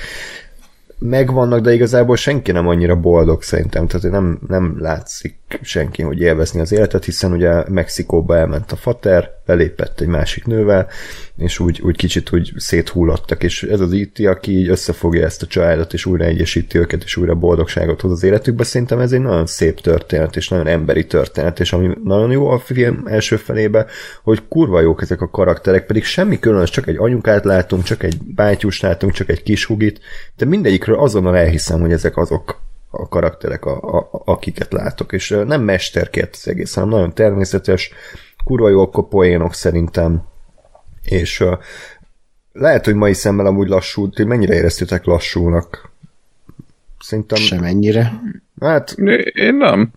megvannak, 0.99 1.61
de 1.61 1.73
igazából 1.73 2.17
senki 2.17 2.53
nem 2.53 2.69
annyira 2.69 2.97
boldog 2.97 3.43
szerintem, 3.43 3.87
tehát 3.87 4.11
nem, 4.11 4.39
nem 4.49 4.77
látszik 4.79 5.37
senki, 5.63 6.03
hogy 6.03 6.21
élvezni 6.21 6.61
az 6.61 6.73
életet, 6.73 7.05
hiszen 7.05 7.33
ugye 7.33 7.63
Mexikóba 7.69 8.37
elment 8.37 8.73
a 8.73 8.77
fater, 8.77 9.31
belépett 9.47 10.01
egy 10.01 10.07
másik 10.07 10.47
nővel, 10.47 10.89
és 11.39 11.59
úgy, 11.59 11.81
úgy 11.83 11.97
kicsit 11.97 12.33
úgy 12.33 12.53
széthullottak, 12.57 13.43
és 13.43 13.63
ez 13.63 13.81
az 13.81 13.93
IT, 13.93 14.27
aki 14.27 14.59
így 14.59 14.69
összefogja 14.69 15.25
ezt 15.25 15.43
a 15.43 15.47
családot, 15.47 15.93
és 15.93 16.07
újra 16.07 16.25
egyesíti 16.25 16.79
őket, 16.79 17.03
és 17.03 17.17
újra 17.17 17.35
boldogságot 17.35 18.01
hoz 18.01 18.11
az 18.11 18.23
életükbe, 18.23 18.65
szerintem 18.65 18.99
ez 18.99 19.13
egy 19.13 19.21
nagyon 19.21 19.47
szép 19.47 19.81
történet, 19.81 20.37
és 20.37 20.49
nagyon 20.49 20.67
emberi 20.67 21.07
történet, 21.07 21.61
és 21.61 21.73
ami 21.73 21.95
nagyon 22.05 22.31
jó 22.31 22.49
a 22.49 22.59
film 22.59 23.03
első 23.07 23.37
felébe, 23.37 23.87
hogy 24.23 24.43
kurva 24.49 24.81
jók 24.81 25.03
ezek 25.03 25.21
a 25.21 25.31
karakterek, 25.31 25.87
pedig 25.87 26.05
semmi 26.05 26.39
különös, 26.39 26.71
csak 26.71 26.87
egy 26.87 26.97
anyukát 26.97 27.45
látunk, 27.45 27.83
csak 27.83 28.03
egy 28.03 28.17
bátyust 28.35 28.83
látunk, 28.83 29.13
csak 29.13 29.29
egy 29.29 29.43
kis 29.43 29.65
hugit, 29.65 30.01
de 30.37 30.45
mindegyikről 30.45 30.99
azonnal 30.99 31.37
elhiszem, 31.37 31.81
hogy 31.81 31.93
ezek 31.93 32.17
azok 32.17 32.61
a 32.91 33.09
karakterek, 33.09 33.65
a, 33.65 33.99
a, 33.99 34.23
akiket 34.25 34.73
látok, 34.73 35.13
és 35.13 35.37
nem 35.47 35.63
mesterkért 35.63 36.35
az 36.35 36.49
egész, 36.49 36.75
hanem 36.75 36.89
nagyon 36.89 37.15
természetes, 37.15 37.93
kurva 38.45 38.69
jók 38.69 38.97
a 38.97 39.03
poénok 39.03 39.55
szerintem, 39.55 40.23
és 41.09 41.41
uh, 41.41 41.59
lehet, 42.53 42.85
hogy 42.85 42.95
mai 42.95 43.13
szemmel 43.13 43.47
amúgy 43.47 43.69
lassú, 43.69 44.11
ti 44.11 44.25
mennyire 44.25 44.55
éreztétek 44.55 45.05
lassúnak? 45.05 45.91
Szerintem, 46.99 47.39
Semennyire. 47.39 48.21
hát, 48.61 48.95
Én 49.33 49.55
nem. 49.55 49.93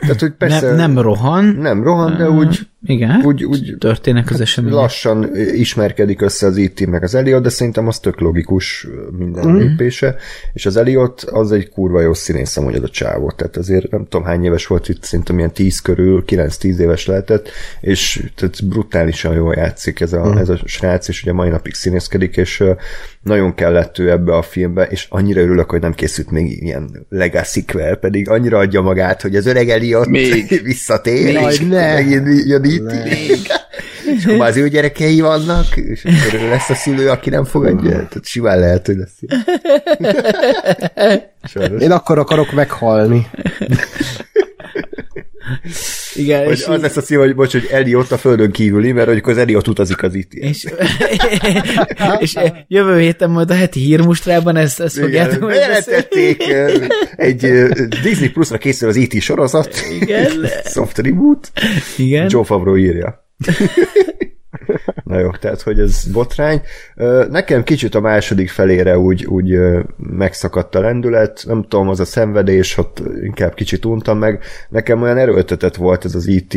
tehát, 0.00 0.20
hogy 0.20 0.32
persze 0.32 0.66
Nem, 0.66 0.76
nem 0.76 1.02
rohan, 1.02 1.44
nem 1.44 1.82
rohan, 1.82 2.16
de 2.16 2.30
úgy, 2.30 2.68
igen, 2.82 3.24
úgy, 3.24 3.44
úgy 3.44 3.76
történnek 3.78 4.30
az 4.30 4.40
események. 4.40 4.78
lassan 4.78 5.36
ismerkedik 5.54 6.20
össze 6.20 6.46
az 6.46 6.56
IT 6.56 6.86
meg 6.86 7.02
az 7.02 7.14
Elliot, 7.14 7.42
de 7.42 7.48
szerintem 7.48 7.86
az 7.86 7.98
tök 7.98 8.20
logikus 8.20 8.86
minden 9.18 9.48
mm. 9.48 9.56
lépése, 9.56 10.16
és 10.52 10.66
az 10.66 10.76
Elliot 10.76 11.22
az 11.22 11.52
egy 11.52 11.68
kurva 11.68 12.00
jó 12.00 12.14
színész 12.14 12.56
amúgy 12.56 12.74
az 12.74 12.82
a 12.82 12.88
csávó, 12.88 13.30
tehát 13.30 13.56
azért 13.56 13.90
nem 13.90 14.06
tudom 14.08 14.26
hány 14.26 14.44
éves 14.44 14.66
volt 14.66 14.88
itt, 14.88 15.02
szerintem 15.02 15.38
ilyen 15.38 15.52
10 15.52 15.80
körül, 15.80 16.24
9-10 16.26 16.78
éves 16.78 17.06
lehetett, 17.06 17.48
és 17.80 18.30
tehát 18.34 18.66
brutálisan 18.66 19.34
jól 19.34 19.54
játszik 19.56 20.00
ez 20.00 20.12
a, 20.12 20.34
mm. 20.34 20.36
ez 20.36 20.48
a 20.48 20.58
srác, 20.64 21.08
és 21.08 21.22
ugye 21.22 21.32
mai 21.32 21.48
napig 21.48 21.74
színészkedik, 21.74 22.36
és 22.36 22.64
nagyon 23.22 23.54
kellett 23.54 23.98
ő 23.98 24.10
ebbe 24.10 24.36
a 24.36 24.42
filmbe, 24.42 24.84
és 24.84 25.06
annyira 25.08 25.40
örülök, 25.40 25.70
hogy 25.70 25.80
nem 25.80 25.94
készült 25.94 26.30
még 26.30 26.62
ilyen 26.62 27.06
legacy 27.08 27.64
pedig 28.00 28.28
annyira 28.28 28.58
adja 28.58 28.80
magát, 28.80 29.22
hogy 29.22 29.36
az 29.36 29.46
öreg 29.46 29.68
Elliot 29.68 30.06
Még. 30.06 30.60
visszatér, 30.64 31.24
Még. 31.24 31.46
és 31.50 31.60
Ne. 31.60 31.94
megint 31.94 32.46
jön 32.46 32.64
itt, 32.72 32.92
és 34.16 34.24
akkor 34.24 34.36
már 34.36 34.48
az 34.48 34.56
ő 34.56 34.68
gyerekei 34.68 35.20
vannak, 35.20 35.76
és 35.76 36.04
akkor 36.04 36.40
lesz 36.40 36.70
a 36.70 36.74
szülő, 36.74 37.08
aki 37.08 37.30
nem 37.30 37.44
fogadja. 37.44 37.90
Tehát 37.90 38.24
simán 38.24 38.58
lehet, 38.58 38.86
hogy 38.86 38.96
lesz. 38.96 39.18
Sajnos. 41.52 41.82
Én 41.82 41.90
akkor 41.90 42.18
akarok 42.18 42.52
meghalni. 42.52 43.30
Igen, 46.14 46.44
Hogy 46.44 46.52
és, 46.52 46.64
az 46.64 46.80
lesz 46.80 46.96
a 46.96 47.00
szív, 47.00 47.18
hogy 47.18 47.34
bocs, 47.34 47.52
hogy 47.52 47.68
Eli 47.70 47.94
ott 47.94 48.10
a 48.10 48.18
földön 48.18 48.50
kívüli, 48.50 48.92
mert 48.92 49.08
hogy 49.08 49.20
az 49.24 49.38
Eli 49.38 49.56
ott 49.56 49.68
utazik 49.68 50.02
az 50.02 50.14
itt. 50.14 50.32
és, 50.32 50.66
és 52.18 52.36
jövő 52.68 52.98
héten 53.00 53.30
majd 53.30 53.50
a 53.50 53.54
heti 53.54 53.80
hírmustrában 53.80 54.56
ezt, 54.56 54.80
ezt 54.80 54.98
fogjátok. 54.98 55.48
Bejelentették, 55.48 56.42
ö, 56.48 56.84
egy 57.16 57.40
Disney 58.02 58.28
Plus-ra 58.28 58.58
készül 58.58 58.88
az 58.88 58.96
IT 58.96 59.20
sorozat, 59.20 59.80
Igen. 60.00 60.30
soft 60.74 60.98
reboot, 60.98 61.52
Igen. 61.96 62.26
Joe 62.30 62.44
Favreau 62.44 62.76
írja. 62.76 63.28
Na 65.04 65.18
jó, 65.18 65.30
tehát, 65.30 65.62
hogy 65.62 65.78
ez 65.78 66.04
botrány. 66.12 66.62
Nekem 67.30 67.62
kicsit 67.62 67.94
a 67.94 68.00
második 68.00 68.48
felére 68.48 68.98
úgy, 68.98 69.24
úgy 69.24 69.58
megszakadt 69.96 70.74
a 70.74 70.80
lendület, 70.80 71.44
nem 71.46 71.62
tudom, 71.62 71.88
az 71.88 72.00
a 72.00 72.04
szenvedés, 72.04 72.76
ott 72.76 73.02
inkább 73.22 73.54
kicsit 73.54 73.84
untam 73.84 74.18
meg. 74.18 74.42
Nekem 74.68 75.02
olyan 75.02 75.16
erőltetett 75.16 75.76
volt 75.76 76.04
ez 76.04 76.14
az 76.14 76.26
IT. 76.26 76.54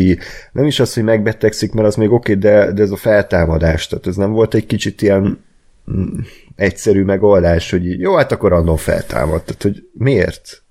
Nem 0.52 0.66
is 0.66 0.80
az, 0.80 0.94
hogy 0.94 1.04
megbetegszik, 1.04 1.74
mert 1.74 1.88
az 1.88 1.96
még 1.96 2.12
oké, 2.12 2.34
de, 2.34 2.72
de 2.72 2.82
ez 2.82 2.92
a 2.92 2.96
feltámadás, 2.96 3.88
tehát 3.88 4.08
ez 4.08 4.16
nem 4.16 4.32
volt 4.32 4.54
egy 4.54 4.66
kicsit 4.66 5.02
ilyen 5.02 5.44
mm, 5.92 6.20
egyszerű 6.56 7.04
megoldás, 7.04 7.72
hogy 7.72 8.00
jó, 8.00 8.16
hát 8.16 8.32
akkor 8.32 8.54
annól 8.54 8.78
feltámad. 8.78 9.44
Tehát, 9.44 9.62
hogy 9.62 9.88
miért? 9.94 10.64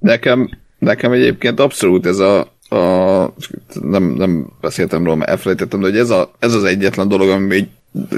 Nekem, 0.00 0.50
nekem 0.78 1.12
egyébként 1.12 1.60
abszolút 1.60 2.06
ez 2.06 2.18
a, 2.18 2.55
a 2.68 3.32
nem, 3.80 4.02
nem 4.04 4.46
beszéltem 4.60 5.04
róla, 5.04 5.16
mert 5.16 5.30
elfelejtettem, 5.30 5.80
de 5.80 5.86
hogy 5.86 5.98
ez, 5.98 6.10
a, 6.10 6.30
ez 6.38 6.54
az 6.54 6.64
egyetlen 6.64 7.08
dolog, 7.08 7.28
ami 7.28 7.46
még 7.46 7.66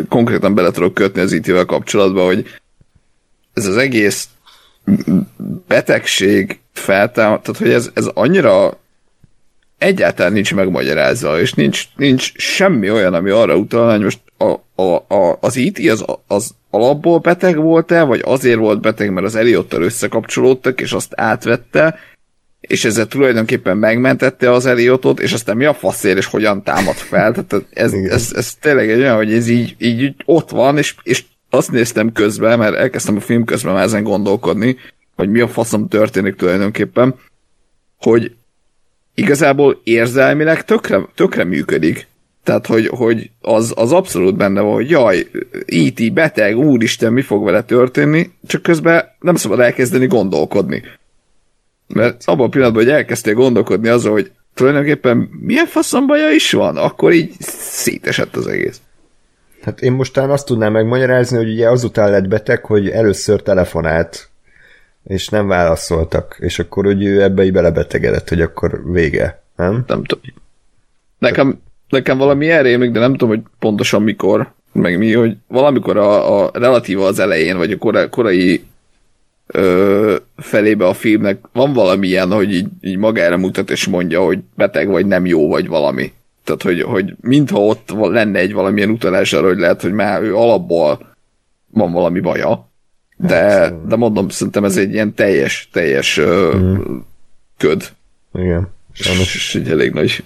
konkrétan 0.08 0.54
bele 0.54 0.70
tudok 0.70 0.94
kötni 0.94 1.20
az 1.20 1.32
IT-vel 1.32 1.64
kapcsolatban, 1.64 2.24
hogy 2.24 2.46
ez 3.52 3.66
az 3.66 3.76
egész 3.76 4.28
betegség 5.66 6.58
feltámad, 6.72 7.40
tehát 7.40 7.60
hogy 7.60 7.70
ez, 7.70 7.90
ez 7.94 8.06
annyira 8.14 8.78
egyáltalán 9.78 10.32
nincs 10.32 10.54
megmagyarázva, 10.54 11.40
és 11.40 11.52
nincs, 11.52 11.84
nincs 11.96 12.32
semmi 12.36 12.90
olyan, 12.90 13.14
ami 13.14 13.30
arra 13.30 13.56
utalna, 13.56 13.92
hogy 13.92 14.02
most 14.02 14.20
a, 14.36 14.82
a, 14.82 15.14
a, 15.14 15.38
az 15.40 15.56
IT 15.56 15.90
az, 15.90 16.04
az 16.26 16.54
alapból 16.70 17.18
beteg 17.18 17.56
volt-e, 17.56 18.02
vagy 18.02 18.20
azért 18.24 18.58
volt 18.58 18.80
beteg, 18.80 19.12
mert 19.12 19.26
az 19.26 19.34
Eliottal 19.34 19.82
összekapcsolódtak, 19.82 20.80
és 20.80 20.92
azt 20.92 21.12
átvette, 21.16 21.98
és 22.68 22.84
ezzel 22.84 23.06
tulajdonképpen 23.06 23.76
megmentette 23.76 24.50
az 24.50 24.66
Eliotot, 24.66 25.20
és 25.20 25.32
aztán 25.32 25.56
mi 25.56 25.64
a 25.64 25.74
faszér, 25.74 26.16
és 26.16 26.26
hogyan 26.26 26.62
támad 26.62 26.94
fel. 26.94 27.32
Tehát 27.32 27.66
ez, 27.70 27.92
ez, 27.92 28.32
ez, 28.34 28.54
tényleg 28.54 28.90
egy 28.90 29.00
olyan, 29.00 29.16
hogy 29.16 29.32
ez 29.32 29.48
így, 29.48 29.74
így 29.78 30.14
ott 30.24 30.50
van, 30.50 30.78
és, 30.78 30.94
és 31.02 31.24
azt 31.50 31.70
néztem 31.70 32.12
közben, 32.12 32.58
mert 32.58 32.74
elkezdtem 32.74 33.16
a 33.16 33.20
film 33.20 33.44
közben 33.44 33.74
már 33.74 33.82
ezen 33.82 34.02
gondolkodni, 34.02 34.76
hogy 35.16 35.30
mi 35.30 35.40
a 35.40 35.48
faszom 35.48 35.88
történik 35.88 36.34
tulajdonképpen, 36.34 37.14
hogy 37.96 38.32
igazából 39.14 39.80
érzelmileg 39.84 40.64
tökre, 40.64 41.00
tökre 41.14 41.44
működik. 41.44 42.06
Tehát, 42.44 42.66
hogy, 42.66 42.86
hogy 42.86 43.30
az, 43.40 43.72
az 43.76 43.92
abszolút 43.92 44.36
benne 44.36 44.60
van, 44.60 44.72
hogy 44.72 44.90
jaj, 44.90 45.26
IT 45.64 46.12
beteg, 46.12 46.56
úristen, 46.56 47.12
mi 47.12 47.22
fog 47.22 47.44
vele 47.44 47.62
történni, 47.62 48.30
csak 48.46 48.62
közben 48.62 49.04
nem 49.20 49.34
szabad 49.34 49.60
elkezdeni 49.60 50.06
gondolkodni. 50.06 50.82
Mert 51.94 52.22
abban 52.24 52.46
a 52.46 52.48
pillanatban, 52.48 52.82
hogy 52.84 52.92
elkezdtél 52.92 53.34
gondolkodni 53.34 53.88
azon, 53.88 54.12
hogy 54.12 54.30
tulajdonképpen 54.54 55.16
milyen 55.40 55.66
faszom 55.66 56.06
baja 56.06 56.30
is 56.30 56.52
van, 56.52 56.76
akkor 56.76 57.12
így 57.12 57.34
szétesett 57.40 58.36
az 58.36 58.46
egész. 58.46 58.80
Hát 59.62 59.80
én 59.80 59.92
mostán 59.92 60.30
azt 60.30 60.46
tudnám 60.46 60.72
megmagyarázni, 60.72 61.36
hogy 61.36 61.50
ugye 61.50 61.68
azután 61.68 62.10
lett 62.10 62.28
beteg, 62.28 62.64
hogy 62.64 62.88
először 62.88 63.42
telefonált, 63.42 64.28
és 65.04 65.28
nem 65.28 65.46
válaszoltak, 65.46 66.36
és 66.40 66.58
akkor 66.58 66.84
hogy 66.84 67.04
ő 67.04 67.22
ebbe 67.22 67.44
így 67.44 67.52
belebetegedett, 67.52 68.28
hogy 68.28 68.40
akkor 68.40 68.82
vége, 68.92 69.42
nem? 69.56 69.84
Nem 69.86 70.04
tudom. 70.04 70.24
Nekem, 71.18 71.60
nekem 71.88 72.18
valami 72.18 72.50
erre 72.50 72.76
még, 72.76 72.92
de 72.92 73.00
nem 73.00 73.12
tudom, 73.12 73.28
hogy 73.28 73.42
pontosan 73.58 74.02
mikor, 74.02 74.52
meg 74.72 74.98
mi, 74.98 75.12
hogy 75.12 75.36
valamikor 75.48 75.96
a, 75.96 76.42
a 76.42 76.50
relatíva 76.52 77.06
az 77.06 77.18
elején, 77.18 77.56
vagy 77.56 77.72
a 77.72 78.08
korai 78.08 78.64
ö, 79.52 80.16
felébe 80.36 80.86
a 80.86 80.94
filmnek 80.94 81.38
van 81.52 81.72
valami 81.72 82.06
ilyen, 82.06 82.32
hogy 82.32 82.54
így, 82.54 82.66
így 82.80 82.96
magára 82.96 83.36
mutat 83.36 83.70
és 83.70 83.86
mondja, 83.86 84.24
hogy 84.24 84.38
beteg 84.56 84.88
vagy 84.88 85.06
nem 85.06 85.26
jó 85.26 85.48
vagy 85.48 85.68
valami. 85.68 86.12
Tehát, 86.44 86.62
hogy, 86.62 86.82
hogy 86.82 87.14
mintha 87.20 87.58
ott 87.58 87.90
lenne 87.90 88.38
egy 88.38 88.52
valamilyen 88.52 88.90
utalás 88.90 89.32
arra, 89.32 89.46
hogy 89.46 89.58
lehet, 89.58 89.82
hogy 89.82 89.92
már 89.92 90.22
ő 90.22 90.36
alapból 90.36 91.16
van 91.70 91.92
valami 91.92 92.20
baja. 92.20 92.68
De, 93.16 93.72
de 93.88 93.96
mondom, 93.96 94.28
szerintem 94.28 94.64
ez 94.64 94.76
egy 94.76 94.92
ilyen 94.92 95.14
teljes, 95.14 95.68
teljes 95.72 96.20
mm. 96.20 96.76
köd. 97.56 97.88
Igen. 98.34 98.68
Sajnos. 98.92 99.34
És 99.34 99.54
egy 99.54 99.68
elég 99.68 99.92
nagy 99.92 100.24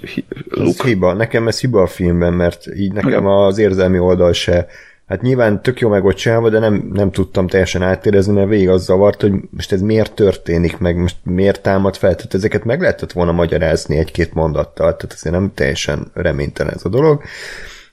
luk. 0.48 0.68
Ez 0.68 0.82
hiba. 0.82 1.12
Nekem 1.12 1.48
ez 1.48 1.60
hiba 1.60 1.82
a 1.82 1.86
filmben, 1.86 2.32
mert 2.32 2.66
így 2.76 2.92
nekem 2.92 3.26
az 3.26 3.58
érzelmi 3.58 3.98
oldal 3.98 4.32
se 4.32 4.66
Hát 5.06 5.22
nyilván 5.22 5.62
tök 5.62 5.80
jó 5.80 5.88
meg 5.88 6.04
ott 6.04 6.16
csinálva, 6.16 6.50
de 6.50 6.58
nem, 6.58 6.90
nem 6.92 7.10
tudtam 7.10 7.46
teljesen 7.46 7.82
áttérezni, 7.82 8.32
mert 8.32 8.48
végig 8.48 8.68
az 8.68 8.84
zavart, 8.84 9.20
hogy 9.20 9.32
most 9.50 9.72
ez 9.72 9.80
miért 9.80 10.14
történik, 10.14 10.78
meg 10.78 10.96
most 10.96 11.16
miért 11.22 11.62
támad 11.62 11.96
fel. 11.96 12.14
Tehát 12.14 12.34
ezeket 12.34 12.64
meg 12.64 12.80
lehetett 12.80 13.12
volna 13.12 13.32
magyarázni 13.32 13.96
egy-két 13.96 14.34
mondattal, 14.34 14.96
tehát 14.96 15.12
azért 15.12 15.34
nem 15.34 15.52
teljesen 15.54 16.10
reménytelen 16.14 16.74
ez 16.74 16.84
a 16.84 16.88
dolog. 16.88 17.22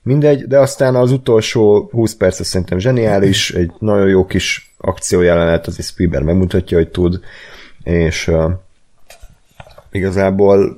Mindegy, 0.04 0.48
de 0.48 0.60
aztán 0.60 0.96
az 0.96 1.12
utolsó 1.12 1.90
20 1.92 2.16
perc 2.16 2.46
szerintem 2.46 2.80
zseniális, 2.80 3.52
egy 3.52 3.72
nagyon 3.80 4.08
jó 4.08 4.26
kis 4.26 4.74
akciójelenet, 4.78 5.68
az 5.68 5.80
is 5.80 5.86
Spielberg 5.86 6.26
megmutatja, 6.26 6.78
hogy 6.78 6.90
tud, 6.90 7.20
és 7.84 8.32
igazából 9.92 10.77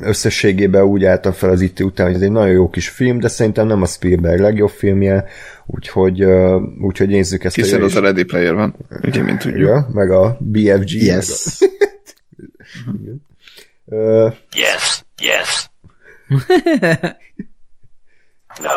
összességében 0.00 0.82
úgy 0.82 1.04
álltam 1.04 1.32
fel 1.32 1.50
az 1.50 1.60
itt 1.60 1.80
után, 1.80 2.06
hogy 2.06 2.14
ez 2.14 2.22
egy 2.22 2.30
nagyon 2.30 2.54
jó 2.54 2.68
kis 2.70 2.88
film, 2.88 3.18
de 3.18 3.28
szerintem 3.28 3.66
nem 3.66 3.82
a 3.82 3.86
Spielberg 3.86 4.40
legjobb 4.40 4.70
filmje, 4.70 5.24
úgyhogy, 5.66 6.24
uh, 6.24 6.62
úgyhogy 6.80 7.08
nézzük 7.08 7.44
ezt. 7.44 7.54
Hiszen 7.54 7.82
az 7.82 7.96
a 7.96 8.00
Ready 8.00 8.24
Player 8.24 8.54
van, 8.54 8.76
ugye, 9.02 9.22
mint 9.22 9.38
tudjuk. 9.38 9.68
Ja, 9.68 9.88
meg 9.92 10.10
a 10.10 10.36
BFG. 10.40 10.90
Yes. 10.90 11.58
Uh, 13.92 14.32
Yes, 14.56 15.04
yes. 15.22 15.70
no. 18.62 18.70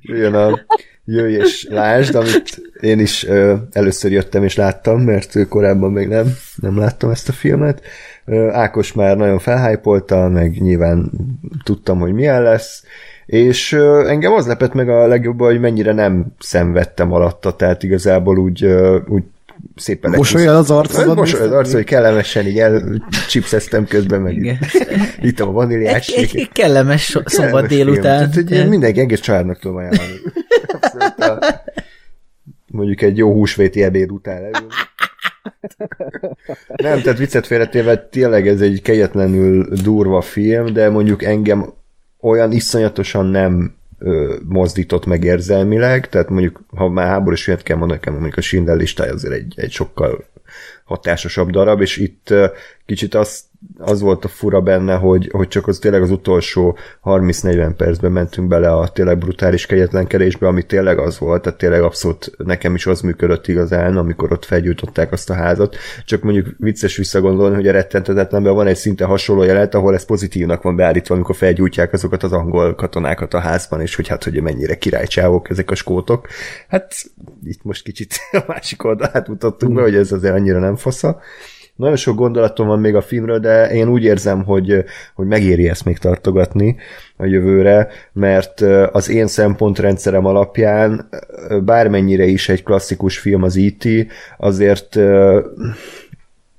Jön 0.00 0.34
a 0.34 0.66
jöjj 1.04 1.34
és 1.34 1.66
lásd, 1.70 2.14
amit 2.14 2.62
én 2.80 2.98
is 2.98 3.24
uh, 3.24 3.58
először 3.72 4.12
jöttem 4.12 4.44
és 4.44 4.56
láttam, 4.56 5.00
mert 5.00 5.48
korábban 5.48 5.92
még 5.92 6.08
nem, 6.08 6.36
nem 6.56 6.78
láttam 6.78 7.10
ezt 7.10 7.28
a 7.28 7.32
filmet. 7.32 7.82
Ákos 8.50 8.92
már 8.92 9.16
nagyon 9.16 9.38
felhájpolta, 9.38 10.28
meg 10.28 10.60
nyilván 10.60 11.10
tudtam, 11.64 11.98
hogy 11.98 12.12
milyen 12.12 12.42
lesz, 12.42 12.84
és 13.26 13.72
engem 14.06 14.32
az 14.32 14.46
lepett 14.46 14.72
meg 14.72 14.88
a 14.88 15.06
legjobb, 15.06 15.40
hogy 15.40 15.60
mennyire 15.60 15.92
nem 15.92 16.26
szenvedtem 16.38 17.12
alatta, 17.12 17.56
tehát 17.56 17.82
igazából 17.82 18.38
úgy, 18.38 18.64
úgy 19.08 19.22
szépen 19.76 20.10
Mosolyod 20.10 20.54
az 20.54 20.70
arcodon? 20.70 21.14
Mosolyod 21.16 21.46
az 21.46 21.52
arcod, 21.52 21.74
hogy 21.74 21.84
kellemesen 21.84 22.46
így 22.46 22.58
elcsipszeztem 22.58 23.86
közben, 23.86 24.20
meg 24.20 24.58
ittam 25.22 25.48
a 25.48 25.52
vaníliás. 25.52 26.08
Egy, 26.08 26.22
egy, 26.22 26.36
egy 26.36 26.52
kellemes 26.52 27.18
szombat 27.24 27.66
délután. 27.66 28.30
Tehát, 28.30 28.48
hogy 28.48 28.68
mindenki 28.68 29.00
egész 29.00 29.20
családnak 29.20 29.58
tudom 29.58 29.76
ajánlani. 29.76 30.20
mondjuk 32.66 33.02
egy 33.02 33.16
jó 33.16 33.32
húsvéti 33.32 33.82
ebéd 33.82 34.12
után 34.12 34.40
leül. 34.40 34.66
Nem, 36.76 37.00
tehát 37.02 37.18
viccet 37.18 37.46
félretéve 37.46 37.96
tényleg 37.98 38.48
ez 38.48 38.60
egy 38.60 38.82
kegyetlenül 38.82 39.68
durva 39.82 40.20
film, 40.20 40.72
de 40.72 40.90
mondjuk 40.90 41.22
engem 41.22 41.72
olyan 42.20 42.52
iszonyatosan 42.52 43.26
nem 43.26 43.74
ö, 43.98 44.34
mozdított 44.48 45.06
meg 45.06 45.24
érzelmileg, 45.24 46.08
tehát 46.08 46.28
mondjuk, 46.28 46.60
ha 46.76 46.88
már 46.88 47.06
háborús 47.06 47.44
filmet 47.44 47.62
kell 47.62 47.76
mondani, 47.76 48.00
mondjuk 48.04 48.36
a 48.36 48.40
Schindler 48.40 48.76
listája 48.76 49.12
azért 49.12 49.34
egy, 49.34 49.54
egy 49.56 49.72
sokkal 49.72 50.24
hatásosabb 50.84 51.50
darab, 51.50 51.80
és 51.80 51.96
itt 51.96 52.34
kicsit 52.86 53.14
az, 53.14 53.44
az 53.78 54.00
volt 54.00 54.24
a 54.24 54.28
fura 54.28 54.60
benne, 54.60 54.94
hogy, 54.94 55.28
hogy 55.32 55.48
csak 55.48 55.66
az 55.66 55.78
tényleg 55.78 56.02
az 56.02 56.10
utolsó 56.10 56.76
30-40 57.04 57.72
percben 57.76 58.12
mentünk 58.12 58.48
bele 58.48 58.72
a 58.72 58.88
tényleg 58.88 59.18
brutális 59.18 59.66
kegyetlenkedésbe, 59.66 60.46
ami 60.46 60.62
tényleg 60.62 60.98
az 60.98 61.18
volt, 61.18 61.42
tehát 61.42 61.58
tényleg 61.58 61.82
abszolút 61.82 62.30
nekem 62.36 62.74
is 62.74 62.86
az 62.86 63.00
működött 63.00 63.46
igazán, 63.46 63.96
amikor 63.96 64.32
ott 64.32 64.44
felgyújtották 64.44 65.12
azt 65.12 65.30
a 65.30 65.34
házat. 65.34 65.76
Csak 66.04 66.22
mondjuk 66.22 66.46
vicces 66.58 66.96
visszagondolni, 66.96 67.54
hogy 67.54 67.68
a 67.68 67.72
rettentetetlenben 67.72 68.54
van 68.54 68.66
egy 68.66 68.76
szinte 68.76 69.04
hasonló 69.04 69.42
jelet, 69.42 69.74
ahol 69.74 69.94
ez 69.94 70.04
pozitívnak 70.04 70.62
van 70.62 70.76
beállítva, 70.76 71.14
amikor 71.14 71.36
felgyújtják 71.36 71.92
azokat 71.92 72.22
az 72.22 72.32
angol 72.32 72.74
katonákat 72.74 73.34
a 73.34 73.38
házban, 73.38 73.80
és 73.80 73.94
hogy 73.94 74.08
hát, 74.08 74.24
hogy 74.24 74.42
mennyire 74.42 74.78
királycsávok 74.78 75.50
ezek 75.50 75.70
a 75.70 75.74
skótok. 75.74 76.28
Hát 76.68 76.94
itt 77.44 77.62
most 77.62 77.82
kicsit 77.82 78.14
a 78.32 78.44
másik 78.46 78.84
oldalát 78.84 79.28
mutattunk 79.28 79.74
be, 79.74 79.82
hogy 79.82 79.94
ez 79.94 80.12
azért 80.12 80.34
annyira 80.34 80.58
nem 80.58 80.76
fasza. 80.76 81.20
Nagyon 81.76 81.96
sok 81.96 82.16
gondolatom 82.16 82.66
van 82.66 82.80
még 82.80 82.94
a 82.94 83.00
filmről, 83.00 83.38
de 83.38 83.70
én 83.70 83.88
úgy 83.88 84.04
érzem, 84.04 84.44
hogy, 84.44 84.84
hogy 85.14 85.26
megéri 85.26 85.68
ezt 85.68 85.84
még 85.84 85.98
tartogatni 85.98 86.76
a 87.16 87.24
jövőre, 87.24 87.88
mert 88.12 88.60
az 88.92 89.08
én 89.08 89.26
szempontrendszerem 89.26 90.24
alapján 90.24 91.08
bármennyire 91.64 92.24
is 92.24 92.48
egy 92.48 92.62
klasszikus 92.62 93.18
film 93.18 93.42
az 93.42 93.56
E.T., 93.56 93.86
azért 94.38 94.96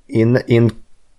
én, 0.06 0.38
én 0.46 0.70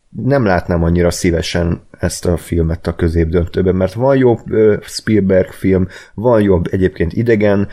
nem 0.09 0.45
látnám 0.45 0.83
annyira 0.83 1.11
szívesen 1.11 1.81
ezt 1.99 2.25
a 2.25 2.37
filmet 2.37 2.87
a 2.87 2.95
középdöntőben, 2.95 3.75
mert 3.75 3.93
van 3.93 4.17
jobb 4.17 4.43
Spielberg 4.81 5.51
film, 5.51 5.87
van 6.13 6.41
jobb 6.41 6.67
egyébként 6.71 7.13
idegen 7.13 7.67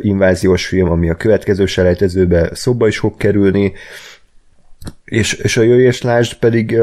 inváziós 0.00 0.66
film, 0.66 0.90
ami 0.90 1.10
a 1.10 1.14
következő 1.14 1.66
selejtezőbe 1.66 2.50
szóba 2.54 2.86
is 2.86 2.98
fog 2.98 3.16
kerülni, 3.16 3.72
és, 5.04 5.32
és 5.32 5.56
a 5.56 5.62
Jöjj 5.62 5.84
és 5.84 6.02
Lásd 6.02 6.38
pedig, 6.38 6.78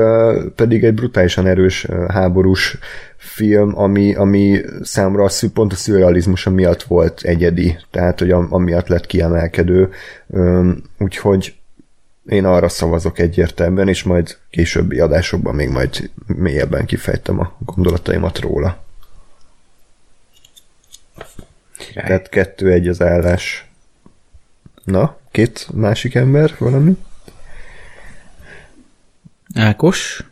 pedig 0.55 0.83
egy 0.83 0.93
brutálisan 0.93 1.47
erős 1.47 1.87
háborús 2.07 2.77
film, 3.17 3.77
ami, 3.77 4.15
ami 4.15 4.61
számra 4.81 5.23
a, 5.23 5.29
pont 5.53 5.73
a 5.73 5.75
szürrealizmus 5.75 6.43
miatt 6.43 6.83
volt 6.83 7.21
egyedi, 7.21 7.77
tehát 7.91 8.19
hogy 8.19 8.31
amiatt 8.31 8.87
lett 8.87 9.05
kiemelkedő. 9.05 9.89
Úgyhogy 10.97 11.55
én 12.25 12.45
arra 12.45 12.69
szavazok 12.69 13.19
egyértelműen, 13.19 13.87
és 13.87 14.03
majd 14.03 14.37
későbbi 14.49 14.99
adásokban 14.99 15.55
még 15.55 15.69
majd 15.69 16.09
mélyebben 16.25 16.85
kifejtem 16.85 17.39
a 17.39 17.57
gondolataimat 17.65 18.39
róla. 18.39 18.83
Király. 21.77 22.05
Tehát 22.05 22.29
kettő-egy 22.29 22.87
az 22.87 23.01
állás. 23.01 23.69
Na, 24.83 25.17
két 25.31 25.67
másik 25.73 26.15
ember, 26.15 26.55
valami? 26.57 26.97
Ákos? 29.55 30.23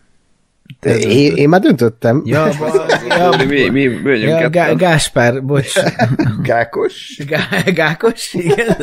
Én, 0.83 1.35
én 1.35 1.49
már 1.49 1.59
döntöttem. 1.61 2.21
Ja, 2.25 2.49
Ja, 3.09 3.45
mi, 3.47 3.69
mi 3.69 3.87
bőnyünk 3.87 4.29
ja, 4.29 4.39
ja, 4.39 4.49
Gá- 4.49 4.77
Gáspár, 4.77 5.43
bocs. 5.43 5.73
Gákos? 6.43 7.17
Gá- 7.27 7.73
Gákos? 7.73 8.33
Igen. 8.33 8.75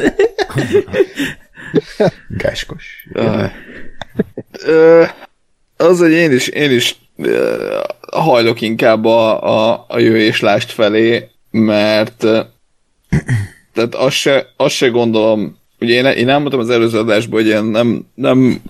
Gáskos. 2.38 3.06
Ö, 4.64 5.04
az, 5.76 5.98
hogy 5.98 6.10
én 6.10 6.32
is, 6.32 6.48
én 6.48 6.70
is 6.70 6.96
ö, 7.16 7.78
hajlok 8.12 8.60
inkább 8.60 9.04
a, 9.04 9.42
a, 9.72 9.84
a 9.88 9.98
jövéslást 9.98 10.70
felé, 10.72 11.28
mert 11.50 12.16
tehát 13.72 13.94
azt 13.94 14.16
se, 14.16 14.46
azt 14.56 14.74
se 14.74 14.88
gondolom, 14.88 15.58
ugye 15.80 15.94
én, 15.94 16.04
én 16.04 16.28
elmondtam 16.28 16.60
az 16.60 16.70
előző 16.70 16.98
adásban, 16.98 17.40
hogy 17.42 17.50
én 17.50 17.64
nem, 17.64 18.06
nem 18.14 18.60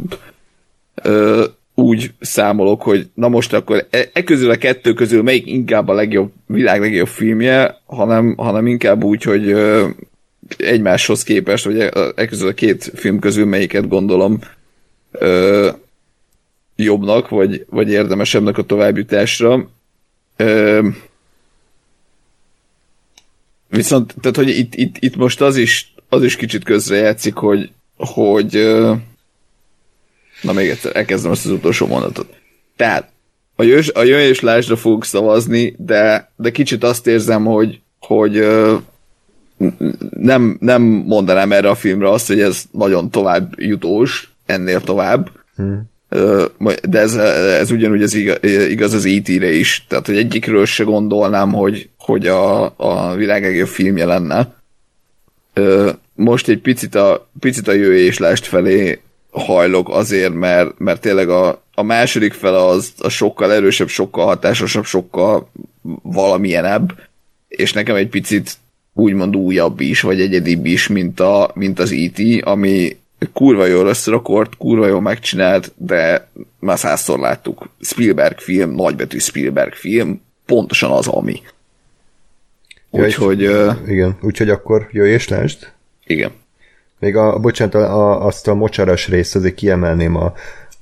úgy 1.74 2.12
számolok, 2.20 2.82
hogy 2.82 3.08
na 3.14 3.28
most 3.28 3.52
akkor 3.52 3.86
e, 3.90 4.10
e 4.12 4.24
közül 4.24 4.50
a 4.50 4.56
kettő 4.56 4.92
közül 4.92 5.22
melyik 5.22 5.46
inkább 5.46 5.88
a 5.88 5.92
legjobb, 5.92 6.32
világ 6.46 6.80
legjobb 6.80 7.08
filmje, 7.08 7.80
hanem, 7.86 8.34
hanem 8.36 8.66
inkább 8.66 9.04
úgy, 9.04 9.22
hogy 9.22 9.48
ö, 9.48 9.88
egymáshoz 10.56 11.22
képest, 11.22 11.64
vagy 11.64 11.78
e, 11.78 11.90
e 12.14 12.26
közül 12.26 12.48
a 12.48 12.52
két 12.52 12.92
film 12.94 13.18
közül 13.18 13.46
melyiket 13.46 13.88
gondolom 13.88 14.38
ö, 15.10 15.70
jobbnak, 16.76 17.28
vagy, 17.28 17.66
vagy 17.70 17.90
érdemesebbnek 17.90 18.58
a 18.58 18.62
továbbjutásra. 18.62 19.68
Ö, 20.36 20.88
viszont, 23.68 24.14
tehát, 24.20 24.36
hogy 24.36 24.48
itt, 24.48 24.74
itt, 24.74 24.96
itt 24.98 25.16
most 25.16 25.40
az 25.40 25.56
is, 25.56 25.94
az 26.08 26.22
is 26.22 26.36
kicsit 26.36 26.64
közrejátszik, 26.64 27.34
hogy, 27.34 27.70
hogy 27.96 28.56
ö, 28.56 28.94
na 30.44 30.52
még 30.52 30.68
egyszer, 30.68 30.96
elkezdem 30.96 31.32
ezt 31.32 31.44
az 31.44 31.50
utolsó 31.50 31.86
mondatot. 31.86 32.34
Tehát, 32.76 33.08
a, 33.56 33.62
jös, 33.62 33.88
a 33.88 34.02
jöjj 34.02 34.28
és 34.28 34.40
lásdra 34.40 34.76
fogok 34.76 35.04
szavazni, 35.04 35.74
de, 35.78 36.30
de 36.36 36.50
kicsit 36.50 36.84
azt 36.84 37.06
érzem, 37.06 37.44
hogy, 37.44 37.80
hogy 37.98 38.36
ö, 38.36 38.76
nem, 40.10 40.56
nem 40.60 40.82
mondanám 40.82 41.52
erre 41.52 41.68
a 41.68 41.74
filmre 41.74 42.10
azt, 42.10 42.26
hogy 42.26 42.40
ez 42.40 42.64
nagyon 42.70 43.10
tovább 43.10 43.52
jutós, 43.56 44.32
ennél 44.46 44.80
tovább. 44.80 45.30
Hmm. 45.56 45.92
De 46.88 46.98
ez, 46.98 47.14
ez 47.60 47.70
ugyanúgy 47.70 48.02
az 48.02 48.14
igaz, 48.14 48.38
igaz 48.42 48.92
az 48.92 49.04
E.T.-re 49.04 49.52
is. 49.52 49.84
Tehát, 49.88 50.06
hogy 50.06 50.16
egyikről 50.16 50.66
se 50.66 50.84
gondolnám, 50.84 51.52
hogy, 51.52 51.88
hogy 51.98 52.26
a, 52.26 52.74
a 52.76 53.14
világ 53.14 53.42
legjobb 53.42 53.68
filmje 53.68 54.04
lenne. 54.04 54.54
Most 56.14 56.48
egy 56.48 56.60
picit 56.60 56.94
a, 56.94 57.28
picit 57.40 57.68
a 57.68 57.72
jöjjéslást 57.72 58.46
felé 58.46 59.00
hajlok 59.34 59.88
azért, 59.88 60.34
mert, 60.34 60.78
mert 60.78 61.00
tényleg 61.00 61.28
a, 61.28 61.62
a 61.74 61.82
második 61.82 62.32
fele 62.32 62.64
az, 62.64 62.92
az 62.98 63.12
sokkal 63.12 63.52
erősebb, 63.52 63.88
sokkal 63.88 64.26
hatásosabb, 64.26 64.84
sokkal 64.84 65.50
valamilyenebb, 66.02 66.92
és 67.48 67.72
nekem 67.72 67.96
egy 67.96 68.08
picit 68.08 68.56
úgymond 68.92 69.36
újabb 69.36 69.80
is, 69.80 70.00
vagy 70.00 70.20
egyedibb 70.20 70.66
is, 70.66 70.88
mint, 70.88 71.20
a, 71.20 71.50
mint 71.54 71.78
az 71.78 71.92
E.T., 71.92 72.44
ami 72.44 72.96
kurva 73.32 73.66
jól 73.66 73.86
összerakort, 73.86 74.56
kurva 74.56 74.86
jól 74.86 75.00
megcsinált, 75.00 75.72
de 75.76 76.28
már 76.58 76.78
százszor 76.78 77.18
láttuk. 77.18 77.68
Spielberg 77.80 78.38
film, 78.38 78.74
nagybetű 78.74 79.18
Spielberg 79.18 79.72
film, 79.72 80.22
pontosan 80.46 80.90
az, 80.90 81.06
ami. 81.06 81.42
Ja, 82.90 83.04
Úgyhogy... 83.04 83.46
Uh, 83.46 83.74
Igen, 83.86 84.16
úgyhogy 84.22 84.50
akkor 84.50 84.88
jöjj 84.92 85.12
és 85.12 85.28
lásd. 85.28 85.72
igen. 86.06 86.30
Még 87.04 87.16
a, 87.16 87.38
bocsánat, 87.38 87.74
a, 87.74 87.78
a, 87.80 88.26
azt 88.26 88.48
a 88.48 88.54
mocsaras 88.54 89.08
részt 89.08 89.36
azért 89.36 89.54
kiemelném 89.54 90.16
a, 90.16 90.32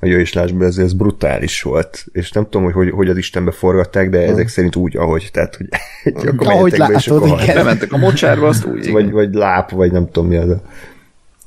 a 0.00 0.06
jöjj 0.06 0.20
és 0.20 0.32
lásdból, 0.32 0.66
ez, 0.66 0.78
ez 0.78 0.92
brutális 0.92 1.62
volt. 1.62 2.06
És 2.12 2.30
nem 2.30 2.44
tudom, 2.44 2.64
hogy, 2.64 2.72
hogy 2.72 2.90
hogy 2.90 3.08
az 3.08 3.16
Istenbe 3.16 3.50
forgatták, 3.50 4.10
de 4.10 4.18
ezek 4.18 4.48
szerint 4.48 4.76
úgy, 4.76 4.96
ahogy. 4.96 5.28
Tehát, 5.32 5.56
hogy 5.56 5.68
akkor 6.28 6.46
Ahogy 6.46 6.70
menjetek 6.70 6.88
be, 6.88 6.94
és 6.94 7.06
látod, 7.06 7.22
akkor 7.22 7.42
igen. 7.42 7.54
Bementek 7.54 7.92
a 7.92 7.96
mocsárba, 7.96 8.46
azt 8.46 8.64
úgy. 8.64 8.90
vagy, 8.90 9.02
igen. 9.02 9.14
vagy 9.14 9.34
láp, 9.34 9.70
vagy 9.70 9.92
nem 9.92 10.06
tudom 10.10 10.28
mi 10.28 10.36
az 10.36 10.48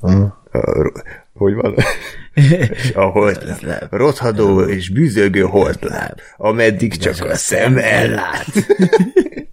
a... 0.00 0.08
a 0.10 0.92
hogy 1.34 1.54
van? 1.54 1.74
És 2.34 2.92
a 2.94 3.04
holtláb. 3.04 3.86
Rothadó 3.90 4.60
és 4.60 4.90
bűzölgő 4.90 5.40
holtláb, 5.40 6.20
ameddig 6.36 6.96
csak 6.96 7.24
a 7.24 7.34
szem 7.34 7.78
ellát. 7.78 8.46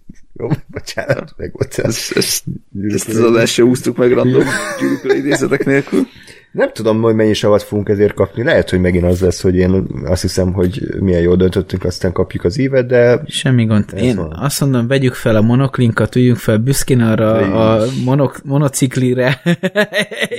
Bocsánat, 0.84 1.34
meg 1.36 1.52
volt 1.52 1.78
ez. 1.78 1.84
Ezt, 1.84 2.16
ezt, 2.16 2.44
ezt 2.88 3.08
az 3.08 3.20
adást 3.20 3.52
se 3.52 3.64
úsztuk 3.64 3.96
meg 3.96 4.12
random 4.12 4.44
gyűrűkölő 4.80 5.16
idézetek 5.16 5.64
nélkül. 5.64 6.06
Nem 6.52 6.72
tudom, 6.72 7.02
hogy 7.02 7.14
mennyi 7.14 7.32
savat 7.32 7.62
fogunk 7.62 7.88
ezért 7.88 8.14
kapni. 8.14 8.42
Lehet, 8.42 8.70
hogy 8.70 8.80
megint 8.80 9.04
az 9.04 9.20
lesz, 9.20 9.40
hogy 9.42 9.54
én 9.54 9.86
azt 10.04 10.22
hiszem, 10.22 10.52
hogy 10.52 10.82
milyen 11.00 11.20
jól 11.20 11.36
döntöttünk, 11.36 11.84
aztán 11.84 12.12
kapjuk 12.12 12.44
az 12.44 12.58
évet, 12.58 12.86
de 12.86 13.20
Semmi 13.26 13.64
gond. 13.64 13.84
Én 13.96 14.16
van. 14.16 14.32
azt 14.32 14.60
mondom, 14.60 14.86
vegyük 14.86 15.14
fel 15.14 15.36
a 15.36 15.40
monoklinkat, 15.40 16.16
üljünk 16.16 16.36
fel 16.38 16.58
büszkén 16.58 17.00
arra 17.00 17.32
a 17.34 17.84
monok, 18.04 18.40
monociklire, 18.44 19.42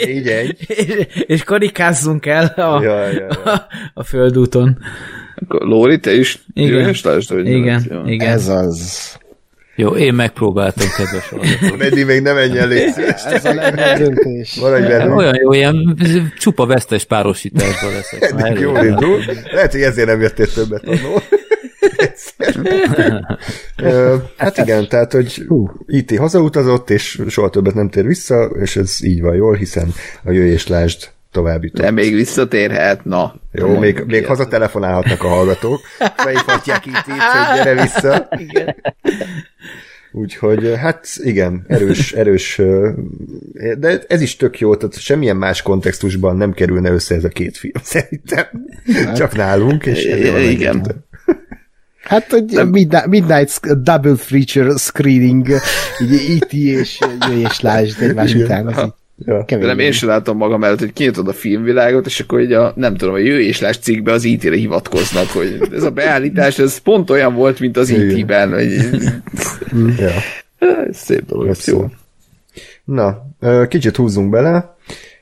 így 0.07 0.27
egy. 0.27 0.55
és, 0.67 1.07
és 1.25 1.43
karikázzunk 1.43 2.25
el 2.25 2.45
a, 2.45 2.81
Ja, 2.83 3.07
ja, 3.07 3.11
ja. 3.11 3.27
a, 3.27 3.67
a 3.93 4.03
földúton. 4.03 4.77
Akkor 5.35 5.61
Lóri, 5.61 5.99
te 5.99 6.13
is 6.13 6.43
Igen. 6.53 6.95
lásd, 7.03 7.29
hogy 7.29 7.47
igen. 7.47 7.81
Ez 8.19 8.47
az. 8.47 9.17
Jó, 9.75 9.95
én 9.95 10.13
megpróbáltam, 10.13 10.87
kedves 10.97 11.29
hallgatók. 11.29 11.77
Meddig 11.77 12.05
még 12.05 12.21
nem 12.21 12.37
légy 12.37 12.91
szíves. 12.91 13.23
Ez 13.25 13.45
a 13.45 13.53
legjobb 13.53 13.97
döntés. 13.97 14.55
Maradj 14.55 14.87
benne. 14.87 15.13
Olyan 15.13 15.35
jó, 15.41 15.53
ilyen 15.53 15.97
csupa 16.37 16.65
vesztes 16.65 17.03
párosításban 17.03 17.91
leszek. 17.91 18.33
Eddig 18.37 18.59
jól 18.59 18.77
elég. 18.77 18.89
indul. 18.89 19.23
Lehet, 19.51 19.71
hogy 19.71 19.81
ezért 19.81 20.07
nem 20.07 20.21
jöttél 20.21 20.47
többet 20.47 20.83
annól. 20.87 21.21
Hát 24.37 24.57
igen, 24.57 24.87
tehát, 24.87 25.11
hogy 25.11 25.45
IT 25.85 26.17
hazautazott, 26.17 26.89
és 26.89 27.21
soha 27.27 27.49
többet 27.49 27.73
nem 27.73 27.89
tér 27.89 28.05
vissza, 28.05 28.43
és 28.43 28.75
ez 28.75 28.97
így 29.03 29.21
van 29.21 29.35
jól, 29.35 29.55
hiszen 29.55 29.93
a 30.23 30.31
jöjj 30.31 30.49
és 30.49 30.67
lásd 30.67 31.13
tovább 31.35 31.63
jutott. 31.63 31.81
De 31.81 31.91
még 31.91 32.13
visszatérhet, 32.13 33.05
na. 33.05 33.35
Jó, 33.51 33.71
Nem 33.71 33.79
még, 33.79 34.03
még 34.07 34.25
hazatelefonálhatnak 34.25 35.23
a 35.23 35.27
hallgatók, 35.27 35.81
felhívhatják 36.23 36.85
itt, 36.85 37.03
itt 37.07 37.21
hogy 37.21 37.55
gyere 37.55 37.81
vissza. 37.81 38.29
Úgyhogy 40.11 40.73
hát 40.77 41.07
igen, 41.15 41.65
erős, 41.67 42.13
erős, 42.13 42.61
de 43.77 44.01
ez 44.07 44.21
is 44.21 44.35
tök 44.35 44.59
jó, 44.59 44.75
tehát 44.75 44.99
semmilyen 44.99 45.35
más 45.35 45.61
kontextusban 45.61 46.37
nem 46.37 46.53
kerülne 46.53 46.91
össze 46.91 47.15
ez 47.15 47.23
a 47.23 47.29
két 47.29 47.57
film, 47.57 47.73
szerintem. 47.95 48.45
Csak 49.15 49.35
nálunk, 49.35 49.85
és 49.85 50.03
ezért 50.03 50.51
Igen. 50.51 51.05
Hát, 52.03 52.31
hogy 52.31 52.69
midnight, 53.07 53.81
double 53.81 54.15
feature 54.15 54.77
screening, 54.77 55.47
így 56.01 56.41
E.T. 56.41 56.53
és 56.53 56.99
jöjj 57.27 57.41
és 57.41 57.59
lásd 57.59 58.01
egymás 58.01 58.33
után. 58.33 58.67
Az 58.67 58.83
így 58.83 58.93
Ja. 59.17 59.43
De 59.47 59.57
nem, 59.57 59.79
én 59.79 59.91
sem 59.91 60.09
látom 60.09 60.37
magam 60.37 60.63
előtt, 60.63 60.79
hogy 60.79 60.93
kinyitod 60.93 61.27
a 61.27 61.33
filmvilágot, 61.33 62.05
és 62.05 62.19
akkor 62.19 62.41
így 62.41 62.53
a, 62.53 62.73
nem 62.75 62.95
tudom, 62.95 63.13
a 63.13 63.17
jöjj 63.17 63.43
és 63.45 63.59
lásd 63.61 63.81
cikkbe 63.81 64.11
az 64.11 64.23
IT-re 64.23 64.55
hivatkoznak, 64.55 65.27
hogy 65.27 65.57
ez 65.73 65.83
a 65.83 65.91
beállítás, 65.91 66.59
ez 66.59 66.77
pont 66.77 67.09
olyan 67.09 67.33
volt, 67.35 67.59
mint 67.59 67.77
az. 67.77 67.89
IT-ben, 67.89 68.53
hogy 68.53 68.67
Ja. 69.97 70.11
szép 70.91 71.25
dolog, 71.25 71.47
Ez 71.47 71.67
jó. 71.67 71.85
Na, 72.83 73.25
kicsit 73.67 73.95
húzzunk 73.95 74.29
bele. 74.29 74.75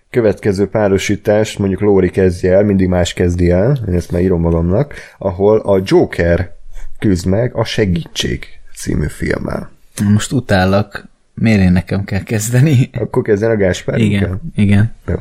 Következő 0.10 0.68
párosítás, 0.68 1.58
mondjuk 1.58 1.82
Lóri 1.82 2.10
kezdje 2.10 2.54
el, 2.54 2.64
mindig 2.64 2.88
más 2.88 3.14
kezdi 3.14 3.50
el, 3.50 3.80
én 3.88 3.94
ezt 3.94 4.12
már 4.12 4.22
írom 4.22 4.42
magamnak, 4.42 4.94
ahol 5.18 5.60
a 5.60 5.82
Joker 5.86 6.56
küzd 7.00 7.26
meg 7.26 7.56
a 7.56 7.64
Segítség 7.66 8.46
című 8.76 9.08
filmmel. 9.08 9.72
Most 10.04 10.32
utállak. 10.32 11.08
Miért 11.34 11.62
én 11.62 11.72
nekem 11.72 12.04
kell 12.04 12.24
kezdeni? 12.24 12.90
Akkor 12.94 13.24
kezdjen 13.24 13.52
a 13.52 13.56
Gáspár? 13.56 14.00
Igen, 14.00 14.42
igen. 14.56 14.94
Jó. 15.08 15.16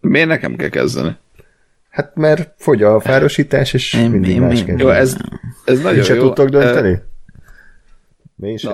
Miért 0.00 0.28
nekem 0.28 0.56
kell 0.56 0.68
kezdeni? 0.68 1.16
Hát 1.90 2.14
mert 2.16 2.54
fogy 2.56 2.82
a 2.82 2.96
párosítás, 2.96 3.72
és 3.72 3.94
Én- 3.94 4.10
mindig 4.10 4.30
én- 4.30 4.40
más 4.40 4.62
én-. 4.62 4.78
Jó, 4.78 4.88
ez, 4.88 5.16
ez 5.64 5.80
nagyon 5.80 5.98
Én 5.98 6.04
se 6.04 6.14
jó. 6.14 6.20
tudtok 6.20 6.48
dönteni? 6.48 6.98
Mi 8.34 8.52
is? 8.52 8.66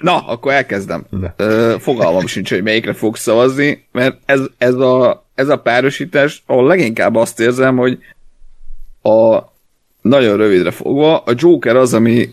Na. 0.00 0.18
Akkor 0.18 0.52
elkezdem. 0.52 1.06
Ö, 1.36 1.74
fogalmam 1.78 2.26
sincs, 2.26 2.50
hogy 2.50 2.62
melyikre 2.62 2.92
fog 2.92 3.16
szavazni, 3.16 3.86
mert 3.92 4.16
ez, 4.24 4.40
ez, 4.58 4.74
a, 4.74 5.26
ez 5.34 5.48
a 5.48 5.56
párosítás, 5.56 6.42
ahol 6.46 6.66
leginkább 6.66 7.14
azt 7.14 7.40
érzem, 7.40 7.76
hogy 7.76 7.98
a 9.02 9.42
nagyon 10.00 10.36
rövidre 10.36 10.70
fogva, 10.70 11.18
a 11.18 11.32
Joker 11.36 11.76
az, 11.76 11.94
ami 11.94 12.28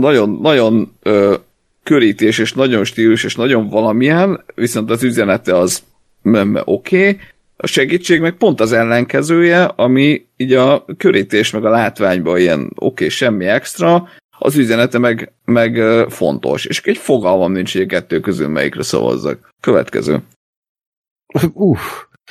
nagyon, 0.00 0.38
nagyon 0.42 0.92
ö, 1.02 1.34
körítés, 1.82 2.38
és 2.38 2.52
nagyon 2.52 2.84
stílus, 2.84 3.24
és 3.24 3.34
nagyon 3.34 3.68
valamilyen, 3.68 4.44
viszont 4.54 4.90
az 4.90 5.02
üzenete 5.02 5.56
az 5.56 5.82
oké, 6.22 6.64
okay. 6.64 7.18
a 7.56 7.66
segítség 7.66 8.20
meg 8.20 8.36
pont 8.36 8.60
az 8.60 8.72
ellenkezője, 8.72 9.64
ami 9.64 10.26
így 10.36 10.52
a 10.52 10.84
körítés 10.96 11.50
meg 11.50 11.64
a 11.64 11.70
látványban 11.70 12.38
ilyen 12.38 12.60
oké, 12.60 12.74
okay, 12.78 13.08
semmi 13.08 13.46
extra, 13.46 14.08
az 14.38 14.56
üzenete 14.56 14.98
meg, 14.98 15.32
meg 15.44 15.80
fontos. 16.08 16.64
És 16.64 16.82
egy 16.82 16.96
fogalmam 16.96 17.52
nincs, 17.52 17.72
hogy 17.72 17.82
a 17.82 17.86
kettő 17.86 18.20
közül 18.20 18.48
melyikre 18.48 18.82
szavazzak. 18.82 19.48
Következő. 19.60 20.22
Uff, 21.52 21.80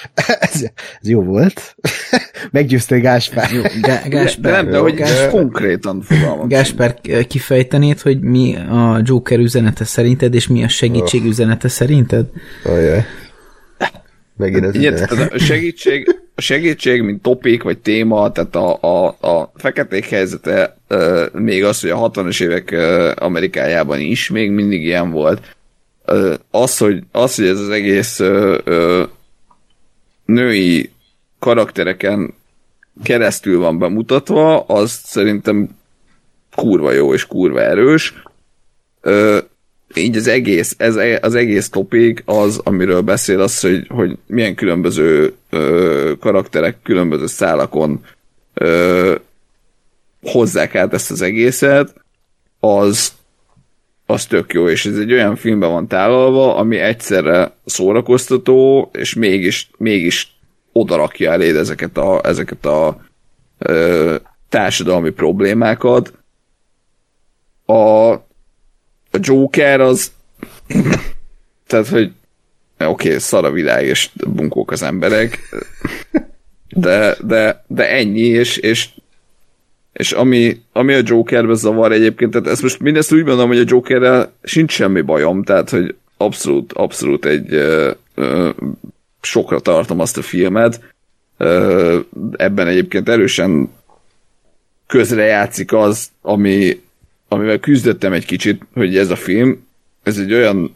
ez, 0.39 0.61
ez 1.01 1.09
jó 1.09 1.21
volt. 1.23 1.75
Meggyőztél 2.51 2.99
Gáspár. 2.99 3.51
Jó, 3.51 3.61
Gá- 3.81 4.03
De 4.07 4.09
Gásper, 4.09 4.51
nem, 4.51 4.71
de 4.71 4.77
hogy 4.77 4.93
Gás- 4.93 5.29
konkrétan 5.29 6.01
fogalmam. 6.01 6.47
Gásper, 6.47 6.99
kifejtenéd, 7.27 7.99
hogy 7.99 8.19
mi 8.19 8.55
a 8.55 9.01
Joker 9.03 9.39
üzenete 9.39 9.83
szerinted, 9.83 10.33
és 10.33 10.47
mi 10.47 10.63
a 10.63 10.67
segítség 10.67 11.25
üzenete 11.25 11.67
szerinted? 11.67 12.25
Ajaj. 12.63 13.05
Megint 14.37 14.65
ez 14.65 14.75
Igen, 14.75 14.93
üzenet. 14.93 15.09
tehát 15.09 15.33
a 15.33 15.39
segítség, 15.39 16.19
a 16.35 16.41
segítség, 16.41 17.01
mint 17.01 17.21
topik, 17.21 17.63
vagy 17.63 17.77
téma, 17.77 18.31
tehát 18.31 18.55
a, 18.55 18.77
a, 18.81 19.05
a 19.27 19.51
feketék 19.55 20.05
helyzete, 20.05 20.77
ö, 20.87 21.25
még 21.33 21.63
az, 21.63 21.81
hogy 21.81 21.89
a 21.89 22.11
60-as 22.11 22.41
évek 22.43 22.71
ö, 22.71 23.11
Amerikájában 23.15 23.99
is 23.99 24.29
még 24.29 24.51
mindig 24.51 24.83
ilyen 24.83 25.11
volt. 25.11 25.55
Ö, 26.05 26.33
az, 26.51 26.77
hogy, 26.77 27.03
az, 27.11 27.35
hogy 27.35 27.45
ez 27.47 27.59
az 27.59 27.69
egész 27.69 28.19
női 30.25 30.91
karaktereken 31.39 32.33
keresztül 33.03 33.59
van 33.59 33.79
bemutatva, 33.79 34.61
az 34.61 35.01
szerintem 35.03 35.69
kurva 36.55 36.91
jó 36.91 37.13
és 37.13 37.25
kurva 37.25 37.61
erős. 37.61 38.13
Ö, 39.01 39.37
így 39.93 40.17
az 40.17 40.27
egész, 40.27 40.75
ez, 40.77 40.95
az 41.21 41.35
egész 41.35 41.69
topik 41.69 42.21
az, 42.25 42.61
amiről 42.63 43.01
beszél, 43.01 43.41
az, 43.41 43.59
hogy, 43.59 43.87
hogy 43.87 44.17
milyen 44.25 44.55
különböző 44.55 45.33
ö, 45.49 46.11
karakterek 46.19 46.77
különböző 46.83 47.27
szálakon 47.27 48.05
ö, 48.53 49.15
hozzák 50.21 50.75
át 50.75 50.93
ezt 50.93 51.11
az 51.11 51.21
egészet, 51.21 51.93
az, 52.59 53.13
az 54.05 54.25
tök 54.25 54.53
jó, 54.53 54.69
és 54.69 54.85
ez 54.85 54.97
egy 54.97 55.11
olyan 55.11 55.35
filmben 55.35 55.71
van 55.71 55.87
tálalva, 55.87 56.55
ami 56.55 56.77
egyszerre 56.77 57.51
szórakoztató, 57.65 58.89
és 58.93 59.13
mégis, 59.13 59.69
mégis 59.77 60.37
odarakja 60.71 61.31
eléd 61.31 61.55
ezeket 61.55 61.97
a, 61.97 62.21
ezeket 62.23 62.65
a 62.65 63.01
ö, 63.57 64.15
társadalmi 64.49 65.09
problémákat. 65.09 66.13
A, 67.65 68.11
a 69.11 69.19
Joker 69.19 69.81
az 69.81 70.11
tehát, 71.67 71.87
hogy 71.87 72.11
oké, 72.79 73.07
okay, 73.07 73.19
szar 73.19 73.45
a 73.45 73.51
világ, 73.51 73.85
és 73.85 74.09
bunkók 74.27 74.71
az 74.71 74.81
emberek, 74.81 75.39
de, 76.69 77.15
de, 77.21 77.63
de 77.67 77.89
ennyi, 77.89 78.19
és, 78.19 78.57
és, 78.57 78.89
és 79.95 80.11
ami, 80.11 80.61
ami 80.71 80.93
a 80.93 81.01
Jokerbe 81.03 81.53
zavar 81.53 81.91
egyébként, 81.91 82.31
tehát 82.31 82.47
ezt 82.47 82.61
most 82.61 82.79
mindezt 82.79 83.13
úgy 83.13 83.23
mondom, 83.23 83.47
hogy 83.47 83.57
a 83.57 83.63
Jokerrel 83.65 84.31
sincs 84.43 84.71
semmi 84.71 85.01
bajom, 85.01 85.43
tehát, 85.43 85.69
hogy 85.69 85.95
abszolút, 86.17 86.73
abszolút 86.73 87.25
egy 87.25 87.53
ö, 87.53 87.91
ö, 88.15 88.49
sokra 89.21 89.59
tartom 89.59 89.99
azt 89.99 90.17
a 90.17 90.21
filmet, 90.21 90.93
ö, 91.37 91.99
ebben 92.31 92.67
egyébként 92.67 93.09
erősen 93.09 93.69
közrejátszik 94.87 95.73
az, 95.73 96.09
ami, 96.21 96.81
amivel 97.27 97.59
küzdöttem 97.59 98.13
egy 98.13 98.25
kicsit, 98.25 98.61
hogy 98.73 98.97
ez 98.97 99.09
a 99.09 99.15
film, 99.15 99.67
ez 100.03 100.17
egy 100.17 100.33
olyan 100.33 100.75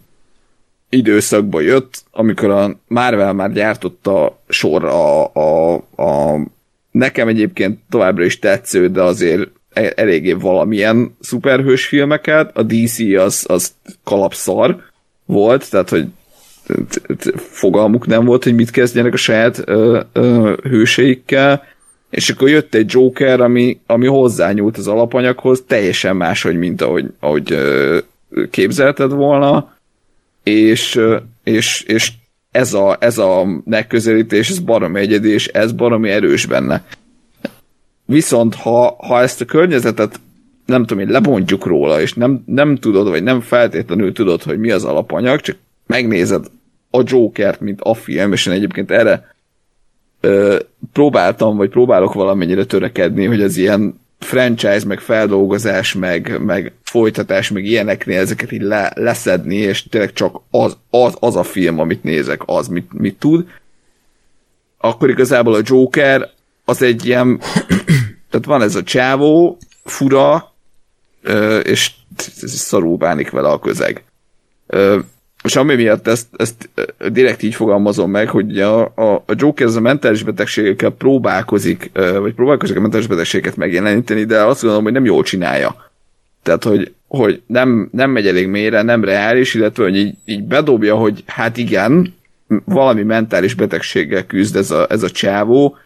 időszakba 0.89 1.59
jött, 1.59 2.03
amikor 2.11 2.49
a 2.49 2.79
Marvel 2.87 3.33
már 3.33 3.51
gyártotta 3.51 4.41
sorra 4.47 5.23
a, 5.23 5.31
a, 5.33 5.73
a 6.03 6.39
nekem 6.99 7.27
egyébként 7.27 7.79
továbbra 7.89 8.23
is 8.23 8.39
tetsző, 8.39 8.87
de 8.87 9.01
azért 9.01 9.49
e- 9.73 9.93
eléggé 9.95 10.31
valamilyen 10.31 11.15
szuperhős 11.19 11.85
filmeket, 11.85 12.57
a 12.57 12.63
DC 12.63 12.99
az, 13.17 13.45
az 13.47 13.73
kalapszar 14.03 14.81
volt, 15.25 15.69
tehát 15.69 15.89
hogy 15.89 16.05
fogalmuk 17.35 18.07
nem 18.07 18.25
volt, 18.25 18.43
hogy 18.43 18.55
mit 18.55 18.71
kezdjenek 18.71 19.13
a 19.13 19.17
saját 19.17 19.61
ö, 19.65 19.99
ö, 20.13 20.53
hőseikkel, 20.63 21.63
és 22.09 22.29
akkor 22.29 22.49
jött 22.49 22.75
egy 22.75 22.91
Joker, 22.93 23.41
ami, 23.41 23.79
ami 23.85 24.07
hozzányúlt 24.07 24.77
az 24.77 24.87
alapanyaghoz, 24.87 25.63
teljesen 25.67 26.15
máshogy, 26.15 26.55
mint 26.55 26.81
ahogy, 26.81 27.05
ahogy 27.19 27.51
ö, 27.51 27.97
képzelted 28.49 29.11
volna, 29.11 29.73
és, 30.43 30.99
és, 31.43 31.81
és 31.81 32.11
ez 32.59 32.73
a, 32.73 32.97
ez 32.99 33.17
a 33.17 33.45
megközelítés, 33.65 34.49
ez 34.49 34.59
baromi 34.59 34.99
egyedi, 34.99 35.29
és 35.29 35.47
ez 35.47 35.71
baromi 35.71 36.09
erős 36.09 36.45
benne. 36.45 36.83
Viszont 38.05 38.55
ha, 38.55 38.95
ha 38.97 39.21
ezt 39.21 39.41
a 39.41 39.45
környezetet 39.45 40.19
nem 40.65 40.85
tudom 40.85 41.03
én, 41.03 41.09
lebontjuk 41.09 41.65
róla, 41.65 42.01
és 42.01 42.13
nem, 42.13 42.43
nem 42.45 42.75
tudod, 42.75 43.09
vagy 43.09 43.23
nem 43.23 43.41
feltétlenül 43.41 44.13
tudod, 44.13 44.43
hogy 44.43 44.59
mi 44.59 44.71
az 44.71 44.83
alapanyag, 44.83 45.39
csak 45.39 45.57
megnézed 45.85 46.45
a 46.91 47.03
Jokert, 47.05 47.59
mint 47.59 47.81
a 47.81 47.93
film, 47.93 48.31
és 48.31 48.45
én 48.45 48.53
egyébként 48.53 48.91
erre 48.91 49.35
ö, 50.19 50.59
próbáltam, 50.93 51.57
vagy 51.57 51.69
próbálok 51.69 52.13
valamennyire 52.13 52.65
törekedni, 52.65 53.25
hogy 53.25 53.41
az 53.41 53.57
ilyen 53.57 53.99
franchise, 54.19 54.85
meg 54.85 54.99
feldolgozás, 54.99 55.93
meg, 55.93 56.41
meg 56.45 56.73
folytatás, 56.89 57.49
meg 57.49 57.65
ilyeneknél 57.65 58.19
ezeket 58.19 58.51
így 58.51 58.61
le, 58.61 58.91
leszedni, 58.95 59.55
és 59.55 59.83
tényleg 59.83 60.13
csak 60.13 60.41
az, 60.49 60.77
az, 60.89 61.15
az 61.19 61.35
a 61.35 61.43
film, 61.43 61.79
amit 61.79 62.03
nézek, 62.03 62.41
az 62.45 62.67
mit, 62.67 62.93
mit 62.93 63.19
tud. 63.19 63.47
Akkor 64.77 65.09
igazából 65.09 65.53
a 65.53 65.61
Joker 65.63 66.29
az 66.65 66.81
egy 66.81 67.05
ilyen, 67.05 67.39
tehát 68.29 68.45
van 68.45 68.61
ez 68.61 68.75
a 68.75 68.83
csávó, 68.83 69.57
fura, 69.83 70.53
és 71.63 71.91
szarul 72.45 72.97
bánik 72.97 73.29
vele 73.29 73.49
a 73.49 73.59
közeg. 73.59 74.03
És 75.43 75.55
ami 75.55 75.75
miatt 75.75 76.07
ezt, 76.07 76.27
ezt 76.37 76.69
direkt 77.09 77.43
így 77.43 77.55
fogalmazom 77.55 78.11
meg, 78.11 78.29
hogy 78.29 78.59
a, 78.59 78.81
a, 78.81 79.13
a 79.25 79.33
Joker 79.35 79.67
ez 79.67 79.75
a 79.75 79.81
mentális 79.81 80.23
betegségekkel 80.23 80.89
próbálkozik, 80.89 81.91
vagy 81.93 82.33
próbálkozik 82.33 82.77
a 82.77 82.81
mentális 82.81 83.07
betegségeket 83.07 83.55
megjeleníteni, 83.55 84.23
de 84.23 84.43
azt 84.43 84.61
gondolom, 84.61 84.83
hogy 84.83 84.93
nem 84.93 85.05
jól 85.05 85.23
csinálja. 85.23 85.88
Tehát, 86.43 86.63
hogy, 86.63 86.93
hogy 87.07 87.41
nem, 87.47 87.89
nem 87.91 88.11
megy 88.11 88.27
elég 88.27 88.47
mélyre, 88.47 88.81
nem 88.81 89.03
reális, 89.03 89.53
illetve, 89.53 89.83
hogy 89.83 89.95
így, 89.95 90.15
így 90.25 90.43
bedobja, 90.43 90.95
hogy 90.95 91.23
hát 91.25 91.57
igen, 91.57 92.13
valami 92.65 93.03
mentális 93.03 93.53
betegséggel 93.53 94.25
küzd 94.25 94.55
ez 94.55 94.71
a, 94.71 94.85
ez 94.89 95.03
a 95.03 95.09
csávó, 95.09 95.77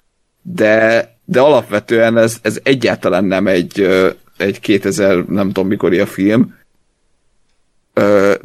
de, 0.42 1.10
de 1.26 1.40
alapvetően 1.40 2.18
ez, 2.18 2.38
ez 2.42 2.60
egyáltalán 2.64 3.26
nem 3.26 3.48
egy, 3.48 3.88
egy 4.38 4.60
2000, 4.60 5.26
nem 5.26 5.48
tudom 5.48 5.68
mikori 5.68 6.00
a 6.00 6.06
film, 6.06 6.56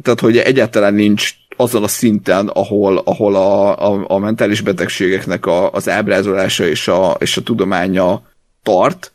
tehát, 0.01 0.19
hogy 0.19 0.37
egyáltalán 0.37 0.93
nincs 0.93 1.33
azon 1.55 1.83
a 1.83 1.87
szinten, 1.87 2.47
ahol, 2.47 2.97
ahol 2.97 3.35
a, 3.35 3.91
a, 3.91 4.05
a 4.07 4.17
mentális 4.17 4.61
betegségeknek 4.61 5.45
a, 5.45 5.71
az 5.71 5.89
ábrázolása 5.89 6.67
és 6.67 6.87
a, 6.87 7.15
és 7.19 7.37
a 7.37 7.41
tudománya 7.41 8.21
tart, 8.63 9.11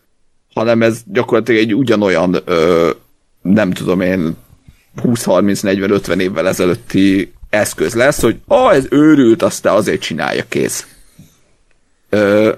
hanem 0.54 0.82
ez 0.82 1.02
gyakorlatilag 1.06 1.60
egy 1.60 1.74
ugyanolyan, 1.74 2.36
ö, 2.44 2.90
nem 3.42 3.70
tudom 3.70 4.00
én, 4.00 4.36
20-30-40-50 5.02 6.18
évvel 6.18 6.48
ezelőtti 6.48 7.32
eszköz 7.50 7.94
lesz, 7.94 8.20
hogy 8.20 8.36
ah, 8.46 8.74
ez 8.74 8.86
őrült, 8.90 9.42
aztán 9.42 9.74
azért 9.74 10.00
csinálja, 10.00 10.44
kész. 10.48 10.86
Ö, 12.08 12.52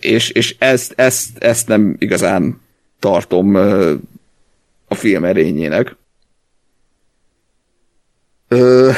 és 0.00 0.30
és 0.30 0.56
ezt, 0.58 0.92
ezt, 0.96 1.38
ezt 1.38 1.68
nem 1.68 1.96
igazán 1.98 2.60
tartom 2.98 3.54
ö, 3.54 3.94
a 4.88 4.94
film 4.94 5.24
erényének. 5.24 5.96
Ö, 8.48 8.90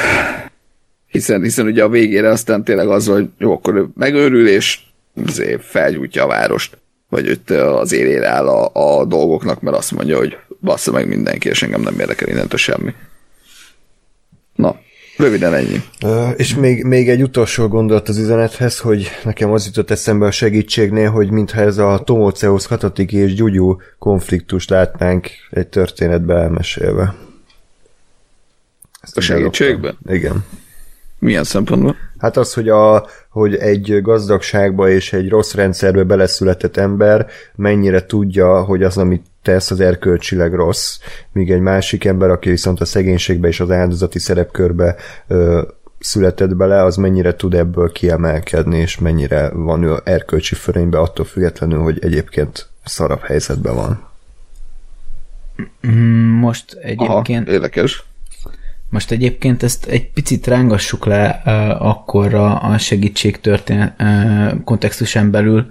hiszen, 1.07 1.41
hiszen 1.41 1.65
ugye 1.65 1.83
a 1.83 1.89
végére 1.89 2.29
aztán 2.29 2.63
tényleg 2.63 2.87
az, 2.87 3.07
hogy 3.07 3.29
jó, 3.37 3.53
akkor 3.53 3.75
ő 3.75 3.87
megőrül, 3.95 4.47
és 4.47 4.79
azért 5.27 5.63
felgyújtja 5.63 6.23
a 6.23 6.27
várost, 6.27 6.77
vagy 7.13 7.27
őt 7.27 7.49
az 7.49 7.91
élére 7.91 8.27
áll 8.27 8.47
a, 8.47 8.69
a 8.99 9.05
dolgoknak, 9.05 9.61
mert 9.61 9.77
azt 9.77 9.91
mondja, 9.91 10.17
hogy 10.17 10.37
bassza 10.61 10.91
meg 10.91 11.07
mindenki, 11.07 11.49
és 11.49 11.63
engem 11.63 11.81
nem 11.81 11.99
érdekel 11.99 12.27
innentől 12.27 12.59
semmi. 12.59 12.93
Na, 14.55 14.75
röviden 15.17 15.53
ennyi. 15.53 15.81
És 16.37 16.55
még, 16.55 16.83
még 16.83 17.09
egy 17.09 17.21
utolsó 17.21 17.67
gondolat 17.67 18.09
az 18.09 18.17
üzenethez, 18.17 18.79
hogy 18.79 19.09
nekem 19.23 19.51
az 19.51 19.65
jutott 19.65 19.91
eszembe 19.91 20.25
a 20.25 20.31
segítségnél, 20.31 21.09
hogy 21.09 21.31
mintha 21.31 21.61
ez 21.61 21.77
a 21.77 22.01
Tomoceusz 22.05 22.65
Katatiki 22.65 23.17
és 23.17 23.33
Gyugyu 23.33 23.77
konfliktust 23.99 24.69
látnánk 24.69 25.29
egy 25.49 25.67
történetbe 25.67 26.35
elmesélve. 26.35 27.15
Ezt 29.01 29.17
A 29.17 29.21
segítségben? 29.21 29.97
Igen. 30.07 30.45
Milyen 31.19 31.43
szempontból? 31.43 31.95
Hát 32.23 32.37
az, 32.37 32.53
hogy, 32.53 32.69
a, 32.69 33.07
hogy 33.29 33.55
egy 33.55 34.01
gazdagságba 34.01 34.89
és 34.89 35.13
egy 35.13 35.29
rossz 35.29 35.53
rendszerbe 35.53 36.03
beleszületett 36.03 36.77
ember 36.77 37.27
mennyire 37.55 38.05
tudja, 38.05 38.63
hogy 38.63 38.83
az, 38.83 38.97
amit 38.97 39.25
tesz, 39.41 39.71
az 39.71 39.79
erkölcsileg 39.79 40.53
rossz, 40.53 40.99
míg 41.31 41.51
egy 41.51 41.59
másik 41.59 42.05
ember, 42.05 42.29
aki 42.29 42.49
viszont 42.49 42.81
a 42.81 42.85
szegénységbe 42.85 43.47
és 43.47 43.59
az 43.59 43.71
áldozati 43.71 44.19
szerepkörbe 44.19 44.95
ö, 45.27 45.61
született 45.99 46.55
bele, 46.55 46.83
az 46.83 46.95
mennyire 46.95 47.35
tud 47.35 47.53
ebből 47.53 47.91
kiemelkedni, 47.91 48.77
és 48.77 48.97
mennyire 48.97 49.49
van 49.49 49.83
ő 49.83 49.95
erkölcsi 50.03 50.55
fölénybe, 50.55 50.99
attól 50.99 51.25
függetlenül, 51.25 51.79
hogy 51.79 51.97
egyébként 52.01 52.67
szarabb 52.83 53.21
helyzetben 53.21 53.75
van. 53.75 54.07
Mm, 55.87 56.39
Most 56.39 56.77
Aha, 56.97 57.11
egyébként 57.11 57.47
érdekes. 57.47 58.03
Most 58.93 59.11
egyébként 59.11 59.63
ezt 59.63 59.85
egy 59.85 60.11
picit 60.11 60.47
rángassuk 60.47 61.05
le 61.05 61.41
uh, 61.45 61.85
akkor 61.87 62.33
a, 62.33 62.71
a 62.71 62.77
segítségtörténet 62.77 64.01
uh, 64.01 64.63
kontextusán 64.63 65.31
belül 65.31 65.65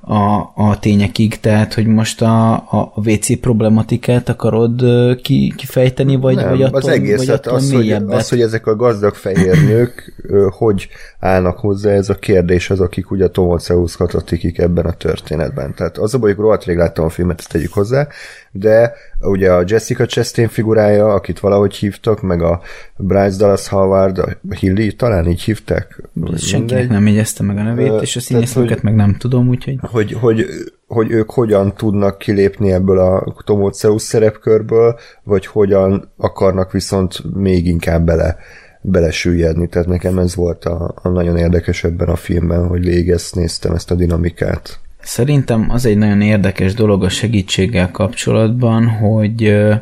a, 0.00 0.52
a 0.54 0.78
tényekig, 0.80 1.40
tehát 1.40 1.74
hogy 1.74 1.86
most 1.86 2.22
a, 2.22 2.52
a 2.52 2.92
WC 2.94 3.40
problematikát 3.40 4.28
akarod 4.28 4.82
uh, 4.82 5.16
ki, 5.16 5.52
kifejteni, 5.56 6.16
vagy, 6.16 6.34
Nem, 6.34 6.48
vagy 6.48 6.62
attól, 6.62 6.80
az 6.80 6.88
egészet, 6.88 7.18
vagy 7.18 7.28
attól 7.28 7.54
az, 7.54 7.72
hogy, 7.72 7.92
az, 7.92 8.28
hogy 8.28 8.40
ezek 8.40 8.66
a 8.66 8.76
gazdag 8.76 9.14
fehér 9.14 9.64
nők 9.66 10.14
ö, 10.22 10.46
hogy 10.50 10.88
állnak 11.18 11.58
hozzá, 11.58 11.90
ez 11.90 12.08
a 12.08 12.14
kérdés 12.14 12.70
az, 12.70 12.80
akik 12.80 13.10
ugye 13.10 13.28
Tomoceusz 13.28 13.94
katatikik 13.94 14.58
ebben 14.58 14.84
a 14.84 14.92
történetben. 14.92 15.74
Tehát 15.74 15.98
az 15.98 16.14
a 16.14 16.18
baj, 16.18 16.34
hogy 16.34 16.44
rohadt 16.44 16.64
rég 16.64 16.76
láttam 16.76 17.04
a 17.04 17.08
filmet, 17.08 17.38
ezt 17.38 17.48
tegyük 17.48 17.72
hozzá, 17.72 18.08
de 18.56 18.92
ugye 19.20 19.52
a 19.52 19.62
Jessica 19.66 20.06
Chastain 20.06 20.48
figurája, 20.48 21.14
akit 21.14 21.40
valahogy 21.40 21.74
hívtak, 21.74 22.22
meg 22.22 22.42
a 22.42 22.60
Bryce 22.96 23.36
Dallas 23.36 23.68
Howard, 23.68 24.18
a 24.18 24.36
Hilly, 24.58 24.92
talán 24.92 25.28
így 25.28 25.42
hívták? 25.42 26.02
Senkinek 26.36 26.68
Mindegy. 26.68 26.88
nem 26.88 27.06
jegyezte 27.06 27.42
meg 27.42 27.56
a 27.56 27.62
nevét, 27.62 27.90
Ö, 27.90 27.98
és 27.98 28.16
a 28.16 28.20
hogy- 28.54 28.78
meg 28.82 28.94
nem 28.94 29.16
tudom, 29.18 29.48
úgyhogy 29.48 29.78
hogy, 29.80 30.12
hogy, 30.12 30.46
hogy 30.86 31.10
ők 31.10 31.30
hogyan 31.30 31.74
tudnak 31.74 32.18
kilépni 32.18 32.72
ebből 32.72 32.98
a 32.98 33.34
Tomoceusz 33.44 34.04
szerepkörből, 34.04 34.98
vagy 35.22 35.46
hogyan 35.46 36.12
akarnak 36.16 36.72
viszont 36.72 37.34
még 37.34 37.66
inkább 37.66 38.04
bele, 38.04 38.36
belesüllyedni. 38.80 39.68
Tehát 39.68 39.88
nekem 39.88 40.18
ez 40.18 40.34
volt 40.34 40.64
a, 40.64 40.94
a 41.02 41.08
nagyon 41.08 41.36
érdekes 41.36 41.84
ebben 41.84 42.08
a 42.08 42.16
filmben, 42.16 42.66
hogy 42.66 42.84
végig 42.84 43.10
ezt 43.10 43.34
néztem, 43.34 43.74
ezt 43.74 43.90
a 43.90 43.94
dinamikát. 43.94 44.78
Szerintem 45.04 45.70
az 45.70 45.84
egy 45.84 45.96
nagyon 45.96 46.20
érdekes 46.20 46.74
dolog 46.74 47.04
a 47.04 47.08
segítséggel 47.08 47.90
kapcsolatban, 47.90 48.88
hogy 48.88 49.44
ö, 49.44 49.74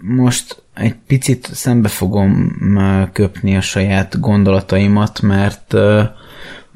most 0.00 0.62
egy 0.74 0.94
picit 1.06 1.48
szembe 1.52 1.88
fogom 1.88 2.56
köpni 3.12 3.56
a 3.56 3.60
saját 3.60 4.20
gondolataimat, 4.20 5.20
mert 5.20 5.74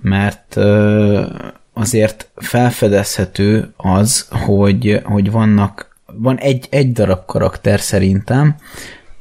mert 0.03 0.57
azért 1.73 2.31
felfedezhető 2.37 3.73
az, 3.77 4.29
hogy, 4.31 5.01
hogy 5.05 5.31
vannak, 5.31 5.97
van 6.07 6.39
egy, 6.39 6.67
egy 6.71 6.93
darab 6.93 7.25
karakter 7.27 7.81
szerintem, 7.81 8.57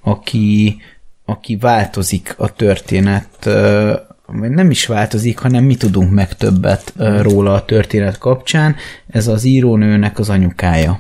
aki, 0.02 0.78
aki 1.26 1.56
változik 1.56 2.34
a 2.38 2.54
történet, 2.54 3.50
nem 4.32 4.72
is 4.72 4.86
változik, 4.86 5.38
hanem 5.38 5.64
mi 5.64 5.76
tudunk 5.76 6.12
meg 6.12 6.36
többet 6.36 6.94
róla 7.22 7.54
a 7.54 7.66
történet 7.66 8.18
kapcsán. 8.18 8.76
Ez 9.10 9.28
az 9.28 9.44
írónőnek 9.44 10.20
az 10.20 10.30
anyukája. 10.30 11.00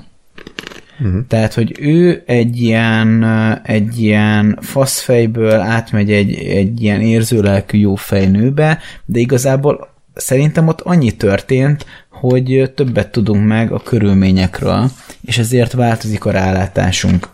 Uh-huh. 1.01 1.27
Tehát, 1.27 1.53
hogy 1.53 1.75
ő 1.79 2.23
egy 2.25 2.61
ilyen, 2.61 3.23
egy 3.63 4.01
ilyen 4.01 4.57
faszfejből 4.61 5.59
átmegy 5.59 6.11
egy, 6.11 6.33
egy 6.33 6.83
ilyen 6.83 7.01
érzőlelkű 7.01 7.77
jó 7.77 7.95
fejnőbe, 7.95 8.79
de 9.05 9.19
igazából 9.19 9.93
szerintem 10.13 10.67
ott 10.67 10.81
annyi 10.81 11.11
történt, 11.11 11.85
hogy 12.09 12.71
többet 12.75 13.11
tudunk 13.11 13.47
meg 13.47 13.71
a 13.71 13.79
körülményekről, 13.79 14.91
és 15.21 15.37
ezért 15.37 15.71
változik 15.71 16.25
a 16.25 16.31
rálátásunk. 16.31 17.27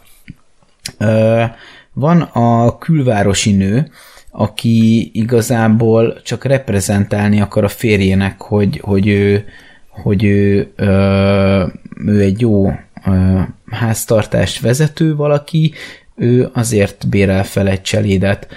Van 1.93 2.21
a 2.21 2.77
külvárosi 2.77 3.51
nő, 3.51 3.91
aki 4.37 5.09
igazából 5.13 6.21
csak 6.23 6.43
reprezentálni 6.43 7.41
akar 7.41 7.63
a 7.63 7.67
férjének, 7.67 8.41
hogy, 8.41 8.79
hogy 8.83 9.07
ő, 9.07 9.45
hogy 9.89 10.23
ő, 10.23 10.71
ö, 10.75 11.65
ő 12.05 12.19
egy 12.21 12.41
jó 12.41 12.69
ö, 13.05 13.39
háztartást 13.71 14.61
vezető 14.61 15.15
valaki, 15.15 15.73
ő 16.15 16.49
azért 16.53 17.09
bérel 17.09 17.43
fel 17.43 17.67
egy 17.67 17.81
cselédet. 17.81 18.47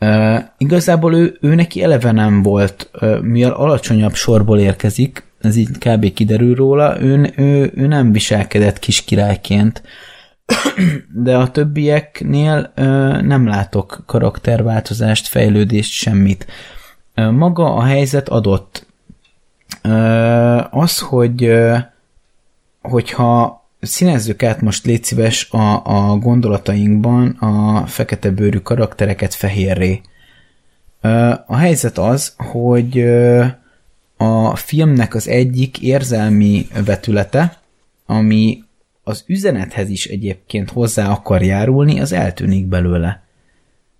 Uh, 0.00 0.38
igazából 0.58 1.14
ő, 1.14 1.36
ő 1.40 1.54
neki 1.54 1.82
eleve 1.82 2.12
nem 2.12 2.42
volt, 2.42 2.90
uh, 3.00 3.20
mivel 3.20 3.52
alacsonyabb 3.52 4.14
sorból 4.14 4.58
érkezik, 4.58 5.22
ez 5.40 5.56
így 5.56 5.68
kb. 5.78 6.12
kiderül 6.12 6.54
róla, 6.54 7.00
ő, 7.00 7.32
ő, 7.36 7.72
ő 7.74 7.86
nem 7.86 8.12
viselkedett 8.12 8.78
kis 8.78 9.04
királyként, 9.04 9.82
de 11.12 11.36
a 11.36 11.50
többieknél 11.50 12.72
nem 13.22 13.46
látok 13.46 14.02
karakterváltozást, 14.06 15.26
fejlődést, 15.26 15.92
semmit. 15.92 16.46
Maga 17.14 17.74
a 17.74 17.82
helyzet 17.82 18.28
adott. 18.28 18.86
Az, 20.70 20.98
hogy 20.98 21.52
hogyha 22.82 23.66
színezzük 23.80 24.42
át 24.42 24.60
most 24.60 24.84
légy 24.84 25.04
szíves 25.04 25.50
a, 25.50 25.82
a 25.84 26.16
gondolatainkban 26.16 27.28
a 27.28 27.86
fekete 27.86 28.30
bőrű 28.30 28.58
karaktereket 28.58 29.34
fehérré. 29.34 30.00
A 31.46 31.56
helyzet 31.56 31.98
az, 31.98 32.34
hogy 32.36 33.00
a 34.16 34.56
filmnek 34.56 35.14
az 35.14 35.28
egyik 35.28 35.80
érzelmi 35.80 36.66
vetülete, 36.84 37.56
ami 38.06 38.64
az 39.08 39.24
üzenethez 39.26 39.88
is 39.88 40.06
egyébként 40.06 40.70
hozzá 40.70 41.08
akar 41.10 41.42
járulni, 41.42 42.00
az 42.00 42.12
eltűnik 42.12 42.66
belőle. 42.66 43.22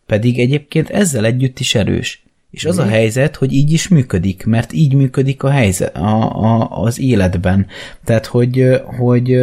Pedig 0.07 0.39
egyébként 0.39 0.91
ezzel 0.91 1.25
együtt 1.25 1.59
is 1.59 1.75
erős. 1.75 2.23
És 2.51 2.65
az 2.65 2.78
a 2.78 2.87
helyzet, 2.87 3.37
hogy 3.37 3.53
így 3.53 3.73
is 3.73 3.89
működik, 3.89 4.47
mert 4.47 4.73
így 4.73 4.95
működik 4.95 5.43
a 5.43 5.51
helyzet 5.51 5.97
a, 5.97 6.43
a, 6.43 6.83
az 6.83 7.01
életben. 7.01 7.67
Tehát, 8.05 8.27
hogy, 8.27 8.83
hogy 8.99 9.35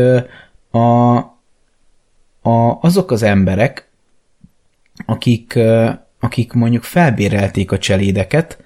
a, 0.71 1.15
a, 2.41 2.79
azok 2.81 3.11
az 3.11 3.23
emberek, 3.23 3.89
akik, 5.05 5.59
akik 6.19 6.53
mondjuk 6.53 6.83
felbérelték 6.83 7.71
a 7.71 7.77
cselédeket, 7.77 8.63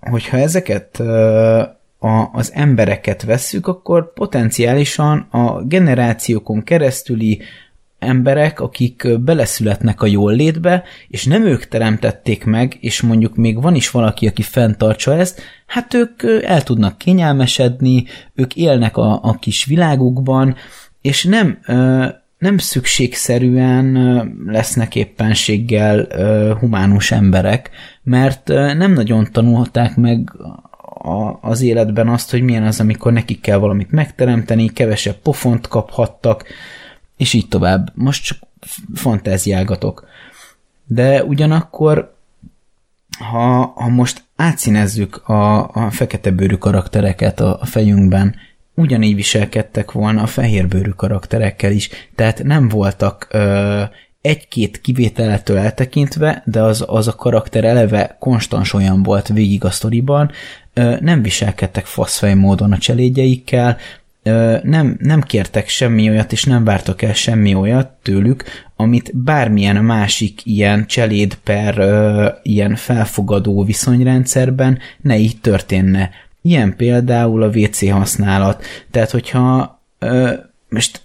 hogyha 0.00 0.36
ezeket 0.36 1.02
a, 2.00 2.28
az 2.32 2.50
embereket 2.54 3.22
vesszük, 3.22 3.66
akkor 3.66 4.12
potenciálisan 4.12 5.18
a 5.30 5.62
generációkon 5.62 6.62
keresztüli 6.62 7.40
emberek, 8.00 8.60
akik 8.60 9.20
beleszületnek 9.20 10.02
a 10.02 10.06
jól 10.06 10.36
és 11.08 11.24
nem 11.24 11.46
ők 11.46 11.64
teremtették 11.64 12.44
meg, 12.44 12.76
és 12.80 13.00
mondjuk 13.00 13.36
még 13.36 13.62
van 13.62 13.74
is 13.74 13.90
valaki, 13.90 14.26
aki 14.26 14.42
fenntartsa 14.42 15.14
ezt, 15.14 15.42
hát 15.66 15.94
ők 15.94 16.22
el 16.42 16.62
tudnak 16.62 16.98
kényelmesedni, 16.98 18.04
ők 18.34 18.56
élnek 18.56 18.96
a, 18.96 19.20
a 19.22 19.32
kis 19.32 19.64
világukban, 19.64 20.56
és 21.00 21.24
nem, 21.24 21.58
nem 22.38 22.58
szükségszerűen 22.58 23.96
lesznek 24.46 24.94
éppenséggel 24.94 26.06
humánus 26.58 27.10
emberek, 27.10 27.70
mert 28.02 28.48
nem 28.48 28.92
nagyon 28.92 29.28
tanulták 29.32 29.96
meg 29.96 30.32
a, 31.02 31.38
az 31.40 31.60
életben 31.60 32.08
azt, 32.08 32.30
hogy 32.30 32.42
milyen 32.42 32.62
az, 32.62 32.80
amikor 32.80 33.12
nekik 33.12 33.40
kell 33.40 33.58
valamit 33.58 33.90
megteremteni, 33.90 34.68
kevesebb 34.68 35.16
pofont 35.16 35.68
kaphattak, 35.68 36.44
és 37.16 37.32
így 37.32 37.48
tovább. 37.48 37.92
Most 37.94 38.24
csak 38.24 38.38
fantáziálgatok. 38.94 40.06
De 40.84 41.24
ugyanakkor, 41.24 42.14
ha, 43.18 43.72
ha 43.76 43.88
most 43.88 44.24
átszínezzük 44.36 45.28
a, 45.28 45.68
a 45.68 45.90
fekete 45.90 46.30
bőrű 46.30 46.54
karaktereket 46.54 47.40
a, 47.40 47.60
a 47.60 47.64
fejünkben, 47.64 48.34
ugyanígy 48.74 49.14
viselkedtek 49.14 49.92
volna 49.92 50.22
a 50.22 50.26
fehérbőrű 50.26 50.90
karakterekkel 50.90 51.72
is. 51.72 51.90
Tehát 52.14 52.42
nem 52.42 52.68
voltak 52.68 53.26
ö, 53.30 53.82
egy-két 54.20 54.80
kivételettől 54.80 55.58
eltekintve, 55.58 56.42
de 56.46 56.62
az, 56.62 56.84
az 56.86 57.08
a 57.08 57.14
karakter 57.14 57.64
eleve 57.64 58.16
konstans 58.18 58.72
olyan 58.72 59.02
volt 59.02 59.28
végig 59.28 59.64
a 59.64 59.70
sztoriban, 59.70 60.30
nem 61.00 61.22
viselkedtek 61.22 61.84
faszfej 61.84 62.34
módon 62.34 62.72
a 62.72 62.78
cselédjeikkel, 62.78 63.76
nem, 64.62 64.96
nem 64.98 65.20
kértek 65.20 65.68
semmi 65.68 66.08
olyat, 66.08 66.32
és 66.32 66.44
nem 66.44 66.64
vártak 66.64 67.02
el 67.02 67.12
semmi 67.12 67.54
olyat 67.54 67.88
tőlük, 68.02 68.44
amit 68.76 69.16
bármilyen 69.16 69.84
másik 69.84 70.46
ilyen 70.46 70.86
cseléd 70.86 71.34
per 71.34 71.74
ilyen 72.42 72.74
felfogadó 72.74 73.64
viszonyrendszerben 73.64 74.78
ne 75.00 75.16
így 75.16 75.40
történne. 75.40 76.10
Ilyen 76.42 76.76
például 76.76 77.42
a 77.42 77.48
WC 77.48 77.90
használat. 77.90 78.64
Tehát, 78.90 79.10
hogyha 79.10 79.80
most 80.68 81.00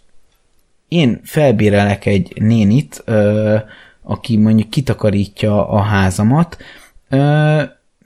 én 0.88 1.22
felbérelek 1.24 2.06
egy 2.06 2.34
nénit, 2.42 3.04
aki 4.04 4.38
mondjuk 4.38 4.70
kitakarítja 4.70 5.70
a 5.70 5.82
házamat, 5.82 6.58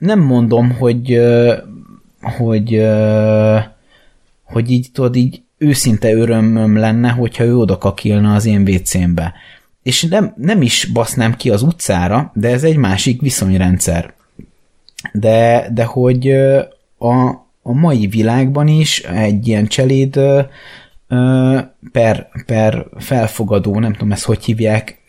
nem 0.00 0.20
mondom, 0.20 0.70
hogy 0.70 1.20
hogy 2.20 2.86
hogy 4.44 4.70
így 4.70 4.88
tudod, 4.92 5.16
így 5.16 5.42
őszinte 5.58 6.12
örömöm 6.12 6.76
lenne, 6.76 7.10
hogyha 7.10 7.44
ő 7.44 7.56
oda 7.56 7.78
kakilna 7.78 8.34
az 8.34 8.46
én 8.46 8.68
WC-mbe. 8.68 9.32
És 9.82 10.02
nem, 10.02 10.34
nem 10.36 10.62
is 10.62 10.84
basznám 10.92 11.36
ki 11.36 11.50
az 11.50 11.62
utcára, 11.62 12.32
de 12.34 12.48
ez 12.48 12.64
egy 12.64 12.76
másik 12.76 13.20
viszonyrendszer. 13.20 14.14
De, 15.12 15.68
de 15.74 15.84
hogy 15.84 16.30
a, 16.98 17.28
a 17.62 17.72
mai 17.72 18.06
világban 18.06 18.68
is 18.68 18.98
egy 19.02 19.48
ilyen 19.48 19.66
cseléd 19.66 20.20
per, 21.92 22.28
per 22.46 22.86
felfogadó, 22.98 23.78
nem 23.78 23.92
tudom 23.92 24.12
ezt 24.12 24.24
hogy 24.24 24.44
hívják, 24.44 25.02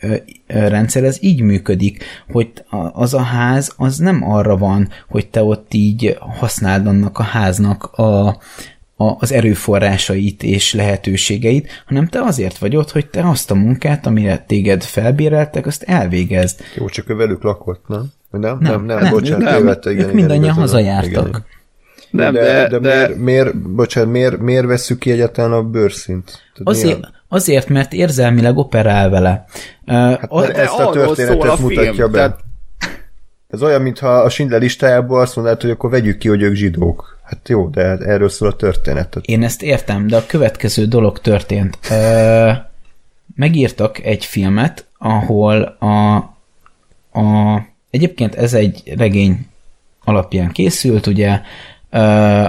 rendszer, 0.46 1.04
ez 1.04 1.18
így 1.20 1.40
működik, 1.40 2.04
hogy 2.30 2.52
az 2.92 3.14
a 3.14 3.22
ház, 3.22 3.74
az 3.76 3.96
nem 3.96 4.30
arra 4.30 4.56
van, 4.56 4.88
hogy 5.08 5.28
te 5.28 5.42
ott 5.42 5.74
így 5.74 6.16
használd 6.38 6.86
annak 6.86 7.18
a 7.18 7.22
háznak 7.22 7.84
a, 7.84 8.26
a, 8.96 9.16
az 9.18 9.32
erőforrásait 9.32 10.42
és 10.42 10.74
lehetőségeit, 10.74 11.68
hanem 11.86 12.06
te 12.06 12.20
azért 12.20 12.58
vagy 12.58 12.76
ott, 12.76 12.90
hogy 12.90 13.06
te 13.06 13.28
azt 13.28 13.50
a 13.50 13.54
munkát, 13.54 14.06
amire 14.06 14.38
téged 14.38 14.82
felbéreltek, 14.82 15.66
azt 15.66 15.82
elvégezd. 15.82 16.60
Jó, 16.76 16.88
csak 16.88 17.10
ő 17.10 17.14
velük 17.14 17.42
lakott, 17.42 17.84
nem? 17.88 18.12
Nem, 18.30 18.40
nem, 18.40 18.58
Nem, 18.60 18.84
nem, 18.84 18.98
nem, 18.98 19.10
bocsánat, 19.10 19.48
nem. 19.48 19.56
tévedte, 19.56 19.90
igen, 19.90 20.02
Ők 20.04 20.10
igen, 20.12 20.20
mindannyian 20.20 20.54
igazad 20.56 20.82
van. 20.84 20.92
hazajártak. 20.92 21.28
Igen. 21.28 21.44
Nem, 22.12 22.32
de, 22.32 22.40
de, 22.40 22.68
de, 22.68 22.78
de, 22.78 22.94
miért, 23.08 23.16
miért, 23.16 23.56
bocsánat, 23.56 24.10
miért, 24.10 24.38
miért 24.38 24.66
veszük 24.66 24.98
ki 24.98 25.10
egyáltalán 25.10 25.52
a 25.52 25.62
bőrszint? 25.62 26.24
Tehát 26.24 26.62
Azért, 26.64 26.84
milyen- 26.96 27.12
azért, 27.28 27.68
mert 27.68 27.92
érzelmileg 27.92 28.56
operál 28.56 29.10
vele. 29.10 29.44
Hát, 29.86 30.22
a, 30.30 30.58
ezt 30.58 30.78
a 30.78 30.90
történetet 30.90 31.42
a 31.50 31.56
film, 31.56 31.68
mutatja 31.68 32.08
be. 32.08 32.16
tehát- 32.18 32.38
Ez 33.48 33.62
olyan, 33.62 33.82
mintha 33.82 34.08
a 34.08 34.28
Schindler 34.28 34.60
listájából 34.60 35.20
azt 35.20 35.36
mondanád, 35.36 35.60
hogy 35.60 35.70
akkor 35.70 35.90
vegyük 35.90 36.18
ki, 36.18 36.28
hogy 36.28 36.42
ők 36.42 36.54
zsidók. 36.54 37.18
Hát 37.24 37.48
jó, 37.48 37.68
de 37.68 37.80
erről 37.82 38.28
szól 38.28 38.48
a 38.48 38.56
történet. 38.56 39.16
Én 39.22 39.42
ezt 39.42 39.62
értem, 39.62 40.06
de 40.06 40.16
a 40.16 40.26
következő 40.26 40.86
dolog 40.86 41.18
történt. 41.20 41.78
Ö, 41.90 42.50
megírtak 43.36 43.98
egy 44.04 44.24
filmet, 44.24 44.86
ahol 44.98 45.62
a, 45.78 46.14
a 47.20 47.60
egyébként 47.90 48.34
ez 48.34 48.54
egy 48.54 48.92
regény 48.96 49.46
alapján 50.04 50.50
készült, 50.50 51.06
ugye 51.06 51.30
ö, 51.30 51.34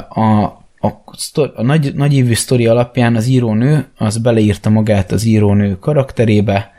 a, 0.09 0.43
a, 0.79 1.03
sztor, 1.17 1.51
a 1.55 1.63
nagy, 1.63 1.93
nagyívű 1.95 2.33
sztori 2.33 2.67
alapján 2.67 3.15
az 3.15 3.27
írónő, 3.27 3.87
az 3.97 4.17
beleírta 4.17 4.69
magát 4.69 5.11
az 5.11 5.23
írónő 5.25 5.77
karakterébe, 5.79 6.71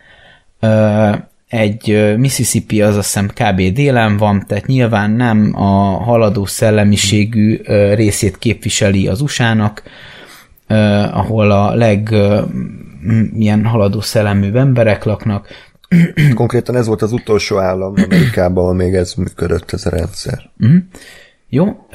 egy 1.48 2.14
Mississippi 2.16 2.82
az 2.82 2.96
azt 2.96 3.12
hiszem 3.12 3.28
kb. 3.28 3.74
délen 3.74 4.16
van, 4.16 4.44
tehát 4.46 4.66
nyilván 4.66 5.10
nem 5.10 5.52
a 5.54 6.02
haladó 6.04 6.44
szellemiségű 6.44 7.60
részét 7.94 8.38
képviseli 8.38 9.08
az 9.08 9.20
USA-nak, 9.20 9.82
ahol 11.12 11.50
a 11.50 11.74
leg 11.74 12.14
ilyen 13.34 13.64
haladó 13.64 14.00
szellemű 14.00 14.52
emberek 14.52 15.04
laknak. 15.04 15.48
konkrétan 16.34 16.76
ez 16.76 16.86
volt 16.86 17.02
az 17.02 17.12
utolsó 17.12 17.58
állam 17.58 17.94
Amerikában, 18.04 18.62
ahol 18.62 18.74
még 18.74 18.94
ez 18.94 19.14
működött, 19.14 19.72
ez 19.72 19.86
a 19.86 19.90
rendszer. 19.90 20.50
Jó? 21.48 21.86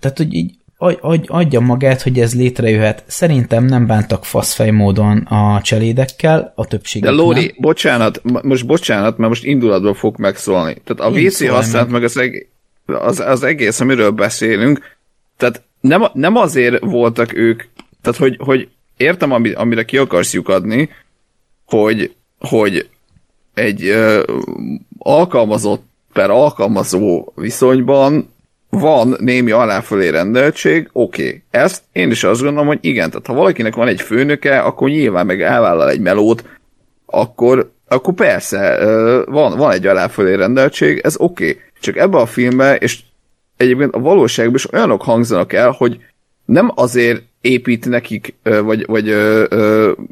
Tehát, 0.00 0.16
hogy 0.16 0.34
így 0.34 0.54
adj- 0.76 0.98
adj- 1.00 1.28
adja 1.30 1.60
magát, 1.60 2.02
hogy 2.02 2.20
ez 2.20 2.34
létrejöhet. 2.34 3.04
Szerintem 3.06 3.64
nem 3.64 3.86
bántak 3.86 4.24
faszfej 4.24 4.70
módon 4.70 5.18
a 5.18 5.60
cselédekkel, 5.62 6.52
a 6.56 6.66
többség. 6.66 7.02
de 7.02 7.10
Lóri, 7.10 7.54
bocsánat, 7.58 8.20
m- 8.22 8.42
most 8.42 8.66
bocsánat, 8.66 9.16
mert 9.18 9.28
most 9.28 9.44
indulatból 9.44 9.94
fog 9.94 10.18
megszólni. 10.18 10.76
Tehát 10.84 11.12
a 11.12 11.16
Én 11.18 11.26
WC 11.26 11.72
meg. 11.72 11.90
meg 11.90 12.04
az, 12.04 12.16
eg- 12.16 12.46
az, 12.86 13.20
az 13.20 13.42
egész, 13.42 13.80
amiről 13.80 14.10
beszélünk, 14.10 14.96
tehát 15.36 15.62
nem, 15.80 16.04
nem 16.12 16.36
azért 16.36 16.78
voltak 16.80 17.36
ők, 17.36 17.62
tehát 18.02 18.18
hogy, 18.18 18.36
hogy 18.38 18.68
értem, 18.96 19.32
ami, 19.32 19.52
amire 19.52 19.84
ki 19.84 19.96
akarsz 19.96 20.32
lyukadni, 20.32 20.88
hogy, 21.64 22.14
hogy 22.38 22.88
egy 23.54 23.84
ö, 23.84 24.22
alkalmazott 24.98 25.82
per 26.12 26.30
alkalmazó 26.30 27.32
viszonyban 27.34 28.32
van 28.70 29.16
némi 29.20 29.50
aláfölé 29.50 30.08
rendeltség, 30.08 30.88
oké. 30.92 31.26
Okay. 31.26 31.42
Ezt 31.50 31.82
én 31.92 32.10
is 32.10 32.24
azt 32.24 32.42
gondolom, 32.42 32.66
hogy 32.66 32.78
igen, 32.80 33.10
tehát 33.10 33.26
ha 33.26 33.34
valakinek 33.34 33.74
van 33.74 33.88
egy 33.88 34.00
főnöke, 34.00 34.60
akkor 34.60 34.88
nyilván 34.88 35.26
meg 35.26 35.42
elvállal 35.42 35.90
egy 35.90 36.00
melót, 36.00 36.44
akkor, 37.06 37.70
akkor 37.88 38.14
persze 38.14 38.78
van, 39.24 39.56
van 39.56 39.72
egy 39.72 39.86
aláfölé 39.86 40.34
rendeltség, 40.34 41.00
ez 41.04 41.14
oké. 41.18 41.48
Okay. 41.50 41.60
Csak 41.80 41.96
ebbe 41.96 42.18
a 42.18 42.26
filmbe, 42.26 42.76
és 42.76 42.98
egyébként 43.56 43.94
a 43.94 43.98
valóságban 43.98 44.54
is 44.54 44.72
olyanok 44.72 45.02
hangzanak 45.02 45.52
el, 45.52 45.70
hogy 45.70 45.98
nem 46.44 46.72
azért 46.74 47.22
épít 47.40 47.88
nekik, 47.88 48.34
vagy, 48.42 48.86
vagy 48.86 49.16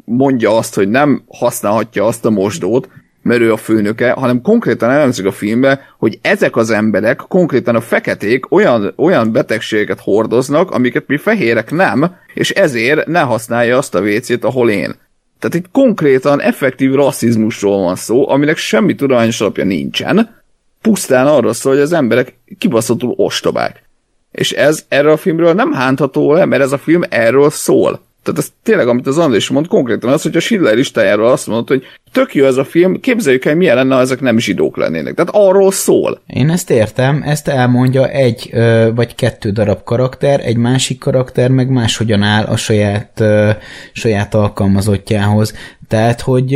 mondja 0.05 0.57
azt, 0.57 0.75
hogy 0.75 0.89
nem 0.89 1.23
használhatja 1.27 2.05
azt 2.05 2.25
a 2.25 2.29
mosdót, 2.29 2.89
mert 3.27 3.41
ő 3.41 3.51
a 3.51 3.57
főnöke, 3.57 4.11
hanem 4.11 4.41
konkrétan 4.41 4.89
elhangzik 4.89 5.25
a 5.25 5.31
filmbe, 5.31 5.79
hogy 5.97 6.19
ezek 6.21 6.55
az 6.55 6.69
emberek, 6.69 7.17
konkrétan 7.17 7.75
a 7.75 7.81
feketék 7.81 8.51
olyan, 8.51 8.93
olyan 8.95 9.31
betegségeket 9.31 9.99
hordoznak, 9.99 10.71
amiket 10.71 11.07
mi 11.07 11.17
fehérek 11.17 11.71
nem, 11.71 12.15
és 12.33 12.49
ezért 12.49 13.07
ne 13.07 13.19
használja 13.19 13.77
azt 13.77 13.95
a 13.95 14.01
WC-t, 14.01 14.43
ahol 14.43 14.69
én. 14.69 14.95
Tehát 15.39 15.55
itt 15.55 15.71
konkrétan 15.71 16.41
effektív 16.41 16.93
rasszizmusról 16.93 17.83
van 17.83 17.95
szó, 17.95 18.29
aminek 18.29 18.57
semmi 18.57 18.95
tudományos 18.95 19.41
alapja 19.41 19.63
nincsen, 19.63 20.43
pusztán 20.81 21.27
arról 21.27 21.53
szól, 21.53 21.73
hogy 21.73 21.81
az 21.81 21.93
emberek 21.93 22.39
kibaszottul 22.57 23.13
ostobák. 23.15 23.83
És 24.31 24.51
ez 24.51 24.85
erről 24.87 25.11
a 25.11 25.17
filmről 25.17 25.53
nem 25.53 25.71
hántható 25.71 26.33
le, 26.33 26.45
mert 26.45 26.61
ez 26.61 26.71
a 26.71 26.77
film 26.77 27.01
erről 27.09 27.49
szól. 27.49 28.06
Tehát 28.27 28.41
ez 28.41 28.51
tényleg, 28.63 28.87
amit 28.87 29.07
az 29.07 29.17
Andrés 29.17 29.49
mond, 29.49 29.67
konkrétan 29.67 30.09
az, 30.09 30.21
hogy 30.21 30.35
a 30.35 30.39
Schindler 30.39 30.75
listájáról 30.75 31.27
azt 31.27 31.47
mondod, 31.47 31.67
hogy 31.67 31.83
tök 32.11 32.35
jó 32.35 32.45
ez 32.45 32.57
a 32.57 32.63
film, 32.63 32.99
képzeljük 32.99 33.45
el, 33.45 33.55
milyen 33.55 33.75
lenne, 33.75 33.95
ha 33.95 34.01
ezek 34.01 34.21
nem 34.21 34.37
zsidók 34.37 34.77
lennének. 34.77 35.13
Tehát 35.13 35.35
arról 35.35 35.71
szól. 35.71 36.21
Én 36.25 36.49
ezt 36.49 36.69
értem, 36.69 37.21
ezt 37.25 37.47
elmondja 37.47 38.07
egy 38.09 38.49
ö, 38.51 38.89
vagy 38.95 39.15
kettő 39.15 39.51
darab 39.51 39.83
karakter, 39.83 40.41
egy 40.43 40.57
másik 40.57 40.99
karakter 40.99 41.49
meg 41.49 41.69
máshogyan 41.69 42.21
áll 42.21 42.43
a 42.43 42.55
saját, 42.55 43.19
ö, 43.19 43.49
saját 43.93 44.33
alkalmazottjához. 44.33 45.53
Tehát, 45.87 46.21
hogy 46.21 46.55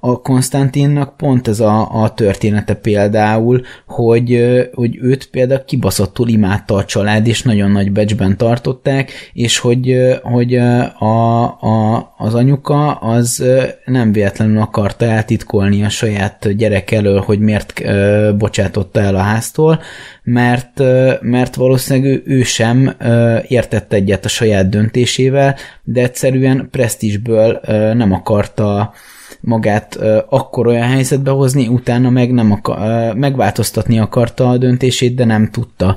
a 0.00 0.20
Konstantinnak 0.20 1.16
pont 1.16 1.48
ez 1.48 1.60
a, 1.60 2.02
a 2.02 2.14
története 2.14 2.74
például, 2.74 3.62
hogy, 3.86 4.58
hogy 4.74 4.98
őt 5.00 5.30
például 5.30 5.64
kibaszottul 5.64 6.28
imádta 6.28 6.74
a 6.74 6.84
család, 6.84 7.26
és 7.26 7.42
nagyon 7.42 7.70
nagy 7.70 7.92
becsben 7.92 8.36
tartották, 8.36 9.12
és 9.32 9.58
hogy, 9.58 9.96
hogy 10.22 10.60
a, 11.06 11.42
a, 11.60 12.14
az 12.16 12.34
anyuka 12.34 12.94
az 12.94 13.44
nem 13.84 14.12
véletlenül 14.12 14.60
akarta 14.60 15.04
eltitkolni 15.04 15.84
a 15.84 15.88
saját 15.88 16.56
gyerek 16.56 16.90
elől, 16.90 17.20
hogy 17.20 17.38
miért 17.38 17.80
ö, 17.80 18.30
bocsátotta 18.38 19.00
el 19.00 19.14
a 19.14 19.20
háztól, 19.20 19.80
mert, 20.22 20.80
ö, 20.80 21.12
mert 21.20 21.54
valószínűleg 21.54 22.10
ő, 22.10 22.22
ő 22.26 22.42
sem 22.42 22.94
ö, 22.98 23.38
értett 23.48 23.92
egyet 23.92 24.24
a 24.24 24.28
saját 24.28 24.68
döntésével, 24.68 25.56
de 25.82 26.02
egyszerűen 26.02 26.68
presztízsből 26.70 27.60
ö, 27.64 27.94
nem 27.94 28.12
akarta 28.12 28.92
magát 29.40 29.96
ö, 30.00 30.18
akkor 30.28 30.66
olyan 30.66 30.88
helyzetbe 30.88 31.30
hozni, 31.30 31.66
utána 31.66 32.10
meg 32.10 32.32
nem 32.32 32.52
akar, 32.52 32.78
ö, 32.78 33.12
megváltoztatni 33.12 33.98
akarta 33.98 34.48
a 34.48 34.58
döntését, 34.58 35.14
de 35.14 35.24
nem 35.24 35.50
tudta. 35.50 35.96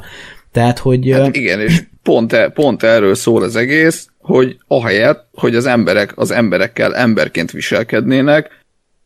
Tehát, 0.52 0.80
hogy... 0.80 1.12
Hát 1.12 1.36
igen, 1.36 1.60
és 1.60 1.84
pont, 2.10 2.34
e, 2.34 2.50
pont 2.50 2.84
erről 2.84 3.16
szól 3.16 3.44
az 3.44 3.56
egész, 3.56 4.08
hogy 4.22 4.58
ahelyett, 4.68 5.28
hogy 5.34 5.56
az 5.56 5.66
emberek 5.66 6.12
az 6.16 6.32
emberekkel 6.32 6.96
emberként 6.96 7.52
viselkednének, 7.52 8.64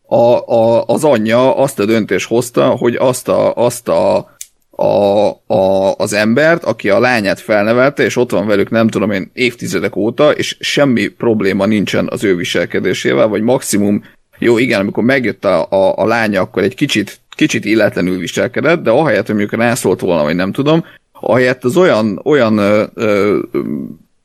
a, 0.07 0.53
a, 0.53 0.85
az 0.85 1.03
anyja 1.03 1.55
azt 1.57 1.79
a 1.79 1.85
döntést 1.85 2.27
hozta, 2.27 2.65
hogy 2.65 2.95
azt, 2.95 3.27
a, 3.27 3.55
azt 3.55 3.87
a, 3.87 4.35
a, 4.71 5.27
a, 5.53 5.93
az 5.97 6.13
embert, 6.13 6.63
aki 6.63 6.89
a 6.89 6.99
lányát 6.99 7.39
felnevelte, 7.39 8.03
és 8.03 8.15
ott 8.15 8.31
van 8.31 8.47
velük 8.47 8.69
nem 8.69 8.87
tudom 8.87 9.11
én 9.11 9.31
évtizedek 9.33 9.95
óta, 9.95 10.31
és 10.31 10.57
semmi 10.59 11.07
probléma 11.07 11.65
nincsen 11.65 12.07
az 12.11 12.23
ő 12.23 12.35
viselkedésével, 12.35 13.27
vagy 13.27 13.41
maximum, 13.41 14.03
jó 14.37 14.57
igen, 14.57 14.79
amikor 14.79 15.03
megjött 15.03 15.45
a, 15.45 15.67
a, 15.69 15.97
a 15.97 16.05
lánya, 16.05 16.41
akkor 16.41 16.63
egy 16.63 16.75
kicsit, 16.75 17.19
kicsit 17.35 17.65
illetlenül 17.65 18.17
viselkedett, 18.17 18.83
de 18.83 18.89
ahelyett, 18.89 19.25
hogy 19.25 19.35
mondjuk 19.35 19.61
rászólt 19.61 19.99
volna, 19.99 20.23
vagy 20.23 20.35
nem 20.35 20.51
tudom, 20.51 20.85
ahelyett 21.23 21.63
az 21.63 21.77
olyan, 21.77 22.21
olyan 22.23 22.57
ö, 22.57 22.83
ö, 22.93 23.39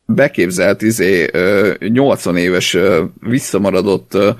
beképzelt 0.06 0.82
izé, 0.82 1.28
ö, 1.32 1.74
80 1.88 2.36
éves 2.36 2.74
ö, 2.74 3.04
visszamaradott 3.20 4.14
ö, 4.14 4.30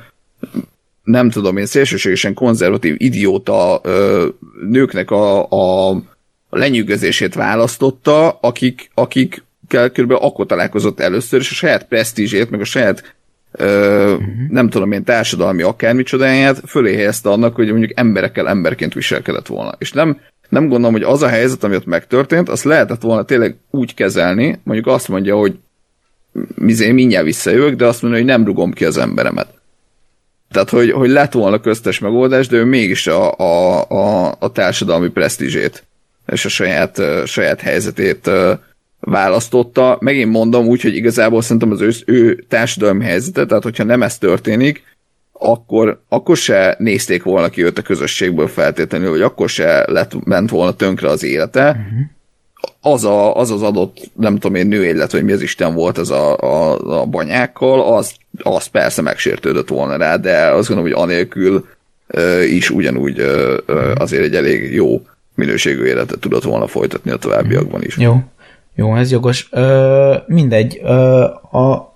nem 1.03 1.31
tudom 1.31 1.57
én, 1.57 1.67
szélsőségesen 1.67 2.35
konzervatív 2.35 2.95
idióta 2.99 3.81
ö, 3.83 4.27
nőknek 4.69 5.11
a, 5.11 5.49
a 5.49 5.97
lenyűgözését 6.51 7.35
választotta, 7.35 8.31
akik, 8.31 8.91
akik 8.95 9.45
kb. 9.69 10.13
akkor 10.13 10.47
találkozott 10.47 11.01
először, 11.01 11.41
és 11.41 11.51
a 11.51 11.55
saját 11.55 11.89
presztízsét, 11.89 12.51
meg 12.51 12.61
a 12.61 12.65
saját 12.65 13.15
ö, 13.53 14.13
uh-huh. 14.13 14.27
nem 14.49 14.69
tudom 14.69 14.93
én 14.93 15.05
társadalmi 15.05 15.63
akármicsodáját 15.63 16.63
fölé 16.67 16.95
helyezte 16.95 17.31
annak, 17.31 17.55
hogy 17.55 17.69
mondjuk 17.69 17.99
emberekkel 17.99 18.49
emberként 18.49 18.95
viselkedett 18.95 19.47
volna. 19.47 19.75
És 19.79 19.93
nem, 19.93 20.21
nem 20.49 20.69
gondolom, 20.69 20.93
hogy 20.93 21.03
az 21.03 21.23
a 21.23 21.29
helyzet, 21.29 21.65
ami 21.65 21.77
ott 21.77 21.87
megtörtént, 21.87 22.49
azt 22.49 22.65
lehetett 22.65 23.03
volna 23.03 23.23
tényleg 23.23 23.57
úgy 23.71 23.95
kezelni, 23.95 24.61
mondjuk 24.63 24.87
azt 24.87 25.09
mondja, 25.09 25.37
hogy 25.37 25.59
mizé 26.55 26.91
mindjárt 26.91 27.25
visszajövök, 27.25 27.75
de 27.75 27.87
azt 27.87 28.03
mondja, 28.03 28.21
hogy 28.21 28.29
nem 28.29 28.45
rugom 28.45 28.73
ki 28.73 28.85
az 28.85 28.97
emberemet. 28.97 29.49
Tehát, 30.51 30.71
hogy, 30.71 30.91
hogy 30.91 31.11
lett 31.11 31.33
volna 31.33 31.61
köztes 31.61 31.99
megoldás, 31.99 32.47
de 32.47 32.57
ő 32.57 32.65
mégis 32.65 33.07
a, 33.07 33.39
a, 33.39 33.85
a, 33.89 34.37
a 34.39 34.53
társadalmi 34.53 35.09
presztízsét 35.09 35.85
és 36.33 36.45
a 36.45 36.49
saját, 36.49 37.03
saját 37.27 37.61
helyzetét 37.61 38.31
választotta. 39.01 39.97
Megint 40.01 40.31
mondom 40.31 40.67
úgy, 40.67 40.81
hogy 40.81 40.97
igazából 40.97 41.43
szerintem 41.43 41.71
az 41.71 41.81
ő, 41.81 41.91
ő 42.07 42.45
társadalmi 42.49 43.05
helyzete, 43.05 43.47
tehát 43.47 43.63
hogyha 43.63 43.85
nem 43.85 44.03
ez 44.03 44.19
történik, 44.19 44.83
akkor, 45.39 46.01
akkor 46.09 46.37
se 46.37 46.77
nézték 46.79 47.23
volna 47.23 47.49
ki 47.49 47.65
őt 47.65 47.79
a 47.79 47.83
közösségből 47.83 48.49
feltétlenül, 48.49 49.11
hogy 49.11 49.23
akkor 49.23 49.49
se 49.49 49.85
lett, 49.91 50.25
ment 50.25 50.51
volna 50.51 50.73
tönkre 50.73 51.09
az 51.09 51.25
élete. 51.25 51.69
Uh-huh. 51.69 52.07
Az, 52.81 53.05
a, 53.05 53.37
az 53.37 53.51
az 53.51 53.63
adott, 53.63 54.11
nem 54.15 54.39
tudom 54.39 54.55
én, 54.55 54.67
nőélet, 54.67 55.11
hogy 55.11 55.25
mi 55.25 55.33
az 55.33 55.43
Isten 55.43 55.75
volt 55.75 55.99
az 55.99 56.11
a, 56.11 56.37
a, 56.37 56.79
a 57.01 57.05
banyákkal, 57.05 57.97
az, 57.97 58.15
az 58.43 58.67
persze 58.67 59.03
megsértődött 59.03 59.69
volna 59.69 59.97
rá, 59.97 60.17
de 60.17 60.47
azt 60.47 60.69
gondolom, 60.69 60.93
hogy 60.93 61.03
anélkül 61.03 61.67
ö, 62.07 62.43
is 62.43 62.71
ugyanúgy 62.71 63.19
ö, 63.19 63.57
ö, 63.67 63.93
azért 63.99 64.23
egy 64.23 64.35
elég 64.35 64.75
jó 64.75 65.03
minőségű 65.35 65.85
életet 65.85 66.19
tudott 66.19 66.43
volna 66.43 66.67
folytatni 66.67 67.11
a 67.11 67.17
továbbiakban 67.17 67.83
is. 67.83 67.97
Jó, 67.97 68.23
jó, 68.75 68.97
ez 68.97 69.11
jogos. 69.11 69.49
Ö, 69.51 70.15
mindegy, 70.27 70.81
ö, 70.83 71.23
a, 71.51 71.88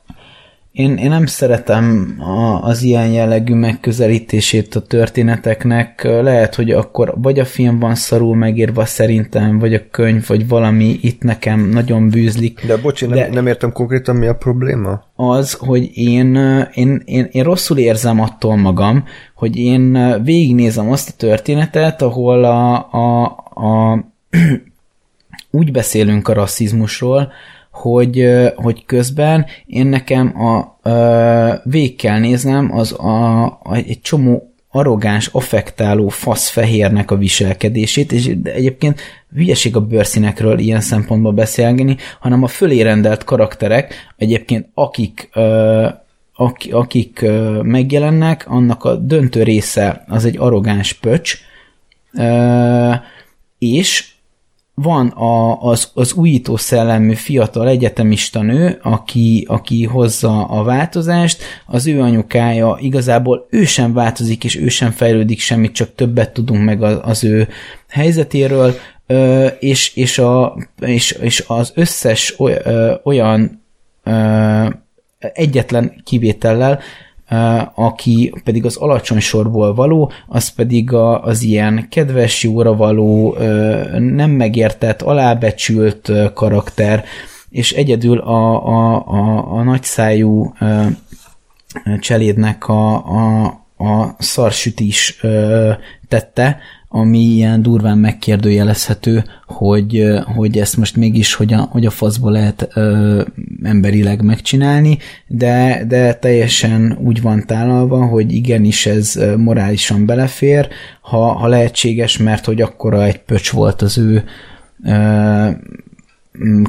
én, 0.73 0.97
én 0.97 1.09
nem 1.09 1.27
szeretem 1.27 2.17
a, 2.19 2.63
az 2.63 2.83
ilyen 2.83 3.09
jellegű 3.09 3.55
megközelítését 3.55 4.75
a 4.75 4.81
történeteknek. 4.81 6.03
Lehet, 6.03 6.55
hogy 6.55 6.71
akkor 6.71 7.15
vagy 7.17 7.39
a 7.39 7.45
film 7.45 7.79
van 7.79 7.95
szarul 7.95 8.37
megírva 8.37 8.85
szerintem, 8.85 9.59
vagy 9.59 9.75
a 9.75 9.81
könyv, 9.91 10.27
vagy 10.27 10.49
valami 10.49 10.99
itt 11.01 11.23
nekem 11.23 11.69
nagyon 11.69 12.09
bűzlik. 12.09 12.67
De 12.67 12.77
bocsi, 12.77 13.07
nem, 13.07 13.19
De- 13.19 13.29
nem 13.29 13.47
értem 13.47 13.73
konkrétan, 13.73 14.17
mi 14.17 14.27
a 14.27 14.35
probléma? 14.35 15.11
az, 15.15 15.53
hogy 15.53 15.91
én, 15.95 16.35
én, 16.75 17.03
én, 17.05 17.29
én 17.31 17.43
rosszul 17.43 17.79
érzem 17.79 18.21
attól 18.21 18.57
magam, 18.57 19.05
hogy 19.35 19.57
én 19.57 19.93
végignézem 20.23 20.91
azt 20.91 21.09
a 21.09 21.17
történetet, 21.17 22.03
ahol 22.03 22.45
a, 22.45 22.89
a, 22.91 23.25
a 23.55 24.05
úgy 25.51 25.73
beszélünk 25.73 26.29
a 26.29 26.33
rasszizmusról, 26.33 27.33
hogy, 27.73 28.29
hogy 28.57 28.85
közben 28.85 29.47
én 29.67 29.87
nekem 29.87 30.43
a, 30.43 30.57
a 30.91 31.61
végig 31.65 31.97
kell 31.97 32.19
néznem 32.19 32.73
az 32.73 32.93
a, 32.93 33.45
a, 33.45 33.75
egy 33.75 34.01
csomó 34.03 34.53
arrogáns, 34.75 35.27
affektáló 35.27 36.09
faszfehérnek 36.09 37.11
a 37.11 37.17
viselkedését, 37.17 38.13
és 38.13 38.37
egyébként 38.43 39.01
hülyeség 39.35 39.77
a 39.77 39.81
bőrszínekről 39.81 40.59
ilyen 40.59 40.81
szempontból 40.81 41.33
beszélgeni, 41.33 41.97
hanem 42.21 42.43
a 42.43 42.47
fölé 42.47 42.81
rendelt 42.81 43.25
karakterek, 43.25 43.95
egyébként 44.17 44.69
akik, 44.75 45.31
akik, 46.35 46.75
akik 46.75 47.25
megjelennek, 47.63 48.45
annak 48.49 48.85
a 48.85 48.95
döntő 48.95 49.43
része 49.43 50.05
az 50.09 50.25
egy 50.25 50.39
arrogáns 50.39 50.93
pöcs, 50.93 51.39
és 53.59 54.12
van 54.83 55.09
a, 55.09 55.63
az, 55.63 55.91
az 55.95 56.13
újító 56.13 56.57
szellemű 56.57 57.15
fiatal 57.15 57.69
egyetemista 57.69 58.43
nő, 58.43 58.79
aki, 58.83 59.47
aki 59.49 59.85
hozza 59.85 60.45
a 60.45 60.63
változást, 60.63 61.43
az 61.67 61.87
ő 61.87 62.01
anyukája 62.01 62.77
igazából 62.81 63.47
ő 63.51 63.65
sem 63.65 63.93
változik, 63.93 64.45
és 64.45 64.57
ő 64.57 64.69
sem 64.69 64.91
fejlődik 64.91 65.41
semmit, 65.41 65.73
csak 65.73 65.95
többet 65.95 66.33
tudunk 66.33 66.65
meg 66.65 66.83
az, 66.83 66.99
az 67.03 67.25
ő 67.25 67.49
helyzetéről, 67.89 68.75
és, 69.59 69.97
és, 69.97 70.19
a, 70.19 70.57
és, 70.81 71.11
és 71.11 71.45
az 71.47 71.73
összes 71.75 72.37
olyan 73.03 73.63
ö, 74.03 74.69
egyetlen 75.19 76.01
kivétellel, 76.05 76.81
aki 77.75 78.33
pedig 78.45 78.65
az 78.65 78.77
alacsony 78.77 79.21
sorból 79.21 79.75
való, 79.75 80.13
az 80.27 80.49
pedig 80.49 80.93
a, 80.93 81.23
az 81.25 81.43
ilyen 81.43 81.87
kedves, 81.91 82.43
jóra 82.43 82.77
való, 82.77 83.37
nem 83.99 84.31
megértett, 84.31 85.03
alábecsült 85.03 86.13
karakter, 86.35 87.05
és 87.51 87.73
egyedül 87.73 88.19
a, 88.19 88.67
a, 88.67 89.07
a, 89.07 89.53
a 89.53 89.63
nagyszájú 89.63 90.55
cselédnek 92.01 92.69
a, 92.69 92.95
a, 92.95 93.45
a 93.77 94.15
szarsütis 94.19 95.19
ö, 95.23 95.71
tette, 96.09 96.59
ami 96.95 97.19
ilyen 97.19 97.63
durván 97.63 97.99
megkérdőjelezhető, 97.99 99.25
hogy, 99.47 100.05
hogy 100.25 100.59
ezt 100.59 100.77
most 100.77 100.97
mégis 100.97 101.35
hogy 101.35 101.53
a, 101.53 101.69
hogy 101.71 101.87
a 101.87 101.91
faszból 101.91 102.33
lehet 102.33 102.69
ö, 102.75 103.23
emberileg 103.63 104.23
megcsinálni, 104.23 104.99
de, 105.27 105.85
de 105.89 106.15
teljesen 106.15 106.99
úgy 107.01 107.23
van 107.23 107.47
tálalva, 107.47 108.07
hogy 108.07 108.33
igenis 108.33 108.87
ez 108.87 109.21
morálisan 109.37 110.07
belefér, 110.07 110.69
ha, 111.01 111.33
ha 111.33 111.47
lehetséges, 111.47 112.19
mert 112.19 112.45
hogy 112.45 112.61
akkora 112.61 113.05
egy 113.05 113.19
pöcs 113.19 113.51
volt 113.51 113.83
az 113.83 113.99
ő 113.99 114.25
ö, 114.85 115.49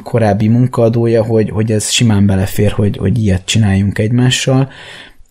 korábbi 0.02 0.48
munkaadója, 0.48 1.22
hogy, 1.24 1.50
hogy 1.50 1.72
ez 1.72 1.90
simán 1.90 2.26
belefér, 2.26 2.70
hogy, 2.70 2.96
hogy 2.96 3.18
ilyet 3.18 3.44
csináljunk 3.44 3.98
egymással. 3.98 4.68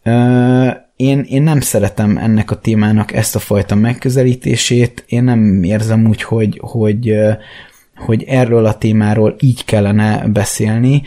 Ö, 0.04 0.70
Én, 0.96 1.26
én 1.30 1.44
nem 1.44 1.60
szeretem 1.60 2.18
ennek 2.18 2.52
a 2.52 2.60
témának 2.60 3.14
ezt 3.14 3.36
a 3.36 3.40
fajta 3.40 3.76
megközelítését, 3.76 5.04
én 5.08 5.24
nem 5.24 5.64
érzem 5.64 6.08
úgy, 6.08 6.22
hogy, 6.22 6.60
hogy, 6.62 7.16
hogy 7.96 8.24
erről 8.24 8.66
a 8.66 8.78
témáról 8.78 9.36
így 9.40 9.66
kellene 9.66 10.28
beszélni. 10.28 11.02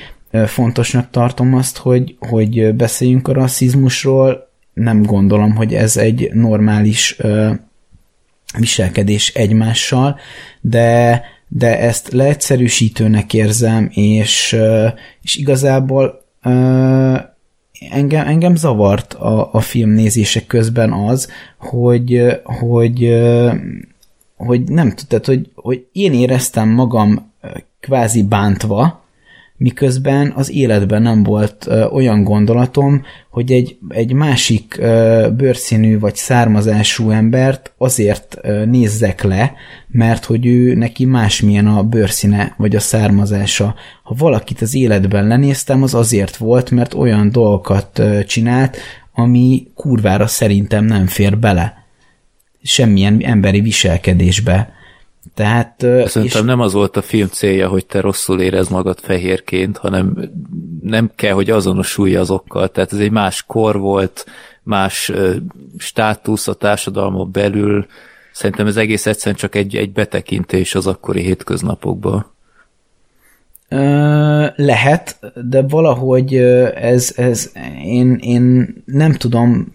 Fontosnak 0.46 1.10
tartom 1.10 1.54
azt, 1.54 1.76
hogy, 1.76 2.16
hogy 2.18 2.74
beszéljünk 2.74 3.28
a 3.28 3.32
rasszizmusról, 3.32 4.48
nem 4.74 5.02
gondolom, 5.02 5.54
hogy 5.54 5.74
ez 5.74 5.96
egy 5.96 6.30
normális 6.32 7.16
viselkedés 8.58 9.28
egymással, 9.34 10.18
de, 10.60 11.22
de 11.48 11.78
ezt 11.80 12.12
leegyszerűsítőnek 12.12 13.34
érzem, 13.34 13.88
és, 13.92 14.56
és 15.22 15.36
igazából 15.36 16.24
engem, 17.90 18.26
engem 18.26 18.56
zavart 18.56 19.14
a, 19.14 19.52
a 19.52 19.60
film 19.60 19.90
nézése 19.90 20.46
közben 20.46 20.92
az, 20.92 21.30
hogy, 21.58 22.22
hogy, 22.44 23.22
hogy 24.36 24.62
nem 24.64 24.94
tudtad, 24.94 25.24
hogy, 25.24 25.50
hogy 25.54 25.86
én 25.92 26.12
éreztem 26.12 26.68
magam 26.68 27.32
kvázi 27.80 28.22
bántva, 28.22 29.04
miközben 29.56 30.32
az 30.36 30.50
életben 30.50 31.02
nem 31.02 31.22
volt 31.22 31.66
ö, 31.66 31.84
olyan 31.84 32.24
gondolatom, 32.24 33.02
hogy 33.30 33.52
egy, 33.52 33.78
egy 33.88 34.12
másik 34.12 34.76
ö, 34.78 35.26
bőrszínű 35.36 35.98
vagy 35.98 36.16
származású 36.16 37.10
embert 37.10 37.72
azért 37.78 38.36
ö, 38.42 38.64
nézzek 38.64 39.22
le, 39.22 39.52
mert 39.88 40.24
hogy 40.24 40.46
ő 40.46 40.74
neki 40.74 41.04
másmilyen 41.04 41.66
a 41.66 41.82
bőrszíne 41.82 42.54
vagy 42.56 42.76
a 42.76 42.80
származása. 42.80 43.74
Ha 44.02 44.14
valakit 44.18 44.60
az 44.60 44.74
életben 44.74 45.26
lenéztem, 45.26 45.82
az 45.82 45.94
azért 45.94 46.36
volt, 46.36 46.70
mert 46.70 46.94
olyan 46.94 47.30
dolgokat 47.30 47.98
ö, 47.98 48.24
csinált, 48.24 48.76
ami 49.14 49.66
kurvára 49.74 50.26
szerintem 50.26 50.84
nem 50.84 51.06
fér 51.06 51.38
bele. 51.38 51.84
Semmilyen 52.62 53.20
emberi 53.22 53.60
viselkedésbe. 53.60 54.74
Tehát, 55.34 55.86
Szerintem 56.04 56.44
nem 56.44 56.60
az 56.60 56.72
volt 56.72 56.96
a 56.96 57.02
film 57.02 57.28
célja, 57.28 57.68
hogy 57.68 57.86
te 57.86 58.00
rosszul 58.00 58.40
érez 58.40 58.68
magad 58.68 58.98
fehérként, 58.98 59.76
hanem 59.76 60.30
nem 60.82 61.10
kell, 61.14 61.32
hogy 61.32 61.50
azonosulj 61.50 62.16
azokkal. 62.16 62.68
Tehát 62.68 62.92
ez 62.92 62.98
egy 62.98 63.10
más 63.10 63.44
kor 63.46 63.78
volt, 63.78 64.26
más 64.62 65.12
státusz 65.78 66.48
a 66.48 66.54
társadalmon 66.54 67.30
belül. 67.30 67.86
Szerintem 68.32 68.66
ez 68.66 68.76
egész 68.76 69.06
egyszerűen 69.06 69.36
csak 69.36 69.54
egy, 69.54 69.76
egy 69.76 69.92
betekintés 69.92 70.74
az 70.74 70.86
akkori 70.86 71.22
hétköznapokba. 71.22 72.34
Lehet, 74.56 75.32
de 75.50 75.62
valahogy 75.62 76.34
ez, 76.74 77.12
ez 77.16 77.52
én, 77.84 78.14
én 78.14 78.74
nem 78.84 79.12
tudom 79.12 79.72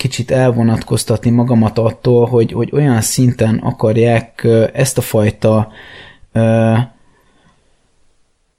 kicsit 0.00 0.30
elvonatkoztatni 0.30 1.30
magamat 1.30 1.78
attól, 1.78 2.26
hogy, 2.26 2.52
hogy 2.52 2.70
olyan 2.72 3.00
szinten 3.00 3.58
akarják 3.58 4.46
ezt 4.72 4.98
a 4.98 5.00
fajta 5.00 5.68
ö, 6.32 6.74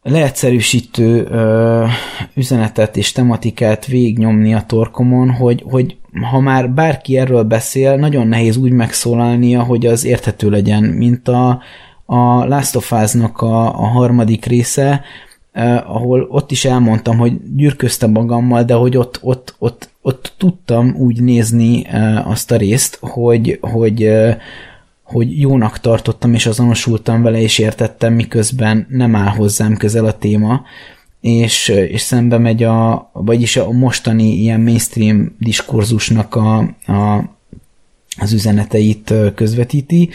leegyszerűsítő 0.01 1.25
ö, 1.29 1.85
üzenetet 2.33 2.97
és 2.97 3.11
tematikát 3.11 3.85
végignyomni 3.85 4.53
a 4.53 4.63
torkomon, 4.67 5.31
hogy, 5.31 5.63
hogy 5.69 5.97
ha 6.31 6.39
már 6.39 6.69
bárki 6.69 7.17
erről 7.17 7.43
beszél, 7.43 7.95
nagyon 7.95 8.27
nehéz 8.27 8.57
úgy 8.57 8.71
megszólalnia, 8.71 9.63
hogy 9.63 9.85
az 9.85 10.05
érthető 10.05 10.49
legyen, 10.49 10.83
mint 10.83 11.27
a, 11.27 11.61
a 12.05 12.45
Last 12.45 12.75
of 12.75 12.91
Us-nak 12.91 13.41
a, 13.41 13.65
a 13.65 13.85
harmadik 13.85 14.45
része, 14.45 15.01
eh, 15.51 15.95
ahol 15.95 16.27
ott 16.29 16.51
is 16.51 16.65
elmondtam, 16.65 17.17
hogy 17.17 17.55
gyűrköztem 17.55 18.11
magammal, 18.11 18.63
de 18.63 18.73
hogy 18.73 18.97
ott, 18.97 19.19
ott, 19.21 19.55
ott, 19.59 19.90
ott 20.01 20.33
tudtam 20.37 20.95
úgy 20.95 21.21
nézni 21.21 21.85
eh, 21.85 22.29
azt 22.29 22.51
a 22.51 22.57
részt, 22.57 22.97
hogy, 23.01 23.57
hogy, 23.61 24.03
eh, 24.03 24.37
hogy 25.03 25.39
jónak 25.39 25.79
tartottam, 25.79 26.33
és 26.33 26.45
azonosultam 26.45 27.21
vele, 27.21 27.41
és 27.41 27.57
értettem, 27.57 28.13
miközben 28.13 28.87
nem 28.89 29.15
áll 29.15 29.35
hozzám 29.35 29.77
közel 29.77 30.05
a 30.05 30.17
téma, 30.17 30.61
és, 31.21 31.67
és 31.67 32.01
szembe 32.01 32.37
megy 32.37 32.63
a, 32.63 33.09
vagyis 33.13 33.57
a 33.57 33.71
mostani 33.71 34.23
ilyen 34.23 34.59
mainstream 34.59 35.35
diskurzusnak 35.39 36.35
a, 36.35 36.57
a, 36.85 37.23
az 38.19 38.33
üzeneteit 38.33 39.13
közvetíti, 39.35 40.09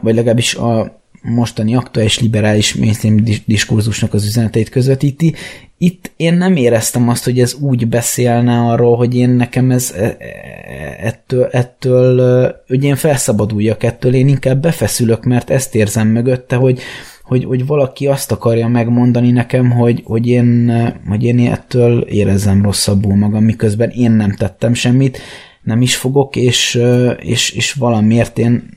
vagy 0.00 0.14
legalábbis 0.14 0.54
a 0.54 1.00
mostani 1.24 1.74
aktuális 1.74 2.20
liberális 2.20 2.74
mainstream 2.74 3.16
dis- 3.16 3.42
diskurzusnak 3.46 4.14
az 4.14 4.24
üzeneteit 4.24 4.68
közvetíti. 4.68 5.34
Itt 5.78 6.12
én 6.16 6.34
nem 6.34 6.56
éreztem 6.56 7.08
azt, 7.08 7.24
hogy 7.24 7.40
ez 7.40 7.54
úgy 7.54 7.88
beszélne 7.88 8.58
arról, 8.58 8.96
hogy 8.96 9.14
én 9.14 9.30
nekem 9.30 9.70
ez 9.70 9.94
e- 9.96 10.02
e- 10.02 10.96
ettől, 11.00 11.44
ettől 11.44 12.54
hogy 12.66 12.84
én 12.84 12.96
felszabaduljak 12.96 13.82
ettől, 13.82 14.14
én 14.14 14.28
inkább 14.28 14.60
befeszülök, 14.60 15.24
mert 15.24 15.50
ezt 15.50 15.74
érzem 15.74 16.08
mögötte, 16.08 16.56
hogy, 16.56 16.80
hogy, 17.22 17.44
hogy 17.44 17.66
valaki 17.66 18.06
azt 18.06 18.32
akarja 18.32 18.68
megmondani 18.68 19.30
nekem, 19.30 19.70
hogy, 19.70 20.02
hogy, 20.04 20.26
én, 20.26 20.72
hogy 21.08 21.24
én 21.24 21.50
ettől 21.50 22.00
érezzem 22.00 22.62
rosszabbul 22.62 23.16
magam, 23.16 23.44
miközben 23.44 23.90
én 23.90 24.10
nem 24.10 24.34
tettem 24.34 24.74
semmit, 24.74 25.18
nem 25.62 25.82
is 25.82 25.96
fogok, 25.96 26.36
és, 26.36 26.80
és, 27.20 27.50
és 27.50 27.72
valamiért 27.72 28.38
én 28.38 28.72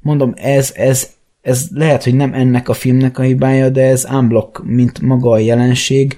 mondom, 0.00 0.32
ez, 0.36 0.72
ez, 0.76 1.08
ez 1.44 1.66
lehet, 1.74 2.04
hogy 2.04 2.14
nem 2.14 2.34
ennek 2.34 2.68
a 2.68 2.72
filmnek 2.72 3.18
a 3.18 3.22
hibája, 3.22 3.68
de 3.68 3.82
ez 3.82 4.06
unblock, 4.12 4.64
mint 4.64 5.00
maga 5.00 5.30
a 5.30 5.38
jelenség, 5.38 6.16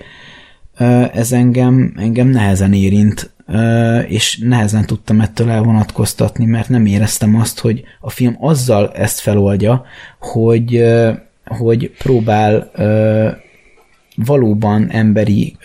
ez 1.13 1.33
engem, 1.33 1.95
engem 1.97 2.29
nehezen 2.29 2.73
érint, 2.73 3.31
és 4.07 4.39
nehezen 4.39 4.85
tudtam 4.87 5.21
ettől 5.21 5.51
elvonatkoztatni, 5.51 6.45
mert 6.45 6.69
nem 6.69 6.87
éreztem 6.87 7.37
azt, 7.37 7.61
hogy 7.61 7.85
a 8.01 8.11
film 8.11 8.37
azzal 8.41 8.93
ezt 8.93 9.21
feloldja, 9.21 9.85
hogy, 10.19 10.85
hogy 11.45 11.91
próbál 11.99 12.71
valóban 14.17 14.91
emberi 14.91 15.57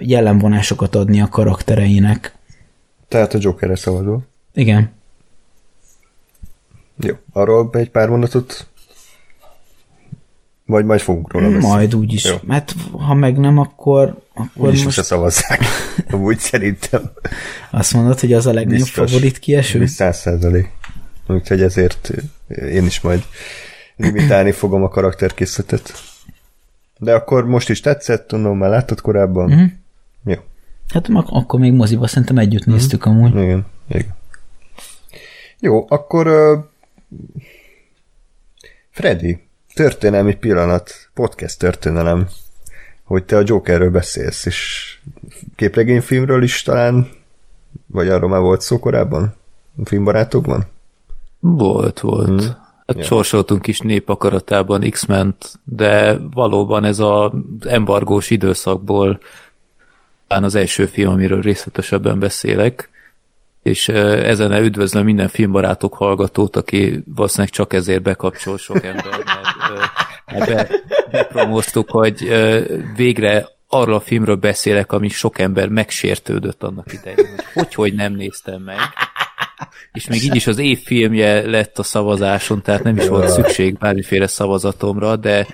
jellemvonásokat 0.00 0.94
adni 0.94 1.20
a 1.20 1.28
karaktereinek. 1.28 2.34
Tehát 3.08 3.34
a 3.34 3.38
Jokerre 3.40 3.76
szavazol. 3.76 4.22
Igen. 4.54 4.90
Jó, 7.00 7.14
arról 7.32 7.70
egy 7.72 7.90
pár 7.90 8.08
mondatot 8.08 8.68
vagy 10.66 10.84
majd 10.84 11.00
fogunk 11.00 11.32
róla 11.32 11.46
beszélni. 11.46 11.66
Majd 11.66 11.94
úgyis. 11.94 12.24
Jó. 12.24 12.34
Mert 12.42 12.74
ha 13.06 13.14
meg 13.14 13.38
nem, 13.38 13.58
akkor, 13.58 14.22
akkor 14.34 14.68
Úgyis 14.68 14.84
most 14.84 14.96
most... 14.96 15.08
szavazzák. 15.08 15.60
Úgy 16.26 16.38
szerintem. 16.38 17.10
azt 17.70 17.92
mondod, 17.94 18.20
hogy 18.20 18.32
az 18.32 18.46
a 18.46 18.52
legnagyobb 18.52 18.82
Biztos. 18.84 19.10
favorit 19.10 19.38
kieső? 19.38 19.86
Száz 19.86 20.18
százalék. 20.18 20.70
Úgyhogy 21.28 21.62
ezért 21.62 22.10
én 22.48 22.84
is 22.86 23.00
majd 23.00 23.24
limitálni 23.96 24.52
fogom 24.52 24.82
a 24.82 24.88
karakterkészletet. 24.88 25.92
De 26.98 27.14
akkor 27.14 27.44
most 27.46 27.68
is 27.70 27.80
tetszett, 27.80 28.26
tudom, 28.26 28.58
már 28.58 28.70
láttad 28.70 29.00
korábban. 29.00 29.50
Mhm. 29.50 29.64
Jó. 30.24 30.36
Hát 30.88 31.08
ak- 31.08 31.30
akkor 31.30 31.60
még 31.60 31.72
moziba 31.72 32.06
szerintem 32.06 32.38
együtt 32.38 32.64
Mhm. 32.64 32.74
néztük 32.74 33.04
amúgy. 33.04 33.30
Igen, 33.34 33.66
igen. 33.88 34.16
Jó, 35.60 35.86
akkor 35.88 36.26
Freddy, 38.90 39.38
történelmi 39.74 40.34
pillanat, 40.34 40.90
podcast 41.14 41.58
történelem, 41.58 42.28
hogy 43.04 43.24
te 43.24 43.36
a 43.36 43.42
Jokerről 43.44 43.90
beszélsz, 43.90 44.46
és 44.46 44.98
képregényfilmről 45.56 46.42
is 46.42 46.62
talán, 46.62 47.08
vagy 47.86 48.08
arról 48.08 48.30
már 48.30 48.40
volt 48.40 48.60
szó 48.60 48.78
korábban? 48.78 49.34
A 49.82 49.86
filmbarátokban? 49.86 50.66
Volt, 51.38 52.00
volt. 52.00 52.44
Hmm. 52.44 52.56
Hát 52.86 52.98
Ja. 52.98 53.04
sorsoltunk 53.04 53.66
is 53.66 53.80
népakaratában 53.80 54.90
x 54.90 55.06
ment 55.06 55.58
de 55.64 56.18
valóban 56.30 56.84
ez 56.84 56.98
az 56.98 57.30
embargós 57.60 58.30
időszakból 58.30 59.20
talán 60.26 60.44
az 60.44 60.54
első 60.54 60.86
film, 60.86 61.12
amiről 61.12 61.40
részletesebben 61.40 62.18
beszélek, 62.18 62.90
és 63.62 63.88
ezen 63.88 64.52
üdvözlöm 64.52 65.04
minden 65.04 65.28
filmbarátok 65.28 65.94
hallgatót, 65.94 66.56
aki 66.56 67.02
valószínűleg 67.14 67.52
csak 67.52 67.72
ezért 67.72 68.02
bekapcsol 68.02 68.58
sok 68.58 68.84
ember, 68.84 69.18
mert 70.32 70.48
be, 70.48 70.68
bepromóztuk, 71.10 71.90
hogy 71.90 72.28
végre 72.96 73.48
arról 73.68 73.94
a 73.94 74.00
filmről 74.00 74.36
beszélek, 74.36 74.92
ami 74.92 75.08
sok 75.08 75.38
ember 75.38 75.68
megsértődött 75.68 76.62
annak 76.62 76.92
idején, 76.92 77.26
hogy 77.36 77.54
hogy, 77.54 77.74
hogy 77.74 77.94
nem 77.94 78.12
néztem 78.12 78.62
meg. 78.62 78.78
És 79.92 80.06
még 80.06 80.22
így 80.22 80.34
is 80.34 80.46
az 80.46 80.58
év 80.58 80.78
filmje 80.78 81.50
lett 81.50 81.78
a 81.78 81.82
szavazáson, 81.82 82.62
tehát 82.62 82.82
nem 82.82 82.96
is 82.96 83.08
volt 83.08 83.28
szükség 83.28 83.78
bármiféle 83.78 84.26
szavazatomra, 84.26 85.16
de 85.16 85.46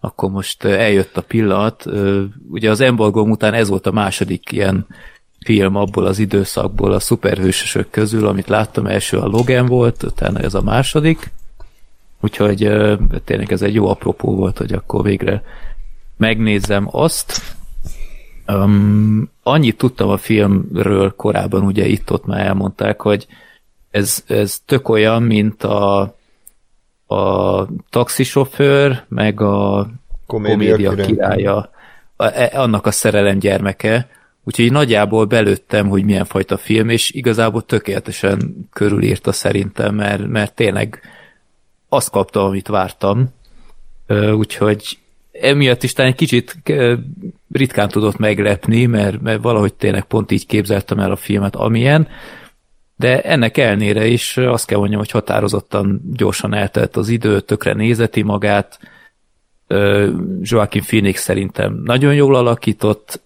akkor 0.00 0.30
most 0.30 0.64
eljött 0.64 1.16
a 1.16 1.22
pillanat. 1.22 1.84
Ugye 2.50 2.70
az 2.70 2.80
embargóm 2.80 3.30
után 3.30 3.54
ez 3.54 3.68
volt 3.68 3.86
a 3.86 3.92
második 3.92 4.52
ilyen 4.52 4.86
film 5.44 5.76
abból 5.76 6.04
az 6.04 6.18
időszakból 6.18 6.92
a 6.92 7.00
szuperhősösök 7.00 7.90
közül, 7.90 8.26
amit 8.26 8.48
láttam, 8.48 8.86
első 8.86 9.18
a 9.18 9.26
Logan 9.26 9.66
volt, 9.66 10.02
utána 10.02 10.38
ez 10.38 10.54
a 10.54 10.62
második. 10.62 11.32
Úgyhogy 12.20 12.58
tényleg 13.24 13.52
ez 13.52 13.62
egy 13.62 13.74
jó 13.74 13.88
apropó 13.88 14.34
volt, 14.34 14.58
hogy 14.58 14.72
akkor 14.72 15.02
végre 15.02 15.42
megnézzem 16.16 16.88
azt. 16.90 17.56
Um, 18.46 19.30
annyit 19.42 19.78
tudtam 19.78 20.08
a 20.08 20.16
filmről 20.16 21.14
korábban, 21.16 21.62
ugye 21.62 21.86
itt-ott 21.86 22.26
már 22.26 22.46
elmondták, 22.46 23.00
hogy 23.00 23.26
ez, 23.90 24.24
ez 24.26 24.60
tök 24.64 24.88
olyan, 24.88 25.22
mint 25.22 25.62
a, 25.62 26.00
a 27.06 27.66
taxisofőr, 27.90 29.04
meg 29.08 29.40
a 29.40 29.88
Komédia 30.26 30.76
komédia, 30.76 30.90
király. 30.90 31.06
királya, 31.06 31.70
a, 32.16 32.24
e- 32.24 32.52
annak 32.54 32.86
a 32.86 32.90
szerelem 32.90 33.38
gyermeke. 33.38 34.08
Úgyhogy 34.44 34.72
nagyjából 34.72 35.24
belőttem, 35.24 35.88
hogy 35.88 36.04
milyen 36.04 36.24
fajta 36.24 36.56
film, 36.56 36.88
és 36.88 37.10
igazából 37.10 37.62
tökéletesen 37.62 38.68
körülírta 38.72 39.32
szerintem, 39.32 39.94
mert, 39.94 40.26
mert 40.26 40.54
tényleg 40.54 41.00
azt 41.88 42.10
kaptam, 42.10 42.44
amit 42.44 42.68
vártam. 42.68 43.28
Úgyhogy 44.34 44.98
emiatt 45.32 45.82
is 45.82 45.92
talán 45.92 46.10
egy 46.10 46.16
kicsit 46.16 46.56
ritkán 47.52 47.88
tudott 47.88 48.16
meglepni, 48.16 48.86
mert, 48.86 49.20
mert 49.20 49.42
valahogy 49.42 49.74
tényleg 49.74 50.04
pont 50.04 50.30
így 50.30 50.46
képzeltem 50.46 50.98
el 50.98 51.10
a 51.10 51.16
filmet, 51.16 51.56
amilyen, 51.56 52.08
de 52.96 53.20
ennek 53.20 53.56
elnére 53.56 54.06
is 54.06 54.36
azt 54.36 54.66
kell 54.66 54.78
mondjam, 54.78 55.00
hogy 55.00 55.10
határozottan 55.10 56.00
gyorsan 56.12 56.54
eltelt 56.54 56.96
az 56.96 57.08
idő, 57.08 57.40
tökre 57.40 57.72
nézeti 57.72 58.22
magát, 58.22 58.78
Joaquin 60.40 60.82
Phoenix 60.82 61.22
szerintem 61.22 61.80
nagyon 61.84 62.14
jól 62.14 62.34
alakított, 62.34 63.22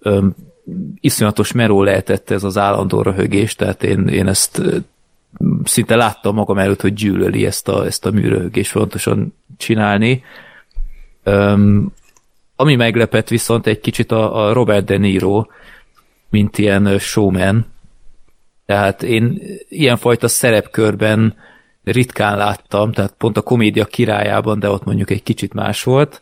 iszonyatos 1.00 1.52
meró 1.52 1.82
lehetett 1.82 2.30
ez 2.30 2.44
az 2.44 2.58
állandó 2.58 3.02
röhögés, 3.02 3.54
tehát 3.54 3.82
én, 3.82 4.08
én 4.08 4.26
ezt 4.26 4.62
szinte 5.64 5.96
láttam 5.96 6.34
magam 6.34 6.58
előtt, 6.58 6.80
hogy 6.80 6.92
gyűlöli 6.92 7.46
ezt 7.46 7.68
a, 7.68 7.86
ezt 7.86 8.06
a 8.06 8.10
műröhögést 8.10 8.70
fontosan 8.70 9.34
csinálni. 9.56 10.22
Öm, 11.22 11.92
ami 12.56 12.76
meglepett 12.76 13.28
viszont 13.28 13.66
egy 13.66 13.80
kicsit 13.80 14.12
a, 14.12 14.46
a 14.46 14.52
Robert 14.52 14.84
De 14.84 14.96
Niro, 14.96 15.46
mint 16.30 16.58
ilyen 16.58 16.98
showman. 16.98 17.66
Tehát 18.66 19.02
én 19.02 19.40
ilyenfajta 19.68 20.28
szerepkörben 20.28 21.34
ritkán 21.84 22.36
láttam, 22.36 22.92
tehát 22.92 23.14
pont 23.18 23.36
a 23.36 23.42
komédia 23.42 23.84
királyában, 23.84 24.58
de 24.58 24.70
ott 24.70 24.84
mondjuk 24.84 25.10
egy 25.10 25.22
kicsit 25.22 25.52
más 25.52 25.82
volt, 25.82 26.20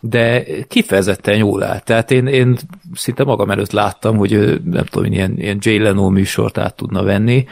de 0.00 0.44
kifejezetten 0.68 1.36
jól 1.36 1.62
állt. 1.62 1.84
Tehát 1.84 2.10
én, 2.10 2.26
én 2.26 2.56
szinte 2.94 3.24
magam 3.24 3.50
előtt 3.50 3.72
láttam, 3.72 4.16
hogy 4.16 4.60
nem 4.64 4.84
tudom, 4.84 5.12
ilyen, 5.12 5.38
ilyen 5.38 5.58
Jay 5.60 5.78
Leno 5.78 6.08
műsort 6.08 6.58
át 6.58 6.76
tudna 6.76 7.02
venni. 7.02 7.46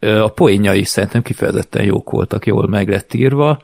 A 0.00 0.28
poénjai 0.28 0.84
szerintem 0.84 1.22
kifejezetten 1.22 1.84
jók 1.84 2.10
voltak, 2.10 2.46
jól 2.46 2.68
meg 2.68 2.88
lett 2.88 3.14
írva, 3.14 3.60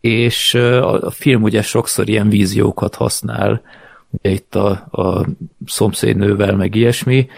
és 0.00 0.54
a 0.54 1.02
a 1.06 1.10
film 1.10 1.42
ugye 1.42 1.62
sokszor 1.62 2.08
ilyen 2.08 2.28
víziókat 2.28 2.94
használ, 2.94 3.62
ugye 4.10 4.30
itt 4.30 4.54
a, 4.54 4.70
a 4.90 5.26
szomszédnővel, 5.66 6.56
meg 6.56 6.74
ilyesmi, 6.74 7.28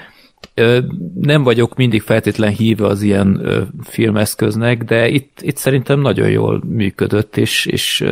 nem 1.21 1.43
vagyok 1.43 1.77
mindig 1.77 2.03
feltétlen 2.03 2.53
híve 2.53 2.87
az 2.87 3.03
ilyen 3.03 3.41
filmeszköznek, 3.83 4.85
de 4.85 5.09
itt, 5.09 5.39
itt 5.41 5.57
szerintem 5.57 6.01
nagyon 6.01 6.29
jól 6.29 6.63
működött, 6.67 7.37
és, 7.37 7.67
és 7.67 8.05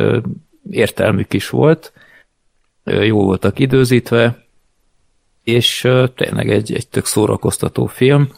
értelmük 0.69 1.33
is 1.33 1.49
volt, 1.49 1.93
jó 2.83 3.23
voltak 3.23 3.59
időzítve, 3.59 4.43
és 5.43 5.87
tényleg 6.15 6.49
egy, 6.49 6.73
egy 6.73 6.87
tök 6.87 7.05
szórakoztató 7.05 7.85
film. 7.85 8.29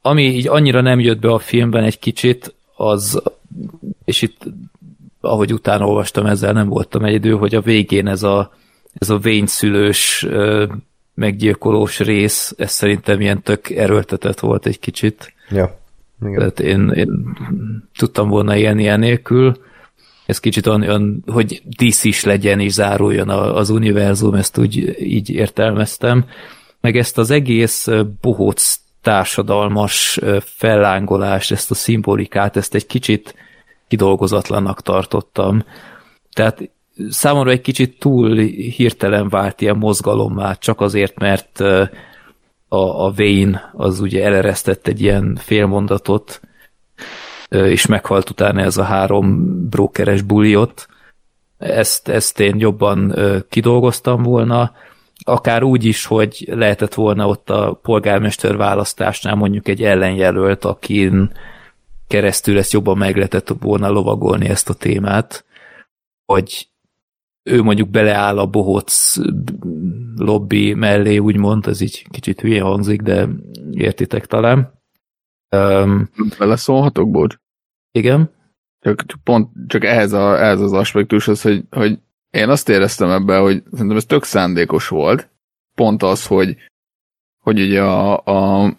Ami 0.00 0.22
így 0.22 0.48
annyira 0.48 0.80
nem 0.80 1.00
jött 1.00 1.18
be 1.18 1.32
a 1.32 1.38
filmben 1.38 1.84
egy 1.84 1.98
kicsit, 1.98 2.54
az, 2.74 3.22
és 4.04 4.22
itt 4.22 4.42
ahogy 5.20 5.52
utána 5.52 5.86
olvastam, 5.86 6.26
ezzel 6.26 6.52
nem 6.52 6.68
voltam 6.68 7.04
egyedül, 7.04 7.38
hogy 7.38 7.54
a 7.54 7.60
végén 7.60 8.06
ez 8.06 8.22
a, 8.22 8.52
ez 8.94 9.10
a 9.10 9.18
vényszülős 9.18 10.26
meggyilkolós 11.14 11.98
rész, 11.98 12.54
ez 12.56 12.72
szerintem 12.72 13.20
ilyen 13.20 13.42
tök 13.42 13.70
erőltetett 13.70 14.40
volt 14.40 14.66
egy 14.66 14.78
kicsit. 14.78 15.34
Ja. 15.50 15.78
Igen. 16.20 16.38
Tehát 16.38 16.60
én, 16.60 16.90
én 16.90 17.36
tudtam 17.98 18.28
volna 18.28 18.56
élni 18.56 18.82
ilyen 18.82 18.98
nélkül. 18.98 19.56
Ez 20.26 20.40
kicsit 20.40 20.66
olyan, 20.66 21.22
hogy 21.26 21.62
DC 21.76 22.04
is 22.04 22.24
legyen 22.24 22.60
és 22.60 22.72
záruljon 22.72 23.28
az 23.28 23.70
univerzum, 23.70 24.34
ezt 24.34 24.58
úgy 24.58 25.02
így 25.02 25.30
értelmeztem. 25.30 26.24
Meg 26.80 26.96
ezt 26.96 27.18
az 27.18 27.30
egész 27.30 27.88
bohóc 28.20 28.76
társadalmas 29.02 30.20
fellángolást, 30.40 31.52
ezt 31.52 31.70
a 31.70 31.74
szimbolikát, 31.74 32.56
ezt 32.56 32.74
egy 32.74 32.86
kicsit 32.86 33.34
kidolgozatlannak 33.88 34.82
tartottam. 34.82 35.64
Tehát 36.32 36.70
számomra 37.08 37.50
egy 37.50 37.60
kicsit 37.60 37.98
túl 37.98 38.36
hirtelen 38.76 39.28
vált 39.28 39.60
ilyen 39.60 39.76
mozgalommá, 39.76 40.54
csak 40.54 40.80
azért, 40.80 41.18
mert 41.18 41.60
a, 42.68 43.04
a 43.06 43.12
Wayne 43.18 43.70
az 43.76 44.00
ugye 44.00 44.24
eleresztett 44.24 44.86
egy 44.86 45.00
ilyen 45.00 45.38
félmondatot, 45.40 46.40
és 47.48 47.86
meghalt 47.86 48.30
utána 48.30 48.60
ez 48.60 48.76
a 48.76 48.82
három 48.82 49.58
brókeres 49.68 50.22
buliot. 50.22 50.86
Ezt, 51.58 52.08
ezt 52.08 52.40
én 52.40 52.58
jobban 52.58 53.14
kidolgoztam 53.48 54.22
volna, 54.22 54.72
akár 55.18 55.62
úgy 55.62 55.84
is, 55.84 56.04
hogy 56.04 56.48
lehetett 56.50 56.94
volna 56.94 57.26
ott 57.26 57.50
a 57.50 57.78
polgármester 57.82 58.56
választásnál 58.56 59.34
mondjuk 59.34 59.68
egy 59.68 59.82
ellenjelölt, 59.82 60.64
akin 60.64 61.32
keresztül 62.06 62.58
ezt 62.58 62.72
jobban 62.72 62.98
meg 62.98 63.16
lehetett 63.16 63.52
volna 63.60 63.88
lovagolni 63.88 64.48
ezt 64.48 64.68
a 64.68 64.74
témát, 64.74 65.44
hogy 66.24 66.68
ő 67.42 67.62
mondjuk 67.62 67.88
beleáll 67.88 68.38
a 68.38 68.46
bohóc 68.46 69.16
lobby 70.16 70.74
mellé, 70.74 71.18
úgymond, 71.18 71.66
ez 71.66 71.80
így 71.80 72.06
kicsit 72.10 72.40
hülye 72.40 72.62
hangzik, 72.62 73.02
de 73.02 73.28
értitek 73.72 74.26
talán. 74.26 74.75
Um, 75.50 76.10
Beleszólhatok, 76.38 77.10
bocs? 77.10 77.36
igen? 77.96 78.30
Csak, 78.80 79.06
csak 79.06 79.20
pont 79.24 79.48
csak 79.66 79.84
ehhez, 79.84 80.12
a, 80.12 80.42
ehhez 80.42 80.60
az 80.60 80.72
aspektushoz, 80.72 81.42
hogy, 81.42 81.62
hogy 81.70 81.98
én 82.30 82.48
azt 82.48 82.68
éreztem 82.68 83.10
ebben, 83.10 83.40
hogy 83.40 83.62
szerintem 83.72 83.96
ez 83.96 84.04
tök 84.04 84.24
szándékos 84.24 84.88
volt. 84.88 85.28
Pont 85.74 86.02
az, 86.02 86.26
hogy, 86.26 86.56
hogy 87.42 87.60
ugye 87.60 87.82
a, 87.82 88.16
a 88.24 88.72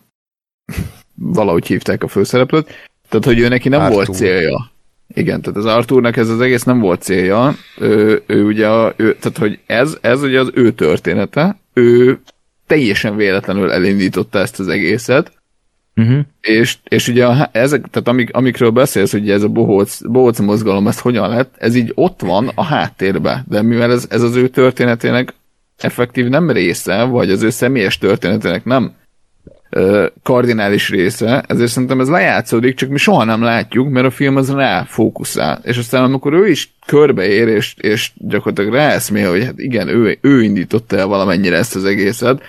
valahogy 1.15 1.67
hívták 1.67 2.03
a 2.03 2.07
főszereplőt, 2.07 2.65
tehát 3.09 3.25
hogy 3.25 3.39
ő 3.39 3.47
neki 3.47 3.69
nem 3.69 3.81
Arthur. 3.81 3.95
volt 3.95 4.17
célja. 4.17 4.71
Igen, 5.07 5.41
tehát 5.41 5.57
az 5.57 5.65
Arthurnak 5.65 6.17
ez 6.17 6.29
az 6.29 6.41
egész 6.41 6.63
nem 6.63 6.79
volt 6.79 7.01
célja. 7.01 7.53
Ő, 7.77 8.23
ő 8.25 8.45
ugye, 8.45 8.69
a, 8.69 8.93
ő, 8.95 9.15
tehát 9.15 9.37
hogy 9.37 9.59
ez, 9.65 9.97
ez 10.01 10.21
ugye 10.21 10.39
az 10.39 10.51
ő 10.53 10.71
története. 10.71 11.59
Ő 11.73 12.19
teljesen 12.65 13.15
véletlenül 13.15 13.71
elindította 13.71 14.39
ezt 14.39 14.59
az 14.59 14.67
egészet, 14.67 15.36
Uh-huh. 15.97 16.19
és, 16.41 16.77
és 16.83 17.07
ugye 17.07 17.25
a, 17.25 17.49
ezek, 17.51 17.85
tehát 17.91 18.07
amik, 18.07 18.33
amikről 18.33 18.69
beszélsz, 18.69 19.11
hogy 19.11 19.29
ez 19.29 19.43
a 19.43 19.47
bohóc, 19.47 20.01
bohóc 20.01 20.39
mozgalom, 20.39 20.87
ez 20.87 20.99
hogyan 20.99 21.29
lett, 21.29 21.55
ez 21.57 21.75
így 21.75 21.91
ott 21.95 22.21
van 22.21 22.51
a 22.55 22.63
háttérben, 22.63 23.45
de 23.47 23.61
mivel 23.61 23.91
ez, 23.91 24.07
ez 24.09 24.21
az 24.21 24.35
ő 24.35 24.47
történetének 24.47 25.33
effektív 25.77 26.27
nem 26.27 26.51
része, 26.51 27.03
vagy 27.03 27.31
az 27.31 27.43
ő 27.43 27.49
személyes 27.49 27.97
történetének 27.97 28.65
nem 28.65 28.93
ö, 29.69 30.05
kardinális 30.23 30.89
része, 30.89 31.43
ezért 31.47 31.71
szerintem 31.71 31.99
ez 31.99 32.09
lejátszódik, 32.09 32.75
csak 32.75 32.89
mi 32.89 32.97
soha 32.97 33.23
nem 33.23 33.41
látjuk, 33.41 33.89
mert 33.89 34.05
a 34.05 34.11
film 34.11 34.35
az 34.35 34.51
rá 34.51 34.83
fókuszál. 34.83 35.61
És 35.63 35.77
aztán 35.77 36.03
amikor 36.03 36.33
ő 36.33 36.47
is 36.47 36.75
körbeér, 36.85 37.47
és, 37.47 37.75
és 37.77 38.11
gyakorlatilag 38.15 38.73
ráeszmél, 38.73 39.29
hogy 39.29 39.43
hát 39.43 39.59
igen, 39.59 39.87
ő, 39.87 40.17
ő 40.21 40.43
indította 40.43 40.97
el 40.97 41.07
valamennyire 41.07 41.57
ezt 41.57 41.75
az 41.75 41.85
egészet, 41.85 42.41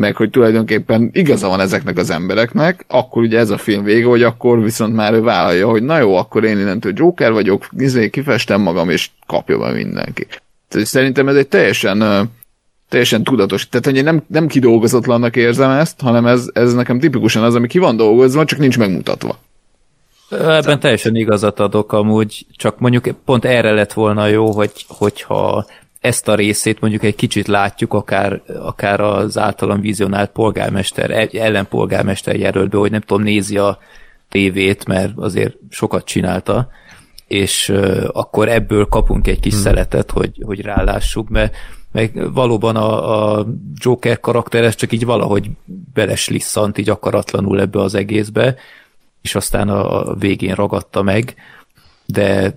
meg 0.00 0.16
hogy 0.16 0.30
tulajdonképpen 0.30 1.10
igaza 1.12 1.48
van 1.48 1.60
ezeknek 1.60 1.96
az 1.96 2.10
embereknek, 2.10 2.84
akkor 2.88 3.22
ugye 3.22 3.38
ez 3.38 3.50
a 3.50 3.58
film 3.58 3.84
vége, 3.84 4.06
hogy 4.06 4.22
akkor 4.22 4.62
viszont 4.62 4.94
már 4.94 5.12
ő 5.12 5.20
vállalja, 5.20 5.68
hogy 5.68 5.82
na 5.82 5.98
jó, 5.98 6.16
akkor 6.16 6.44
én 6.44 6.58
innentől 6.58 6.92
Joker 6.96 7.32
vagyok, 7.32 7.68
izé, 7.76 8.10
kifestem 8.10 8.60
magam, 8.60 8.90
és 8.90 9.10
kapja 9.26 9.58
be 9.58 9.72
mindenki. 9.72 10.26
Tehát 10.68 10.86
szerintem 10.86 11.28
ez 11.28 11.36
egy 11.36 11.48
teljesen, 11.48 12.30
teljesen 12.88 13.24
tudatos. 13.24 13.68
Tehát, 13.68 13.86
hogy 13.86 13.96
én 13.96 14.04
nem, 14.04 14.22
nem 14.26 14.46
kidolgozatlannak 14.46 15.36
érzem 15.36 15.70
ezt, 15.70 16.00
hanem 16.00 16.26
ez, 16.26 16.46
ez 16.52 16.74
nekem 16.74 16.98
tipikusan 16.98 17.42
az, 17.42 17.54
ami 17.54 17.66
ki 17.66 17.78
van 17.78 17.96
dolgozva, 17.96 18.44
csak 18.44 18.58
nincs 18.58 18.78
megmutatva. 18.78 19.38
Ebben 20.30 20.80
teljesen 20.80 21.16
igazat 21.16 21.60
adok 21.60 21.92
amúgy, 21.92 22.46
csak 22.56 22.78
mondjuk 22.78 23.04
pont 23.24 23.44
erre 23.44 23.72
lett 23.72 23.92
volna 23.92 24.26
jó, 24.26 24.50
hogy, 24.50 24.84
hogyha 24.88 25.66
ezt 26.00 26.28
a 26.28 26.34
részét 26.34 26.80
mondjuk 26.80 27.02
egy 27.02 27.14
kicsit 27.14 27.46
látjuk, 27.46 27.92
akár, 27.92 28.42
akár 28.58 29.00
az 29.00 29.38
általam 29.38 29.80
vizionált 29.80 30.30
polgármester, 30.30 31.10
egy 31.10 31.36
ellenpolgármester 31.36 32.36
jelöltbe, 32.36 32.78
hogy 32.78 32.90
nem 32.90 33.00
tudom, 33.00 33.22
nézi 33.22 33.56
a 33.56 33.78
tévét, 34.28 34.86
mert 34.86 35.12
azért 35.16 35.56
sokat 35.68 36.04
csinálta, 36.04 36.68
és 37.26 37.68
uh, 37.68 38.04
akkor 38.12 38.48
ebből 38.48 38.84
kapunk 38.84 39.26
egy 39.26 39.40
kis 39.40 39.52
hmm. 39.52 39.62
szeletet, 39.62 40.10
hogy, 40.10 40.42
hogy 40.44 40.60
rálássuk, 40.60 41.28
mert 41.28 41.56
meg 41.92 42.32
valóban 42.32 42.76
a, 42.76 43.38
a 43.38 43.46
Joker 43.74 44.20
karakter 44.20 44.64
ez 44.64 44.74
csak 44.74 44.92
így 44.92 45.04
valahogy 45.04 45.50
beleslisszant 45.92 46.78
így 46.78 46.90
akaratlanul 46.90 47.60
ebbe 47.60 47.80
az 47.80 47.94
egészbe, 47.94 48.56
és 49.20 49.34
aztán 49.34 49.68
a 49.68 50.08
a 50.08 50.14
végén 50.14 50.54
ragadta 50.54 51.02
meg, 51.02 51.34
de 52.06 52.54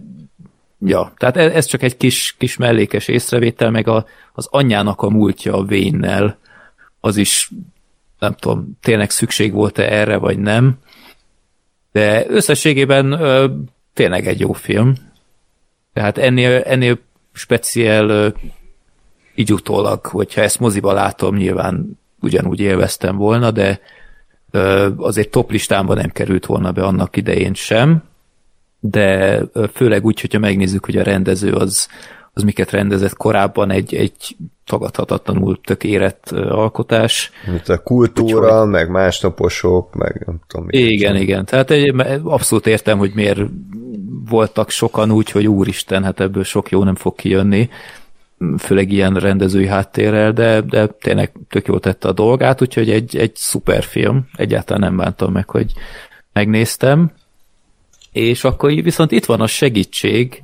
ja, 0.85 1.13
tehát 1.17 1.37
e- 1.37 1.55
ez 1.55 1.65
csak 1.65 1.81
egy 1.81 1.97
kis, 1.97 2.35
kis 2.37 2.57
mellékes 2.57 3.07
észrevétel, 3.07 3.71
meg 3.71 3.87
a, 3.87 4.05
az 4.33 4.47
anyjának 4.51 5.01
a 5.01 5.09
múltja 5.09 5.53
a 5.53 5.63
Vénnel, 5.63 6.37
az 6.99 7.17
is 7.17 7.51
nem 8.19 8.33
tudom, 8.33 8.77
tényleg 8.81 9.09
szükség 9.09 9.53
volt-e 9.53 9.83
erre, 9.83 10.17
vagy 10.17 10.39
nem, 10.39 10.77
de 11.91 12.25
összességében 12.27 13.11
ö, 13.11 13.47
tényleg 13.93 14.27
egy 14.27 14.39
jó 14.39 14.51
film. 14.51 14.93
Tehát 15.93 16.17
ennél, 16.17 16.61
ennél 16.61 16.99
speciál 17.33 18.09
ö, 18.09 18.27
így 19.35 19.53
utólag, 19.53 20.05
hogyha 20.05 20.41
ezt 20.41 20.59
moziba 20.59 20.93
látom, 20.93 21.35
nyilván 21.35 21.99
ugyanúgy 22.19 22.59
élveztem 22.59 23.15
volna, 23.15 23.51
de 23.51 23.79
ö, 24.51 24.89
azért 24.97 25.31
top 25.31 25.51
listámba 25.51 25.93
nem 25.93 26.09
került 26.09 26.45
volna 26.45 26.71
be 26.71 26.83
annak 26.83 27.17
idején 27.17 27.53
sem, 27.53 28.03
de 28.85 29.41
főleg 29.73 30.05
úgy, 30.05 30.21
hogyha 30.21 30.39
megnézzük, 30.39 30.85
hogy 30.85 30.97
a 30.97 31.03
rendező 31.03 31.53
az, 31.53 31.87
az 32.33 32.43
miket 32.43 32.71
rendezett 32.71 33.13
korábban, 33.13 33.71
egy, 33.71 33.95
egy 33.95 34.35
tagadhatatlanul 34.65 35.59
tök 35.61 35.83
érett 35.83 36.31
alkotás. 36.31 37.31
Mint 37.47 37.69
a 37.69 37.77
kultúra, 37.77 38.53
Úgyhogy... 38.53 38.69
meg 38.69 38.89
másnaposok, 38.89 39.95
meg 39.95 40.23
nem 40.25 40.39
tudom. 40.47 40.65
mi. 40.65 40.77
Igen, 40.77 41.15
igen. 41.15 41.45
Tehát 41.45 41.71
egy, 41.71 41.93
abszolút 42.23 42.67
értem, 42.67 42.97
hogy 42.97 43.11
miért 43.15 43.39
voltak 44.29 44.69
sokan 44.69 45.11
úgy, 45.11 45.31
hogy 45.31 45.47
úristen, 45.47 46.03
hát 46.03 46.19
ebből 46.19 46.43
sok 46.43 46.69
jó 46.69 46.83
nem 46.83 46.95
fog 46.95 47.15
kijönni, 47.15 47.69
főleg 48.57 48.91
ilyen 48.91 49.13
rendezői 49.13 49.67
háttérrel, 49.67 50.31
de, 50.31 50.61
de 50.61 50.87
tényleg 50.87 51.31
tök 51.49 51.67
jól 51.67 51.79
tette 51.79 52.07
a 52.07 52.13
dolgát, 52.13 52.61
úgyhogy 52.61 52.89
egy, 52.89 53.17
egy 53.17 53.35
szuper 53.35 53.83
film, 53.83 54.25
egyáltalán 54.35 54.81
nem 54.81 54.97
bántam 54.97 55.31
meg, 55.31 55.49
hogy 55.49 55.73
megnéztem. 56.33 57.11
És 58.13 58.43
akkor 58.43 58.71
viszont 58.71 59.11
itt 59.11 59.25
van 59.25 59.41
a 59.41 59.47
segítség, 59.47 60.43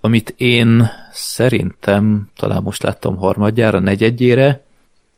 amit 0.00 0.34
én 0.36 0.90
szerintem 1.12 2.28
talán 2.36 2.62
most 2.62 2.82
láttam 2.82 3.16
harmadjára, 3.16 3.78
negyedjére, 3.78 4.64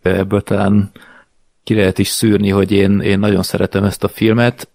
ebből 0.02 0.42
talán 0.42 0.91
ki 1.65 1.75
lehet 1.75 1.99
is 1.99 2.09
szűrni, 2.09 2.49
hogy 2.49 2.73
én, 2.73 3.01
én 3.01 3.18
nagyon 3.18 3.42
szeretem 3.42 3.84
ezt 3.84 4.05
a 4.05 4.09
filmet. 4.09 4.68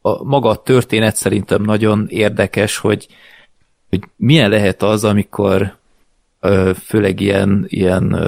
A 0.00 0.24
maga 0.24 0.48
a 0.48 0.62
történet 0.62 1.16
szerintem 1.16 1.62
nagyon 1.62 2.06
érdekes, 2.08 2.76
hogy, 2.76 3.08
hogy 3.88 4.00
milyen 4.16 4.50
lehet 4.50 4.82
az, 4.82 5.04
amikor 5.04 5.76
főleg 6.84 7.20
ilyen, 7.20 7.64
ilyen 7.68 8.18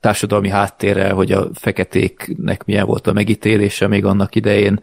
társadalmi 0.00 0.48
háttérrel, 0.48 1.14
hogy 1.14 1.32
a 1.32 1.48
feketéknek 1.54 2.64
milyen 2.64 2.86
volt 2.86 3.06
a 3.06 3.12
megítélése 3.12 3.86
még 3.86 4.04
annak 4.04 4.34
idején, 4.34 4.80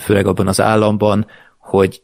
főleg 0.00 0.26
abban 0.26 0.48
az 0.48 0.60
államban, 0.60 1.26
hogy 1.58 2.02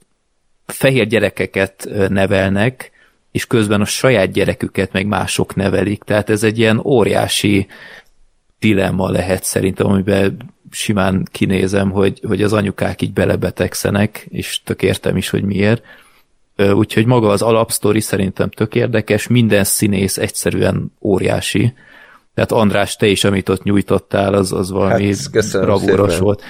fehér 0.66 1.06
gyerekeket 1.06 1.88
nevelnek, 2.08 2.90
és 3.32 3.46
közben 3.46 3.80
a 3.80 3.84
saját 3.84 4.30
gyereküket 4.30 4.92
meg 4.92 5.06
mások 5.06 5.54
nevelik. 5.54 6.02
Tehát 6.02 6.30
ez 6.30 6.42
egy 6.42 6.58
ilyen 6.58 6.80
óriási 6.84 7.66
dilemma 8.58 9.10
lehet 9.10 9.44
szerintem, 9.44 9.86
amiben 9.86 10.36
simán 10.70 11.28
kinézem, 11.30 11.90
hogy, 11.90 12.20
hogy 12.26 12.42
az 12.42 12.52
anyukák 12.52 13.02
így 13.02 13.12
belebetegszenek, 13.12 14.26
és 14.28 14.60
tök 14.64 14.82
értem 14.82 15.16
is, 15.16 15.28
hogy 15.28 15.42
miért. 15.42 15.82
Úgyhogy 16.56 17.06
maga 17.06 17.28
az 17.28 17.42
alapsztori 17.42 18.00
szerintem 18.00 18.50
tök 18.50 18.74
érdekes, 18.74 19.26
minden 19.26 19.64
színész 19.64 20.16
egyszerűen 20.16 20.92
óriási. 21.00 21.72
Tehát 22.38 22.52
András, 22.52 22.96
te 22.96 23.06
is, 23.06 23.24
amit 23.24 23.48
ott 23.48 23.62
nyújtottál, 23.62 24.34
az, 24.34 24.52
az 24.52 24.70
valami 24.70 25.14
Hát, 25.32 25.60
bravúros 25.60 26.10
szépen. 26.12 26.24
volt. 26.24 26.42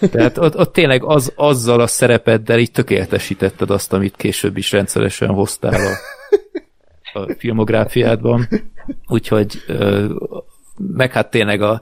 Tehát 0.00 0.38
ott, 0.38 0.58
ott 0.58 0.72
tényleg 0.72 1.04
az, 1.04 1.32
azzal 1.36 1.80
a 1.80 1.86
szerepeddel 1.86 2.58
így 2.58 2.70
tökéletesítetted 2.70 3.70
azt, 3.70 3.92
amit 3.92 4.16
később 4.16 4.56
is 4.56 4.72
rendszeresen 4.72 5.28
hoztál 5.28 5.80
a, 5.80 7.18
a 7.18 7.34
filmográfiádban. 7.38 8.48
Úgyhogy 9.06 9.64
meg 10.76 11.12
hát 11.12 11.30
tényleg 11.30 11.62
a, 11.62 11.80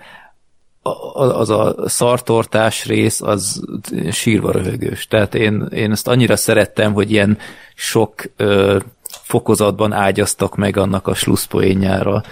a, 0.83 0.91
az 1.23 1.51
a 1.51 1.75
szartortás 1.87 2.87
rész, 2.87 3.21
az 3.21 3.63
sírva 4.11 4.53
röhögős. 4.53 5.07
Tehát 5.07 5.35
én, 5.35 5.69
én 5.75 5.91
ezt 5.91 6.09
annyira 6.09 6.37
szerettem, 6.37 6.93
hogy 6.93 7.11
ilyen 7.11 7.39
sok 7.75 8.15
ö, 8.37 8.79
fokozatban 9.23 9.93
ágyaztak 9.93 10.57
meg 10.57 10.77
annak 10.77 11.07
a 11.07 11.15
slusszpoénjára. 11.15 12.23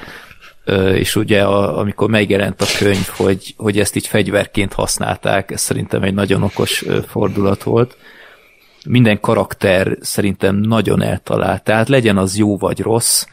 És 0.94 1.16
ugye 1.16 1.42
a, 1.42 1.78
amikor 1.78 2.08
megjelent 2.08 2.60
a 2.60 2.66
könyv, 2.78 3.06
hogy, 3.06 3.54
hogy 3.56 3.78
ezt 3.78 3.96
így 3.96 4.06
fegyverként 4.06 4.72
használták, 4.72 5.50
ez 5.50 5.60
szerintem 5.60 6.02
egy 6.02 6.14
nagyon 6.14 6.42
okos 6.42 6.84
fordulat 7.06 7.62
volt. 7.62 7.96
Minden 8.88 9.20
karakter 9.20 9.96
szerintem 10.00 10.56
nagyon 10.56 11.02
eltalált, 11.02 11.64
tehát 11.64 11.88
legyen 11.88 12.16
az 12.16 12.36
jó 12.36 12.56
vagy 12.56 12.80
rossz, 12.80 13.26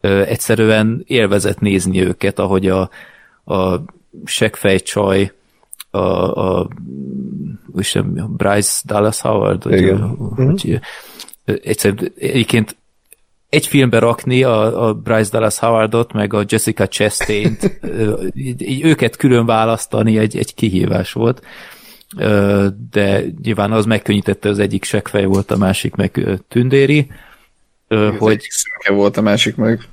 egyszerűen 0.00 1.04
élvezett 1.06 1.60
nézni 1.60 2.02
őket, 2.02 2.38
ahogy 2.38 2.68
a, 2.68 2.90
a 3.44 3.82
segfejcsaj, 4.24 5.32
a, 5.90 5.98
a, 5.98 6.68
a 7.94 8.28
Bryce 8.36 8.82
Dallas 8.84 9.20
Howard, 9.20 9.64
vagy 9.64 9.80
Igen. 9.80 10.02
a, 10.02 10.16
hogy, 10.34 10.80
ö, 11.44 11.54
egyszerűen 11.64 12.12
egyébként 12.18 12.76
egy 13.50 13.66
filmbe 13.66 13.98
rakni 13.98 14.42
a, 14.42 14.88
a 14.88 14.94
Bryce 14.94 15.30
Dallas 15.30 15.58
Howardot, 15.58 16.12
meg 16.12 16.34
a 16.34 16.44
Jessica 16.48 16.88
Chastain-t, 16.88 17.78
ö, 17.80 18.26
így, 18.34 18.62
így 18.62 18.84
őket 18.84 19.16
külön 19.16 19.46
választani 19.46 20.18
egy, 20.18 20.36
egy 20.36 20.54
kihívás 20.54 21.12
volt, 21.12 21.42
de 22.90 23.24
nyilván 23.42 23.72
az 23.72 23.84
megkönnyítette, 23.84 24.48
az 24.48 24.58
egyik 24.58 24.84
segfej 24.84 25.24
volt, 25.24 25.50
a 25.50 25.56
másik 25.56 25.94
meg 25.94 26.40
tündéri, 26.48 27.10
Ö, 27.92 28.12
Hogy... 28.18 28.46
Szürke 28.48 28.92
volt 28.92 29.16
a 29.16 29.20
másik 29.20 29.56
meg. 29.56 29.88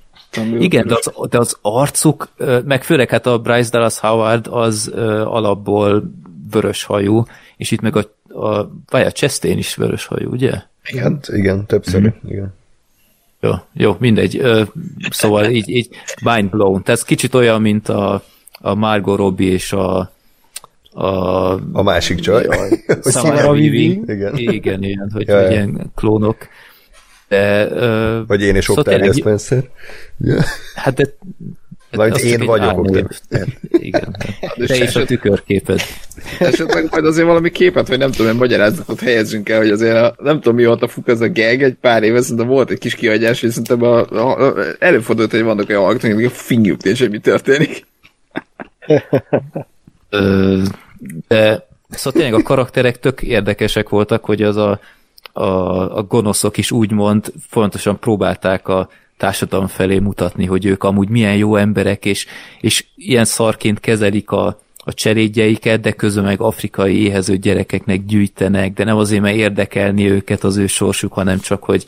igen, 0.60 0.88
de 0.88 0.94
az, 0.94 1.30
de 1.30 1.38
az 1.38 1.58
arcuk, 1.62 2.30
meg 2.66 2.84
főleg 2.84 3.10
hát 3.10 3.26
a 3.26 3.40
Bryce 3.40 3.70
Dallas 3.70 4.00
Howard 4.00 4.48
az 4.50 4.92
alapból 5.24 6.12
vörös 6.52 6.84
hajú, 6.84 7.26
és 7.58 7.72
itt 7.72 7.82
meg 7.82 7.96
a, 7.96 8.00
a, 8.48 8.72
vagy 8.90 9.02
a 9.02 9.12
Chastain 9.12 9.58
is 9.58 9.76
vörös 9.76 10.06
hajú, 10.06 10.30
ugye? 10.30 10.52
Hát 10.84 11.28
igen, 11.28 11.66
többször. 11.66 12.02
Mhm. 12.02 12.32
Igen. 12.32 12.54
Jó, 13.40 13.52
jó, 13.74 13.96
mindegy. 14.00 14.38
Ö, 14.38 14.62
szóval 15.10 15.46
így, 15.46 15.70
így 15.70 15.90
mind 16.24 16.50
blown. 16.50 16.84
Tehát 16.84 17.00
ez 17.00 17.04
kicsit 17.06 17.34
olyan, 17.34 17.62
mint 17.62 17.90
a, 17.90 18.24
a 18.60 18.74
Margot 18.74 19.18
Robbie 19.18 19.52
és 19.52 19.72
a 19.74 20.12
a, 20.92 21.52
A 21.72 21.82
másik 21.84 22.20
csaj. 22.20 22.46
Samara 23.12 23.52
Weaving. 23.52 24.10
Igen. 24.10 24.38
Igen, 24.38 24.84
igen, 24.84 25.10
hogy, 25.14 25.28
Ja, 25.28 25.50
ilyen 25.50 25.92
klónok. 25.96 26.38
De, 27.28 27.68
ö, 27.72 28.22
Vagy 28.28 28.42
én 28.42 28.56
és 28.56 28.66
szóval 28.66 28.84
Octavia 28.84 29.00
tényleg- 29.12 29.20
Spencer. 29.20 29.70
Ja. 30.18 30.44
Hát 30.76 30.94
de 30.94 31.08
Vagy 31.98 32.12
az 32.12 32.24
én 32.24 32.46
vagyok 32.46 32.66
álnév. 32.66 33.06
Octavia. 33.06 33.46
Igen. 33.72 34.16
De 34.56 34.66
Te 34.66 34.76
és 34.76 34.96
a 34.96 35.06
tükörképed. 35.06 35.82
Esetleg 36.40 36.88
majd 36.92 37.06
azért 37.06 37.28
valami 37.28 37.50
képet, 37.50 37.88
vagy 37.88 37.98
nem 37.98 38.12
tudom, 38.12 38.32
egy 38.32 38.38
magyarázatot 38.38 39.00
helyezzünk 39.00 39.50
el, 39.50 39.58
hogy 39.58 39.70
azért 39.70 39.96
a, 39.96 40.16
nem 40.24 40.36
tudom 40.36 40.56
mióta 40.56 40.88
fut 40.88 41.10
ez 41.10 41.22
a 41.22 41.30
gag, 41.30 41.62
egy 41.62 41.74
pár 41.82 42.04
éve 42.04 42.22
szerintem 42.22 42.48
volt 42.48 42.70
egy 42.70 42.78
kis 42.78 42.96
kihagyás, 42.96 43.42
és 43.42 43.50
szerintem 43.50 43.84
a, 43.84 44.12
a, 44.12 44.48
a, 44.48 44.56
előfordult, 44.80 45.32
hogy 45.32 45.44
vannak 45.44 45.70
olyan 45.70 45.82
hallgatók, 45.82 46.12
akik 46.12 46.26
a 46.26 46.30
fingjuk 46.30 46.84
és 46.84 47.00
hogy 47.00 47.10
mi 47.10 47.20
történik. 47.20 47.86
Ö, 50.10 50.62
de 51.28 51.68
szóval 51.90 52.22
tényleg 52.22 52.40
a 52.40 52.44
karakterek 52.44 53.00
tök 53.00 53.22
érdekesek 53.22 53.90
voltak, 53.90 54.26
hogy 54.26 54.42
az 54.42 54.56
a, 54.56 54.80
a, 55.32 55.44
a 55.98 56.04
gonoszok 56.04 56.58
is 56.58 56.72
úgymond 56.72 57.32
fontosan 57.50 58.00
próbálták 58.00 58.68
a 58.68 58.90
társadalom 59.18 59.68
felé 59.68 60.00
mutatni, 60.00 60.46
hogy 60.46 60.66
ők 60.66 60.84
amúgy 60.84 61.10
milyen 61.10 61.36
jó 61.36 61.56
emberek, 61.56 62.06
és, 62.06 62.26
és 62.62 62.86
ilyen 62.96 63.26
szarként 63.26 63.80
kezelik 63.80 64.32
a, 64.32 64.60
a 64.78 64.94
cselédjeiket, 64.94 65.82
de 65.82 65.92
közben 65.92 66.24
meg 66.24 66.42
afrikai 66.42 67.02
éhező 67.02 67.38
gyerekeknek 67.38 68.06
gyűjtenek, 68.06 68.74
de 68.74 68.84
nem 68.84 68.98
azért, 68.98 69.22
mert 69.22 69.36
érdekelni 69.36 70.10
őket 70.10 70.44
az 70.44 70.58
ő 70.58 70.68
sorsuk, 70.68 71.14
hanem 71.14 71.40
csak, 71.40 71.64
hogy 71.64 71.86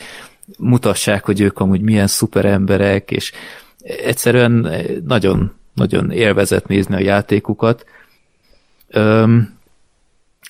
mutassák, 0.58 1.26
hogy 1.26 1.42
ők 1.42 1.60
amúgy 1.60 1.82
milyen 1.82 2.08
szuper 2.08 2.46
emberek, 2.46 3.12
és 3.12 3.32
egyszerűen 3.82 4.72
nagyon, 5.06 5.54
nagyon 5.74 6.12
élvezett 6.12 6.68
nézni 6.68 6.96
a 6.96 7.00
játékukat. 7.00 7.86
Öm, 8.88 9.58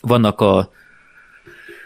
vannak 0.02 0.42
a, 0.42 0.58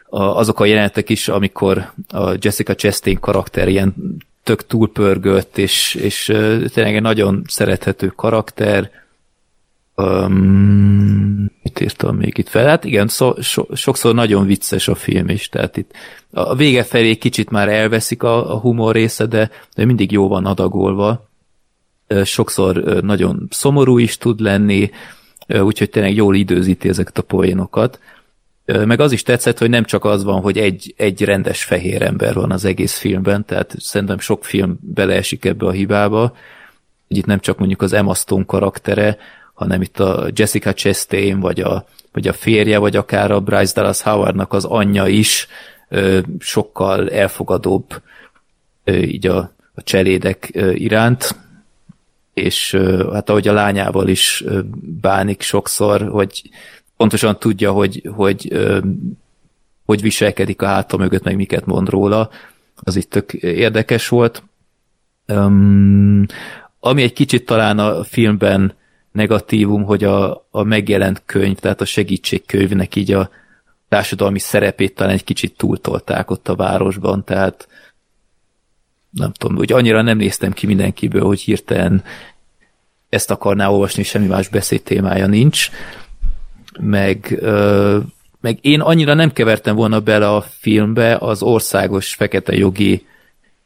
a, 0.05 0.23
azok 0.23 0.59
a 0.59 0.65
jelenetek 0.65 1.09
is, 1.09 1.27
amikor 1.27 1.91
a 2.07 2.31
Jessica 2.39 2.75
Chastain 2.75 3.19
karakter 3.19 3.67
ilyen 3.67 3.95
tök 4.43 4.65
túlpörgött, 4.65 5.57
és, 5.57 5.95
és 5.95 6.25
tényleg 6.73 6.95
egy 6.95 7.01
nagyon 7.01 7.43
szerethető 7.47 8.07
karakter. 8.07 8.91
Um, 9.95 11.51
mit 11.61 11.79
írtam 11.79 12.15
még 12.15 12.37
itt 12.37 12.49
fel? 12.49 12.67
Hát 12.67 12.83
igen, 12.83 13.07
szó, 13.07 13.33
so, 13.41 13.63
sokszor 13.75 14.13
nagyon 14.13 14.45
vicces 14.45 14.87
a 14.87 14.95
film 14.95 15.29
is, 15.29 15.49
tehát 15.49 15.77
itt 15.77 15.91
a 16.31 16.55
vége 16.55 16.83
felé 16.83 17.15
kicsit 17.15 17.49
már 17.49 17.69
elveszik 17.69 18.23
a, 18.23 18.53
a 18.53 18.59
humor 18.59 18.95
része, 18.95 19.25
de, 19.25 19.51
de 19.75 19.85
mindig 19.85 20.11
jó 20.11 20.27
van 20.27 20.45
adagolva. 20.45 21.29
Sokszor 22.23 22.75
nagyon 23.03 23.47
szomorú 23.49 23.97
is 23.97 24.17
tud 24.17 24.39
lenni, 24.39 24.91
úgyhogy 25.47 25.89
tényleg 25.89 26.15
jól 26.15 26.35
időzíti 26.35 26.89
ezeket 26.89 27.17
a 27.17 27.21
poénokat. 27.21 27.99
Meg 28.65 28.99
az 28.99 29.11
is 29.11 29.23
tetszett, 29.23 29.57
hogy 29.57 29.69
nem 29.69 29.83
csak 29.83 30.05
az 30.05 30.23
van, 30.23 30.41
hogy 30.41 30.57
egy, 30.57 30.93
egy 30.97 31.21
rendes 31.21 31.63
fehér 31.63 32.01
ember 32.01 32.33
van 32.33 32.51
az 32.51 32.65
egész 32.65 32.97
filmben, 32.97 33.45
tehát 33.45 33.75
szerintem 33.79 34.19
sok 34.19 34.45
film 34.45 34.77
beleesik 34.81 35.45
ebbe 35.45 35.65
a 35.65 35.71
hibába, 35.71 36.35
hogy 37.07 37.17
itt 37.17 37.25
nem 37.25 37.39
csak 37.39 37.57
mondjuk 37.57 37.81
az 37.81 37.93
Emma 37.93 38.13
Stone 38.13 38.45
karaktere, 38.45 39.17
hanem 39.53 39.81
itt 39.81 39.99
a 39.99 40.27
Jessica 40.33 40.73
Chastain, 40.73 41.39
vagy 41.39 41.59
a, 41.59 41.85
vagy 42.11 42.27
a 42.27 42.33
férje, 42.33 42.77
vagy 42.77 42.95
akár 42.95 43.31
a 43.31 43.39
Bryce 43.39 43.73
Dallas 43.81 44.01
Howardnak 44.01 44.53
az 44.53 44.65
anyja 44.65 45.07
is 45.07 45.47
ö, 45.89 46.19
sokkal 46.39 47.09
elfogadóbb 47.09 48.01
ö, 48.83 48.95
így 48.95 49.27
a, 49.27 49.37
a 49.75 49.83
cselédek 49.83 50.49
ö, 50.53 50.71
iránt, 50.71 51.35
és 52.33 52.77
hát 53.13 53.29
ahogy 53.29 53.47
a 53.47 53.53
lányával 53.53 54.07
is 54.07 54.43
bánik 55.01 55.41
sokszor, 55.41 56.07
hogy 56.07 56.41
pontosan 56.97 57.39
tudja, 57.39 57.71
hogy, 57.71 58.09
hogy 58.15 58.51
hogy 59.85 60.01
viselkedik 60.01 60.61
a 60.61 60.65
háta 60.65 60.97
mögött, 60.97 61.23
meg 61.23 61.35
miket 61.35 61.65
mond 61.65 61.89
róla, 61.89 62.29
az 62.75 62.95
itt 62.95 63.09
tök 63.09 63.33
érdekes 63.33 64.07
volt. 64.07 64.43
Ami 66.79 67.01
egy 67.01 67.13
kicsit 67.13 67.45
talán 67.45 67.79
a 67.79 68.03
filmben 68.03 68.73
negatívum, 69.11 69.83
hogy 69.83 70.03
a, 70.03 70.47
a 70.51 70.63
megjelent 70.63 71.21
könyv, 71.25 71.57
tehát 71.57 71.81
a 71.81 71.85
segítségkönyvnek 71.85 72.95
így 72.95 73.11
a 73.11 73.29
társadalmi 73.89 74.39
szerepét 74.39 74.95
talán 74.95 75.13
egy 75.13 75.23
kicsit 75.23 75.57
túltolták 75.57 76.31
ott 76.31 76.47
a 76.47 76.55
városban, 76.55 77.23
tehát 77.23 77.67
nem 79.09 79.31
tudom, 79.31 79.57
hogy 79.57 79.71
annyira 79.71 80.01
nem 80.01 80.17
néztem 80.17 80.51
ki 80.51 80.65
mindenkiből, 80.65 81.23
hogy 81.23 81.41
hirtelen 81.41 82.03
ezt 83.09 83.31
akarná 83.31 83.67
olvasni, 83.67 84.03
semmi 84.03 84.27
más 84.27 84.47
beszédtémája 84.47 85.27
nincs. 85.27 85.69
Meg, 86.79 87.39
meg 88.41 88.57
én 88.61 88.81
annyira 88.81 89.13
nem 89.13 89.31
kevertem 89.31 89.75
volna 89.75 89.99
bele 89.99 90.29
a 90.29 90.41
filmbe 90.41 91.17
az 91.17 91.41
országos 91.41 92.13
fekete 92.13 92.55
jogi 92.55 93.05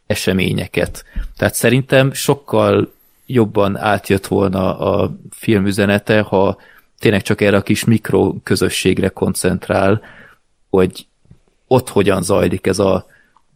eseményeket. 0.08 1.06
Tehát 1.38 1.54
szerintem 1.54 2.14
sokkal 2.14 2.94
jobban 3.26 3.78
átjött 3.78 4.28
volna 4.28 4.80
a 4.80 5.16
film 5.30 5.66
üzenete, 5.66 6.22
ha 6.22 6.58
tényleg 7.00 7.22
csak 7.22 7.42
erre 7.42 7.58
a 7.58 7.62
kis 7.62 7.84
mikro 7.84 8.36
közösségre 8.44 9.10
koncentrál, 9.10 10.02
hogy 10.70 11.08
ott 11.68 11.90
hogyan 11.90 12.24
zajlik 12.24 12.68
ez 12.68 12.80
a, 12.80 13.06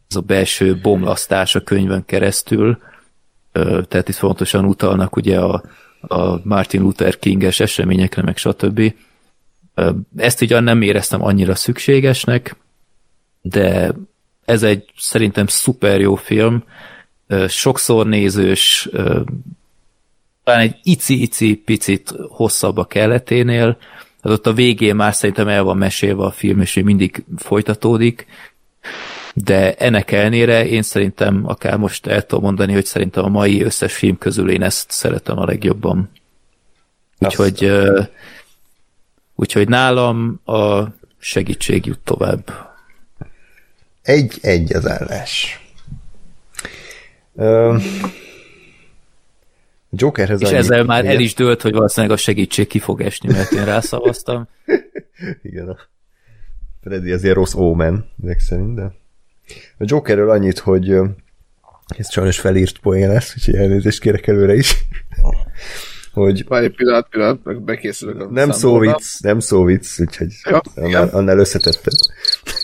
ez 0.10 0.16
a 0.16 0.22
belső 0.22 0.80
bomlasztás 0.82 1.56
a 1.56 1.64
könyvön 1.64 2.06
keresztül. 2.06 2.78
Tehát 3.52 4.10
itt 4.10 4.16
fontosan 4.16 4.66
utalnak 4.66 5.16
ugye 5.16 5.40
a, 5.40 5.64
a 6.02 6.40
Martin 6.44 6.82
Luther 6.82 7.20
King-es 7.20 7.60
eseményekre, 7.60 8.22
meg 8.22 8.38
stb. 8.38 8.94
Ezt 10.18 10.42
ugyan 10.42 10.64
nem 10.64 10.82
éreztem 10.82 11.24
annyira 11.24 11.56
szükségesnek, 11.56 12.56
de 13.42 13.94
ez 14.46 14.64
egy 14.64 14.92
szerintem 14.98 15.48
szuper 15.48 16.00
jó 16.00 16.16
film, 16.16 16.64
sokszor 17.48 18.08
nézős, 18.08 18.90
talán 20.44 20.62
egy 20.62 20.76
ici-ici 20.84 21.56
picit 21.56 22.14
hosszabb 22.30 22.78
a 22.78 22.86
kelleténél, 22.86 23.78
az 24.22 24.32
ott 24.32 24.48
a 24.48 24.54
végén 24.54 24.96
már 24.96 25.14
szerintem 25.14 25.48
el 25.48 25.64
van 25.64 25.78
mesélve 25.78 26.24
a 26.24 26.32
film, 26.32 26.62
és 26.62 26.74
mindig 26.74 27.24
folytatódik, 27.38 28.26
de 29.34 29.74
ennek 29.74 30.12
ellenére 30.12 30.68
én 30.68 30.82
szerintem 30.82 31.42
akár 31.46 31.78
most 31.78 32.08
el 32.08 32.26
tudom 32.26 32.44
mondani, 32.44 32.74
hogy 32.74 32.86
szerintem 32.86 33.24
a 33.24 33.30
mai 33.30 33.62
összes 33.62 33.94
film 33.94 34.18
közül 34.18 34.50
én 34.50 34.62
ezt 34.62 34.92
szeretem 34.92 35.38
a 35.38 35.46
legjobban. 35.46 36.10
Úgyhogy, 37.20 37.64
ö, 37.64 38.02
úgyhogy 39.42 39.68
nálam 39.68 40.40
a 40.46 40.84
segítség 41.18 41.86
jut 41.86 42.00
tovább. 42.00 42.52
Egy-egy 44.02 44.74
az 44.74 44.88
állás. 44.88 45.60
Ö, 47.36 47.78
Jokerhez 49.90 50.42
És 50.42 50.48
annyi- 50.48 50.58
ezzel 50.58 50.84
már 50.84 51.06
el 51.06 51.12
Igen. 51.12 51.22
is 51.22 51.34
dőlt, 51.34 51.62
hogy 51.62 51.72
valószínűleg 51.74 52.16
a 52.18 52.20
segítség 52.20 52.68
ki 52.68 52.80
fog 52.80 53.02
esni, 53.02 53.32
mert 53.34 53.52
én 53.52 53.66
rászavaztam. 53.66 54.48
Igen, 55.44 55.70
a 55.70 55.78
Freddy 56.82 57.12
azért 57.12 57.36
rossz 57.36 57.54
ómen, 57.54 58.12
ezek 58.24 58.40
szerint, 58.40 58.76
de 58.76 58.82
a 59.78 59.84
Jokerről 59.86 60.30
annyit, 60.30 60.60
hogy 60.60 60.90
Ez 61.98 62.12
sajnos 62.12 62.40
felírt 62.40 62.78
poén 62.80 63.10
lesz, 63.10 63.34
úgyhogy 63.38 63.56
elnézést 63.56 64.00
kérek 64.00 64.28
előre 64.28 64.54
is. 64.54 64.78
Hogy 66.14 66.48
Várj 66.48 66.68
pillanat, 66.68 67.08
pillanat, 67.10 67.44
meg 67.44 67.62
bekészülök 67.62 68.22
a 68.22 68.28
nem 68.32 68.52
szó 68.52 68.80
vicc, 68.80 69.20
nem 69.20 69.40
szó 69.40 69.64
vicc, 69.64 70.00
úgyhogy 70.00 70.34
Ja, 70.50 70.62
annál, 70.76 71.10
annál 71.12 71.40
összetettem. 71.40 71.94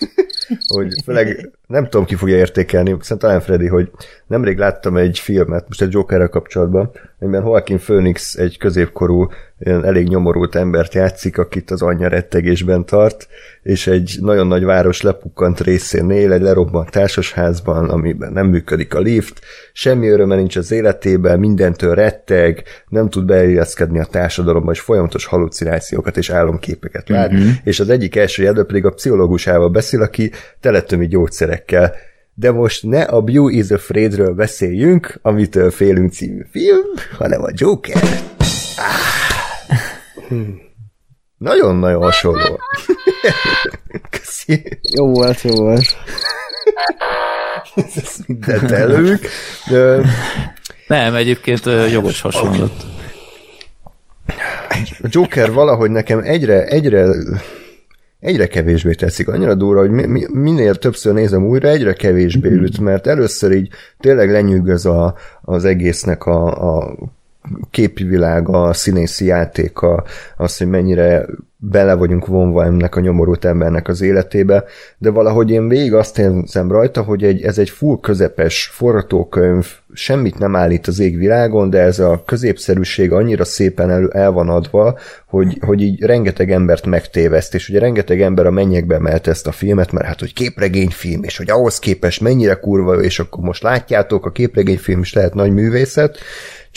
hogy 0.76 0.94
főleg 1.04 1.52
nem 1.68 1.84
tudom, 1.84 2.06
ki 2.06 2.16
fogja 2.16 2.38
értékelni, 2.38 2.90
szerintem 2.90 3.18
talán 3.18 3.42
Freddy, 3.42 3.68
hogy 3.68 3.92
nemrég 4.28 4.58
láttam 4.58 4.98
egy 4.98 5.20
filmet, 5.20 5.68
most 5.68 5.82
egy 5.82 5.94
Jokerrel 5.94 6.28
kapcsolatban, 6.28 6.92
amiben 7.20 7.44
Joaquin 7.44 7.78
Phoenix 7.78 8.36
egy 8.36 8.58
középkorú, 8.58 9.30
ilyen 9.60 9.86
elég 9.86 10.08
nyomorult 10.08 10.56
embert 10.56 10.94
játszik, 10.94 11.38
akit 11.38 11.72
az 11.72 11.82
anyja 11.82 12.08
rettegésben 12.08 12.86
tart, 12.86 13.28
és 13.64 13.88
egy 13.88 14.18
nagyon 14.22 14.48
nagy 14.48 14.64
város 14.64 15.02
lepukkant 15.02 15.60
részén 15.60 16.10
él, 16.10 16.34
egy 16.34 16.42
lerobbant 16.42 16.92
társasházban, 16.92 17.90
amiben 17.90 18.34
nem 18.34 18.48
működik 18.48 18.94
a 18.94 19.00
lift, 19.00 19.40
semmi 19.74 20.08
öröme 20.08 20.36
nincs 20.36 20.56
az 20.56 20.72
életében, 20.72 21.40
mindentől 21.40 21.96
retteg, 21.96 22.64
nem 22.88 23.10
tud 23.10 23.26
beilleszkedni 23.26 24.00
a 24.00 24.06
társadalomba, 24.06 24.72
és 24.72 24.80
folyamatos 24.80 25.26
halucinációkat 25.26 26.18
és 26.18 26.30
álomképeket 26.30 27.10
lát, 27.10 27.34
mm-hmm. 27.34 27.50
és 27.64 27.80
az 27.80 27.90
egyik 27.90 28.16
első 28.16 28.44
jelöl 28.44 28.66
pedig 28.66 28.86
a 28.86 28.92
pszichológusával 28.92 29.70
beszél, 29.70 30.02
aki 30.02 30.32
teletömi 30.60 31.08
gyógyszerekkel. 31.08 31.94
De 32.34 32.52
most 32.52 32.84
ne 32.84 33.02
a 33.02 33.22
Bew 33.22 33.48
is 33.48 33.70
Afraid-ről 33.70 34.34
beszéljünk, 34.34 35.20
amitől 35.22 35.72
félünk 35.72 36.12
című 36.12 36.42
film, 36.52 36.86
hanem 37.18 37.44
a 37.44 37.50
Joker. 37.54 38.02
Ah. 38.78 39.27
Hmm. 40.28 40.60
Nagyon-nagyon 41.38 42.02
hasonló. 42.02 42.60
Köszi. 44.10 44.80
Jó 44.96 45.08
volt, 45.08 45.42
jó 45.42 45.56
volt. 45.56 45.98
Ezt 47.76 48.28
mindent 48.28 48.72
elők. 48.72 49.28
Ö, 49.72 50.02
Nem, 50.88 51.16
egyébként 51.16 51.66
jogos 51.92 52.22
hasonlat. 52.22 52.72
A 55.02 55.08
Joker 55.10 55.52
valahogy 55.52 55.92
nekem 55.92 56.20
egyre, 56.20 56.66
egyre 56.66 57.06
egyre 58.20 58.48
kevésbé 58.48 58.94
tetszik. 58.94 59.28
Annyira 59.28 59.56
durva, 59.56 59.80
hogy 59.80 59.90
mi, 59.90 60.06
mi, 60.06 60.26
minél 60.32 60.76
többször 60.76 61.14
nézem 61.14 61.46
újra, 61.46 61.68
egyre 61.68 61.94
kevésbé 61.94 62.50
üt, 62.50 62.80
mert 62.80 63.08
először 63.08 63.52
így 63.52 63.70
tényleg 64.00 64.32
lenyűgöz 64.32 64.86
a, 64.86 65.16
az 65.42 65.66
egésznek 65.66 66.26
a, 66.26 66.78
a 66.78 66.96
képi 67.72 68.04
világa, 68.04 68.64
a 68.64 68.74
színészi 68.74 69.26
játéka, 69.26 70.04
az, 70.38 70.58
hogy 70.58 70.68
mennyire 70.68 71.26
bele 71.60 71.94
vagyunk 71.94 72.26
vonva 72.26 72.64
ennek 72.64 72.96
a 72.96 73.00
nyomorult 73.00 73.46
embernek 73.46 73.88
az 73.88 74.02
életébe, 74.02 74.64
de 74.98 75.10
valahogy 75.10 75.52
én 75.52 75.68
végig 75.68 75.94
azt 75.94 76.20
érzem 76.20 76.72
rajta, 76.72 77.02
hogy 77.02 77.24
egy, 77.24 77.42
ez 77.42 77.58
egy 77.58 77.70
full 77.70 78.00
közepes 78.02 78.70
forgatókönyv, 78.74 79.68
semmit 79.94 80.40
nem 80.40 80.56
állít 80.56 80.88
az 80.88 81.00
égvilágon, 81.00 81.70
de 81.70 81.80
ez 81.80 82.00
a 82.00 82.24
középszerűség 82.26 83.12
annyira 83.12 83.46
szépen 83.46 83.90
el, 83.90 84.12
el 84.12 84.32
van 84.32 84.50
adva, 84.50 84.98
hogy, 85.26 85.58
hogy 85.66 85.82
így 85.82 86.02
rengeteg 86.02 86.52
embert 86.52 86.86
megtéveszt, 86.86 87.54
és 87.54 87.70
ugye 87.70 87.80
rengeteg 87.80 88.22
ember 88.22 88.46
a 88.46 88.52
mennyekbe 88.52 88.96
emelte 88.96 89.32
ezt 89.32 89.48
a 89.48 89.52
filmet, 89.52 89.92
mert 89.92 90.06
hát, 90.06 90.20
hogy 90.20 90.34
képregényfilm, 90.34 91.24
és 91.24 91.38
hogy 91.38 91.50
ahhoz 91.50 91.80
képest 91.80 92.22
mennyire 92.22 92.54
kurva, 92.54 93.02
és 93.02 93.20
akkor 93.20 93.44
most 93.44 93.64
látjátok, 93.64 94.26
a 94.26 94.32
képregényfilm 94.32 95.00
is 95.00 95.14
lehet 95.14 95.34
nagy 95.34 95.54
művészet, 95.54 96.18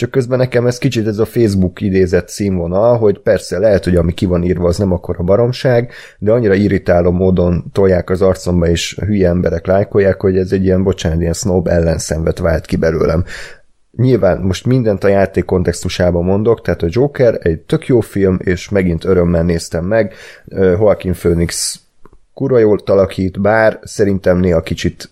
csak 0.01 0.11
közben 0.11 0.37
nekem 0.37 0.67
ez 0.67 0.77
kicsit 0.77 1.07
ez 1.07 1.17
a 1.17 1.25
Facebook 1.25 1.81
idézett 1.81 2.29
színvonal, 2.29 2.97
hogy 2.97 3.19
persze 3.19 3.59
lehet, 3.59 3.83
hogy 3.83 3.95
ami 3.95 4.13
ki 4.13 4.25
van 4.25 4.43
írva, 4.43 4.67
az 4.67 4.77
nem 4.77 4.91
akkor 4.91 5.15
a 5.19 5.23
baromság, 5.23 5.91
de 6.17 6.31
annyira 6.31 6.53
irritáló 6.53 7.11
módon 7.11 7.63
tolják 7.71 8.09
az 8.09 8.21
arcomba, 8.21 8.67
és 8.67 8.99
hülye 9.05 9.29
emberek 9.29 9.65
lájkolják, 9.65 10.21
hogy 10.21 10.37
ez 10.37 10.51
egy 10.51 10.63
ilyen, 10.63 10.83
bocsánat, 10.83 11.21
ilyen 11.21 11.33
snob 11.33 11.67
ellenszenvet 11.67 12.39
vált 12.39 12.65
ki 12.65 12.75
belőlem. 12.75 13.23
Nyilván 13.97 14.41
most 14.41 14.65
mindent 14.65 15.03
a 15.03 15.07
játék 15.07 15.45
kontextusában 15.45 16.23
mondok, 16.23 16.61
tehát 16.61 16.81
a 16.81 16.87
Joker 16.89 17.39
egy 17.41 17.59
tök 17.59 17.87
jó 17.87 17.99
film, 17.99 18.39
és 18.43 18.69
megint 18.69 19.05
örömmel 19.05 19.43
néztem 19.43 19.85
meg. 19.85 20.13
Joaquin 20.45 21.13
Phoenix 21.13 21.79
kurva 22.33 22.57
jól 22.57 22.79
alakít, 22.85 23.41
bár 23.41 23.79
szerintem 23.83 24.39
néha 24.39 24.61
kicsit 24.61 25.09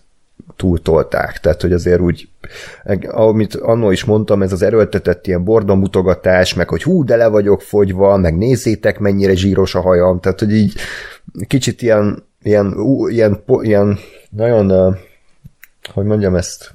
túltolták, 0.60 1.38
tehát 1.38 1.60
hogy 1.60 1.72
azért 1.72 2.00
úgy, 2.00 2.28
amit 3.10 3.54
annó 3.54 3.90
is 3.90 4.04
mondtam, 4.04 4.42
ez 4.42 4.52
az 4.52 4.62
erőltetett 4.62 5.26
ilyen 5.26 5.44
borda 5.44 5.74
mutogatás, 5.74 6.54
meg 6.54 6.68
hogy 6.68 6.82
hú, 6.82 7.04
de 7.04 7.16
le 7.16 7.28
vagyok 7.28 7.62
fogyva, 7.62 8.16
meg 8.16 8.36
nézzétek, 8.36 8.98
mennyire 8.98 9.34
zsíros 9.34 9.74
a 9.74 9.80
hajam, 9.80 10.20
tehát 10.20 10.38
hogy 10.38 10.52
így 10.52 10.74
kicsit 11.46 11.82
ilyen, 11.82 12.24
ilyen, 12.42 12.74
ilyen, 13.08 13.42
ilyen 13.60 13.98
nagyon 14.30 14.96
hogy 15.94 16.04
mondjam 16.04 16.34
ezt, 16.34 16.72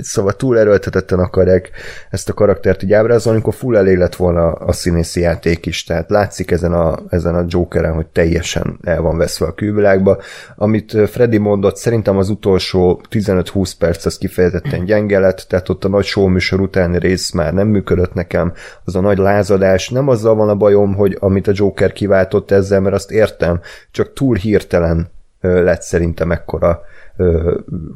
szóval 0.00 0.32
túl 0.32 0.58
erőltetetten 0.58 1.18
akarják 1.18 1.70
ezt 2.10 2.28
a 2.28 2.32
karaktert 2.32 2.82
így 2.82 2.92
ábrázolni, 2.92 3.38
amikor 3.38 3.54
full 3.54 3.76
elég 3.76 3.96
lett 3.96 4.16
volna 4.16 4.52
a 4.52 4.72
színészi 4.72 5.20
játék 5.20 5.66
is, 5.66 5.84
tehát 5.84 6.10
látszik 6.10 6.50
ezen 6.50 6.72
a, 6.72 6.98
ezen 7.08 7.34
a 7.34 7.44
Jokeren, 7.48 7.94
hogy 7.94 8.06
teljesen 8.06 8.78
el 8.82 9.00
van 9.00 9.16
veszve 9.16 9.46
a 9.46 9.54
külvilágba. 9.54 10.18
Amit 10.56 11.08
Freddy 11.08 11.38
mondott, 11.38 11.76
szerintem 11.76 12.16
az 12.16 12.28
utolsó 12.28 13.00
15-20 13.10 13.72
perc 13.78 14.04
az 14.04 14.18
kifejezetten 14.18 14.84
gyenge 14.84 15.18
lett, 15.18 15.44
tehát 15.48 15.68
ott 15.68 15.84
a 15.84 15.88
nagy 15.88 16.04
show 16.04 16.26
műsor 16.26 16.60
utáni 16.60 16.98
rész 16.98 17.30
már 17.30 17.52
nem 17.52 17.68
működött 17.68 18.14
nekem, 18.14 18.52
az 18.84 18.96
a 18.96 19.00
nagy 19.00 19.18
lázadás, 19.18 19.88
nem 19.88 20.08
azzal 20.08 20.34
van 20.34 20.48
a 20.48 20.54
bajom, 20.54 20.94
hogy 20.94 21.16
amit 21.20 21.46
a 21.46 21.52
Joker 21.54 21.92
kiváltott 21.92 22.50
ezzel, 22.50 22.80
mert 22.80 22.94
azt 22.94 23.10
értem, 23.10 23.60
csak 23.90 24.12
túl 24.12 24.36
hirtelen 24.36 25.10
lett 25.40 25.82
szerintem 25.82 26.30
ekkora 26.30 26.82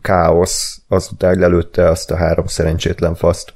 káosz, 0.02 0.80
azután 0.88 1.38
lelőtte 1.38 1.88
azt 1.88 2.10
a 2.10 2.16
három 2.16 2.46
szerencsétlen 2.46 3.14
faszt. 3.14 3.54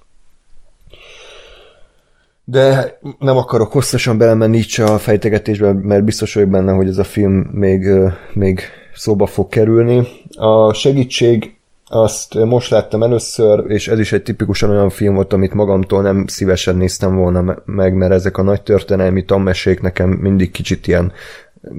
De 2.45 2.99
nem 3.19 3.37
akarok 3.37 3.73
hosszasan 3.73 4.19
belemenni 4.19 4.57
így 4.57 4.81
a 4.81 4.99
fejtegetésbe, 4.99 5.73
mert 5.73 6.05
biztos 6.05 6.35
vagyok 6.35 6.49
benne, 6.49 6.73
hogy 6.73 6.89
ez 6.89 6.99
a 6.99 7.05
film 7.05 7.33
még, 7.53 7.89
még 8.33 8.61
szóba 8.95 9.27
fog 9.27 9.49
kerülni. 9.49 10.09
A 10.37 10.73
segítség 10.73 11.55
azt 11.93 12.35
most 12.35 12.71
láttam 12.71 13.03
először, 13.03 13.65
és 13.71 13.89
ez 13.89 13.99
is 13.99 14.13
egy 14.13 14.23
tipikusan 14.23 14.71
olyan 14.71 14.91
film 14.91 15.15
volt, 15.15 15.33
amit 15.33 15.55
magamtól 15.55 16.03
nem 16.03 16.27
szívesen 16.27 16.77
néztem 16.77 17.17
volna 17.17 17.41
me- 17.41 17.63
meg, 17.65 17.95
mert 17.95 18.13
ezek 18.13 18.39
a 18.39 18.43
nagy 18.43 18.63
történelmi 18.63 19.25
tanmesék 19.25 19.81
nekem 19.81 20.09
mindig 20.11 20.51
kicsit 20.51 20.87
ilyen 20.87 21.13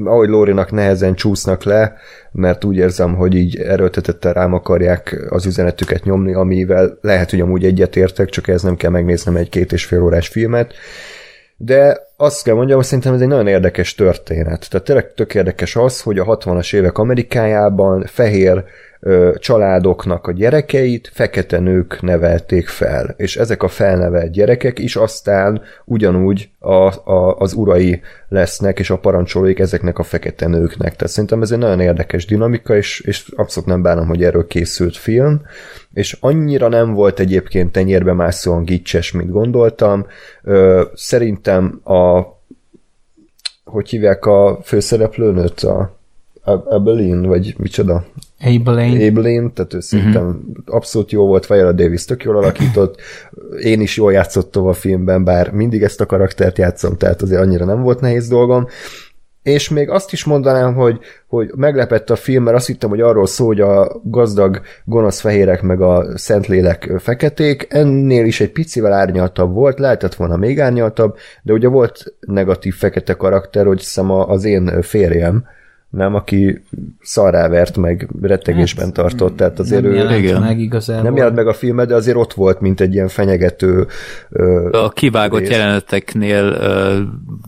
ahogy 0.06 0.30
Lórinak 0.30 0.72
nehezen 0.72 1.16
csúsznak 1.16 1.64
le, 1.64 1.93
mert 2.32 2.64
úgy 2.64 2.76
érzem, 2.76 3.16
hogy 3.16 3.35
így 3.35 3.58
erőltetettel 3.58 4.34
rám 4.34 4.53
akarják 4.53 5.26
az 5.30 5.45
üzenetüket 5.45 6.03
nyomni, 6.03 6.34
amivel 6.34 6.98
lehet, 7.01 7.30
hogy 7.30 7.42
amúgy 7.42 7.66
egyetértek, 7.66 8.30
csak 8.30 8.48
ez 8.48 8.61
nem 8.61 8.76
kell 8.76 8.92
megnéznem 8.92 9.35
egy 9.35 9.50
két 9.50 9.72
és 9.72 9.85
fél 9.85 10.01
órás 10.01 10.27
filmet. 10.27 10.74
De 11.58 12.08
azt 12.18 12.43
kell 12.43 12.56
mondjam, 12.56 12.77
hogy 12.77 12.85
szerintem 12.85 13.14
ez 13.14 13.22
egy 13.22 13.27
nagyon 13.27 13.48
érdekes 13.48 13.95
történet. 13.95 14.69
Tehát 14.69 14.85
tényleg 14.85 15.14
tök 15.14 15.35
érdekes 15.35 15.76
az, 15.76 16.01
hogy 16.01 16.19
a 16.19 16.26
60-as 16.26 16.76
évek 16.76 16.98
Amerikájában 16.98 18.06
fehér 18.06 18.64
családoknak 19.40 20.28
a 20.28 20.32
gyerekeit 20.32 21.10
fekete 21.14 21.60
nők 21.60 22.02
nevelték 22.02 22.68
fel, 22.68 23.14
és 23.18 23.38
ezek 23.38 23.64
a 23.64 23.68
felnevelt 23.68 24.32
gyerekek 24.32 24.80
is 24.80 24.96
aztán 24.96 25.62
ugyanúgy 25.86 26.50
a, 26.60 27.12
a, 27.12 27.36
az 27.38 27.54
urai 27.54 28.02
lesznek, 28.30 28.80
és 28.80 28.90
a 28.90 28.98
parancsolóik 28.98 29.60
ezeknek 29.60 30.00
a 30.00 30.04
fekete 30.04 30.48
nőknek. 30.48 30.96
Tehát 30.96 31.14
szerintem 31.14 31.42
ez 31.42 31.52
egy 31.52 31.58
nagyon 31.58 31.80
érdekes 31.80 32.26
dinamika, 32.26 32.76
és, 32.76 33.00
és 33.00 33.32
abszolút 33.36 33.70
nem 33.70 33.82
bánom, 33.82 34.08
hogy 34.08 34.24
erről 34.24 34.48
készült 34.48 34.98
film, 34.98 35.42
és 35.94 36.18
annyira 36.20 36.68
nem 36.68 36.94
volt 36.94 37.20
egyébként 37.20 37.72
tenyérbe 37.72 38.14
mászóan 38.14 38.64
gicses, 38.64 39.12
mint 39.12 39.32
gondoltam. 39.32 40.06
Szerintem 40.94 41.82
a 41.84 42.22
hogy 43.64 43.90
hívják 43.90 44.26
a 44.26 44.60
főszereplőnőt? 44.64 45.60
A 45.60 46.00
Abelin, 46.44 47.22
vagy 47.22 47.56
micsoda? 47.58 48.06
Abelane. 48.44 49.06
Abelin, 49.06 49.53
tehát 49.53 49.74
ő 49.74 49.80
szerintem 49.80 50.28
uh-huh. 50.28 50.42
abszolút 50.66 51.11
jó 51.11 51.26
volt, 51.26 51.48
Viola 51.48 51.72
Davis 51.72 52.06
tök 52.06 52.24
jól 52.24 52.38
alakított, 52.38 53.02
én 53.61 53.82
is 53.82 53.98
jól 53.98 54.11
játszottam 54.11 54.68
a 54.68 54.74
filmben, 54.74 55.24
bár 55.24 55.52
mindig 55.52 55.84
ezt 55.84 56.02
a 56.02 56.06
karaktert 56.06 56.58
játszom, 56.58 56.98
tehát 56.98 57.22
azért 57.22 57.42
annyira 57.42 57.66
nem 57.66 57.82
volt 57.82 58.00
nehéz 58.00 58.28
dolgom, 58.28 58.68
és 59.44 59.70
még 59.70 59.90
azt 59.90 60.14
is 60.14 60.24
mondanám, 60.24 60.74
hogy, 60.74 61.00
hogy 61.28 61.52
meglepett 61.56 62.10
a 62.10 62.16
film, 62.16 62.44
mert 62.44 62.58
azt 62.58 62.68
hittem, 62.68 62.90
hogy 62.90 63.02
arról 63.02 63.28
szól, 63.28 63.48
hogy 63.48 63.61
a 63.61 64.02
gazdag 64.03 64.61
gonosz 64.84 65.20
fehérek 65.20 65.61
meg 65.61 65.82
a 65.82 66.18
szentlélek 66.18 66.92
feketék, 67.00 67.68
ennél 67.70 68.26
is 68.26 68.42
egy 68.42 68.52
picivel 68.52 68.94
árnyaltabb 68.94 69.53
volt, 69.53 69.80
lehetett 69.80 70.16
volna 70.16 70.36
még 70.36 70.60
árnyaltabb, 70.60 71.16
de 71.44 71.53
ugye 71.53 71.68
volt 71.68 72.16
negatív 72.20 72.76
fekete 72.76 73.14
karakter, 73.14 73.66
hogy 73.66 73.80
hiszem 73.80 74.11
az 74.11 74.45
én 74.45 74.82
férjem, 74.82 75.45
nem, 75.92 76.16
aki 76.16 76.64
szarrávert 77.02 77.78
meg 77.78 78.10
rettegésben 78.22 78.86
hát, 78.86 78.94
tartott, 78.94 79.36
tehát 79.38 79.60
azért 79.60 79.82
nem 79.82 79.92
ő 79.92 79.95
jelent 79.95 80.18
igen. 80.18 80.42
meg 80.42 80.60
igazából. 80.60 81.03
nem 81.03 81.16
jelent 81.16 81.36
meg 81.36 81.48
a 81.48 81.53
filmet, 81.53 81.88
de 81.88 81.95
azért 81.95 82.18
ott 82.18 82.34
volt, 82.34 82.60
mint 82.60 82.82
egy 82.82 82.94
ilyen 82.94 83.08
fenyegető 83.08 83.88
ö, 84.30 84.70
A 84.72 84.90
kivágott 84.90 85.40
rész. 85.40 85.50
jeleneteknél 85.50 86.44
ö, 86.44 87.02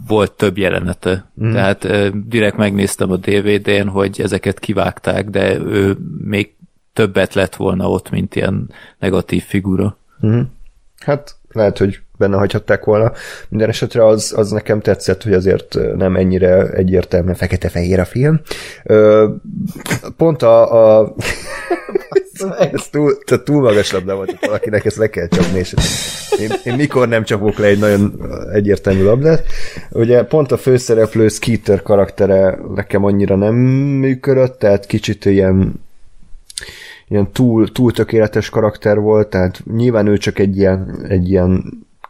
volt 0.08 0.32
több 0.32 0.58
jelenete. 0.58 1.32
Mm. 1.44 1.52
Tehát 1.52 1.84
ö, 1.84 2.08
direkt 2.28 2.58
megnéztem 2.58 3.12
a 3.12 3.18
DVD-n, 3.18 3.88
hogy 3.88 4.22
ezeket 4.22 4.60
kivágták, 4.60 5.30
de 5.30 5.58
ő 5.58 5.98
még 6.24 6.54
többet 6.94 7.34
lett 7.34 7.56
volna 7.56 7.90
ott, 7.90 8.10
mint 8.10 8.36
ilyen 8.36 8.70
negatív 9.00 9.44
figura. 9.44 9.98
Hát 11.00 11.36
lehet, 11.54 11.78
hogy 11.78 12.00
benne 12.18 12.38
hagyhatták 12.38 12.84
volna. 12.84 13.12
Minden 13.50 13.70
esetre 13.70 14.06
az, 14.06 14.34
az 14.36 14.52
nekem 14.52 14.80
tetszett, 14.80 15.24
hogy 15.24 15.34
azért 15.34 15.78
nem 15.96 16.16
ennyire 16.16 16.70
egyértelműen 16.70 17.36
fekete-fehér 17.36 18.00
a 18.00 18.06
film. 18.06 18.42
Ö, 18.84 19.30
Pont 20.18 20.42
a... 20.42 21.00
a 21.00 21.16
ez 22.72 22.88
túl, 22.92 23.18
tehát 23.26 23.44
túl 23.44 23.62
magas 23.62 23.92
labda 23.92 24.16
volt, 24.16 24.30
hogy 24.30 24.38
valakinek 24.42 24.86
ezt 24.86 24.98
le 24.98 25.10
kell 25.10 25.28
csapni, 25.28 25.60
és 25.60 25.74
én, 26.40 26.52
én 26.64 26.74
mikor 26.74 27.08
nem 27.08 27.24
csapok 27.24 27.58
le 27.58 27.68
egy 27.68 27.80
nagyon 27.80 28.22
egyértelmű 28.54 29.04
labdát. 29.04 29.46
Ugye 29.90 30.24
pont 30.24 30.52
a 30.52 30.58
főszereplő 30.58 31.28
Skeeter 31.28 31.82
karaktere 31.82 32.58
nekem 32.76 33.04
annyira 33.04 33.36
nem 33.36 33.56
működött, 33.56 34.60
tehát 34.60 34.86
kicsit 34.86 35.26
ilyen 35.26 35.74
ilyen 37.08 37.32
túl, 37.32 37.72
túl 37.72 37.92
tökéletes 37.92 38.50
karakter 38.50 39.00
volt, 39.00 39.30
tehát 39.30 39.64
nyilván 39.76 40.08
ő 40.08 40.18
csak 40.18 40.40
egy 40.40 40.58
ilyen, 40.58 41.06
egy 41.08 41.30
ilyen 41.30 41.64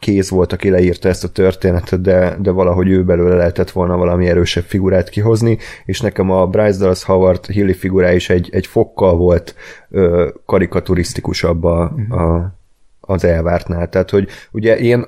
kéz 0.03 0.29
volt, 0.29 0.53
aki 0.53 0.69
leírta 0.69 1.09
ezt 1.09 1.23
a 1.23 1.31
történetet, 1.31 2.01
de, 2.01 2.37
de 2.39 2.51
valahogy 2.51 2.89
ő 2.89 3.03
belőle 3.03 3.35
lehetett 3.35 3.71
volna 3.71 3.97
valami 3.97 4.27
erősebb 4.27 4.63
figurát 4.63 5.09
kihozni, 5.09 5.57
és 5.85 6.01
nekem 6.01 6.31
a 6.31 6.47
Bryce 6.47 6.79
Dallas 6.79 7.03
Howard 7.03 7.45
Hilly 7.45 7.73
figurája 7.73 8.15
is 8.15 8.29
egy, 8.29 8.49
egy 8.51 8.67
fokkal 8.67 9.15
volt 9.15 9.55
ö, 9.89 10.29
karikaturisztikusabb 10.45 11.63
a, 11.63 11.81
a, 12.09 12.53
az 12.99 13.23
elvártnál. 13.23 13.89
Tehát, 13.89 14.09
hogy 14.09 14.27
ugye 14.51 14.77
én 14.77 15.05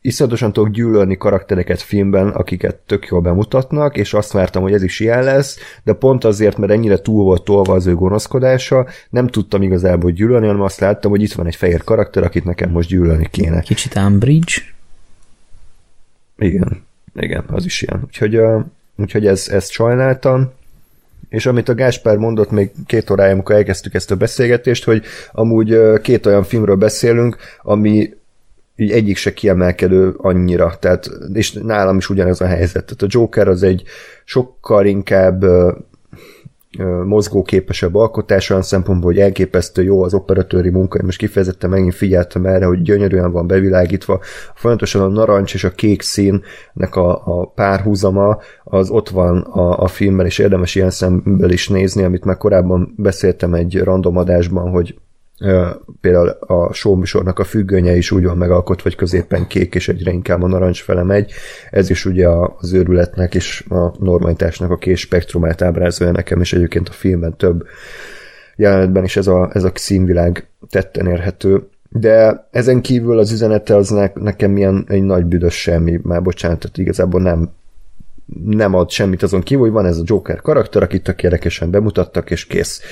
iszonyatosan 0.00 0.52
tudok 0.52 0.70
gyűlölni 0.70 1.16
karaktereket 1.16 1.80
filmben, 1.80 2.28
akiket 2.28 2.76
tök 2.76 3.06
jól 3.06 3.20
bemutatnak, 3.20 3.96
és 3.96 4.14
azt 4.14 4.32
vártam, 4.32 4.62
hogy 4.62 4.72
ez 4.72 4.82
is 4.82 5.00
ilyen 5.00 5.22
lesz, 5.22 5.58
de 5.84 5.92
pont 5.92 6.24
azért, 6.24 6.56
mert 6.56 6.72
ennyire 6.72 6.98
túl 6.98 7.24
volt 7.24 7.42
tolva 7.42 7.72
az 7.72 7.86
ő 7.86 7.94
gonoszkodása, 7.94 8.86
nem 9.10 9.26
tudtam 9.26 9.62
igazából 9.62 10.10
gyűlölni, 10.10 10.46
hanem 10.46 10.62
azt 10.62 10.80
láttam, 10.80 11.10
hogy 11.10 11.22
itt 11.22 11.32
van 11.32 11.46
egy 11.46 11.56
fehér 11.56 11.84
karakter, 11.84 12.22
akit 12.22 12.44
nekem 12.44 12.70
most 12.70 12.88
gyűlölni 12.88 13.28
kéne. 13.30 13.60
Kicsit 13.60 13.94
Umbridge. 13.94 14.52
Igen, 16.38 16.84
igen, 17.14 17.44
az 17.46 17.64
is 17.64 17.82
ilyen. 17.82 18.02
Úgyhogy, 18.04 18.36
uh, 18.36 18.64
úgyhogy 18.96 19.26
ez, 19.26 19.48
ezt 19.48 19.70
sajnáltam. 19.70 20.50
És 21.28 21.46
amit 21.46 21.68
a 21.68 21.74
Gáspár 21.74 22.16
mondott 22.16 22.50
még 22.50 22.70
két 22.86 23.10
órája, 23.10 23.32
amikor 23.32 23.54
elkezdtük 23.54 23.94
ezt 23.94 24.10
a 24.10 24.16
beszélgetést, 24.16 24.84
hogy 24.84 25.02
amúgy 25.32 25.78
két 26.02 26.26
olyan 26.26 26.44
filmről 26.44 26.76
beszélünk, 26.76 27.36
ami 27.62 28.10
így 28.80 28.90
egyik 28.90 29.16
se 29.16 29.32
kiemelkedő 29.32 30.14
annyira, 30.16 30.76
tehát, 30.80 31.10
és 31.32 31.52
nálam 31.52 31.96
is 31.96 32.10
ugyanez 32.10 32.40
a 32.40 32.46
helyzet. 32.46 32.84
Tehát 32.84 33.02
a 33.02 33.06
Joker 33.08 33.48
az 33.48 33.62
egy 33.62 33.82
sokkal 34.24 34.86
inkább 34.86 35.44
mozgóképesebb 37.04 37.94
alkotás 37.94 38.50
olyan 38.50 38.62
szempontból, 38.62 39.12
hogy 39.12 39.20
elképesztő 39.20 39.82
jó 39.82 40.02
az 40.02 40.14
operatőri 40.14 40.70
munka, 40.70 41.02
most 41.02 41.18
kifejezetten 41.18 41.70
megint 41.70 41.94
figyeltem 41.94 42.46
erre, 42.46 42.66
hogy 42.66 42.82
gyönyörűen 42.82 43.32
van 43.32 43.46
bevilágítva, 43.46 44.20
folyamatosan 44.54 45.02
a 45.02 45.08
narancs 45.08 45.54
és 45.54 45.64
a 45.64 45.70
kék 45.70 46.02
színnek 46.02 46.96
a, 46.96 47.22
a 47.24 47.46
párhuzama, 47.46 48.38
az 48.64 48.90
ott 48.90 49.08
van 49.08 49.38
a, 49.38 49.82
a 49.82 49.86
filmben, 49.86 50.26
és 50.26 50.38
érdemes 50.38 50.74
ilyen 50.74 50.90
szemből 50.90 51.50
is 51.50 51.68
nézni, 51.68 52.02
amit 52.02 52.24
már 52.24 52.36
korábban 52.36 52.94
beszéltem 52.96 53.54
egy 53.54 53.78
random 53.82 54.16
adásban, 54.16 54.70
hogy 54.70 54.94
például 56.00 56.28
a 56.28 56.72
showműsornak 56.72 57.38
a 57.38 57.44
függönye 57.44 57.96
is 57.96 58.10
úgy 58.10 58.24
van 58.24 58.36
megalkotva, 58.36 58.82
hogy 58.82 58.94
középen 58.94 59.46
kék, 59.46 59.74
és 59.74 59.88
egyre 59.88 60.10
inkább 60.10 60.42
a 60.42 60.46
narancs 60.46 60.82
fele 60.82 61.02
megy. 61.02 61.32
Ez 61.70 61.90
is 61.90 62.04
ugye 62.04 62.28
az 62.58 62.72
őrületnek 62.72 63.34
és 63.34 63.64
a 63.68 63.94
normalitásnak 63.98 64.70
a 64.70 64.76
két 64.76 64.96
spektrumát 64.96 65.62
ábrázolja 65.62 66.12
nekem, 66.12 66.40
és 66.40 66.52
egyébként 66.52 66.88
a 66.88 66.92
filmben 66.92 67.36
több 67.36 67.66
jelenetben 68.56 69.04
is 69.04 69.16
ez 69.16 69.26
a, 69.26 69.50
ez 69.52 69.64
a 69.64 69.72
színvilág 69.74 70.48
tetten 70.70 71.06
érhető. 71.06 71.68
De 71.90 72.46
ezen 72.50 72.80
kívül 72.80 73.18
az 73.18 73.32
üzenete 73.32 73.76
az 73.76 73.88
ne, 73.88 74.10
nekem 74.14 74.56
ilyen 74.56 74.84
egy 74.88 75.02
nagy 75.02 75.24
büdös 75.24 75.60
semmi, 75.60 76.00
már 76.02 76.22
bocsánat, 76.22 76.58
tehát 76.58 76.78
igazából 76.78 77.20
nem 77.20 77.50
nem 78.44 78.74
ad 78.74 78.90
semmit 78.90 79.22
azon 79.22 79.42
kívül, 79.42 79.62
hogy 79.62 79.72
van 79.72 79.86
ez 79.86 79.96
a 79.98 80.02
Joker 80.04 80.40
karakter, 80.40 80.82
akit 80.82 81.02
tök 81.02 81.22
érdekesen 81.22 81.70
bemutattak, 81.70 82.30
és 82.30 82.46
kész. 82.46 82.82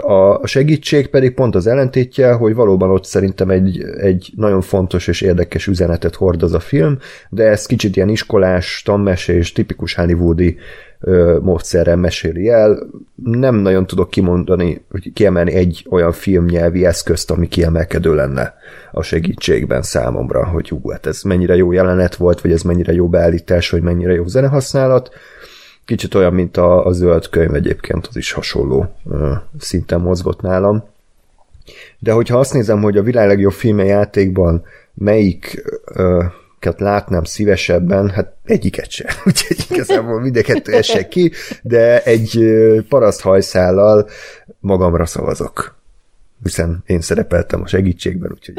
A 0.00 0.46
segítség 0.46 1.08
pedig 1.08 1.34
pont 1.34 1.54
az 1.54 1.66
ellentétje, 1.66 2.32
hogy 2.32 2.54
valóban 2.54 2.90
ott 2.90 3.04
szerintem 3.04 3.50
egy, 3.50 3.82
egy 3.98 4.32
nagyon 4.36 4.60
fontos 4.60 5.06
és 5.08 5.20
érdekes 5.20 5.66
üzenetet 5.66 6.14
hordoz 6.14 6.54
a 6.54 6.60
film, 6.60 6.98
de 7.28 7.44
ez 7.44 7.66
kicsit 7.66 7.96
ilyen 7.96 8.08
iskolás, 8.08 8.82
tanmesés, 8.84 9.52
tipikus 9.52 9.94
hollywoodi 9.94 10.56
módszerrel 11.40 11.96
meséli 11.96 12.48
el. 12.48 12.86
Nem 13.24 13.54
nagyon 13.54 13.86
tudok 13.86 14.10
kimondani, 14.10 14.84
hogy 14.90 15.12
kiemelni 15.12 15.52
egy 15.52 15.86
olyan 15.90 16.12
filmnyelvi 16.12 16.86
eszközt, 16.86 17.30
ami 17.30 17.48
kiemelkedő 17.48 18.14
lenne 18.14 18.54
a 18.92 19.02
segítségben 19.02 19.82
számomra, 19.82 20.46
hogy 20.46 20.68
hú, 20.68 20.90
hát 20.90 21.06
ez 21.06 21.22
mennyire 21.22 21.56
jó 21.56 21.72
jelenet 21.72 22.16
volt, 22.16 22.40
vagy 22.40 22.52
ez 22.52 22.62
mennyire 22.62 22.92
jó 22.92 23.08
beállítás, 23.08 23.70
vagy 23.70 23.82
mennyire 23.82 24.12
jó 24.12 24.26
zenehasználat. 24.26 25.10
Kicsit 25.84 26.14
olyan, 26.14 26.34
mint 26.34 26.56
a, 26.56 26.86
a 26.86 26.92
zöld 26.92 27.28
könyv 27.28 27.54
egyébként, 27.54 28.06
az 28.06 28.16
is 28.16 28.32
hasonló 28.32 28.96
ö, 29.10 29.32
szinten 29.58 30.00
mozgott 30.00 30.40
nálam. 30.40 30.84
De 31.98 32.12
hogyha 32.12 32.38
azt 32.38 32.52
nézem, 32.52 32.82
hogy 32.82 32.96
a 32.96 33.02
világ 33.02 33.28
legjobb 33.28 33.52
filmje 33.52 33.84
játékban 33.84 34.64
melyik 34.94 35.62
ö, 35.84 36.24
látnám 36.76 37.24
szívesebben, 37.24 38.10
hát 38.10 38.32
egyiket 38.44 38.90
sem. 38.90 39.06
Úgyhogy 39.26 39.66
igazából 39.70 40.20
mind 40.20 40.36
a 40.36 40.42
kettő 40.42 40.72
esek 40.72 41.08
ki, 41.08 41.32
de 41.62 42.02
egy 42.02 42.54
paraszt 42.88 43.20
hajszállal 43.20 44.08
magamra 44.60 45.06
szavazok. 45.06 45.80
Hiszen 46.42 46.82
én 46.86 47.00
szerepeltem 47.00 47.62
a 47.62 47.66
segítségben, 47.66 48.30
úgyhogy 48.30 48.54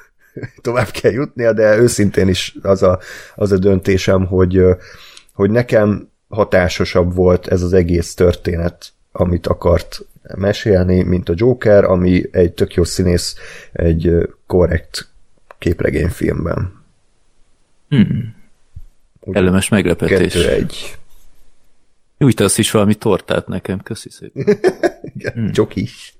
tovább 0.60 0.90
kell 0.90 1.12
jutnia, 1.12 1.52
de 1.52 1.76
őszintén 1.76 2.28
is 2.28 2.56
az 2.62 2.82
a, 2.82 2.98
az 3.34 3.52
a 3.52 3.58
döntésem, 3.58 4.26
hogy, 4.26 4.62
hogy 5.32 5.50
nekem 5.50 6.08
hatásosabb 6.28 7.14
volt 7.14 7.46
ez 7.46 7.62
az 7.62 7.72
egész 7.72 8.14
történet, 8.14 8.92
amit 9.12 9.46
akart 9.46 10.06
mesélni, 10.36 11.02
mint 11.02 11.28
a 11.28 11.34
Joker, 11.36 11.84
ami 11.84 12.22
egy 12.30 12.52
tök 12.52 12.74
jó 12.74 12.84
színész 12.84 13.36
egy 13.72 14.28
korrekt 14.46 15.08
képregényfilmben. 15.58 16.84
Hmm. 17.88 18.34
Kellemes 19.32 19.68
meglepetés. 19.68 20.32
Kettő 20.32 20.48
egy. 20.48 20.98
Nyújtasz 22.18 22.58
is 22.58 22.70
valami 22.70 22.94
tortát 22.94 23.46
nekem, 23.46 23.80
köszi 23.80 24.08
szépen. 24.10 24.58
Igen, 25.16 25.32
hmm. 25.32 25.66
is. 25.74 26.18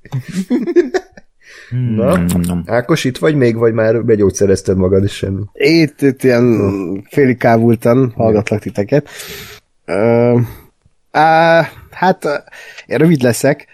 Na, 1.90 2.62
Ákos, 2.66 3.04
itt 3.04 3.18
vagy 3.18 3.34
még, 3.34 3.56
vagy 3.56 3.72
már 3.72 4.04
begyógyszerezted 4.04 4.76
magad, 4.76 5.04
és 5.04 5.12
semmi? 5.12 5.42
Itt, 5.52 6.02
itt 6.02 6.22
ilyen 6.22 7.06
félig 7.10 7.36
kávultan 7.36 8.12
hallgatlak 8.16 8.60
titeket. 8.60 9.08
Uh, 9.86 10.34
uh, 11.12 11.66
hát, 11.90 12.24
uh, 12.24 12.32
én 12.86 12.98
rövid 12.98 13.22
leszek. 13.22 13.66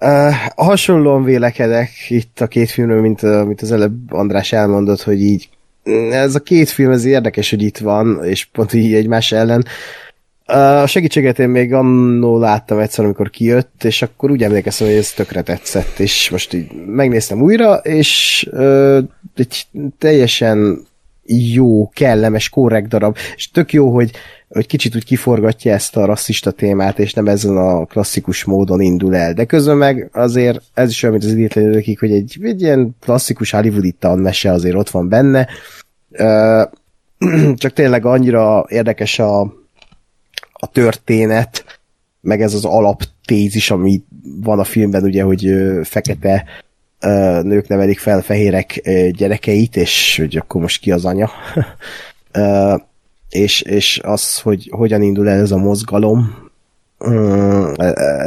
Uh, 0.00 0.34
hasonlóan 0.56 1.24
vélekedek 1.24 1.90
itt 2.08 2.40
a 2.40 2.46
két 2.46 2.70
filmről, 2.70 3.00
mint, 3.00 3.22
uh, 3.22 3.44
mint 3.46 3.62
az 3.62 3.72
előbb 3.72 4.12
András 4.12 4.52
elmondott, 4.52 5.02
hogy 5.02 5.20
így 5.20 5.48
ez 6.10 6.34
a 6.34 6.40
két 6.40 6.68
film, 6.68 6.90
ez 6.90 7.04
érdekes, 7.04 7.50
hogy 7.50 7.62
itt 7.62 7.78
van, 7.78 8.24
és 8.24 8.44
pont 8.44 8.72
így 8.72 8.94
egymás 8.94 9.32
ellen. 9.32 9.64
A 10.52 10.86
segítséget 10.86 11.38
én 11.38 11.48
még 11.48 11.72
annó 11.72 12.38
láttam 12.38 12.78
egyszer, 12.78 13.04
amikor 13.04 13.30
kijött, 13.30 13.84
és 13.84 14.02
akkor 14.02 14.30
úgy 14.30 14.42
emlékeztem, 14.42 14.86
hogy 14.86 14.96
ez 14.96 15.12
tökre 15.12 15.42
tetszett, 15.42 15.98
és 15.98 16.30
most 16.30 16.52
így 16.52 16.72
megnéztem 16.86 17.42
újra, 17.42 17.74
és 17.74 18.48
uh, 18.52 18.98
egy 19.34 19.66
teljesen 19.98 20.86
jó, 21.52 21.88
kellemes, 21.88 22.48
korrekt 22.48 22.88
darab, 22.88 23.16
és 23.36 23.50
tök 23.50 23.72
jó, 23.72 23.94
hogy, 23.94 24.10
hogy 24.48 24.66
kicsit 24.66 24.94
úgy 24.94 25.04
kiforgatja 25.04 25.72
ezt 25.72 25.96
a 25.96 26.04
rasszista 26.04 26.50
témát, 26.50 26.98
és 26.98 27.12
nem 27.12 27.26
ezen 27.26 27.56
a 27.56 27.84
klasszikus 27.84 28.44
módon 28.44 28.80
indul 28.80 29.16
el. 29.16 29.32
De 29.32 29.44
közben 29.44 29.76
meg 29.76 30.10
azért 30.12 30.62
ez 30.74 30.90
is 30.90 31.02
olyan, 31.02 31.16
mint 31.16 31.28
az 31.28 31.36
idétlenülökig, 31.36 31.98
hogy 31.98 32.12
egy, 32.12 32.38
egy 32.42 32.60
ilyen 32.60 32.96
klasszikus 33.00 33.50
hollywoodi 33.50 33.94
mese 34.00 34.52
azért 34.52 34.76
ott 34.76 34.90
van 34.90 35.08
benne, 35.08 35.48
csak 37.54 37.72
tényleg 37.72 38.04
annyira 38.04 38.66
érdekes 38.68 39.18
a, 39.18 39.60
a 40.62 40.66
történet, 40.66 41.80
meg 42.20 42.42
ez 42.42 42.54
az 42.54 42.64
alaptézis, 42.64 43.70
ami 43.70 44.02
van 44.22 44.58
a 44.58 44.64
filmben, 44.64 45.02
ugye, 45.02 45.22
hogy 45.22 45.52
fekete 45.82 46.44
nők 47.42 47.68
nevelik 47.68 47.98
fel 47.98 48.20
fehérek 48.20 48.80
gyerekeit, 49.10 49.76
és 49.76 50.16
hogy 50.18 50.36
akkor 50.36 50.60
most 50.60 50.80
ki 50.80 50.92
az 50.92 51.04
anya. 51.04 51.30
és, 53.44 53.60
és 53.60 54.00
az, 54.02 54.40
hogy 54.40 54.68
hogyan 54.72 55.02
indul 55.02 55.28
el 55.28 55.40
ez 55.40 55.50
a 55.50 55.56
mozgalom, 55.56 56.50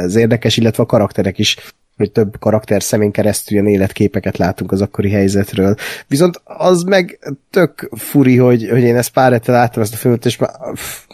ez 0.02 0.14
érdekes, 0.14 0.56
illetve 0.56 0.82
a 0.82 0.86
karakterek 0.86 1.38
is 1.38 1.56
hogy 1.96 2.12
több 2.12 2.38
karakter 2.38 2.82
szemén 2.82 3.10
keresztül 3.10 3.58
ilyen 3.58 3.72
életképeket 3.72 4.36
látunk 4.36 4.72
az 4.72 4.80
akkori 4.80 5.10
helyzetről. 5.10 5.74
Viszont 6.06 6.40
az 6.44 6.82
meg 6.82 7.18
tök 7.50 7.88
furi, 7.96 8.36
hogy, 8.36 8.68
hogy 8.70 8.82
én 8.82 8.96
ezt 8.96 9.12
pár 9.12 9.32
hete 9.32 9.52
láttam 9.52 9.82
ezt 9.82 9.92
a 9.92 9.96
filmet, 9.96 10.26
és 10.26 10.36
már 10.36 10.50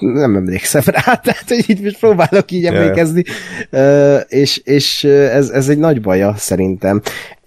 nem 0.00 0.36
emlékszem 0.36 0.82
rá, 0.86 1.14
tehát 1.24 1.48
hogy 1.48 1.64
így 1.66 1.82
most 1.82 1.98
próbálok 1.98 2.50
így 2.50 2.64
emlékezni, 2.64 3.24
uh, 3.72 4.20
és, 4.28 4.56
és 4.56 5.04
ez, 5.04 5.48
ez 5.48 5.68
egy 5.68 5.78
nagy 5.78 6.00
baja 6.00 6.34
szerintem. 6.36 7.02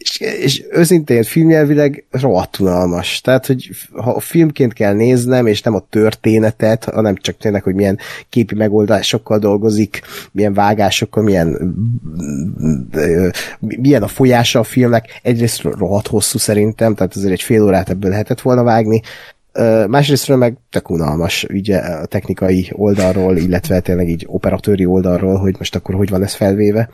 És, 0.05 0.19
és 0.19 0.63
őszintén 0.69 1.23
filmjelvileg 1.23 2.05
rohadt. 2.11 2.59
Tehát, 3.21 3.45
hogy 3.45 3.69
ha 3.93 4.19
filmként 4.19 4.73
kell 4.73 4.93
néznem, 4.93 5.47
és 5.47 5.61
nem 5.61 5.75
a 5.75 5.85
történetet, 5.89 6.83
hanem 6.83 7.15
csak 7.15 7.37
tényleg, 7.37 7.63
hogy 7.63 7.75
milyen 7.75 7.99
képi 8.29 8.55
megoldásokkal 8.55 9.39
dolgozik, 9.39 10.01
milyen 10.31 10.53
vágásokkal, 10.53 11.23
milyen 11.23 11.75
milyen 13.59 14.03
a 14.03 14.07
folyása 14.07 14.59
a 14.59 14.63
filmnek. 14.63 15.19
Egyrészt 15.21 15.61
rohadt 15.61 16.07
hosszú 16.07 16.37
szerintem, 16.37 16.95
tehát 16.95 17.15
azért 17.15 17.33
egy 17.33 17.41
fél 17.41 17.63
órát 17.63 17.89
ebből 17.89 18.09
lehetett 18.09 18.41
volna 18.41 18.63
vágni. 18.63 19.01
Másrésztről 19.87 20.37
meg 20.37 20.57
tök 20.69 20.89
unalmas 20.89 21.43
ugye 21.43 21.77
a 21.77 22.05
technikai 22.05 22.69
oldalról, 22.71 23.37
illetve 23.37 23.79
tényleg 23.79 24.09
így 24.09 24.25
operatőri 24.27 24.85
oldalról, 24.85 25.37
hogy 25.37 25.55
most 25.57 25.75
akkor 25.75 25.95
hogy 25.95 26.09
van 26.09 26.23
ez 26.23 26.33
felvéve. 26.33 26.89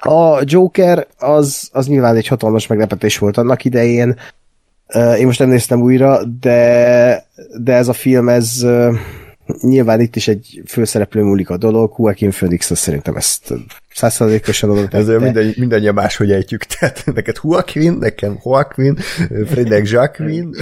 A 0.00 0.42
Joker 0.44 1.06
az, 1.18 1.68
az 1.72 1.86
nyilván 1.86 2.16
egy 2.16 2.26
hatalmas 2.26 2.66
meglepetés 2.66 3.18
volt 3.18 3.36
annak 3.36 3.64
idején. 3.64 4.16
Én 5.18 5.26
most 5.26 5.38
nem 5.38 5.48
néztem 5.48 5.80
újra, 5.80 6.24
de, 6.24 7.24
de 7.62 7.74
ez 7.74 7.88
a 7.88 7.92
film, 7.92 8.28
ez 8.28 8.66
nyilván 9.60 10.00
itt 10.00 10.16
is 10.16 10.28
egy 10.28 10.62
főszereplő 10.66 11.22
múlik 11.22 11.50
a 11.50 11.56
dolog, 11.56 11.94
Joaquin 11.98 12.30
Phoenix, 12.30 12.70
az 12.70 12.78
szerintem 12.78 13.16
ezt 13.16 13.54
százszerzalékosan 13.94 14.70
oda 14.70 14.88
Ez 14.90 15.06
minden, 15.06 15.54
mindannyian 15.56 15.94
máshogy 15.94 16.32
ejtjük, 16.32 16.64
tehát 16.78 17.02
neked 17.14 17.36
Joaquin, 17.42 17.92
nekem 17.92 18.38
Joaquin, 18.44 18.96
Fredek 19.46 19.88
Jacquin, 19.88 20.54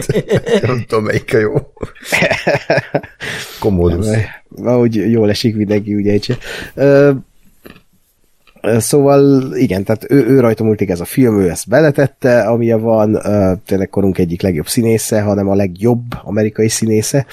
nem 0.62 0.84
tudom 0.88 1.04
melyik 1.04 1.34
a 1.34 1.38
jó. 1.38 1.54
Commodus. 3.60 4.06
Ahogy 4.56 5.10
jól 5.10 5.30
esik 5.30 5.56
mindenki, 5.56 5.94
ugye 5.94 6.12
egy 6.12 6.38
Szóval 8.62 9.52
igen, 9.56 9.84
tehát 9.84 10.10
ő, 10.10 10.26
ő 10.26 10.40
rajta 10.40 10.64
múltik 10.64 10.88
ez 10.88 11.00
a 11.00 11.04
film, 11.04 11.40
ő 11.40 11.50
ezt 11.50 11.68
beletette, 11.68 12.42
ami 12.42 12.72
van, 12.72 13.18
tényleg 13.66 13.88
korunk 13.88 14.18
egyik 14.18 14.42
legjobb 14.42 14.68
színésze, 14.68 15.20
hanem 15.20 15.48
a 15.48 15.54
legjobb 15.54 16.02
amerikai 16.22 16.68
színésze. 16.68 17.26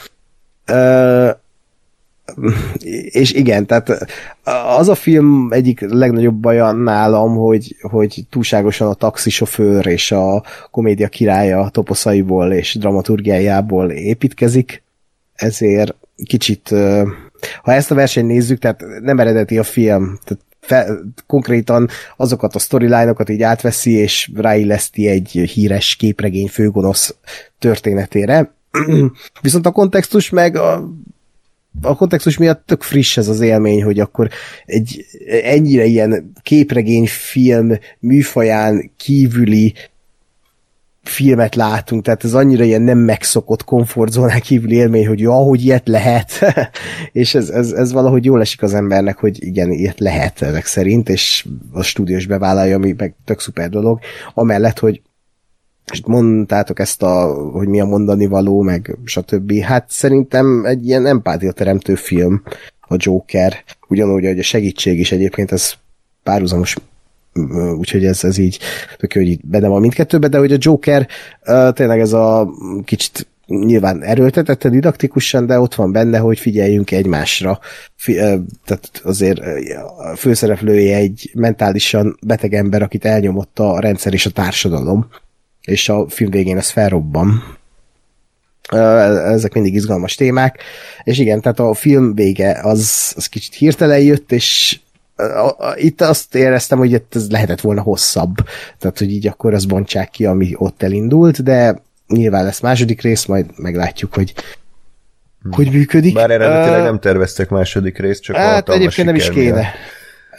És 3.10 3.34
igen, 3.34 3.66
tehát 3.66 4.06
az 4.78 4.90
a 4.90 4.96
film 4.96 5.48
egyik 5.52 5.80
legnagyobb 5.80 6.36
baja 6.36 6.72
nálam, 6.72 7.36
hogy, 7.36 7.76
hogy 7.82 8.24
túlságosan 8.30 8.88
a 8.88 8.94
taxisofőr 8.94 9.88
és 9.88 10.12
a 10.12 10.44
komédia 10.72 11.08
királya 11.08 11.70
toposzaiból 11.70 12.52
és 12.52 12.76
dramaturgiájából 12.76 13.92
építkezik, 13.92 14.84
ezért 15.36 15.96
kicsit, 16.26 16.70
ha 17.62 17.74
ezt 17.74 17.92
a 17.92 17.96
versenyt 17.96 18.28
nézzük, 18.28 18.60
tehát 18.60 18.84
nem 19.02 19.20
eredeti 19.20 19.58
a 19.58 19.64
film, 19.64 20.20
tehát 20.24 20.44
fe, 20.60 20.90
konkrétan 21.28 21.90
azokat 22.18 22.56
a 22.56 22.60
storyline-okat 22.60 23.30
így 23.30 23.42
átveszi, 23.42 23.92
és 23.92 24.32
ráilleszti 24.36 25.08
egy 25.08 25.30
híres 25.30 25.96
képregény 25.96 26.48
főgonosz 26.48 27.16
történetére. 27.60 28.54
Viszont 29.42 29.66
a 29.66 29.72
kontextus 29.72 30.30
meg 30.30 30.56
a, 30.56 30.90
a 31.82 31.96
kontextus 31.96 32.38
miatt 32.38 32.66
tök 32.66 32.82
friss 32.82 33.18
ez 33.18 33.28
az 33.28 33.42
élmény, 33.42 33.84
hogy 33.84 34.00
akkor 34.00 34.30
egy 34.66 35.06
ennyire 35.28 35.86
ilyen 35.86 36.32
képregény 36.42 37.08
film 37.08 37.72
műfaján 38.00 38.92
kívüli 38.98 39.74
filmet 41.10 41.56
látunk, 41.56 42.04
tehát 42.04 42.24
ez 42.24 42.34
annyira 42.34 42.64
ilyen 42.64 42.82
nem 42.82 42.98
megszokott 42.98 43.64
komfortzónán 43.64 44.40
kívül 44.40 44.72
élmény, 44.72 45.08
hogy 45.08 45.20
jó, 45.20 45.48
hogy 45.48 45.64
ilyet 45.64 45.88
lehet, 45.88 46.32
és 47.12 47.36
ez, 47.36 47.50
ez, 47.50 47.72
ez, 47.72 47.92
valahogy 47.92 48.26
jól 48.26 48.42
esik 48.42 48.62
az 48.62 48.74
embernek, 48.74 49.18
hogy 49.18 49.44
igen, 49.44 49.72
ilyet 49.72 50.00
lehet 50.00 50.42
ezek 50.42 50.66
szerint, 50.66 51.10
és 51.10 51.46
a 51.72 51.82
stúdiós 51.82 52.26
bevállalja, 52.26 52.76
ami 52.76 52.94
meg 52.98 53.16
tök 53.26 53.40
szuper 53.40 53.70
dolog, 53.70 54.00
amellett, 54.34 54.80
hogy 54.80 55.02
és 55.92 56.02
mondtátok 56.06 56.80
ezt 56.80 57.04
a, 57.04 57.34
hogy 57.52 57.68
mi 57.68 57.80
a 57.80 57.86
mondani 57.86 58.26
való, 58.26 58.62
meg 58.62 58.98
stb. 59.04 59.60
Hát 59.60 59.86
szerintem 59.90 60.66
egy 60.66 60.88
ilyen 60.88 61.06
empátia 61.06 61.52
teremtő 61.52 61.96
film 61.96 62.42
a 62.80 62.96
Joker, 62.98 63.64
ugyanúgy, 63.88 64.26
hogy 64.26 64.40
a 64.40 64.44
segítség 64.44 65.00
is 65.00 65.12
egyébként 65.12 65.52
ez 65.52 65.74
párhuzamos 66.24 66.76
úgyhogy 67.78 68.06
ez, 68.06 68.24
ez 68.24 68.38
így 68.38 68.60
tök 68.98 69.14
hogy 69.14 69.28
így 69.28 69.42
benne 69.44 69.68
van 69.68 69.82
mindkettőben, 69.82 70.30
de 70.30 70.38
hogy 70.38 70.52
a 70.52 70.58
Joker 70.60 71.08
tényleg 71.74 72.00
ez 72.00 72.14
a 72.14 72.50
kicsit 72.86 73.28
nyilván 73.50 74.04
erőltetette 74.04 74.70
didaktikusan, 74.70 75.46
de 75.46 75.60
ott 75.60 75.76
van 75.76 75.92
benne, 75.92 76.18
hogy 76.18 76.40
figyeljünk 76.40 76.92
egymásra. 76.92 77.60
Tehát 78.66 79.02
azért 79.04 79.40
a 79.98 80.16
főszereplője 80.16 80.98
egy 80.98 81.32
mentálisan 81.34 82.18
beteg 82.22 82.54
ember, 82.54 82.82
akit 82.82 83.06
elnyomott 83.06 83.60
a 83.60 83.80
rendszer 83.80 84.14
és 84.14 84.26
a 84.26 84.30
társadalom, 84.30 85.08
és 85.62 85.90
a 85.90 86.10
film 86.10 86.32
végén 86.32 86.58
ez 86.58 86.70
felrobban. 86.70 87.58
Ezek 89.26 89.54
mindig 89.54 89.74
izgalmas 89.74 90.16
témák, 90.16 90.62
és 91.04 91.20
igen, 91.20 91.42
tehát 91.42 91.60
a 91.60 91.74
film 91.74 92.16
vége 92.16 92.60
az, 92.64 93.14
az 93.16 93.28
kicsit 93.28 93.54
hirtelen 93.54 94.00
jött, 94.00 94.32
és 94.32 94.80
itt 95.76 96.02
azt 96.02 96.36
éreztem, 96.36 96.78
hogy 96.78 97.04
ez 97.12 97.30
lehetett 97.30 97.62
volna 97.62 97.82
hosszabb, 97.82 98.36
tehát 98.78 98.98
hogy 98.98 99.12
így 99.12 99.28
akkor 99.28 99.54
az 99.54 99.66
bontsák 99.66 100.10
ki, 100.10 100.26
ami 100.26 100.54
ott 100.56 100.84
elindult, 100.84 101.44
de 101.44 101.82
nyilván 102.08 102.44
lesz 102.44 102.60
második 102.60 103.02
rész, 103.02 103.26
majd 103.26 103.46
meglátjuk, 103.56 104.14
hogy 104.14 104.34
hogy 105.52 105.72
működik. 105.72 106.14
Bár 106.14 106.32
eredetileg 106.32 106.80
uh, 106.80 106.86
nem 106.86 107.00
terveztek 107.00 107.50
második 107.50 107.98
részt, 107.98 108.22
csak 108.22 108.36
hát 108.36 108.70
egyébként 108.70 109.08
nem 109.08 109.16
is 109.16 109.30
kéne. 109.30 109.72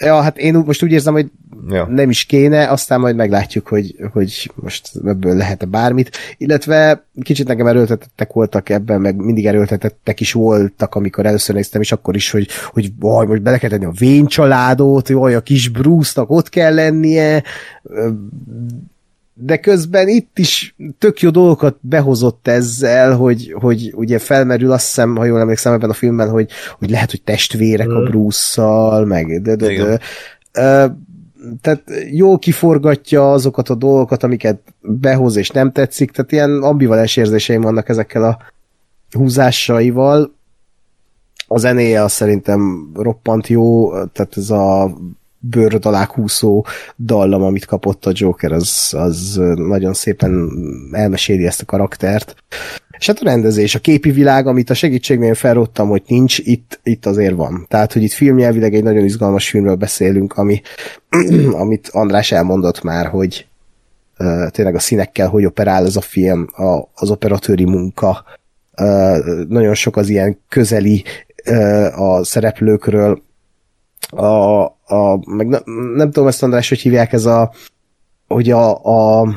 Ja, 0.01 0.21
hát 0.21 0.39
én 0.39 0.55
most 0.55 0.83
úgy 0.83 0.93
érzem, 0.93 1.13
hogy 1.13 1.31
ja. 1.69 1.87
nem 1.87 2.11
is 2.11 2.25
kéne, 2.25 2.69
aztán 2.71 3.01
majd 3.01 3.17
meglátjuk, 3.17 3.69
hogy, 3.69 3.97
hogy 4.13 4.51
most 4.55 4.91
ebből 5.05 5.37
lehet-e 5.37 5.67
bármit. 5.67 6.17
Illetve 6.37 7.05
kicsit 7.23 7.47
nekem 7.49 7.67
erőltetettek 7.67 8.33
voltak 8.33 8.69
ebben, 8.69 9.01
meg 9.01 9.17
mindig 9.17 9.47
erőltetettek 9.47 10.21
is 10.21 10.33
voltak, 10.33 10.95
amikor 10.95 11.27
először 11.27 11.55
néztem, 11.55 11.81
és 11.81 11.93
akkor 11.93 12.15
is, 12.15 12.31
hogy, 12.31 12.49
hogy 12.73 12.93
vaj, 12.99 13.27
most 13.27 13.43
bele 13.43 13.59
kell 13.59 13.71
tenni 13.71 13.85
a 13.85 13.93
vén 13.99 14.27
családot, 14.27 15.09
hogy 15.09 15.35
a 15.35 15.41
kis 15.41 15.69
Bruce-nak 15.69 16.31
ott 16.31 16.49
kell 16.49 16.75
lennie, 16.75 17.43
de 19.43 19.57
közben 19.57 20.09
itt 20.09 20.39
is 20.39 20.75
tök 20.99 21.21
jó 21.21 21.31
dolgokat 21.31 21.77
behozott 21.81 22.49
ezzel, 22.49 23.17
hogy, 23.17 23.55
hogy 23.61 23.93
ugye 23.95 24.19
felmerül 24.19 24.73
azt 24.73 24.87
hiszem, 24.87 25.17
ha 25.17 25.25
jól 25.25 25.41
emlékszem 25.41 25.73
ebben 25.73 25.91
a 25.91 25.95
filmben, 25.95 26.31
hogy, 26.31 26.51
hogy 26.79 26.91
lehet, 26.91 27.11
hogy 27.11 27.23
testvérek 27.23 27.89
mm. 27.89 27.97
a 27.97 28.01
Bruce-szal, 28.01 29.05
meg 29.05 29.43
de, 29.43 29.57
de, 29.57 29.67
de. 29.67 30.01
Uh, 30.59 30.93
tehát 31.61 31.83
jól 32.11 32.39
kiforgatja 32.39 33.33
azokat 33.33 33.69
a 33.69 33.75
dolgokat, 33.75 34.23
amiket 34.23 34.61
behoz 34.81 35.37
és 35.37 35.51
nem 35.51 35.73
tetszik, 35.73 36.11
tehát 36.11 36.33
ilyen 36.33 36.63
ambivalens 36.63 37.17
érzéseim 37.17 37.61
vannak 37.61 37.89
ezekkel 37.89 38.25
a 38.25 38.39
húzásaival. 39.11 40.35
A 41.47 41.59
zenéje 41.59 42.03
az 42.03 42.13
szerintem 42.13 42.91
roppant 42.95 43.47
jó, 43.47 43.91
tehát 43.91 44.37
ez 44.37 44.51
a 44.51 44.95
bőröd 45.41 45.85
alá 45.85 46.09
húszó 46.15 46.65
dallam, 46.99 47.43
amit 47.43 47.65
kapott 47.65 48.07
a 48.07 48.13
Joker, 48.15 48.53
az, 48.53 48.95
az 48.97 49.41
nagyon 49.57 49.95
szépen 49.95 50.51
elmeséli 50.93 51.47
ezt 51.47 51.63
a 51.63 51.65
karaktert. 51.65 52.35
És 52.99 53.07
hát 53.07 53.21
a 53.21 53.25
rendezés, 53.25 53.75
a 53.75 53.79
képi 53.79 54.11
világ, 54.11 54.47
amit 54.47 54.71
a 54.71 54.75
segítségnél 54.75 55.35
felrottam, 55.35 55.89
hogy 55.89 56.03
nincs, 56.07 56.39
itt, 56.39 56.81
itt 56.83 57.07
azért 57.07 57.35
van. 57.35 57.67
Tehát, 57.69 57.93
hogy 57.93 58.03
itt 58.03 58.13
filmnyelvileg 58.13 58.75
egy 58.75 58.83
nagyon 58.83 59.05
izgalmas 59.05 59.49
filmről 59.49 59.75
beszélünk, 59.75 60.33
ami, 60.33 60.61
amit 61.63 61.89
András 61.93 62.33
elmondott 62.33 62.83
már, 62.83 63.07
hogy 63.07 63.47
uh, 64.19 64.49
tényleg 64.49 64.75
a 64.75 64.79
színekkel 64.79 65.29
hogy 65.29 65.45
operál 65.45 65.85
ez 65.85 65.97
a 65.97 66.01
film, 66.01 66.47
a, 66.57 66.89
az 66.95 67.11
operatőri 67.11 67.65
munka, 67.65 68.25
uh, 68.81 69.45
nagyon 69.49 69.75
sok 69.75 69.97
az 69.97 70.09
ilyen 70.09 70.39
közeli 70.49 71.05
uh, 71.47 72.01
a 72.01 72.25
szereplőkről, 72.25 73.23
a, 74.11 74.65
a, 74.91 75.31
meg 75.31 75.49
ne, 75.49 75.59
nem 75.95 76.11
tudom 76.11 76.29
ezt 76.29 76.43
András, 76.43 76.69
hogy 76.69 76.81
hívják 76.81 77.13
ez 77.13 77.27
a, 77.27 77.53
hogy 78.27 78.51
a, 78.51 78.85
a 78.85 79.29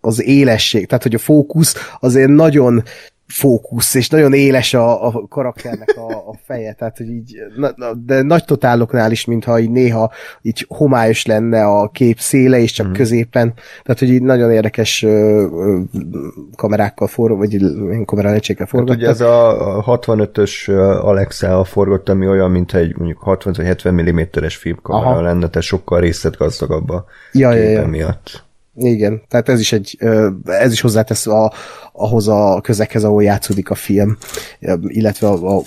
az 0.00 0.22
élesség, 0.22 0.86
tehát 0.86 1.02
hogy 1.02 1.14
a 1.14 1.18
fókusz 1.18 1.76
azért 2.00 2.28
nagyon 2.28 2.82
fókusz, 3.32 3.94
és 3.94 4.08
nagyon 4.08 4.32
éles 4.32 4.74
a, 4.74 5.06
a 5.06 5.26
karakternek 5.28 5.96
a, 5.96 6.12
a 6.12 6.34
feje, 6.44 6.72
tehát 6.72 6.96
hogy 6.96 7.08
így, 7.08 7.36
na, 7.56 7.72
na, 7.76 7.94
de 7.94 8.22
nagy 8.22 8.44
totáloknál 8.44 9.10
is, 9.10 9.24
mintha 9.24 9.58
így 9.58 9.70
néha 9.70 10.12
így 10.42 10.64
homályos 10.68 11.26
lenne 11.26 11.64
a 11.64 11.88
kép 11.88 12.18
széle, 12.18 12.58
és 12.58 12.72
csak 12.72 12.88
mm. 12.88 12.92
középen, 12.92 13.54
tehát 13.82 13.98
hogy 13.98 14.10
így 14.10 14.22
nagyon 14.22 14.50
érdekes 14.50 15.02
ö, 15.02 15.08
ö, 15.08 15.80
kamerákkal 16.56 17.06
forog, 17.06 17.38
vagy 17.38 17.56
kamerálecsékkel 18.04 18.66
Hát 18.70 18.80
ugye 18.80 18.84
forgattak. 18.84 19.10
ez 19.10 19.20
a 19.20 19.82
65-ös 19.86 20.70
Alexa 21.02 21.64
forgott, 21.64 22.08
ami 22.08 22.28
olyan, 22.28 22.50
mint 22.50 22.74
egy 22.74 22.96
mondjuk 22.96 23.18
60 23.18 23.52
vagy 23.56 23.66
70 23.66 23.94
mm-es 23.94 24.56
filmkamera 24.56 25.10
Aha. 25.10 25.20
lenne, 25.20 25.48
tehát 25.48 25.62
sokkal 25.62 26.00
részletgazdagabb 26.00 26.90
a 26.90 27.04
Ja, 27.32 27.52
ja, 27.52 27.66
képen 27.66 27.82
ja. 27.82 27.88
miatt. 27.88 28.46
Igen, 28.78 29.22
tehát 29.28 29.48
ez 29.48 29.60
is 29.60 29.72
egy, 29.72 29.98
ez 30.44 30.72
is 30.72 30.80
hozzátesz 30.80 31.26
a, 31.26 31.52
ahhoz 31.92 32.28
a 32.28 32.60
közekhez, 32.62 33.04
ahol 33.04 33.22
játszódik 33.22 33.70
a 33.70 33.74
film, 33.74 34.16
illetve 34.86 35.28
a, 35.28 35.56
a 35.56 35.62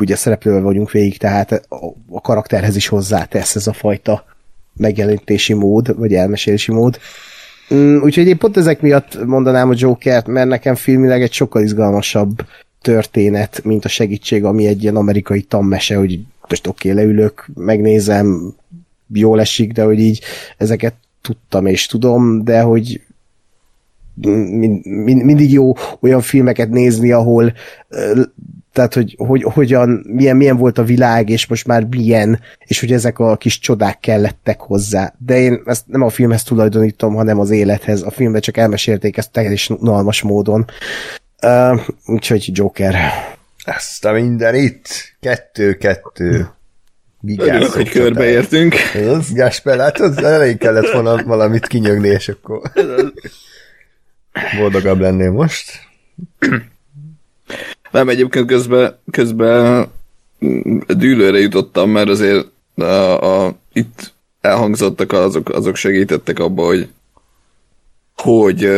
ugye 0.00 0.16
szereplővel 0.16 0.62
vagyunk 0.62 0.90
végig, 0.90 1.16
tehát 1.18 1.52
a, 1.52 1.86
a 2.10 2.20
karakterhez 2.20 2.76
is 2.76 2.88
hozzátesz 2.88 3.56
ez 3.56 3.66
a 3.66 3.72
fajta 3.72 4.24
megjelenítési 4.76 5.52
mód, 5.52 5.96
vagy 5.98 6.14
elmesélési 6.14 6.72
mód. 6.72 6.98
Mm, 7.74 8.02
Úgyhogy 8.02 8.26
én 8.26 8.38
pont 8.38 8.56
ezek 8.56 8.80
miatt 8.80 9.24
mondanám 9.24 9.70
a 9.70 9.74
Jokert, 9.76 10.26
mert 10.26 10.48
nekem 10.48 10.74
filmileg 10.74 11.22
egy 11.22 11.32
sokkal 11.32 11.62
izgalmasabb 11.62 12.46
történet, 12.82 13.60
mint 13.64 13.84
a 13.84 13.88
segítség, 13.88 14.44
ami 14.44 14.66
egy 14.66 14.82
ilyen 14.82 14.96
amerikai 14.96 15.42
tammese, 15.42 15.96
hogy 15.96 16.20
most 16.48 16.66
oké, 16.66 16.90
okay, 16.90 17.04
leülök, 17.04 17.48
megnézem, 17.54 18.54
jól 19.12 19.40
esik, 19.40 19.72
de 19.72 19.82
hogy 19.82 20.00
így 20.00 20.20
ezeket 20.56 20.94
tudtam 21.28 21.66
és 21.66 21.86
tudom, 21.86 22.44
de 22.44 22.60
hogy 22.60 23.00
mind, 24.14 24.86
mind, 24.86 25.24
mindig 25.24 25.52
jó 25.52 25.72
olyan 26.00 26.20
filmeket 26.20 26.70
nézni, 26.70 27.12
ahol 27.12 27.52
tehát, 28.72 28.94
hogy, 28.94 29.14
hogy 29.18 29.42
hogyan, 29.42 30.04
milyen, 30.06 30.36
milyen 30.36 30.56
volt 30.56 30.78
a 30.78 30.84
világ, 30.84 31.28
és 31.28 31.46
most 31.46 31.66
már 31.66 31.84
milyen, 31.84 32.40
és 32.66 32.80
hogy 32.80 32.92
ezek 32.92 33.18
a 33.18 33.36
kis 33.36 33.58
csodák 33.58 34.00
kellettek 34.00 34.60
hozzá. 34.60 35.14
De 35.18 35.38
én 35.38 35.62
ezt 35.64 35.86
nem 35.86 36.02
a 36.02 36.08
filmhez 36.08 36.42
tulajdonítom, 36.42 37.14
hanem 37.14 37.38
az 37.38 37.50
élethez. 37.50 38.02
A 38.02 38.10
filmben 38.10 38.40
csak 38.40 38.56
elmesélték 38.56 39.16
ezt 39.16 39.32
teljesen 39.32 39.76
unalmas 39.80 40.22
módon. 40.22 40.64
Uh, 41.42 41.80
úgyhogy 42.06 42.50
Joker. 42.52 42.96
Ezt 43.64 44.04
a 44.04 44.12
minden 44.12 44.54
itt. 44.54 44.88
Kettő-kettő. 47.26 47.50
Örülök, 47.50 47.72
hogy 47.72 47.88
körbeértünk. 47.88 48.74
Az, 49.08 49.32
Gáspár, 49.32 49.76
látod, 49.76 50.18
elég 50.18 50.58
kellett 50.58 50.90
volna 50.90 51.22
valamit 51.22 51.66
kinyögni, 51.66 52.08
és 52.08 52.28
akkor 52.28 52.60
boldogabb 54.58 55.00
lennél 55.00 55.30
most. 55.30 55.80
Nem, 57.90 58.08
egyébként 58.08 58.46
közben, 58.46 58.98
közben 59.10 59.86
dűlőre 60.86 61.38
jutottam, 61.38 61.90
mert 61.90 62.08
azért 62.08 62.46
a, 62.74 63.44
a, 63.44 63.54
itt 63.72 64.12
elhangzottak 64.40 65.12
azok, 65.12 65.48
azok 65.48 65.76
segítettek 65.76 66.38
abba, 66.38 66.64
hogy 66.64 66.88
hogy, 68.16 68.68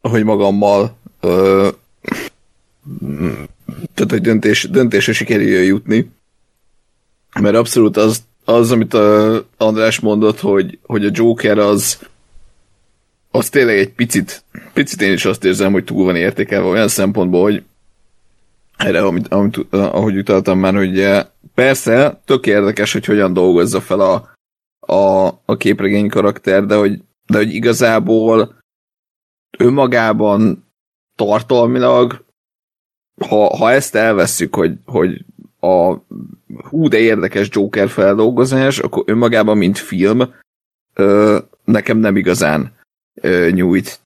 hogy 0.00 0.24
magammal 0.24 0.96
mm, 3.04 3.32
tehát, 3.94 4.10
hogy 4.10 4.20
döntés, 4.20 4.68
döntésre 4.70 5.12
sikerüljön 5.12 5.64
jutni. 5.64 6.10
Mert 7.40 7.56
abszolút 7.56 7.96
az, 7.96 8.22
az 8.44 8.72
amit 8.72 8.94
a 8.94 9.44
András 9.56 10.00
mondott, 10.00 10.40
hogy, 10.40 10.78
hogy 10.82 11.04
a 11.04 11.10
Joker 11.12 11.58
az 11.58 11.98
az 13.36 13.48
tényleg 13.48 13.78
egy 13.78 13.92
picit, 13.92 14.44
picit 14.72 15.00
én 15.00 15.12
is 15.12 15.24
azt 15.24 15.44
érzem, 15.44 15.72
hogy 15.72 15.84
túl 15.84 16.04
van 16.04 16.16
értékelve 16.16 16.68
olyan 16.68 16.88
szempontból, 16.88 17.42
hogy 17.42 17.64
erre, 18.76 19.02
amit, 19.02 19.28
amit, 19.28 19.66
ahogy 19.70 20.16
utaltam 20.16 20.58
már, 20.58 20.74
hogy 20.74 21.26
persze, 21.54 22.20
tök 22.24 22.46
érdekes, 22.46 22.92
hogy 22.92 23.04
hogyan 23.04 23.32
dolgozza 23.32 23.80
fel 23.80 24.00
a, 24.00 24.34
a, 24.92 25.26
a 25.44 25.56
képregény 25.56 26.08
karakter, 26.08 26.66
de 26.66 26.76
hogy, 26.76 27.02
de 27.26 27.36
hogy 27.36 27.54
igazából 27.54 28.58
önmagában 29.58 30.64
tartalmilag, 31.16 32.24
ha, 33.28 33.56
ha 33.56 33.70
ezt 33.70 33.94
elvesszük, 33.94 34.54
hogy, 34.54 34.78
hogy 34.84 35.24
a 35.66 36.04
hú, 36.68 36.88
de 36.88 36.98
érdekes 36.98 37.48
Joker 37.50 37.88
feldolgozás, 37.88 38.78
akkor 38.78 39.02
önmagában, 39.06 39.56
mint 39.56 39.78
film, 39.78 40.34
ö, 40.94 41.38
nekem 41.64 41.98
nem 41.98 42.16
igazán 42.16 42.72
ö, 43.14 43.48
nyújt 43.50 44.00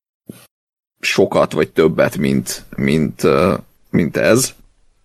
sokat 1.00 1.52
vagy 1.52 1.70
többet, 1.70 2.16
mint, 2.16 2.64
mint, 2.76 3.24
ö, 3.24 3.54
mint 3.90 4.16
ez. 4.16 4.54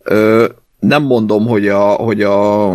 Ö, 0.04 0.48
nem 0.80 1.04
mondom, 1.04 1.48
hogy 1.48 1.68
a, 1.68 1.86
hogy 1.86 2.22
a, 2.22 2.72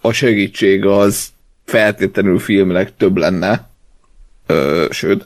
a 0.00 0.12
segítség 0.12 0.86
az 0.86 1.28
feltétlenül 1.64 2.38
filmleg 2.38 2.96
több 2.96 3.16
lenne, 3.16 3.68
ö, 4.46 4.86
sőt, 4.90 5.24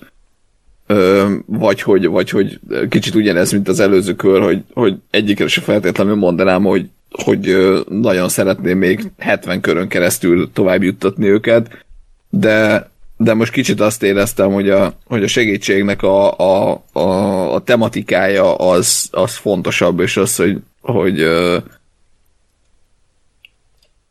ö, 0.87 1.35
vagy, 1.47 1.83
hogy, 1.83 2.07
vagy 2.07 2.31
hogy 2.31 2.61
kicsit 2.89 3.15
ugyanez, 3.15 3.53
mint 3.53 3.69
az 3.69 3.81
előző 3.81 4.15
kör, 4.15 4.43
hogy, 4.43 4.65
hogy 4.73 4.97
egyikre 5.11 5.49
se 5.49 5.61
feltétlenül 5.61 6.15
mondanám, 6.15 6.63
hogy, 6.63 6.91
hogy 7.13 7.57
nagyon 7.89 8.29
szeretném 8.29 8.79
még 8.79 9.11
70 9.19 9.61
körön 9.61 9.89
keresztül 9.89 10.51
tovább 10.53 10.83
juttatni 10.83 11.27
őket, 11.27 11.85
de, 12.31 12.91
de 13.17 13.35
most 13.35 13.53
kicsit 13.53 13.81
azt 13.81 14.03
éreztem, 14.03 14.53
hogy 14.53 14.71
a, 14.71 14.95
hogy 15.07 15.23
a 15.23 15.27
segítségnek 15.27 16.03
a, 16.03 16.39
a, 16.39 16.83
a, 16.93 17.55
a 17.55 17.61
tematikája 17.61 18.55
az, 18.55 19.09
az 19.11 19.37
fontosabb, 19.37 20.01
és 20.01 20.17
az, 20.17 20.37
hogy, 20.37 20.59
hogy, 20.81 21.27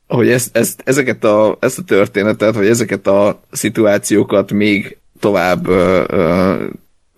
hogy 0.08 0.30
ezt, 0.30 0.58
ezt, 0.58 0.82
ezeket 0.86 1.24
a, 1.24 1.58
ezt 1.60 1.78
a 1.80 1.84
történetet, 1.84 2.56
vagy 2.56 2.68
ezeket 2.68 3.08
a 3.08 3.40
szituációkat 3.52 4.52
még 4.52 4.98
tovább 5.20 5.68
ö, 5.68 6.04
ö, 6.08 6.66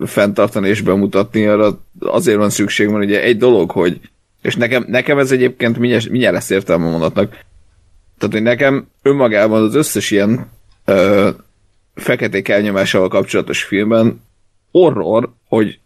fenntartani 0.06 0.68
és 0.68 0.80
bemutatni, 0.80 1.46
arra 1.46 1.80
azért 2.00 2.38
van 2.38 2.50
szükség, 2.50 2.88
mert 2.88 3.04
ugye 3.04 3.22
egy 3.22 3.36
dolog, 3.36 3.70
hogy 3.70 4.00
és 4.44 4.56
nekem, 4.56 4.84
nekem 4.88 5.18
ez 5.18 5.32
egyébként 5.32 5.78
mindjárt, 5.78 6.08
mindjárt 6.08 6.34
lesz 6.34 6.50
értelme 6.50 6.86
a 6.86 6.90
mondatnak. 6.90 7.30
Tehát, 8.18 8.34
hogy 8.34 8.42
nekem 8.42 8.88
önmagában 9.02 9.62
az 9.62 9.74
összes 9.74 10.10
ilyen 10.10 10.50
ö, 10.84 11.30
feketék 11.94 12.48
elnyomásával 12.48 13.08
kapcsolatos 13.08 13.62
filmben 13.62 14.20
horror, 14.70 15.32
hogy 15.48 15.78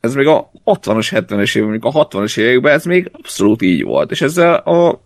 ez 0.00 0.14
még 0.14 0.26
a 0.26 0.50
60-as, 0.64 1.08
70-es 1.10 1.56
évek, 1.56 1.68
mondjuk 1.68 1.94
a 1.94 2.08
60-as 2.08 2.38
években 2.38 2.72
ez 2.72 2.84
még 2.84 3.10
abszolút 3.12 3.62
így 3.62 3.82
volt, 3.82 4.10
és 4.10 4.20
ezzel 4.20 4.54
a 4.54 5.02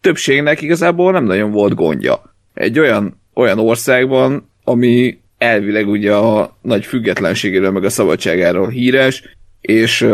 többségnek 0.00 0.60
igazából 0.60 1.12
nem 1.12 1.24
nagyon 1.24 1.50
volt 1.50 1.74
gondja. 1.74 2.34
Egy 2.54 2.78
olyan, 2.78 3.20
olyan 3.34 3.58
országban, 3.58 4.50
ami 4.64 5.20
elvileg 5.38 5.88
ugye 5.88 6.14
a 6.14 6.56
nagy 6.62 6.84
függetlenségéről 6.84 7.70
meg 7.70 7.84
a 7.84 7.90
szabadságáról 7.90 8.68
híres, 8.68 9.36
és 9.60 10.08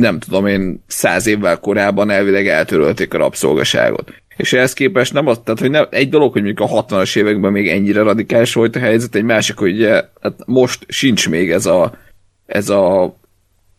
nem 0.00 0.18
tudom 0.18 0.46
én, 0.46 0.82
száz 0.86 1.26
évvel 1.26 1.58
korábban 1.58 2.10
elvileg 2.10 2.48
eltörölték 2.48 3.14
a 3.14 3.18
rabszolgaságot. 3.18 4.12
És 4.36 4.52
ehhez 4.52 4.72
képest 4.72 5.12
nem 5.12 5.26
az, 5.26 5.40
tehát 5.44 5.60
hogy 5.60 5.70
nem, 5.70 5.86
egy 5.90 6.08
dolog, 6.08 6.32
hogy 6.32 6.42
mondjuk 6.42 6.70
a 6.70 6.84
60-as 6.84 7.16
években 7.16 7.52
még 7.52 7.68
ennyire 7.68 8.02
radikális 8.02 8.54
volt 8.54 8.76
a 8.76 8.78
helyzet, 8.78 9.14
egy 9.14 9.22
másik, 9.22 9.56
hogy 9.56 9.72
ugye, 9.72 10.04
hát 10.20 10.34
most 10.46 10.84
sincs 10.88 11.28
még 11.28 11.50
ez 11.50 11.66
a, 11.66 11.98
ez 12.46 12.68
a 12.68 13.16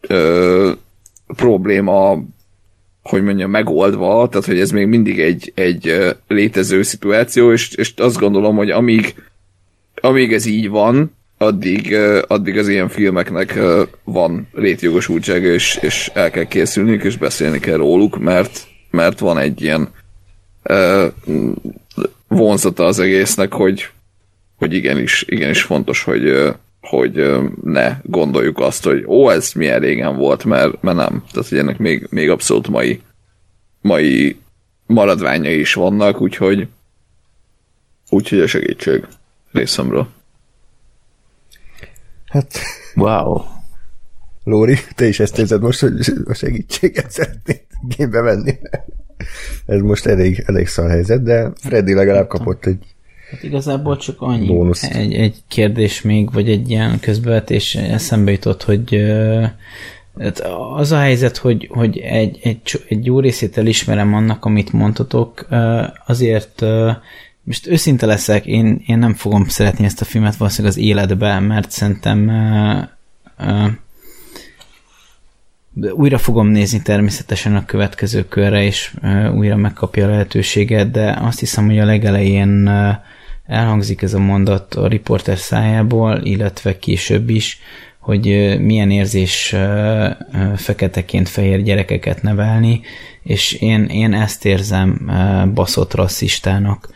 ö, 0.02 0.72
probléma, 1.26 2.24
hogy 3.04 3.24
mondjam, 3.24 3.50
megoldva, 3.50 4.28
tehát 4.30 4.48
hogy 4.48 4.60
ez 4.60 4.72
még 4.72 4.88
mindig 4.88 5.20
egy, 5.20 5.52
egy 5.56 6.14
létező 6.28 6.82
szituáció, 6.82 7.52
és, 7.52 7.74
és 7.74 7.94
azt 7.98 8.18
gondolom, 8.18 8.56
hogy 8.56 8.70
amíg, 8.70 9.16
amíg 10.02 10.34
ez 10.34 10.46
így 10.46 10.70
van, 10.70 11.16
addig, 11.42 11.96
addig 12.28 12.58
az 12.58 12.68
ilyen 12.68 12.90
filmeknek 12.90 13.60
van 14.04 14.48
létjogosultsága, 14.54 15.48
és, 15.48 15.80
és 15.82 16.12
el 16.14 16.32
kell 16.32 16.44
készülniük, 16.44 17.04
és 17.04 17.18
beszélni 17.18 17.60
kell 17.60 17.78
róluk, 17.78 18.20
mert, 18.20 18.68
mert 18.90 19.20
van 19.20 19.38
egy 19.38 19.62
ilyen 19.62 19.90
vonzata 22.28 22.86
az 22.86 23.00
egésznek, 23.00 23.54
hogy, 23.54 23.90
hogy 24.58 24.74
igenis, 24.74 25.24
igenis 25.28 25.62
fontos, 25.62 26.04
hogy, 26.04 26.54
hogy 26.82 27.32
ne 27.64 27.98
gondoljuk 28.04 28.60
azt, 28.60 28.84
hogy 28.84 29.04
ó, 29.08 29.30
ez 29.30 29.52
milyen 29.54 29.80
régen 29.80 30.16
volt, 30.16 30.44
mert, 30.44 30.82
mert 30.82 30.98
nem. 30.98 31.24
Tehát, 31.32 31.50
hogy 31.50 31.58
ennek 31.58 31.78
még, 31.78 32.08
még 32.10 32.30
abszolút 32.30 32.68
mai, 32.68 33.02
mai 33.82 34.40
maradványai 34.86 35.60
is 35.60 35.74
vannak, 35.74 36.22
úgyhogy 36.22 36.68
úgyhogy 38.10 38.40
a 38.40 38.48
segítség 38.48 39.08
részemről. 39.52 40.08
Hát, 42.32 42.60
Wow. 42.96 43.42
Lóri, 44.44 44.78
te 44.96 45.08
is 45.08 45.20
ezt 45.20 45.38
érzed 45.38 45.62
most, 45.62 45.80
hogy 45.80 45.94
a 46.26 46.34
segítséget 46.34 47.12
szeretnéd 47.12 47.62
igénybe 47.90 48.22
venni. 48.22 48.58
Ez 49.66 49.82
most 49.82 50.06
elég, 50.06 50.44
elég 50.46 50.68
szar 50.68 50.90
helyzet, 50.90 51.24
de 51.24 51.52
Freddy 51.56 51.94
legalább 51.94 52.28
kapott 52.28 52.66
egy 52.66 52.86
Hát 53.32 53.44
igazából 53.44 53.98
csak 53.98 54.22
annyi. 54.22 54.48
Bónusz. 54.48 54.84
Egy, 54.84 55.14
egy 55.14 55.38
kérdés 55.48 56.02
még, 56.02 56.32
vagy 56.32 56.50
egy 56.50 56.70
ilyen 56.70 57.00
közbevetés 57.00 57.76
eszembe 57.76 58.32
jutott, 58.32 58.64
hogy 58.64 58.96
Hát 60.20 60.40
az 60.76 60.92
a 60.92 60.98
helyzet, 60.98 61.38
hogy, 61.38 61.68
hogy 61.72 61.98
egy, 61.98 62.40
egy, 62.44 62.62
egy 62.88 63.06
jó 63.06 63.20
részét 63.20 63.58
elismerem 63.58 64.14
annak, 64.14 64.46
amit 64.46 64.74
mondtatok, 64.74 65.48
azért 66.06 66.66
most 67.44 67.68
őszinte 67.68 68.06
leszek, 68.06 68.46
én, 68.46 68.82
én 68.86 68.98
nem 68.98 69.14
fogom 69.14 69.48
szeretni 69.48 69.86
ezt 69.86 70.02
a 70.02 70.06
filmet 70.06 70.36
valószínűleg 70.36 70.78
az 70.78 70.84
életbe, 70.84 71.40
mert 71.40 71.72
szerintem 71.72 72.30
ö, 73.38 73.66
de 75.74 75.94
újra 75.94 76.18
fogom 76.18 76.48
nézni 76.48 76.82
természetesen 76.82 77.56
a 77.56 77.66
következő 77.66 78.28
körre, 78.28 78.64
és 78.64 78.94
ö, 79.02 79.30
újra 79.30 79.56
megkapja 79.56 80.06
a 80.06 80.10
lehetőséget, 80.10 80.92
de 80.92 81.18
azt 81.22 81.40
hiszem, 81.40 81.66
hogy 81.66 81.80
a 81.80 81.86
legelején 81.86 82.66
ö, 82.68 82.90
elhangzik 83.46 84.02
ez 84.02 84.14
a 84.14 84.20
mondat 84.20 84.76
a 84.76 84.88
riporter 84.88 85.38
szájából, 85.38 86.20
illetve 86.24 86.80
később 86.80 87.30
is, 87.30 87.60
hogy 88.00 88.26
milyen 88.62 88.92
érzés 88.92 89.56
feketeként 90.56 91.30
fehér 91.30 91.64
gyerekeket 91.64 92.22
nevelni, 92.22 92.82
és 93.24 93.54
én, 93.54 93.84
én 93.84 94.14
ezt 94.14 94.46
érzem 94.46 95.12
baszott 95.54 95.94
rasszistának, 95.94 96.90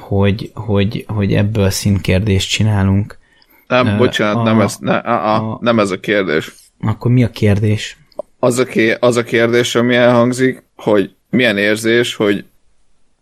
hogy, 0.00 0.50
hogy, 0.54 1.04
hogy 1.08 1.32
ebből 1.34 1.70
színkérdést 1.70 2.50
csinálunk. 2.50 3.18
Nem, 3.66 3.96
bocsánat, 3.96 4.36
a- 4.36 4.42
nem, 4.42 4.60
ez, 4.60 4.76
ne, 4.80 4.96
a, 4.96 5.34
a, 5.34 5.52
a- 5.52 5.58
nem 5.60 5.78
ez 5.78 5.90
a 5.90 6.00
kérdés. 6.00 6.52
Akkor 6.80 7.10
mi 7.10 7.24
a 7.24 7.30
kérdés? 7.30 7.96
Az 8.38 8.58
a, 8.58 8.66
az 9.00 9.16
a 9.16 9.22
kérdés, 9.22 9.74
ami 9.74 9.94
elhangzik, 9.94 10.62
hogy 10.76 11.14
milyen 11.30 11.56
érzés, 11.58 12.14
hogy 12.14 12.44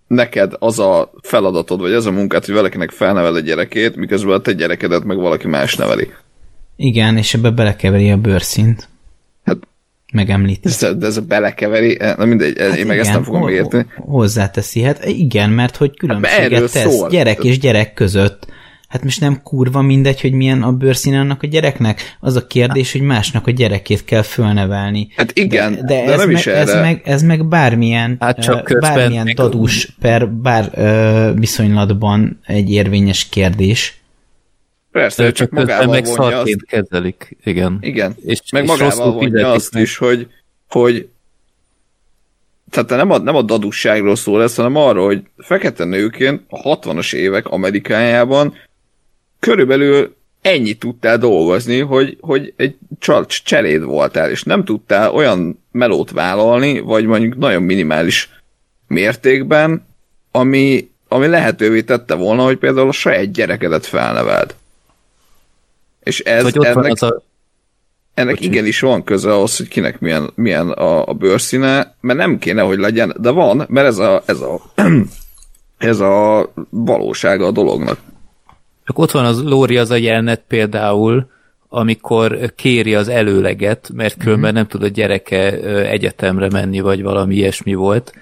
neked 0.06 0.52
az 0.58 0.78
a 0.78 1.10
feladatod, 1.22 1.80
vagy 1.80 1.92
az 1.92 2.06
a 2.06 2.10
munkát, 2.10 2.44
hogy 2.46 2.54
valakinek 2.54 2.90
felnevel 2.90 3.36
egy 3.36 3.44
gyerekét, 3.44 3.96
miközben 3.96 4.34
a 4.34 4.40
te 4.40 4.52
gyerekedet 4.52 5.04
meg 5.04 5.16
valaki 5.16 5.46
más 5.46 5.74
neveli. 5.74 6.10
Igen, 6.76 7.16
és 7.16 7.34
ebbe 7.34 7.50
belekeveri 7.50 8.10
a 8.10 8.16
bőrszint. 8.16 8.88
Hát- 10.06 10.26
Megemlíti. 10.26 10.68
Ez, 10.68 10.78
de 10.98 11.06
ez 11.06 11.16
a 11.16 11.20
belekeveri, 11.22 11.98
na 12.16 12.24
mindegy, 12.24 12.58
hát 12.60 12.76
én 12.76 12.86
meg 12.86 12.98
ezt 12.98 13.12
nem 13.12 13.22
fogom 13.22 13.40
ho- 13.40 13.50
érteni. 13.50 13.86
Hozzáteszi, 13.96 14.82
hát 14.82 15.04
igen, 15.04 15.50
mert 15.50 15.76
hogy 15.76 15.90
erről 16.02 16.20
különbséget 16.20 16.72
tesz 16.72 16.94
szól. 16.94 17.08
gyerek 17.08 17.44
és 17.44 17.58
gyerek 17.58 17.92
között. 17.94 18.46
Hát 18.88 19.04
most 19.04 19.20
nem 19.20 19.40
kurva 19.42 19.82
mindegy, 19.82 20.20
hogy 20.20 20.32
milyen 20.32 20.62
a 20.62 20.72
bőrszíne 20.72 21.18
annak 21.18 21.42
a 21.42 21.46
gyereknek? 21.46 22.16
Az 22.20 22.36
a 22.36 22.46
kérdés, 22.46 22.92
hogy 22.92 23.00
másnak 23.00 23.46
a 23.46 23.50
gyerekét 23.50 24.04
kell 24.04 24.22
fölnevelni. 24.22 25.08
Hát 25.16 25.30
igen, 25.38 25.74
de, 25.74 25.80
de, 25.80 25.86
de, 26.04 26.12
ez, 26.12 26.18
nem 26.18 26.26
meg, 26.28 26.36
is 26.36 26.46
ez, 26.46 26.68
erre. 26.68 26.80
meg, 26.80 27.00
ez 27.04 27.22
meg 27.22 27.46
bármilyen, 27.48 28.16
Hát 28.20 28.40
csak 28.42 28.64
közben 28.64 28.94
bármilyen 28.94 29.32
dadus 29.34 29.96
per 30.00 30.28
bár 30.28 30.70
ö, 30.74 31.30
viszonylatban 31.34 32.40
egy 32.46 32.70
érvényes 32.70 33.28
kérdés. 33.28 34.00
Persze, 34.96 35.22
De 35.22 35.32
csak 35.32 35.50
magával 35.50 35.86
meg 35.86 36.04
vonja 36.04 36.38
azt. 36.38 36.64
kezelik. 36.66 37.36
Igen. 37.44 37.78
Igen, 37.80 38.14
És- 38.24 38.50
meg 38.52 38.62
és 38.62 38.68
magával 38.68 39.12
vonja 39.12 39.50
azt 39.50 39.72
meg. 39.72 39.82
is, 39.82 39.96
hogy, 39.96 40.28
hogy 40.68 41.08
tehát 42.70 42.88
nem 42.88 43.10
a, 43.10 43.18
nem 43.18 43.34
a 43.34 43.42
dadusságról 43.42 44.16
szól 44.16 44.42
ez, 44.42 44.54
hanem 44.54 44.76
arról, 44.76 45.06
hogy 45.06 45.22
fekete 45.38 45.84
nőként 45.84 46.42
a 46.48 46.76
60-as 46.76 47.14
évek 47.14 47.46
Amerikájában 47.46 48.54
körülbelül 49.40 50.14
ennyit 50.42 50.78
tudtál 50.78 51.18
dolgozni, 51.18 51.78
hogy, 51.78 52.16
hogy 52.20 52.52
egy 52.56 52.76
cseléd 53.44 53.82
voltál, 53.82 54.30
és 54.30 54.42
nem 54.42 54.64
tudtál 54.64 55.10
olyan 55.14 55.62
melót 55.72 56.10
vállalni, 56.10 56.78
vagy 56.80 57.04
mondjuk 57.04 57.36
nagyon 57.36 57.62
minimális 57.62 58.30
mértékben, 58.86 59.86
ami, 60.30 60.90
ami 61.08 61.26
lehetővé 61.26 61.82
tette 61.82 62.14
volna, 62.14 62.42
hogy 62.44 62.56
például 62.56 62.88
a 62.88 62.92
saját 62.92 63.32
gyerekedet 63.32 63.86
felneveld. 63.86 64.54
És 66.06 66.20
ez 66.20 66.42
Vagy 66.42 66.58
ott 66.58 66.72
van 66.72 66.84
ennek, 66.84 66.92
az 66.92 67.02
a 67.02 67.22
ennek 68.14 68.34
Bocsi. 68.34 68.46
igenis 68.46 68.80
van 68.80 69.04
köze 69.04 69.32
ahhoz, 69.32 69.56
hogy 69.56 69.68
kinek 69.68 70.00
milyen, 70.00 70.30
milyen 70.34 70.70
a, 70.70 71.08
a 71.08 71.12
bőrszíne, 71.12 71.94
mert 72.00 72.18
nem 72.18 72.38
kéne, 72.38 72.62
hogy 72.62 72.78
legyen, 72.78 73.14
de 73.20 73.30
van, 73.30 73.64
mert 73.68 73.86
ez 73.86 73.98
a, 73.98 74.22
ez 74.26 74.40
a, 74.40 74.60
ez 75.78 76.00
a 76.00 76.48
valósága 76.70 77.46
a 77.46 77.50
dolognak. 77.50 77.98
Csak 78.84 78.98
ott 78.98 79.10
van 79.10 79.24
az 79.24 79.42
Lóri 79.42 79.76
az 79.76 79.90
a 79.90 79.96
jelenet 79.96 80.42
például, 80.48 81.30
amikor 81.68 82.52
kéri 82.56 82.94
az 82.94 83.08
előleget, 83.08 83.90
mert 83.94 84.16
különben 84.16 84.52
nem 84.52 84.66
tud 84.66 84.82
a 84.82 84.88
gyereke 84.88 85.52
egyetemre 85.88 86.48
menni, 86.50 86.80
vagy 86.80 87.02
valami 87.02 87.34
ilyesmi 87.34 87.74
volt. 87.74 88.12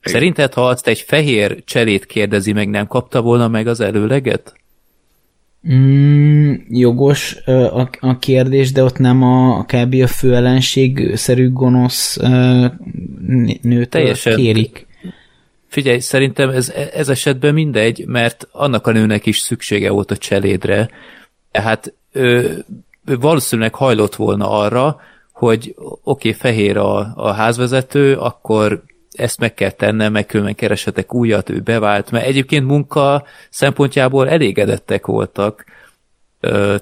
Szerinted, 0.00 0.52
ha 0.52 0.68
azt 0.68 0.86
egy 0.86 1.00
fehér 1.00 1.64
cselét 1.64 2.06
kérdezi 2.06 2.52
meg, 2.52 2.68
nem 2.68 2.86
kapta 2.86 3.20
volna 3.20 3.48
meg 3.48 3.66
az 3.66 3.80
előleget? 3.80 4.54
Mm, 5.70 6.54
jogos 6.68 7.36
a, 7.44 7.88
a 8.00 8.18
kérdés, 8.18 8.72
de 8.72 8.82
ott 8.82 8.98
nem 8.98 9.22
a, 9.22 9.58
a 9.58 9.64
kb. 9.64 9.94
a 10.02 10.06
főellenség-szerű 10.06 11.52
gonosz 11.52 12.16
ö, 12.16 12.66
nőt 13.62 13.88
Teljesen. 13.88 14.36
kérik. 14.36 14.86
Figyelj, 15.68 15.98
szerintem 15.98 16.48
ez, 16.48 16.72
ez 16.94 17.08
esetben 17.08 17.54
mindegy, 17.54 18.04
mert 18.06 18.48
annak 18.52 18.86
a 18.86 18.92
nőnek 18.92 19.26
is 19.26 19.38
szüksége 19.38 19.90
volt 19.90 20.10
a 20.10 20.16
cselédre. 20.16 20.90
Tehát 21.50 21.94
ő, 22.12 22.64
ő 23.04 23.18
valószínűleg 23.18 23.74
hajlott 23.74 24.14
volna 24.14 24.50
arra, 24.50 25.00
hogy 25.32 25.74
oké, 25.76 26.28
okay, 26.28 26.32
fehér 26.32 26.76
a, 26.76 27.12
a 27.16 27.32
házvezető, 27.32 28.16
akkor 28.16 28.82
ezt 29.12 29.38
meg 29.38 29.54
kell 29.54 29.70
tennem, 29.70 30.12
meg 30.12 30.26
különben 30.26 30.54
keresetek 30.54 31.14
újat, 31.14 31.50
ő 31.50 31.60
bevált, 31.60 32.10
mert 32.10 32.26
egyébként 32.26 32.66
munka 32.66 33.24
szempontjából 33.50 34.28
elégedettek 34.28 35.06
voltak. 35.06 35.64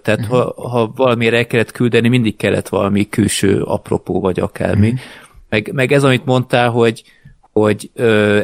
Tehát 0.02 0.24
ha, 0.28 0.54
ha 0.68 0.92
valamire 0.96 1.36
el 1.36 1.46
kellett 1.46 1.72
küldeni, 1.72 2.08
mindig 2.08 2.36
kellett 2.36 2.68
valami 2.68 3.08
külső 3.08 3.62
apropó, 3.62 4.20
vagy 4.20 4.40
akármi. 4.40 4.94
Meg, 5.48 5.70
meg 5.72 5.92
ez, 5.92 6.04
amit 6.04 6.24
mondtál, 6.24 6.70
hogy 6.70 7.02
hogy 7.52 7.90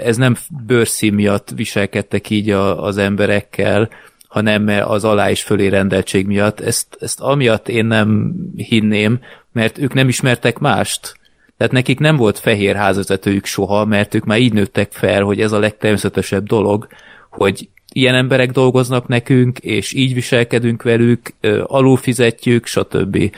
ez 0.03 0.17
nem 0.17 0.37
bőrszín 0.67 1.15
miatt 1.15 1.51
viselkedtek 1.51 2.31
így 2.31 2.51
a, 2.51 2.85
az 2.85 2.97
emberekkel, 2.97 3.89
hanem 4.29 4.69
az 4.89 5.05
alá 5.05 5.31
és 5.31 5.43
fölé 5.43 5.67
rendeltség 5.67 6.27
miatt. 6.27 6.61
Ezt, 6.61 6.97
ezt 7.01 7.21
amiatt 7.21 7.69
én 7.69 7.87
nem 7.87 8.35
hinném, 8.57 9.21
mert 9.53 9.79
ők 9.79 9.95
nem 9.95 10.09
ismertek 10.09 10.59
mást. 10.59 11.17
Tehát 11.57 11.73
nekik 11.73 11.99
nem 11.99 12.17
volt 12.17 12.39
fehér 12.39 12.75
házvezetőjük 12.75 13.45
soha, 13.45 13.85
mert 13.85 14.15
ők 14.15 14.25
már 14.25 14.39
így 14.39 14.53
nőttek 14.53 14.93
fel, 14.93 15.23
hogy 15.23 15.41
ez 15.41 15.53
a 15.53 15.59
legtermészetesebb 15.59 16.47
dolog, 16.47 16.87
hogy 17.31 17.69
ilyen 17.93 18.15
emberek 18.15 18.51
dolgoznak 18.51 19.07
nekünk, 19.07 19.59
és 19.59 19.93
így 19.93 20.15
viselkedünk 20.15 20.83
velük, 20.83 21.35
alulfizetjük, 21.63 22.67
stb. 22.67 23.37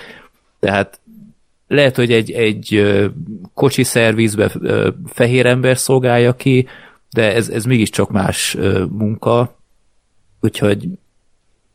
Tehát 0.60 1.00
lehet, 1.68 1.97
hogy 1.97 2.12
egy, 2.12 2.30
egy 2.30 2.92
kocsi 3.55 3.82
szervizbe 3.82 4.52
fehér 5.06 5.47
ember 5.47 5.78
szolgálja 5.78 6.34
ki, 6.34 6.66
de 7.10 7.34
ez, 7.34 7.48
ez 7.48 7.64
mégiscsak 7.64 8.10
más 8.10 8.56
munka, 8.90 9.58
úgyhogy 10.40 10.88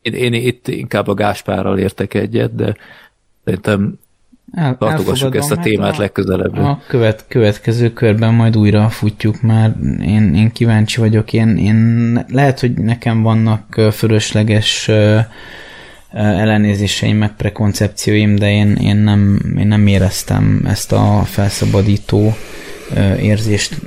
én, 0.02 0.14
én 0.14 0.32
itt 0.32 0.68
inkább 0.68 1.08
a 1.08 1.14
Gáspárral 1.14 1.78
értek 1.78 2.14
egyet, 2.14 2.54
de 2.54 2.76
szerintem 3.44 3.98
El, 4.54 4.76
tartogassuk 4.78 5.36
ezt 5.36 5.50
a 5.50 5.56
elfogadom, 5.56 5.62
témát 5.62 5.90
hát 5.90 5.98
legközelebb. 5.98 6.56
A 6.56 6.80
követ, 6.86 7.24
következő 7.28 7.92
körben 7.92 8.34
majd 8.34 8.56
újra 8.56 8.88
futjuk 8.88 9.42
már. 9.42 9.74
Én, 10.00 10.34
én 10.34 10.52
kíváncsi 10.52 11.00
vagyok. 11.00 11.32
Én, 11.32 11.56
én 11.56 12.24
lehet, 12.28 12.60
hogy 12.60 12.72
nekem 12.72 13.22
vannak 13.22 13.80
fölösleges 13.92 14.90
ellenézéseim, 16.12 17.16
meg 17.16 17.36
prekoncepcióim, 17.36 18.36
de 18.36 18.50
én, 18.50 18.74
én, 18.74 18.96
nem, 18.96 19.40
én 19.58 19.66
nem 19.66 19.86
éreztem 19.86 20.62
ezt 20.66 20.92
a 20.92 21.22
felszabadító 21.24 22.36
érzést 23.20 23.80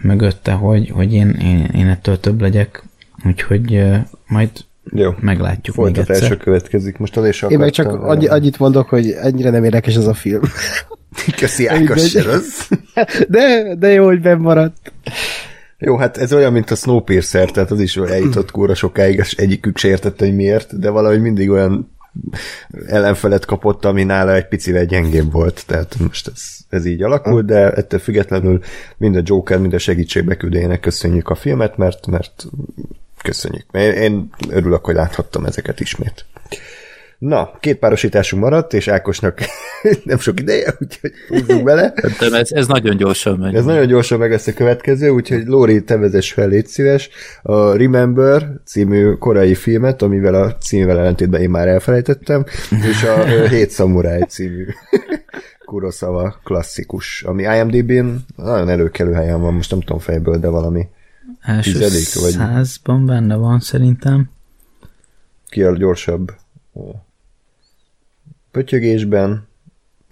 mögötte, 0.00 0.52
hogy, 0.52 0.90
hogy 0.90 1.14
én, 1.14 1.28
én, 1.28 1.70
én 1.74 1.88
ettől 1.88 2.20
több 2.20 2.40
legyek. 2.40 2.82
Úgyhogy 3.26 3.84
majd 4.26 4.50
Jó. 4.92 5.10
meglátjuk 5.20 5.76
még 5.76 5.84
Folytatása 5.84 6.22
egyszer. 6.22 6.36
következik. 6.36 6.98
Most 6.98 7.16
az 7.16 7.26
is 7.26 7.42
Én 7.42 7.58
meg 7.58 7.70
csak 7.70 7.86
akartam 7.86 8.08
annyi, 8.08 8.26
annyit 8.26 8.58
mondok, 8.58 8.88
hogy 8.88 9.10
ennyire 9.10 9.50
nem 9.50 9.64
érdekes 9.64 9.96
ez 9.96 10.06
a 10.06 10.14
film. 10.14 10.42
Köszi 11.38 11.66
Ákos. 11.66 12.12
De, 13.28 13.74
de 13.78 13.88
jó, 13.88 14.04
hogy 14.04 14.20
benn 14.20 14.40
maradt. 14.40 14.92
Jó, 15.78 15.96
hát 15.96 16.16
ez 16.16 16.32
olyan, 16.32 16.52
mint 16.52 16.70
a 16.70 16.74
Snowpiercer, 16.74 17.50
tehát 17.50 17.70
az 17.70 17.80
is 17.80 17.96
eljutott 17.96 18.50
kóra 18.50 18.74
sokáig, 18.74 19.18
és 19.18 19.32
egyikük 19.32 19.78
se 19.78 19.88
értette, 19.88 20.24
hogy 20.24 20.34
miért, 20.34 20.78
de 20.78 20.90
valahogy 20.90 21.20
mindig 21.20 21.50
olyan 21.50 21.96
ellenfelet 22.86 23.44
kapott, 23.44 23.84
ami 23.84 24.04
nála 24.04 24.34
egy 24.34 24.48
picivel 24.48 24.84
gyengébb 24.84 25.32
volt, 25.32 25.62
tehát 25.66 25.96
most 25.98 26.26
ez, 26.28 26.42
ez 26.68 26.86
így 26.86 27.02
alakult, 27.02 27.46
de 27.46 27.70
ettől 27.70 28.00
függetlenül 28.00 28.60
mind 28.96 29.16
a 29.16 29.22
Joker, 29.24 29.58
mind 29.58 29.74
a 29.74 29.78
segítségbeküldőjének 29.78 30.80
köszönjük 30.80 31.28
a 31.28 31.34
filmet, 31.34 31.76
mert, 31.76 32.06
mert 32.06 32.46
köszönjük. 33.28 33.66
Én, 33.72 34.30
örülök, 34.50 34.84
hogy 34.84 34.94
láthattam 34.94 35.44
ezeket 35.44 35.80
ismét. 35.80 36.24
Na, 37.18 37.50
két 37.60 37.78
párosításunk 37.78 38.42
maradt, 38.42 38.74
és 38.74 38.88
Ákosnak 38.88 39.38
nem 40.04 40.18
sok 40.18 40.40
ideje, 40.40 40.76
úgyhogy 40.80 41.12
húzzunk 41.28 41.64
bele. 41.64 41.94
De 42.18 42.38
ez, 42.38 42.52
ez 42.52 42.66
nagyon 42.66 42.96
gyorsan 42.96 43.38
megy. 43.38 43.54
Ez 43.54 43.64
nagyon 43.64 43.86
gyorsan 43.86 44.18
meg 44.18 44.30
lesz 44.30 44.46
a 44.46 44.52
következő, 44.52 45.08
úgyhogy 45.08 45.46
Lóri, 45.46 45.84
te 45.84 45.96
vezess 45.96 46.32
fel, 46.32 46.48
légy 46.48 46.66
szíves. 46.66 47.10
A 47.42 47.76
Remember 47.76 48.48
című 48.64 49.12
korai 49.12 49.54
filmet, 49.54 50.02
amivel 50.02 50.34
a 50.34 50.56
címvel 50.56 50.98
ellentétben 50.98 51.40
én 51.40 51.50
már 51.50 51.68
elfelejtettem, 51.68 52.44
és 52.90 53.02
a 53.02 53.24
Hét 53.54 53.70
Samurai 53.70 54.24
című 54.28 54.66
Kurosawa 55.64 56.40
klasszikus, 56.44 57.22
ami 57.22 57.42
IMDb-n 57.42 58.16
nagyon 58.36 58.68
előkelő 58.68 59.12
helyen 59.12 59.40
van, 59.40 59.54
most 59.54 59.70
nem 59.70 59.80
tudom 59.80 59.98
fejből, 59.98 60.38
de 60.38 60.48
valami 60.48 60.88
Első 61.40 61.72
Tizedik, 61.72 62.14
vagy- 62.22 62.30
százban 62.32 63.06
benne 63.06 63.34
van 63.34 63.60
szerintem. 63.60 64.30
ki 65.48 65.62
a 65.62 65.76
gyorsabb 65.76 66.34
pötyögésben 68.50 69.46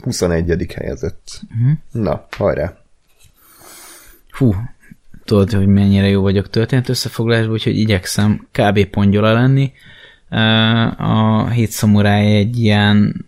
21. 0.03 0.73
helyezett. 0.75 1.41
Uh-huh. 1.61 1.79
Na, 2.05 2.27
hajrá! 2.37 2.77
Hú, 4.31 4.55
tudod, 5.25 5.53
hogy 5.53 5.67
mennyire 5.67 6.09
jó 6.09 6.23
vagyok 6.23 6.51
történet 6.51 6.89
összefoglalásban, 6.89 7.53
úgyhogy 7.53 7.79
igyekszem 7.79 8.47
kb. 8.53 8.85
pongyola 8.85 9.33
lenni. 9.33 9.73
A 10.99 11.49
hét 11.49 11.71
szamuráj 11.71 12.37
egy 12.37 12.59
ilyen, 12.59 13.27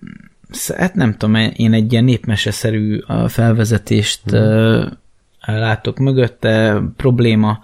hát 0.77 0.95
nem 0.95 1.13
tudom, 1.17 1.35
én 1.35 1.73
egy 1.73 1.93
ilyen 1.93 2.05
népmeseszerű 2.05 3.01
felvezetést 3.29 4.21
uh, 4.31 4.85
látok 5.53 5.99
mögötte, 5.99 6.83
probléma, 6.97 7.61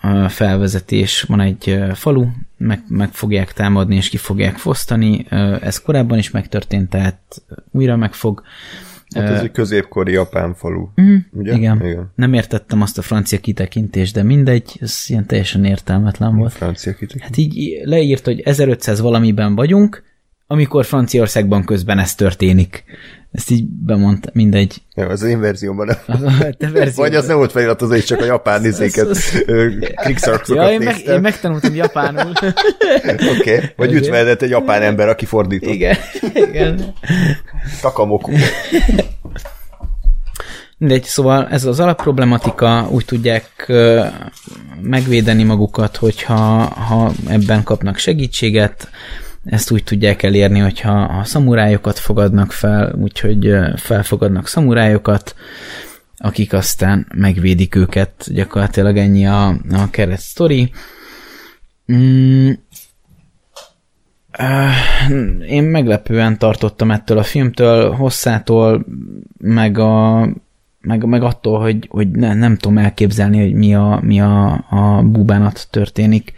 a 0.00 0.28
felvezetés, 0.28 1.22
van 1.22 1.40
egy 1.40 1.78
falu, 1.94 2.26
meg, 2.56 2.82
meg 2.88 3.12
fogják 3.12 3.52
támadni 3.52 3.96
és 3.96 4.08
ki 4.08 4.16
fogják 4.16 4.56
fosztani, 4.56 5.26
ez 5.60 5.82
korábban 5.82 6.18
is 6.18 6.30
megtörtént, 6.30 6.90
tehát 6.90 7.42
újra 7.70 7.96
meg 7.96 8.12
fog. 8.12 8.42
Hát 9.14 9.28
ez 9.28 9.40
egy 9.40 9.50
középkori 9.50 10.12
japán 10.12 10.54
falu. 10.54 10.88
Mm, 11.00 11.16
Ugye? 11.32 11.54
Igen. 11.54 11.84
Igen. 11.84 12.12
Nem 12.14 12.32
értettem 12.32 12.82
azt 12.82 12.98
a 12.98 13.02
francia 13.02 13.38
kitekintést, 13.38 14.14
de 14.14 14.22
mindegy, 14.22 14.76
ez 14.80 15.04
ilyen 15.06 15.26
teljesen 15.26 15.64
értelmetlen 15.64 16.36
volt. 16.36 16.52
Francia 16.52 16.94
kitek. 16.94 17.22
Hát 17.22 17.36
így 17.36 17.80
leírt, 17.84 18.24
hogy 18.24 18.40
1500 18.40 19.00
valamiben 19.00 19.54
vagyunk, 19.54 20.02
amikor 20.50 20.84
Franciaországban 20.84 21.64
közben 21.64 21.98
ez 21.98 22.14
történik. 22.14 22.84
Ezt 23.32 23.50
így 23.50 23.64
bemondta, 23.66 24.30
mindegy. 24.32 24.82
Ja, 24.94 25.06
az 25.06 25.22
én 25.22 25.40
verziómban 25.40 25.86
nem. 25.86 25.96
A 26.06 26.42
te 26.58 26.70
verziód- 26.70 26.94
Vagy 26.94 27.14
az 27.14 27.26
nem 27.26 27.36
volt 27.36 27.52
feliratozva, 27.52 27.96
és 27.96 28.04
csak 28.04 28.20
a 28.20 28.24
japán 28.24 28.64
izéket, 28.64 29.18
krikszarkszokat 29.94 30.64
Ja, 30.64 30.70
én, 30.70 30.80
meg, 30.80 30.98
én 31.06 31.20
megtanultam 31.20 31.74
japánul. 31.74 32.32
Oké, 33.04 33.54
okay. 33.54 33.60
vagy 33.76 33.92
ütveldet 33.92 34.42
egy 34.42 34.50
japán 34.50 34.82
ember, 34.82 35.08
aki 35.08 35.24
fordított. 35.24 35.72
igen, 35.72 35.96
igen. 36.34 36.92
Takamoku. 37.80 38.32
Mindegy, 40.78 41.04
szóval 41.04 41.48
ez 41.48 41.64
az 41.64 41.80
alapproblematika, 41.80 42.88
úgy 42.90 43.04
tudják 43.04 43.72
megvédeni 44.80 45.42
magukat, 45.42 45.96
hogyha 45.96 46.34
ha 46.64 47.12
ebben 47.28 47.62
kapnak 47.62 47.96
segítséget, 47.98 48.88
ezt 49.44 49.70
úgy 49.70 49.84
tudják 49.84 50.22
elérni, 50.22 50.58
hogyha 50.58 51.00
a 51.00 51.24
szamurájokat 51.24 51.98
fogadnak 51.98 52.52
fel, 52.52 52.94
úgyhogy 52.94 53.54
felfogadnak 53.76 54.46
szamurájokat, 54.46 55.34
akik 56.16 56.52
aztán 56.52 57.06
megvédik 57.14 57.74
őket, 57.74 58.24
gyakorlatilag 58.28 58.96
ennyi 58.96 59.26
a, 59.26 59.48
a 59.70 59.90
keret 59.90 60.20
sztori. 60.20 60.70
Mm, 61.92 62.50
én 65.48 65.62
meglepően 65.62 66.38
tartottam 66.38 66.90
ettől 66.90 67.18
a 67.18 67.22
filmtől, 67.22 67.90
hosszától, 67.92 68.86
meg, 69.38 69.78
a, 69.78 70.20
meg, 70.80 71.04
meg 71.04 71.22
attól, 71.22 71.60
hogy, 71.60 71.86
hogy 71.90 72.10
ne, 72.10 72.34
nem 72.34 72.56
tudom 72.56 72.78
elképzelni, 72.78 73.40
hogy 73.40 73.52
mi 73.52 73.74
a, 73.74 74.00
mi 74.02 74.20
a, 74.20 74.64
a 74.70 75.02
búbánat 75.02 75.68
történik 75.70 76.32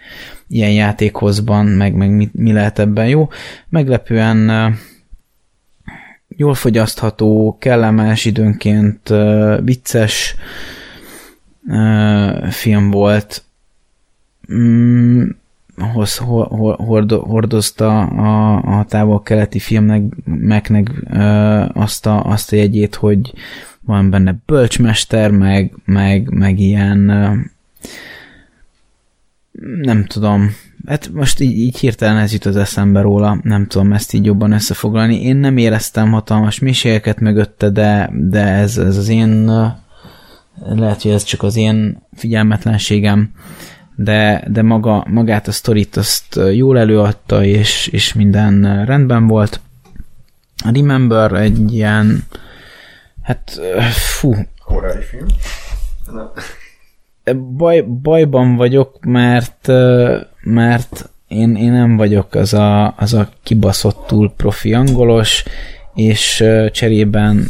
ilyen 0.51 0.73
játékhozban, 0.73 1.67
meg, 1.67 1.95
meg 1.95 2.11
mi, 2.11 2.29
mi 2.33 2.53
lehet 2.53 2.79
ebben 2.79 3.09
jó. 3.09 3.29
Meglepően 3.69 4.51
jól 6.29 6.55
fogyasztható, 6.55 7.57
kellemes, 7.61 8.25
időnként 8.25 9.13
vicces 9.61 10.35
film 12.51 12.91
volt. 12.91 13.45
Mm, 14.53 15.29
hoz, 15.77 16.17
ho, 16.17 16.43
ho, 16.43 16.73
hordo, 16.73 17.21
hordozta 17.21 18.01
a, 18.01 18.57
a 18.79 18.85
távol-keleti 18.85 19.59
filmnek 19.59 20.91
ö, 21.11 21.65
azt, 21.73 22.07
a, 22.07 22.25
azt 22.25 22.53
a 22.53 22.57
jegyét, 22.57 22.95
hogy 22.95 23.33
van 23.81 24.11
benne 24.11 24.35
bölcsmester, 24.47 25.31
meg, 25.31 25.73
meg, 25.85 26.31
meg 26.31 26.59
ilyen 26.59 27.11
nem 29.81 30.05
tudom, 30.05 30.57
hát 30.87 31.09
most 31.13 31.41
így, 31.41 31.59
így 31.59 31.79
hirtelen 31.79 32.17
ez 32.17 32.33
jut 32.33 32.45
az 32.45 32.57
eszembe 32.57 33.01
róla, 33.01 33.39
nem 33.43 33.67
tudom 33.67 33.93
ezt 33.93 34.13
így 34.13 34.25
jobban 34.25 34.53
összefoglalni. 34.53 35.23
Én 35.23 35.37
nem 35.37 35.57
éreztem 35.57 36.11
hatalmas 36.11 36.59
mélységeket 36.59 37.21
mögötte, 37.21 37.71
de, 37.71 38.11
de 38.13 38.43
ez, 38.43 38.79
ez 38.79 38.97
az 38.97 39.09
én 39.09 39.45
lehet, 40.59 41.03
hogy 41.03 41.11
ez 41.11 41.23
csak 41.23 41.43
az 41.43 41.57
én 41.57 42.03
figyelmetlenségem, 42.17 43.31
de, 43.95 44.45
de 44.49 44.63
maga, 44.63 45.05
magát 45.09 45.49
a 45.49 45.53
sztorit 45.53 45.97
azt 45.97 46.41
jól 46.53 46.79
előadta, 46.79 47.45
és, 47.45 47.87
és 47.87 48.15
minden 48.15 48.85
rendben 48.85 49.27
volt. 49.27 49.61
A 50.65 50.71
Remember 50.73 51.33
egy 51.33 51.73
ilyen, 51.73 52.25
hát 53.23 53.61
fú, 53.93 54.35
Korai 54.65 55.03
film. 55.03 55.27
Baj, 57.35 57.81
bajban 58.03 58.57
vagyok, 58.57 58.99
mert, 59.05 59.69
mert 60.43 61.11
én, 61.29 61.57
én 61.57 61.73
nem 61.73 61.97
vagyok 61.97 62.35
az 62.35 62.55
a, 62.55 62.95
az 62.97 63.15
a 63.15 63.29
kibaszottul 63.43 64.33
profi 64.37 64.75
angolos, 64.75 65.45
és 65.95 66.45
cserében 66.71 67.49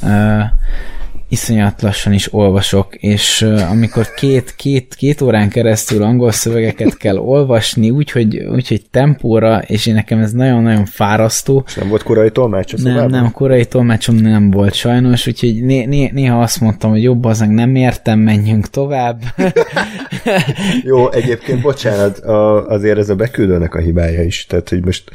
iszonyat 1.30 1.82
lassan 1.82 2.12
is 2.12 2.32
olvasok, 2.32 2.94
és 2.94 3.42
uh, 3.42 3.70
amikor 3.70 4.14
két, 4.14 4.54
két, 4.56 4.94
két 4.94 5.20
órán 5.20 5.48
keresztül 5.48 6.02
angol 6.02 6.32
szövegeket 6.32 6.96
kell 6.96 7.16
olvasni, 7.16 7.90
úgyhogy, 7.90 8.36
úgyhogy 8.36 8.82
tempóra, 8.90 9.58
és 9.58 9.86
én 9.86 9.94
nekem 9.94 10.18
ez 10.18 10.32
nagyon-nagyon 10.32 10.84
fárasztó, 10.84 11.64
És 11.66 11.74
nem 11.74 11.88
volt 11.88 12.02
korai 12.02 12.30
tolmács 12.30 12.72
nem, 12.76 12.84
szobában? 12.84 13.10
nem, 13.10 13.32
korai 13.32 13.64
tolmácsom 13.64 14.14
nem 14.14 14.50
volt 14.50 14.74
sajnos, 14.74 15.26
úgyhogy 15.26 15.62
né, 15.62 15.84
né, 15.84 16.10
néha 16.12 16.40
azt 16.40 16.60
mondtam, 16.60 16.90
hogy 16.90 17.02
jobb 17.02 17.24
az, 17.24 17.38
nem 17.38 17.74
értem, 17.74 18.18
menjünk 18.18 18.70
tovább. 18.70 19.22
Jó, 20.82 21.10
egyébként 21.10 21.60
bocsánat, 21.60 22.18
a, 22.18 22.68
azért 22.68 22.98
ez 22.98 23.08
a 23.08 23.14
beküldőnek 23.14 23.74
a 23.74 23.80
hibája 23.80 24.22
is, 24.22 24.46
tehát 24.46 24.68
hogy 24.68 24.84
most 24.84 25.10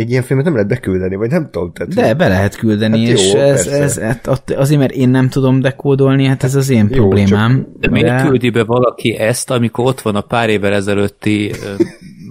egy 0.00 0.10
ilyen 0.10 0.22
filmet 0.22 0.44
nem 0.44 0.54
lehet 0.54 0.68
beküldeni, 0.68 1.14
vagy 1.16 1.30
nem 1.30 1.48
tudom. 1.50 1.72
Tehát, 1.72 1.94
De 1.94 2.14
be 2.14 2.28
lehet 2.28 2.56
küldeni, 2.56 3.06
Hát 3.06 3.08
hát 3.08 3.18
jó, 3.18 3.24
és 3.24 3.32
ez, 3.32 3.64
persze. 3.64 3.70
ez, 3.82 3.96
ez, 3.98 4.16
att- 4.24 4.50
azért, 4.50 4.80
mert 4.80 4.92
én 4.92 5.08
nem 5.08 5.28
tudom 5.28 5.60
dekódolni, 5.60 6.26
hát 6.26 6.42
ez 6.42 6.54
az 6.54 6.70
én 6.70 6.88
jó, 6.90 6.94
problémám. 7.08 7.66
De 7.80 7.88
miért 7.90 8.22
küldi 8.26 8.50
be 8.50 8.64
valaki 8.64 9.16
ezt, 9.16 9.50
amikor 9.50 9.86
ott 9.86 10.00
van 10.00 10.16
a 10.16 10.20
pár 10.20 10.48
évvel 10.48 10.72
ezelőtti 10.74 11.52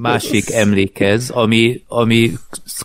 másik 0.01 0.51
emlékez, 0.63 1.29
ami, 1.29 1.81
ami 1.87 2.31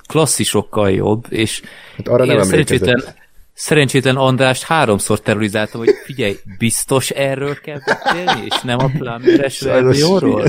klasszisokkal 0.07 0.91
jobb, 0.91 1.25
és 1.29 1.63
Hát 1.97 2.09
arra 2.09 2.25
nem 2.25 2.37
én 2.37 2.41
emlékezett. 2.43 2.79
szerencsétlen, 2.79 3.15
szerencsétlen 3.55 4.17
Andrást 4.17 4.63
háromszor 4.63 5.21
terrorizáltam, 5.21 5.81
hogy 5.81 5.91
figyelj, 6.05 6.37
biztos 6.59 7.11
erről 7.11 7.55
kell 7.61 7.79
beszélni, 7.87 8.45
és 8.47 8.61
nem 8.63 8.79
a 8.79 8.91
Plummeres 8.99 9.55
Sajnos 9.55 9.83
verzióról? 9.85 10.45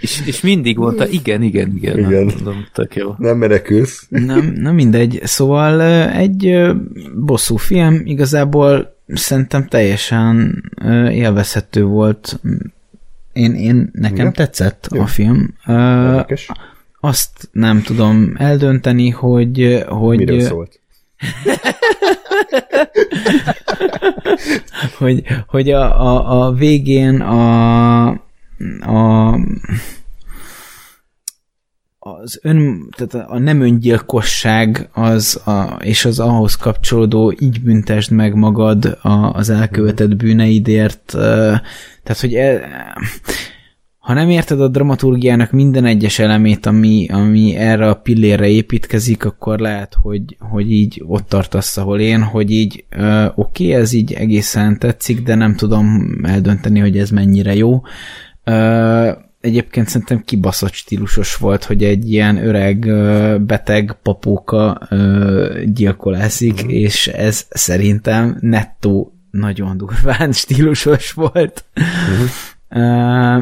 És, 0.00 0.22
és 0.26 0.40
mindig 0.40 0.76
mondta, 0.76 1.08
igen, 1.08 1.42
igen, 1.42 1.76
igen. 1.76 1.98
Igen. 1.98 2.10
Nem, 2.10 2.24
mondom, 2.24 2.66
tök 2.72 2.96
jó. 2.96 3.14
Nem 3.18 3.38
menekülsz. 3.38 4.06
Nem, 4.08 4.52
nem 4.56 4.74
mindegy. 4.74 5.20
Szóval 5.24 5.82
egy 6.10 6.70
bosszú 7.14 7.56
film 7.56 8.00
igazából 8.04 8.96
szerintem 9.06 9.68
teljesen 9.68 10.62
élvezhető 11.10 11.84
volt. 11.84 12.40
Én, 13.32 13.54
én 13.54 13.90
nekem 13.92 14.16
Igen? 14.16 14.32
tetszett 14.32 14.88
Jó. 14.94 15.00
a 15.00 15.06
film. 15.06 15.54
Érdekes. 15.66 16.48
azt 17.00 17.48
nem 17.52 17.82
tudom 17.82 18.34
eldönteni, 18.36 19.10
hogy, 19.10 19.84
hogy 19.88 20.18
Miről 20.18 20.40
szólt? 20.40 20.80
hogy, 24.98 25.22
hogy 25.46 25.70
a, 25.70 26.00
a, 26.00 26.46
a 26.46 26.52
végén 26.52 27.20
a, 27.20 28.28
a 28.80 29.34
az 32.02 32.38
ön, 32.42 32.88
tehát 32.96 33.28
a 33.30 33.38
nem 33.38 33.60
öngyilkosság 33.60 34.88
az 34.92 35.40
a, 35.46 35.78
és 35.80 36.04
az 36.04 36.18
ahhoz 36.18 36.54
kapcsolódó 36.54 37.34
így 37.38 37.62
büntesd 37.62 38.10
meg 38.10 38.34
magad 38.34 38.98
a, 39.02 39.32
az 39.32 39.50
elkövetett 39.50 40.16
bűneidért, 40.16 41.14
ö, 41.14 41.54
tehát 42.02 42.20
hogy 42.20 42.34
e, 42.34 42.60
ha 43.98 44.12
nem 44.12 44.30
érted 44.30 44.60
a 44.60 44.68
dramaturgiának 44.68 45.50
minden 45.50 45.84
egyes 45.84 46.18
elemét, 46.18 46.66
ami, 46.66 47.06
ami 47.08 47.56
erre 47.56 47.88
a 47.88 47.94
pillérre 47.94 48.48
építkezik, 48.48 49.24
akkor 49.24 49.58
lehet, 49.58 49.96
hogy, 50.02 50.36
hogy 50.38 50.72
így 50.72 51.02
ott 51.06 51.28
tartasz, 51.28 51.76
ahol 51.76 52.00
én, 52.00 52.22
hogy 52.22 52.50
így 52.50 52.84
oké, 53.34 53.72
ez 53.72 53.92
így 53.92 54.12
egészen 54.12 54.78
tetszik, 54.78 55.22
de 55.22 55.34
nem 55.34 55.54
tudom 55.54 56.14
eldönteni, 56.22 56.78
hogy 56.78 56.98
ez 56.98 57.10
mennyire 57.10 57.54
jó. 57.54 57.72
Uh, 57.72 57.82
egyébként 59.40 59.88
szerintem 59.88 60.22
kibaszott 60.24 60.72
stílusos 60.72 61.36
volt, 61.36 61.64
hogy 61.64 61.84
egy 61.84 62.12
ilyen 62.12 62.46
öreg, 62.46 62.78
beteg 63.42 63.96
papóka 64.02 64.88
gyilkolászik, 65.64 66.64
mm. 66.64 66.68
és 66.68 67.06
ez 67.06 67.46
szerintem 67.50 68.36
nettó 68.40 69.14
nagyon 69.30 69.76
durván 69.76 70.32
stílusos 70.42 71.12
volt. 71.12 71.64
Mm 72.78 73.40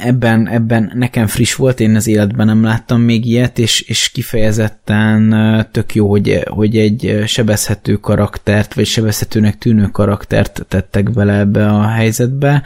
ebben, 0.00 0.48
ebben 0.48 0.92
nekem 0.94 1.26
friss 1.26 1.54
volt, 1.54 1.80
én 1.80 1.94
az 1.94 2.06
életben 2.06 2.46
nem 2.46 2.62
láttam 2.62 3.00
még 3.00 3.26
ilyet, 3.26 3.58
és, 3.58 3.80
és 3.80 4.10
kifejezetten 4.10 5.34
tök 5.70 5.94
jó, 5.94 6.08
hogy, 6.08 6.42
hogy 6.46 6.76
egy 6.78 7.22
sebezhető 7.26 7.94
karaktert, 7.94 8.74
vagy 8.74 8.86
sebezhetőnek 8.86 9.58
tűnő 9.58 9.86
karaktert 9.86 10.66
tettek 10.68 11.10
bele 11.10 11.38
ebbe 11.38 11.68
a 11.68 11.86
helyzetbe. 11.86 12.62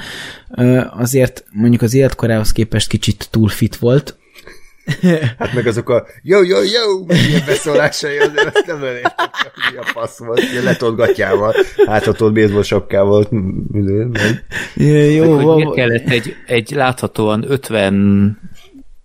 Azért 0.90 1.44
mondjuk 1.52 1.82
az 1.82 1.94
életkorához 1.94 2.52
képest 2.52 2.88
kicsit 2.88 3.28
túl 3.30 3.48
fit 3.48 3.76
volt, 3.76 4.16
Hát 5.38 5.54
meg 5.54 5.66
azok 5.66 5.88
a 5.88 6.06
jó, 6.22 6.42
jó, 6.42 6.56
jó, 6.56 7.06
ilyen 7.28 7.42
beszólásai 7.46 8.16
azért 8.16 8.56
azt 8.56 8.66
nem 8.66 8.82
elég, 8.82 9.06
mi 9.72 9.78
a 9.78 9.84
fasz 9.84 10.18
volt, 10.18 10.42
ilyen 10.52 10.64
letolgatjával, 10.64 11.54
hát 11.86 12.06
ott 12.06 12.22
ott 12.22 12.32
baseball 12.32 12.62
sapkával. 12.62 13.28
Jó, 14.74 15.34
meg, 15.36 15.44
hogy 15.44 15.54
miért 15.54 15.74
kellett 15.74 16.08
egy, 16.08 16.36
egy 16.46 16.70
láthatóan 16.70 17.44
50 17.48 18.38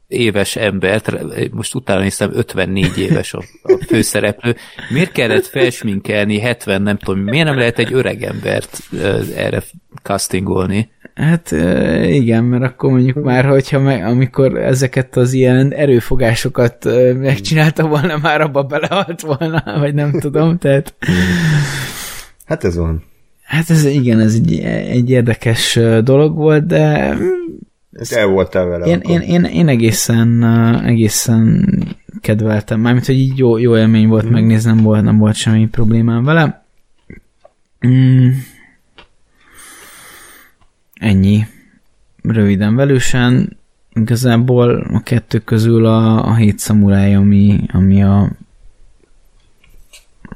éves 0.08 0.56
embert, 0.56 1.12
most 1.52 1.76
utána 1.76 2.02
hiszem 2.02 2.32
54 2.34 2.98
éves 2.98 3.34
a, 3.34 3.44
a 3.64 3.78
főszereplő, 3.88 4.56
miért 4.90 5.12
kellett 5.12 5.46
felsminkelni 5.46 6.40
70, 6.40 6.82
nem 6.82 6.98
tudom, 6.98 7.20
miért 7.20 7.46
nem 7.46 7.58
lehet 7.58 7.80
egy 7.80 7.94
öreg 7.94 8.24
embert 8.24 8.80
erre 9.36 9.64
castingolni? 10.04 10.92
Hát 11.16 11.52
igen, 12.06 12.44
mert 12.44 12.64
akkor 12.64 12.92
mondjuk 12.92 13.24
már, 13.24 13.46
hogyha 13.46 13.80
meg, 13.80 14.04
amikor 14.04 14.58
ezeket 14.58 15.16
az 15.16 15.34
ilyen 15.34 15.74
erőfogásokat 15.74 16.86
megcsinálta 17.20 17.88
volna, 17.88 18.18
már 18.18 18.42
abba 18.42 18.64
belehalt 18.64 19.22
volna, 19.22 19.64
vagy 19.80 19.94
nem 19.94 20.20
tudom, 20.20 20.58
tehát... 20.58 20.94
Hát 22.46 22.64
ez 22.64 22.76
van. 22.76 23.04
Hát 23.44 23.70
ez 23.70 23.86
igen, 23.86 24.20
ez 24.20 24.34
egy, 24.34 24.60
egy 24.90 25.10
érdekes 25.10 25.80
dolog 26.04 26.36
volt, 26.36 26.66
de... 26.66 27.18
El 28.10 28.28
voltál 28.28 28.66
vele. 28.66 28.86
Én, 28.86 29.00
én, 29.00 29.22
én, 29.22 29.44
én, 29.44 29.68
egészen, 29.68 30.44
egészen 30.86 31.68
kedveltem, 32.22 32.80
mármint, 32.80 33.06
hogy 33.06 33.18
így 33.18 33.38
jó, 33.38 33.58
jó 33.58 33.78
élmény 33.78 34.08
volt 34.08 34.26
mm. 34.26 34.32
megnézni, 34.32 34.72
nem 34.72 34.84
volt, 34.84 35.04
nem 35.04 35.18
volt 35.18 35.36
semmi 35.36 35.68
problémám 35.68 36.24
vele. 36.24 36.66
Mm, 37.88 38.30
Ennyi. 41.04 41.48
Röviden 42.22 42.76
velősen. 42.76 43.58
Igazából 43.94 44.88
a 44.94 45.02
kettő 45.04 45.40
közül 45.40 45.86
a, 45.86 46.26
a 46.26 46.36
hét 46.36 46.60
szamuráj, 46.60 47.16
ami, 47.16 47.60
ami 47.72 48.04
a, 48.04 48.32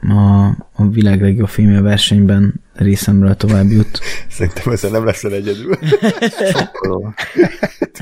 a, 0.02 0.46
a 0.74 0.90
világ 0.90 1.22
legjobb 1.22 1.48
filmje 1.48 1.82
versenyben 1.82 2.54
részemről 2.74 3.36
tovább 3.36 3.70
jut. 3.70 4.00
Szerintem 4.30 4.74
ezzel 4.74 4.92
nem 4.92 5.06
leszel 5.06 5.34
egyedül. 5.34 5.78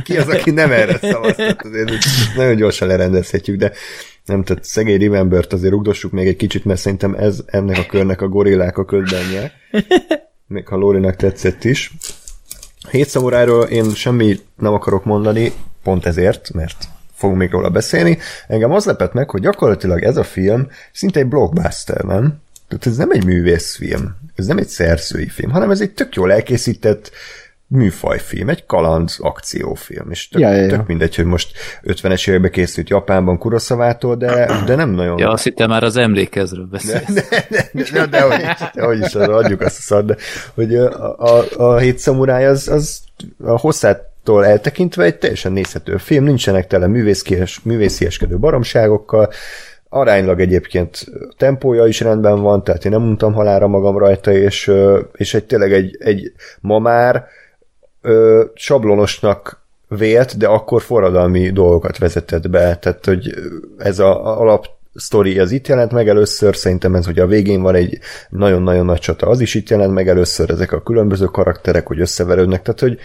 Ki 0.04 0.18
az, 0.18 0.28
aki 0.28 0.52
nem 0.52 0.72
erre 0.72 0.98
szavaztat? 0.98 1.64
Azért 1.64 1.92
nagyon 2.36 2.56
gyorsan 2.56 2.88
lerendezhetjük, 2.88 3.58
de 3.58 3.72
nem, 4.26 4.44
tehát 4.44 4.64
szegény 4.64 5.00
Remembert 5.00 5.54
azért 5.54 5.72
rugdossuk 5.72 6.12
még 6.12 6.28
egy 6.28 6.36
kicsit, 6.36 6.66
mert 6.66 6.80
szerintem 6.80 7.14
ez 7.14 7.44
ennek 7.46 7.78
a 7.78 7.86
körnek 7.86 8.22
a 8.22 8.28
gorillák 8.28 8.78
a 8.78 8.86
ködbenje. 8.86 9.52
Még 10.48 10.68
ha 10.68 10.76
Lórinak 10.76 11.16
tetszett 11.16 11.64
is. 11.64 11.92
Hét 12.90 13.10
szamuráról 13.10 13.64
én 13.64 13.94
semmi 13.94 14.40
nem 14.58 14.74
akarok 14.74 15.06
mondani, 15.06 15.52
pont 15.84 16.06
ezért, 16.06 16.54
mert 16.54 16.76
fogunk 17.14 17.40
még 17.40 17.52
róla 17.52 17.70
beszélni. 17.70 18.18
Engem 18.48 18.72
az 18.72 18.86
lepett 18.86 19.14
meg, 19.14 19.30
hogy 19.30 19.42
gyakorlatilag 19.42 20.04
ez 20.04 20.18
a 20.18 20.24
film 20.24 20.68
szinte 20.92 21.20
egy 21.20 21.28
blockbuster, 21.28 22.04
nem? 22.04 22.42
Tehát 22.68 22.86
ez 22.88 22.98
nem 22.98 23.12
egy 23.12 23.26
művészfilm, 23.26 24.16
ez 24.36 24.46
nem 24.46 24.58
egy 24.58 24.68
szerzői 24.68 25.28
film, 25.28 25.52
hanem 25.52 25.72
ez 25.72 25.82
egy 25.82 25.92
tök 25.92 26.16
jól 26.16 26.32
elkészített 26.32 27.12
műfajfilm, 27.76 28.50
egy 28.50 28.66
kaland 28.66 29.10
akciófilm, 29.18 30.12
és 30.12 30.28
tök, 30.28 30.42
ja, 30.42 30.52
ja, 30.52 30.62
ja. 30.62 30.68
tök 30.68 30.88
mindegy, 30.88 31.16
hogy 31.16 31.26
most 31.26 31.58
50-es 31.84 32.30
években 32.30 32.52
készült 32.52 32.90
Japánban 32.90 33.38
Kuroszavától, 33.38 34.16
de, 34.16 34.62
de 34.66 34.76
nem 34.76 34.90
nagyon... 34.90 35.18
Ja, 35.18 35.30
azt 35.30 35.44
hittem 35.44 35.70
már 35.70 35.84
az 35.84 35.98
emlékezről 35.98 36.68
beszélsz. 36.72 37.14
De, 37.14 37.24
de, 37.50 37.70
de, 37.74 37.90
de, 37.92 38.06
de, 38.06 38.22
hogy 38.22 38.40
is, 38.40 38.72
de, 38.74 38.84
hogy 38.84 39.00
is 39.00 39.14
adjuk 39.14 39.62
azt 39.62 39.78
a 39.78 39.82
szart, 39.82 40.06
de 40.06 40.16
hogy 40.54 40.76
a, 40.76 41.18
a, 41.18 41.44
a 41.58 41.78
hét 41.78 42.00
szamuráj 42.00 42.46
az, 42.46 42.68
az 42.68 43.02
a 43.44 43.60
hosszától 43.60 44.46
eltekintve 44.46 45.04
egy 45.04 45.18
teljesen 45.18 45.52
nézhető 45.52 45.98
film, 45.98 46.24
nincsenek 46.24 46.68
tele 46.68 46.88
művészkies, 46.88 47.60
művészieskedő 47.64 48.38
baromságokkal, 48.38 49.30
aránylag 49.90 50.40
egyébként 50.40 51.06
tempója 51.38 51.86
is 51.86 52.00
rendben 52.00 52.42
van, 52.42 52.64
tehát 52.64 52.86
én 52.86 52.92
nem 52.92 53.02
mondtam 53.02 53.34
halára 53.34 53.68
magam 53.68 53.98
rajta, 53.98 54.32
és, 54.32 54.72
és 55.14 55.34
egy 55.34 55.44
tényleg 55.44 55.74
egy, 55.74 55.98
egy 56.00 56.32
ma 56.60 56.80
már 56.80 57.28
ö, 58.06 58.44
sablonosnak 58.54 59.64
vélt, 59.88 60.38
de 60.38 60.48
akkor 60.48 60.82
forradalmi 60.82 61.50
dolgokat 61.50 61.98
vezetett 61.98 62.50
be, 62.50 62.78
tehát 62.78 63.06
hogy 63.06 63.34
ez 63.78 64.00
a 64.00 64.40
alap 64.40 64.68
sztori 64.96 65.40
az 65.40 65.52
itt 65.52 65.68
jelent 65.68 65.92
meg 65.92 66.08
először, 66.10 66.56
szerintem 66.56 66.96
ez, 66.96 67.06
hogy 67.06 67.20
a 67.20 67.28
végén 67.28 67.62
van 67.62 67.76
egy 67.76 68.00
nagyon-nagyon 68.30 68.86
nagy 68.86 69.00
csata, 69.00 69.28
az 69.28 69.40
is 69.40 69.54
itt 69.54 69.70
jelent 69.70 69.94
meg 69.94 70.08
először, 70.08 70.50
ezek 70.50 70.72
a 70.72 70.82
különböző 70.82 71.26
karakterek, 71.26 71.88
hogy 71.88 72.00
összeverődnek, 72.00 72.62
tehát 72.62 72.80
hogy 72.80 73.00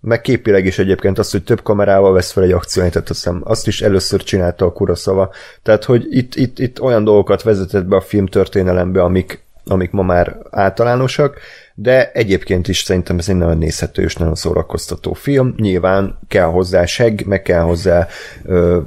meg 0.00 0.20
képileg 0.20 0.66
is 0.66 0.78
egyébként 0.78 1.18
az, 1.18 1.30
hogy 1.30 1.44
több 1.44 1.62
kamerával 1.62 2.12
vesz 2.12 2.30
fel 2.30 2.42
egy 2.42 2.52
akciót, 2.52 2.90
tehát 2.90 3.08
hiszem, 3.08 3.40
azt 3.44 3.66
is 3.66 3.82
először 3.82 4.22
csinálta 4.22 4.64
a 4.64 4.72
Kuroszava. 4.72 5.30
Tehát, 5.62 5.84
hogy 5.84 6.06
itt, 6.10 6.34
itt, 6.34 6.58
itt 6.58 6.80
olyan 6.80 7.04
dolgokat 7.04 7.42
vezetett 7.42 7.84
be 7.84 7.96
a 7.96 8.00
film 8.00 8.26
történelembe, 8.26 9.02
amik, 9.02 9.44
amik 9.64 9.90
ma 9.90 10.02
már 10.02 10.36
általánosak, 10.50 11.38
de 11.78 12.10
egyébként 12.12 12.68
is 12.68 12.78
szerintem 12.78 13.18
ez 13.18 13.28
egy 13.28 13.36
nagyon 13.36 13.58
nézhető 13.58 14.02
és 14.02 14.14
nagyon 14.14 14.34
szórakoztató 14.34 15.12
film. 15.12 15.54
Nyilván 15.56 16.18
kell 16.28 16.46
hozzá 16.46 16.84
seg, 16.84 17.26
meg 17.26 17.42
kell 17.42 17.60
hozzá 17.60 18.08
ö, 18.44 18.80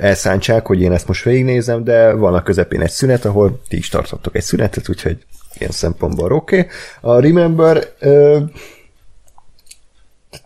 elszántság, 0.00 0.66
hogy 0.66 0.80
én 0.80 0.92
ezt 0.92 1.06
most 1.06 1.24
végignézem, 1.24 1.84
de 1.84 2.12
van 2.12 2.34
a 2.34 2.42
közepén 2.42 2.80
egy 2.80 2.90
szünet, 2.90 3.24
ahol 3.24 3.60
ti 3.68 3.76
is 3.76 3.88
tartottok 3.88 4.36
egy 4.36 4.42
szünetet, 4.42 4.88
úgyhogy 4.88 5.24
ilyen 5.58 5.70
szempontból 5.70 6.32
oké. 6.32 6.58
Okay. 6.58 6.70
A 7.00 7.20
Remember 7.20 7.92
ö, 7.98 8.38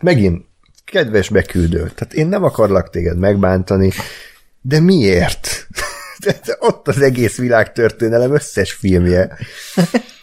megint 0.01 0.45
kedves 0.85 1.29
beküldő, 1.29 1.91
tehát 1.95 2.13
én 2.13 2.27
nem 2.27 2.43
akarlak 2.43 2.89
téged 2.89 3.17
megbántani, 3.17 3.91
de 4.61 4.79
miért? 4.79 5.67
ott 6.59 6.87
az 6.87 7.01
egész 7.01 7.37
világtörténelem 7.37 8.33
összes 8.33 8.71
filmje. 8.71 9.37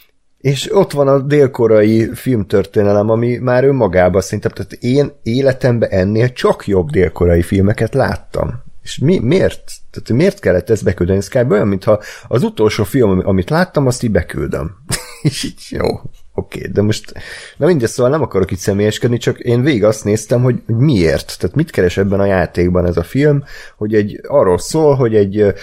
És 0.43 0.75
ott 0.75 0.91
van 0.91 1.07
a 1.07 1.19
délkorai 1.19 2.09
filmtörténelem, 2.13 3.09
ami 3.09 3.37
már 3.37 3.63
önmagában 3.63 4.21
szerintem, 4.21 4.51
tehát 4.51 4.71
én 4.71 5.11
életemben 5.23 5.89
ennél 5.89 6.31
csak 6.31 6.67
jobb 6.67 6.89
délkorai 6.89 7.41
filmeket 7.41 7.93
láttam. 7.93 8.63
És 8.81 8.97
mi, 8.97 9.19
miért? 9.19 9.71
Tehát 9.91 10.09
miért 10.09 10.39
kellett 10.39 10.69
ezt 10.69 10.83
beküldeni? 10.83 11.19
Kb. 11.29 11.51
olyan, 11.51 11.67
mintha 11.67 12.01
az 12.27 12.43
utolsó 12.43 12.83
film, 12.83 13.21
amit 13.25 13.49
láttam, 13.49 13.87
azt 13.87 14.03
így 14.03 14.11
beküldöm. 14.11 14.71
és 15.21 15.43
így 15.43 15.61
jó, 15.69 16.01
Oké, 16.35 16.59
okay, 16.59 16.71
de 16.71 16.81
most, 16.81 17.13
na 17.57 17.65
mindegy, 17.65 17.89
szóval 17.89 18.11
nem 18.11 18.21
akarok 18.21 18.51
itt 18.51 18.57
személyeskedni, 18.57 19.17
csak 19.17 19.39
én 19.39 19.61
végig 19.61 19.83
azt 19.83 20.03
néztem, 20.03 20.41
hogy, 20.41 20.61
miért, 20.65 21.37
tehát 21.39 21.55
mit 21.55 21.71
keres 21.71 21.97
ebben 21.97 22.19
a 22.19 22.25
játékban 22.25 22.85
ez 22.85 22.97
a 22.97 23.03
film, 23.03 23.43
hogy 23.77 23.95
egy 23.95 24.19
arról 24.27 24.57
szól, 24.57 24.95
hogy 24.95 25.15
egy, 25.15 25.53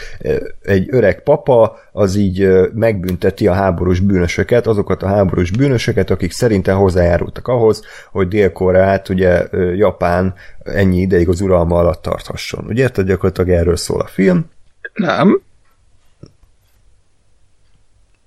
egy 0.62 0.88
öreg 0.90 1.22
papa 1.22 1.78
az 1.92 2.16
így 2.16 2.48
megbünteti 2.74 3.46
a 3.46 3.52
háborús 3.52 4.00
bűnösöket, 4.00 4.66
azokat 4.66 5.02
a 5.02 5.06
háborús 5.06 5.50
bűnösöket, 5.50 6.10
akik 6.10 6.32
szerintem 6.32 6.76
hozzájárultak 6.76 7.48
ahhoz, 7.48 7.82
hogy 8.10 8.28
Dél-Koreát, 8.28 9.08
ugye 9.08 9.48
Japán 9.76 10.34
ennyi 10.62 11.00
ideig 11.00 11.28
az 11.28 11.40
uralma 11.40 11.78
alatt 11.78 12.02
tarthasson. 12.02 12.64
Ugye 12.68 12.82
érted, 12.82 13.06
gyakorlatilag 13.06 13.50
erről 13.50 13.76
szól 13.76 14.00
a 14.00 14.06
film? 14.06 14.50
Nem. 14.94 15.40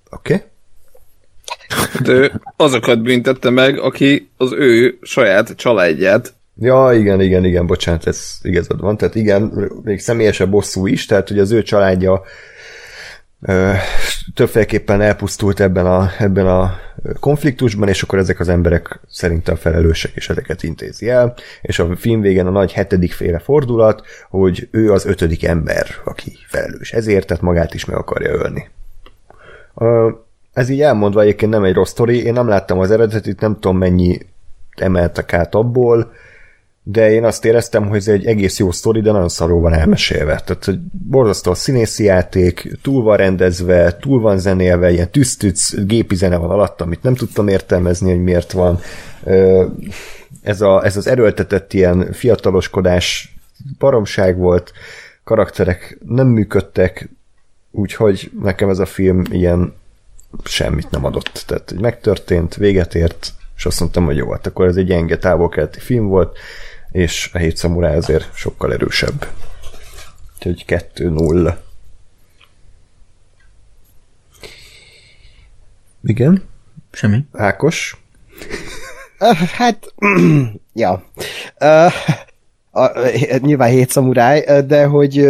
Oké. 0.10 0.34
Okay. 0.34 0.52
De 2.04 2.32
azokat 2.56 3.02
büntette 3.02 3.50
meg, 3.50 3.80
aki 3.80 4.30
az 4.38 4.52
ő 4.52 4.98
saját 5.02 5.56
családját 5.56 6.34
Ja, 6.60 6.90
igen, 6.94 7.22
igen, 7.22 7.46
igen, 7.46 7.68
bocsánat, 7.68 8.08
ez 8.08 8.38
igazad 8.42 8.82
van. 8.82 8.98
Tehát 8.98 9.16
igen, 9.16 9.72
még 9.84 10.00
személyesebb 10.00 10.50
bosszú 10.50 10.88
is, 10.88 11.06
tehát 11.06 11.28
hogy 11.28 11.40
az 11.40 11.52
ő 11.52 11.62
családja 11.62 12.22
ö, 13.42 13.72
többféleképpen 14.34 15.02
elpusztult 15.02 15.60
ebben 15.60 15.86
a, 15.86 16.12
ebben 16.20 16.48
a 16.48 16.80
konfliktusban, 17.20 17.88
és 17.88 18.02
akkor 18.02 18.20
ezek 18.20 18.40
az 18.40 18.50
emberek 18.50 19.00
szerintem 19.10 19.56
felelősek, 19.56 20.12
és 20.16 20.30
ezeket 20.30 20.64
intézi 20.64 21.10
el, 21.10 21.34
és 21.62 21.80
a 21.80 21.96
film 21.96 22.22
végén 22.22 22.46
a 22.46 22.52
nagy 22.52 22.72
hetedik 22.72 23.14
féle 23.14 23.40
fordulat, 23.40 24.02
hogy 24.30 24.68
ő 24.72 24.92
az 24.92 25.06
ötödik 25.06 25.44
ember, 25.44 25.88
aki 26.04 26.38
felelős 26.48 26.92
ezért, 26.92 27.28
tehát 27.28 27.44
magát 27.44 27.74
is 27.74 27.86
meg 27.86 27.98
akarja 27.98 28.32
ölni. 28.32 28.70
Ez 30.54 30.70
így 30.70 30.82
elmondva 30.82 31.22
egyébként 31.22 31.52
nem 31.52 31.64
egy 31.64 31.74
rossz 31.74 31.90
sztori, 31.90 32.24
én 32.24 32.34
nem 32.34 32.48
láttam 32.48 32.80
az 32.80 32.92
eredetit, 32.92 33.40
nem 33.40 33.54
tudom 33.54 33.78
mennyi 33.78 34.20
emeltek 34.76 35.34
át 35.34 35.56
abból, 35.56 36.12
de 36.84 37.12
én 37.12 37.24
azt 37.24 37.46
éreztem, 37.46 37.88
hogy 37.88 37.98
ez 37.98 38.08
egy 38.08 38.26
egész 38.26 38.60
jó 38.60 38.72
sztori, 38.72 39.02
de 39.02 39.12
nagyon 39.12 39.30
szarul 39.30 39.62
van 39.62 39.74
elmesélve. 39.74 40.42
Tehát, 40.46 40.66
hogy 40.66 40.80
borzasztó 40.92 41.52
a 41.52 41.56
színészi 41.56 42.04
játék, 42.04 42.78
túl 42.82 43.04
van 43.04 43.18
rendezve, 43.18 43.98
túl 43.98 44.22
van 44.22 44.38
zenélve, 44.38 44.92
ilyen 44.92 45.12
tűztűz 45.12 45.86
gépi 45.86 46.16
zene 46.16 46.38
van 46.38 46.50
alatt, 46.50 46.82
amit 46.82 47.04
nem 47.04 47.16
tudtam 47.16 47.48
értelmezni, 47.48 48.10
hogy 48.10 48.24
miért 48.24 48.52
van. 48.52 48.80
Ez, 50.42 50.62
a, 50.62 50.86
ez 50.86 50.98
az 50.98 51.08
erőltetett 51.08 51.74
ilyen 51.74 52.12
fiataloskodás 52.12 53.36
baromság 53.80 54.38
volt, 54.38 54.72
karakterek 55.24 55.98
nem 56.08 56.28
működtek, 56.28 57.10
úgyhogy 57.72 58.32
nekem 58.42 58.70
ez 58.70 58.80
a 58.80 58.86
film 58.86 59.22
ilyen 59.30 59.74
semmit 60.44 60.90
nem 60.90 61.06
adott. 61.06 61.44
Tehát 61.48 61.70
hogy 61.70 61.80
megtörtént, 61.80 62.56
véget 62.56 62.96
ért, 62.96 63.34
és 63.56 63.66
azt 63.66 63.80
mondtam, 63.80 64.06
hogy 64.06 64.18
jó, 64.18 64.32
hát 64.32 64.48
akkor 64.48 64.68
ez 64.68 64.76
egy 64.76 64.86
gyenge 64.86 65.18
távol-keleti 65.18 65.80
film 65.80 66.08
volt, 66.08 66.38
és 66.92 67.30
a 67.34 67.38
hét 67.38 67.58
szamuráj 67.58 67.96
azért 67.96 68.36
sokkal 68.36 68.74
erősebb. 68.74 69.28
Úgyhogy 70.36 70.66
2-0. 70.68 71.56
Igen, 76.04 76.44
Semmi. 76.94 77.26
Ákos. 77.32 77.98
Hát, 79.54 79.94
ja. 80.74 81.04
Ö, 81.58 81.88
a, 82.72 82.92
nyilván 83.38 83.70
hét 83.70 83.90
szamuráj, 83.90 84.62
de 84.66 84.86
hogy 84.86 85.28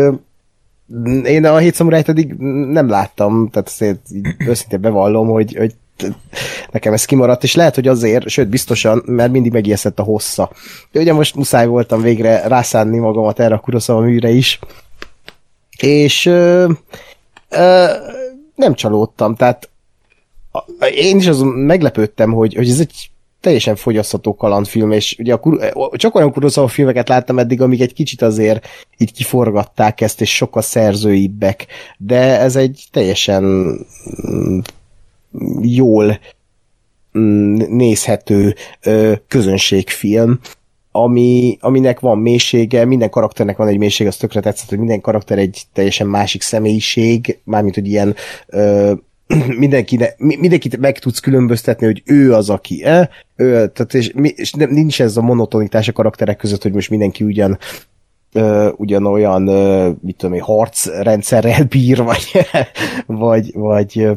én 1.26 1.46
a 1.46 1.58
hét 1.58 1.76
szamurájt 1.76 2.10
eddig 2.10 2.34
nem 2.68 2.90
láttam, 2.90 3.50
tehát 3.50 3.68
azért 3.68 4.00
őszintén 4.48 4.82
bevallom, 4.82 5.28
hogy, 5.28 5.56
hogy 5.56 5.74
nekem 6.72 6.94
ez 6.94 7.06
kimaradt, 7.06 7.44
és 7.44 7.56
lehet, 7.56 7.76
hogy 7.76 7.88
azért, 7.88 8.28
sőt 8.28 8.50
biztosan, 8.50 9.04
mert 9.06 9.32
mindig 9.32 9.52
megijesztett 9.52 10.00
a 10.00 10.04
hossza. 10.04 10.52
De 10.92 11.00
ugye 11.00 11.14
most 11.14 11.36
muszáj 11.36 11.68
voltam 11.68 12.02
végre 12.02 12.48
rászánni 12.48 12.98
magamat 12.98 13.40
erre 13.40 13.56
a 13.56 13.60
Kuroszava 13.60 14.00
műre 14.00 14.30
is, 14.30 14.60
és 15.78 16.26
ö, 16.26 16.72
ö, 17.50 17.86
nem 18.56 18.74
csalódtam, 18.74 19.36
tehát 19.36 19.70
én 20.96 21.18
is 21.18 21.28
azon 21.28 21.48
meglepődtem, 21.48 22.32
hogy, 22.32 22.54
hogy 22.54 22.70
ez 22.70 22.80
egy 22.80 23.12
teljesen 23.44 23.76
fogyasztható 23.76 24.36
kalandfilm, 24.36 24.92
és 24.92 25.16
ugye 25.20 25.34
a, 25.34 25.38
Kur- 25.38 25.74
csak 25.92 26.16
olyan 26.16 26.32
Kurosawa 26.32 26.68
filmeket 26.68 27.10
láttam 27.10 27.40
eddig, 27.40 27.62
amik 27.62 27.82
egy 27.82 27.94
kicsit 27.94 28.22
azért 28.22 28.68
így 28.98 29.14
kiforgatták 29.14 30.02
ezt, 30.02 30.22
és 30.22 30.36
sokkal 30.36 30.62
szerzőibbek, 30.62 31.66
de 31.98 32.40
ez 32.40 32.56
egy 32.56 32.84
teljesen 32.92 33.44
mm, 33.44 34.60
jól 35.62 36.20
mm, 37.18 37.56
nézhető 37.56 38.56
közönségfilm, 39.28 40.40
ami, 40.92 41.58
aminek 41.62 42.00
van 42.00 42.18
mélysége, 42.18 42.86
minden 42.86 43.10
karakternek 43.10 43.58
van 43.58 43.68
egy 43.68 43.78
mélysége, 43.78 44.10
az 44.10 44.18
tökre 44.18 44.40
tetszett, 44.40 44.70
hogy 44.70 44.78
minden 44.78 45.02
karakter 45.02 45.38
egy 45.38 45.64
teljesen 45.74 46.08
másik 46.08 46.42
személyiség, 46.42 47.40
mármint, 47.44 47.76
hogy 47.76 47.88
ilyen 47.88 48.16
ö, 48.48 48.94
mindenki, 49.58 50.00
mindenkit 50.18 50.78
meg 50.78 51.00
tudsz 51.00 51.20
különböztetni, 51.20 51.86
hogy 51.86 52.02
ő 52.06 52.34
az, 52.34 52.50
aki 52.50 52.84
e, 52.84 53.10
ő, 53.36 53.52
tehát 53.52 53.94
és, 53.94 54.14
és 54.36 54.52
nem, 54.54 54.70
nincs 54.70 55.02
ez 55.02 55.18
a 55.18 55.22
monotonitás 55.22 55.88
a 55.88 55.92
karakterek 55.92 56.38
között, 56.38 56.62
hogy 56.62 56.74
most 56.74 56.90
mindenki 56.90 57.24
ugyan 57.24 57.58
ö, 58.34 58.70
ugyanolyan, 58.76 59.48
ö, 59.48 59.90
mit 60.02 60.16
tudom 60.16 60.36
én, 60.36 60.42
harcrendszerrel 60.42 61.64
bír, 61.70 62.04
vagy, 62.04 62.48
vagy, 63.06 63.52
vagy 63.54 64.00
ö, 64.00 64.12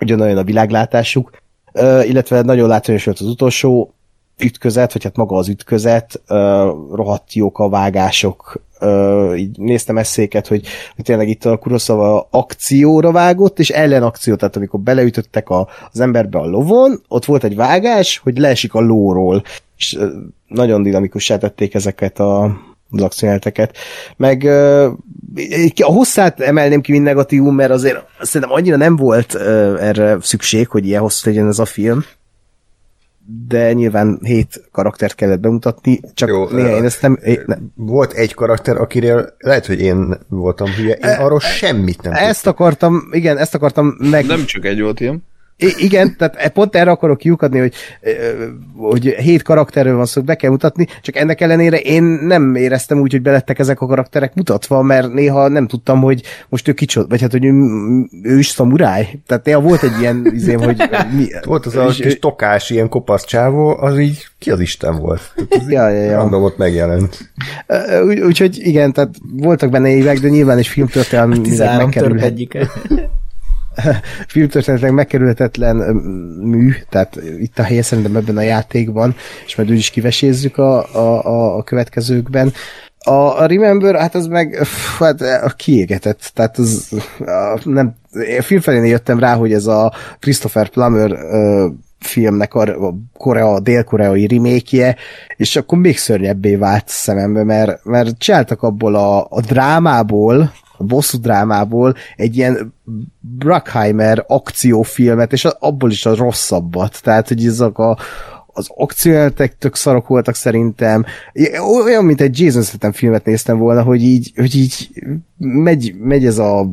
ugyanolyan 0.00 0.36
a 0.36 0.44
világlátásuk, 0.44 1.30
ö, 1.72 2.02
illetve 2.02 2.42
nagyon 2.42 2.68
látványos 2.68 3.04
volt 3.04 3.18
az 3.18 3.26
utolsó 3.26 3.94
ütközet, 4.38 4.92
vagy 4.92 5.04
hát 5.04 5.16
maga 5.16 5.36
az 5.36 5.48
ütközet, 5.48 6.22
ö, 6.26 6.70
rohadt 6.92 7.32
jók 7.32 7.58
a 7.58 7.68
vágások, 7.68 8.62
ö, 8.80 9.34
így 9.34 9.58
néztem 9.58 9.98
eszéket, 9.98 10.46
hogy, 10.46 10.66
hogy 10.94 11.04
tényleg 11.04 11.28
itt 11.28 11.44
a 11.44 11.56
Kurosawa 11.56 12.28
akcióra 12.30 13.12
vágott, 13.12 13.58
és 13.58 13.70
ellenakció, 13.70 14.34
tehát 14.34 14.56
amikor 14.56 14.80
beleütöttek 14.80 15.48
a, 15.48 15.68
az 15.92 16.00
emberbe 16.00 16.38
a 16.38 16.46
lovon, 16.46 17.02
ott 17.08 17.24
volt 17.24 17.44
egy 17.44 17.56
vágás, 17.56 18.18
hogy 18.18 18.38
leesik 18.38 18.74
a 18.74 18.80
lóról, 18.80 19.42
és 19.76 19.96
ö, 19.96 20.08
nagyon 20.46 20.82
dinamikussá 20.82 21.36
tették 21.36 21.74
ezeket 21.74 22.18
a, 22.18 22.44
az 22.90 23.02
akciójeleneteket. 23.02 23.76
Meg 24.16 24.44
a 25.82 25.92
hosszát 25.92 26.40
emelném 26.40 26.80
ki, 26.80 26.92
mint 26.92 27.04
negatívum, 27.04 27.54
mert 27.54 27.70
azért 27.70 28.04
szerintem 28.20 28.56
annyira 28.56 28.76
nem 28.76 28.96
volt 28.96 29.34
erre 29.80 30.16
szükség, 30.20 30.68
hogy 30.68 30.86
ilyen 30.86 31.00
hosszú 31.00 31.30
legyen 31.30 31.48
ez 31.48 31.58
a 31.58 31.64
film 31.64 32.04
de 33.48 33.72
nyilván 33.72 34.18
hét 34.22 34.68
karaktert 34.72 35.14
kellett 35.14 35.40
bemutatni, 35.40 36.00
csak 36.14 36.28
Jó, 36.28 36.48
néha 36.48 36.76
én 36.76 36.84
ezt 36.84 37.02
nem... 37.02 37.18
Én, 37.24 37.42
nem 37.46 37.72
Volt 37.74 38.12
egy 38.12 38.34
karakter, 38.34 38.76
akiről 38.76 39.34
lehet, 39.38 39.66
hogy 39.66 39.80
én 39.80 40.18
voltam 40.28 40.70
hülye, 40.70 40.94
én 40.94 41.10
arról 41.10 41.40
semmit 41.40 42.02
nem 42.02 42.12
ezt 42.12 42.46
akartam, 42.46 43.08
igen, 43.10 43.38
ezt 43.38 43.54
akartam 43.54 43.96
meg... 43.98 44.26
Nem 44.26 44.44
csak 44.44 44.64
egy 44.64 44.80
volt 44.80 45.00
ilyen. 45.00 45.24
I- 45.56 45.74
igen, 45.84 46.16
tehát 46.18 46.34
e- 46.36 46.48
pont 46.48 46.76
erre 46.76 46.90
akarok 46.90 47.18
kiukadni, 47.18 47.58
hogy, 47.58 47.74
ö, 48.00 48.10
hogy 48.76 49.04
hét 49.04 49.42
karakterről 49.42 49.96
van 49.96 50.06
szó, 50.06 50.22
be 50.22 50.34
kell 50.34 50.50
mutatni, 50.50 50.86
csak 51.02 51.16
ennek 51.16 51.40
ellenére 51.40 51.76
én 51.78 52.02
nem 52.02 52.54
éreztem 52.54 53.00
úgy, 53.00 53.12
hogy 53.12 53.22
belettek 53.22 53.58
ezek 53.58 53.80
a 53.80 53.86
karakterek 53.86 54.34
mutatva, 54.34 54.82
mert 54.82 55.12
néha 55.12 55.48
nem 55.48 55.66
tudtam, 55.66 56.00
hogy 56.00 56.22
most 56.48 56.68
ő 56.68 56.72
kicsoda, 56.72 57.06
vagy 57.08 57.20
hát, 57.20 57.30
hogy 57.30 57.44
ő, 57.44 57.52
ő 58.22 58.38
is 58.38 58.46
szamuráj. 58.48 59.18
Tehát 59.26 59.44
néha 59.44 59.60
volt 59.60 59.82
egy 59.82 60.00
ilyen 60.00 60.30
izém, 60.34 60.60
hogy 60.60 60.82
mi, 61.16 61.26
Volt 61.44 61.66
az 61.66 61.76
a 61.76 61.86
kis 61.86 62.18
tokás, 62.18 62.70
ilyen 62.70 62.88
kopasz 62.88 63.24
csávó, 63.24 63.76
az 63.80 63.98
így 63.98 64.26
ki 64.38 64.50
az 64.50 64.60
Isten 64.60 64.96
volt? 64.98 65.32
Tehát 65.48 65.70
Ja, 65.70 65.88
ja, 65.88 66.02
ja. 66.02 66.16
Random 66.16 66.42
ott 66.42 66.56
megjelent. 66.56 67.30
Ö, 67.66 68.06
Úgy, 68.06 68.20
úgyhogy 68.20 68.58
igen, 68.58 68.92
tehát 68.92 69.14
voltak 69.32 69.70
benne 69.70 69.88
évek, 69.88 70.18
de 70.18 70.28
nyilván 70.28 70.58
egy 70.58 70.66
filmtörténelmi 70.66 71.40
13 71.40 71.90
törp 71.90 71.94
megkerülhet, 71.94 72.30
egyike. 72.30 72.70
filmtörténetileg 74.28 74.92
megkerülhetetlen 74.92 75.76
mű, 76.42 76.72
tehát 76.88 77.20
itt 77.38 77.58
a 77.58 77.62
helye 77.62 77.82
szerintem 77.82 78.16
ebben 78.16 78.36
a 78.36 78.42
játékban, 78.42 79.14
és 79.46 79.56
majd 79.56 79.70
úgy 79.70 79.76
is 79.76 79.90
kivesézzük 79.90 80.58
a, 80.58 80.94
a, 80.94 81.26
a, 81.26 81.56
a 81.56 81.62
következőkben. 81.62 82.52
A, 82.98 83.40
a 83.40 83.46
Remember, 83.46 83.94
hát 83.94 84.14
az 84.14 84.26
meg 84.26 84.56
pff, 84.58 84.98
hát 84.98 85.20
a 85.20 85.50
kiégetett, 85.56 86.30
tehát 86.34 86.58
az 86.58 86.92
a, 87.18 87.60
nem, 87.64 87.94
én 88.28 88.40
filmfelén 88.40 88.84
jöttem 88.84 89.18
rá, 89.18 89.34
hogy 89.34 89.52
ez 89.52 89.66
a 89.66 89.92
Christopher 90.20 90.68
Plummer 90.68 91.10
ö, 91.10 91.66
filmnek 91.98 92.54
a, 92.54 92.86
a 92.86 92.94
Korea, 93.16 93.60
dél-koreai 93.60 94.26
remake 94.26 94.96
és 95.36 95.56
akkor 95.56 95.78
még 95.78 95.98
szörnyebbé 95.98 96.56
vált 96.56 96.84
szemembe, 96.86 97.44
mert, 97.44 97.84
mert 97.84 98.18
csináltak 98.18 98.62
abból 98.62 98.94
a, 98.94 99.26
a 99.30 99.40
drámából, 99.40 100.52
a 100.76 100.84
bosszú 100.84 101.18
drámából 101.18 101.94
egy 102.16 102.36
ilyen 102.36 102.74
Bruckheimer 103.20 104.24
akciófilmet, 104.26 105.32
és 105.32 105.44
abból 105.44 105.90
is 105.90 106.06
a 106.06 106.14
rosszabbat. 106.14 107.02
Tehát, 107.02 107.28
hogy 107.28 107.46
ezek 107.46 107.78
a, 107.78 107.98
az 108.46 108.66
akciójelenetek 108.74 109.58
tök 109.58 109.74
szarok 109.74 110.06
voltak 110.06 110.34
szerintem. 110.34 111.04
Olyan, 111.84 112.04
mint 112.04 112.20
egy 112.20 112.40
Jason 112.40 112.62
Statham 112.62 112.92
filmet 112.92 113.24
néztem 113.24 113.58
volna, 113.58 113.82
hogy 113.82 114.02
így, 114.02 114.32
hogy 114.36 114.54
így 114.56 114.88
megy, 115.38 115.94
megy 115.98 116.26
ez 116.26 116.38
a 116.38 116.70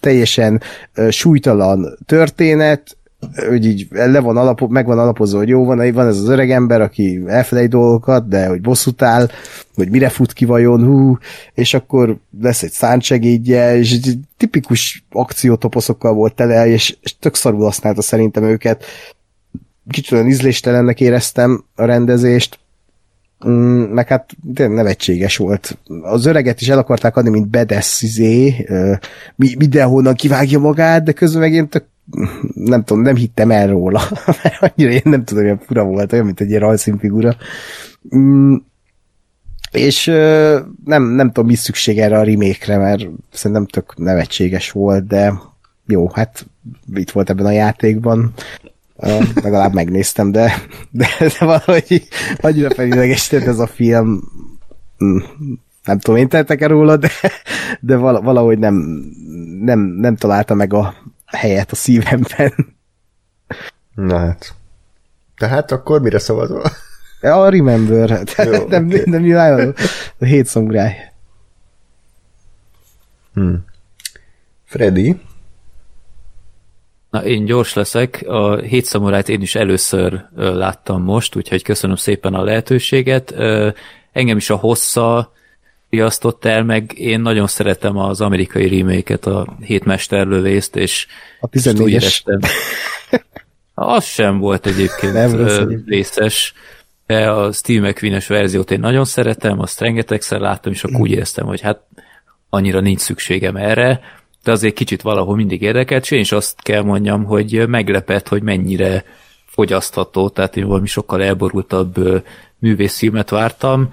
teljesen 0.00 0.60
súlytalan 1.08 1.98
történet, 2.06 2.96
hogy 3.48 3.66
így 3.66 3.86
le 3.90 4.20
van 4.20 4.36
alapo, 4.36 4.66
meg 4.66 4.86
van 4.86 4.98
alapozva, 4.98 5.38
hogy 5.38 5.48
jó 5.48 5.64
van, 5.64 5.92
van 5.92 6.06
ez 6.06 6.18
az 6.18 6.28
öreg 6.28 6.50
ember, 6.50 6.80
aki 6.80 7.22
elfelejt 7.26 7.70
dolgokat, 7.70 8.28
de 8.28 8.46
hogy 8.46 8.60
bosszút 8.60 9.02
áll, 9.02 9.28
hogy 9.74 9.90
mire 9.90 10.08
fut 10.08 10.32
ki 10.32 10.44
vajon, 10.44 10.84
hú, 10.84 11.18
és 11.54 11.74
akkor 11.74 12.16
lesz 12.40 12.62
egy 12.62 12.70
szántsegédje, 12.70 13.76
és 13.76 14.00
tipikus 14.36 15.04
akciótoposzokkal 15.10 16.12
volt 16.12 16.34
tele, 16.34 16.66
és, 16.66 16.96
és 17.00 17.18
tök 17.18 17.34
szarul 17.34 17.64
használta 17.64 18.02
szerintem 18.02 18.44
őket. 18.44 18.84
Kicsit 19.90 20.12
olyan 20.12 20.28
ízléstelennek 20.28 21.00
éreztem 21.00 21.64
a 21.74 21.84
rendezést, 21.84 22.60
Mm, 23.48 23.82
meg 23.82 24.08
hát 24.08 24.30
tényleg 24.54 24.76
nevetséges 24.76 25.36
volt. 25.36 25.78
Az 26.02 26.26
öreget 26.26 26.60
is 26.60 26.68
el 26.68 26.78
akarták 26.78 27.16
adni, 27.16 27.30
mint 27.30 27.48
bedesz 27.48 28.02
izé, 28.02 28.66
mindenhonnan 29.36 30.14
kivágja 30.14 30.58
magát, 30.58 31.02
de 31.02 31.12
közben 31.12 31.40
meg 31.40 31.52
én 31.52 31.68
tök, 31.68 31.84
nem 32.54 32.84
tudom, 32.84 33.02
nem 33.02 33.16
hittem 33.16 33.50
el 33.50 33.66
róla, 33.66 34.02
mert 34.42 34.56
annyira 34.60 34.92
én 34.92 35.02
nem 35.04 35.24
tudom, 35.24 35.48
hogy 35.48 35.58
fura 35.66 35.84
volt, 35.84 36.12
olyan, 36.12 36.24
mint 36.24 36.40
egy 36.40 36.48
ilyen 36.48 36.60
rajzszínfigura. 36.60 37.36
Mm, 38.16 38.54
és 39.70 40.04
nem, 40.84 41.02
nem 41.02 41.26
tudom, 41.26 41.46
mi 41.46 41.54
szükség 41.54 41.98
erre 41.98 42.18
a 42.18 42.22
remake 42.22 42.78
mert 42.78 43.08
szerintem 43.30 43.66
tök 43.66 43.96
nevetséges 43.96 44.70
volt, 44.70 45.06
de 45.06 45.34
jó, 45.86 46.08
hát 46.08 46.46
itt 46.94 47.10
volt 47.10 47.30
ebben 47.30 47.46
a 47.46 47.50
játékban, 47.50 48.32
uh, 48.96 49.24
legalább 49.42 49.74
megnéztem, 49.74 50.32
de, 50.32 50.52
de, 50.90 51.08
de 51.18 51.44
valahogy 51.44 52.08
annyira 52.40 52.70
felidegesített 52.70 53.46
ez 53.46 53.58
a 53.58 53.66
film, 53.66 54.20
Mm, 55.04 55.18
nem 55.84 55.98
tudom, 55.98 56.20
én 56.20 56.28
tettek-e 56.28 56.66
róla, 56.66 56.96
de, 56.96 57.10
de 57.80 57.96
vala- 57.96 58.22
valahogy 58.22 58.58
nem, 58.58 58.74
nem, 59.60 59.80
nem 59.80 60.16
találta 60.16 60.54
meg 60.54 60.72
a 60.72 60.94
helyet 61.36 61.72
a 61.72 61.74
szívemben. 61.74 62.76
Na 63.94 64.18
hát. 64.18 64.54
Tehát 65.36 65.70
akkor 65.70 66.00
mire 66.00 66.18
szavazol? 66.18 66.62
A 67.20 67.48
Remember, 67.48 68.22
Jó, 68.36 68.66
nem, 68.68 68.86
okay. 68.86 69.02
nem 69.04 69.22
nyilván 69.22 69.74
a 70.18 70.24
hét 70.24 70.46
szombráj. 70.46 71.12
Hmm. 73.34 73.64
Freddy? 74.64 75.20
Na, 77.10 77.24
én 77.24 77.44
gyors 77.44 77.74
leszek. 77.74 78.24
A 78.26 78.56
hét 78.56 78.84
szamurájt 78.84 79.28
én 79.28 79.40
is 79.40 79.54
először 79.54 80.24
láttam 80.34 81.02
most, 81.02 81.36
úgyhogy 81.36 81.62
köszönöm 81.62 81.96
szépen 81.96 82.34
a 82.34 82.42
lehetőséget. 82.42 83.34
Engem 84.12 84.36
is 84.36 84.50
a 84.50 84.56
hossza 84.56 85.32
riasztott 85.92 86.44
el, 86.44 86.64
meg 86.64 86.92
én 86.98 87.20
nagyon 87.20 87.46
szeretem 87.46 87.96
az 87.96 88.20
amerikai 88.20 88.78
remake 88.78 89.30
a 89.30 89.56
hét 89.60 89.84
mesterlövészt, 89.84 90.76
és 90.76 91.06
A 91.40 91.48
és 91.50 91.66
úgy 91.66 91.76
14-es. 91.76 91.88
éreztem. 91.88 92.38
Az 93.74 94.04
sem 94.04 94.38
volt 94.38 94.66
egyébként 94.66 95.12
Nem 95.12 95.48
vészes, 95.84 96.54
de 97.06 97.30
a 97.30 97.52
Steve 97.52 97.88
McQueen-es 97.88 98.26
verziót 98.26 98.70
én 98.70 98.80
nagyon 98.80 99.04
szeretem, 99.04 99.60
azt 99.60 99.80
rengetegszer 99.80 100.40
láttam, 100.40 100.72
és 100.72 100.84
akkor 100.84 101.00
úgy 101.00 101.10
éreztem, 101.10 101.46
hogy 101.46 101.60
hát 101.60 101.80
annyira 102.48 102.80
nincs 102.80 103.00
szükségem 103.00 103.56
erre, 103.56 104.00
de 104.44 104.50
azért 104.50 104.74
kicsit 104.74 105.02
valahol 105.02 105.36
mindig 105.36 105.62
érdekelt, 105.62 106.02
és 106.02 106.10
én 106.10 106.20
is 106.20 106.32
azt 106.32 106.62
kell 106.62 106.82
mondjam, 106.82 107.24
hogy 107.24 107.68
meglepett, 107.68 108.28
hogy 108.28 108.42
mennyire 108.42 109.04
fogyasztható, 109.46 110.28
tehát 110.28 110.56
én 110.56 110.66
valami 110.66 110.86
sokkal 110.86 111.22
elborultabb 111.22 112.24
művészfilmet 112.58 113.30
vártam. 113.30 113.88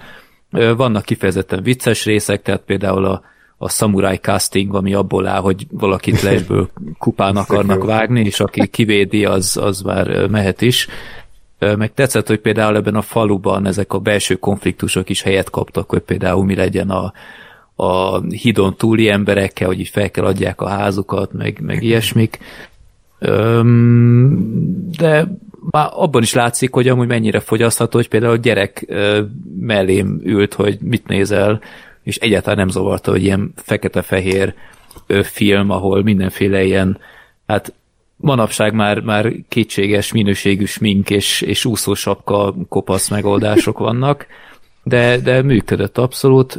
Vannak 0.50 1.04
kifejezetten 1.04 1.62
vicces 1.62 2.04
részek, 2.04 2.42
tehát 2.42 2.62
például 2.66 3.04
a, 3.04 3.22
a 3.58 3.68
samurai 3.68 4.16
casting, 4.16 4.74
ami 4.74 4.94
abból 4.94 5.26
áll, 5.26 5.40
hogy 5.40 5.66
valakit 5.70 6.22
lesből 6.30 6.70
kupán 6.98 7.36
akarnak 7.36 7.84
vágni, 7.84 8.20
és 8.20 8.40
aki 8.40 8.66
kivédi, 8.66 9.24
az, 9.24 9.56
az 9.56 9.80
már 9.80 10.26
mehet 10.26 10.60
is. 10.60 10.88
Meg 11.58 11.94
tetszett, 11.94 12.26
hogy 12.26 12.40
például 12.40 12.76
ebben 12.76 12.94
a 12.94 13.02
faluban 13.02 13.66
ezek 13.66 13.92
a 13.92 13.98
belső 13.98 14.34
konfliktusok 14.34 15.08
is 15.08 15.22
helyet 15.22 15.50
kaptak, 15.50 15.90
hogy 15.90 16.00
például 16.00 16.44
mi 16.44 16.54
legyen 16.54 16.90
a, 16.90 17.12
a 17.82 18.20
hidon 18.20 18.76
túli 18.76 19.08
emberekkel, 19.08 19.66
hogy 19.66 19.80
így 19.80 19.88
fel 19.88 20.10
kell 20.10 20.24
adják 20.24 20.60
a 20.60 20.68
házukat, 20.68 21.32
meg, 21.32 21.60
meg 21.62 21.82
ilyesmik. 21.82 22.38
Öm, 23.18 24.90
de 24.98 25.28
már 25.70 25.88
abban 25.92 26.22
is 26.22 26.32
látszik, 26.32 26.74
hogy 26.74 26.88
amúgy 26.88 27.08
mennyire 27.08 27.40
fogyasztható, 27.40 27.96
hogy 27.96 28.08
például 28.08 28.32
a 28.32 28.36
gyerek 28.36 28.86
mellém 29.60 30.20
ült, 30.24 30.54
hogy 30.54 30.78
mit 30.80 31.06
nézel, 31.06 31.60
és 32.02 32.16
egyáltalán 32.16 32.58
nem 32.58 32.68
zavarta, 32.68 33.10
hogy 33.10 33.22
ilyen 33.22 33.52
fekete-fehér 33.56 34.54
film, 35.22 35.70
ahol 35.70 36.02
mindenféle 36.02 36.64
ilyen, 36.64 36.98
hát 37.46 37.74
manapság 38.16 38.74
már, 38.74 39.00
már 39.00 39.32
kétséges 39.48 40.12
minőségű 40.12 40.64
smink 40.64 41.10
és, 41.10 41.40
és 41.40 41.64
úszósapka 41.64 42.54
kopasz 42.68 43.08
megoldások 43.08 43.78
vannak, 43.78 44.26
de, 44.82 45.18
de 45.18 45.42
működött 45.42 45.98
abszolút. 45.98 46.58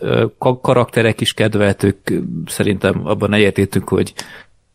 Karakterek 0.62 1.22
is 1.22 1.34
kedveltük, 1.34 1.98
szerintem 2.46 3.08
abban 3.08 3.34
egyetértünk, 3.34 3.90
hogy 3.90 4.14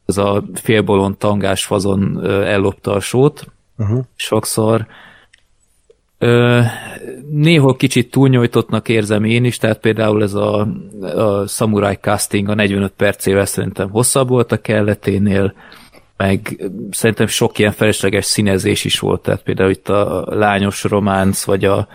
ez 0.07 0.17
a 0.17 0.45
félbolond 0.55 1.17
tangás 1.17 1.65
fazon 1.65 2.27
ellopta 2.27 2.93
a 2.93 3.01
sót, 3.01 3.47
uh-huh. 3.79 4.05
sokszor. 4.17 4.87
Ö, 6.19 6.61
néhol 7.31 7.77
kicsit 7.77 8.11
túlnyújtottnak 8.11 8.89
érzem 8.89 9.25
én 9.25 9.45
is, 9.45 9.59
tehát 9.59 9.79
például 9.79 10.23
ez 10.23 10.35
a, 10.35 10.69
a 11.01 11.47
Samurai 11.47 11.95
casting 11.95 12.49
a 12.49 12.55
45 12.55 12.93
percével 12.93 13.45
szerintem 13.45 13.91
hosszabb 13.91 14.29
volt 14.29 14.53
a 14.53 14.61
kelleténél, 14.61 15.55
meg 16.17 16.69
szerintem 16.91 17.27
sok 17.27 17.59
ilyen 17.59 17.73
felesleges 17.73 18.25
színezés 18.25 18.85
is 18.85 18.99
volt, 18.99 19.23
tehát 19.23 19.43
például 19.43 19.71
itt 19.71 19.89
a 19.89 20.25
lányos 20.29 20.85
románc, 20.85 21.45
vagy 21.45 21.65
a, 21.65 21.89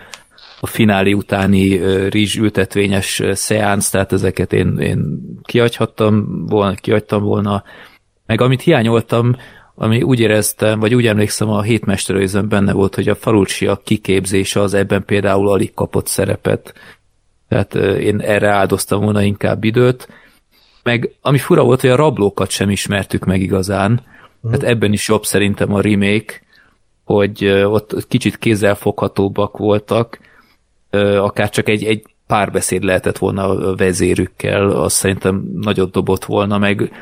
a 0.60 0.66
fináli 0.66 1.12
utáni 1.12 1.78
ö, 1.78 2.08
rizsültetvényes 2.08 3.20
ö, 3.20 3.34
szeánsz, 3.34 3.90
tehát 3.90 4.12
ezeket 4.12 4.52
én, 4.52 4.78
én 4.78 5.20
kihagyhattam 5.42 6.46
volna, 6.46 6.74
kihagytam 6.74 7.22
volna. 7.22 7.62
Meg 8.26 8.40
amit 8.40 8.62
hiányoltam, 8.62 9.36
ami 9.74 10.02
úgy 10.02 10.20
éreztem, 10.20 10.80
vagy 10.80 10.94
úgy 10.94 11.06
emlékszem, 11.06 11.48
a 11.48 11.62
hétmesterőzön 11.62 12.48
benne 12.48 12.72
volt, 12.72 12.94
hogy 12.94 13.08
a 13.08 13.14
falucsiak 13.14 13.84
kiképzése 13.84 14.60
az 14.60 14.74
ebben 14.74 15.04
például 15.04 15.48
alig 15.48 15.74
kapott 15.74 16.06
szerepet. 16.06 16.74
Tehát 17.48 17.74
én 17.98 18.20
erre 18.20 18.48
áldoztam 18.48 19.00
volna 19.02 19.22
inkább 19.22 19.64
időt. 19.64 20.08
Meg 20.82 21.14
ami 21.20 21.38
fura 21.38 21.62
volt, 21.62 21.80
hogy 21.80 21.90
a 21.90 21.96
rablókat 21.96 22.50
sem 22.50 22.70
ismertük 22.70 23.24
meg 23.24 23.40
igazán. 23.40 24.02
Tehát 24.42 24.62
ebben 24.62 24.92
is 24.92 25.08
jobb 25.08 25.24
szerintem 25.24 25.74
a 25.74 25.80
remake, 25.80 26.40
hogy 27.04 27.46
ott 27.46 28.06
kicsit 28.08 28.38
kézzelfoghatóbbak 28.38 29.56
voltak, 29.56 30.18
akár 31.18 31.50
csak 31.50 31.68
egy, 31.68 31.84
egy 31.84 32.04
párbeszéd 32.26 32.82
lehetett 32.82 33.18
volna 33.18 33.48
a 33.48 33.76
vezérükkel, 33.76 34.70
az 34.70 34.92
szerintem 34.92 35.44
nagyot 35.60 35.90
dobott 35.90 36.24
volna, 36.24 36.58
meg 36.58 36.92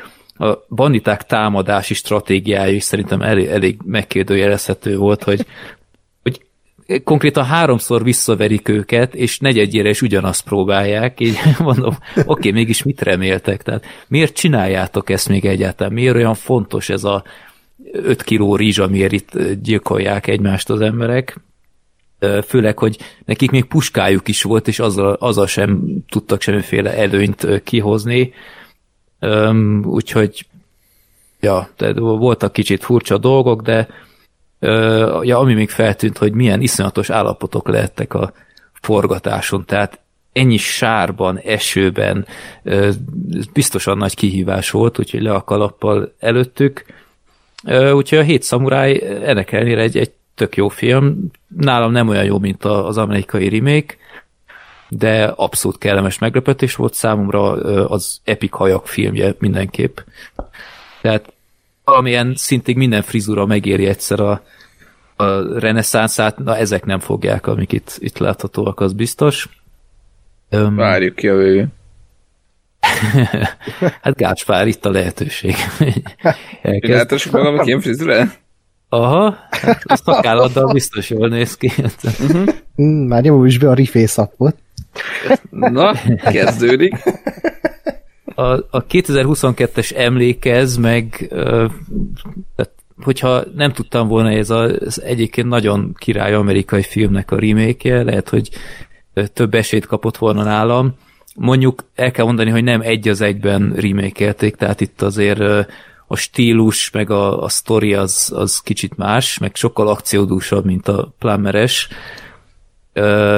a 0.41 0.65
banditák 0.69 1.23
támadási 1.25 1.93
stratégiája 1.93 2.73
is 2.73 2.83
szerintem 2.83 3.21
elég, 3.21 3.45
elég 3.45 3.79
megkérdőjelezhető 3.85 4.97
volt, 4.97 5.23
hogy, 5.23 5.45
hogy 6.23 6.41
konkrétan 7.03 7.45
háromszor 7.45 8.03
visszaverik 8.03 8.67
őket, 8.67 9.15
és 9.15 9.39
negyedjére 9.39 9.89
is 9.89 10.01
ugyanazt 10.01 10.43
próbálják, 10.43 11.19
így 11.19 11.37
mondom, 11.59 11.97
oké, 12.15 12.23
okay, 12.25 12.51
mégis 12.51 12.83
mit 12.83 13.01
reméltek? 13.01 13.63
Tehát 13.63 13.85
miért 14.07 14.35
csináljátok 14.35 15.09
ezt 15.09 15.29
még 15.29 15.45
egyáltalán? 15.45 15.93
Miért 15.93 16.15
olyan 16.15 16.35
fontos 16.35 16.89
ez 16.89 17.03
a 17.03 17.23
5 17.91 18.23
kiló 18.23 18.55
rizs, 18.55 18.79
amiért 18.79 19.11
itt 19.11 19.37
gyilkolják 19.61 20.27
egymást 20.27 20.69
az 20.69 20.81
emberek? 20.81 21.39
Főleg, 22.47 22.77
hogy 22.77 22.97
nekik 23.25 23.51
még 23.51 23.65
puskájuk 23.65 24.27
is 24.27 24.43
volt, 24.43 24.67
és 24.67 24.79
azzal, 24.79 25.13
azzal 25.13 25.47
sem 25.47 25.97
tudtak 26.09 26.41
semmiféle 26.41 26.97
előnyt 26.97 27.61
kihozni. 27.63 28.33
Öm, 29.23 29.83
úgyhogy 29.85 30.45
ja, 31.39 31.69
tehát 31.75 31.97
voltak 31.97 32.53
kicsit 32.53 32.83
furcsa 32.83 33.17
dolgok, 33.17 33.61
de 33.61 33.87
ö, 34.59 35.21
ja, 35.23 35.37
ami 35.37 35.53
még 35.53 35.69
feltűnt, 35.69 36.17
hogy 36.17 36.33
milyen 36.33 36.61
iszonyatos 36.61 37.09
állapotok 37.09 37.67
lehettek 37.67 38.13
a 38.13 38.33
forgatáson, 38.73 39.65
tehát 39.65 39.99
ennyi 40.33 40.57
sárban, 40.57 41.37
esőben, 41.37 42.25
ö, 42.63 42.89
biztosan 43.53 43.97
nagy 43.97 44.15
kihívás 44.15 44.69
volt, 44.69 44.99
úgyhogy 44.99 45.21
le 45.21 45.33
a 45.33 45.43
kalappal 45.43 46.13
előttük. 46.19 46.85
Ö, 47.65 47.91
úgyhogy 47.91 48.17
a 48.17 48.23
Hét 48.23 48.43
Szamuráj 48.43 49.01
ennek 49.23 49.51
ellenére 49.51 49.81
egy, 49.81 49.97
egy 49.97 50.11
tök 50.35 50.55
jó 50.55 50.67
film. 50.67 51.31
Nálam 51.57 51.91
nem 51.91 52.07
olyan 52.07 52.25
jó, 52.25 52.39
mint 52.39 52.65
az 52.65 52.97
amerikai 52.97 53.49
remake, 53.49 53.95
de 54.93 55.23
abszolút 55.23 55.77
kellemes 55.77 56.19
meglepetés 56.19 56.75
volt 56.75 56.93
számomra 56.93 57.51
az 57.87 58.19
Epic 58.23 58.55
hajak 58.55 58.87
filmje 58.87 59.35
mindenképp. 59.39 59.97
Tehát 61.01 61.33
valamilyen 61.83 62.33
szintig 62.35 62.77
minden 62.77 63.01
frizura 63.01 63.45
megéri 63.45 63.85
egyszer 63.85 64.19
a, 64.19 64.41
a 65.15 65.59
reneszánszát, 65.59 66.37
na 66.37 66.57
ezek 66.57 66.85
nem 66.85 66.99
fogják, 66.99 67.47
amik 67.47 67.71
itt, 67.71 67.95
itt 67.99 68.17
láthatóak, 68.17 68.79
az 68.79 68.93
biztos. 68.93 69.49
Öm, 70.49 70.75
Várjuk 70.75 71.15
ki 71.15 71.27
a 71.27 71.35
végén. 71.35 71.67
hát 74.01 74.15
Gáspár, 74.15 74.67
itt 74.67 74.85
a 74.85 74.91
lehetőség. 74.91 75.55
Elkezd. 76.61 76.93
eltessük 76.93 77.31
magamnak 77.31 77.65
ilyen 77.65 77.81
frizurát? 77.81 78.39
Aha, 78.89 79.37
hát 79.49 79.83
a 79.85 79.95
szakálladdal 79.95 80.73
biztos 80.73 81.09
jól 81.09 81.27
néz 81.27 81.57
ki. 81.57 81.71
Mm, 82.81 83.07
már 83.07 83.21
nyomom 83.21 83.45
is 83.45 83.57
be 83.57 83.69
a 83.69 83.73
rifészapot. 83.73 84.55
Na, 85.49 85.93
kezdődik. 86.31 86.95
A, 88.35 88.43
a 88.53 88.85
2022-es 88.89 89.95
emlékez, 89.95 90.77
meg 90.77 91.33
hogyha 93.03 93.43
nem 93.55 93.71
tudtam 93.71 94.07
volna, 94.07 94.31
ez 94.31 94.49
az, 94.49 95.01
egyébként 95.01 95.47
nagyon 95.47 95.95
király 95.97 96.33
amerikai 96.33 96.83
filmnek 96.83 97.31
a 97.31 97.39
remake 97.39 98.03
lehet, 98.03 98.29
hogy 98.29 98.49
több 99.33 99.53
esélyt 99.53 99.85
kapott 99.85 100.17
volna 100.17 100.43
nálam. 100.43 100.95
Mondjuk 101.35 101.83
el 101.95 102.11
kell 102.11 102.25
mondani, 102.25 102.49
hogy 102.49 102.63
nem 102.63 102.81
egy 102.81 103.07
az 103.07 103.21
egyben 103.21 103.73
remake 103.75 104.33
tehát 104.33 104.81
itt 104.81 105.01
azért 105.01 105.67
a 106.07 106.15
stílus, 106.15 106.91
meg 106.91 107.09
a, 107.09 107.43
a 107.43 107.49
sztori 107.49 107.93
az, 107.93 108.31
az 108.35 108.59
kicsit 108.59 108.97
más, 108.97 109.37
meg 109.37 109.55
sokkal 109.55 109.87
akciódúsabb, 109.87 110.65
mint 110.65 110.87
a 110.87 111.13
Plummeres. 111.19 111.87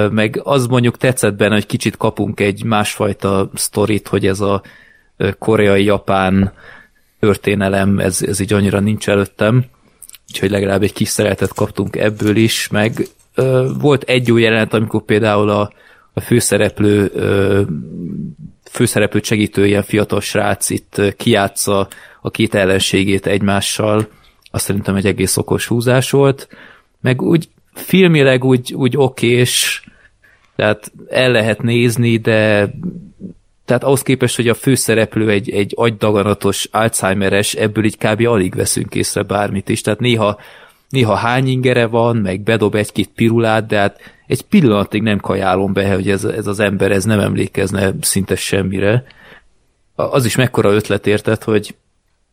Meg 0.09 0.39
az 0.43 0.67
mondjuk 0.67 0.97
tetszett 0.97 1.35
benne, 1.35 1.53
hogy 1.53 1.65
kicsit 1.65 1.97
kapunk 1.97 2.39
egy 2.39 2.63
másfajta 2.63 3.49
sztorit, 3.53 4.07
hogy 4.07 4.27
ez 4.27 4.39
a 4.39 4.61
koreai-japán 5.39 6.53
történelem, 7.19 7.99
ez, 7.99 8.21
ez 8.21 8.39
így 8.39 8.53
annyira 8.53 8.79
nincs 8.79 9.09
előttem, 9.09 9.65
úgyhogy 10.29 10.49
legalább 10.49 10.83
egy 10.83 10.93
kis 10.93 11.07
szeretet 11.07 11.53
kaptunk 11.53 11.95
ebből 11.95 12.35
is, 12.35 12.67
meg 12.67 13.07
ö, 13.35 13.71
volt 13.79 14.03
egy 14.03 14.27
jó 14.27 14.37
jelenet, 14.37 14.73
amikor 14.73 15.01
például 15.01 15.49
a, 15.49 15.71
a 16.13 16.19
főszereplő 16.19 17.11
ö, 17.13 17.61
főszereplőt 18.71 19.23
segítő 19.23 19.67
ilyen 19.67 19.83
fiatal 19.83 20.21
srác 20.21 20.69
itt 20.69 21.01
kiátsza 21.17 21.87
a 22.21 22.29
két 22.29 22.55
ellenségét 22.55 23.25
egymással, 23.25 24.07
azt 24.51 24.65
szerintem 24.65 24.95
egy 24.95 25.05
egész 25.05 25.37
okos 25.37 25.67
húzás 25.67 26.11
volt, 26.11 26.47
meg 27.01 27.21
úgy 27.21 27.49
filmileg 27.73 28.43
úgy, 28.43 28.73
úgy 28.73 28.97
okés, 28.97 29.83
tehát 30.55 30.91
el 31.09 31.31
lehet 31.31 31.61
nézni, 31.61 32.17
de 32.17 32.69
tehát 33.65 33.83
ahhoz 33.83 34.01
képest, 34.01 34.35
hogy 34.35 34.47
a 34.47 34.53
főszereplő 34.53 35.29
egy, 35.29 35.49
egy 35.49 35.73
agydaganatos 35.75 36.67
Alzheimeres, 36.71 37.53
ebből 37.53 37.83
így 37.85 37.97
kb. 37.97 38.27
alig 38.27 38.55
veszünk 38.55 38.95
észre 38.95 39.21
bármit 39.21 39.69
is. 39.69 39.81
Tehát 39.81 39.99
néha, 39.99 40.39
néha 40.89 41.15
hány 41.15 41.47
ingere 41.47 41.85
van, 41.85 42.17
meg 42.17 42.41
bedob 42.41 42.75
egy-két 42.75 43.09
pirulát, 43.15 43.65
de 43.67 43.77
hát 43.77 43.99
egy 44.27 44.41
pillanatig 44.41 45.01
nem 45.01 45.19
kajálom 45.19 45.73
be, 45.73 45.93
hogy 45.93 46.09
ez, 46.09 46.23
ez 46.23 46.47
az 46.47 46.59
ember 46.59 46.91
ez 46.91 47.03
nem 47.03 47.19
emlékezne 47.19 47.91
szinte 48.01 48.35
semmire. 48.35 49.03
Az 49.95 50.25
is 50.25 50.35
mekkora 50.35 50.71
ötlet 50.71 51.07
érted, 51.07 51.43
hogy 51.43 51.75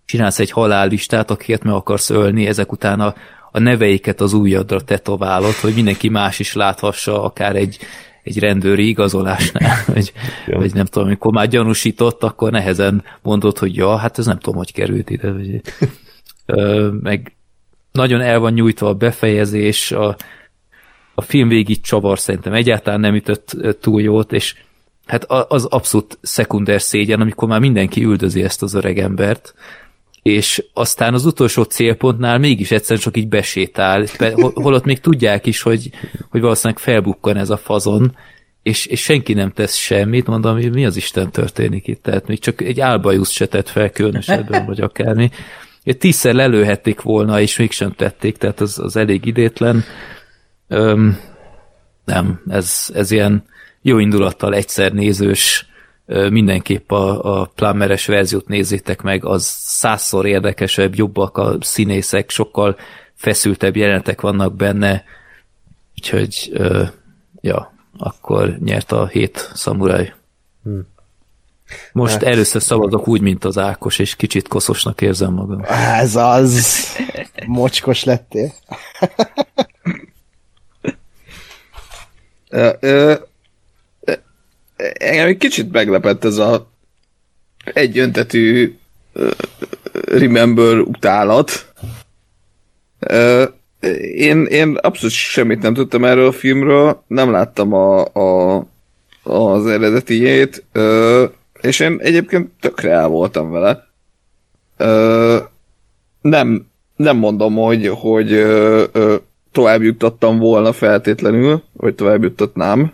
csinálsz 0.05 0.39
egy 0.39 0.51
halállistát, 0.51 1.31
akiket 1.31 1.63
meg 1.63 1.75
akarsz 1.75 2.11
ölni, 2.11 2.47
ezek 2.47 2.73
után 2.73 3.01
a, 3.01 3.15
a 3.51 3.59
neveiket 3.59 4.21
az 4.21 4.33
ujjadra 4.33 4.81
tetoválod, 4.81 5.55
hogy 5.55 5.75
mindenki 5.75 6.09
más 6.09 6.39
is 6.39 6.53
láthassa, 6.53 7.23
akár 7.23 7.57
egy, 7.57 7.79
egy 8.23 8.39
rendőri 8.39 8.89
igazolásnál, 8.89 9.77
vagy, 9.95 10.13
Ja. 10.47 10.59
vagy 10.59 10.75
nem 10.75 10.85
tudom, 10.85 11.09
amikor 11.09 11.33
már 11.33 11.49
gyanúsított, 11.49 12.23
akkor 12.23 12.51
nehezen 12.51 13.05
mondod, 13.23 13.59
hogy 13.59 13.77
ja, 13.77 13.97
hát 13.97 14.19
ez 14.19 14.27
nem 14.27 14.39
tudom, 14.39 14.59
hogy 14.59 14.73
került 14.73 15.11
ide. 15.11 15.33
Vagy, 15.33 15.61
ö, 16.47 16.89
meg 17.03 17.35
nagyon 17.93 18.21
el 18.21 18.39
van 18.39 18.53
nyújtva 18.53 18.89
a 18.89 18.95
befejezés, 18.95 19.93
a, 19.93 20.17
a 21.15 21.23
film 21.23 21.49
végig 21.49 21.81
csavar 21.81 22.19
szerintem 22.19 22.53
egyáltalán 22.53 23.01
nem 23.01 23.15
ütött 23.15 23.57
túl 23.81 24.03
jót, 24.03 24.33
és 24.33 24.55
hát 25.07 25.25
az 25.25 25.65
abszolút 25.65 26.19
szekunder 26.21 26.83
szégyen, 26.83 27.21
amikor 27.21 27.49
már 27.49 27.61
mindenki 27.61 28.05
üldözi 28.05 28.43
ezt 28.43 28.63
az 28.63 28.75
öreg 28.75 28.99
embert, 28.99 29.55
és 30.23 30.65
aztán 30.73 31.15
az 31.15 31.25
utolsó 31.25 31.63
célpontnál 31.63 32.39
mégis 32.39 32.71
egyszerűen 32.71 33.01
csak 33.01 33.17
így 33.17 33.29
besétál, 33.29 34.05
be- 34.19 34.33
hol- 34.33 34.55
holott 34.55 34.85
még 34.85 35.01
tudják 35.01 35.47
is, 35.47 35.63
hogy, 35.63 35.91
hogy 36.31 36.41
valószínűleg 36.41 36.83
felbukkan 36.83 37.37
ez 37.37 37.51
a 37.51 37.57
fazon, 37.57 38.17
és, 38.63 38.87
és 38.87 39.03
senki 39.03 39.33
nem 39.33 39.51
tesz 39.51 39.77
semmit, 39.77 40.27
mondom, 40.27 40.55
hogy 40.55 40.73
mi 40.73 40.87
az 40.87 40.97
Isten 40.97 41.31
történik 41.31 41.87
itt, 41.87 42.03
tehát 42.03 42.27
még 42.27 42.39
csak 42.39 42.61
egy 42.61 42.81
álbajusz 42.81 43.31
se 43.31 43.47
tett 43.47 43.69
fel 43.69 43.91
különösebben, 43.91 44.67
vagy 44.67 44.81
akármi. 44.81 45.31
Tízszer 45.99 46.35
lelőhették 46.35 47.01
volna, 47.01 47.41
és 47.41 47.59
mégsem 47.59 47.93
tették, 47.93 48.37
tehát 48.37 48.61
az, 48.61 48.79
az 48.79 48.97
elég 48.97 49.25
idétlen. 49.25 49.85
Öm, 50.69 51.19
nem, 52.05 52.41
ez, 52.49 52.91
ez 52.95 53.11
ilyen 53.11 53.45
jó 53.83 53.99
indulattal 53.99 54.55
egyszer 54.55 54.93
nézős, 54.93 55.70
mindenképp 56.31 56.91
a, 56.91 57.41
a 57.41 57.51
plummeres 57.55 58.07
verziót 58.07 58.49
nézzétek 58.49 59.03
meg, 59.03 59.25
az 59.25 59.45
százszor 59.59 60.27
érdekesebb, 60.27 60.95
jobbak 60.95 61.39
a 61.39 61.57
színészek, 61.61 62.31
sokkal 62.31 62.77
feszültebb 63.15 63.77
jelenetek 63.77 64.21
vannak 64.21 64.55
benne, 64.55 65.05
úgyhogy 65.97 66.51
ö, 66.53 66.85
ja, 67.41 67.73
akkor 67.99 68.59
nyert 68.59 68.93
a 68.93 69.07
hét 69.07 69.51
szamuráj. 69.55 70.15
Most 71.93 72.13
Hát- 72.13 72.23
először 72.23 72.63
szavazok 72.63 73.09
úgy, 73.09 73.21
mint 73.21 73.45
az 73.45 73.59
Ákos, 73.59 73.99
és 73.99 74.17
kicsit 74.17 74.49
koszosnak 74.49 75.01
érzem 75.01 75.33
magam. 75.33 75.63
Ez 75.69 76.17
az. 76.17 76.87
Mocskos 77.47 78.05
lettél. 78.05 78.53
Ö, 82.53 82.71
ö, 82.81 83.15
engem 84.99 85.27
egy 85.27 85.37
kicsit 85.37 85.73
meglepett 85.73 86.25
ez 86.25 86.37
a 86.37 86.71
egy 87.65 87.99
öntetű 87.99 88.75
ö, 89.13 89.31
Remember 90.07 90.79
utálat. 90.79 91.73
Én, 94.15 94.45
én 94.45 94.77
abszolút 94.77 95.15
semmit 95.15 95.63
nem 95.63 95.75
tudtam 95.75 96.05
erről 96.05 96.27
a 96.27 96.33
filmről, 96.33 97.03
nem 97.07 97.31
láttam 97.31 97.73
a, 97.73 98.05
a, 98.05 98.67
az 99.23 99.67
eredetiét, 99.67 100.65
ö, 100.73 101.25
és 101.61 101.81
én 101.81 101.99
egyébként 102.01 102.51
tökre 102.61 102.91
el 102.91 103.09
voltam 103.09 103.51
vele. 103.51 103.89
Nem, 106.21 106.67
nem 106.97 107.17
mondom, 107.17 107.55
hogy, 107.55 107.87
hogy 107.87 108.47
tovább 109.53 109.83
juttattam 109.83 110.39
volna 110.39 110.73
feltétlenül, 110.73 111.63
vagy 111.73 111.95
tovább 111.95 112.23
juttatnám. 112.23 112.93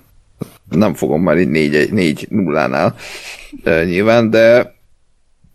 Nem 0.70 0.94
fogom 0.94 1.22
már 1.22 1.38
így 1.38 1.48
4, 1.48 1.92
4 1.92 2.26
nullánál 2.30 2.96
nyilván, 3.64 4.30
de 4.30 4.74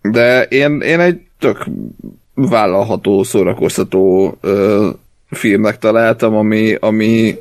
de 0.02 0.44
én, 0.44 0.82
én 0.82 1.00
egy 1.00 1.22
tök 1.40 1.66
vállalható, 2.34 3.24
szórakoztató 3.24 4.38
ö, 4.42 4.90
filmnek 5.30 5.78
találtam, 5.78 6.36
ami, 6.36 6.76
ami 6.80 7.38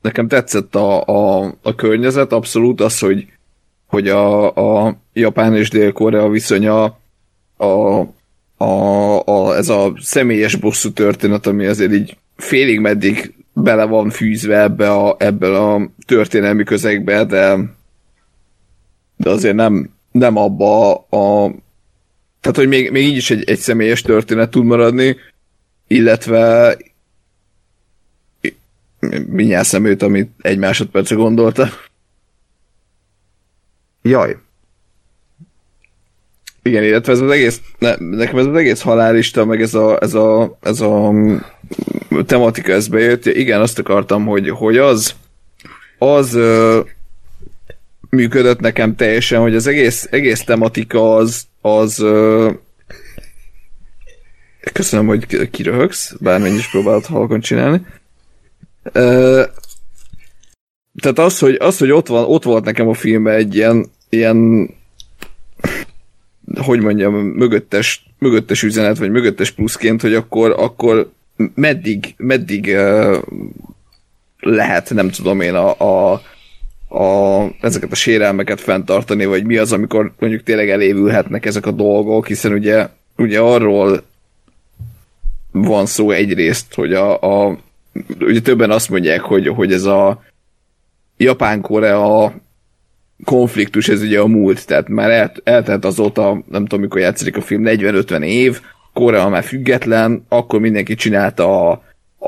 nekem 0.00 0.28
tetszett 0.28 0.74
a, 0.74 1.04
a, 1.04 1.54
a 1.62 1.74
környezet, 1.74 2.32
abszolút 2.32 2.80
az, 2.80 2.98
hogy, 2.98 3.26
hogy 3.86 4.08
a, 4.08 4.54
a 4.84 4.96
Japán 5.12 5.56
és 5.56 5.70
Dél-Korea 5.70 6.28
viszonya 6.28 6.98
a, 7.56 7.66
a, 8.56 9.18
a, 9.24 9.56
ez 9.56 9.68
a 9.68 9.92
személyes 10.00 10.56
bosszú 10.56 10.90
történet, 10.90 11.46
ami 11.46 11.66
azért 11.66 11.92
így 11.92 12.16
félig 12.36 12.80
meddig 12.80 13.34
bele 13.52 13.84
van 13.84 14.10
fűzve 14.10 14.60
ebbe 14.60 14.90
a, 14.90 15.16
ebbe 15.18 15.58
a 15.58 15.90
történelmi 16.06 16.64
közegbe, 16.64 17.24
de, 17.24 17.56
de 19.16 19.30
azért 19.30 19.54
nem, 19.54 19.90
nem 20.10 20.36
abba 20.36 20.94
a, 20.94 21.54
tehát, 22.40 22.56
hogy 22.56 22.68
még, 22.68 22.90
még 22.90 23.06
így 23.06 23.16
is 23.16 23.30
egy, 23.30 23.44
egy 23.44 23.58
személyes 23.58 24.02
történet 24.02 24.50
tud 24.50 24.64
maradni, 24.64 25.16
illetve 25.86 26.76
mindjárt 29.26 29.66
szemőt, 29.66 30.02
amit 30.02 30.30
egy 30.40 30.58
másodperce 30.58 31.14
gondolta. 31.14 31.68
Jaj. 34.02 34.36
Igen, 36.62 36.82
illetve 36.82 37.12
ez 37.12 37.20
az 37.20 37.30
egész, 37.30 37.60
ne, 37.78 37.94
nekem 37.98 38.38
ez 38.38 38.46
az 38.46 38.54
egész 38.54 38.80
halálista, 38.80 39.44
meg 39.44 39.62
ez 39.62 39.74
a, 39.74 39.98
ez 40.00 40.14
a, 40.14 40.58
ez 40.60 40.80
a 40.80 41.10
mm, 41.10 41.36
tematika, 42.26 42.72
ez 42.72 42.88
bejött. 42.88 43.26
Igen, 43.26 43.60
azt 43.60 43.78
akartam, 43.78 44.26
hogy, 44.26 44.50
hogy 44.50 44.76
az, 44.76 45.14
az 45.98 46.34
ö, 46.34 46.80
működött 48.10 48.60
nekem 48.60 48.96
teljesen, 48.96 49.40
hogy 49.40 49.54
az 49.54 49.66
egész, 49.66 50.08
egész 50.10 50.44
tematika 50.44 51.14
az, 51.14 51.46
az 51.60 52.00
ö, 52.00 52.50
köszönöm, 54.72 55.06
hogy 55.06 55.26
ki- 55.26 55.50
kiröhögsz, 55.50 56.14
bármennyi 56.20 56.56
is 56.56 56.70
próbálod 56.70 57.06
halkon 57.06 57.40
csinálni. 57.40 57.86
Ö, 58.82 59.42
tehát 61.02 61.18
az, 61.18 61.38
hogy, 61.38 61.54
az, 61.54 61.78
hogy 61.78 61.90
ott, 61.90 62.06
van, 62.06 62.24
ott 62.24 62.42
volt 62.42 62.64
nekem 62.64 62.88
a 62.88 62.94
filmben 62.94 63.34
egy 63.34 63.54
ilyen, 63.54 63.90
ilyen 64.08 64.70
hogy 66.56 66.80
mondjam, 66.80 67.14
mögöttes, 67.14 68.06
mögöttes 68.18 68.62
üzenet, 68.62 68.98
vagy 68.98 69.10
mögöttes 69.10 69.50
pluszként, 69.50 70.00
hogy 70.00 70.14
akkor, 70.14 70.50
akkor 70.50 71.10
meddig, 71.54 72.14
meddig 72.16 72.76
lehet, 74.40 74.90
nem 74.90 75.10
tudom 75.10 75.40
én, 75.40 75.54
a, 75.54 75.80
a, 75.80 76.20
a, 76.98 77.48
ezeket 77.60 77.92
a 77.92 77.94
sérelmeket 77.94 78.60
fenntartani, 78.60 79.24
vagy 79.24 79.44
mi 79.44 79.56
az, 79.56 79.72
amikor 79.72 80.12
mondjuk 80.18 80.42
tényleg 80.42 80.70
elévülhetnek 80.70 81.46
ezek 81.46 81.66
a 81.66 81.70
dolgok, 81.70 82.26
hiszen 82.26 82.52
ugye, 82.52 82.88
ugye 83.16 83.40
arról 83.40 84.02
van 85.50 85.86
szó 85.86 86.10
egyrészt, 86.10 86.74
hogy 86.74 86.94
a, 86.94 87.20
a 87.20 87.58
ugye 88.20 88.40
többen 88.40 88.70
azt 88.70 88.90
mondják, 88.90 89.20
hogy, 89.20 89.48
hogy 89.48 89.72
ez 89.72 89.84
a 89.84 90.22
Japán-Korea 91.16 92.34
konfliktus, 93.24 93.88
ez 93.88 94.02
ugye 94.02 94.20
a 94.20 94.26
múlt, 94.26 94.66
tehát 94.66 94.88
már 94.88 95.10
el, 95.10 95.32
eltelt 95.44 95.84
azóta, 95.84 96.42
nem 96.50 96.62
tudom 96.66 96.80
mikor 96.80 97.00
játszik 97.00 97.36
a 97.36 97.40
film, 97.40 97.62
40-50 97.66 98.24
év, 98.24 98.60
Korea 98.92 99.28
már 99.28 99.44
független, 99.44 100.26
akkor 100.28 100.60
mindenki 100.60 100.94
csinálta 100.94 101.70
a, 101.70 101.82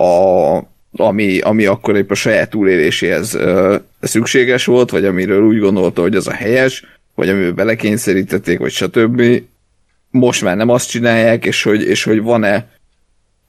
a 0.05 0.73
ami, 0.97 1.39
ami 1.39 1.65
akkor 1.67 1.97
épp 1.97 2.11
a 2.11 2.15
saját 2.15 2.51
túléléséhez 2.51 3.35
ö, 3.35 3.77
szükséges 4.01 4.65
volt, 4.65 4.91
vagy 4.91 5.05
amiről 5.05 5.43
úgy 5.43 5.59
gondolta, 5.59 6.03
hogy 6.03 6.15
az 6.15 6.27
a 6.27 6.33
helyes, 6.33 6.85
vagy 7.15 7.29
amivel 7.29 7.53
belekényszerítették, 7.53 8.59
vagy 8.59 8.71
stb. 8.71 9.23
Most 10.11 10.43
már 10.43 10.57
nem 10.57 10.69
azt 10.69 10.91
csinálják, 10.91 11.45
és 11.45 11.63
hogy, 11.63 11.83
és 11.83 12.05
hogy 12.05 12.23
van-e 12.23 12.69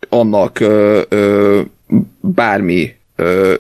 annak 0.10 0.60
ö, 0.60 1.02
ö, 1.10 1.62
bármi 2.20 2.96
ö, 3.16 3.54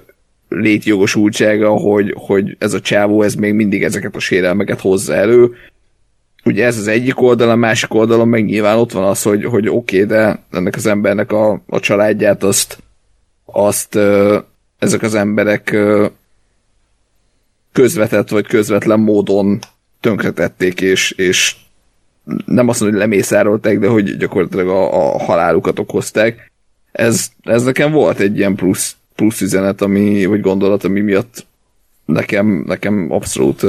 létjogosultsága, 0.55 1.69
hogy, 1.69 2.13
hogy 2.17 2.55
ez 2.59 2.73
a 2.73 2.81
csávó 2.81 3.21
ez 3.21 3.33
még 3.33 3.53
mindig 3.53 3.83
ezeket 3.83 4.15
a 4.15 4.19
sérelmeket 4.19 4.81
hozza 4.81 5.13
elő. 5.13 5.55
ugye 6.43 6.65
ez 6.65 6.77
az 6.77 6.87
egyik 6.87 7.21
oldal, 7.21 7.49
a 7.49 7.55
másik 7.55 7.93
oldalon 7.93 8.27
meg 8.27 8.45
nyilván 8.45 8.77
ott 8.77 8.91
van 8.91 9.03
az, 9.03 9.21
hogy, 9.21 9.45
hogy 9.45 9.67
oké, 9.67 10.03
okay, 10.03 10.17
de 10.17 10.39
ennek 10.51 10.75
az 10.75 10.85
embernek 10.85 11.31
a, 11.31 11.61
a 11.67 11.79
családját 11.79 12.43
azt, 12.43 12.83
azt 13.45 13.99
ezek 14.79 15.01
az 15.01 15.15
emberek 15.15 15.77
közvetett 17.71 18.29
vagy 18.29 18.47
közvetlen 18.47 18.99
módon 18.99 19.59
tönkretették, 19.99 20.81
és, 20.81 21.11
és 21.11 21.55
nem 22.45 22.69
azt 22.69 22.79
mondom, 22.79 22.99
hogy 22.99 23.09
lemészárolták, 23.09 23.79
de 23.79 23.87
hogy 23.87 24.17
gyakorlatilag 24.17 24.67
a, 24.67 25.13
a 25.13 25.23
halálukat 25.23 25.79
okozták. 25.79 26.51
Ez, 26.91 27.27
ez 27.43 27.63
nekem 27.63 27.91
volt 27.91 28.19
egy 28.19 28.37
ilyen 28.37 28.55
plusz, 28.55 28.95
plusz 29.15 29.41
üzenet, 29.41 29.81
ami, 29.81 30.25
vagy 30.25 30.41
gondolat, 30.41 30.83
ami 30.83 30.99
miatt 30.99 31.45
nekem, 32.05 32.63
nekem 32.67 33.07
abszolút 33.11 33.65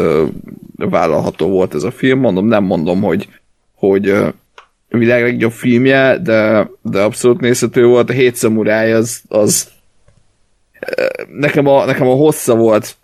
vállalható 0.76 1.48
volt 1.48 1.74
ez 1.74 1.82
a 1.82 1.90
film. 1.90 2.18
Mondom, 2.18 2.46
nem 2.46 2.64
mondom, 2.64 3.02
hogy, 3.02 3.28
hogy 3.74 4.10
uh, 4.10 4.28
világ 4.88 5.22
legjobb 5.22 5.52
filmje, 5.52 6.18
de, 6.18 6.70
de 6.82 7.02
abszolút 7.02 7.40
nézhető 7.40 7.86
volt. 7.86 8.10
A 8.10 8.12
Hét 8.12 8.34
Szamuráj 8.34 8.92
az, 8.92 9.22
az 9.28 9.70
nekem, 11.32 11.66
a, 11.66 11.84
nekem 11.84 12.08
a 12.08 12.14
hossza 12.14 12.54
volt 12.54 12.96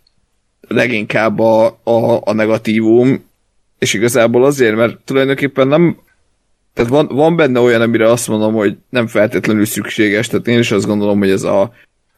leginkább 0.68 1.38
a, 1.38 1.66
a, 1.82 2.20
a 2.24 2.32
negatívum, 2.32 3.24
és 3.78 3.94
igazából 3.94 4.44
azért, 4.44 4.76
mert 4.76 4.98
tulajdonképpen 5.04 5.68
nem 5.68 5.98
tehát 6.74 6.90
van, 6.90 7.06
van 7.06 7.36
benne 7.36 7.60
olyan, 7.60 7.80
amire 7.80 8.10
azt 8.10 8.28
mondom, 8.28 8.54
hogy 8.54 8.76
nem 8.88 9.06
feltétlenül 9.06 9.64
szükséges, 9.64 10.26
tehát 10.26 10.48
én 10.48 10.58
is 10.58 10.70
azt 10.70 10.86
gondolom, 10.86 11.18
hogy 11.18 11.30
ez 11.30 11.42
a, 11.42 11.72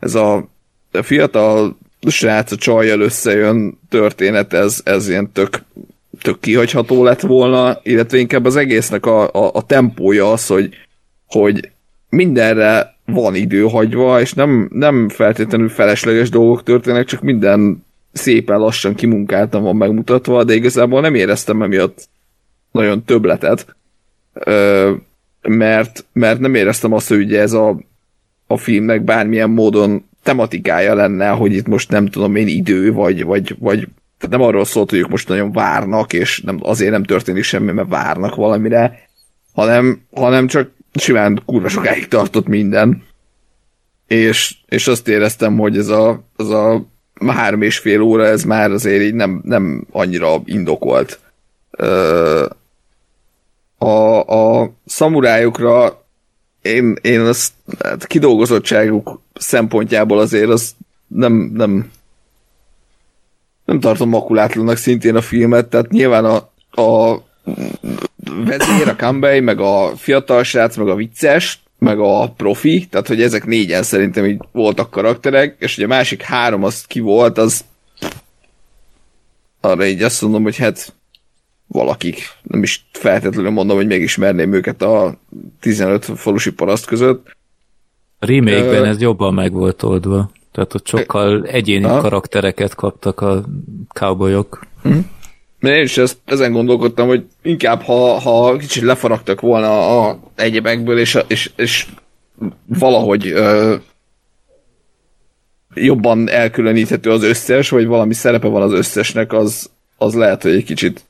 ez 0.04 0.14
a 0.14 0.48
fiatal 0.90 1.76
srác 2.06 2.52
a 2.52 2.56
csajjal 2.56 3.00
összejön 3.00 3.78
történet, 3.88 4.52
ez, 4.52 4.80
ez 4.84 5.08
ilyen 5.08 5.32
tök, 5.32 5.62
tök 6.22 6.40
kihagyható 6.40 7.04
lett 7.04 7.20
volna, 7.20 7.78
illetve 7.82 8.18
inkább 8.18 8.44
az 8.44 8.56
egésznek 8.56 9.06
a, 9.06 9.22
a, 9.22 9.50
a 9.54 9.66
tempója 9.66 10.32
az, 10.32 10.46
hogy, 10.46 10.74
hogy 11.26 11.70
mindenre 12.08 12.96
van 13.04 13.34
idő 13.34 13.62
hagyva, 13.62 14.20
és 14.20 14.32
nem, 14.32 14.68
nem 14.72 15.08
feltétlenül 15.08 15.68
felesleges 15.68 16.30
dolgok 16.30 16.62
történnek, 16.62 17.04
csak 17.04 17.20
minden 17.20 17.84
szépen 18.12 18.58
lassan 18.58 18.94
kimunkáltan 18.94 19.62
van 19.62 19.76
megmutatva, 19.76 20.44
de 20.44 20.54
igazából 20.54 21.00
nem 21.00 21.14
éreztem 21.14 21.62
emiatt 21.62 22.08
nagyon 22.70 23.04
többletet, 23.04 23.76
mert, 25.42 26.04
mert 26.12 26.38
nem 26.38 26.54
éreztem 26.54 26.92
azt, 26.92 27.08
hogy 27.08 27.18
ugye 27.18 27.40
ez 27.40 27.52
a, 27.52 27.76
a 28.46 28.56
filmnek 28.56 29.02
bármilyen 29.02 29.50
módon 29.50 30.08
tematikája 30.22 30.94
lenne, 30.94 31.28
hogy 31.28 31.52
itt 31.52 31.66
most 31.66 31.90
nem 31.90 32.06
tudom 32.06 32.36
én 32.36 32.48
idő, 32.48 32.92
vagy, 32.92 33.24
vagy, 33.24 33.56
vagy 33.58 33.88
tehát 34.18 34.38
nem 34.38 34.48
arról 34.48 34.64
szólt, 34.64 34.90
hogy 34.90 34.98
ők 34.98 35.08
most 35.08 35.28
nagyon 35.28 35.52
várnak, 35.52 36.12
és 36.12 36.40
nem, 36.40 36.58
azért 36.62 36.90
nem 36.90 37.04
történik 37.04 37.42
semmi, 37.42 37.72
mert 37.72 37.88
várnak 37.88 38.34
valamire, 38.34 39.08
hanem, 39.52 40.00
hanem 40.12 40.46
csak 40.46 40.70
simán 40.94 41.42
kurva 41.44 41.68
sokáig 41.68 42.08
tartott 42.08 42.46
minden. 42.46 43.02
És, 44.06 44.56
és 44.68 44.86
azt 44.86 45.08
éreztem, 45.08 45.58
hogy 45.58 45.78
ez 45.78 45.88
a, 45.88 46.24
az 46.36 46.50
a 46.50 46.86
három 47.26 47.62
és 47.62 47.78
fél 47.78 48.00
óra, 48.00 48.26
ez 48.26 48.44
már 48.44 48.70
azért 48.70 49.02
így 49.02 49.14
nem, 49.14 49.40
nem 49.44 49.86
annyira 49.90 50.42
indokolt. 50.44 51.20
A, 53.78 54.20
a 54.20 54.72
szamurájukra 54.86 56.03
én, 56.64 56.96
én 57.00 57.20
azt 57.20 57.52
hát 57.82 58.06
kidolgozottságuk 58.06 59.20
szempontjából 59.34 60.18
azért 60.18 60.48
az 60.48 60.74
nem, 61.06 61.32
nem 61.54 61.90
nem 63.64 63.80
tartom 63.80 64.08
makulátlannak 64.08 64.76
szintén 64.76 65.16
a 65.16 65.20
filmet, 65.20 65.66
tehát 65.66 65.90
nyilván 65.90 66.24
a, 66.24 66.36
a 66.82 67.22
vezér, 68.44 68.88
a 68.88 68.96
Campbell, 68.96 69.40
meg 69.40 69.60
a 69.60 69.92
fiatal 69.96 70.42
srác, 70.42 70.76
meg 70.76 70.88
a 70.88 70.94
vicces, 70.94 71.62
meg 71.78 71.98
a 71.98 72.32
profi, 72.36 72.86
tehát 72.90 73.06
hogy 73.06 73.22
ezek 73.22 73.46
négyen 73.46 73.82
szerintem 73.82 74.24
így 74.24 74.40
voltak 74.52 74.90
karakterek, 74.90 75.56
és 75.58 75.74
hogy 75.74 75.84
a 75.84 75.88
másik 75.88 76.22
három 76.22 76.64
az 76.64 76.84
ki 76.86 77.00
volt, 77.00 77.38
az 77.38 77.64
arra 79.60 79.86
így 79.86 80.02
azt 80.02 80.22
mondom, 80.22 80.42
hogy 80.42 80.56
hát 80.56 80.94
valakik, 81.74 82.22
nem 82.42 82.62
is 82.62 82.86
feltétlenül 82.92 83.50
mondom, 83.50 83.76
hogy 83.76 83.86
megismerném 83.86 84.52
őket 84.52 84.82
a 84.82 85.18
15 85.60 86.04
falusi 86.04 86.52
paraszt 86.52 86.86
között. 86.86 87.36
A 88.18 88.26
remake-ben 88.26 88.82
uh, 88.82 88.88
ez 88.88 89.00
jobban 89.00 89.34
meg 89.34 89.52
volt 89.52 89.82
oldva. 89.82 90.30
Tehát 90.52 90.74
ott 90.74 90.86
sokkal 90.86 91.44
egyéni 91.44 91.84
uh, 91.84 92.00
karaktereket 92.00 92.74
kaptak 92.74 93.20
a 93.20 93.44
cowboyok. 93.92 94.66
Mert 95.60 95.76
én 95.76 95.82
is 95.82 95.98
ezt, 95.98 96.18
ezen 96.24 96.52
gondolkodtam, 96.52 97.06
hogy 97.06 97.24
inkább 97.42 97.82
ha, 97.82 98.18
ha 98.18 98.56
kicsit 98.56 98.82
lefaragtak 98.82 99.40
volna 99.40 100.00
a 100.00 100.18
egyebekből, 100.34 100.98
és, 100.98 101.18
és, 101.26 101.50
és 101.56 101.86
valahogy 102.66 103.28
ö, 103.28 103.74
jobban 105.74 106.28
elkülöníthető 106.28 107.10
az 107.10 107.22
összes, 107.22 107.68
vagy 107.68 107.86
valami 107.86 108.14
szerepe 108.14 108.48
van 108.48 108.62
az 108.62 108.72
összesnek, 108.72 109.32
az, 109.32 109.70
az 109.96 110.14
lehet, 110.14 110.42
hogy 110.42 110.52
egy 110.52 110.64
kicsit 110.64 111.04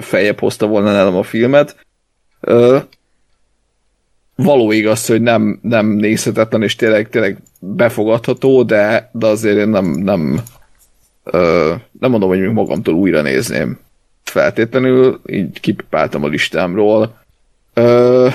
feljebb 0.00 0.38
hozta 0.38 0.66
volna 0.66 0.92
nálam 0.92 1.16
a 1.16 1.22
filmet. 1.22 1.76
Ö, 2.40 2.78
való 4.34 4.72
igaz, 4.72 5.06
hogy 5.06 5.22
nem, 5.22 5.58
nem 5.62 5.86
nézhetetlen, 5.86 6.62
és 6.62 6.76
tényleg, 6.76 7.08
tényleg 7.08 7.38
befogadható, 7.58 8.62
de, 8.62 9.10
de 9.12 9.26
azért 9.26 9.56
én 9.56 9.68
nem, 9.68 9.86
nem, 9.86 10.40
ö, 11.24 11.74
nem 12.00 12.10
mondom, 12.10 12.28
hogy 12.28 12.40
még 12.40 12.50
magamtól 12.50 12.94
újra 12.94 13.22
nézném 13.22 13.78
feltétlenül, 14.22 15.20
így 15.26 15.60
kipipáltam 15.60 16.24
a 16.24 16.28
listámról. 16.28 17.18
Ö, 17.74 18.28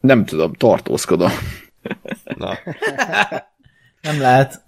nem 0.00 0.24
tudom, 0.24 0.52
tartózkodom. 0.52 1.30
Na. 2.36 2.58
Nem 4.00 4.20
lehet. 4.20 4.62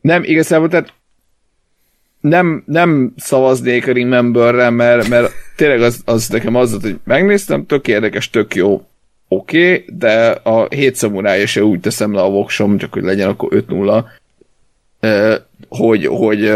Nem, 0.00 0.22
igazából, 0.22 0.68
tehát 0.68 0.92
nem, 2.20 2.62
nem 2.66 3.12
szavaznék 3.16 3.88
a 3.88 3.92
Rememberre, 3.92 4.70
mert, 4.70 5.08
mert 5.08 5.32
tényleg 5.56 5.82
az, 5.82 6.00
az 6.04 6.28
nekem 6.28 6.54
az 6.54 6.70
volt, 6.70 6.82
hogy 6.82 6.98
megnéztem, 7.04 7.66
tök 7.66 7.88
érdekes, 7.88 8.30
tök 8.30 8.54
jó, 8.54 8.82
oké, 9.28 9.72
okay, 9.72 9.84
de 9.98 10.30
a 10.30 10.66
hét 10.70 10.94
szamurája 10.94 11.46
se 11.46 11.64
úgy 11.64 11.80
teszem 11.80 12.14
le 12.14 12.20
a 12.20 12.30
voksom, 12.30 12.78
csak 12.78 12.92
hogy 12.92 13.02
legyen 13.02 13.28
akkor 13.28 13.48
5-0, 13.52 14.04
hogy, 15.68 16.06
hogy 16.06 16.52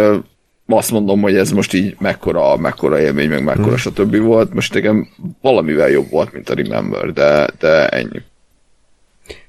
azt 0.66 0.90
mondom, 0.90 1.20
hogy 1.20 1.36
ez 1.36 1.50
most 1.50 1.72
így 1.72 1.96
mekkora, 1.98 2.56
mekkora 2.56 3.00
élmény, 3.00 3.28
meg 3.28 3.44
mekkora 3.44 3.66
hmm. 3.66 3.76
stb. 3.76 4.16
volt. 4.16 4.54
Most 4.54 4.74
nekem 4.74 5.08
valamivel 5.40 5.88
jobb 5.88 6.10
volt, 6.10 6.32
mint 6.32 6.50
a 6.50 6.54
Remember, 6.54 7.12
de, 7.12 7.48
de 7.58 7.88
ennyi. 7.88 8.22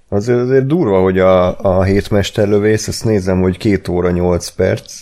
Azért, 0.09 0.39
azért 0.39 0.65
durva, 0.65 1.01
hogy 1.01 1.19
a, 1.19 1.59
a 1.59 1.83
hétmesterlövész, 1.83 2.87
ezt 2.87 3.05
nézem, 3.05 3.41
hogy 3.41 3.57
két 3.57 3.87
óra 3.87 4.11
nyolc 4.11 4.49
perc, 4.49 5.01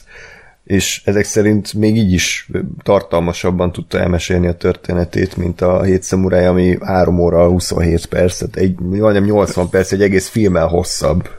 és 0.72 1.02
ezek 1.06 1.24
szerint 1.24 1.74
még 1.74 1.98
így 1.98 2.12
is 2.12 2.50
tartalmasabban 2.84 3.72
tudta 3.72 4.00
elmesélni 4.00 4.48
a 4.48 4.54
történetét, 4.54 5.38
mint 5.38 5.62
a 5.62 5.84
hét 5.84 6.04
szamuráj, 6.04 6.46
ami 6.48 6.78
3 6.82 7.20
óra 7.20 7.48
27 7.48 8.06
perc, 8.06 8.38
tehát 8.38 8.56
egy, 8.56 8.80
majdnem 8.80 9.24
80 9.24 9.70
perc, 9.70 9.92
egy 9.92 10.02
egész 10.02 10.28
filmmel 10.28 10.68
hosszabb. 10.68 11.30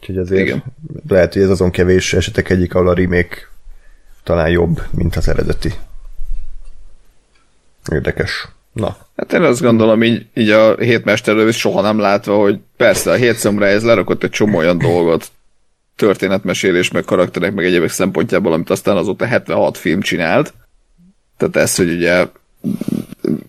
Úgyhogy 0.00 0.18
azért 0.18 0.46
Igen. 0.46 0.64
lehet, 1.08 1.32
hogy 1.32 1.42
ez 1.42 1.50
azon 1.50 1.70
kevés 1.70 2.14
esetek 2.14 2.50
egyik, 2.50 2.74
ahol 2.74 2.88
a 2.88 2.94
remake 2.94 3.36
talán 4.22 4.48
jobb, 4.48 4.82
mint 4.90 5.16
az 5.16 5.28
eredeti. 5.28 5.72
Érdekes. 7.92 8.48
Na. 8.72 8.96
Hát 9.16 9.32
én 9.32 9.42
azt 9.42 9.60
gondolom, 9.60 10.02
így, 10.02 10.26
így 10.34 10.50
a 10.50 10.76
hétmesterlő 10.76 11.50
soha 11.50 11.80
nem 11.80 11.98
látva, 11.98 12.36
hogy 12.36 12.58
persze 12.76 13.10
a 13.10 13.14
hét 13.14 13.44
ez 13.60 13.84
lerakott 13.84 14.22
egy 14.22 14.30
csomó 14.30 14.58
olyan 14.58 14.78
dolgot, 14.78 15.30
történetmesélés, 15.98 16.90
meg 16.90 17.04
karakterek, 17.04 17.54
meg 17.54 17.64
egyébek 17.64 17.90
szempontjából, 17.90 18.52
amit 18.52 18.70
aztán 18.70 18.96
azóta 18.96 19.26
76 19.26 19.78
film 19.78 20.00
csinált. 20.00 20.54
Tehát 21.36 21.56
ez, 21.56 21.76
hogy 21.76 21.90
ugye 21.90 22.26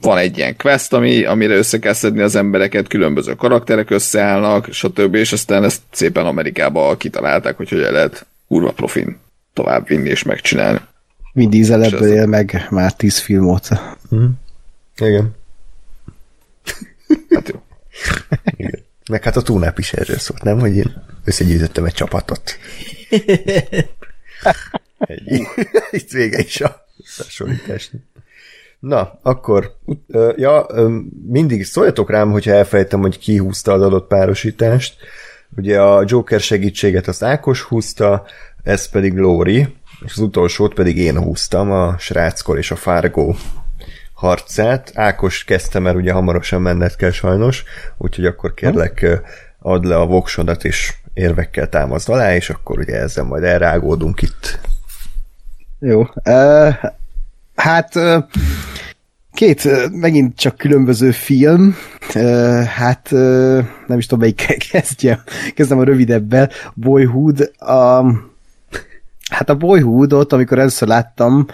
van 0.02 0.18
egy 0.18 0.38
ilyen 0.38 0.56
quest, 0.58 0.94
ami, 0.94 1.24
amire 1.24 1.56
össze 1.56 1.80
kell 1.80 1.94
szedni 1.94 2.22
az 2.22 2.36
embereket, 2.36 2.88
különböző 2.88 3.34
karakterek 3.34 3.90
összeállnak, 3.90 4.68
stb. 4.72 5.16
És 5.16 5.32
aztán 5.32 5.64
ezt 5.64 5.82
szépen 5.92 6.26
Amerikába 6.26 6.98
kitalálták, 6.98 7.58
hogy 7.58 7.70
hogy 7.70 7.80
lehet 7.80 8.26
kurva 8.48 8.72
profin 8.72 9.18
tovább 9.54 9.88
vinni 9.88 10.10
és 10.10 10.24
megcsinálni. 10.24 10.80
Diesel 11.34 11.84
ebből 11.84 12.12
él 12.12 12.26
meg 12.26 12.68
már 12.70 12.94
tíz 12.94 13.20
film 13.20 13.48
óta. 13.48 13.98
Mm. 14.16 14.26
Igen. 14.98 15.36
Hát 17.30 17.50
jó. 17.50 17.62
Igen. 18.58 18.88
Meg 19.10 19.24
hát 19.24 19.36
a 19.36 19.42
túnáp 19.42 19.80
is 19.80 19.94
erről 19.94 20.18
szólt, 20.18 20.44
nem? 20.44 20.60
Hogy 20.60 20.76
én 20.76 21.04
összegyűjtöttem 21.24 21.86
egy 21.86 21.94
csapatot. 21.94 22.58
Egy, 24.98 25.48
itt 25.92 26.12
vége 26.12 26.40
is 26.40 26.62
a 26.62 26.86
összehasonlításnak. 27.00 28.02
Na, 28.80 29.20
akkor, 29.22 29.76
ja, 30.36 30.66
mindig 31.28 31.66
szóljatok 31.66 32.10
rám, 32.10 32.32
hogyha 32.32 32.52
elfejtem, 32.52 33.00
hogy 33.00 33.20
ki 33.20 33.38
húzta 33.38 33.74
az 33.74 33.82
adott 33.82 34.08
párosítást. 34.08 34.96
Ugye 35.58 35.82
a 35.82 36.04
Joker 36.08 36.40
segítséget 36.40 37.08
az 37.08 37.24
Ákos 37.24 37.62
húzta, 37.62 38.26
ez 38.64 38.90
pedig 38.90 39.18
Lóri, 39.18 39.76
és 40.06 40.12
az 40.12 40.20
utolsót 40.20 40.74
pedig 40.74 40.98
én 40.98 41.18
húztam, 41.18 41.72
a 41.72 41.98
Sráckor 41.98 42.58
és 42.58 42.72
a 42.72 42.76
Fargo 42.76 43.36
harcát. 44.20 44.92
Ákos 44.94 45.44
kezdte, 45.44 45.80
mert 45.80 45.96
ugye 45.96 46.12
hamarosan 46.12 46.62
menned 46.62 46.96
kell 46.96 47.12
sajnos, 47.12 47.64
úgyhogy 47.98 48.26
akkor 48.26 48.54
kérlek 48.54 49.22
add 49.60 49.88
le 49.88 49.96
a 49.96 50.06
voksodat, 50.06 50.64
és 50.64 50.94
érvekkel 51.14 51.70
támaszd 51.70 52.10
alá, 52.10 52.36
és 52.36 52.50
akkor 52.50 52.80
ugye 52.80 52.96
ezzel 52.96 53.24
majd 53.24 53.44
elrágódunk 53.44 54.22
itt. 54.22 54.60
Jó. 55.80 56.00
Uh, 56.26 56.74
hát 57.56 57.96
uh, 57.96 58.24
két 59.34 59.64
uh, 59.64 59.90
megint 59.92 60.38
csak 60.38 60.58
különböző 60.58 61.12
film. 61.12 61.76
Uh, 62.16 62.64
hát 62.64 63.12
uh, 63.12 63.66
nem 63.88 63.98
is 63.98 64.06
tudom, 64.06 64.20
melyik 64.20 64.58
kezdjem. 64.72 65.24
Kezdem 65.56 65.80
a 65.80 65.84
rövidebbel. 65.84 66.50
Boyhood. 66.74 67.52
Um, 67.68 68.32
hát 69.30 69.50
a 69.50 69.56
Boyhoodot, 69.56 70.34
amikor 70.34 70.60
először 70.60 70.88
láttam, 70.88 71.48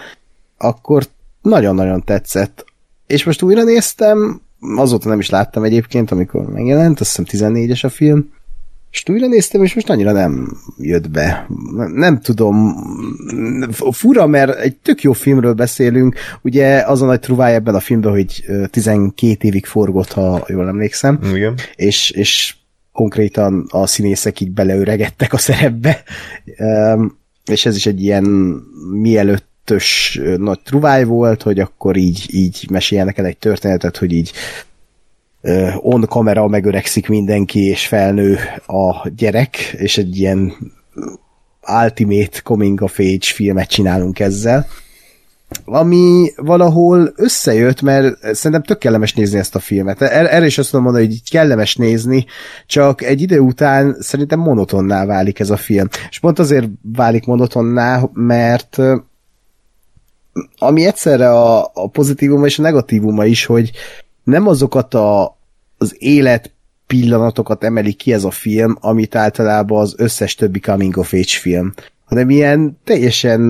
akkor 0.58 1.02
nagyon-nagyon 1.48 2.04
tetszett. 2.04 2.64
És 3.06 3.24
most 3.24 3.42
újra 3.42 3.62
néztem, 3.62 4.40
azóta 4.76 5.08
nem 5.08 5.18
is 5.18 5.30
láttam 5.30 5.64
egyébként, 5.64 6.10
amikor 6.10 6.46
megjelent, 6.46 7.00
azt 7.00 7.16
hiszem 7.16 7.52
14-es 7.52 7.84
a 7.84 7.88
film, 7.88 8.28
és 8.90 9.02
újra 9.08 9.26
néztem, 9.26 9.62
és 9.62 9.74
most 9.74 9.90
annyira 9.90 10.12
nem 10.12 10.56
jött 10.78 11.10
be. 11.10 11.46
Nem, 11.94 12.20
tudom, 12.20 12.74
fura, 13.70 14.26
mert 14.26 14.58
egy 14.58 14.76
tök 14.76 15.02
jó 15.02 15.12
filmről 15.12 15.52
beszélünk, 15.52 16.16
ugye 16.42 16.82
az 16.86 17.02
a 17.02 17.06
nagy 17.06 17.20
truváj 17.20 17.54
ebben 17.54 17.74
a 17.74 17.80
filmben, 17.80 18.10
hogy 18.10 18.44
12 18.70 19.36
évig 19.40 19.66
forgott, 19.66 20.12
ha 20.12 20.44
jól 20.48 20.68
emlékszem, 20.68 21.18
Igen. 21.34 21.54
és, 21.74 22.10
és 22.10 22.56
konkrétan 22.92 23.66
a 23.70 23.86
színészek 23.86 24.40
így 24.40 24.50
beleöregedtek 24.50 25.32
a 25.32 25.38
szerepbe, 25.38 26.02
és 27.44 27.66
ez 27.66 27.76
is 27.76 27.86
egy 27.86 28.02
ilyen 28.02 28.24
mielőtt 28.92 29.46
ös 29.70 30.20
nagy 30.36 30.60
truváj 30.60 31.04
volt, 31.04 31.42
hogy 31.42 31.60
akkor 31.60 31.96
így, 31.96 32.26
így 32.30 32.66
meséljenek 32.70 33.18
el 33.18 33.24
egy 33.24 33.38
történetet, 33.38 33.96
hogy 33.96 34.12
így 34.12 34.32
on 35.76 36.06
kamera 36.08 36.48
megöregszik 36.48 37.08
mindenki, 37.08 37.60
és 37.60 37.86
felnő 37.86 38.38
a 38.66 39.08
gyerek, 39.08 39.56
és 39.56 39.98
egy 39.98 40.18
ilyen 40.18 40.52
ultimate 41.82 42.40
coming 42.42 42.80
of 42.80 42.98
age 42.98 43.18
filmet 43.34 43.68
csinálunk 43.68 44.18
ezzel. 44.18 44.66
Ami 45.64 46.32
valahol 46.36 47.12
összejött, 47.16 47.82
mert 47.82 48.34
szerintem 48.34 48.62
tök 48.62 48.78
kellemes 48.78 49.14
nézni 49.14 49.38
ezt 49.38 49.54
a 49.54 49.58
filmet. 49.58 50.02
Er- 50.02 50.30
erre 50.30 50.46
is 50.46 50.58
azt 50.58 50.70
tudom 50.70 50.84
mondani, 50.84 51.04
hogy 51.04 51.14
így 51.14 51.30
kellemes 51.30 51.76
nézni, 51.76 52.26
csak 52.66 53.02
egy 53.02 53.22
idő 53.22 53.38
után 53.38 53.96
szerintem 54.00 54.38
monotonná 54.38 55.04
válik 55.04 55.38
ez 55.38 55.50
a 55.50 55.56
film. 55.56 55.88
És 56.10 56.18
pont 56.18 56.38
azért 56.38 56.68
válik 56.82 57.24
monotonná, 57.24 58.08
mert 58.12 58.78
ami 60.58 60.86
egyszerre 60.86 61.30
a, 61.30 61.70
a 61.74 61.88
pozitívuma 61.92 62.46
és 62.46 62.58
a 62.58 62.62
negatívuma 62.62 63.24
is, 63.24 63.44
hogy 63.44 63.70
nem 64.24 64.48
azokat 64.48 64.94
a, 64.94 65.38
az 65.78 65.96
élet 65.98 66.50
pillanatokat 66.86 67.64
emeli 67.64 67.92
ki 67.92 68.12
ez 68.12 68.24
a 68.24 68.30
film, 68.30 68.76
amit 68.80 69.14
általában 69.14 69.80
az 69.80 69.94
összes 69.96 70.34
többi 70.34 70.60
coming 70.60 70.96
of 70.96 71.12
age 71.12 71.38
film 71.40 71.74
hanem 72.06 72.30
ilyen 72.30 72.78
teljesen 72.84 73.40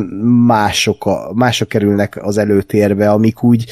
mások, 0.47 1.07
a, 1.07 1.31
mások 1.35 1.69
kerülnek 1.69 2.19
az 2.23 2.39
előtérbe, 2.39 3.11
amik 3.11 3.43
úgy 3.43 3.65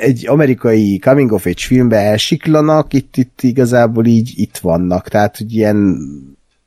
egy 0.00 0.28
amerikai 0.28 0.98
coming 0.98 1.32
of 1.32 1.46
age 1.46 1.62
filmbe 1.66 1.96
elsiklanak, 1.96 2.92
itt, 2.92 3.16
itt 3.16 3.42
igazából 3.42 4.06
így 4.06 4.32
itt 4.34 4.56
vannak, 4.56 5.08
tehát 5.08 5.36
hogy 5.36 5.54
ilyen 5.54 5.98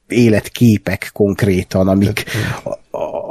életképek 0.08 1.10
konkrétan, 1.14 1.88
amik, 1.88 2.24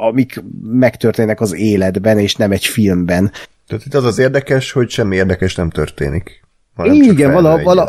amik 0.06 0.42
megtörténnek 0.62 1.40
az 1.40 1.54
életben, 1.54 2.18
és 2.18 2.36
nem 2.36 2.52
egy 2.52 2.64
filmben. 2.64 3.32
Tehát 3.66 3.84
itt 3.84 3.94
az 3.94 4.04
az 4.04 4.18
érdekes, 4.18 4.72
hogy 4.72 4.90
semmi 4.90 5.16
érdekes 5.16 5.54
nem 5.54 5.70
történik. 5.70 6.42
Igen, 6.84 7.32
vala, 7.32 7.62
vala, 7.62 7.88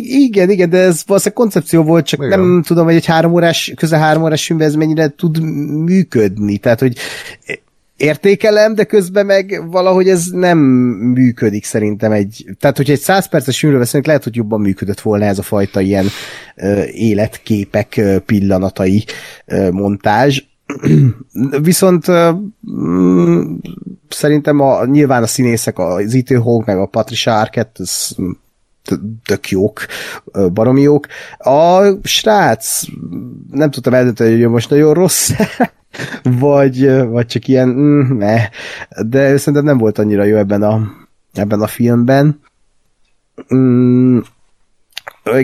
igen, 0.00 0.50
igen, 0.50 0.70
de 0.70 0.78
ez 0.78 1.02
valószínűleg 1.06 1.42
koncepció 1.42 1.82
volt, 1.82 2.06
csak 2.06 2.22
igen. 2.22 2.40
nem 2.40 2.62
tudom, 2.62 2.84
hogy 2.84 2.94
egy 2.94 3.06
három 3.06 3.32
órás, 3.32 3.72
közel 3.76 4.00
három 4.00 4.22
órás 4.22 4.46
filmben 4.46 4.68
ez 4.68 4.74
mennyire 4.74 5.08
tud 5.08 5.40
működni. 5.84 6.58
Tehát, 6.58 6.80
hogy 6.80 6.96
értékelem, 7.98 8.74
de 8.74 8.84
közben 8.84 9.26
meg 9.26 9.62
valahogy 9.70 10.08
ez 10.08 10.26
nem 10.26 10.58
működik 10.58 11.64
szerintem 11.64 12.12
egy, 12.12 12.44
tehát 12.60 12.76
hogyha 12.76 12.92
egy 12.92 13.00
száz 13.00 13.28
perces 13.28 13.58
filmről 13.58 13.80
beszélünk, 13.80 14.06
lehet, 14.06 14.24
hogy 14.24 14.36
jobban 14.36 14.60
működött 14.60 15.00
volna 15.00 15.24
ez 15.24 15.38
a 15.38 15.42
fajta 15.42 15.80
ilyen 15.80 16.06
ö, 16.56 16.82
életképek 16.84 17.96
ö, 17.96 18.18
pillanatai 18.18 19.04
ö, 19.46 19.70
montázs. 19.70 20.42
Viszont 21.60 22.06
mm, 22.70 23.54
szerintem 24.08 24.60
a, 24.60 24.84
nyilván 24.84 25.22
a 25.22 25.26
színészek, 25.26 25.78
az 25.78 26.14
Ethan 26.14 26.42
Hawke 26.42 26.72
meg 26.72 26.82
a 26.82 26.86
Patricia 26.86 27.38
Arquette, 27.38 27.82
ez 27.82 28.16
tök 29.24 29.48
jók, 29.48 29.86
baromi 30.52 30.80
jók. 30.80 31.06
A 31.38 31.82
srác, 32.02 32.82
nem 33.50 33.70
tudtam 33.70 33.94
eldönteni, 33.94 34.42
hogy 34.42 34.50
most 34.50 34.70
nagyon 34.70 34.94
rossz 34.94 35.30
vagy, 36.40 37.06
vagy 37.06 37.26
csak 37.26 37.48
ilyen, 37.48 37.68
mm, 37.68 38.16
ne. 38.18 38.48
de 39.06 39.36
szerintem 39.36 39.64
nem 39.64 39.78
volt 39.78 39.98
annyira 39.98 40.24
jó 40.24 40.36
ebben 40.36 40.62
a, 40.62 40.90
ebben 41.32 41.60
a 41.60 41.66
filmben. 41.66 42.40
Mm, 43.54 44.18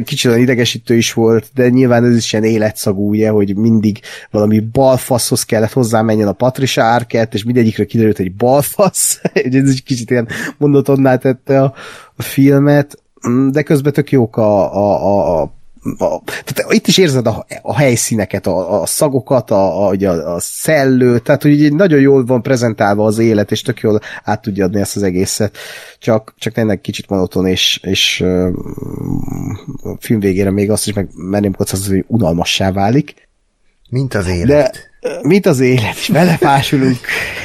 kicsit 0.04 0.30
olyan 0.30 0.42
idegesítő 0.42 0.94
is 0.94 1.12
volt, 1.12 1.50
de 1.54 1.68
nyilván 1.68 2.04
ez 2.04 2.16
is 2.16 2.32
ilyen 2.32 2.44
életszagú, 2.44 3.08
ugye, 3.08 3.30
hogy 3.30 3.56
mindig 3.56 4.00
valami 4.30 4.60
balfaszhoz 4.60 5.42
kellett 5.42 5.72
hozzá 5.72 6.02
menjen 6.02 6.28
a 6.28 6.32
Patricia 6.32 6.94
Arquette, 6.94 7.36
és 7.36 7.44
mindegyikre 7.44 7.84
kiderült 7.84 8.18
egy 8.18 8.34
balfasz, 8.34 9.20
ez 9.32 9.72
is 9.72 9.82
kicsit 9.82 10.10
ilyen 10.10 10.28
monotonná 10.58 11.16
tette 11.16 11.62
a, 11.62 11.74
a 12.16 12.22
filmet, 12.22 13.02
mm, 13.28 13.48
de 13.48 13.62
közben 13.62 13.92
tök 13.92 14.10
jók 14.10 14.36
a, 14.36 14.74
a, 14.76 15.06
a 15.06 15.24
a, 15.42 15.52
tehát 16.44 16.72
itt 16.72 16.86
is 16.86 16.98
érzed 16.98 17.26
a, 17.26 17.46
a 17.62 17.76
helyszíneket, 17.76 18.46
a, 18.46 18.82
a 18.82 18.86
szagokat, 18.86 19.50
a, 19.50 19.88
a, 19.88 19.94
a, 20.04 20.34
a 20.34 20.40
szellő, 20.40 21.18
tehát 21.18 21.42
hogy 21.42 21.50
így 21.50 21.74
nagyon 21.74 22.00
jól 22.00 22.24
van 22.24 22.42
prezentálva 22.42 23.04
az 23.04 23.18
élet, 23.18 23.50
és 23.50 23.62
tök 23.62 23.80
jól 23.80 24.00
át 24.22 24.42
tudja 24.42 24.64
adni 24.64 24.80
ezt 24.80 24.96
az 24.96 25.02
egészet. 25.02 25.56
Csak, 25.98 26.34
csak 26.38 26.52
tényleg 26.52 26.80
kicsit 26.80 27.08
monoton, 27.08 27.46
és, 27.46 27.80
és 27.82 28.20
uh, 28.20 28.48
a 29.82 29.96
film 30.00 30.20
végére 30.20 30.50
még 30.50 30.70
azt 30.70 30.86
is 30.86 30.92
meg 30.92 31.08
merném 31.14 31.54
kockázatot, 31.54 31.92
hogy 31.92 32.04
unalmassá 32.06 32.72
válik. 32.72 33.28
Mint 33.88 34.14
az 34.14 34.28
élet. 34.28 34.90
De, 35.00 35.18
mint 35.22 35.46
az 35.46 35.60
élet, 35.60 35.96
és 35.96 36.08
belefásulunk. 36.08 36.98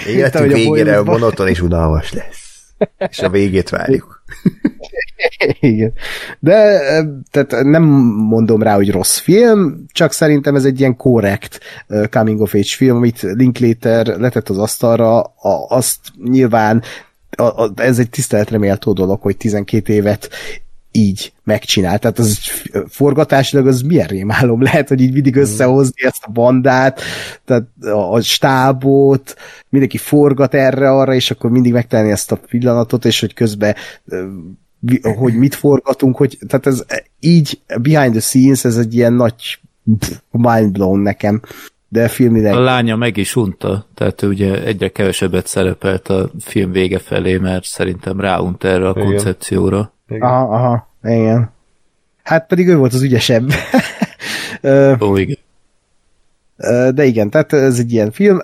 Életünk 0.07 0.51
végére 0.51 1.01
monoton 1.01 1.47
és 1.47 1.61
unalmas 1.61 2.13
lesz. 2.13 2.47
És 3.09 3.19
a 3.19 3.29
végét 3.29 3.69
várjuk. 3.69 4.18
Igen. 5.59 5.93
De 6.39 6.79
tehát 7.31 7.63
nem 7.63 7.83
mondom 8.29 8.61
rá, 8.61 8.75
hogy 8.75 8.91
rossz 8.91 9.17
film, 9.17 9.85
csak 9.91 10.11
szerintem 10.11 10.55
ez 10.55 10.65
egy 10.65 10.79
ilyen 10.79 10.95
korrekt 10.95 11.59
coming 12.09 12.41
of 12.41 12.53
age 12.53 12.75
film, 12.75 12.95
amit 12.95 13.21
Linklater 13.21 14.07
letett 14.07 14.49
az 14.49 14.57
asztalra, 14.57 15.19
a, 15.21 15.65
azt 15.67 15.99
nyilván 16.23 16.83
a, 17.37 17.43
a, 17.43 17.71
ez 17.75 17.99
egy 17.99 18.09
tiszteletre 18.09 18.57
méltó 18.57 18.93
dolog, 18.93 19.21
hogy 19.21 19.37
12 19.37 19.93
évet 19.93 20.29
így 20.99 21.33
megcsinál. 21.43 21.99
Tehát 21.99 22.19
az 22.19 22.39
forgatásilag 22.87 23.67
az 23.67 23.81
milyen 23.81 24.07
rémálom 24.07 24.61
lehet, 24.61 24.87
hogy 24.87 25.01
így 25.01 25.13
mindig 25.13 25.35
összehozni 25.35 26.05
ezt 26.05 26.23
a 26.25 26.31
bandát, 26.31 27.01
tehát 27.45 27.63
a, 27.81 28.13
a 28.13 28.21
stábot, 28.21 29.35
mindenki 29.69 29.97
forgat 29.97 30.53
erre-arra, 30.53 31.13
és 31.13 31.31
akkor 31.31 31.49
mindig 31.49 31.73
megtenni 31.73 32.11
ezt 32.11 32.31
a 32.31 32.35
pillanatot, 32.35 33.05
és 33.05 33.19
hogy 33.19 33.33
közben 33.33 33.75
hogy 35.17 35.33
mit 35.33 35.55
forgatunk, 35.55 36.17
hogy 36.17 36.37
tehát 36.47 36.65
ez 36.65 36.85
így 37.19 37.59
behind 37.81 38.11
the 38.11 38.19
scenes, 38.19 38.65
ez 38.65 38.77
egy 38.77 38.95
ilyen 38.95 39.13
nagy 39.13 39.59
mind 40.31 40.71
blown 40.71 40.99
nekem. 40.99 41.41
De 41.91 42.07
filmileg... 42.07 42.53
A 42.53 42.59
lánya 42.59 42.95
meg 42.95 43.17
is 43.17 43.35
unta, 43.35 43.85
tehát 43.93 44.21
ő 44.21 44.27
ugye 44.27 44.63
egyre 44.63 44.89
kevesebbet 44.89 45.47
szerepelt 45.47 46.07
a 46.07 46.31
film 46.39 46.71
vége 46.71 46.99
felé, 46.99 47.37
mert 47.37 47.63
szerintem 47.63 48.19
ráunt 48.19 48.63
erre 48.63 48.87
a 48.87 48.93
igen. 48.95 49.03
koncepcióra. 49.03 49.93
Igen. 50.07 50.21
Aha, 50.21 50.55
aha, 50.55 50.88
igen. 51.03 51.51
Hát 52.23 52.47
pedig 52.47 52.67
ő 52.67 52.77
volt 52.77 52.93
az 52.93 53.01
ügyesebb. 53.01 53.51
Ó, 55.01 55.17
igen. 55.17 55.37
De 56.95 57.05
igen, 57.05 57.29
tehát 57.29 57.53
ez 57.53 57.79
egy 57.79 57.91
ilyen 57.91 58.11
film. 58.11 58.39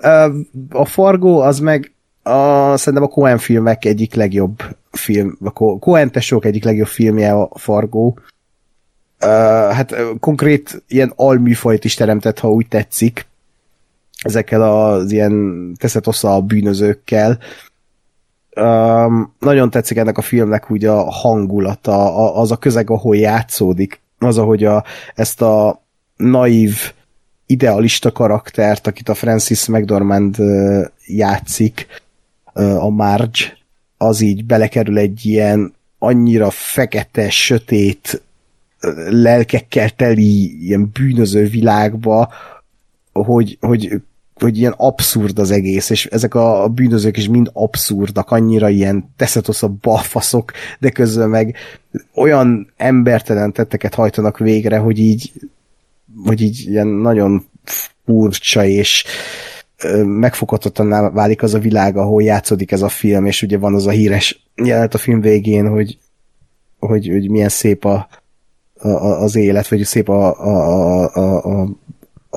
A 0.70 0.84
Fargo 0.84 1.38
az 1.38 1.58
meg 1.58 1.92
a, 2.22 2.76
szerintem 2.76 3.08
a 3.08 3.12
Coen 3.12 3.38
filmek 3.38 3.84
egyik 3.84 4.14
legjobb 4.14 4.62
film, 4.90 5.38
a 5.44 5.78
Coen 5.78 6.10
tesók 6.10 6.44
egyik 6.44 6.64
legjobb 6.64 6.86
filmje 6.86 7.32
a 7.32 7.50
Fargo. 7.58 8.14
Hát 9.70 9.94
konkrét 10.20 10.82
ilyen 10.88 11.12
alműfajt 11.16 11.84
is 11.84 11.94
teremtett, 11.94 12.38
ha 12.38 12.50
úgy 12.50 12.68
tetszik, 12.68 13.26
ezekkel 14.22 14.62
az 14.62 15.12
ilyen 15.12 15.74
teszett 15.78 16.06
a 16.06 16.40
bűnözőkkel. 16.40 17.38
Um, 18.60 19.34
nagyon 19.38 19.70
tetszik 19.70 19.96
ennek 19.96 20.18
a 20.18 20.22
filmnek 20.22 20.70
úgy 20.70 20.84
a 20.84 21.10
hangulata, 21.10 22.16
a, 22.16 22.40
az 22.40 22.50
a 22.50 22.56
közeg, 22.56 22.90
ahol 22.90 23.16
játszódik, 23.16 24.00
az, 24.18 24.38
ahogy 24.38 24.64
a, 24.64 24.84
ezt 25.14 25.42
a 25.42 25.82
naív 26.16 26.92
idealista 27.46 28.12
karaktert, 28.12 28.86
akit 28.86 29.08
a 29.08 29.14
Francis 29.14 29.66
McDormand 29.66 30.36
játszik, 31.06 31.86
a 32.78 32.88
Marge, 32.88 33.56
az 33.96 34.20
így 34.20 34.44
belekerül 34.44 34.98
egy 34.98 35.26
ilyen 35.26 35.74
annyira 35.98 36.50
fekete, 36.50 37.30
sötét, 37.30 38.22
lelkekkel 39.10 39.90
teli 39.90 40.64
ilyen 40.64 40.90
bűnöző 40.92 41.46
világba, 41.46 42.32
hogy, 43.12 43.58
hogy 43.60 44.00
hogy 44.40 44.58
ilyen 44.58 44.74
abszurd 44.76 45.38
az 45.38 45.50
egész, 45.50 45.90
és 45.90 46.06
ezek 46.06 46.34
a, 46.34 46.62
a 46.62 46.68
bűnözők 46.68 47.16
is 47.16 47.28
mind 47.28 47.50
abszurdak, 47.52 48.30
annyira 48.30 48.68
ilyen 48.68 49.12
teszetoszabb 49.16 49.80
balfaszok, 49.80 50.52
de 50.78 50.90
közben 50.90 51.28
meg 51.28 51.56
olyan 52.14 52.72
embertelen 52.76 53.52
tetteket 53.52 53.94
hajtanak 53.94 54.38
végre, 54.38 54.78
hogy 54.78 54.98
így 54.98 55.32
hogy 56.24 56.40
így 56.40 56.64
ilyen 56.68 56.86
nagyon 56.86 57.46
furcsa 58.04 58.64
és 58.64 59.04
ö, 59.82 60.04
megfoghatatlaná 60.04 61.10
válik 61.10 61.42
az 61.42 61.54
a 61.54 61.58
világ, 61.58 61.96
ahol 61.96 62.22
játszódik 62.22 62.72
ez 62.72 62.82
a 62.82 62.88
film, 62.88 63.26
és 63.26 63.42
ugye 63.42 63.58
van 63.58 63.74
az 63.74 63.86
a 63.86 63.90
híres 63.90 64.48
jelenet 64.54 64.94
a 64.94 64.98
film 64.98 65.20
végén, 65.20 65.68
hogy, 65.68 65.98
hogy, 66.78 67.08
hogy 67.08 67.30
milyen 67.30 67.48
szép 67.48 67.84
a, 67.84 68.08
a, 68.78 68.88
az 69.22 69.36
élet, 69.36 69.68
vagy 69.68 69.84
szép 69.84 70.08
a, 70.08 70.40
a, 70.40 71.10
a, 71.14 71.44
a, 71.44 71.68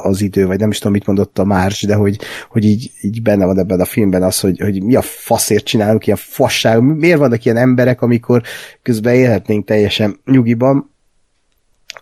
az 0.03 0.21
idő, 0.21 0.45
vagy 0.45 0.59
nem 0.59 0.69
is 0.69 0.77
tudom, 0.77 0.93
mit 0.93 1.05
mondott 1.05 1.39
a 1.39 1.43
Márs, 1.43 1.81
de 1.81 1.95
hogy, 1.95 2.19
hogy 2.49 2.63
így, 2.63 2.91
így 3.01 3.21
benne 3.21 3.45
van 3.45 3.59
ebben 3.59 3.79
a 3.79 3.85
filmben 3.85 4.23
az, 4.23 4.39
hogy, 4.39 4.59
hogy 4.59 4.83
mi 4.83 4.95
a 4.95 5.01
faszért 5.01 5.65
csinálunk 5.65 6.05
ilyen 6.05 6.19
fasság, 6.21 6.81
miért 6.81 7.17
vannak 7.17 7.45
ilyen 7.45 7.57
emberek, 7.57 8.01
amikor 8.01 8.41
közben 8.81 9.13
élhetnénk 9.13 9.65
teljesen 9.65 10.19
nyugiban, 10.25 10.89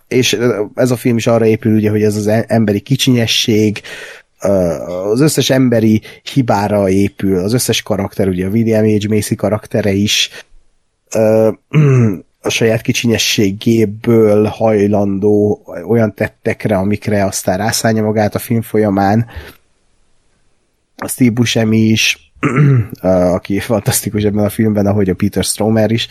és 0.07 0.37
ez 0.75 0.91
a 0.91 0.95
film 0.95 1.17
is 1.17 1.27
arra 1.27 1.45
épül, 1.45 1.75
ugye, 1.75 1.89
hogy 1.89 2.03
ez 2.03 2.15
az 2.15 2.27
emberi 2.47 2.79
kicsinyesség, 2.79 3.81
az 5.03 5.21
összes 5.21 5.49
emberi 5.49 6.01
hibára 6.33 6.89
épül, 6.89 7.37
az 7.37 7.53
összes 7.53 7.81
karakter, 7.81 8.27
ugye 8.27 8.45
a 8.45 8.49
William 8.49 8.85
H. 8.85 9.09
Macy 9.09 9.35
karaktere 9.35 9.91
is 9.91 10.29
a 12.47 12.49
saját 12.49 12.81
kicsinyességéből 12.81 14.45
hajlandó 14.45 15.61
olyan 15.87 16.13
tettekre, 16.13 16.77
amikre 16.77 17.25
aztán 17.25 17.57
rászállja 17.57 18.03
magát 18.03 18.35
a 18.35 18.39
film 18.39 18.61
folyamán. 18.61 19.25
A 20.95 21.07
Steve 21.07 21.31
Buscemi 21.31 21.77
is, 21.77 22.31
aki 23.35 23.59
fantasztikus 23.59 24.23
ebben 24.23 24.45
a 24.45 24.49
filmben, 24.49 24.85
ahogy 24.85 25.09
a 25.09 25.15
Peter 25.15 25.43
Stromer 25.43 25.91
is. 25.91 26.07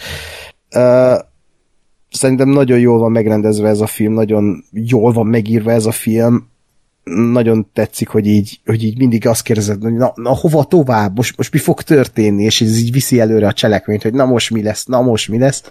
Szerintem 2.10 2.48
nagyon 2.48 2.78
jól 2.78 2.98
van 2.98 3.12
megrendezve 3.12 3.68
ez 3.68 3.80
a 3.80 3.86
film, 3.86 4.12
nagyon 4.12 4.64
jól 4.72 5.12
van 5.12 5.26
megírva 5.26 5.72
ez 5.72 5.86
a 5.86 5.92
film, 5.92 6.48
nagyon 7.32 7.68
tetszik, 7.72 8.08
hogy 8.08 8.26
így, 8.26 8.60
hogy 8.64 8.84
így 8.84 8.98
mindig 8.98 9.26
azt 9.26 9.42
kérdezed, 9.42 9.82
hogy 9.82 9.94
na, 9.94 10.12
na 10.14 10.34
hova 10.34 10.64
tovább, 10.64 11.16
most, 11.16 11.36
most 11.36 11.52
mi 11.52 11.58
fog 11.58 11.82
történni, 11.82 12.42
és 12.42 12.60
ez 12.60 12.78
így 12.78 12.92
viszi 12.92 13.20
előre 13.20 13.46
a 13.46 13.52
cselekményt, 13.52 14.02
hogy 14.02 14.14
na 14.14 14.24
most 14.24 14.50
mi 14.50 14.62
lesz, 14.62 14.84
na 14.84 15.00
most 15.00 15.28
mi 15.28 15.38
lesz 15.38 15.62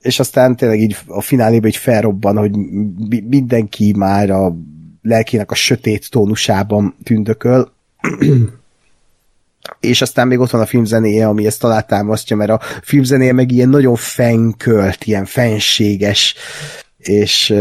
és 0.00 0.18
aztán 0.18 0.56
tényleg 0.56 0.80
így 0.80 0.96
a 1.06 1.20
finálében 1.20 1.68
így 1.68 1.76
felrobban, 1.76 2.36
hogy 2.36 2.50
mindenki 3.24 3.92
már 3.96 4.30
a 4.30 4.56
lelkének 5.02 5.50
a 5.50 5.54
sötét 5.54 6.10
tónusában 6.10 6.94
tündököl, 7.02 7.72
és 9.80 10.02
aztán 10.02 10.26
még 10.26 10.38
ott 10.38 10.50
van 10.50 10.60
a 10.60 10.66
filmzenéje, 10.66 11.26
ami 11.26 11.46
ezt 11.46 11.64
alátámasztja, 11.64 12.36
mert 12.36 12.50
a 12.50 12.60
filmzenéje 12.82 13.32
meg 13.32 13.50
ilyen 13.50 13.68
nagyon 13.68 13.96
fenkölt, 13.96 15.04
ilyen 15.04 15.24
fenséges, 15.24 16.34
és 16.96 17.54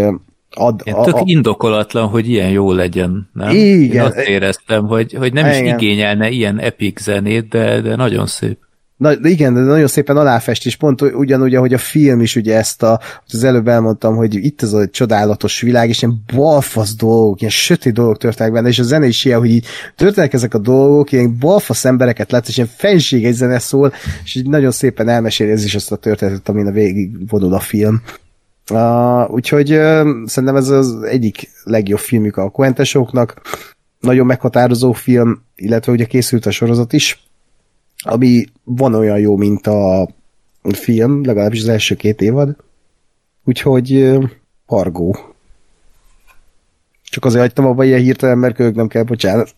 ad, 0.49 0.81
a, 0.85 1.03
tök 1.03 1.21
indokolatlan, 1.23 2.07
hogy 2.07 2.29
ilyen 2.29 2.49
jó 2.49 2.71
legyen, 2.71 3.29
nem? 3.33 3.49
Igen. 3.55 3.95
Én 3.95 4.01
azt 4.01 4.27
éreztem, 4.27 4.87
hogy, 4.87 5.13
hogy 5.13 5.33
nem 5.33 5.45
igen. 5.45 5.65
is 5.65 5.71
igényelne 5.71 6.29
ilyen 6.29 6.59
epic 6.59 7.01
zenét, 7.01 7.47
de, 7.47 7.81
de 7.81 7.95
nagyon 7.95 8.27
szép. 8.27 8.57
Na, 8.97 9.13
igen, 9.23 9.53
de 9.53 9.59
nagyon 9.59 9.87
szépen 9.87 10.17
aláfest, 10.17 10.65
és 10.65 10.75
pont 10.75 11.01
ugyanúgy, 11.01 11.55
ahogy 11.55 11.73
a 11.73 11.77
film 11.77 12.21
is 12.21 12.35
ugye 12.35 12.57
ezt 12.57 12.83
a, 12.83 12.99
az 13.27 13.43
előbb 13.43 13.67
elmondtam, 13.67 14.15
hogy 14.15 14.35
itt 14.35 14.61
az 14.61 14.73
a 14.73 14.87
csodálatos 14.87 15.61
világ, 15.61 15.89
és 15.89 16.01
ilyen 16.01 16.23
balfasz 16.35 16.95
dolgok, 16.95 17.39
ilyen 17.39 17.51
sötét 17.51 17.93
dolgok 17.93 18.17
történnek 18.17 18.53
benne, 18.53 18.67
és 18.67 18.79
a 18.79 18.83
zene 18.83 19.05
is 19.05 19.25
ilyen, 19.25 19.39
hogy 19.39 19.49
így 19.49 19.65
történnek 19.95 20.33
ezek 20.33 20.53
a 20.53 20.57
dolgok, 20.57 21.11
ilyen 21.11 21.37
balfasz 21.39 21.85
embereket 21.85 22.31
lát, 22.31 22.47
és 22.47 22.57
ilyen 22.57 22.69
fenség 22.75 23.25
egy 23.25 23.33
zene 23.33 23.59
szól, 23.59 23.93
és 24.23 24.35
így 24.35 24.49
nagyon 24.49 24.71
szépen 24.71 25.09
elmeséli 25.09 25.51
ez 25.51 25.63
is 25.63 25.75
azt 25.75 25.91
a 25.91 25.95
történetet, 25.95 26.49
amin 26.49 26.67
a 26.67 26.71
végig 26.71 27.29
vonul 27.29 27.53
a 27.53 27.59
film. 27.59 28.01
Uh, 28.71 29.31
úgyhogy 29.31 29.71
uh, 29.71 30.07
szerintem 30.25 30.55
ez 30.55 30.69
az 30.69 31.01
egyik 31.01 31.49
legjobb 31.63 31.99
filmük 31.99 32.37
a 32.37 32.49
Quentesoknak, 32.49 33.41
nagyon 33.99 34.25
meghatározó 34.25 34.91
film, 34.91 35.43
illetve 35.55 35.91
ugye 35.91 36.05
készült 36.05 36.45
a 36.45 36.51
sorozat 36.51 36.93
is, 36.93 37.24
ami 38.03 38.45
van 38.63 38.93
olyan 38.93 39.19
jó, 39.19 39.35
mint 39.35 39.67
a 39.67 40.09
film, 40.63 41.25
legalábbis 41.25 41.61
az 41.61 41.67
első 41.67 41.95
két 41.95 42.21
évad. 42.21 42.55
Úgyhogy 43.43 44.17
hargó. 44.65 45.17
Csak 47.03 47.25
azért 47.25 47.41
hagytam 47.41 47.65
abba 47.65 47.83
ilyen 47.83 47.99
hirtelen, 47.99 48.37
mert 48.37 48.59
ők 48.59 48.75
nem 48.75 48.87
kell 48.87 49.03
bocsánat. 49.03 49.55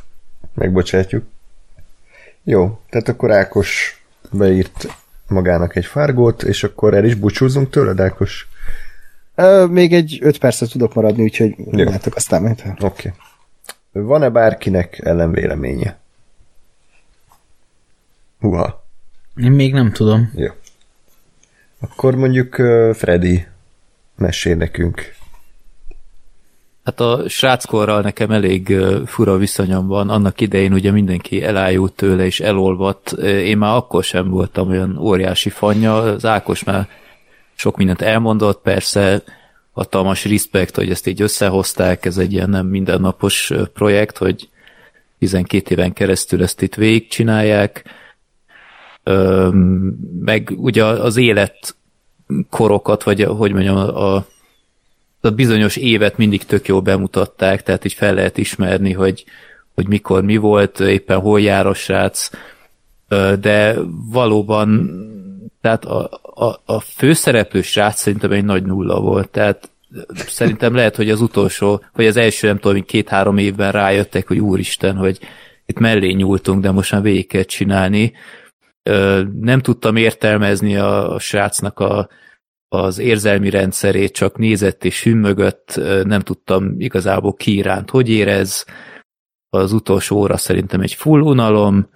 Megbocsátjuk. 0.54 1.24
Jó, 2.44 2.78
tehát 2.90 3.08
akkor 3.08 3.32
Ákos 3.32 4.00
beírt 4.32 4.86
magának 5.28 5.76
egy 5.76 5.84
fargót, 5.84 6.42
és 6.42 6.64
akkor 6.64 6.94
el 6.94 7.04
is 7.04 7.14
búcsúzunk 7.14 7.70
tőled, 7.70 8.00
Ákos? 8.00 8.48
Még 9.68 9.92
egy 9.92 10.18
öt 10.22 10.38
percet 10.38 10.70
tudok 10.70 10.94
maradni, 10.94 11.22
úgyhogy 11.22 11.54
látok 11.70 12.14
aztán 12.14 12.42
majd. 12.42 12.62
Oké. 12.66 12.82
Okay. 12.84 13.12
Van-e 14.04 14.28
bárkinek 14.28 15.00
ellenvéleménye? 15.04 15.98
Húha. 18.40 18.86
Én 19.36 19.50
még 19.50 19.72
nem 19.72 19.92
tudom. 19.92 20.32
Jó. 20.36 20.52
Akkor 21.80 22.14
mondjuk 22.14 22.58
uh, 22.58 22.94
Freddy 22.94 23.46
mesél 24.16 24.56
nekünk. 24.56 25.14
Hát 26.84 27.00
a 27.00 27.28
sráckorral 27.28 28.00
nekem 28.00 28.30
elég 28.30 28.76
fura 29.06 29.36
viszonyom 29.36 29.86
van. 29.86 30.10
Annak 30.10 30.40
idején 30.40 30.72
ugye 30.72 30.90
mindenki 30.90 31.42
elájult 31.42 31.92
tőle 31.92 32.24
és 32.24 32.40
elolvadt. 32.40 33.12
Én 33.22 33.58
már 33.58 33.76
akkor 33.76 34.04
sem 34.04 34.28
voltam 34.28 34.68
olyan 34.68 34.98
óriási 34.98 35.50
fanya. 35.50 35.96
Az 35.96 36.24
Ákos 36.24 36.64
már 36.64 36.88
sok 37.54 37.76
mindent 37.76 38.02
elmondott, 38.02 38.62
persze 38.62 39.22
hatalmas 39.72 40.24
respekt, 40.24 40.76
hogy 40.76 40.90
ezt 40.90 41.06
így 41.06 41.22
összehozták, 41.22 42.04
ez 42.04 42.18
egy 42.18 42.32
ilyen 42.32 42.50
nem 42.50 42.66
mindennapos 42.66 43.52
projekt, 43.72 44.18
hogy 44.18 44.48
12 45.18 45.74
éven 45.74 45.92
keresztül 45.92 46.42
ezt 46.42 46.62
itt 46.62 46.74
végigcsinálják 46.74 47.84
meg 50.20 50.52
ugye 50.56 50.84
az 50.84 51.16
életkorokat, 51.16 53.02
vagy 53.02 53.22
hogy 53.22 53.52
mondjam, 53.52 53.76
a, 53.76 54.14
a 55.20 55.30
bizonyos 55.30 55.76
évet 55.76 56.16
mindig 56.16 56.44
tök 56.44 56.68
jól 56.68 56.80
bemutatták, 56.80 57.62
tehát 57.62 57.84
így 57.84 57.92
fel 57.92 58.14
lehet 58.14 58.38
ismerni, 58.38 58.92
hogy, 58.92 59.24
hogy 59.74 59.88
mikor 59.88 60.22
mi 60.22 60.36
volt, 60.36 60.80
éppen 60.80 61.18
hol 61.18 61.40
jár 61.40 61.66
a 61.66 61.74
srác, 61.74 62.30
de 63.40 63.76
valóban 64.10 64.90
tehát 65.60 65.84
a, 65.84 66.20
a, 66.34 66.60
a 66.64 66.80
főszereplő 66.80 67.62
srác 67.62 68.00
szerintem 68.00 68.32
egy 68.32 68.44
nagy 68.44 68.62
nulla 68.62 69.00
volt, 69.00 69.28
tehát 69.28 69.70
szerintem 70.16 70.74
lehet, 70.74 70.96
hogy 70.96 71.10
az 71.10 71.20
utolsó, 71.20 71.82
vagy 71.92 72.06
az 72.06 72.16
első 72.16 72.46
nem 72.46 72.58
tudom, 72.58 72.84
két-három 72.84 73.38
évben 73.38 73.72
rájöttek, 73.72 74.28
hogy 74.28 74.38
úristen, 74.38 74.96
hogy 74.96 75.18
itt 75.66 75.78
mellé 75.78 76.12
nyúltunk, 76.12 76.62
de 76.62 76.70
most 76.70 76.92
már 76.92 77.02
végig 77.02 77.26
kell 77.26 77.42
csinálni, 77.42 78.12
nem 79.40 79.60
tudtam 79.60 79.96
értelmezni 79.96 80.76
a, 80.76 81.14
a 81.14 81.18
srácnak 81.18 81.78
a, 81.78 82.08
az 82.68 82.98
érzelmi 82.98 83.50
rendszerét, 83.50 84.12
csak 84.12 84.38
nézett 84.38 84.84
és 84.84 85.02
hümmögött, 85.02 85.80
nem 86.04 86.20
tudtam 86.20 86.80
igazából 86.80 87.34
ki 87.34 87.54
iránt, 87.54 87.90
hogy 87.90 88.08
érez. 88.08 88.64
Az 89.48 89.72
utolsó 89.72 90.16
óra 90.16 90.36
szerintem 90.36 90.80
egy 90.80 90.94
full 90.94 91.20
unalom. 91.20 91.88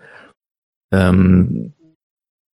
Um, 0.97 1.49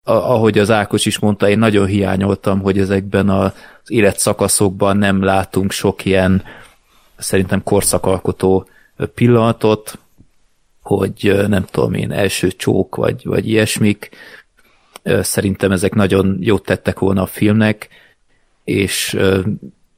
ahogy 0.08 0.58
az 0.58 0.70
Ákos 0.70 1.06
is 1.06 1.18
mondta, 1.18 1.48
én 1.48 1.58
nagyon 1.58 1.86
hiányoltam, 1.86 2.60
hogy 2.60 2.78
ezekben 2.78 3.28
az 3.28 3.52
életszakaszokban 3.86 4.97
nem 4.97 5.23
látunk 5.23 5.70
sok 5.70 6.05
ilyen 6.05 6.42
szerintem 7.16 7.62
korszakalkotó 7.62 8.68
pillanatot, 9.15 9.98
hogy 10.86 11.34
nem 11.48 11.65
tudom 11.65 11.94
én, 11.94 12.12
első 12.12 12.50
csók, 12.50 12.97
vagy, 12.97 13.20
vagy 13.24 13.48
ilyesmik. 13.48 14.10
Szerintem 15.20 15.73
ezek 15.73 15.94
nagyon 15.94 16.36
jót 16.40 16.65
tettek 16.65 16.98
volna 16.98 17.23
a 17.23 17.26
filmnek, 17.26 17.89
és 18.65 19.08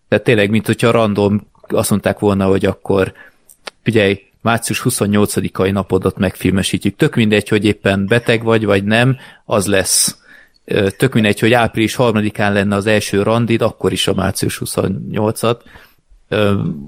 tehát 0.09 0.25
tényleg, 0.25 0.51
mint 0.51 0.67
hogyha 0.67 0.91
random 0.91 1.47
azt 1.69 1.91
mondták 1.91 2.19
volna, 2.19 2.47
hogy 2.47 2.67
akkor 2.67 3.13
figyelj, 3.83 4.23
március 4.41 4.83
28-ai 4.85 5.73
napodat 5.73 6.19
megfilmesítjük. 6.19 6.97
Tök 6.97 7.15
mindegy, 7.15 7.49
hogy 7.49 7.65
éppen 7.65 8.07
beteg 8.07 8.43
vagy, 8.43 8.65
vagy 8.65 8.85
nem, 8.85 9.17
az 9.45 9.67
lesz. 9.67 10.19
Tök 10.97 11.13
mindegy, 11.15 11.39
hogy 11.39 11.53
április 11.53 11.95
3-án 11.99 12.53
lenne 12.53 12.77
az 12.77 12.87
első 12.87 13.23
randid, 13.23 13.63
akkor 13.63 13.93
is 13.93 14.07
a 14.07 14.15
március 14.15 14.63
28-at. 14.65 15.59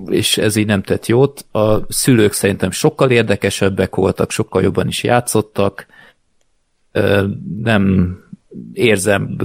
És 0.06 0.38
ez 0.38 0.56
így 0.56 0.66
nem 0.66 0.82
tett 0.82 1.06
jót. 1.06 1.44
A 1.52 1.92
szülők 1.92 2.32
szerintem 2.32 2.70
sokkal 2.70 3.10
érdekesebbek 3.10 3.94
voltak, 3.94 4.30
sokkal 4.30 4.62
jobban 4.62 4.88
is 4.88 5.02
játszottak. 5.02 5.86
Nem 7.62 8.16
érzem 8.72 9.36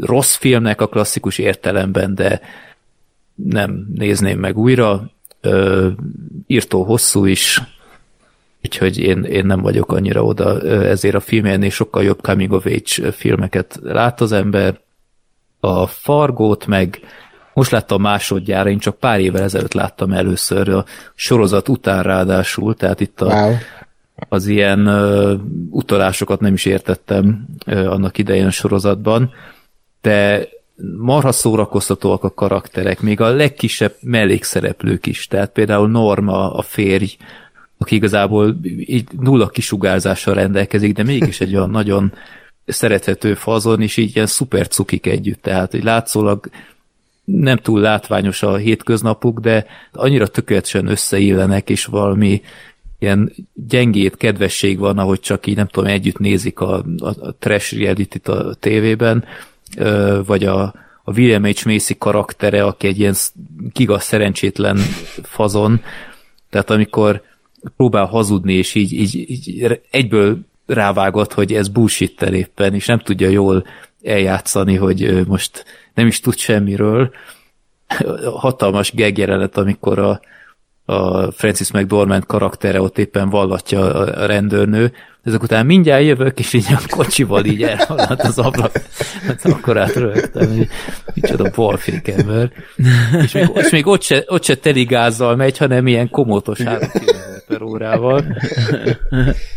rossz 0.00 0.34
filmnek 0.34 0.80
a 0.80 0.88
klasszikus 0.88 1.38
értelemben, 1.38 2.14
de 2.14 2.40
nem 3.34 3.86
nézném 3.94 4.38
meg 4.38 4.58
újra. 4.58 5.10
Írtó 6.46 6.82
hosszú 6.82 7.24
is, 7.24 7.62
úgyhogy 8.64 8.98
én, 8.98 9.24
én 9.24 9.46
nem 9.46 9.60
vagyok 9.60 9.92
annyira 9.92 10.24
oda 10.24 10.60
ezért 10.68 11.14
a 11.14 11.20
filmjelnél 11.20 11.70
sokkal 11.70 12.02
jobb 12.02 12.22
coming 12.22 12.52
of 12.52 12.66
age 12.66 13.12
filmeket 13.12 13.78
lát 13.82 14.20
az 14.20 14.32
ember. 14.32 14.80
A 15.60 15.86
Fargót 15.86 16.66
meg 16.66 17.00
most 17.60 17.72
láttam 17.72 18.00
másodjára, 18.00 18.70
én 18.70 18.78
csak 18.78 18.98
pár 18.98 19.20
évvel 19.20 19.42
ezelőtt 19.42 19.72
láttam 19.72 20.12
először 20.12 20.68
a 20.68 20.84
sorozat 21.14 21.68
után 21.68 22.02
ráadásul, 22.02 22.74
tehát 22.74 23.00
itt 23.00 23.20
a, 23.20 23.26
Wow. 23.34 23.54
az 24.28 24.46
ilyen 24.46 24.86
ö, 24.86 25.34
utalásokat 25.70 26.40
nem 26.40 26.54
is 26.54 26.64
értettem 26.64 27.46
ö, 27.66 27.86
annak 27.86 28.18
idején 28.18 28.46
a 28.46 28.50
sorozatban, 28.50 29.30
de 30.00 30.48
marha 30.98 31.32
szórakoztatóak 31.32 32.24
a 32.24 32.34
karakterek, 32.34 33.00
még 33.00 33.20
a 33.20 33.28
legkisebb 33.28 33.94
mellékszereplők 34.00 35.06
is, 35.06 35.26
tehát 35.26 35.50
például 35.50 35.88
Norma, 35.88 36.54
a 36.54 36.62
férj, 36.62 37.16
aki 37.78 37.94
igazából 37.94 38.56
így 38.78 39.08
nulla 39.18 39.48
kisugárzással 39.48 40.34
rendelkezik, 40.34 40.94
de 40.94 41.02
mégis 41.02 41.40
egy 41.40 41.56
olyan 41.56 41.70
nagyon 41.70 42.12
szerethető 42.66 43.34
fazon, 43.34 43.82
és 43.82 43.96
így 43.96 44.14
ilyen 44.14 44.26
szuper 44.26 44.68
cukik 44.68 45.06
együtt, 45.06 45.42
tehát 45.42 45.70
hogy 45.70 45.84
látszólag 45.84 46.50
nem 47.32 47.56
túl 47.56 47.80
látványos 47.80 48.42
a 48.42 48.56
hétköznapuk, 48.56 49.40
de 49.40 49.66
annyira 49.92 50.26
tökéletesen 50.26 50.86
összeillenek, 50.86 51.70
és 51.70 51.84
valami 51.84 52.42
ilyen 52.98 53.32
gyengét 53.54 54.16
kedvesség 54.16 54.78
van, 54.78 54.98
ahogy 54.98 55.20
csak 55.20 55.46
így 55.46 55.56
nem 55.56 55.66
tudom, 55.66 55.90
együtt 55.90 56.18
nézik 56.18 56.60
a, 56.60 56.84
a, 56.98 57.08
a 57.08 57.34
trash 57.38 57.78
reality 57.78 58.28
a 58.28 58.54
tévében, 58.54 59.24
vagy 60.26 60.44
a, 60.44 60.62
a 61.04 61.12
William 61.12 61.44
H. 61.44 61.66
Macy 61.66 61.98
karaktere, 61.98 62.64
aki 62.64 62.86
egy 62.86 62.98
ilyen 62.98 63.14
giga 63.72 63.98
szerencsétlen 63.98 64.76
fazon, 65.22 65.82
tehát 66.50 66.70
amikor 66.70 67.22
próbál 67.76 68.06
hazudni, 68.06 68.54
és 68.54 68.74
így, 68.74 68.92
így, 68.92 69.14
így 69.30 69.80
egyből 69.90 70.38
rávágott, 70.66 71.32
hogy 71.32 71.52
ez 71.52 71.68
bullshit 71.68 72.22
éppen, 72.22 72.74
és 72.74 72.86
nem 72.86 72.98
tudja 72.98 73.28
jól 73.28 73.64
eljátszani, 74.02 74.76
hogy 74.76 75.26
most 75.26 75.64
nem 75.94 76.06
is 76.06 76.20
tud 76.20 76.36
semmiről. 76.36 77.10
Hatalmas 78.34 78.94
gag 78.94 79.18
jelenet, 79.18 79.56
amikor 79.56 79.98
a, 79.98 80.20
a 80.84 81.30
Francis 81.30 81.70
McDormand 81.70 82.26
karaktere 82.26 82.80
ott 82.80 82.98
éppen 82.98 83.30
vallatja 83.30 83.94
a 83.94 84.26
rendőrnő, 84.26 84.92
ezek 85.24 85.42
után 85.42 85.66
mindjárt 85.66 86.04
jövök, 86.04 86.38
és 86.38 86.52
így 86.52 86.66
a 86.68 86.80
kocsival 86.88 87.44
így 87.44 87.62
elhaladt 87.62 88.22
az 88.22 88.38
ablak. 88.38 88.72
Hát 89.26 89.44
akkor 89.44 89.78
átrögtem, 89.78 90.48
hogy 90.48 90.68
micsoda 91.14 91.50
balfék 91.54 92.08
ember. 92.08 92.52
És 93.22 93.32
még, 93.32 93.50
és 93.54 93.70
még 93.70 93.86
ott, 93.86 94.02
se, 94.02 94.24
ott 94.26 94.44
se 94.44 94.54
teli 94.54 94.84
gázzal 94.84 95.36
megy, 95.36 95.58
hanem 95.58 95.86
ilyen 95.86 96.10
komótos 96.10 96.60
3 96.60 96.88
km 96.88 97.06
per 97.46 97.62
órával. 97.62 98.24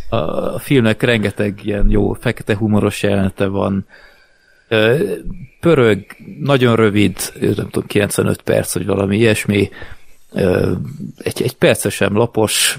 A, 0.10 0.16
a 0.16 0.60
filmnek 0.60 1.02
rengeteg 1.02 1.60
ilyen 1.64 1.86
jó, 1.90 2.14
fekete 2.14 2.56
humoros 2.56 3.04
jelenete 3.04 3.46
van. 3.46 3.86
Pörög, 5.60 6.06
nagyon 6.40 6.76
rövid, 6.76 7.18
nem 7.40 7.70
tudom, 7.70 7.88
95 7.88 8.42
perc, 8.42 8.74
vagy 8.74 8.86
valami 8.86 9.18
ilyesmi. 9.18 9.70
Egy, 11.18 11.42
egy 11.42 11.54
perce 11.54 11.90
sem 11.90 12.16
lapos, 12.16 12.78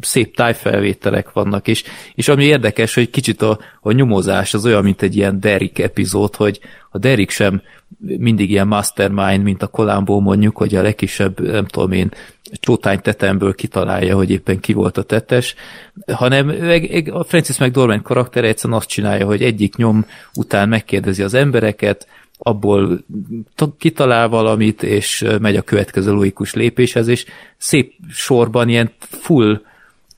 szép 0.00 0.36
tájfelvételek 0.36 1.32
vannak, 1.32 1.68
és, 1.68 1.84
és 2.14 2.28
ami 2.28 2.44
érdekes, 2.44 2.94
hogy 2.94 3.10
kicsit 3.10 3.42
a, 3.42 3.58
a 3.80 3.92
nyomozás 3.92 4.54
az 4.54 4.64
olyan, 4.64 4.82
mint 4.82 5.02
egy 5.02 5.16
ilyen 5.16 5.40
Derrick 5.40 5.78
epizód, 5.78 6.34
hogy 6.34 6.60
a 6.90 6.98
Derrick 6.98 7.30
sem 7.30 7.62
mindig 7.98 8.50
ilyen 8.50 8.66
mastermind, 8.66 9.42
mint 9.42 9.62
a 9.62 9.66
Columbo 9.66 10.20
mondjuk, 10.20 10.56
hogy 10.56 10.74
a 10.74 10.82
legkisebb, 10.82 11.40
nem 11.40 11.66
tudom 11.66 11.92
én, 11.92 12.10
csótány 12.52 13.00
tetemből 13.00 13.54
kitalálja, 13.54 14.16
hogy 14.16 14.30
éppen 14.30 14.60
ki 14.60 14.72
volt 14.72 14.96
a 14.96 15.02
tettes, 15.02 15.54
hanem 16.12 16.52
a 17.10 17.24
Francis 17.24 17.58
McDormand 17.58 18.02
karaktere 18.02 18.46
egyszerűen 18.46 18.78
azt 18.78 18.88
csinálja, 18.88 19.26
hogy 19.26 19.42
egyik 19.42 19.76
nyom 19.76 20.06
után 20.34 20.68
megkérdezi 20.68 21.22
az 21.22 21.34
embereket, 21.34 22.06
abból 22.38 23.04
kitalál 23.78 24.28
valamit, 24.28 24.82
és 24.82 25.24
megy 25.40 25.56
a 25.56 25.62
következő 25.62 26.12
logikus 26.12 26.54
lépéshez, 26.54 27.08
és 27.08 27.24
szép 27.56 27.92
sorban 28.10 28.68
ilyen 28.68 28.90
full 28.98 29.60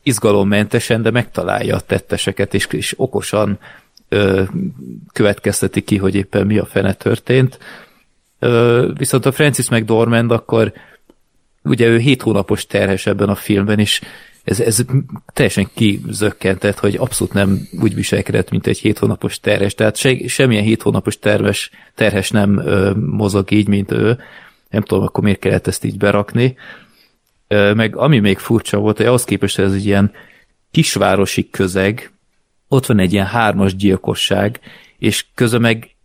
izgalommentesen, 0.03 1.03
de 1.03 1.11
megtalálja 1.11 1.77
a 1.77 1.81
tetteseket, 1.81 2.55
és, 2.55 2.67
és 2.71 2.95
okosan 2.97 3.59
ö, 4.09 4.43
következteti 5.13 5.83
ki, 5.83 5.97
hogy 5.97 6.15
éppen 6.15 6.47
mi 6.47 6.59
a 6.59 6.65
fene 6.65 6.93
történt. 6.93 7.59
Ö, 8.39 8.91
viszont 8.97 9.27
a 9.27 9.33
Francis 9.33 9.69
McDormand 9.69 10.31
akkor 10.31 10.73
ugye 11.67 11.87
ő 11.87 11.99
hét 11.99 12.23
hónapos 12.23 12.67
terhes 12.67 13.07
ebben 13.07 13.29
a 13.29 13.35
filmben, 13.35 13.79
és 13.79 14.01
ez, 14.45 14.61
ez 14.61 14.85
teljesen 15.33 15.71
kizökkentett, 15.75 16.79
hogy 16.79 16.97
abszolút 16.97 17.33
nem 17.33 17.69
úgy 17.81 17.95
viselkedett, 17.95 18.51
mint 18.51 18.67
egy 18.67 18.79
hét 18.79 18.99
hónapos 18.99 19.41
terhes. 19.41 19.75
Tehát 19.75 19.97
se, 19.97 20.29
semmilyen 20.29 20.65
hét 20.65 20.83
hónapos 20.83 21.19
terves, 21.19 21.71
terhes 21.95 22.31
nem 22.31 22.59
ö, 22.59 22.93
mozog 22.95 23.51
így, 23.51 23.69
mint 23.69 23.93
ő. 23.93 24.19
Nem 24.71 24.83
tudom, 24.83 25.05
akkor 25.05 25.25
miért 25.25 25.39
kellett 25.39 25.67
ezt 25.67 25.85
így 25.85 25.97
berakni. 25.97 26.57
Ö, 27.49 27.75
meg 27.75 27.97
ami 27.97 28.19
még 28.19 28.39
furcsa 28.39 28.79
volt, 28.79 28.97
hogy 28.97 29.07
ahhoz 29.07 29.25
képest, 29.25 29.57
hogy 29.57 29.65
ez 29.65 29.73
egy 29.73 29.87
ilyen 29.87 30.13
kisvárosi 30.71 31.51
közeg, 31.51 32.11
ott 32.69 32.87
van 32.87 32.99
egy 32.99 33.13
ilyen 33.13 33.27
hármas 33.27 33.77
gyilkosság, 33.77 34.61
és 34.99 35.25
közben 35.35 35.61
meg 35.61 35.96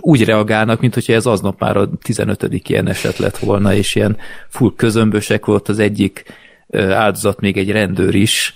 úgy 0.00 0.24
reagálnak, 0.24 0.80
mint 0.80 0.94
hogyha 0.94 1.12
ez 1.12 1.26
aznap 1.26 1.60
már 1.60 1.76
a 1.76 1.90
15. 2.02 2.48
ilyen 2.68 2.88
eset 2.88 3.18
lett 3.18 3.38
volna, 3.38 3.74
és 3.74 3.94
ilyen 3.94 4.16
full 4.48 4.72
közömbösek 4.76 5.46
volt 5.46 5.68
az 5.68 5.78
egyik 5.78 6.24
áldozat, 6.72 7.40
még 7.40 7.56
egy 7.56 7.70
rendőr 7.70 8.14
is, 8.14 8.54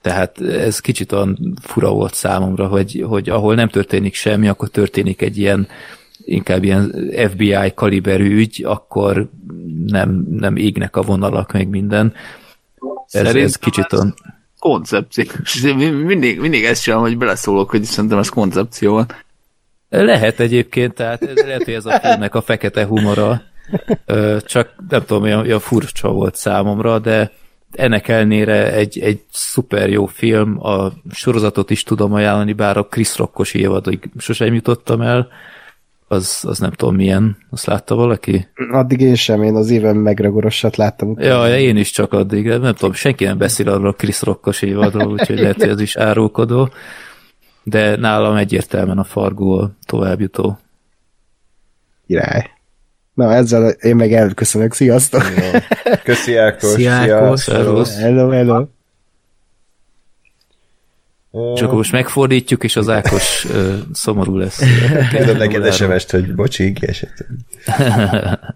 tehát 0.00 0.40
ez 0.40 0.80
kicsit 0.80 1.12
olyan 1.12 1.54
fura 1.62 1.90
volt 1.90 2.14
számomra, 2.14 2.66
hogy, 2.66 3.04
hogy 3.08 3.28
ahol 3.28 3.54
nem 3.54 3.68
történik 3.68 4.14
semmi, 4.14 4.48
akkor 4.48 4.68
történik 4.68 5.22
egy 5.22 5.38
ilyen 5.38 5.68
inkább 6.24 6.64
ilyen 6.64 7.10
FBI 7.28 7.72
kaliberű 7.74 8.36
ügy, 8.36 8.64
akkor 8.64 9.28
nem, 9.86 10.26
nem 10.30 10.56
égnek 10.56 10.96
a 10.96 11.02
vonalak, 11.02 11.52
meg 11.52 11.68
minden. 11.68 12.14
Ez, 13.08 13.34
ez 13.34 13.56
kicsit 13.56 13.92
olyan... 13.92 14.14
koncepció. 14.58 15.24
Mindig, 16.06 16.40
mindig 16.40 16.64
ezt 16.64 16.82
csinálom, 16.82 17.04
hogy 17.04 17.18
beleszólok, 17.18 17.70
hogy 17.70 17.84
szerintem 17.84 18.18
ez 18.18 18.28
koncepció 18.28 18.92
van. 18.92 19.06
Lehet 19.88 20.40
egyébként, 20.40 20.94
tehát 20.94 21.22
ez, 21.22 21.44
lehet, 21.44 21.64
hogy 21.64 21.74
ez 21.74 21.86
a 21.86 22.00
filmnek 22.02 22.34
a 22.34 22.40
fekete 22.40 22.84
humora, 22.84 23.42
csak 24.44 24.74
nem 24.88 25.04
tudom, 25.04 25.22
olyan, 25.22 25.40
olyan 25.40 25.60
furcsa 25.60 26.12
volt 26.12 26.34
számomra, 26.34 26.98
de 26.98 27.30
ennek 27.72 28.08
ellenére 28.08 28.72
egy, 28.72 28.98
egy 28.98 29.20
szuper 29.30 29.90
jó 29.90 30.06
film, 30.06 30.66
a 30.66 30.92
sorozatot 31.10 31.70
is 31.70 31.82
tudom 31.82 32.12
ajánlani, 32.12 32.52
bár 32.52 32.76
a 32.76 32.86
Chris 32.86 33.16
Rockos 33.16 33.54
évadig 33.54 34.10
sosem 34.18 34.54
jutottam 34.54 35.00
el, 35.00 35.28
az, 36.08 36.44
az 36.46 36.58
nem 36.58 36.70
tudom 36.70 36.94
milyen, 36.94 37.36
azt 37.50 37.66
látta 37.66 37.94
valaki? 37.94 38.48
Addig 38.70 39.00
én 39.00 39.14
sem, 39.14 39.42
én 39.42 39.54
az 39.54 39.70
éven 39.70 39.96
megragorosat 39.96 40.76
láttam. 40.76 41.10
utána. 41.10 41.46
Ja, 41.46 41.58
én 41.58 41.76
is 41.76 41.90
csak 41.90 42.12
addig, 42.12 42.46
nem 42.46 42.74
tudom, 42.74 42.92
senki 42.92 43.24
nem 43.24 43.38
beszél 43.38 43.68
arról 43.68 43.88
a 43.88 43.92
Chris 43.92 44.22
Rockos 44.22 44.62
évadról, 44.62 45.12
úgyhogy 45.12 45.38
lehet, 45.38 45.60
hogy 45.60 45.68
ez 45.68 45.80
is 45.80 45.96
árulkodó, 45.96 46.70
de 47.68 47.96
nálam 47.96 48.36
egyértelműen 48.36 48.98
a 48.98 49.04
Fargo 49.04 49.58
a 49.58 49.70
továbbjutó. 49.86 50.58
Király. 52.06 52.50
Na, 53.14 53.32
ezzel 53.32 53.68
én 53.68 53.96
meg 53.96 54.12
elköszönök. 54.12 54.72
Sziasztok! 54.72 55.22
Köszi 56.04 56.36
Ákos, 56.36 56.70
Szia, 56.70 56.92
Ákos. 56.92 57.40
Szervusz. 57.40 57.98
Hello, 57.98 58.28
hello. 58.28 58.66
És 61.54 61.60
akkor 61.60 61.74
most 61.74 61.92
megfordítjuk, 61.92 62.64
és 62.64 62.76
az 62.76 62.88
Ákos 62.88 63.44
ö, 63.44 63.74
szomorú 63.92 64.36
lesz. 64.36 64.62
Küldöm 65.10 65.36
neked 65.36 65.72
sms 65.72 66.10
hogy 66.10 66.34
bocsi, 66.34 66.72
kiesett. 66.72 67.26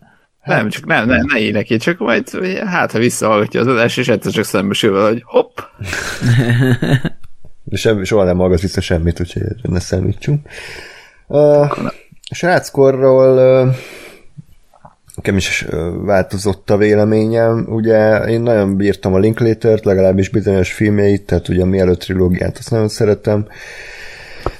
Nem, 0.44 0.68
csak 0.68 0.86
nem, 0.86 1.06
nem, 1.06 1.26
ne 1.26 1.38
írj 1.38 1.50
neki, 1.50 1.76
csak 1.76 1.98
majd 1.98 2.30
hát, 2.64 2.92
ha 2.92 2.98
visszahallgatja 2.98 3.60
az 3.60 3.66
adást, 3.66 3.98
és 3.98 4.08
egyszer 4.08 4.32
csak 4.32 4.44
szembesül 4.44 4.92
vele, 4.92 5.08
hogy 5.08 5.22
hopp, 5.24 5.58
De 7.70 7.76
semmi, 7.76 8.04
soha 8.04 8.24
nem 8.24 8.36
hallgat 8.36 8.60
vissza 8.60 8.80
semmit, 8.80 9.20
úgyhogy 9.20 9.42
ne 9.62 9.80
számítsunk. 9.80 10.46
Uh, 11.26 11.70
sráckorról 12.30 13.64
uh, 13.66 13.74
nekem 15.14 15.36
is 15.36 15.66
változott 16.04 16.70
a 16.70 16.76
véleményem. 16.76 17.66
Ugye 17.68 18.18
én 18.18 18.40
nagyon 18.40 18.76
bírtam 18.76 19.14
a 19.14 19.18
Linklatert, 19.18 19.84
legalábbis 19.84 20.28
bizonyos 20.28 20.72
filmjeit, 20.72 21.26
tehát 21.26 21.48
ugye 21.48 21.62
a 21.62 21.66
mielőtt 21.66 22.00
trilógiát 22.00 22.58
azt 22.58 22.70
nagyon 22.70 22.88
szeretem. 22.88 23.46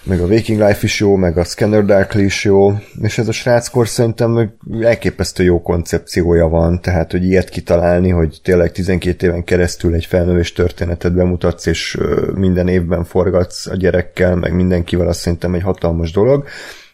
Meg 0.02 0.20
a 0.20 0.26
Waking 0.26 0.60
Life 0.60 0.81
is 0.83 1.00
jó, 1.00 1.17
meg 1.17 1.39
a 1.39 1.44
Scanner 1.44 1.84
Darkly 1.84 2.23
is 2.23 2.44
jó, 2.44 2.73
és 3.02 3.18
ez 3.18 3.28
a 3.28 3.33
sráckor 3.33 3.89
szerintem 3.89 4.52
elképesztő 4.81 5.42
jó 5.42 5.62
koncepciója 5.62 6.49
van, 6.49 6.81
tehát, 6.81 7.10
hogy 7.10 7.25
ilyet 7.25 7.49
kitalálni, 7.49 8.10
hogy 8.10 8.41
tényleg 8.42 8.73
12 8.73 9.26
éven 9.26 9.44
keresztül 9.44 9.94
egy 9.94 10.05
felnővés 10.05 10.52
történetet 10.52 11.15
bemutatsz, 11.15 11.67
és 11.67 11.99
minden 12.34 12.68
évben 12.68 13.05
forgatsz 13.05 13.67
a 13.67 13.76
gyerekkel, 13.76 14.36
meg 14.36 14.55
mindenkivel, 14.55 15.09
azt 15.09 15.20
szerintem 15.20 15.55
egy 15.55 15.62
hatalmas 15.62 16.12
dolog, 16.12 16.44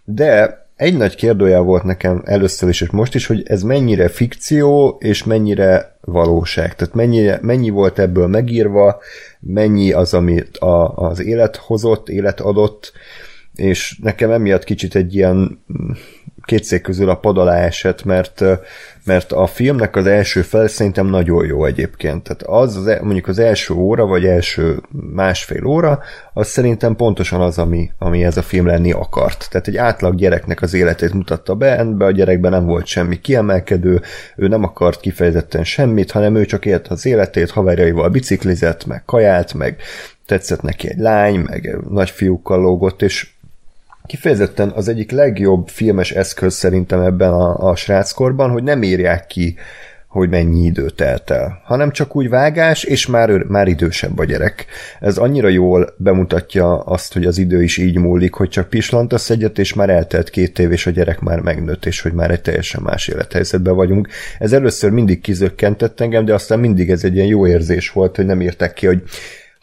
de 0.04 0.65
egy 0.76 0.96
nagy 0.96 1.14
kérdőjel 1.14 1.60
volt 1.60 1.82
nekem 1.82 2.22
először 2.24 2.68
is, 2.68 2.80
és 2.80 2.90
most 2.90 3.14
is, 3.14 3.26
hogy 3.26 3.42
ez 3.46 3.62
mennyire 3.62 4.08
fikció, 4.08 4.96
és 5.00 5.24
mennyire 5.24 5.98
valóság. 6.00 6.74
Tehát 6.74 6.94
mennyi, 6.94 7.30
mennyi 7.40 7.70
volt 7.70 7.98
ebből 7.98 8.26
megírva, 8.26 9.00
mennyi 9.40 9.92
az, 9.92 10.14
amit 10.14 10.56
a, 10.56 10.94
az 10.94 11.20
élet 11.20 11.56
hozott, 11.56 12.08
élet 12.08 12.40
adott, 12.40 12.92
és 13.54 13.98
nekem 14.02 14.30
emiatt 14.30 14.64
kicsit 14.64 14.94
egy 14.94 15.14
ilyen 15.14 15.64
két 16.46 16.64
szék 16.64 16.82
közül 16.82 17.08
a 17.08 17.14
pad 17.14 17.38
alá 17.38 17.56
esett, 17.56 18.04
mert, 18.04 18.44
mert 19.04 19.32
a 19.32 19.46
filmnek 19.46 19.96
az 19.96 20.06
első 20.06 20.42
fel 20.42 20.66
szerintem 20.66 21.06
nagyon 21.06 21.46
jó 21.46 21.64
egyébként. 21.64 22.22
Tehát 22.22 22.42
az, 22.42 22.76
az 22.76 22.86
e- 22.86 23.00
mondjuk 23.02 23.28
az 23.28 23.38
első 23.38 23.74
óra, 23.74 24.06
vagy 24.06 24.24
első 24.24 24.82
másfél 25.12 25.64
óra, 25.64 26.00
az 26.32 26.46
szerintem 26.46 26.96
pontosan 26.96 27.40
az, 27.40 27.58
ami, 27.58 27.90
ami 27.98 28.24
ez 28.24 28.36
a 28.36 28.42
film 28.42 28.66
lenni 28.66 28.92
akart. 28.92 29.46
Tehát 29.50 29.68
egy 29.68 29.76
átlag 29.76 30.14
gyereknek 30.14 30.62
az 30.62 30.74
életét 30.74 31.12
mutatta 31.12 31.54
be, 31.54 31.78
ebbe 31.78 32.04
a 32.04 32.10
gyerekben 32.10 32.50
nem 32.50 32.66
volt 32.66 32.86
semmi 32.86 33.20
kiemelkedő, 33.20 34.00
ő 34.36 34.48
nem 34.48 34.64
akart 34.64 35.00
kifejezetten 35.00 35.64
semmit, 35.64 36.10
hanem 36.10 36.36
ő 36.36 36.44
csak 36.44 36.64
élt 36.64 36.88
az 36.88 37.06
életét, 37.06 37.50
haverjaival 37.50 38.08
biciklizett, 38.08 38.86
meg 38.86 39.04
kajált, 39.04 39.54
meg 39.54 39.80
tetszett 40.26 40.62
neki 40.62 40.88
egy 40.88 40.98
lány, 40.98 41.38
meg 41.38 41.78
nagyfiúkkal 41.90 42.60
lógott, 42.60 43.02
és 43.02 43.28
kifejezetten 44.06 44.68
az 44.68 44.88
egyik 44.88 45.10
legjobb 45.10 45.68
filmes 45.68 46.10
eszköz 46.10 46.54
szerintem 46.54 47.00
ebben 47.00 47.32
a, 47.32 47.70
a 47.70 47.76
sráckorban, 47.76 48.50
hogy 48.50 48.62
nem 48.62 48.82
írják 48.82 49.26
ki, 49.26 49.56
hogy 50.16 50.28
mennyi 50.28 50.64
idő 50.64 50.90
telt 50.90 51.30
el, 51.30 51.60
hanem 51.64 51.90
csak 51.90 52.16
úgy 52.16 52.28
vágás, 52.28 52.84
és 52.84 53.06
már, 53.06 53.30
már 53.30 53.68
idősebb 53.68 54.18
a 54.18 54.24
gyerek. 54.24 54.66
Ez 55.00 55.16
annyira 55.16 55.48
jól 55.48 55.94
bemutatja 55.96 56.78
azt, 56.78 57.12
hogy 57.12 57.24
az 57.24 57.38
idő 57.38 57.62
is 57.62 57.76
így 57.76 57.98
múlik, 57.98 58.34
hogy 58.34 58.48
csak 58.48 58.68
pislantasz 58.68 59.30
egyet, 59.30 59.58
és 59.58 59.74
már 59.74 59.90
eltelt 59.90 60.30
két 60.30 60.58
év, 60.58 60.72
és 60.72 60.86
a 60.86 60.90
gyerek 60.90 61.20
már 61.20 61.40
megnőtt, 61.40 61.86
és 61.86 62.00
hogy 62.00 62.12
már 62.12 62.30
egy 62.30 62.40
teljesen 62.40 62.82
más 62.82 63.08
élethelyzetben 63.08 63.74
vagyunk. 63.74 64.08
Ez 64.38 64.52
először 64.52 64.90
mindig 64.90 65.20
kizökkentett 65.20 66.00
engem, 66.00 66.24
de 66.24 66.34
aztán 66.34 66.58
mindig 66.58 66.90
ez 66.90 67.04
egy 67.04 67.14
ilyen 67.14 67.26
jó 67.26 67.46
érzés 67.46 67.90
volt, 67.90 68.16
hogy 68.16 68.26
nem 68.26 68.42
írták 68.42 68.72
ki, 68.72 68.86
hogy 68.86 69.02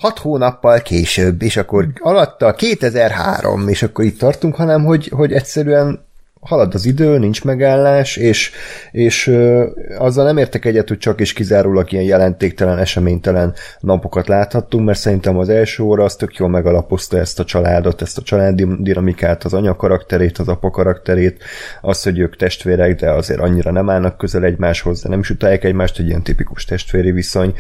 hat 0.04 0.20
hónappal 0.20 0.82
később, 0.82 1.42
és 1.42 1.58
akkor 1.58 1.88
alatta 2.00 2.54
2003, 2.54 3.68
és 3.68 3.84
akkor 3.84 4.06
itt 4.06 4.20
tartunk, 4.20 4.56
hanem 4.56 4.84
hogy, 4.86 5.08
hogy 5.08 5.34
egyszerűen 5.34 6.06
halad 6.44 6.74
az 6.74 6.86
idő, 6.86 7.18
nincs 7.18 7.44
megállás, 7.44 8.18
és, 8.18 8.52
és 8.92 9.28
ö, 9.28 9.66
azzal 9.98 10.26
nem 10.26 10.38
értek 10.38 10.66
egyet, 10.66 10.88
hogy 10.88 10.98
csak 10.98 11.20
és 11.20 11.34
kizárólag 11.34 11.92
ilyen 11.92 12.04
jelentéktelen, 12.04 12.78
eseménytelen 12.78 13.54
napokat 13.80 14.28
láthattunk, 14.28 14.86
mert 14.86 15.00
szerintem 15.00 15.38
az 15.38 15.50
első 15.50 15.84
óra 15.84 16.04
az 16.04 16.16
tök 16.16 16.36
jól 16.36 16.50
megalapozta 16.50 17.18
ezt 17.18 17.40
a 17.40 17.46
családot, 17.46 18.02
ezt 18.02 18.18
a 18.18 18.22
családi 18.22 18.68
dinamikát, 18.80 19.44
az 19.44 19.54
anya 19.54 19.76
karakterét, 19.76 20.38
az 20.38 20.48
apa 20.48 20.70
karakterét, 20.70 21.44
az, 21.82 22.04
hogy 22.04 22.20
ők 22.20 22.36
testvérek, 22.36 23.00
de 23.00 23.12
azért 23.12 23.40
annyira 23.40 23.72
nem 23.72 23.90
állnak 23.90 24.18
közel 24.18 24.44
egymáshoz, 24.44 25.02
de 25.02 25.10
nem 25.10 25.20
is 25.20 25.30
utálják 25.30 25.64
egymást, 25.64 26.00
egy 26.00 26.08
ilyen 26.08 26.24
tipikus 26.24 26.66
testvéri 26.66 27.12
viszony. 27.12 27.54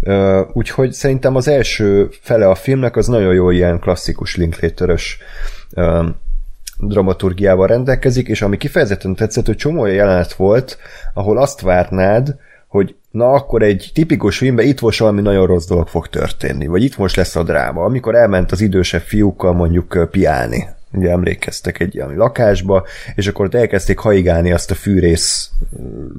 Ö, 0.00 0.42
úgyhogy 0.52 0.92
szerintem 0.92 1.36
az 1.36 1.48
első 1.48 2.08
fele 2.20 2.48
a 2.48 2.54
filmnek 2.54 2.96
az 2.96 3.06
nagyon 3.06 3.34
jó 3.34 3.50
ilyen 3.50 3.78
klasszikus 3.78 4.36
Linklaterös 4.36 5.18
dramaturgiával 6.78 7.66
rendelkezik, 7.66 8.28
és 8.28 8.42
ami 8.42 8.56
kifejezetten 8.56 9.14
tetszett, 9.14 9.46
hogy 9.46 9.56
csomó 9.56 9.86
jelenet 9.86 10.32
volt, 10.32 10.78
ahol 11.14 11.38
azt 11.38 11.60
várnád, 11.60 12.36
hogy 12.68 12.94
na 13.10 13.30
akkor 13.30 13.62
egy 13.62 13.90
tipikus 13.94 14.38
filmben 14.38 14.66
itt 14.66 14.80
most 14.80 14.98
valami 14.98 15.20
nagyon 15.20 15.46
rossz 15.46 15.66
dolog 15.66 15.88
fog 15.88 16.08
történni, 16.08 16.66
vagy 16.66 16.82
itt 16.82 16.96
most 16.96 17.16
lesz 17.16 17.36
a 17.36 17.42
dráma, 17.42 17.84
amikor 17.84 18.14
elment 18.14 18.52
az 18.52 18.60
idősebb 18.60 19.00
fiúkkal 19.00 19.52
mondjuk 19.52 20.08
piálni, 20.10 20.68
ugye 20.92 21.10
emlékeztek 21.10 21.80
egy 21.80 21.94
ilyen 21.94 22.16
lakásba, 22.16 22.86
és 23.14 23.26
akkor 23.26 23.44
ott 23.44 23.54
elkezdték 23.54 23.98
haigálni 23.98 24.52
azt 24.52 24.70
a 24.70 24.74
fűrész 24.74 25.50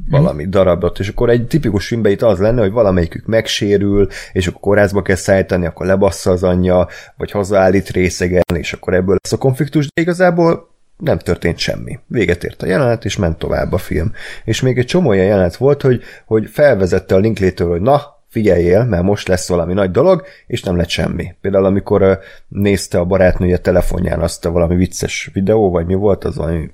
valami 0.10 0.42
hmm. 0.42 0.52
darabot, 0.52 1.00
és 1.00 1.08
akkor 1.08 1.30
egy 1.30 1.48
tipikus 1.48 1.88
filmben 1.88 2.12
itt 2.12 2.22
az 2.22 2.40
lenne, 2.40 2.62
hogy 2.62 2.72
valamelyikük 2.72 3.26
megsérül, 3.26 4.08
és 4.34 4.48
akkor 4.48 4.62
kórházba 4.62 5.02
kell 5.02 5.16
szállítani, 5.16 5.66
akkor 5.66 5.86
lebassza 5.86 6.32
az 6.32 6.44
anyja, 6.44 6.88
vagy 7.18 7.32
hazaállít 7.32 7.90
részegen, 7.90 8.44
és 8.54 8.74
akkor 8.74 8.94
ebből 8.94 9.18
lesz 9.24 9.34
a 9.34 9.38
konfliktus, 9.38 9.86
de 9.86 10.02
igazából 10.02 10.70
nem 10.98 11.18
történt 11.18 11.58
semmi. 11.58 12.00
Véget 12.08 12.44
ért 12.44 12.62
a 12.62 12.66
jelenet, 12.66 13.06
és 13.06 13.18
ment 13.18 13.38
tovább 13.38 13.72
a 13.72 13.78
film. 13.78 14.12
És 14.44 14.62
még 14.62 14.78
egy 14.78 14.86
csomó 14.86 15.10
olyan 15.10 15.26
jelenet 15.26 15.56
volt, 15.56 15.82
hogy, 15.82 16.04
hogy 16.26 16.50
felvezette 16.52 17.16
a 17.16 17.18
Linklater, 17.18 17.68
hogy 17.68 17.82
na, 17.82 18.19
figyeljél, 18.30 18.84
mert 18.84 19.04
most 19.04 19.28
lesz 19.28 19.48
valami 19.48 19.74
nagy 19.74 19.92
dolog, 19.92 20.24
és 20.48 20.64
nem 20.64 20.78
lett 20.78 20.90
semmi. 20.90 21.36
Például 21.42 21.66
amikor 21.66 22.20
nézte 22.48 23.00
a 23.00 23.06
barátnője 23.06 23.58
telefonján 23.58 24.20
azt 24.20 24.46
a 24.46 24.52
valami 24.52 24.76
vicces 24.76 25.30
videó, 25.34 25.72
vagy 25.72 25.86
mi 25.86 25.94
volt 25.94 26.24
az 26.24 26.36
valami 26.36 26.72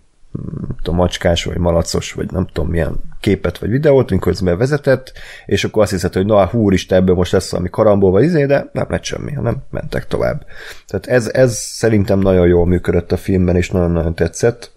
tudom, 0.82 0.96
macskás, 0.96 1.44
vagy 1.44 1.58
malacos, 1.58 2.14
vagy 2.14 2.32
nem 2.32 2.48
tudom 2.54 2.70
milyen 2.70 2.96
képet, 3.20 3.58
vagy 3.58 3.70
videót, 3.70 4.12
miközben 4.12 4.58
vezetett, 4.58 5.14
és 5.46 5.64
akkor 5.64 5.82
azt 5.82 5.92
hiszed, 5.92 6.14
hogy 6.14 6.26
na, 6.26 6.46
húristen, 6.46 6.98
ebből 6.98 7.16
most 7.16 7.32
lesz 7.32 7.52
valami 7.52 7.70
karambol, 7.70 8.12
vagy 8.12 8.24
izé, 8.24 8.46
de 8.46 8.70
nem 8.72 8.86
lett 8.90 9.04
semmi, 9.04 9.34
hanem 9.34 9.58
mentek 9.70 10.08
tovább. 10.08 10.46
Tehát 10.88 11.06
ez, 11.06 11.30
ez 11.34 11.56
szerintem 11.58 12.20
nagyon 12.20 12.48
jól 12.48 12.66
működött 12.66 13.12
a 13.12 13.18
filmben, 13.18 13.56
és 13.56 13.70
nagyon-nagyon 13.70 14.16
tetszett. 14.16 14.72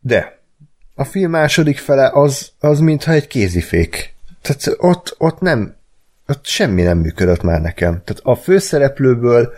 De 0.00 0.38
a 0.94 1.04
film 1.04 1.30
második 1.30 1.78
fele 1.78 2.10
az, 2.12 2.50
az 2.60 2.80
mintha 2.80 3.12
egy 3.12 3.26
kézifék 3.26 4.11
tehát 4.42 4.76
ott, 4.76 5.14
ott 5.18 5.40
nem, 5.40 5.76
ott 6.26 6.46
semmi 6.46 6.82
nem 6.82 6.98
működött 6.98 7.42
már 7.42 7.60
nekem. 7.60 8.02
Tehát 8.04 8.22
a 8.22 8.34
főszereplőből 8.34 9.52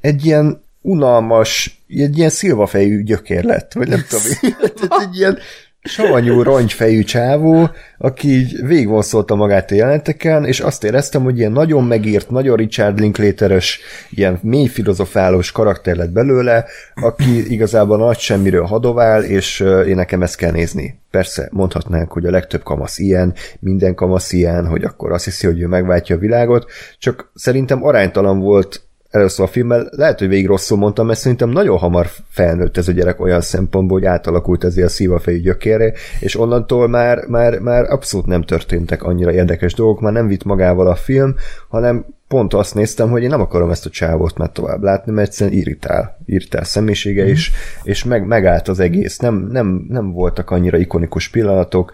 egy 0.00 0.24
ilyen 0.24 0.62
unalmas, 0.80 1.82
egy 1.88 2.18
ilyen 2.18 2.30
szilvafejű 2.30 3.02
gyökér 3.02 3.44
lett, 3.44 3.72
vagy 3.72 3.88
nem 3.88 4.04
tudom, 4.08 4.24
tehát 4.78 5.02
egy 5.08 5.16
ilyen 5.16 5.38
savanyú, 5.82 6.42
rongyfejű 6.42 7.02
csávó, 7.02 7.70
aki 7.98 8.28
így 8.28 8.66
végigvonszolta 8.66 9.34
magát 9.34 9.70
a 9.70 9.74
jelenteken, 9.74 10.44
és 10.44 10.60
azt 10.60 10.84
éreztem, 10.84 11.22
hogy 11.22 11.38
ilyen 11.38 11.52
nagyon 11.52 11.84
megírt, 11.84 12.30
nagyon 12.30 12.56
Richard 12.56 12.98
Linklateres, 12.98 13.80
ilyen 14.10 14.38
mély 14.42 14.66
filozofálós 14.66 15.52
karakter 15.52 15.96
lett 15.96 16.10
belőle, 16.10 16.64
aki 16.94 17.52
igazából 17.52 17.96
nagy 17.96 18.18
semmiről 18.18 18.64
hadovál, 18.64 19.24
és 19.24 19.60
én 19.86 19.94
nekem 19.94 20.22
ezt 20.22 20.36
kell 20.36 20.52
nézni. 20.52 21.00
Persze 21.10 21.48
mondhatnánk, 21.52 22.12
hogy 22.12 22.26
a 22.26 22.30
legtöbb 22.30 22.62
kamasz 22.62 22.98
ilyen, 22.98 23.34
minden 23.60 23.94
kamasz 23.94 24.32
ilyen, 24.32 24.66
hogy 24.66 24.84
akkor 24.84 25.12
azt 25.12 25.24
hiszi, 25.24 25.46
hogy 25.46 25.60
ő 25.60 25.66
megváltja 25.66 26.16
a 26.16 26.18
világot, 26.18 26.70
csak 26.98 27.30
szerintem 27.34 27.84
aránytalan 27.84 28.38
volt 28.38 28.87
először 29.10 29.44
a 29.44 29.48
filmmel, 29.48 29.88
lehet, 29.90 30.18
hogy 30.18 30.28
végig 30.28 30.46
rosszul 30.46 30.78
mondtam, 30.78 31.06
mert 31.06 31.18
szerintem 31.18 31.48
nagyon 31.48 31.78
hamar 31.78 32.10
felnőtt 32.28 32.76
ez 32.76 32.88
a 32.88 32.92
gyerek 32.92 33.20
olyan 33.20 33.40
szempontból, 33.40 33.98
hogy 33.98 34.08
átalakult 34.08 34.64
ezért 34.64 34.86
a 34.86 34.90
szívafejű 34.90 35.40
gyökérre, 35.40 35.92
és 36.20 36.38
onnantól 36.38 36.88
már, 36.88 37.24
már, 37.26 37.58
már 37.58 37.84
abszolút 37.90 38.26
nem 38.26 38.42
történtek 38.42 39.02
annyira 39.02 39.32
érdekes 39.32 39.74
dolgok, 39.74 40.00
már 40.00 40.12
nem 40.12 40.26
vitt 40.26 40.44
magával 40.44 40.86
a 40.86 40.94
film, 40.94 41.34
hanem 41.68 42.04
pont 42.28 42.54
azt 42.54 42.74
néztem, 42.74 43.10
hogy 43.10 43.22
én 43.22 43.28
nem 43.28 43.40
akarom 43.40 43.70
ezt 43.70 43.86
a 43.86 43.90
csávót 43.90 44.38
már 44.38 44.50
tovább 44.52 44.82
látni, 44.82 45.12
mert 45.12 45.28
egyszerűen 45.28 45.56
irritál, 45.56 46.18
irritál 46.26 46.64
személyisége 46.64 47.24
mm. 47.24 47.28
is, 47.28 47.52
és 47.82 48.04
meg, 48.04 48.26
megállt 48.26 48.68
az 48.68 48.80
egész. 48.80 49.18
Nem, 49.18 49.48
nem, 49.52 49.86
nem 49.88 50.12
voltak 50.12 50.50
annyira 50.50 50.76
ikonikus 50.76 51.28
pillanatok, 51.28 51.92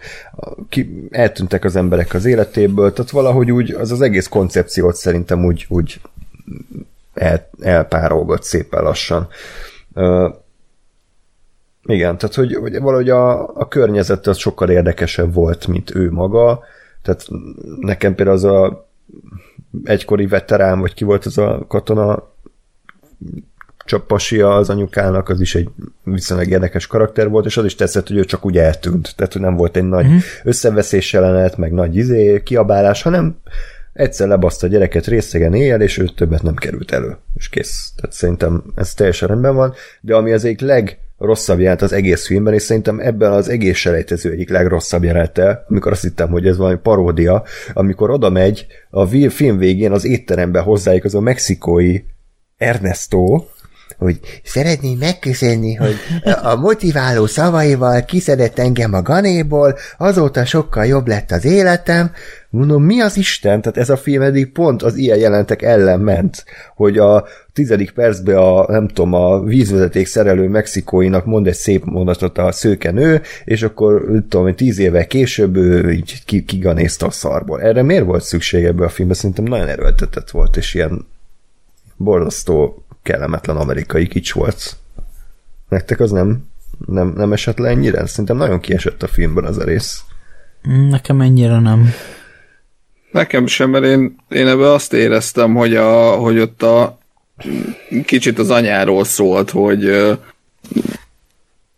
ki, 0.69 1.07
eltűntek 1.11 1.63
az 1.63 1.75
emberek 1.75 2.13
az 2.13 2.25
életéből, 2.25 2.93
tehát 2.93 3.11
valahogy 3.11 3.51
úgy 3.51 3.71
az 3.71 3.91
az 3.91 4.01
egész 4.01 4.27
koncepciót 4.27 4.95
szerintem 4.95 5.45
úgy, 5.45 5.65
úgy 5.69 5.99
el, 7.15 7.49
elpárolgott 7.59 8.43
szépen 8.43 8.83
lassan. 8.83 9.27
Uh, 9.93 10.33
igen, 11.83 12.17
tehát 12.17 12.35
hogy, 12.35 12.55
hogy 12.55 12.79
valahogy 12.79 13.09
a, 13.09 13.55
a 13.55 13.67
környezet 13.67 14.27
az 14.27 14.37
sokkal 14.37 14.69
érdekesebb 14.69 15.33
volt, 15.33 15.67
mint 15.67 15.95
ő 15.95 16.11
maga. 16.11 16.63
Tehát 17.01 17.27
nekem 17.79 18.15
például 18.15 18.37
az 18.37 18.43
a 18.43 18.87
egykori 19.83 20.27
veterán, 20.27 20.79
vagy 20.79 20.93
ki 20.93 21.03
volt 21.03 21.25
az 21.25 21.37
a 21.37 21.65
katona 21.67 22.33
csapasia 23.85 24.55
az 24.55 24.69
anyukának, 24.69 25.29
az 25.29 25.41
is 25.41 25.55
egy 25.55 25.69
viszonylag 26.03 26.49
érdekes 26.49 26.87
karakter 26.87 27.29
volt, 27.29 27.45
és 27.45 27.57
az 27.57 27.65
is 27.65 27.75
tetszett, 27.75 28.07
hogy 28.07 28.17
ő 28.17 28.23
csak 28.23 28.45
úgy 28.45 28.57
eltűnt. 28.57 29.13
Tehát, 29.15 29.33
hogy 29.33 29.41
nem 29.41 29.55
volt 29.55 29.75
egy 29.75 29.83
nagy 29.83 30.05
mm-hmm. 30.05 30.17
összeveszés 30.43 31.13
jelenet, 31.13 31.57
meg 31.57 31.71
nagy 31.71 31.95
izé, 31.95 32.43
kiabálás, 32.43 33.01
hanem 33.01 33.37
egyszer 33.95 34.27
lebaszta 34.27 34.67
a 34.67 34.69
gyereket 34.69 35.07
részegen 35.07 35.53
éjjel, 35.53 35.81
és 35.81 35.97
ő 35.97 36.05
többet 36.05 36.43
nem 36.43 36.55
került 36.55 36.91
elő. 36.91 37.17
És 37.35 37.49
kész. 37.49 37.91
Tehát 37.95 38.15
szerintem 38.15 38.63
ez 38.75 38.93
teljesen 38.93 39.27
rendben 39.27 39.55
van, 39.55 39.73
de 40.01 40.15
ami 40.15 40.31
az 40.31 40.45
egyik 40.45 40.59
legrosszabb 40.59 41.59
jelent 41.59 41.81
az 41.81 41.93
egész 41.93 42.25
filmben, 42.25 42.53
és 42.53 42.61
szerintem 42.61 42.99
ebben 42.99 43.31
az 43.31 43.49
egész 43.49 43.77
selejtező 43.77 44.31
egyik 44.31 44.49
legrosszabb 44.49 45.03
jelenete, 45.03 45.65
amikor 45.69 45.91
azt 45.91 46.01
hittem, 46.01 46.29
hogy 46.29 46.47
ez 46.47 46.57
valami 46.57 46.77
paródia, 46.77 47.43
amikor 47.73 48.09
oda 48.09 48.29
megy 48.29 48.65
a 48.89 49.05
film 49.29 49.57
végén 49.57 49.91
az 49.91 50.05
étterembe 50.05 50.59
hozzájuk 50.59 51.03
az 51.03 51.15
a 51.15 51.19
mexikói 51.19 51.99
Ernesto, 52.57 53.45
hogy 53.97 54.19
szeretném 54.43 54.97
megköszönni, 54.97 55.73
hogy 55.73 55.95
a 56.43 56.55
motiváló 56.55 57.25
szavaival 57.25 58.05
kiszedett 58.05 58.59
engem 58.59 58.93
a 58.93 59.01
ganéból, 59.01 59.77
azóta 59.97 60.45
sokkal 60.45 60.85
jobb 60.85 61.07
lett 61.07 61.31
az 61.31 61.45
életem. 61.45 62.11
Mondom, 62.49 62.83
mi 62.83 63.01
az 63.01 63.17
Isten? 63.17 63.61
Tehát 63.61 63.77
ez 63.77 63.89
a 63.89 63.97
film 63.97 64.21
eddig 64.21 64.51
pont 64.51 64.83
az 64.83 64.95
ilyen 64.95 65.17
jelentek 65.17 65.61
ellen 65.61 65.99
ment, 65.99 66.45
hogy 66.75 66.97
a 66.97 67.25
tizedik 67.53 67.91
percben 67.91 68.37
a, 68.37 68.71
nem 68.71 68.87
tudom, 68.87 69.13
a 69.13 69.43
vízvezeték 69.43 70.07
szerelő 70.07 70.47
mexikóinak 70.47 71.25
mond 71.25 71.47
egy 71.47 71.53
szép 71.53 71.83
mondatot 71.83 72.37
a 72.37 72.51
szőkenő, 72.51 73.21
és 73.45 73.63
akkor, 73.63 74.05
tudom, 74.29 74.55
tíz 74.55 74.79
évvel 74.79 75.07
később 75.07 75.55
ő 75.55 75.91
így 75.91 76.45
kiganézta 76.45 77.05
a 77.05 77.11
szarból. 77.11 77.61
Erre 77.61 77.81
miért 77.81 78.05
volt 78.05 78.23
szükség 78.23 78.63
ebbe 78.63 78.85
a 78.85 78.89
filmbe? 78.89 79.13
Szerintem 79.13 79.45
nagyon 79.45 79.67
erőltetett 79.67 80.29
volt, 80.29 80.57
és 80.57 80.73
ilyen 80.73 81.05
borzasztó 81.97 82.84
kellemetlen 83.05 83.57
amerikai 83.57 84.07
kics 84.07 84.33
volt. 84.33 84.75
Nektek 85.69 85.99
az 85.99 86.11
nem, 86.11 86.47
nem, 86.85 87.13
nem 87.15 87.33
esett 87.33 87.57
le 87.57 87.69
ennyire? 87.69 88.05
Szerintem 88.05 88.37
nagyon 88.37 88.59
kiesett 88.59 89.03
a 89.03 89.07
filmben 89.07 89.45
az 89.45 89.57
a 89.57 89.63
rész. 89.63 90.03
Nekem 90.89 91.21
ennyire 91.21 91.59
nem. 91.59 91.89
Nekem 93.11 93.47
sem, 93.47 93.69
mert 93.69 93.85
én, 93.85 94.15
én 94.29 94.47
ebben 94.47 94.71
azt 94.71 94.93
éreztem, 94.93 95.53
hogy, 95.53 95.75
a, 95.75 96.15
hogy 96.15 96.39
ott 96.39 96.63
a 96.63 96.97
kicsit 98.05 98.39
az 98.39 98.49
anyáról 98.49 99.03
szólt, 99.03 99.49
hogy 99.49 100.13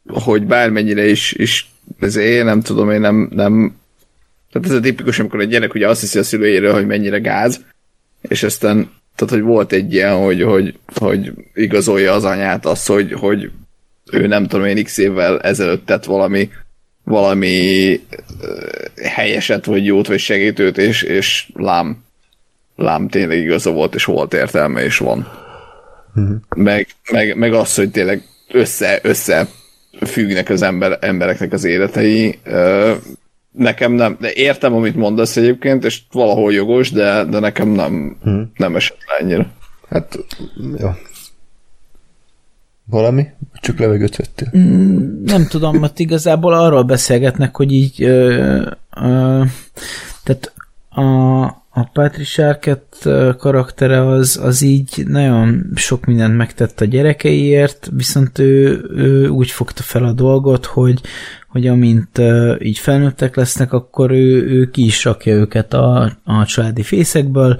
hogy 0.07 0.45
bármennyire 0.45 1.05
is, 1.05 1.31
is 1.31 1.71
ez 1.99 2.15
én 2.15 2.45
nem 2.45 2.61
tudom, 2.61 2.91
én 2.91 2.99
nem, 2.99 3.29
nem 3.33 3.75
tehát 4.51 4.67
ez 4.67 4.73
a 4.73 4.79
tipikus, 4.79 5.19
amikor 5.19 5.39
egy 5.39 5.49
gyerek 5.49 5.73
ugye 5.73 5.87
azt 5.87 6.01
hiszi 6.01 6.19
a 6.19 6.23
szülőjéről, 6.23 6.73
hogy 6.73 6.85
mennyire 6.85 7.19
gáz, 7.19 7.61
és 8.21 8.43
aztán 8.43 8.89
tehát, 9.17 9.33
hogy 9.33 9.41
volt 9.41 9.71
egy 9.71 9.93
ilyen, 9.93 10.15
hogy, 10.15 10.41
hogy, 10.41 10.79
hogy 10.95 11.31
igazolja 11.53 12.13
az 12.13 12.23
anyát 12.23 12.65
az, 12.65 12.85
hogy, 12.85 13.13
hogy 13.13 13.51
ő 14.11 14.27
nem 14.27 14.47
tudom 14.47 14.65
én 14.65 14.83
x 14.83 14.97
évvel 14.97 15.39
ezelőtt 15.39 15.85
tett 15.85 16.05
valami, 16.05 16.49
valami 17.03 17.99
helyeset, 19.03 19.65
vagy 19.65 19.85
jót, 19.85 20.07
vagy 20.07 20.19
segítőt, 20.19 20.77
és, 20.77 21.01
és 21.01 21.49
lám, 21.53 22.03
lám 22.75 23.07
tényleg 23.07 23.37
igaza 23.37 23.71
volt, 23.71 23.95
és 23.95 24.05
volt 24.05 24.33
értelme, 24.33 24.83
és 24.83 24.97
van. 24.97 25.27
Mm-hmm. 26.19 26.35
Meg, 26.55 26.87
meg, 27.11 27.35
meg 27.35 27.53
az, 27.53 27.75
hogy 27.75 27.91
tényleg 27.91 28.23
össze, 28.51 28.99
össze 29.01 29.47
függnek 30.05 30.49
az 30.49 30.61
ember, 30.61 30.97
embereknek 31.01 31.53
az 31.53 31.63
életei, 31.63 32.39
nekem 33.51 33.91
nem, 33.91 34.17
de 34.19 34.33
értem, 34.33 34.73
amit 34.73 34.95
mondasz 34.95 35.37
egyébként, 35.37 35.85
és 35.85 36.01
valahol 36.11 36.53
jogos, 36.53 36.91
de, 36.91 37.23
de 37.23 37.39
nekem 37.39 37.67
nem, 37.67 38.17
hmm. 38.23 38.51
nem 38.55 38.75
esett 38.75 38.99
le 39.07 39.25
ennyire. 39.25 39.47
Hát, 39.89 40.17
jó. 40.77 40.89
Valami? 42.89 43.27
Csak 43.61 43.79
levegőt 43.79 44.15
vettél? 44.15 44.51
Mm, 44.57 45.23
nem 45.23 45.47
tudom, 45.47 45.77
mert 45.77 45.99
igazából 45.99 46.53
arról 46.53 46.83
beszélgetnek, 46.83 47.55
hogy 47.55 47.71
így 47.71 48.03
ö, 48.03 48.61
ö, 48.95 49.43
tehát 50.23 50.53
a, 50.89 51.43
a 51.69 51.89
Patricia 51.93 52.47
Arquette 52.47 53.35
karaktere 53.37 54.07
az, 54.07 54.39
az 54.43 54.61
így 54.61 55.03
nagyon 55.07 55.71
sok 55.75 56.05
mindent 56.05 56.37
megtett 56.37 56.81
a 56.81 56.85
gyerekeiért, 56.85 57.89
viszont 57.91 58.39
ő, 58.39 58.85
ő 58.95 59.27
úgy 59.27 59.51
fogta 59.51 59.81
fel 59.81 60.03
a 60.03 60.11
dolgot, 60.11 60.65
hogy, 60.65 61.01
hogy 61.47 61.67
amint 61.67 62.21
így 62.59 62.77
felnőttek 62.77 63.35
lesznek, 63.35 63.73
akkor 63.73 64.11
ő, 64.11 64.47
ő 64.47 64.69
ki 64.69 64.85
is 64.85 65.03
rakja 65.03 65.33
őket 65.33 65.73
a, 65.73 66.17
a 66.23 66.45
családi 66.45 66.83
fészekből, 66.83 67.57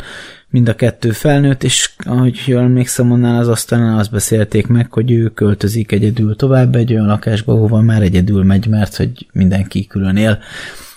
mind 0.49 0.69
a 0.69 0.75
kettő 0.75 1.11
felnőtt, 1.11 1.63
és 1.63 1.91
ahogy 1.97 2.43
jól 2.45 2.61
emlékszem, 2.61 3.11
onnál 3.11 3.39
az 3.39 3.47
asztalán 3.47 3.97
azt 3.97 4.11
beszélték 4.11 4.67
meg, 4.67 4.93
hogy 4.93 5.11
ő 5.11 5.29
költözik 5.29 5.91
egyedül 5.91 6.35
tovább 6.35 6.75
egy 6.75 6.93
olyan 6.93 7.05
lakásba, 7.05 7.53
hova 7.53 7.81
már 7.81 8.01
egyedül 8.01 8.43
megy, 8.43 8.67
mert 8.67 8.95
hogy 8.95 9.27
mindenki 9.31 9.87
külön 9.87 10.17
él. 10.17 10.39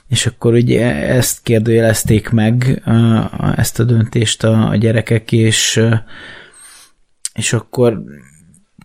És 0.08 0.26
akkor 0.26 0.52
ugye 0.52 0.94
ezt 0.94 1.42
kérdőjelezték 1.42 2.28
meg, 2.28 2.82
ezt 3.56 3.80
a 3.80 3.84
döntést 3.84 4.44
a, 4.44 4.76
gyerekek, 4.76 5.32
és, 5.32 5.80
és 7.34 7.52
akkor 7.52 8.02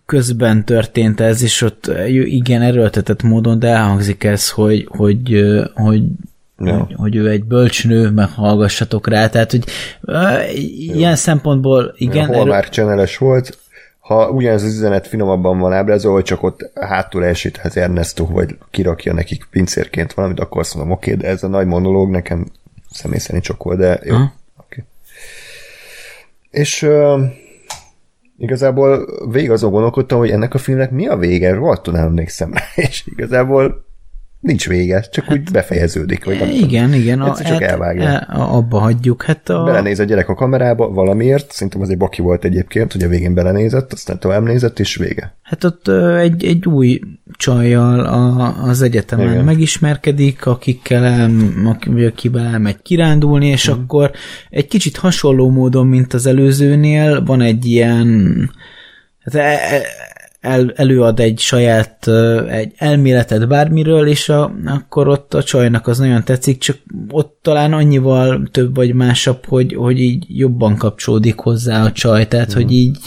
közben 0.06 0.66
történt 0.66 1.20
ez, 1.20 1.44
és 1.44 1.62
ott 1.62 1.92
igen 2.26 2.62
erőltetett 2.62 3.24
módon, 3.24 3.60
de 3.60 3.68
elhangzik 3.68 4.24
ez, 4.24 4.50
hogy, 4.50 4.88
hogy, 4.90 5.44
hogy 5.74 6.04
Ja. 6.58 6.78
Hogy, 6.78 6.94
hogy 6.98 7.16
ő 7.16 7.30
egy 7.30 7.44
bölcsnő, 7.44 8.10
meg 8.10 8.30
hallgassatok 8.30 9.08
rá, 9.08 9.30
tehát 9.30 9.52
hogy 9.52 9.64
uh, 10.02 10.60
ilyen 10.62 11.10
ja. 11.10 11.16
szempontból 11.16 11.94
igen. 11.98 12.26
Hol 12.26 12.36
erő... 12.36 12.50
már 12.50 12.70
cseneles 12.70 13.18
volt, 13.18 13.58
ha 14.00 14.30
ugyanez 14.30 14.64
az 14.64 14.74
üzenet 14.74 15.08
finomabban 15.08 15.60
van 15.60 15.74
ábrázolva, 15.74 16.18
hogy 16.18 16.26
csak 16.26 16.44
ott 16.44 16.72
hátul 16.74 17.26
elsíthet 17.26 17.76
Ernesto, 17.76 18.26
vagy 18.26 18.58
kirakja 18.72 19.14
nekik 19.14 19.48
pincérként 19.52 20.14
valamit, 20.14 20.40
akkor 20.40 20.62
azt 20.62 20.76
mondom, 20.76 20.94
oké, 20.94 21.14
de 21.14 21.28
ez 21.28 21.44
a 21.44 21.48
nagy 21.48 21.66
monológ 21.66 22.10
nekem 22.10 22.48
személy 22.92 23.20
szerint 23.20 23.44
csak 23.44 23.64
volt, 23.64 23.78
de 23.78 24.00
jó. 24.04 24.14
Uh-huh. 24.14 24.30
Okay. 24.58 24.84
És 26.50 26.82
uh, 26.82 27.22
igazából 28.38 29.08
végig 29.32 29.52
azon 29.52 29.72
gondolkodtam, 29.72 30.18
hogy 30.18 30.30
ennek 30.30 30.54
a 30.54 30.58
filmnek 30.58 30.92
mi 30.92 31.08
a 31.08 31.18
vége, 31.18 31.54
rohadtul 31.54 31.94
nem 31.94 32.06
emlékszem 32.06 32.54
rá, 32.54 32.64
és 32.90 33.04
igazából 33.06 33.86
nincs 34.46 34.68
vége, 34.68 35.00
csak 35.00 35.26
hát, 35.26 35.38
úgy 35.38 35.52
befejeződik. 35.52 36.26
Vagy 36.26 36.40
nem 36.40 36.50
igen, 36.50 36.86
tudom. 36.86 37.02
igen. 37.02 37.22
A, 37.22 37.36
csak 37.36 37.48
hát, 37.48 37.62
elvágja. 37.62 38.04
E, 38.04 38.28
abba 38.30 38.80
hagyjuk. 38.80 39.24
Hát 39.24 39.50
a... 39.50 39.64
Belenéz 39.64 40.00
a 40.00 40.04
gyerek 40.04 40.30
a 40.30 40.36
kamerába 40.36 40.90
valamiért, 40.90 41.52
szerintem 41.52 41.82
az 41.82 41.90
egy 41.90 41.98
baki 41.98 42.22
volt 42.22 42.44
egyébként, 42.44 42.92
hogy 42.92 43.04
a 43.04 43.08
végén 43.08 43.34
belenézett, 43.34 43.94
aztán 43.94 44.20
tovább 44.20 44.44
nézett, 44.44 44.80
és 44.80 44.96
vége. 44.96 45.36
Hát 45.42 45.64
ott 45.64 45.88
egy, 46.18 46.46
egy 46.46 46.66
új 46.66 47.00
csajjal 47.38 48.00
a, 48.00 48.56
az 48.64 48.82
egyetemen 48.82 49.32
igen. 49.32 49.44
megismerkedik, 49.44 50.46
akikkel 50.46 51.04
el, 51.04 51.32
akivel 52.08 52.46
elmegy 52.46 52.82
kirándulni, 52.82 53.48
és 53.48 53.66
hmm. 53.68 53.84
akkor 53.84 54.12
egy 54.50 54.68
kicsit 54.68 54.98
hasonló 54.98 55.50
módon, 55.50 55.88
mint 55.88 56.14
az 56.14 56.26
előzőnél, 56.26 57.24
van 57.24 57.42
egy 57.42 57.66
ilyen 57.66 58.52
hát 59.20 59.36
e, 59.36 59.76
e, 59.76 59.82
el, 60.46 60.72
előad 60.76 61.20
egy 61.20 61.40
saját 61.40 62.08
egy 62.50 62.74
elméletet 62.76 63.48
bármiről, 63.48 64.08
és 64.08 64.30
a, 64.30 64.56
akkor 64.66 65.08
ott 65.08 65.34
a 65.34 65.44
csajnak 65.44 65.88
az 65.88 65.98
nagyon 65.98 66.24
tetszik, 66.24 66.58
csak 66.58 66.78
ott 67.10 67.40
talán 67.42 67.74
annyival 67.74 68.48
több 68.52 68.76
vagy 68.76 68.94
másabb, 68.94 69.46
hogy, 69.46 69.74
hogy 69.74 70.00
így 70.00 70.26
jobban 70.28 70.76
kapcsolódik 70.76 71.40
hozzá 71.40 71.84
a 71.84 71.92
csaj, 71.92 72.28
tehát 72.28 72.52
mm. 72.52 72.56
hogy 72.56 72.72
így 72.72 72.98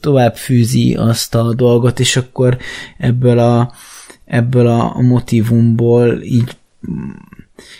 tovább 0.00 0.36
fűzi 0.36 0.94
azt 0.94 1.34
a 1.34 1.54
dolgot, 1.54 2.00
és 2.00 2.16
akkor 2.16 2.58
ebből 2.98 3.38
a, 3.38 3.72
ebből 4.24 4.66
a 4.66 5.00
motivumból 5.00 6.22
így 6.22 6.56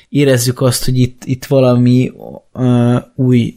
érezzük 0.09 0.61
azt, 0.61 0.85
hogy 0.85 0.99
itt, 0.99 1.23
itt 1.25 1.45
valami 1.45 2.13
uh, 2.53 2.97
új 3.15 3.55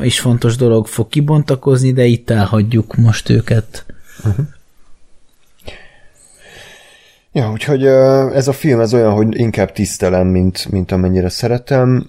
és 0.00 0.20
fontos 0.20 0.56
dolog 0.56 0.86
fog 0.86 1.08
kibontakozni, 1.08 1.92
de 1.92 2.04
itt 2.04 2.30
elhagyjuk 2.30 2.96
most 2.96 3.28
őket. 3.28 3.86
Uh-huh. 4.24 4.46
Ja, 7.32 7.50
úgyhogy 7.50 7.86
ez 8.34 8.48
a 8.48 8.52
film 8.52 8.80
ez 8.80 8.94
olyan, 8.94 9.12
hogy 9.12 9.40
inkább 9.40 9.72
tisztelem, 9.72 10.26
mint, 10.26 10.70
mint 10.70 10.92
amennyire 10.92 11.28
szeretem. 11.28 12.06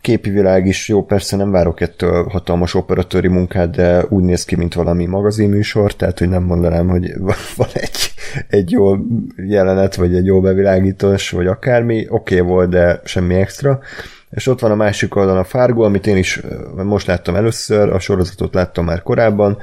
Képi 0.00 0.30
világ 0.30 0.66
is 0.66 0.88
jó, 0.88 1.04
persze 1.04 1.36
nem 1.36 1.50
várok 1.50 1.80
ettől 1.80 2.28
hatalmas 2.28 2.74
operatőri 2.74 3.28
munkát, 3.28 3.70
de 3.70 4.04
úgy 4.08 4.22
néz 4.22 4.44
ki, 4.44 4.56
mint 4.56 4.74
valami 4.74 5.06
magazinműsor, 5.06 5.94
tehát 5.94 6.18
hogy 6.18 6.28
nem 6.28 6.42
mondanám, 6.42 6.88
hogy 6.88 7.12
van 7.56 7.68
egy, 7.72 8.12
egy 8.48 8.70
jó 8.70 8.96
jelenet, 9.36 9.94
vagy 9.94 10.14
egy 10.14 10.26
jó 10.26 10.40
bevilágítás, 10.40 11.30
vagy 11.30 11.46
akármi. 11.46 12.06
Oké 12.08 12.40
okay 12.40 12.48
volt, 12.48 12.70
de 12.70 13.00
semmi 13.04 13.34
extra. 13.34 13.80
És 14.30 14.46
ott 14.46 14.60
van 14.60 14.70
a 14.70 14.74
másik 14.74 15.16
oldalon 15.16 15.40
a 15.40 15.44
Fargo, 15.44 15.82
amit 15.82 16.06
én 16.06 16.16
is 16.16 16.40
most 16.84 17.06
láttam 17.06 17.34
először, 17.34 17.88
a 17.88 17.98
sorozatot 17.98 18.54
láttam 18.54 18.84
már 18.84 19.02
korábban, 19.02 19.58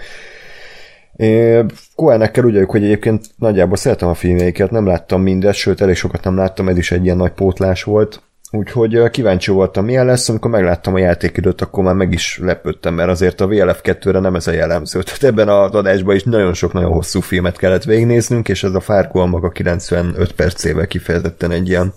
Cohenekkel 1.96 2.46
úgy 2.46 2.64
hogy 2.68 2.84
egyébként 2.84 3.26
nagyjából 3.38 3.78
szeretem 3.78 4.08
a 4.08 4.14
filmjeiket, 4.14 4.72
nem 4.72 4.86
láttam 4.86 5.22
mindet, 5.22 5.54
sőt 5.54 5.82
elég 5.82 5.96
sokat 5.96 6.24
nem 6.24 6.36
láttam, 6.38 6.68
ez 6.68 6.78
is 6.78 6.92
egy 6.92 7.04
ilyen 7.04 7.18
nagy 7.18 7.32
pótlás 7.32 7.84
volt, 7.84 8.22
úgyhogy 8.52 9.10
kíváncsi 9.10 9.52
voltam, 9.52 9.86
milyen 9.86 10.06
lesz, 10.06 10.30
amikor 10.30 10.52
megláttam 10.52 10.94
a 10.94 11.00
játékidőt, 11.00 11.62
akkor 11.62 11.84
már 11.84 11.94
meg 11.94 12.12
is 12.12 12.40
lepődtem, 12.42 12.94
mert 12.94 13.10
azért 13.10 13.42
a 13.42 13.48
VLF 13.48 13.80
2-re 13.84 14.20
nem 14.20 14.36
ez 14.36 14.48
a 14.48 14.52
jellemző. 14.52 15.04
Tehát 15.04 15.24
ebben 15.24 15.50
az 15.50 15.72
adásban 15.72 16.16
is 16.16 16.24
nagyon 16.24 16.54
sok 16.54 16.74
nagyon 16.74 16.92
hosszú 16.92 17.20
filmet 17.20 17.58
kellett 17.58 17.84
végignéznünk, 17.84 18.50
és 18.50 18.64
ez 18.64 18.74
a 18.74 18.80
Fargo 18.80 19.20
a 19.20 19.26
maga 19.26 19.50
95 19.50 20.32
percével 20.32 20.88
kifejezetten 20.88 21.52
egy 21.52 21.70
ilyen 21.70 21.94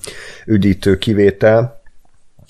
üdítő 0.46 0.98
kivétel. 0.98 1.80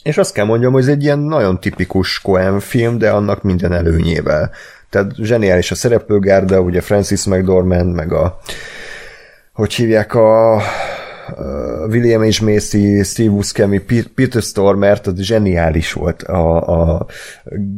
És 0.03 0.19
azt 0.19 0.35
kell 0.35 0.45
mondjam, 0.45 0.73
hogy 0.73 0.83
ez 0.83 0.89
egy 0.89 1.03
ilyen 1.03 1.19
nagyon 1.19 1.61
tipikus 1.61 2.21
Cohen 2.21 2.61
film, 2.61 2.99
de 2.99 3.11
annak 3.11 3.43
minden 3.43 3.73
előnyével. 3.73 4.51
Tehát 4.93 5.15
zseniális 5.17 5.71
a 5.71 5.75
szereplőgárda, 5.75 6.61
ugye 6.61 6.81
Francis 6.81 7.25
McDormand, 7.25 7.95
meg 7.95 8.13
a 8.13 8.39
hogy 9.53 9.75
hívják 9.75 10.15
a 10.15 10.61
William 11.89 12.23
H. 12.23 12.43
Macy, 12.43 13.03
Steve 13.03 13.31
Buscemi, 13.31 13.79
Pe- 13.79 14.11
Peter 14.15 14.43
Stormer, 14.43 15.01
tehát 15.01 15.19
zseniális 15.19 15.93
volt 15.93 16.23
a, 16.23 16.67
a 16.67 17.07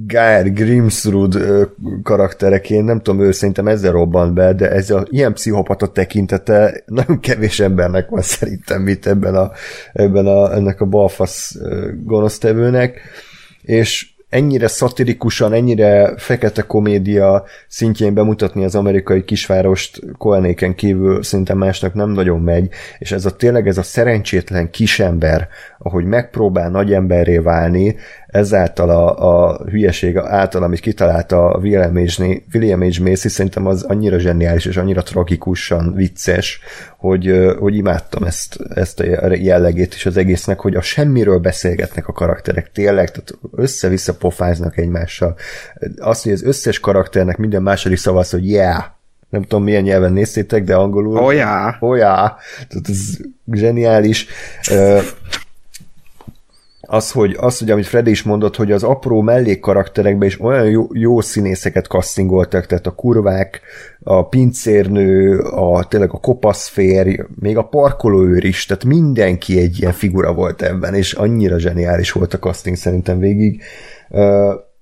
Geir 0.06 0.52
Grimsrud 0.52 1.38
karaktereként, 2.02 2.84
nem 2.84 3.00
tudom, 3.00 3.20
ő 3.20 3.32
szerintem 3.32 3.68
ezzel 3.68 3.92
robbant 3.92 4.34
be, 4.34 4.52
de 4.52 4.70
ez 4.70 4.90
a 4.90 5.06
ilyen 5.10 5.32
pszichopata 5.32 5.86
tekintete 5.86 6.82
nagyon 6.86 7.20
kevés 7.20 7.60
embernek 7.60 8.08
van 8.08 8.22
szerintem 8.22 8.88
itt 8.88 9.06
ebben 9.06 9.34
a, 9.34 9.50
ebben 9.92 10.26
a, 10.26 10.54
ennek 10.54 10.80
a 10.80 10.86
balfasz 10.86 11.56
gonosztevőnek, 12.04 13.00
és 13.62 14.13
ennyire 14.34 14.68
szatirikusan, 14.68 15.52
ennyire 15.52 16.14
fekete 16.16 16.62
komédia 16.62 17.44
szintjén 17.68 18.14
bemutatni 18.14 18.64
az 18.64 18.74
amerikai 18.74 19.24
kisvárost 19.24 20.00
Koenéken 20.18 20.74
kívül 20.74 21.22
szinte 21.22 21.54
másnak 21.54 21.94
nem 21.94 22.10
nagyon 22.10 22.40
megy, 22.40 22.68
és 22.98 23.12
ez 23.12 23.26
a 23.26 23.36
tényleg 23.36 23.66
ez 23.66 23.78
a 23.78 23.82
szerencsétlen 23.82 24.70
kisember, 24.70 25.48
ahogy 25.78 26.04
megpróbál 26.04 26.70
nagy 26.70 26.92
emberré 26.92 27.38
válni, 27.38 27.96
ezáltal 28.34 28.90
a, 28.90 29.48
a 29.48 29.64
hülyeség 29.64 30.16
által, 30.16 30.62
amit 30.62 30.80
kitalálta 30.80 31.50
a 31.50 31.58
William 31.58 31.96
H. 31.96 32.22
William 32.52 32.80
H. 32.80 33.00
Macy, 33.00 33.28
szerintem 33.28 33.66
az 33.66 33.82
annyira 33.82 34.18
zseniális 34.18 34.64
és 34.64 34.76
annyira 34.76 35.02
tragikusan 35.02 35.92
vicces, 35.94 36.60
hogy, 36.96 37.54
hogy 37.58 37.76
imádtam 37.76 38.22
ezt, 38.22 38.58
ezt 38.74 39.00
a 39.00 39.34
jellegét 39.34 39.94
is 39.94 40.06
az 40.06 40.16
egésznek, 40.16 40.60
hogy 40.60 40.74
a 40.74 40.80
semmiről 40.80 41.38
beszélgetnek 41.38 42.08
a 42.08 42.12
karakterek, 42.12 42.72
tényleg, 42.72 43.10
tehát 43.10 43.34
össze-vissza 43.52 44.14
pofáznak 44.14 44.78
egymással. 44.78 45.36
Azt, 45.96 46.22
hogy 46.22 46.32
az 46.32 46.44
összes 46.44 46.80
karakternek 46.80 47.36
minden 47.36 47.62
második 47.62 47.98
szava 47.98 48.18
az, 48.18 48.30
hogy 48.30 48.48
yeah, 48.48 48.84
nem 49.28 49.42
tudom 49.42 49.64
milyen 49.64 49.82
nyelven 49.82 50.12
néztétek, 50.12 50.64
de 50.64 50.74
angolul. 50.74 51.18
Oh, 51.18 51.34
yeah. 51.34 51.74
Oh, 51.82 51.96
yeah. 51.96 52.30
Tehát 52.68 52.88
ez 52.88 53.16
zseniális. 53.52 54.26
Az, 56.94 57.10
hogy, 57.10 57.36
az, 57.40 57.58
hogy 57.58 57.70
amit 57.70 57.86
Freddy 57.86 58.10
is 58.10 58.22
mondott, 58.22 58.56
hogy 58.56 58.72
az 58.72 58.82
apró 58.82 59.20
mellékkarakterekben 59.20 60.28
is 60.28 60.40
olyan 60.40 60.66
jó, 60.66 60.86
jó 60.92 61.20
színészeket 61.20 61.86
castingoltak, 61.86 62.66
tehát 62.66 62.86
a 62.86 62.94
kurvák, 62.94 63.60
a 64.02 64.28
pincérnő, 64.28 65.38
a, 65.38 65.84
tényleg 65.84 66.12
a 66.12 66.18
kopaszférj, 66.18 67.20
még 67.40 67.56
a 67.56 67.64
parkolóőr 67.64 68.44
is, 68.44 68.66
tehát 68.66 68.84
mindenki 68.84 69.58
egy 69.58 69.78
ilyen 69.80 69.92
figura 69.92 70.32
volt 70.32 70.62
ebben, 70.62 70.94
és 70.94 71.12
annyira 71.12 71.58
zseniális 71.58 72.12
volt 72.12 72.34
a 72.34 72.38
casting 72.38 72.76
szerintem 72.76 73.18
végig. 73.18 73.62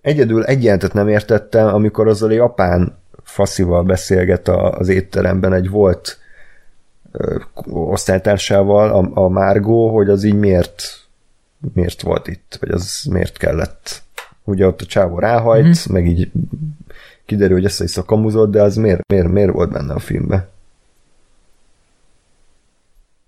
Egyedül 0.03 0.45
egy 0.45 0.63
jelentet 0.63 0.93
nem 0.93 1.09
értettem, 1.09 1.67
amikor 1.67 2.09
azzal 2.09 2.31
a 2.31 2.33
japán 2.33 2.99
faszival 3.23 3.83
beszélget 3.83 4.49
az 4.49 4.89
étteremben, 4.89 5.53
egy 5.53 5.71
volt 5.71 6.19
osztálytársával, 7.71 8.91
a, 8.91 9.23
a 9.23 9.29
Márgó, 9.29 9.95
hogy 9.95 10.09
az 10.09 10.25
így 10.25 10.39
miért 10.39 11.02
miért 11.75 12.03
volt 12.03 12.29
itt, 12.29 12.57
vagy 12.61 12.71
az 12.71 13.03
miért 13.11 13.37
kellett. 13.37 14.03
Ugye 14.45 14.67
ott 14.67 14.81
a 14.81 14.87
csávó 14.87 15.19
ráhajt, 15.19 15.67
mm. 15.67 15.93
meg 15.93 16.07
így 16.07 16.31
kiderül, 17.25 17.57
hogy 17.57 17.65
össze-vissza 17.65 18.05
kamuzott, 18.05 18.51
de 18.51 18.63
az 18.63 18.77
miért, 18.77 19.09
miért, 19.09 19.29
miért 19.29 19.53
volt 19.53 19.73
benne 19.73 19.93
a 19.93 19.99
filmben? 19.99 20.49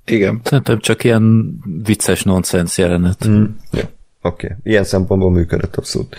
Igen. 0.05 0.41
Szerintem 0.45 0.79
csak 0.79 1.05
ilyen 1.05 1.57
vicces 1.85 2.23
nonsens 2.23 2.79
jelenet. 2.79 3.29
Mm. 3.29 3.45
Ja. 3.73 3.83
Oké, 4.23 4.47
okay. 4.47 4.57
ilyen 4.63 4.85
szempontból 4.85 5.31
működött 5.31 5.77
abszolút. 5.77 6.17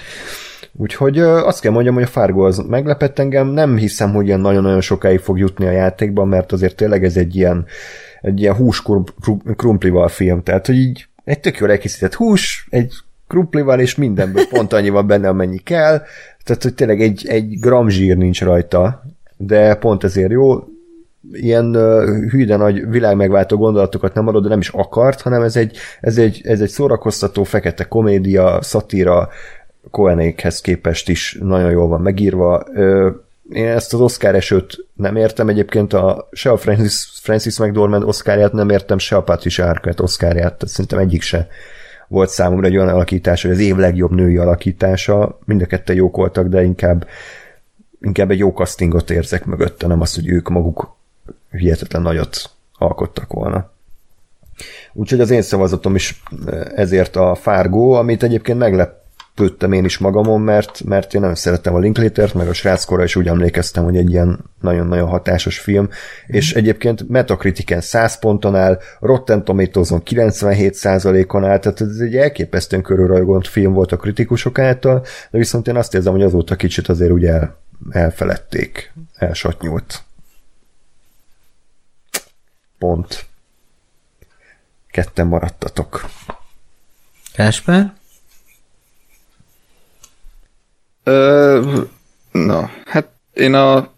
Úgyhogy 0.78 1.20
azt 1.20 1.62
kell 1.62 1.72
mondjam, 1.72 1.94
hogy 1.94 2.04
a 2.04 2.08
Fargo 2.08 2.46
az 2.46 2.58
meglepett 2.58 3.20
engem, 3.20 3.48
nem 3.48 3.78
hiszem, 3.78 4.14
hogy 4.14 4.26
ilyen 4.26 4.40
nagyon-nagyon 4.40 4.82
sokáig 4.82 5.20
fog 5.20 5.38
jutni 5.38 5.66
a 5.66 5.72
játékban, 5.72 6.28
mert 6.28 6.52
azért 6.52 6.76
tényleg 6.76 7.04
ez 7.04 7.18
egy 7.18 7.36
ilyen, 7.36 7.66
egy 8.22 8.40
ilyen 8.40 8.56
hús 8.56 8.84
krumplival 9.56 10.08
film, 10.08 10.44
tehát 10.44 10.66
hogy 10.66 10.76
így 10.76 11.08
egy 11.26 11.40
tök 11.40 11.58
jól 11.58 11.72
elkészített 11.72 12.14
hús, 12.14 12.68
egy 12.70 12.94
krumplival, 13.28 13.80
és 13.80 13.96
mindenből 13.96 14.48
pont 14.48 14.74
annyi 14.74 14.90
van 14.90 15.08
benne, 15.08 15.28
amennyi 15.28 15.58
kell, 15.58 16.02
tehát 16.44 16.64
hogy 16.64 16.74
tényleg 16.74 17.02
egy, 17.02 17.28
egy 17.28 17.60
gram 17.60 17.90
zsír 17.90 18.18
nincs 18.18 18.42
rajta, 18.42 19.04
de 19.38 19.76
pont 19.76 20.04
ezért 20.04 20.32
jó, 20.32 20.64
ilyen 21.32 21.74
hű, 22.30 22.46
de 22.46 22.56
nagy 22.56 22.90
világmegváltó 22.90 23.58
gondolatokat 23.58 24.14
nem 24.14 24.28
adod, 24.28 24.44
de 24.44 24.50
nem 24.50 24.60
is 24.60 24.70
akart, 24.70 25.22
hanem 25.22 25.42
ez 25.42 25.56
egy, 25.56 25.78
ez 26.02 26.18
egy, 26.18 26.42
ez 26.44 26.62
egy 26.62 26.70
szórakoztató, 26.70 27.44
fekete 27.44 27.84
komédia, 27.84 28.62
szatíra, 28.62 29.30
Cohenékhez 29.92 30.62
képest 30.62 31.10
is 31.10 31.38
nagyon 31.42 31.72
jól 31.72 31.88
van 31.88 32.02
megírva. 32.02 32.64
Én 33.50 33.68
ezt 33.68 33.94
az 33.94 34.00
Oscar 34.00 34.36
esőt 34.36 34.86
nem 34.94 35.16
értem. 35.16 35.50
Egyébként, 35.50 35.94
a, 35.94 36.30
se 36.32 36.52
a 36.52 36.58
Francis, 36.58 37.08
Francis 37.22 37.60
McDormand 37.60 38.04
Oscarját 38.04 38.52
nem 38.52 38.70
értem, 38.70 38.98
se 38.98 39.16
a 39.16 39.24
Patricia 39.24 39.66
Arquette 39.66 40.04
Oscarját, 40.04 40.54
tehát 40.54 40.68
szerintem 40.68 41.00
egyik 41.00 41.22
se 41.22 41.48
volt 42.08 42.30
számomra 42.30 42.68
egy 42.68 42.78
olyan 42.78 42.90
alakítás, 42.90 43.42
hogy 43.42 43.52
az 43.52 43.60
év 43.60 43.76
legjobb 43.76 44.12
női 44.12 44.38
alakítása, 44.38 45.40
mind 45.46 45.62
a 45.62 45.66
ketten 45.66 45.96
jók 45.96 46.16
voltak, 46.16 46.48
de 46.48 46.64
inkább, 46.64 47.08
inkább 48.02 48.32
egy 48.32 48.40
jó 48.40 48.52
castingot 48.52 49.10
érzek 49.10 49.46
mögötte, 49.46 49.88
nem 49.88 50.02
az, 50.02 50.16
hogy 50.16 50.28
ők 50.28 50.50
maguk 50.50 50.96
hihetetlen 51.52 52.02
nagyot 52.02 52.50
alkottak 52.78 53.34
volna. 53.34 53.72
Úgyhogy 54.94 55.20
az 55.20 55.30
én 55.30 55.42
szavazatom 55.42 55.96
is 55.96 56.22
ezért 56.76 57.16
a 57.16 57.36
Fargo, 57.36 57.92
amit 57.92 58.24
egyébként 58.24 58.58
meglep 58.58 59.05
lepődtem 59.36 59.72
én 59.72 59.86
is 59.86 59.98
magamon, 59.98 60.42
mert, 60.42 60.84
mert 60.84 61.14
én 61.14 61.22
nagyon 61.22 61.36
szerettem 61.36 61.76
a 61.76 61.80
Linklatert, 61.80 62.34
meg 62.34 62.48
a 62.48 62.54
sráckora 62.54 63.04
is 63.04 63.16
úgy 63.16 63.28
emlékeztem, 63.28 63.84
hogy 63.84 63.98
egy 63.98 64.10
ilyen 64.10 64.40
nagyon-nagyon 64.62 65.08
hatásos 65.08 65.60
film, 65.60 65.90
és 66.28 66.54
egyébként 66.54 67.10
Metacritiken 67.10 67.82
100 67.82 68.20
ponton 68.20 68.56
áll, 68.56 68.80
Rotten 69.00 69.44
Tomatoes-on 69.44 70.02
97%-on 70.06 71.44
áll, 71.44 71.60
tehát 71.60 71.82
ez 71.82 72.00
egy 72.00 72.16
elképesztően 72.16 72.82
körülrajgont 72.82 73.48
film 73.48 73.74
volt 73.74 73.92
a 73.92 73.98
kritikusok 73.98 74.60
által, 74.60 75.06
de 75.32 75.38
viszont 75.38 75.68
én 75.68 75.76
azt 75.76 75.94
érzem, 75.94 76.14
hogy 76.14 76.24
azóta 76.24 76.56
kicsit 76.56 76.88
azért 76.88 77.12
ugye 77.12 77.32
el, 77.32 77.58
elfeledték, 77.90 78.94
elsatnyult. 79.16 80.04
Pont. 82.78 83.26
Ketten 84.92 85.28
maradtatok. 85.28 86.06
Kásper? 87.34 87.94
Ö, 91.08 91.82
na, 92.32 92.70
hát 92.86 93.10
én 93.34 93.54
a 93.54 93.94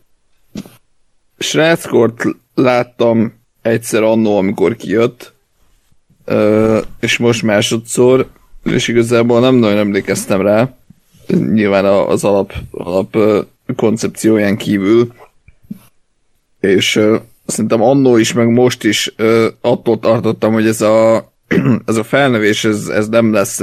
sráckort 1.37 2.23
láttam 2.55 3.33
egyszer 3.61 4.03
annó, 4.03 4.37
amikor 4.37 4.75
kijött, 4.75 5.33
ö, 6.25 6.79
és 6.99 7.17
most 7.17 7.43
másodszor, 7.43 8.29
és 8.63 8.87
igazából 8.87 9.39
nem 9.39 9.55
nagyon 9.55 9.77
emlékeztem 9.77 10.41
rá, 10.41 10.75
nyilván 11.27 11.85
az 11.85 12.23
alap, 12.23 12.53
alap 12.71 13.17
koncepcióján 13.75 14.57
kívül, 14.57 15.13
és 16.59 16.95
ö, 16.95 17.17
szerintem 17.45 17.81
annó 17.81 18.17
is, 18.17 18.33
meg 18.33 18.47
most 18.47 18.83
is 18.83 19.13
ö, 19.15 19.47
attól 19.61 19.99
tartottam, 19.99 20.53
hogy 20.53 20.67
ez 20.67 20.81
a, 20.81 21.31
ez 21.85 21.95
a 21.95 22.03
felnövés, 22.03 22.65
ez, 22.65 22.87
ez 22.87 23.07
nem 23.07 23.33
lesz 23.33 23.59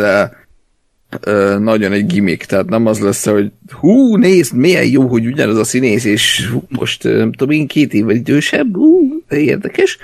nagyon 1.59 1.93
egy 1.93 2.07
gimmick, 2.07 2.45
tehát 2.45 2.69
nem 2.69 2.87
az 2.87 2.99
lesz, 2.99 3.27
hogy 3.27 3.51
hú, 3.73 4.17
nézd, 4.17 4.55
milyen 4.55 4.87
jó, 4.87 5.07
hogy 5.07 5.27
ugyanaz 5.27 5.57
a 5.57 5.65
színész, 5.65 6.05
és 6.05 6.51
most 6.69 7.03
nem 7.03 7.33
tudom 7.33 7.55
én 7.55 7.67
két 7.67 7.95
évvel 7.95 8.15
idősebb, 8.15 8.75
hú, 8.75 9.23
érdekes. 9.29 9.99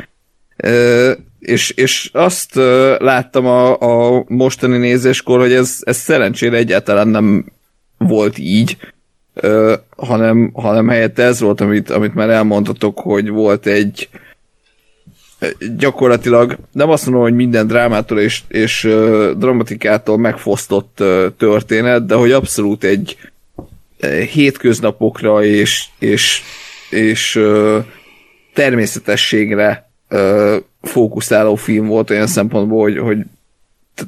Ö, 0.57 1.13
és, 1.39 1.71
és 1.71 2.11
azt 2.13 2.57
ö, 2.57 2.97
láttam 2.99 3.47
a, 3.47 3.81
a 3.81 4.25
mostani 4.29 4.77
nézéskor, 4.77 5.39
hogy 5.39 5.53
ez, 5.53 5.79
ez 5.81 5.97
szerencsére 5.97 6.57
egyáltalán 6.57 7.09
nem 7.09 7.45
volt 7.99 8.39
így, 8.39 8.77
ö, 9.35 9.75
hanem, 9.97 10.51
hanem 10.55 10.89
helyette 10.89 11.23
ez 11.23 11.41
volt, 11.41 11.61
amit, 11.61 11.91
amit 11.91 12.15
már 12.15 12.31
elmondhatok, 12.31 12.99
hogy 12.99 13.29
volt 13.29 13.67
egy, 13.67 14.09
gyakorlatilag 15.77 16.59
nem 16.73 16.91
azt 16.91 17.05
mondom, 17.05 17.23
hogy 17.23 17.35
minden 17.35 17.67
drámától 17.67 18.21
és, 18.21 18.43
és 18.49 18.85
uh, 18.85 19.31
dramatikától 19.31 20.19
megfosztott 20.19 20.99
uh, 21.01 21.27
történet, 21.37 22.07
de 22.07 22.15
hogy 22.15 22.33
abszolút 22.33 22.85
egy 22.85 23.17
uh, 24.03 24.21
hétköznapokra 24.21 25.45
és, 25.45 25.85
és, 25.99 26.43
és 26.91 27.37
uh, 27.37 27.85
természetességre 28.55 29.91
uh, 30.11 30.57
fókuszáló 30.83 31.55
film 31.55 31.87
volt 31.87 32.11
olyan 32.11 32.27
szempontból, 32.27 32.83
hogy, 32.83 32.99
hogy 32.99 33.19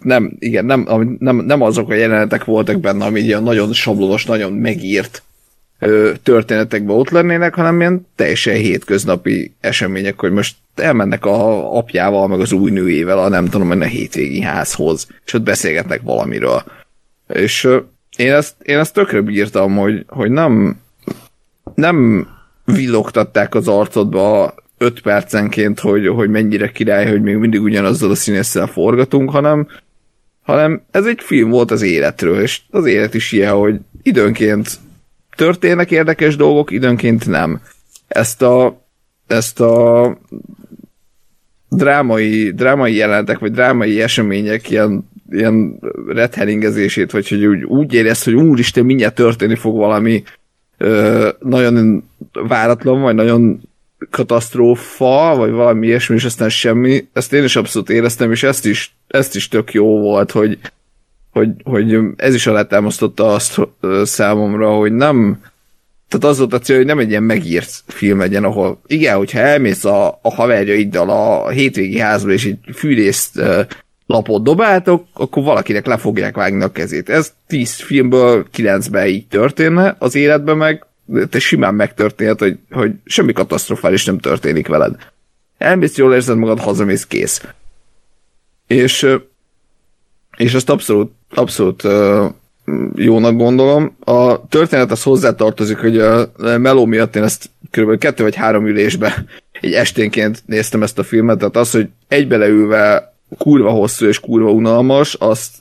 nem, 0.02 0.36
igen, 0.38 0.64
nem, 0.64 0.86
nem, 1.18 1.36
nem 1.36 1.62
azok 1.62 1.90
a 1.90 1.94
jelenetek 1.94 2.44
voltak 2.44 2.80
benne, 2.80 3.04
ami 3.04 3.20
ilyen 3.20 3.42
nagyon 3.42 3.72
sablonos, 3.72 4.24
nagyon 4.24 4.52
megírt 4.52 5.22
történetekben 6.22 6.96
ott 6.96 7.10
lennének, 7.10 7.54
hanem 7.54 7.80
ilyen 7.80 8.06
teljesen 8.16 8.54
hétköznapi 8.54 9.54
események, 9.60 10.20
hogy 10.20 10.32
most 10.32 10.56
elmennek 10.74 11.24
a 11.24 11.76
apjával, 11.76 12.28
meg 12.28 12.40
az 12.40 12.52
új 12.52 12.70
nőjével 12.70 13.18
a 13.18 13.28
nem 13.28 13.48
tudom, 13.48 13.70
a 13.70 13.84
hétvégi 13.84 14.40
házhoz, 14.40 15.06
és 15.24 15.32
ott 15.32 15.42
beszélgetnek 15.42 16.00
valamiről. 16.02 16.62
És 17.28 17.68
én 18.16 18.32
ezt, 18.32 18.54
én 18.62 18.78
ezt 18.78 18.94
tökre 18.94 19.20
bírtam, 19.20 19.76
hogy, 19.76 20.04
hogy 20.08 20.30
nem, 20.30 20.76
nem 21.74 22.28
villogtatták 22.64 23.54
az 23.54 23.68
arcodba 23.68 24.54
öt 24.78 25.00
percenként, 25.00 25.80
hogy, 25.80 26.06
hogy 26.06 26.30
mennyire 26.30 26.70
király, 26.70 27.08
hogy 27.08 27.22
még 27.22 27.36
mindig 27.36 27.62
ugyanazzal 27.62 28.10
a 28.10 28.14
színésszel 28.14 28.66
forgatunk, 28.66 29.30
hanem, 29.30 29.68
hanem 30.42 30.82
ez 30.90 31.06
egy 31.06 31.20
film 31.22 31.50
volt 31.50 31.70
az 31.70 31.82
életről, 31.82 32.40
és 32.40 32.60
az 32.70 32.86
élet 32.86 33.14
is 33.14 33.32
ilyen, 33.32 33.52
hogy 33.52 33.80
időnként 34.02 34.78
történnek 35.36 35.90
érdekes 35.90 36.36
dolgok, 36.36 36.70
időnként 36.70 37.26
nem. 37.26 37.60
Ezt 38.08 38.42
a, 38.42 38.84
ezt 39.26 39.60
a 39.60 40.18
drámai, 41.68 42.50
drámai 42.50 42.94
jelentek, 42.94 43.38
vagy 43.38 43.52
drámai 43.52 44.00
események 44.00 44.70
ilyen, 44.70 45.10
ilyen 45.30 45.78
redheringezését, 46.06 47.10
vagy 47.10 47.28
hogy 47.28 47.44
úgy, 47.44 47.64
úgy 47.64 47.94
érez, 47.94 48.22
hogy 48.22 48.34
úristen, 48.34 48.84
mindjárt 48.84 49.14
történni 49.14 49.54
fog 49.54 49.76
valami 49.76 50.22
ö, 50.78 51.28
nagyon 51.38 52.04
váratlan, 52.32 53.00
vagy 53.00 53.14
nagyon 53.14 53.60
katasztrófa, 54.10 55.34
vagy 55.36 55.50
valami 55.50 55.86
ilyesmi, 55.86 56.14
és 56.14 56.24
aztán 56.24 56.48
semmi. 56.48 57.08
Ezt 57.12 57.32
én 57.32 57.44
is 57.44 57.56
abszolút 57.56 57.90
éreztem, 57.90 58.30
és 58.30 58.42
ezt 58.42 58.66
is, 58.66 58.94
ezt 59.08 59.34
is 59.34 59.48
tök 59.48 59.72
jó 59.72 60.00
volt, 60.00 60.30
hogy, 60.30 60.58
hogy, 61.32 61.50
hogy 61.64 61.98
ez 62.16 62.34
is 62.34 62.46
alátámasztotta 62.46 63.26
azt 63.26 63.60
számomra, 64.02 64.70
hogy 64.70 64.92
nem 64.92 65.40
tehát 66.08 66.26
az 66.26 66.38
volt 66.38 66.52
a 66.52 66.58
cél, 66.58 66.76
hogy 66.76 66.86
nem 66.86 66.98
egy 66.98 67.10
ilyen 67.10 67.22
megírt 67.22 67.82
film 67.86 68.18
legyen, 68.18 68.44
ahol 68.44 68.80
igen, 68.86 69.16
hogyha 69.16 69.38
elmész 69.38 69.84
a, 69.84 70.18
a 70.22 70.34
haverjaiddal 70.34 71.10
a 71.10 71.48
hétvégi 71.48 71.98
házba, 71.98 72.30
és 72.30 72.44
egy 72.44 72.58
fűrészt 72.74 73.40
lapot 74.06 74.42
dobáltok, 74.42 75.06
akkor 75.12 75.42
valakinek 75.42 75.86
le 75.86 75.96
fogják 75.96 76.36
vágni 76.36 76.62
a 76.62 76.72
kezét. 76.72 77.08
Ez 77.08 77.32
tíz 77.46 77.74
filmből 77.74 78.46
kilencben 78.50 79.06
így 79.06 79.26
történne, 79.26 79.96
az 79.98 80.14
életben 80.14 80.56
meg 80.56 80.86
te 81.30 81.38
simán 81.38 81.74
megtörténhet, 81.74 82.38
hogy, 82.38 82.58
hogy 82.70 82.92
semmi 83.04 83.32
katasztrofális 83.32 84.04
nem 84.04 84.18
történik 84.18 84.68
veled. 84.68 84.96
Elmész, 85.58 85.96
jól 85.96 86.14
érzed 86.14 86.36
magad, 86.36 86.60
hazamész, 86.60 87.06
kész. 87.06 87.42
És, 88.66 89.06
és 90.36 90.54
ezt 90.54 90.70
abszolút, 90.70 91.12
abszolút 91.34 91.82
jónak 92.94 93.36
gondolom. 93.36 93.96
A 94.04 94.46
történet 94.48 94.90
az 94.90 95.02
hozzátartozik, 95.02 95.78
hogy 95.78 95.98
a 95.98 96.30
meló 96.36 96.84
miatt 96.84 97.16
én 97.16 97.22
ezt 97.22 97.50
kb. 97.70 97.98
kettő 97.98 98.22
vagy 98.22 98.34
három 98.34 98.66
ülésbe 98.66 99.24
egy 99.60 99.72
esténként 99.72 100.42
néztem 100.46 100.82
ezt 100.82 100.98
a 100.98 101.02
filmet, 101.02 101.38
tehát 101.38 101.56
az, 101.56 101.70
hogy 101.70 101.88
egybeleülve 102.08 103.14
kurva 103.38 103.70
hosszú 103.70 104.06
és 104.06 104.20
kurva 104.20 104.50
unalmas, 104.50 105.14
azt 105.14 105.54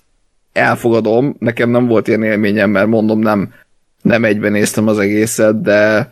elfogadom, 0.53 1.35
nekem 1.40 1.69
nem 1.69 1.88
volt 1.88 2.08
ilyen 2.08 2.24
élményem, 2.24 2.69
mert 2.69 2.88
mondom, 2.88 3.19
nem, 3.19 3.53
nem 4.01 4.24
egyben 4.24 4.51
néztem 4.51 4.88
az 4.88 5.00
egészet, 5.00 5.61
de 5.61 6.09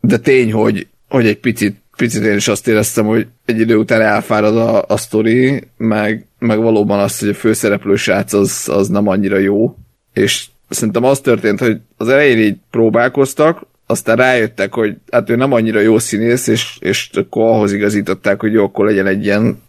de 0.00 0.18
tény, 0.18 0.52
hogy, 0.52 0.86
hogy 1.08 1.26
egy 1.26 1.38
picit, 1.38 1.76
picit 1.96 2.22
én 2.22 2.36
is 2.36 2.48
azt 2.48 2.68
éreztem, 2.68 3.06
hogy 3.06 3.26
egy 3.44 3.60
idő 3.60 3.76
után 3.76 4.00
elfárad 4.00 4.56
a, 4.56 4.84
a 4.86 4.96
sztori, 4.96 5.62
meg, 5.76 6.26
meg 6.38 6.58
valóban 6.58 6.98
az, 6.98 7.18
hogy 7.18 7.28
a 7.28 7.34
főszereplő 7.34 7.96
srác 7.96 8.32
az, 8.32 8.68
az 8.72 8.88
nem 8.88 9.08
annyira 9.08 9.38
jó, 9.38 9.76
és 10.12 10.46
szerintem 10.68 11.04
az 11.04 11.20
történt, 11.20 11.58
hogy 11.58 11.80
az 11.96 12.08
elején 12.08 12.38
így 12.38 12.56
próbálkoztak, 12.70 13.66
aztán 13.86 14.16
rájöttek, 14.16 14.74
hogy 14.74 14.96
hát 15.10 15.30
ő 15.30 15.36
nem 15.36 15.52
annyira 15.52 15.80
jó 15.80 15.98
színész, 15.98 16.46
és, 16.46 16.76
és 16.80 17.10
akkor 17.12 17.42
ahhoz 17.42 17.72
igazították, 17.72 18.40
hogy 18.40 18.52
jó, 18.52 18.64
akkor 18.64 18.86
legyen 18.86 19.06
egy 19.06 19.24
ilyen 19.24 19.62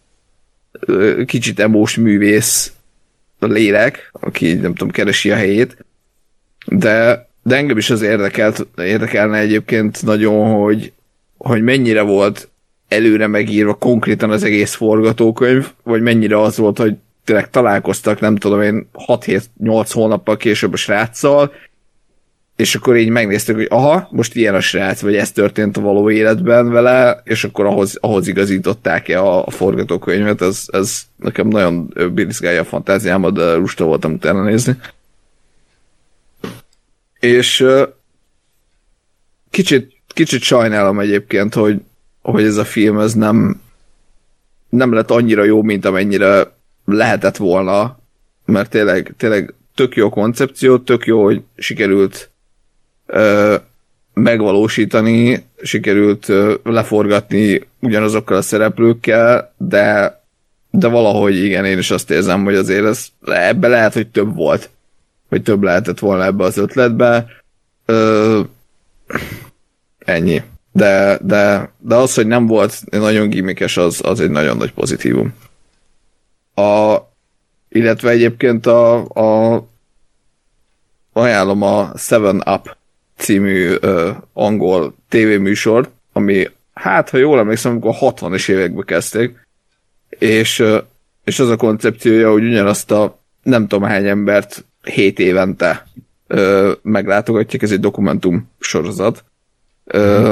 kicsit 1.26 1.60
emós 1.60 1.96
művész 1.96 2.74
lélek, 3.40 4.10
aki 4.12 4.54
nem 4.54 4.76
tudom, 4.76 4.92
keresi 4.94 5.32
a 5.32 5.36
helyét, 5.36 5.86
de, 6.66 7.28
de 7.44 7.56
engem 7.56 7.78
is 7.78 7.90
az 7.90 8.02
érdekelt, 8.02 8.68
érdekelne 8.78 9.38
egyébként 9.38 10.04
nagyon, 10.04 10.54
hogy, 10.54 10.92
hogy 11.50 11.62
mennyire 11.62 12.02
volt 12.02 12.50
előre 12.88 13.28
megírva 13.28 13.74
konkrétan 13.74 14.32
az 14.32 14.44
egész 14.44 14.74
forgatókönyv, 14.74 15.72
vagy 15.84 16.02
mennyire 16.02 16.42
az 16.42 16.58
volt, 16.58 16.78
hogy 16.78 16.96
tényleg 17.24 17.50
találkoztak, 17.50 18.20
nem 18.20 18.36
tudom 18.36 18.62
én, 18.62 18.90
6-7-8 19.08 19.90
hónappal 19.92 20.38
később 20.38 20.74
a 20.74 20.76
sráccal, 20.76 21.54
és 22.56 22.76
akkor 22.76 22.96
így 22.96 23.10
megnéztük, 23.10 23.56
hogy 23.56 23.68
aha, 23.70 24.08
most 24.12 24.36
ilyen 24.36 24.56
a 24.56 24.60
srác, 24.60 25.02
vagy 25.02 25.16
ez 25.16 25.32
történt 25.32 25.78
a 25.78 25.82
való 25.82 26.10
életben 26.10 26.70
vele, 26.70 27.22
és 27.24 27.44
akkor 27.44 27.66
ahhoz, 27.66 27.98
ahhoz 28.02 28.28
igazították-e 28.28 29.22
a, 29.22 29.46
a 29.46 29.52
forgatókönyvet, 29.52 30.42
ez, 30.42 30.64
ez 30.72 31.02
nekem 31.16 31.48
nagyon 31.48 31.94
birizgálja 32.14 32.62
a 32.62 32.66
fantáziámat, 32.66 33.34
de 33.34 33.56
lusta 33.56 33.84
voltam 33.86 34.14
utána 34.14 34.44
nézni. 34.44 34.78
És 37.20 37.66
kicsit, 39.50 39.95
kicsit 40.16 40.42
sajnálom 40.42 41.00
egyébként, 41.00 41.54
hogy, 41.54 41.82
hogy 42.22 42.44
ez 42.44 42.58
a 42.58 42.66
film 42.66 43.00
ez 43.00 43.14
nem, 43.14 43.62
nem 44.70 44.94
lett 44.94 45.12
annyira 45.12 45.44
jó, 45.44 45.62
mint 45.62 45.86
amennyire 45.86 46.54
lehetett 46.86 47.38
volna, 47.38 48.00
mert 48.46 48.70
tényleg, 48.70 49.14
tényleg 49.18 49.54
tök 49.76 49.96
jó 49.96 50.10
koncepció, 50.10 50.78
tök 50.78 51.06
jó, 51.06 51.24
hogy 51.24 51.42
sikerült 51.58 52.30
ö, 53.06 53.56
megvalósítani, 54.14 55.46
sikerült 55.62 56.30
ö, 56.30 56.54
leforgatni 56.64 57.68
ugyanazokkal 57.80 58.38
a 58.38 58.42
szereplőkkel, 58.42 59.54
de, 59.58 60.20
de 60.70 60.88
valahogy 60.88 61.36
igen, 61.44 61.66
én 61.66 61.78
is 61.78 61.92
azt 61.92 62.12
érzem, 62.12 62.44
hogy 62.44 62.56
azért 62.56 62.86
ez, 62.86 63.08
ebbe 63.26 63.68
lehet, 63.68 63.94
hogy 63.94 64.08
több 64.08 64.36
volt, 64.36 64.70
hogy 65.30 65.42
több 65.42 65.64
lehetett 65.64 66.00
volna 66.00 66.24
ebbe 66.24 66.44
az 66.44 66.58
ötletbe. 66.58 67.26
Ö, 67.86 68.42
ennyi. 70.06 70.42
De, 70.72 71.20
de, 71.22 71.72
de 71.78 71.96
az, 71.96 72.14
hogy 72.14 72.28
nem 72.28 72.46
volt 72.46 72.82
nagyon 72.90 73.30
gimikes, 73.30 73.78
az, 73.78 74.02
az 74.04 74.20
egy 74.20 74.30
nagyon 74.30 74.58
nagy 74.58 74.74
pozitívum. 74.74 75.34
A, 76.56 76.98
illetve 77.70 78.10
egyébként 78.10 78.66
a, 78.66 79.06
a 79.06 79.64
ajánlom 81.14 81.62
a 81.62 81.92
Seven 81.98 82.44
Up 82.46 82.76
című 83.18 83.76
ö, 83.80 84.12
angol 84.34 84.96
tévéműsor, 85.10 85.90
ami 86.14 86.50
hát, 86.74 87.10
ha 87.10 87.18
jól 87.18 87.40
emlékszem, 87.40 87.72
amikor 87.72 87.96
a 88.00 88.14
60-es 88.14 88.50
évekbe 88.50 88.84
kezdték, 88.84 89.48
és, 90.10 90.60
ö, 90.60 90.78
és 91.24 91.40
az 91.40 91.50
a 91.50 91.56
koncepciója, 91.56 92.32
hogy 92.32 92.44
ugyanazt 92.44 92.92
a 92.92 93.20
nem 93.44 93.68
tudom 93.68 93.90
hány 93.90 94.08
embert 94.08 94.66
7 94.84 95.20
évente 95.20 95.88
ö, 96.28 96.72
meglátogatják, 96.82 97.62
ez 97.62 97.72
egy 97.72 97.80
dokumentum 97.80 98.50
sorozat. 98.60 99.24
Ö, 99.86 100.32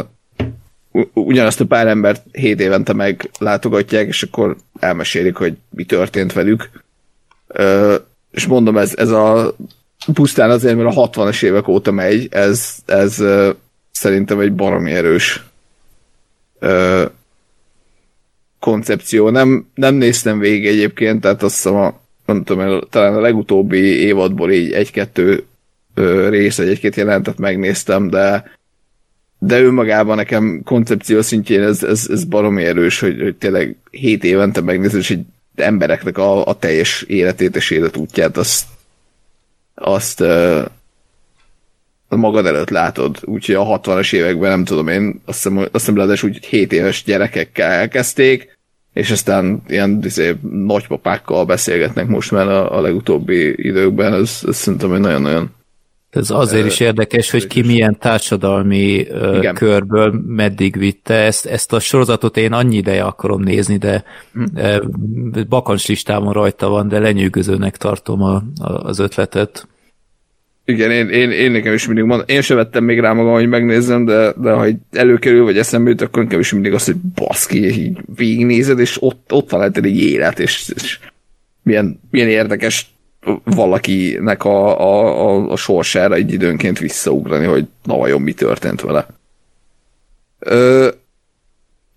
ugyanazt 1.14 1.60
a 1.60 1.66
pár 1.66 1.88
embert 1.88 2.24
7 2.32 2.60
évente 2.60 2.94
meglátogatják, 2.94 4.08
és 4.08 4.24
akkor 4.24 4.56
elmesélik, 4.80 5.36
hogy 5.36 5.58
mi 5.70 5.84
történt 5.84 6.34
velük. 6.34 6.70
Ö, 7.48 7.96
és 8.32 8.46
mondom, 8.46 8.78
ez, 8.78 8.94
ez 8.96 9.10
a 9.10 9.56
pusztán 10.14 10.50
azért, 10.50 10.76
mert 10.76 10.98
a 10.98 11.10
60-as 11.10 11.44
évek 11.44 11.68
óta 11.68 11.92
megy, 11.92 12.28
ez, 12.32 12.76
ez 12.86 13.24
szerintem 13.92 14.40
egy 14.40 14.54
baromi 14.54 14.92
erős 14.92 15.44
ö, 16.60 17.06
koncepció. 18.60 19.30
Nem, 19.30 19.68
nem 19.74 19.96
néztem 19.96 20.40
végig 20.40 20.68
egyébként, 20.68 21.22
tehát 21.22 21.44
azt 21.44 21.56
hiszem 21.56 21.76
a, 21.76 22.00
nem 22.26 22.44
tudom, 22.44 22.82
talán 22.90 23.16
a 23.16 23.20
legutóbbi 23.20 23.78
évadból 23.80 24.52
így 24.52 24.72
egy-kettő 24.72 25.46
rész, 26.30 26.60
egy-két 26.60 26.96
jelentet 26.96 27.38
megnéztem, 27.38 28.10
de 28.10 28.52
de 29.46 29.62
önmagában 29.62 30.16
nekem 30.16 30.62
koncepció 30.64 31.22
szintjén 31.22 31.62
ez, 31.62 31.84
ez, 31.84 32.08
ez 32.12 32.24
baromi 32.24 32.64
erős, 32.64 33.00
hogy, 33.00 33.22
hogy 33.22 33.36
tényleg 33.36 33.76
7 33.92 34.24
évente 34.24 34.62
megnézed, 34.62 35.00
és 35.00 35.12
egy 35.12 35.26
embereknek 35.56 36.18
a, 36.18 36.46
a 36.46 36.54
teljes 36.54 37.02
életét 37.02 37.56
és 37.56 37.70
életútját 37.70 38.38
azt, 38.38 38.66
azt 39.76 40.22
uh, 40.22 40.66
magad 42.10 42.46
előtt 42.46 42.70
látod. 42.70 43.18
Úgyhogy 43.24 43.56
a 43.56 43.80
60-as 43.80 44.14
években 44.14 44.50
nem 44.50 44.64
tudom 44.64 44.88
én, 44.88 45.22
azt 45.26 45.44
hiszem, 45.44 45.58
azt 45.58 45.70
hiszem 45.72 45.96
ráadásul 45.96 46.30
úgy 46.30 46.46
7 46.46 46.74
éves 46.74 47.04
gyerekekkel 47.04 47.72
elkezdték, 47.72 48.58
és 48.94 49.12
aztán 49.12 49.62
ilyen 49.68 50.00
izé, 50.04 50.36
nagypapákkal 50.52 51.46
beszélgetnek 51.46 52.08
most 52.08 52.32
már 52.32 52.48
a, 52.48 52.78
a 52.78 52.82
legutóbbi 52.82 53.68
időkben, 53.68 54.14
ez, 54.14 54.40
ez 54.48 54.56
szerintem 54.56 54.94
egy 54.94 55.00
nagyon-nagyon 55.00 55.52
ez 56.14 56.30
azért 56.30 56.66
is 56.66 56.80
érdekes, 56.80 57.32
hogy 57.32 57.48
ki 57.48 57.62
milyen 57.62 57.98
társadalmi 58.00 59.06
Igen. 59.34 59.54
körből 59.54 60.22
meddig 60.28 60.78
vitte. 60.78 61.14
Ezt, 61.14 61.46
ezt 61.46 61.74
a 61.74 61.80
sorozatot 61.80 62.38
én 62.38 62.54
annyi 62.54 62.76
ideje 62.76 63.04
akarom 63.04 63.42
nézni, 63.42 63.78
de 63.78 64.04
hm. 64.34 65.42
bakancs 65.50 65.88
listámon 65.88 66.34
rajta 66.34 66.70
van, 66.70 66.88
de 66.88 67.00
lenyűgözőnek 67.00 67.78
tartom 67.78 68.22
a, 68.22 68.44
a, 68.62 68.72
az 68.72 69.00
ötletet. 69.00 69.68
Igen, 70.66 70.92
én, 70.92 71.10
én, 71.10 71.32
én 71.32 71.52
nekem 71.52 71.74
is 71.74 71.86
mindig 71.86 72.04
mondom, 72.04 72.26
én 72.30 72.42
sem 72.42 72.58
vettem 72.58 72.84
még 72.84 73.00
rá 73.00 73.14
magam, 73.14 73.34
hogy 73.34 73.48
megnézzem, 73.48 74.06
de, 74.06 74.34
de 74.38 74.52
ha 74.52 74.66
előkerül, 74.92 75.44
vagy 75.44 75.58
eszembe 75.58 75.90
jut, 75.90 76.02
akkor 76.02 76.24
nekem 76.24 76.40
is 76.40 76.54
mindig 76.54 76.74
az, 76.74 76.86
hogy 76.86 76.96
baszki, 76.96 77.66
így 77.66 77.98
végignézed, 78.16 78.80
és 78.80 78.98
ott, 79.00 79.34
ott 79.34 79.50
van 79.50 79.62
egy 79.62 79.86
élet, 79.86 80.40
és, 80.40 80.72
és 80.76 81.00
milyen, 81.64 82.00
milyen 82.12 82.28
érdekes 82.28 82.93
valakinek 83.44 84.44
a, 84.46 84.80
a, 84.80 85.28
a, 85.30 85.52
a 85.52 85.56
sorsára 85.56 86.16
egy 86.16 86.34
időnként 86.34 86.80
visszaugrani, 86.80 87.46
hogy 87.46 87.68
na 87.84 87.98
vajon 87.98 88.22
mi 88.22 88.34
történt 88.34 88.82
vele. 88.82 89.08
Ö, 90.40 90.90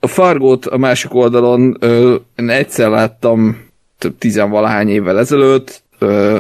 a 0.01 0.07
Fargót 0.07 0.67
a 0.67 0.77
másik 0.77 1.15
oldalon 1.15 1.77
ö, 1.81 2.15
én 2.37 2.49
egyszer 2.49 2.89
láttam 2.89 3.65
több 3.99 4.19
tizenvalahány 4.19 4.89
évvel 4.89 5.19
ezelőtt, 5.19 5.83
ö, 5.99 6.39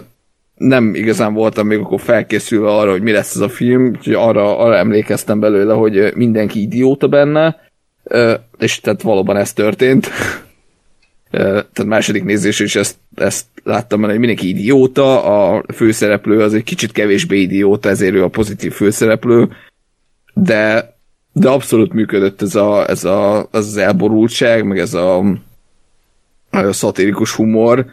nem 0.55 0.94
igazán 0.94 1.34
voltam 1.34 1.66
még 1.66 1.78
akkor 1.78 2.00
felkészülve 2.00 2.68
arra, 2.68 2.90
hogy 2.90 3.02
mi 3.02 3.12
lesz 3.12 3.34
ez 3.34 3.40
a 3.40 3.48
film, 3.48 3.86
úgyhogy 3.86 4.15
arra, 4.15 4.58
arra 4.58 4.76
emlékeztem 4.76 5.40
belőle, 5.40 5.74
hogy 5.74 6.12
mindenki 6.15 6.60
idióta 6.60 7.08
benne, 7.08 7.70
ö, 8.05 8.34
és 8.58 8.81
tehát 8.81 9.02
valóban 9.02 9.36
ez 9.36 9.52
történt. 9.52 10.08
Tehát 11.36 11.84
második 11.84 12.24
nézés 12.24 12.60
is 12.60 12.76
ezt, 12.76 12.97
ezt 13.15 13.47
láttam 13.65 14.00
benne, 14.00 14.18
mindenki 14.18 14.48
idióta, 14.48 15.24
a 15.24 15.65
főszereplő 15.74 16.40
az 16.40 16.55
egy 16.55 16.65
kicsit 16.65 16.92
kevésbé 16.92 17.40
idióta, 17.40 17.89
ezért 17.89 18.15
ő 18.15 18.23
a 18.23 18.28
pozitív 18.28 18.73
főszereplő, 18.73 19.48
de 20.34 20.94
de 21.39 21.48
abszolút 21.48 21.92
működött 21.92 22.42
ez, 22.42 22.55
a, 22.55 22.89
ez 22.89 23.05
a, 23.05 23.39
az, 23.39 23.47
az 23.50 23.76
elborultság, 23.76 24.65
meg 24.65 24.78
ez 24.78 24.94
a, 24.94 25.18
a 26.50 26.73
szatirikus 26.73 27.32
humor, 27.32 27.86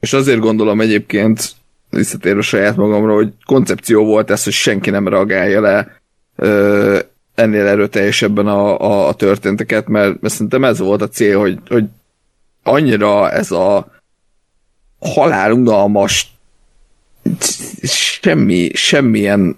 és 0.00 0.12
azért 0.12 0.38
gondolom 0.38 0.80
egyébként, 0.80 1.50
visszatérve 1.90 2.40
saját 2.40 2.76
magamra, 2.76 3.14
hogy 3.14 3.32
koncepció 3.44 4.04
volt 4.04 4.30
ez, 4.30 4.44
hogy 4.44 4.52
senki 4.52 4.90
nem 4.90 5.08
reagálja 5.08 5.60
le 5.60 6.00
ennél 7.36 7.66
erőteljesebben 7.66 8.46
a, 8.46 8.80
a, 8.80 9.08
a 9.08 9.14
történteket, 9.14 9.88
mert, 9.88 10.20
mert 10.20 10.32
szerintem 10.34 10.64
ez 10.64 10.78
volt 10.78 11.02
a 11.02 11.08
cél, 11.08 11.38
hogy, 11.38 11.58
hogy 11.68 11.84
annyira 12.62 13.30
ez 13.30 13.50
a 13.50 13.92
halálunalmas 14.98 16.34
semmi, 17.82 18.70
semmilyen 18.74 19.56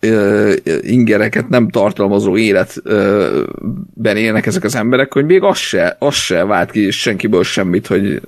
ö, 0.00 0.54
ingereket 0.80 1.48
nem 1.48 1.68
tartalmazó 1.68 2.36
életben 2.36 4.16
élnek 4.16 4.46
ezek 4.46 4.64
az 4.64 4.74
emberek, 4.74 5.12
hogy 5.12 5.24
még 5.24 5.42
az 5.42 5.58
se, 5.58 5.96
az 5.98 6.14
se 6.14 6.44
vált 6.44 6.70
ki 6.70 6.90
senkiből 6.90 7.44
semmit, 7.44 7.86
hogy 7.86 8.20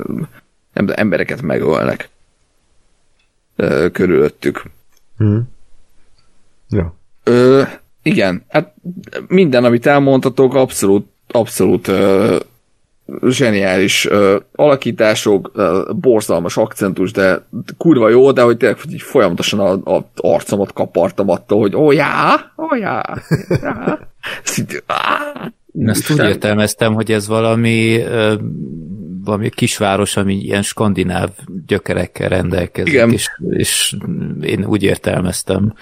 nem, 0.73 0.87
de 0.87 0.95
embereket 0.95 1.43
megölnek 1.43 2.09
ö, 3.57 3.91
körülöttük. 3.93 4.63
Hmm. 5.17 5.51
Ja. 6.69 6.95
Ö, 7.25 7.63
igen, 8.03 8.45
hát 8.49 8.75
minden, 9.27 9.65
amit 9.65 9.87
elmondhatok, 9.87 10.55
abszolút, 10.55 11.07
abszolút 11.29 11.89
ö, 11.89 12.37
zseniális 13.29 14.07
ö, 14.07 14.37
alakítások, 14.55 15.51
ö, 15.55 15.91
borzalmas 15.97 16.57
akcentus, 16.57 17.13
de 17.13 17.47
kurva 17.79 18.09
jó, 18.09 18.33
de 18.33 18.43
hogy 18.43 18.57
tényleg 18.57 18.81
hogy 18.81 18.93
így 18.93 19.03
folyamatosan 19.03 19.61
a, 19.61 19.97
a 19.97 20.11
arcomat 20.17 20.73
kapartam 20.73 21.29
attól, 21.29 21.61
hogy 21.61 21.77
ó, 21.77 21.93
já, 21.93 22.53
ó, 22.57 22.75
já, 22.75 23.03
já. 23.63 23.99
Ezt 25.87 26.11
úgy 26.11 26.19
értelmeztem, 26.19 26.95
hogy 26.95 27.13
ez 27.13 27.29
valami, 27.29 27.97
ö, 27.99 28.35
valami 29.25 29.51
kisváros, 29.51 30.17
ami 30.17 30.35
ilyen 30.35 30.63
skandináv 30.63 31.29
gyökerekkel 31.67 32.29
rendelkezik, 32.29 32.93
Igen. 32.93 33.13
és, 33.13 33.29
és 33.51 33.97
én 34.41 34.65
úgy 34.65 34.83
értelmeztem. 34.83 35.75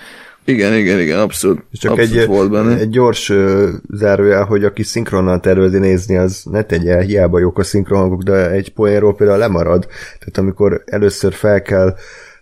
Igen, 0.44 0.74
igen, 0.74 1.00
igen, 1.00 1.18
abszolút, 1.18 1.64
És 1.70 1.78
csak 1.78 1.90
abszolút 1.90 2.16
egy, 2.16 2.26
volt 2.26 2.50
benne. 2.50 2.76
egy 2.78 2.90
gyors 2.90 3.28
ö, 3.28 3.68
zárójel, 3.88 4.44
hogy 4.44 4.64
aki 4.64 4.82
szinkronnal 4.82 5.40
tervezi 5.40 5.78
nézni, 5.78 6.16
az 6.16 6.42
ne 6.44 6.62
tegye, 6.62 7.02
hiába 7.02 7.38
jók 7.38 7.58
a 7.58 7.62
szinkronhangok, 7.62 8.22
de 8.22 8.50
egy 8.50 8.72
poénról 8.72 9.14
például 9.14 9.38
lemarad. 9.38 9.86
Tehát 10.18 10.38
amikor 10.38 10.82
először 10.86 11.32
fel 11.32 11.62
kell 11.62 11.94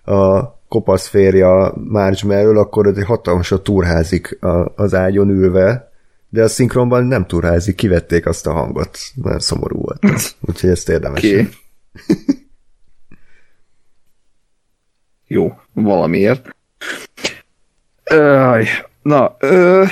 a 0.04 0.56
kopasz 0.68 1.06
férje 1.06 1.48
a 1.48 1.74
Marge 1.76 2.26
mellől, 2.26 2.58
akkor 2.58 2.86
egy 2.86 3.04
hatalmasat 3.04 3.62
túrházik 3.62 4.42
a, 4.42 4.72
az 4.76 4.94
ágyon 4.94 5.30
ülve, 5.30 5.92
de 6.28 6.42
a 6.42 6.48
szinkronban 6.48 7.04
nem 7.04 7.26
túrházik, 7.26 7.74
kivették 7.74 8.26
azt 8.26 8.46
a 8.46 8.52
hangot. 8.52 8.98
Nagyon 9.14 9.38
szomorú 9.38 9.80
volt. 9.80 10.36
Úgyhogy 10.40 10.70
ezt 10.70 10.88
érdemes. 10.88 11.24
Okay. 11.24 11.48
Jó, 15.26 15.52
valamiért. 15.72 16.56
Öj, 18.10 18.64
na, 19.02 19.36
ö, 19.38 19.84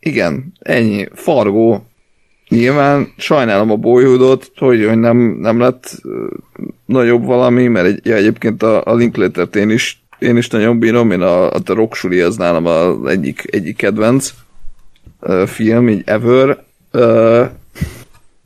igen, 0.00 0.52
ennyi. 0.58 1.08
Fargó. 1.12 1.86
Nyilván 2.48 3.12
sajnálom 3.16 3.70
a 3.70 3.76
Boyhoodot, 3.76 4.52
hogy, 4.56 4.84
hogy 4.86 4.98
nem, 4.98 5.16
nem 5.16 5.60
lett 5.60 5.90
ö, 6.02 6.26
nagyobb 6.84 7.24
valami, 7.24 7.66
mert 7.66 7.86
egy, 7.86 8.06
ja, 8.06 8.14
egyébként 8.14 8.62
a, 8.62 8.84
a 8.84 8.94
Linklater-t 8.94 9.56
én 9.56 9.70
is, 9.70 10.02
én 10.18 10.36
is 10.36 10.48
nagyon 10.48 10.78
bírom, 10.78 11.10
én 11.10 11.20
a, 11.20 11.52
a 11.52 11.62
The 11.62 11.74
Rock 11.74 11.94
Suli 11.94 12.20
az 12.20 12.36
nálam 12.36 12.66
az 12.66 12.96
egyik, 13.06 13.44
egyik 13.50 13.76
kedvenc 13.76 14.34
ö, 15.20 15.44
film, 15.46 15.88
így 15.88 16.02
ever. 16.06 16.64
Ö, 16.90 17.44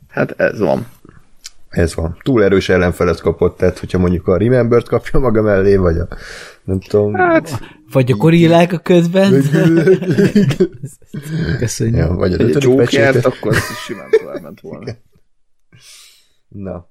hát 0.09 0.39
ez 0.39 0.59
van. 0.59 0.87
Ez 1.69 1.95
van. 1.95 2.17
Túl 2.23 2.43
erős 2.43 2.69
ellenfelet 2.69 3.21
kapott, 3.21 3.57
tehát 3.57 3.79
hogyha 3.79 3.97
mondjuk 3.97 4.27
a 4.27 4.37
Remember-t 4.37 4.87
kapja 4.87 5.19
maga 5.19 5.41
mellé, 5.41 5.75
vagy 5.75 5.97
a 5.97 6.07
nem 6.63 6.79
tudom. 6.79 7.13
Hát, 7.13 7.59
Vagy 7.91 8.11
a 8.11 8.15
gorillák 8.15 8.73
a 8.73 8.79
közben. 8.79 9.31
Köszönjük. 11.59 11.97
ja, 11.97 12.13
vagy 12.13 12.33
a 12.33 12.57
Jokert, 12.59 13.25
akkor 13.25 13.55
ez 13.55 13.69
is 13.71 13.77
simán 13.77 14.09
tovább 14.09 14.41
ment 14.41 14.61
volna. 14.61 14.91
Na. 16.47 16.89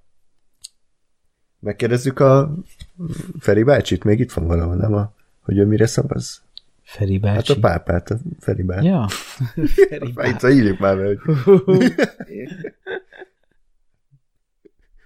Megkérdezzük 1.61 2.21
a 2.21 2.55
Feri 3.39 3.63
bácsit, 3.63 4.05
még 4.05 4.21
itt 4.21 4.33
van 4.33 4.47
valahol, 4.47 4.75
nem? 4.75 4.95
A, 4.95 5.13
hogy 5.41 5.59
ő 5.59 5.67
mire 5.67 5.87
szavaz? 5.87 6.43
Feri 6.83 7.13
Hát 7.13 7.35
bácsi. 7.35 7.53
a 7.53 7.59
pápát, 7.61 8.11
a 8.11 8.17
Feri 8.41 8.63
bácsi. 8.63 8.87
Ja. 8.87 9.09
Feri 9.89 10.13
Ja. 10.17 10.27
Itt 10.29 10.43
írjuk 10.43 10.79
már 10.79 10.97
be, 10.97 11.05
hogy 11.05 11.19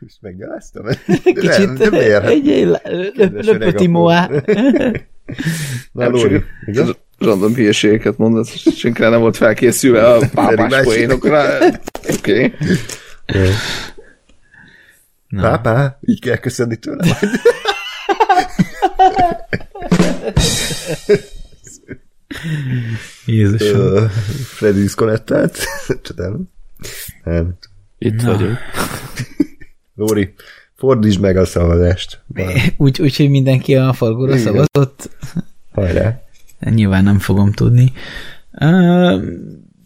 ezt 0.06 0.16
meggyaláztam. 0.20 0.86
Kicsit 1.24 1.58
Nem, 1.58 1.74
nem 1.74 1.92
ér. 1.92 2.24
egy, 2.24 2.46
löpöti 3.32 3.86
moá. 3.86 4.30
Na, 5.92 6.08
Lóri, 6.08 6.44
igaz? 6.66 6.96
Random 7.18 7.54
hülyeségeket 7.54 8.16
és 8.52 8.78
senki 8.78 9.02
nem 9.02 9.20
volt 9.20 9.36
felkészülve 9.36 10.06
a 10.08 10.28
pápás 10.34 10.82
poénokra. 10.82 11.44
Oké. 12.18 12.54
Okay. 13.24 13.50
Pápá, 15.36 15.98
így 16.00 16.20
kell 16.20 16.36
köszönni 16.36 16.76
tőle. 16.76 17.18
Jézusom. 23.26 23.80
Ö, 23.80 24.04
Freddy 24.44 24.80
diszkonettált. 24.80 25.58
Csodálom. 26.02 26.50
Nem. 27.24 27.58
Itt 27.98 28.22
Na. 28.22 28.36
vagyok. 28.36 28.58
Lóri, 30.06 30.34
fordítsd 30.74 31.20
meg 31.20 31.36
a 31.36 31.44
szavazást. 31.44 32.20
Úgy, 32.76 33.02
úgy, 33.02 33.16
hogy 33.16 33.30
mindenki 33.30 33.76
a 33.76 33.92
fargóra 33.92 34.36
Igen. 34.36 34.44
szavazott. 34.44 35.10
Hajrá. 35.72 36.20
Nyilván 36.60 37.04
nem 37.04 37.18
fogom 37.18 37.52
tudni. 37.52 37.92
Uh, 38.60 39.22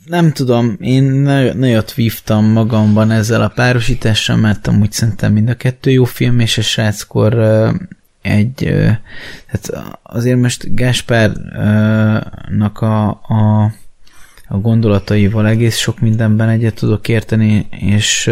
nem 0.06 0.32
tudom, 0.32 0.76
én 0.80 1.02
nagy- 1.02 1.56
nagyot 1.56 1.94
vívtam 1.94 2.44
magamban 2.44 3.10
ezzel 3.10 3.42
a 3.42 3.48
párosítással, 3.48 4.36
mert 4.36 4.66
amúgy 4.66 4.92
szerintem 4.92 5.32
mind 5.32 5.48
a 5.48 5.54
kettő 5.54 5.90
jó 5.90 6.04
film, 6.04 6.40
és 6.40 6.58
a 6.58 6.62
sráckor 6.62 7.34
uh, 7.34 7.74
egy, 8.22 8.64
uh, 8.64 8.90
hát 9.46 9.70
azért 10.02 10.40
most 10.40 10.74
Gáspárnak 10.74 12.80
a, 12.80 13.08
a, 13.08 13.72
a 14.48 14.58
gondolataival 14.58 15.46
egész 15.46 15.76
sok 15.76 16.00
mindenben 16.00 16.48
egyet 16.48 16.74
tudok 16.74 17.08
érteni, 17.08 17.66
és 17.70 18.30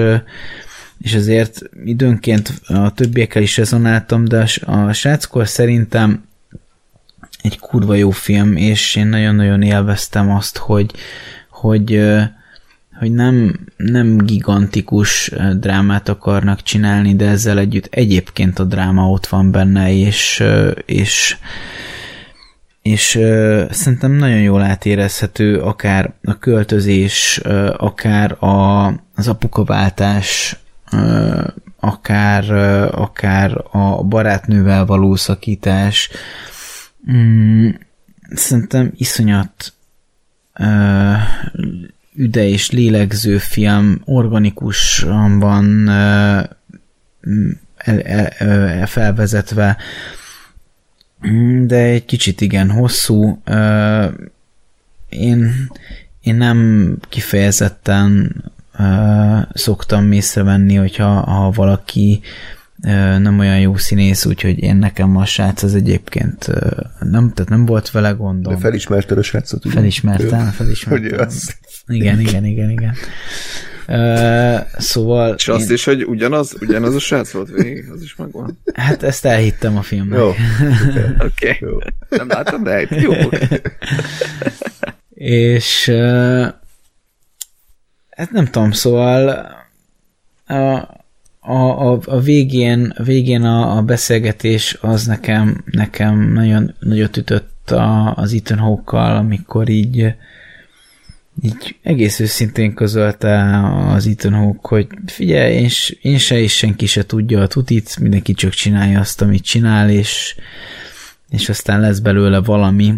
és 1.00 1.14
azért 1.14 1.62
időnként 1.84 2.60
a 2.66 2.92
többiekkel 2.92 3.42
is 3.42 3.56
rezonáltam, 3.56 4.24
de 4.24 4.48
a, 4.64 4.92
sráckor 4.92 5.48
szerintem 5.48 6.24
egy 7.42 7.58
kurva 7.58 7.94
jó 7.94 8.10
film, 8.10 8.56
és 8.56 8.96
én 8.96 9.06
nagyon-nagyon 9.06 9.62
élveztem 9.62 10.30
azt, 10.30 10.56
hogy, 10.56 10.90
hogy, 11.50 12.00
hogy 12.98 13.12
nem, 13.12 13.58
nem 13.76 14.16
gigantikus 14.16 15.30
drámát 15.56 16.08
akarnak 16.08 16.62
csinálni, 16.62 17.16
de 17.16 17.28
ezzel 17.28 17.58
együtt 17.58 17.86
egyébként 17.90 18.58
a 18.58 18.64
dráma 18.64 19.08
ott 19.08 19.26
van 19.26 19.50
benne, 19.50 19.92
és, 19.92 20.42
és 20.86 21.36
és 22.84 23.18
szerintem 23.70 24.12
nagyon 24.12 24.40
jól 24.40 24.62
átérezhető 24.62 25.60
akár 25.60 26.12
a 26.22 26.38
költözés, 26.38 27.40
akár 27.76 28.44
a, 28.44 28.86
az 29.14 29.28
apukaváltás, 29.28 30.56
akár, 31.80 32.50
akár 32.94 33.64
a 33.70 34.02
barátnővel 34.02 34.84
való 34.84 35.14
szakítás. 35.14 36.10
Mm, 37.12 37.68
szerintem 38.30 38.92
iszonyat 38.96 39.72
üde 42.14 42.48
és 42.48 42.70
lélegző 42.70 43.38
film, 43.38 44.00
organikusan 44.04 45.38
van 45.38 45.86
ö, 45.86 46.40
el, 47.76 48.00
el, 48.00 48.26
el, 48.68 48.86
felvezetve, 48.86 49.76
Mm, 51.26 51.66
de 51.66 51.76
egy 51.76 52.04
kicsit 52.04 52.40
igen 52.40 52.70
hosszú. 52.70 53.42
Én, 55.08 55.70
én 56.20 56.34
nem 56.34 56.98
kifejezetten 57.08 58.34
uh, 58.78 59.38
szoktam 59.52 60.12
észrevenni, 60.12 60.74
hogyha 60.74 61.06
ha 61.06 61.50
valaki 61.50 62.20
uh, 62.82 63.18
nem 63.18 63.38
olyan 63.38 63.60
jó 63.60 63.76
színész, 63.76 64.24
úgyhogy 64.24 64.58
én 64.58 64.76
nekem 64.76 65.16
a 65.16 65.24
srác 65.24 65.62
az 65.62 65.74
egyébként 65.74 66.46
uh, 66.48 66.56
nem, 67.00 67.32
tehát 67.34 67.50
nem 67.50 67.66
volt 67.66 67.90
vele 67.90 68.10
gondom. 68.10 68.52
De 68.52 68.58
felismerted 68.58 69.18
a 69.18 69.22
srácot? 69.22 69.64
ugye? 69.64 69.74
Felismertem, 69.74 70.44
Hogy 70.44 70.54
felismertem. 70.54 71.18
az. 71.26 71.56
Igen, 71.86 72.20
igen, 72.20 72.44
igen, 72.44 72.70
igen. 72.70 72.94
Uh, 73.88 74.60
szóval... 74.78 75.34
És 75.34 75.48
azt 75.48 75.68
én, 75.68 75.74
is, 75.74 75.84
hogy 75.84 76.04
ugyanaz, 76.04 76.56
ugyanaz 76.60 76.94
a 76.94 76.98
srác 76.98 77.30
volt 77.30 77.50
végig, 77.50 77.90
az 77.94 78.02
is 78.02 78.16
megvan. 78.16 78.58
Hát 78.74 79.02
ezt 79.02 79.24
elhittem 79.24 79.76
a 79.76 79.82
filmnek. 79.82 80.18
Jó. 80.18 80.28
Oké. 81.26 81.58
Okay. 81.60 81.78
Nem 82.08 82.28
láttam, 82.28 82.62
de 82.62 82.86
jó. 82.90 83.12
És 85.14 85.88
uh, 85.92 86.46
hát 88.16 88.30
nem 88.30 88.44
tudom, 88.44 88.72
szóval 88.72 89.28
a, 90.46 90.54
a, 91.40 91.90
a, 91.90 92.00
a 92.04 92.20
végén, 92.20 92.94
a 92.96 93.02
végén 93.02 93.42
a, 93.42 93.76
a 93.76 93.82
beszélgetés 93.82 94.78
az 94.80 95.06
nekem, 95.06 95.64
nekem 95.70 96.32
nagyon 96.32 96.74
nagyot 96.78 97.16
ütött 97.16 97.70
a, 97.70 98.14
az 98.14 98.32
Ethan 98.32 98.58
Hawke-kal, 98.58 99.16
amikor 99.16 99.68
így 99.68 100.14
így 101.42 101.76
egész 101.82 102.20
őszintén 102.20 102.74
közölte 102.74 103.60
az 103.92 104.06
Ethan 104.06 104.32
Hawke, 104.32 104.68
hogy 104.68 104.86
figyelj, 105.06 105.54
én, 105.54 105.68
én 106.00 106.18
se 106.18 106.38
és 106.38 106.56
senki 106.56 106.86
se 106.86 107.06
tudja 107.06 107.40
a 107.40 107.46
tutit, 107.46 107.98
mindenki 108.00 108.32
csak 108.32 108.52
csinálja 108.52 109.00
azt, 109.00 109.22
amit 109.22 109.44
csinál, 109.44 109.90
és, 109.90 110.36
és 111.30 111.48
aztán 111.48 111.80
lesz 111.80 111.98
belőle 111.98 112.40
valami. 112.40 112.94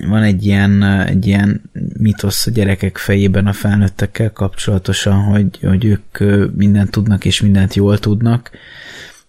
Van 0.00 0.22
egy 0.22 0.46
ilyen, 0.46 0.82
egy 0.82 1.26
ilyen 1.26 1.62
mitosz 1.98 2.46
a 2.46 2.50
gyerekek 2.50 2.96
fejében 2.96 3.46
a 3.46 3.52
felnőttekkel 3.52 4.32
kapcsolatosan, 4.32 5.22
hogy, 5.22 5.58
hogy 5.62 5.84
ők 5.84 6.18
mindent 6.56 6.90
tudnak 6.90 7.24
és 7.24 7.40
mindent 7.40 7.74
jól 7.74 7.98
tudnak, 7.98 8.50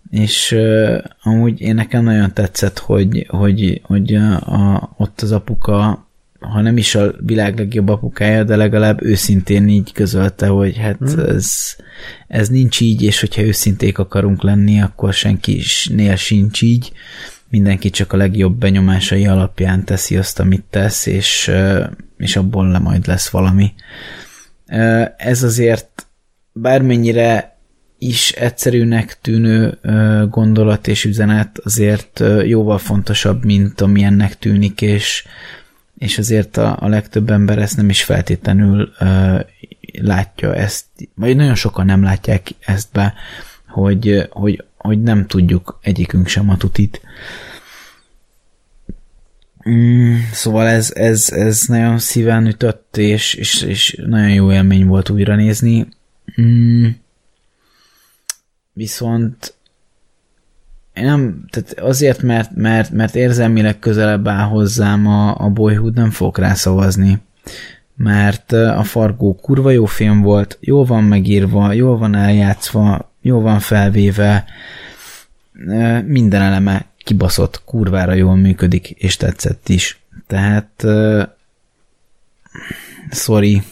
és 0.09 0.51
uh, 0.51 0.97
amúgy 1.21 1.61
én 1.61 1.75
nekem 1.75 2.03
nagyon 2.03 2.33
tetszett, 2.33 2.79
hogy, 2.79 3.25
hogy, 3.29 3.81
hogy 3.83 4.15
a, 4.15 4.35
a, 4.35 4.93
ott 4.97 5.21
az 5.21 5.31
apuka, 5.31 6.07
ha 6.39 6.61
nem 6.61 6.77
is 6.77 6.95
a 6.95 7.13
világ 7.19 7.57
legjobb 7.57 7.89
apukája, 7.89 8.43
de 8.43 8.55
legalább 8.55 9.03
őszintén 9.03 9.67
így 9.67 9.91
közölte, 9.91 10.47
hogy 10.47 10.77
hát 10.77 10.97
hmm. 10.97 11.19
ez, 11.19 11.75
ez 12.27 12.49
nincs 12.49 12.81
így, 12.81 13.03
és 13.03 13.19
hogyha 13.19 13.41
őszinték 13.41 13.97
akarunk 13.97 14.43
lenni, 14.43 14.81
akkor 14.81 15.13
senkinél 15.13 16.15
sincs 16.15 16.61
így. 16.61 16.91
Mindenki 17.53 17.89
csak 17.89 18.13
a 18.13 18.17
legjobb 18.17 18.57
benyomásai 18.57 19.27
alapján 19.27 19.83
teszi 19.83 20.17
azt, 20.17 20.39
amit 20.39 20.63
tesz, 20.69 21.05
és, 21.05 21.51
és 22.17 22.35
abból 22.35 22.67
le 22.67 22.79
majd 22.79 23.07
lesz 23.07 23.29
valami. 23.29 23.73
Ez 25.17 25.43
azért 25.43 26.07
bármennyire 26.51 27.57
is 27.97 28.31
egyszerűnek 28.31 29.17
tűnő 29.21 29.79
gondolat 30.29 30.87
és 30.87 31.05
üzenet 31.05 31.59
azért 31.63 32.23
jóval 32.45 32.77
fontosabb, 32.77 33.45
mint 33.45 33.81
amilyennek 33.81 34.37
tűnik, 34.37 34.81
és, 34.81 35.25
és 35.97 36.17
azért 36.17 36.57
a, 36.57 36.77
a 36.79 36.87
legtöbb 36.87 37.29
ember 37.29 37.57
ezt 37.57 37.77
nem 37.77 37.89
is 37.89 38.03
feltétlenül 38.03 38.93
látja 40.01 40.55
ezt, 40.55 40.85
vagy 41.15 41.35
nagyon 41.35 41.55
sokan 41.55 41.85
nem 41.85 42.03
látják 42.03 42.47
ezt 42.65 42.87
be, 42.91 43.13
hogy, 43.73 44.27
hogy, 44.29 44.63
hogy 44.77 45.01
nem 45.01 45.27
tudjuk 45.27 45.79
egyikünk 45.81 46.27
sem 46.27 46.49
a 46.49 46.57
tutit. 46.57 47.01
Mm, 49.69 50.15
szóval 50.31 50.67
ez, 50.67 50.91
ez, 50.91 51.31
ez 51.31 51.63
nagyon 51.67 51.99
szíven 51.99 52.47
ütött, 52.47 52.97
és, 52.97 53.33
és, 53.33 53.61
és 53.61 54.01
nagyon 54.05 54.33
jó 54.33 54.51
élmény 54.51 54.85
volt 54.85 55.09
újra 55.09 55.35
nézni. 55.35 55.87
Mm, 56.41 56.87
viszont 58.73 59.53
én 60.93 61.05
nem, 61.05 61.45
tehát 61.49 61.79
azért, 61.79 62.21
mert, 62.21 62.55
mert, 62.55 62.91
mert 62.91 63.15
érzelmileg 63.15 63.79
közelebb 63.79 64.27
áll 64.27 64.47
hozzám 64.47 65.07
a, 65.07 65.35
a 65.39 65.49
Boyhood, 65.49 65.93
nem 65.93 66.09
fogok 66.09 66.37
rá 66.37 66.53
szavazni. 66.53 67.21
Mert 67.95 68.51
a 68.51 68.83
Fargó 68.83 69.35
kurva 69.35 69.69
jó 69.69 69.85
film 69.85 70.21
volt, 70.21 70.57
jól 70.61 70.85
van 70.85 71.03
megírva, 71.03 71.71
jól 71.71 71.97
van 71.97 72.15
eljátszva, 72.15 73.12
jól 73.23 73.41
van 73.41 73.59
felvéve, 73.59 74.45
minden 76.05 76.41
eleme 76.41 76.85
kibaszott, 76.97 77.61
kurvára 77.65 78.13
jól 78.13 78.35
működik, 78.35 78.89
és 78.89 79.17
tetszett 79.17 79.69
is. 79.69 79.99
Tehát 80.27 80.85
sorry, 83.11 83.63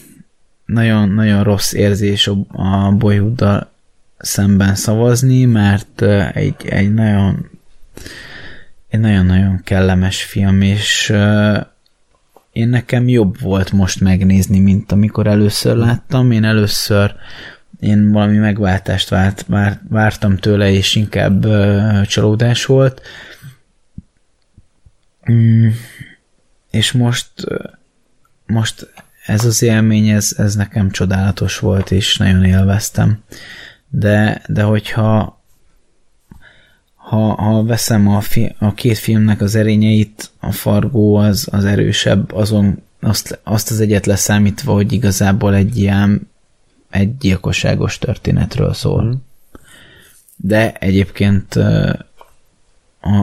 nagyon-nagyon 0.66 1.42
rossz 1.42 1.72
érzés 1.72 2.30
a 2.48 2.92
Boyhooddal 2.98 3.70
szemben 4.18 4.74
szavazni, 4.74 5.44
mert 5.44 6.02
egy, 6.32 6.54
egy 6.66 6.94
nagyon 6.94 7.50
egy 8.88 9.00
nagyon-nagyon 9.00 9.60
kellemes 9.64 10.22
film, 10.22 10.62
és 10.62 11.16
én 12.52 12.68
nekem 12.68 13.08
jobb 13.08 13.40
volt 13.40 13.72
most 13.72 14.00
megnézni, 14.00 14.58
mint 14.58 14.92
amikor 14.92 15.26
először 15.26 15.76
láttam. 15.76 16.30
Én 16.30 16.44
először 16.44 17.14
én 17.82 18.12
valami 18.12 18.36
megváltást 18.36 19.08
várt, 19.08 19.44
várt, 19.48 19.80
vártam 19.88 20.36
tőle, 20.36 20.70
és 20.70 20.94
inkább 20.94 21.44
uh, 21.44 22.02
csalódás 22.02 22.64
volt. 22.64 23.00
Mm, 25.30 25.68
és 26.70 26.92
most 26.92 27.30
most 28.46 28.92
ez 29.26 29.44
az 29.44 29.62
élmény, 29.62 30.08
ez, 30.08 30.34
ez 30.36 30.54
nekem 30.54 30.90
csodálatos 30.90 31.58
volt, 31.58 31.90
és 31.90 32.16
nagyon 32.16 32.44
élveztem. 32.44 33.22
De, 33.88 34.42
de 34.48 34.62
hogyha 34.62 35.40
ha, 36.94 37.34
ha 37.34 37.64
veszem 37.64 38.08
a, 38.08 38.20
fi, 38.20 38.54
a 38.58 38.74
két 38.74 38.98
filmnek 38.98 39.40
az 39.40 39.54
erényeit, 39.54 40.30
a 40.40 40.52
Fargó 40.52 41.14
az, 41.14 41.48
az 41.50 41.64
erősebb, 41.64 42.32
azon 42.32 42.82
azt, 43.00 43.40
azt 43.42 43.70
az 43.70 43.80
egyet 43.80 44.06
leszámítva, 44.06 44.72
hogy 44.72 44.92
igazából 44.92 45.54
egy 45.54 45.78
ilyen 45.78 46.30
egy 46.92 47.16
gyilkosságos 47.16 47.98
történetről 47.98 48.74
szól. 48.74 49.02
Mm. 49.04 49.12
De 50.36 50.72
egyébként 50.72 51.54
a, 51.54 51.98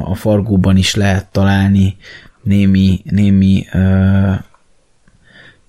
a 0.04 0.16
Fargóban 0.16 0.78
is 0.78 0.96
lehet 0.96 1.32
találni 1.32 1.98
némi, 2.42 3.02
némi, 3.04 3.66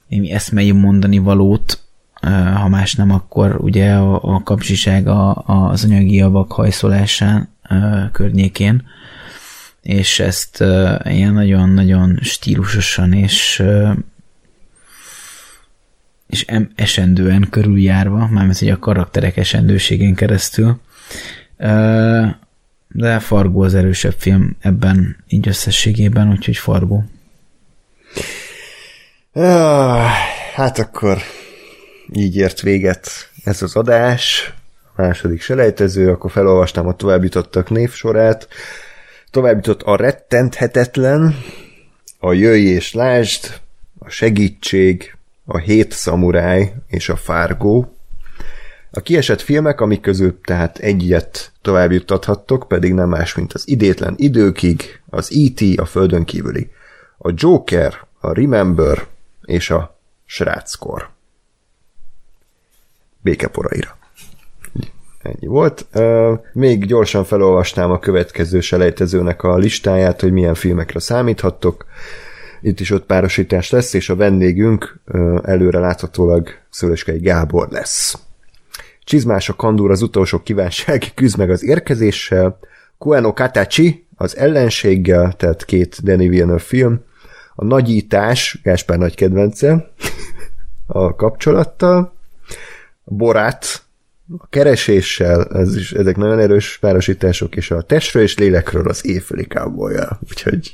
némi 0.08 0.30
eszmei 0.30 0.70
mondani 0.70 1.18
valót, 1.18 1.82
ha 2.54 2.68
más 2.68 2.94
nem, 2.94 3.10
akkor 3.10 3.56
ugye 3.60 3.92
a, 3.94 4.34
a 4.34 4.42
kapcsiság 4.42 5.06
a, 5.06 5.30
a, 5.46 5.68
az 5.70 5.84
anyagi 5.84 6.14
javak 6.14 6.52
hajszolásán 6.52 7.48
környékén, 8.12 8.82
és 9.82 10.20
ezt 10.20 10.64
ilyen 11.04 11.32
nagyon-nagyon 11.32 12.18
stílusosan 12.22 13.12
és 13.12 13.62
és 16.30 16.44
em, 16.46 16.70
esendően 16.74 17.46
körüljárva, 17.50 18.28
mármint 18.30 18.58
hogy 18.58 18.68
a 18.68 18.78
karakterek 18.78 19.36
esendőségén 19.36 20.14
keresztül. 20.14 20.80
De 22.88 23.18
Fargo 23.18 23.64
az 23.64 23.74
erősebb 23.74 24.14
film 24.18 24.56
ebben 24.60 25.16
így 25.28 25.48
összességében, 25.48 26.30
úgyhogy 26.30 26.56
Fargo. 26.56 27.02
Hát 30.54 30.78
akkor 30.78 31.18
így 32.12 32.36
ért 32.36 32.60
véget 32.60 33.30
ez 33.44 33.62
az 33.62 33.76
adás, 33.76 34.52
második 34.96 35.42
selejtező, 35.42 36.10
akkor 36.10 36.30
felolvastam 36.30 36.86
a 36.86 36.96
továbbjutottak 36.96 37.70
névsorát. 37.70 38.48
Továbbjutott 39.30 39.82
a 39.82 39.96
rettenthetetlen, 39.96 41.34
a 42.18 42.32
jöjj 42.32 42.66
és 42.66 42.92
lásd, 42.92 43.60
a 43.98 44.08
segítség, 44.08 45.14
a 45.52 45.58
hét 45.58 45.92
szamuráj 45.92 46.74
és 46.86 47.08
a 47.08 47.16
fárgó. 47.16 47.96
A 48.90 49.00
kiesett 49.00 49.40
filmek, 49.40 49.80
amik 49.80 50.00
közül 50.00 50.40
tehát 50.40 50.78
egyet 50.78 51.52
tovább 51.62 51.92
juttathattok, 51.92 52.68
pedig 52.68 52.92
nem 52.92 53.08
más, 53.08 53.34
mint 53.34 53.52
az 53.52 53.68
idétlen 53.68 54.14
időkig, 54.16 55.00
az 55.08 55.30
E.T. 55.32 55.78
a 55.78 55.84
földön 55.84 56.24
kívüli, 56.24 56.70
a 57.18 57.32
Joker, 57.34 57.94
a 58.20 58.32
Remember 58.32 59.06
és 59.44 59.70
a 59.70 59.98
Sráckor. 60.24 61.10
Békeporaira. 63.20 63.98
Ennyi 65.22 65.46
volt. 65.46 65.86
Még 66.52 66.86
gyorsan 66.86 67.24
felolvasnám 67.24 67.90
a 67.90 67.98
következő 67.98 68.60
selejtezőnek 68.60 69.42
a 69.42 69.56
listáját, 69.56 70.20
hogy 70.20 70.32
milyen 70.32 70.54
filmekre 70.54 71.00
számíthattok. 71.00 71.86
Itt 72.60 72.80
is 72.80 72.90
öt 72.90 73.04
párosítás 73.04 73.70
lesz, 73.70 73.92
és 73.92 74.08
a 74.08 74.16
vendégünk 74.16 75.00
előre 75.42 75.78
láthatólag 75.78 76.48
Szölöskei 76.70 77.18
Gábor 77.18 77.68
lesz. 77.70 78.18
Csizmás 79.04 79.48
a 79.48 79.54
kandúr 79.54 79.90
az 79.90 80.02
utolsó 80.02 80.38
kívánság, 80.38 81.04
küzd 81.14 81.38
meg 81.38 81.50
az 81.50 81.64
érkezéssel, 81.64 82.58
Kueno 82.98 83.32
Katachi 83.32 84.06
az 84.16 84.36
ellenséggel, 84.36 85.32
tehát 85.32 85.64
két 85.64 86.02
Danny 86.02 86.28
Villeneuve 86.28 86.58
film, 86.62 87.00
a 87.54 87.64
nagyítás, 87.64 88.60
Gáspár 88.62 88.98
nagy 88.98 89.14
kedvence, 89.14 89.92
a 90.86 91.14
kapcsolattal, 91.14 92.14
a 93.04 93.14
borát, 93.14 93.82
a 94.38 94.46
kereséssel, 94.48 95.44
ez 95.44 95.76
is, 95.76 95.92
ezek 95.92 96.16
nagyon 96.16 96.38
erős 96.38 96.78
párosítások, 96.80 97.56
és 97.56 97.70
a 97.70 97.82
testről 97.82 98.22
és 98.22 98.38
lélekről 98.38 98.88
az 98.88 99.06
éjféli 99.06 99.44
cowboy 99.44 99.94
Úgyhogy 100.28 100.72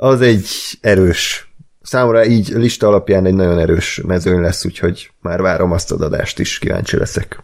az 0.00 0.20
egy 0.20 0.48
erős, 0.80 1.52
számomra 1.82 2.24
így 2.24 2.48
lista 2.48 2.86
alapján 2.86 3.26
egy 3.26 3.34
nagyon 3.34 3.58
erős 3.58 4.00
mezőn 4.06 4.40
lesz, 4.40 4.64
úgyhogy 4.64 5.10
már 5.20 5.40
várom 5.40 5.72
azt 5.72 5.92
az 5.92 6.00
adást 6.00 6.38
is, 6.38 6.58
kíváncsi 6.58 6.96
leszek. 6.96 7.42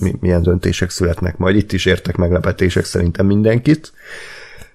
Mi, 0.00 0.14
milyen 0.20 0.42
döntések 0.42 0.90
születnek 0.90 1.36
majd. 1.36 1.56
Itt 1.56 1.72
is 1.72 1.86
értek 1.86 2.16
meglepetések 2.16 2.84
szerintem 2.84 3.26
mindenkit 3.26 3.92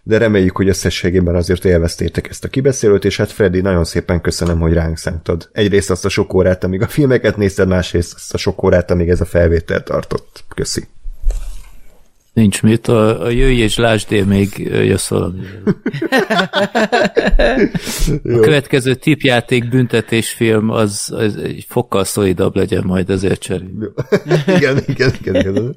de 0.03 0.17
reméljük, 0.17 0.55
hogy 0.55 0.67
összességében 0.67 1.35
azért 1.35 1.65
élveztétek 1.65 2.29
ezt 2.29 2.43
a 2.43 2.47
kibeszélőt, 2.47 3.05
és 3.05 3.17
hát 3.17 3.31
Freddy, 3.31 3.61
nagyon 3.61 3.83
szépen 3.83 4.21
köszönöm, 4.21 4.59
hogy 4.59 4.73
ránk 4.73 4.97
szántad. 4.97 5.49
Egyrészt 5.51 5.89
azt 5.89 6.05
a 6.05 6.09
sok 6.09 6.33
órát, 6.33 6.63
amíg 6.63 6.81
a 6.81 6.87
filmeket 6.87 7.37
nézted, 7.37 7.67
másrészt 7.67 8.13
azt 8.13 8.33
a 8.33 8.37
sok 8.37 8.63
órát, 8.63 8.91
amíg 8.91 9.09
ez 9.09 9.21
a 9.21 9.25
felvétel 9.25 9.83
tartott. 9.83 10.43
Köszi. 10.55 10.87
Nincs 12.33 12.61
mit, 12.61 12.87
a, 12.87 13.23
a 13.23 13.29
jöjj 13.29 13.61
és 13.61 13.77
lásd, 13.77 14.27
még 14.27 14.57
jössz 14.57 15.07
valami. 15.07 15.39
A 18.23 18.39
következő 18.41 18.93
tipjáték 18.93 19.69
büntetésfilm 19.69 20.69
az, 20.69 21.13
az 21.15 21.35
egy 21.35 21.65
fokkal 21.69 22.03
szolidabb 22.03 22.55
legyen 22.55 22.83
majd, 22.85 23.09
ezért 23.09 23.41
cserél. 23.41 23.93
igen, 24.57 24.77
igen, 24.87 25.11
igen, 25.21 25.35
igen. 25.35 25.75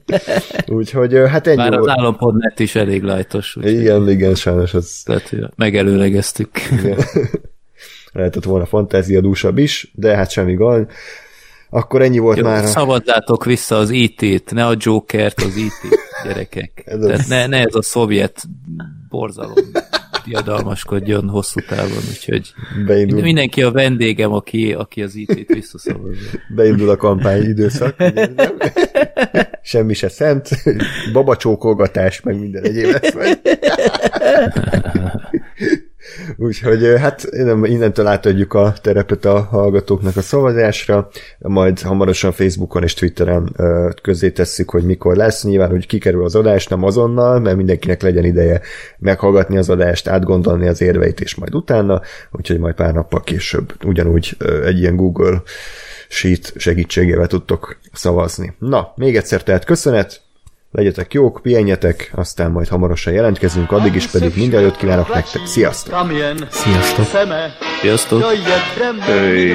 Úgyhogy 0.66 1.14
hát 1.28 1.46
ennyi 1.46 1.56
Már 1.56 1.70
volt. 1.70 1.82
az 1.82 1.94
állampodnet 1.98 2.58
is 2.58 2.74
elég 2.74 3.02
lájtos. 3.02 3.56
Igen, 3.60 4.08
igen, 4.08 4.34
sajnos 4.34 4.74
az 4.74 5.02
Tehát, 5.04 5.34
megelőlegeztük. 5.56 6.50
igen. 6.78 6.98
lehetett 8.12 8.44
volna 8.44 8.66
fantáziadúsabb 8.66 9.58
is, 9.58 9.90
de 9.94 10.16
hát 10.16 10.30
semmi 10.30 10.54
gond. 10.54 10.86
Akkor 11.76 12.02
ennyi 12.02 12.18
volt 12.18 12.38
Jó, 12.38 12.44
már. 12.44 12.64
A... 12.64 12.66
Szavazzátok 12.66 13.44
vissza 13.44 13.76
az 13.76 13.90
IT-t, 13.90 14.50
ne 14.50 14.66
a 14.66 14.74
Jokert, 14.78 15.40
az 15.40 15.56
IT-t, 15.56 15.98
gyerekek. 16.24 16.82
Ez 16.84 17.02
az- 17.02 17.26
ne, 17.26 17.46
ne 17.46 17.58
ez 17.58 17.74
a 17.74 17.82
szovjet 17.82 18.42
borzalom 19.08 19.54
diadalmaskodjon 20.24 21.28
hosszú 21.28 21.60
távon, 21.68 22.02
úgyhogy 22.10 22.52
Beindul, 22.86 23.22
mindenki 23.22 23.62
a 23.62 23.70
vendégem, 23.70 24.32
aki, 24.32 24.72
aki 24.72 25.02
az 25.02 25.14
IT-t 25.14 25.52
visszaszavazza. 25.52 26.20
beindul 26.54 26.88
a 26.88 26.96
kampány 26.96 27.42
időszak. 27.42 27.94
ugye, 27.98 28.28
nem? 28.36 28.56
Semmi 29.62 29.94
se 29.94 30.08
szent, 30.08 30.48
babacsókolgatás, 31.12 32.20
meg 32.20 32.40
minden 32.40 32.62
egyéb 32.62 32.86
lesz 33.00 33.14
majd. 33.14 33.40
Úgyhogy 36.36 36.94
hát 36.98 37.26
innen- 37.30 37.66
innentől 37.66 38.06
átadjuk 38.06 38.54
a 38.54 38.74
terepet 38.82 39.24
a 39.24 39.40
hallgatóknak 39.40 40.16
a 40.16 40.20
szavazásra, 40.20 41.08
majd 41.38 41.80
hamarosan 41.80 42.32
Facebookon 42.32 42.82
és 42.82 42.94
Twitteren 42.94 43.52
ö, 43.56 43.90
közzé 44.02 44.30
tesszük, 44.30 44.70
hogy 44.70 44.84
mikor 44.84 45.16
lesz. 45.16 45.44
Nyilván, 45.44 45.70
hogy 45.70 45.86
kikerül 45.86 46.24
az 46.24 46.34
adás, 46.34 46.66
nem 46.66 46.82
azonnal, 46.82 47.40
mert 47.40 47.56
mindenkinek 47.56 48.02
legyen 48.02 48.24
ideje 48.24 48.60
meghallgatni 48.98 49.56
az 49.56 49.68
adást, 49.68 50.08
átgondolni 50.08 50.66
az 50.66 50.80
érveit, 50.80 51.20
és 51.20 51.34
majd 51.34 51.54
utána, 51.54 52.00
úgyhogy 52.32 52.58
majd 52.58 52.74
pár 52.74 52.94
nappal 52.94 53.22
később 53.22 53.72
ugyanúgy 53.84 54.36
egy 54.64 54.78
ilyen 54.78 54.96
Google 54.96 55.42
Sheet 56.08 56.52
segítségével 56.56 57.26
tudtok 57.26 57.78
szavazni. 57.92 58.54
Na, 58.58 58.92
még 58.96 59.16
egyszer 59.16 59.42
tehát 59.42 59.64
köszönet, 59.64 60.20
legyetek 60.70 61.14
jók, 61.14 61.40
pihenjetek, 61.42 62.10
aztán 62.14 62.50
majd 62.50 62.68
hamarosan 62.68 63.12
jelentkezünk, 63.12 63.72
addig 63.72 63.94
is 63.94 64.06
pedig 64.06 64.36
minden 64.36 64.60
jót 64.60 64.76
kívánok 64.76 65.14
nektek. 65.14 65.46
Sziasztok! 65.46 65.94
Sziasztok! 66.50 67.06
Sziasztok! 67.80 68.20
jöjjek, 68.20 68.62
Hey. 69.02 69.54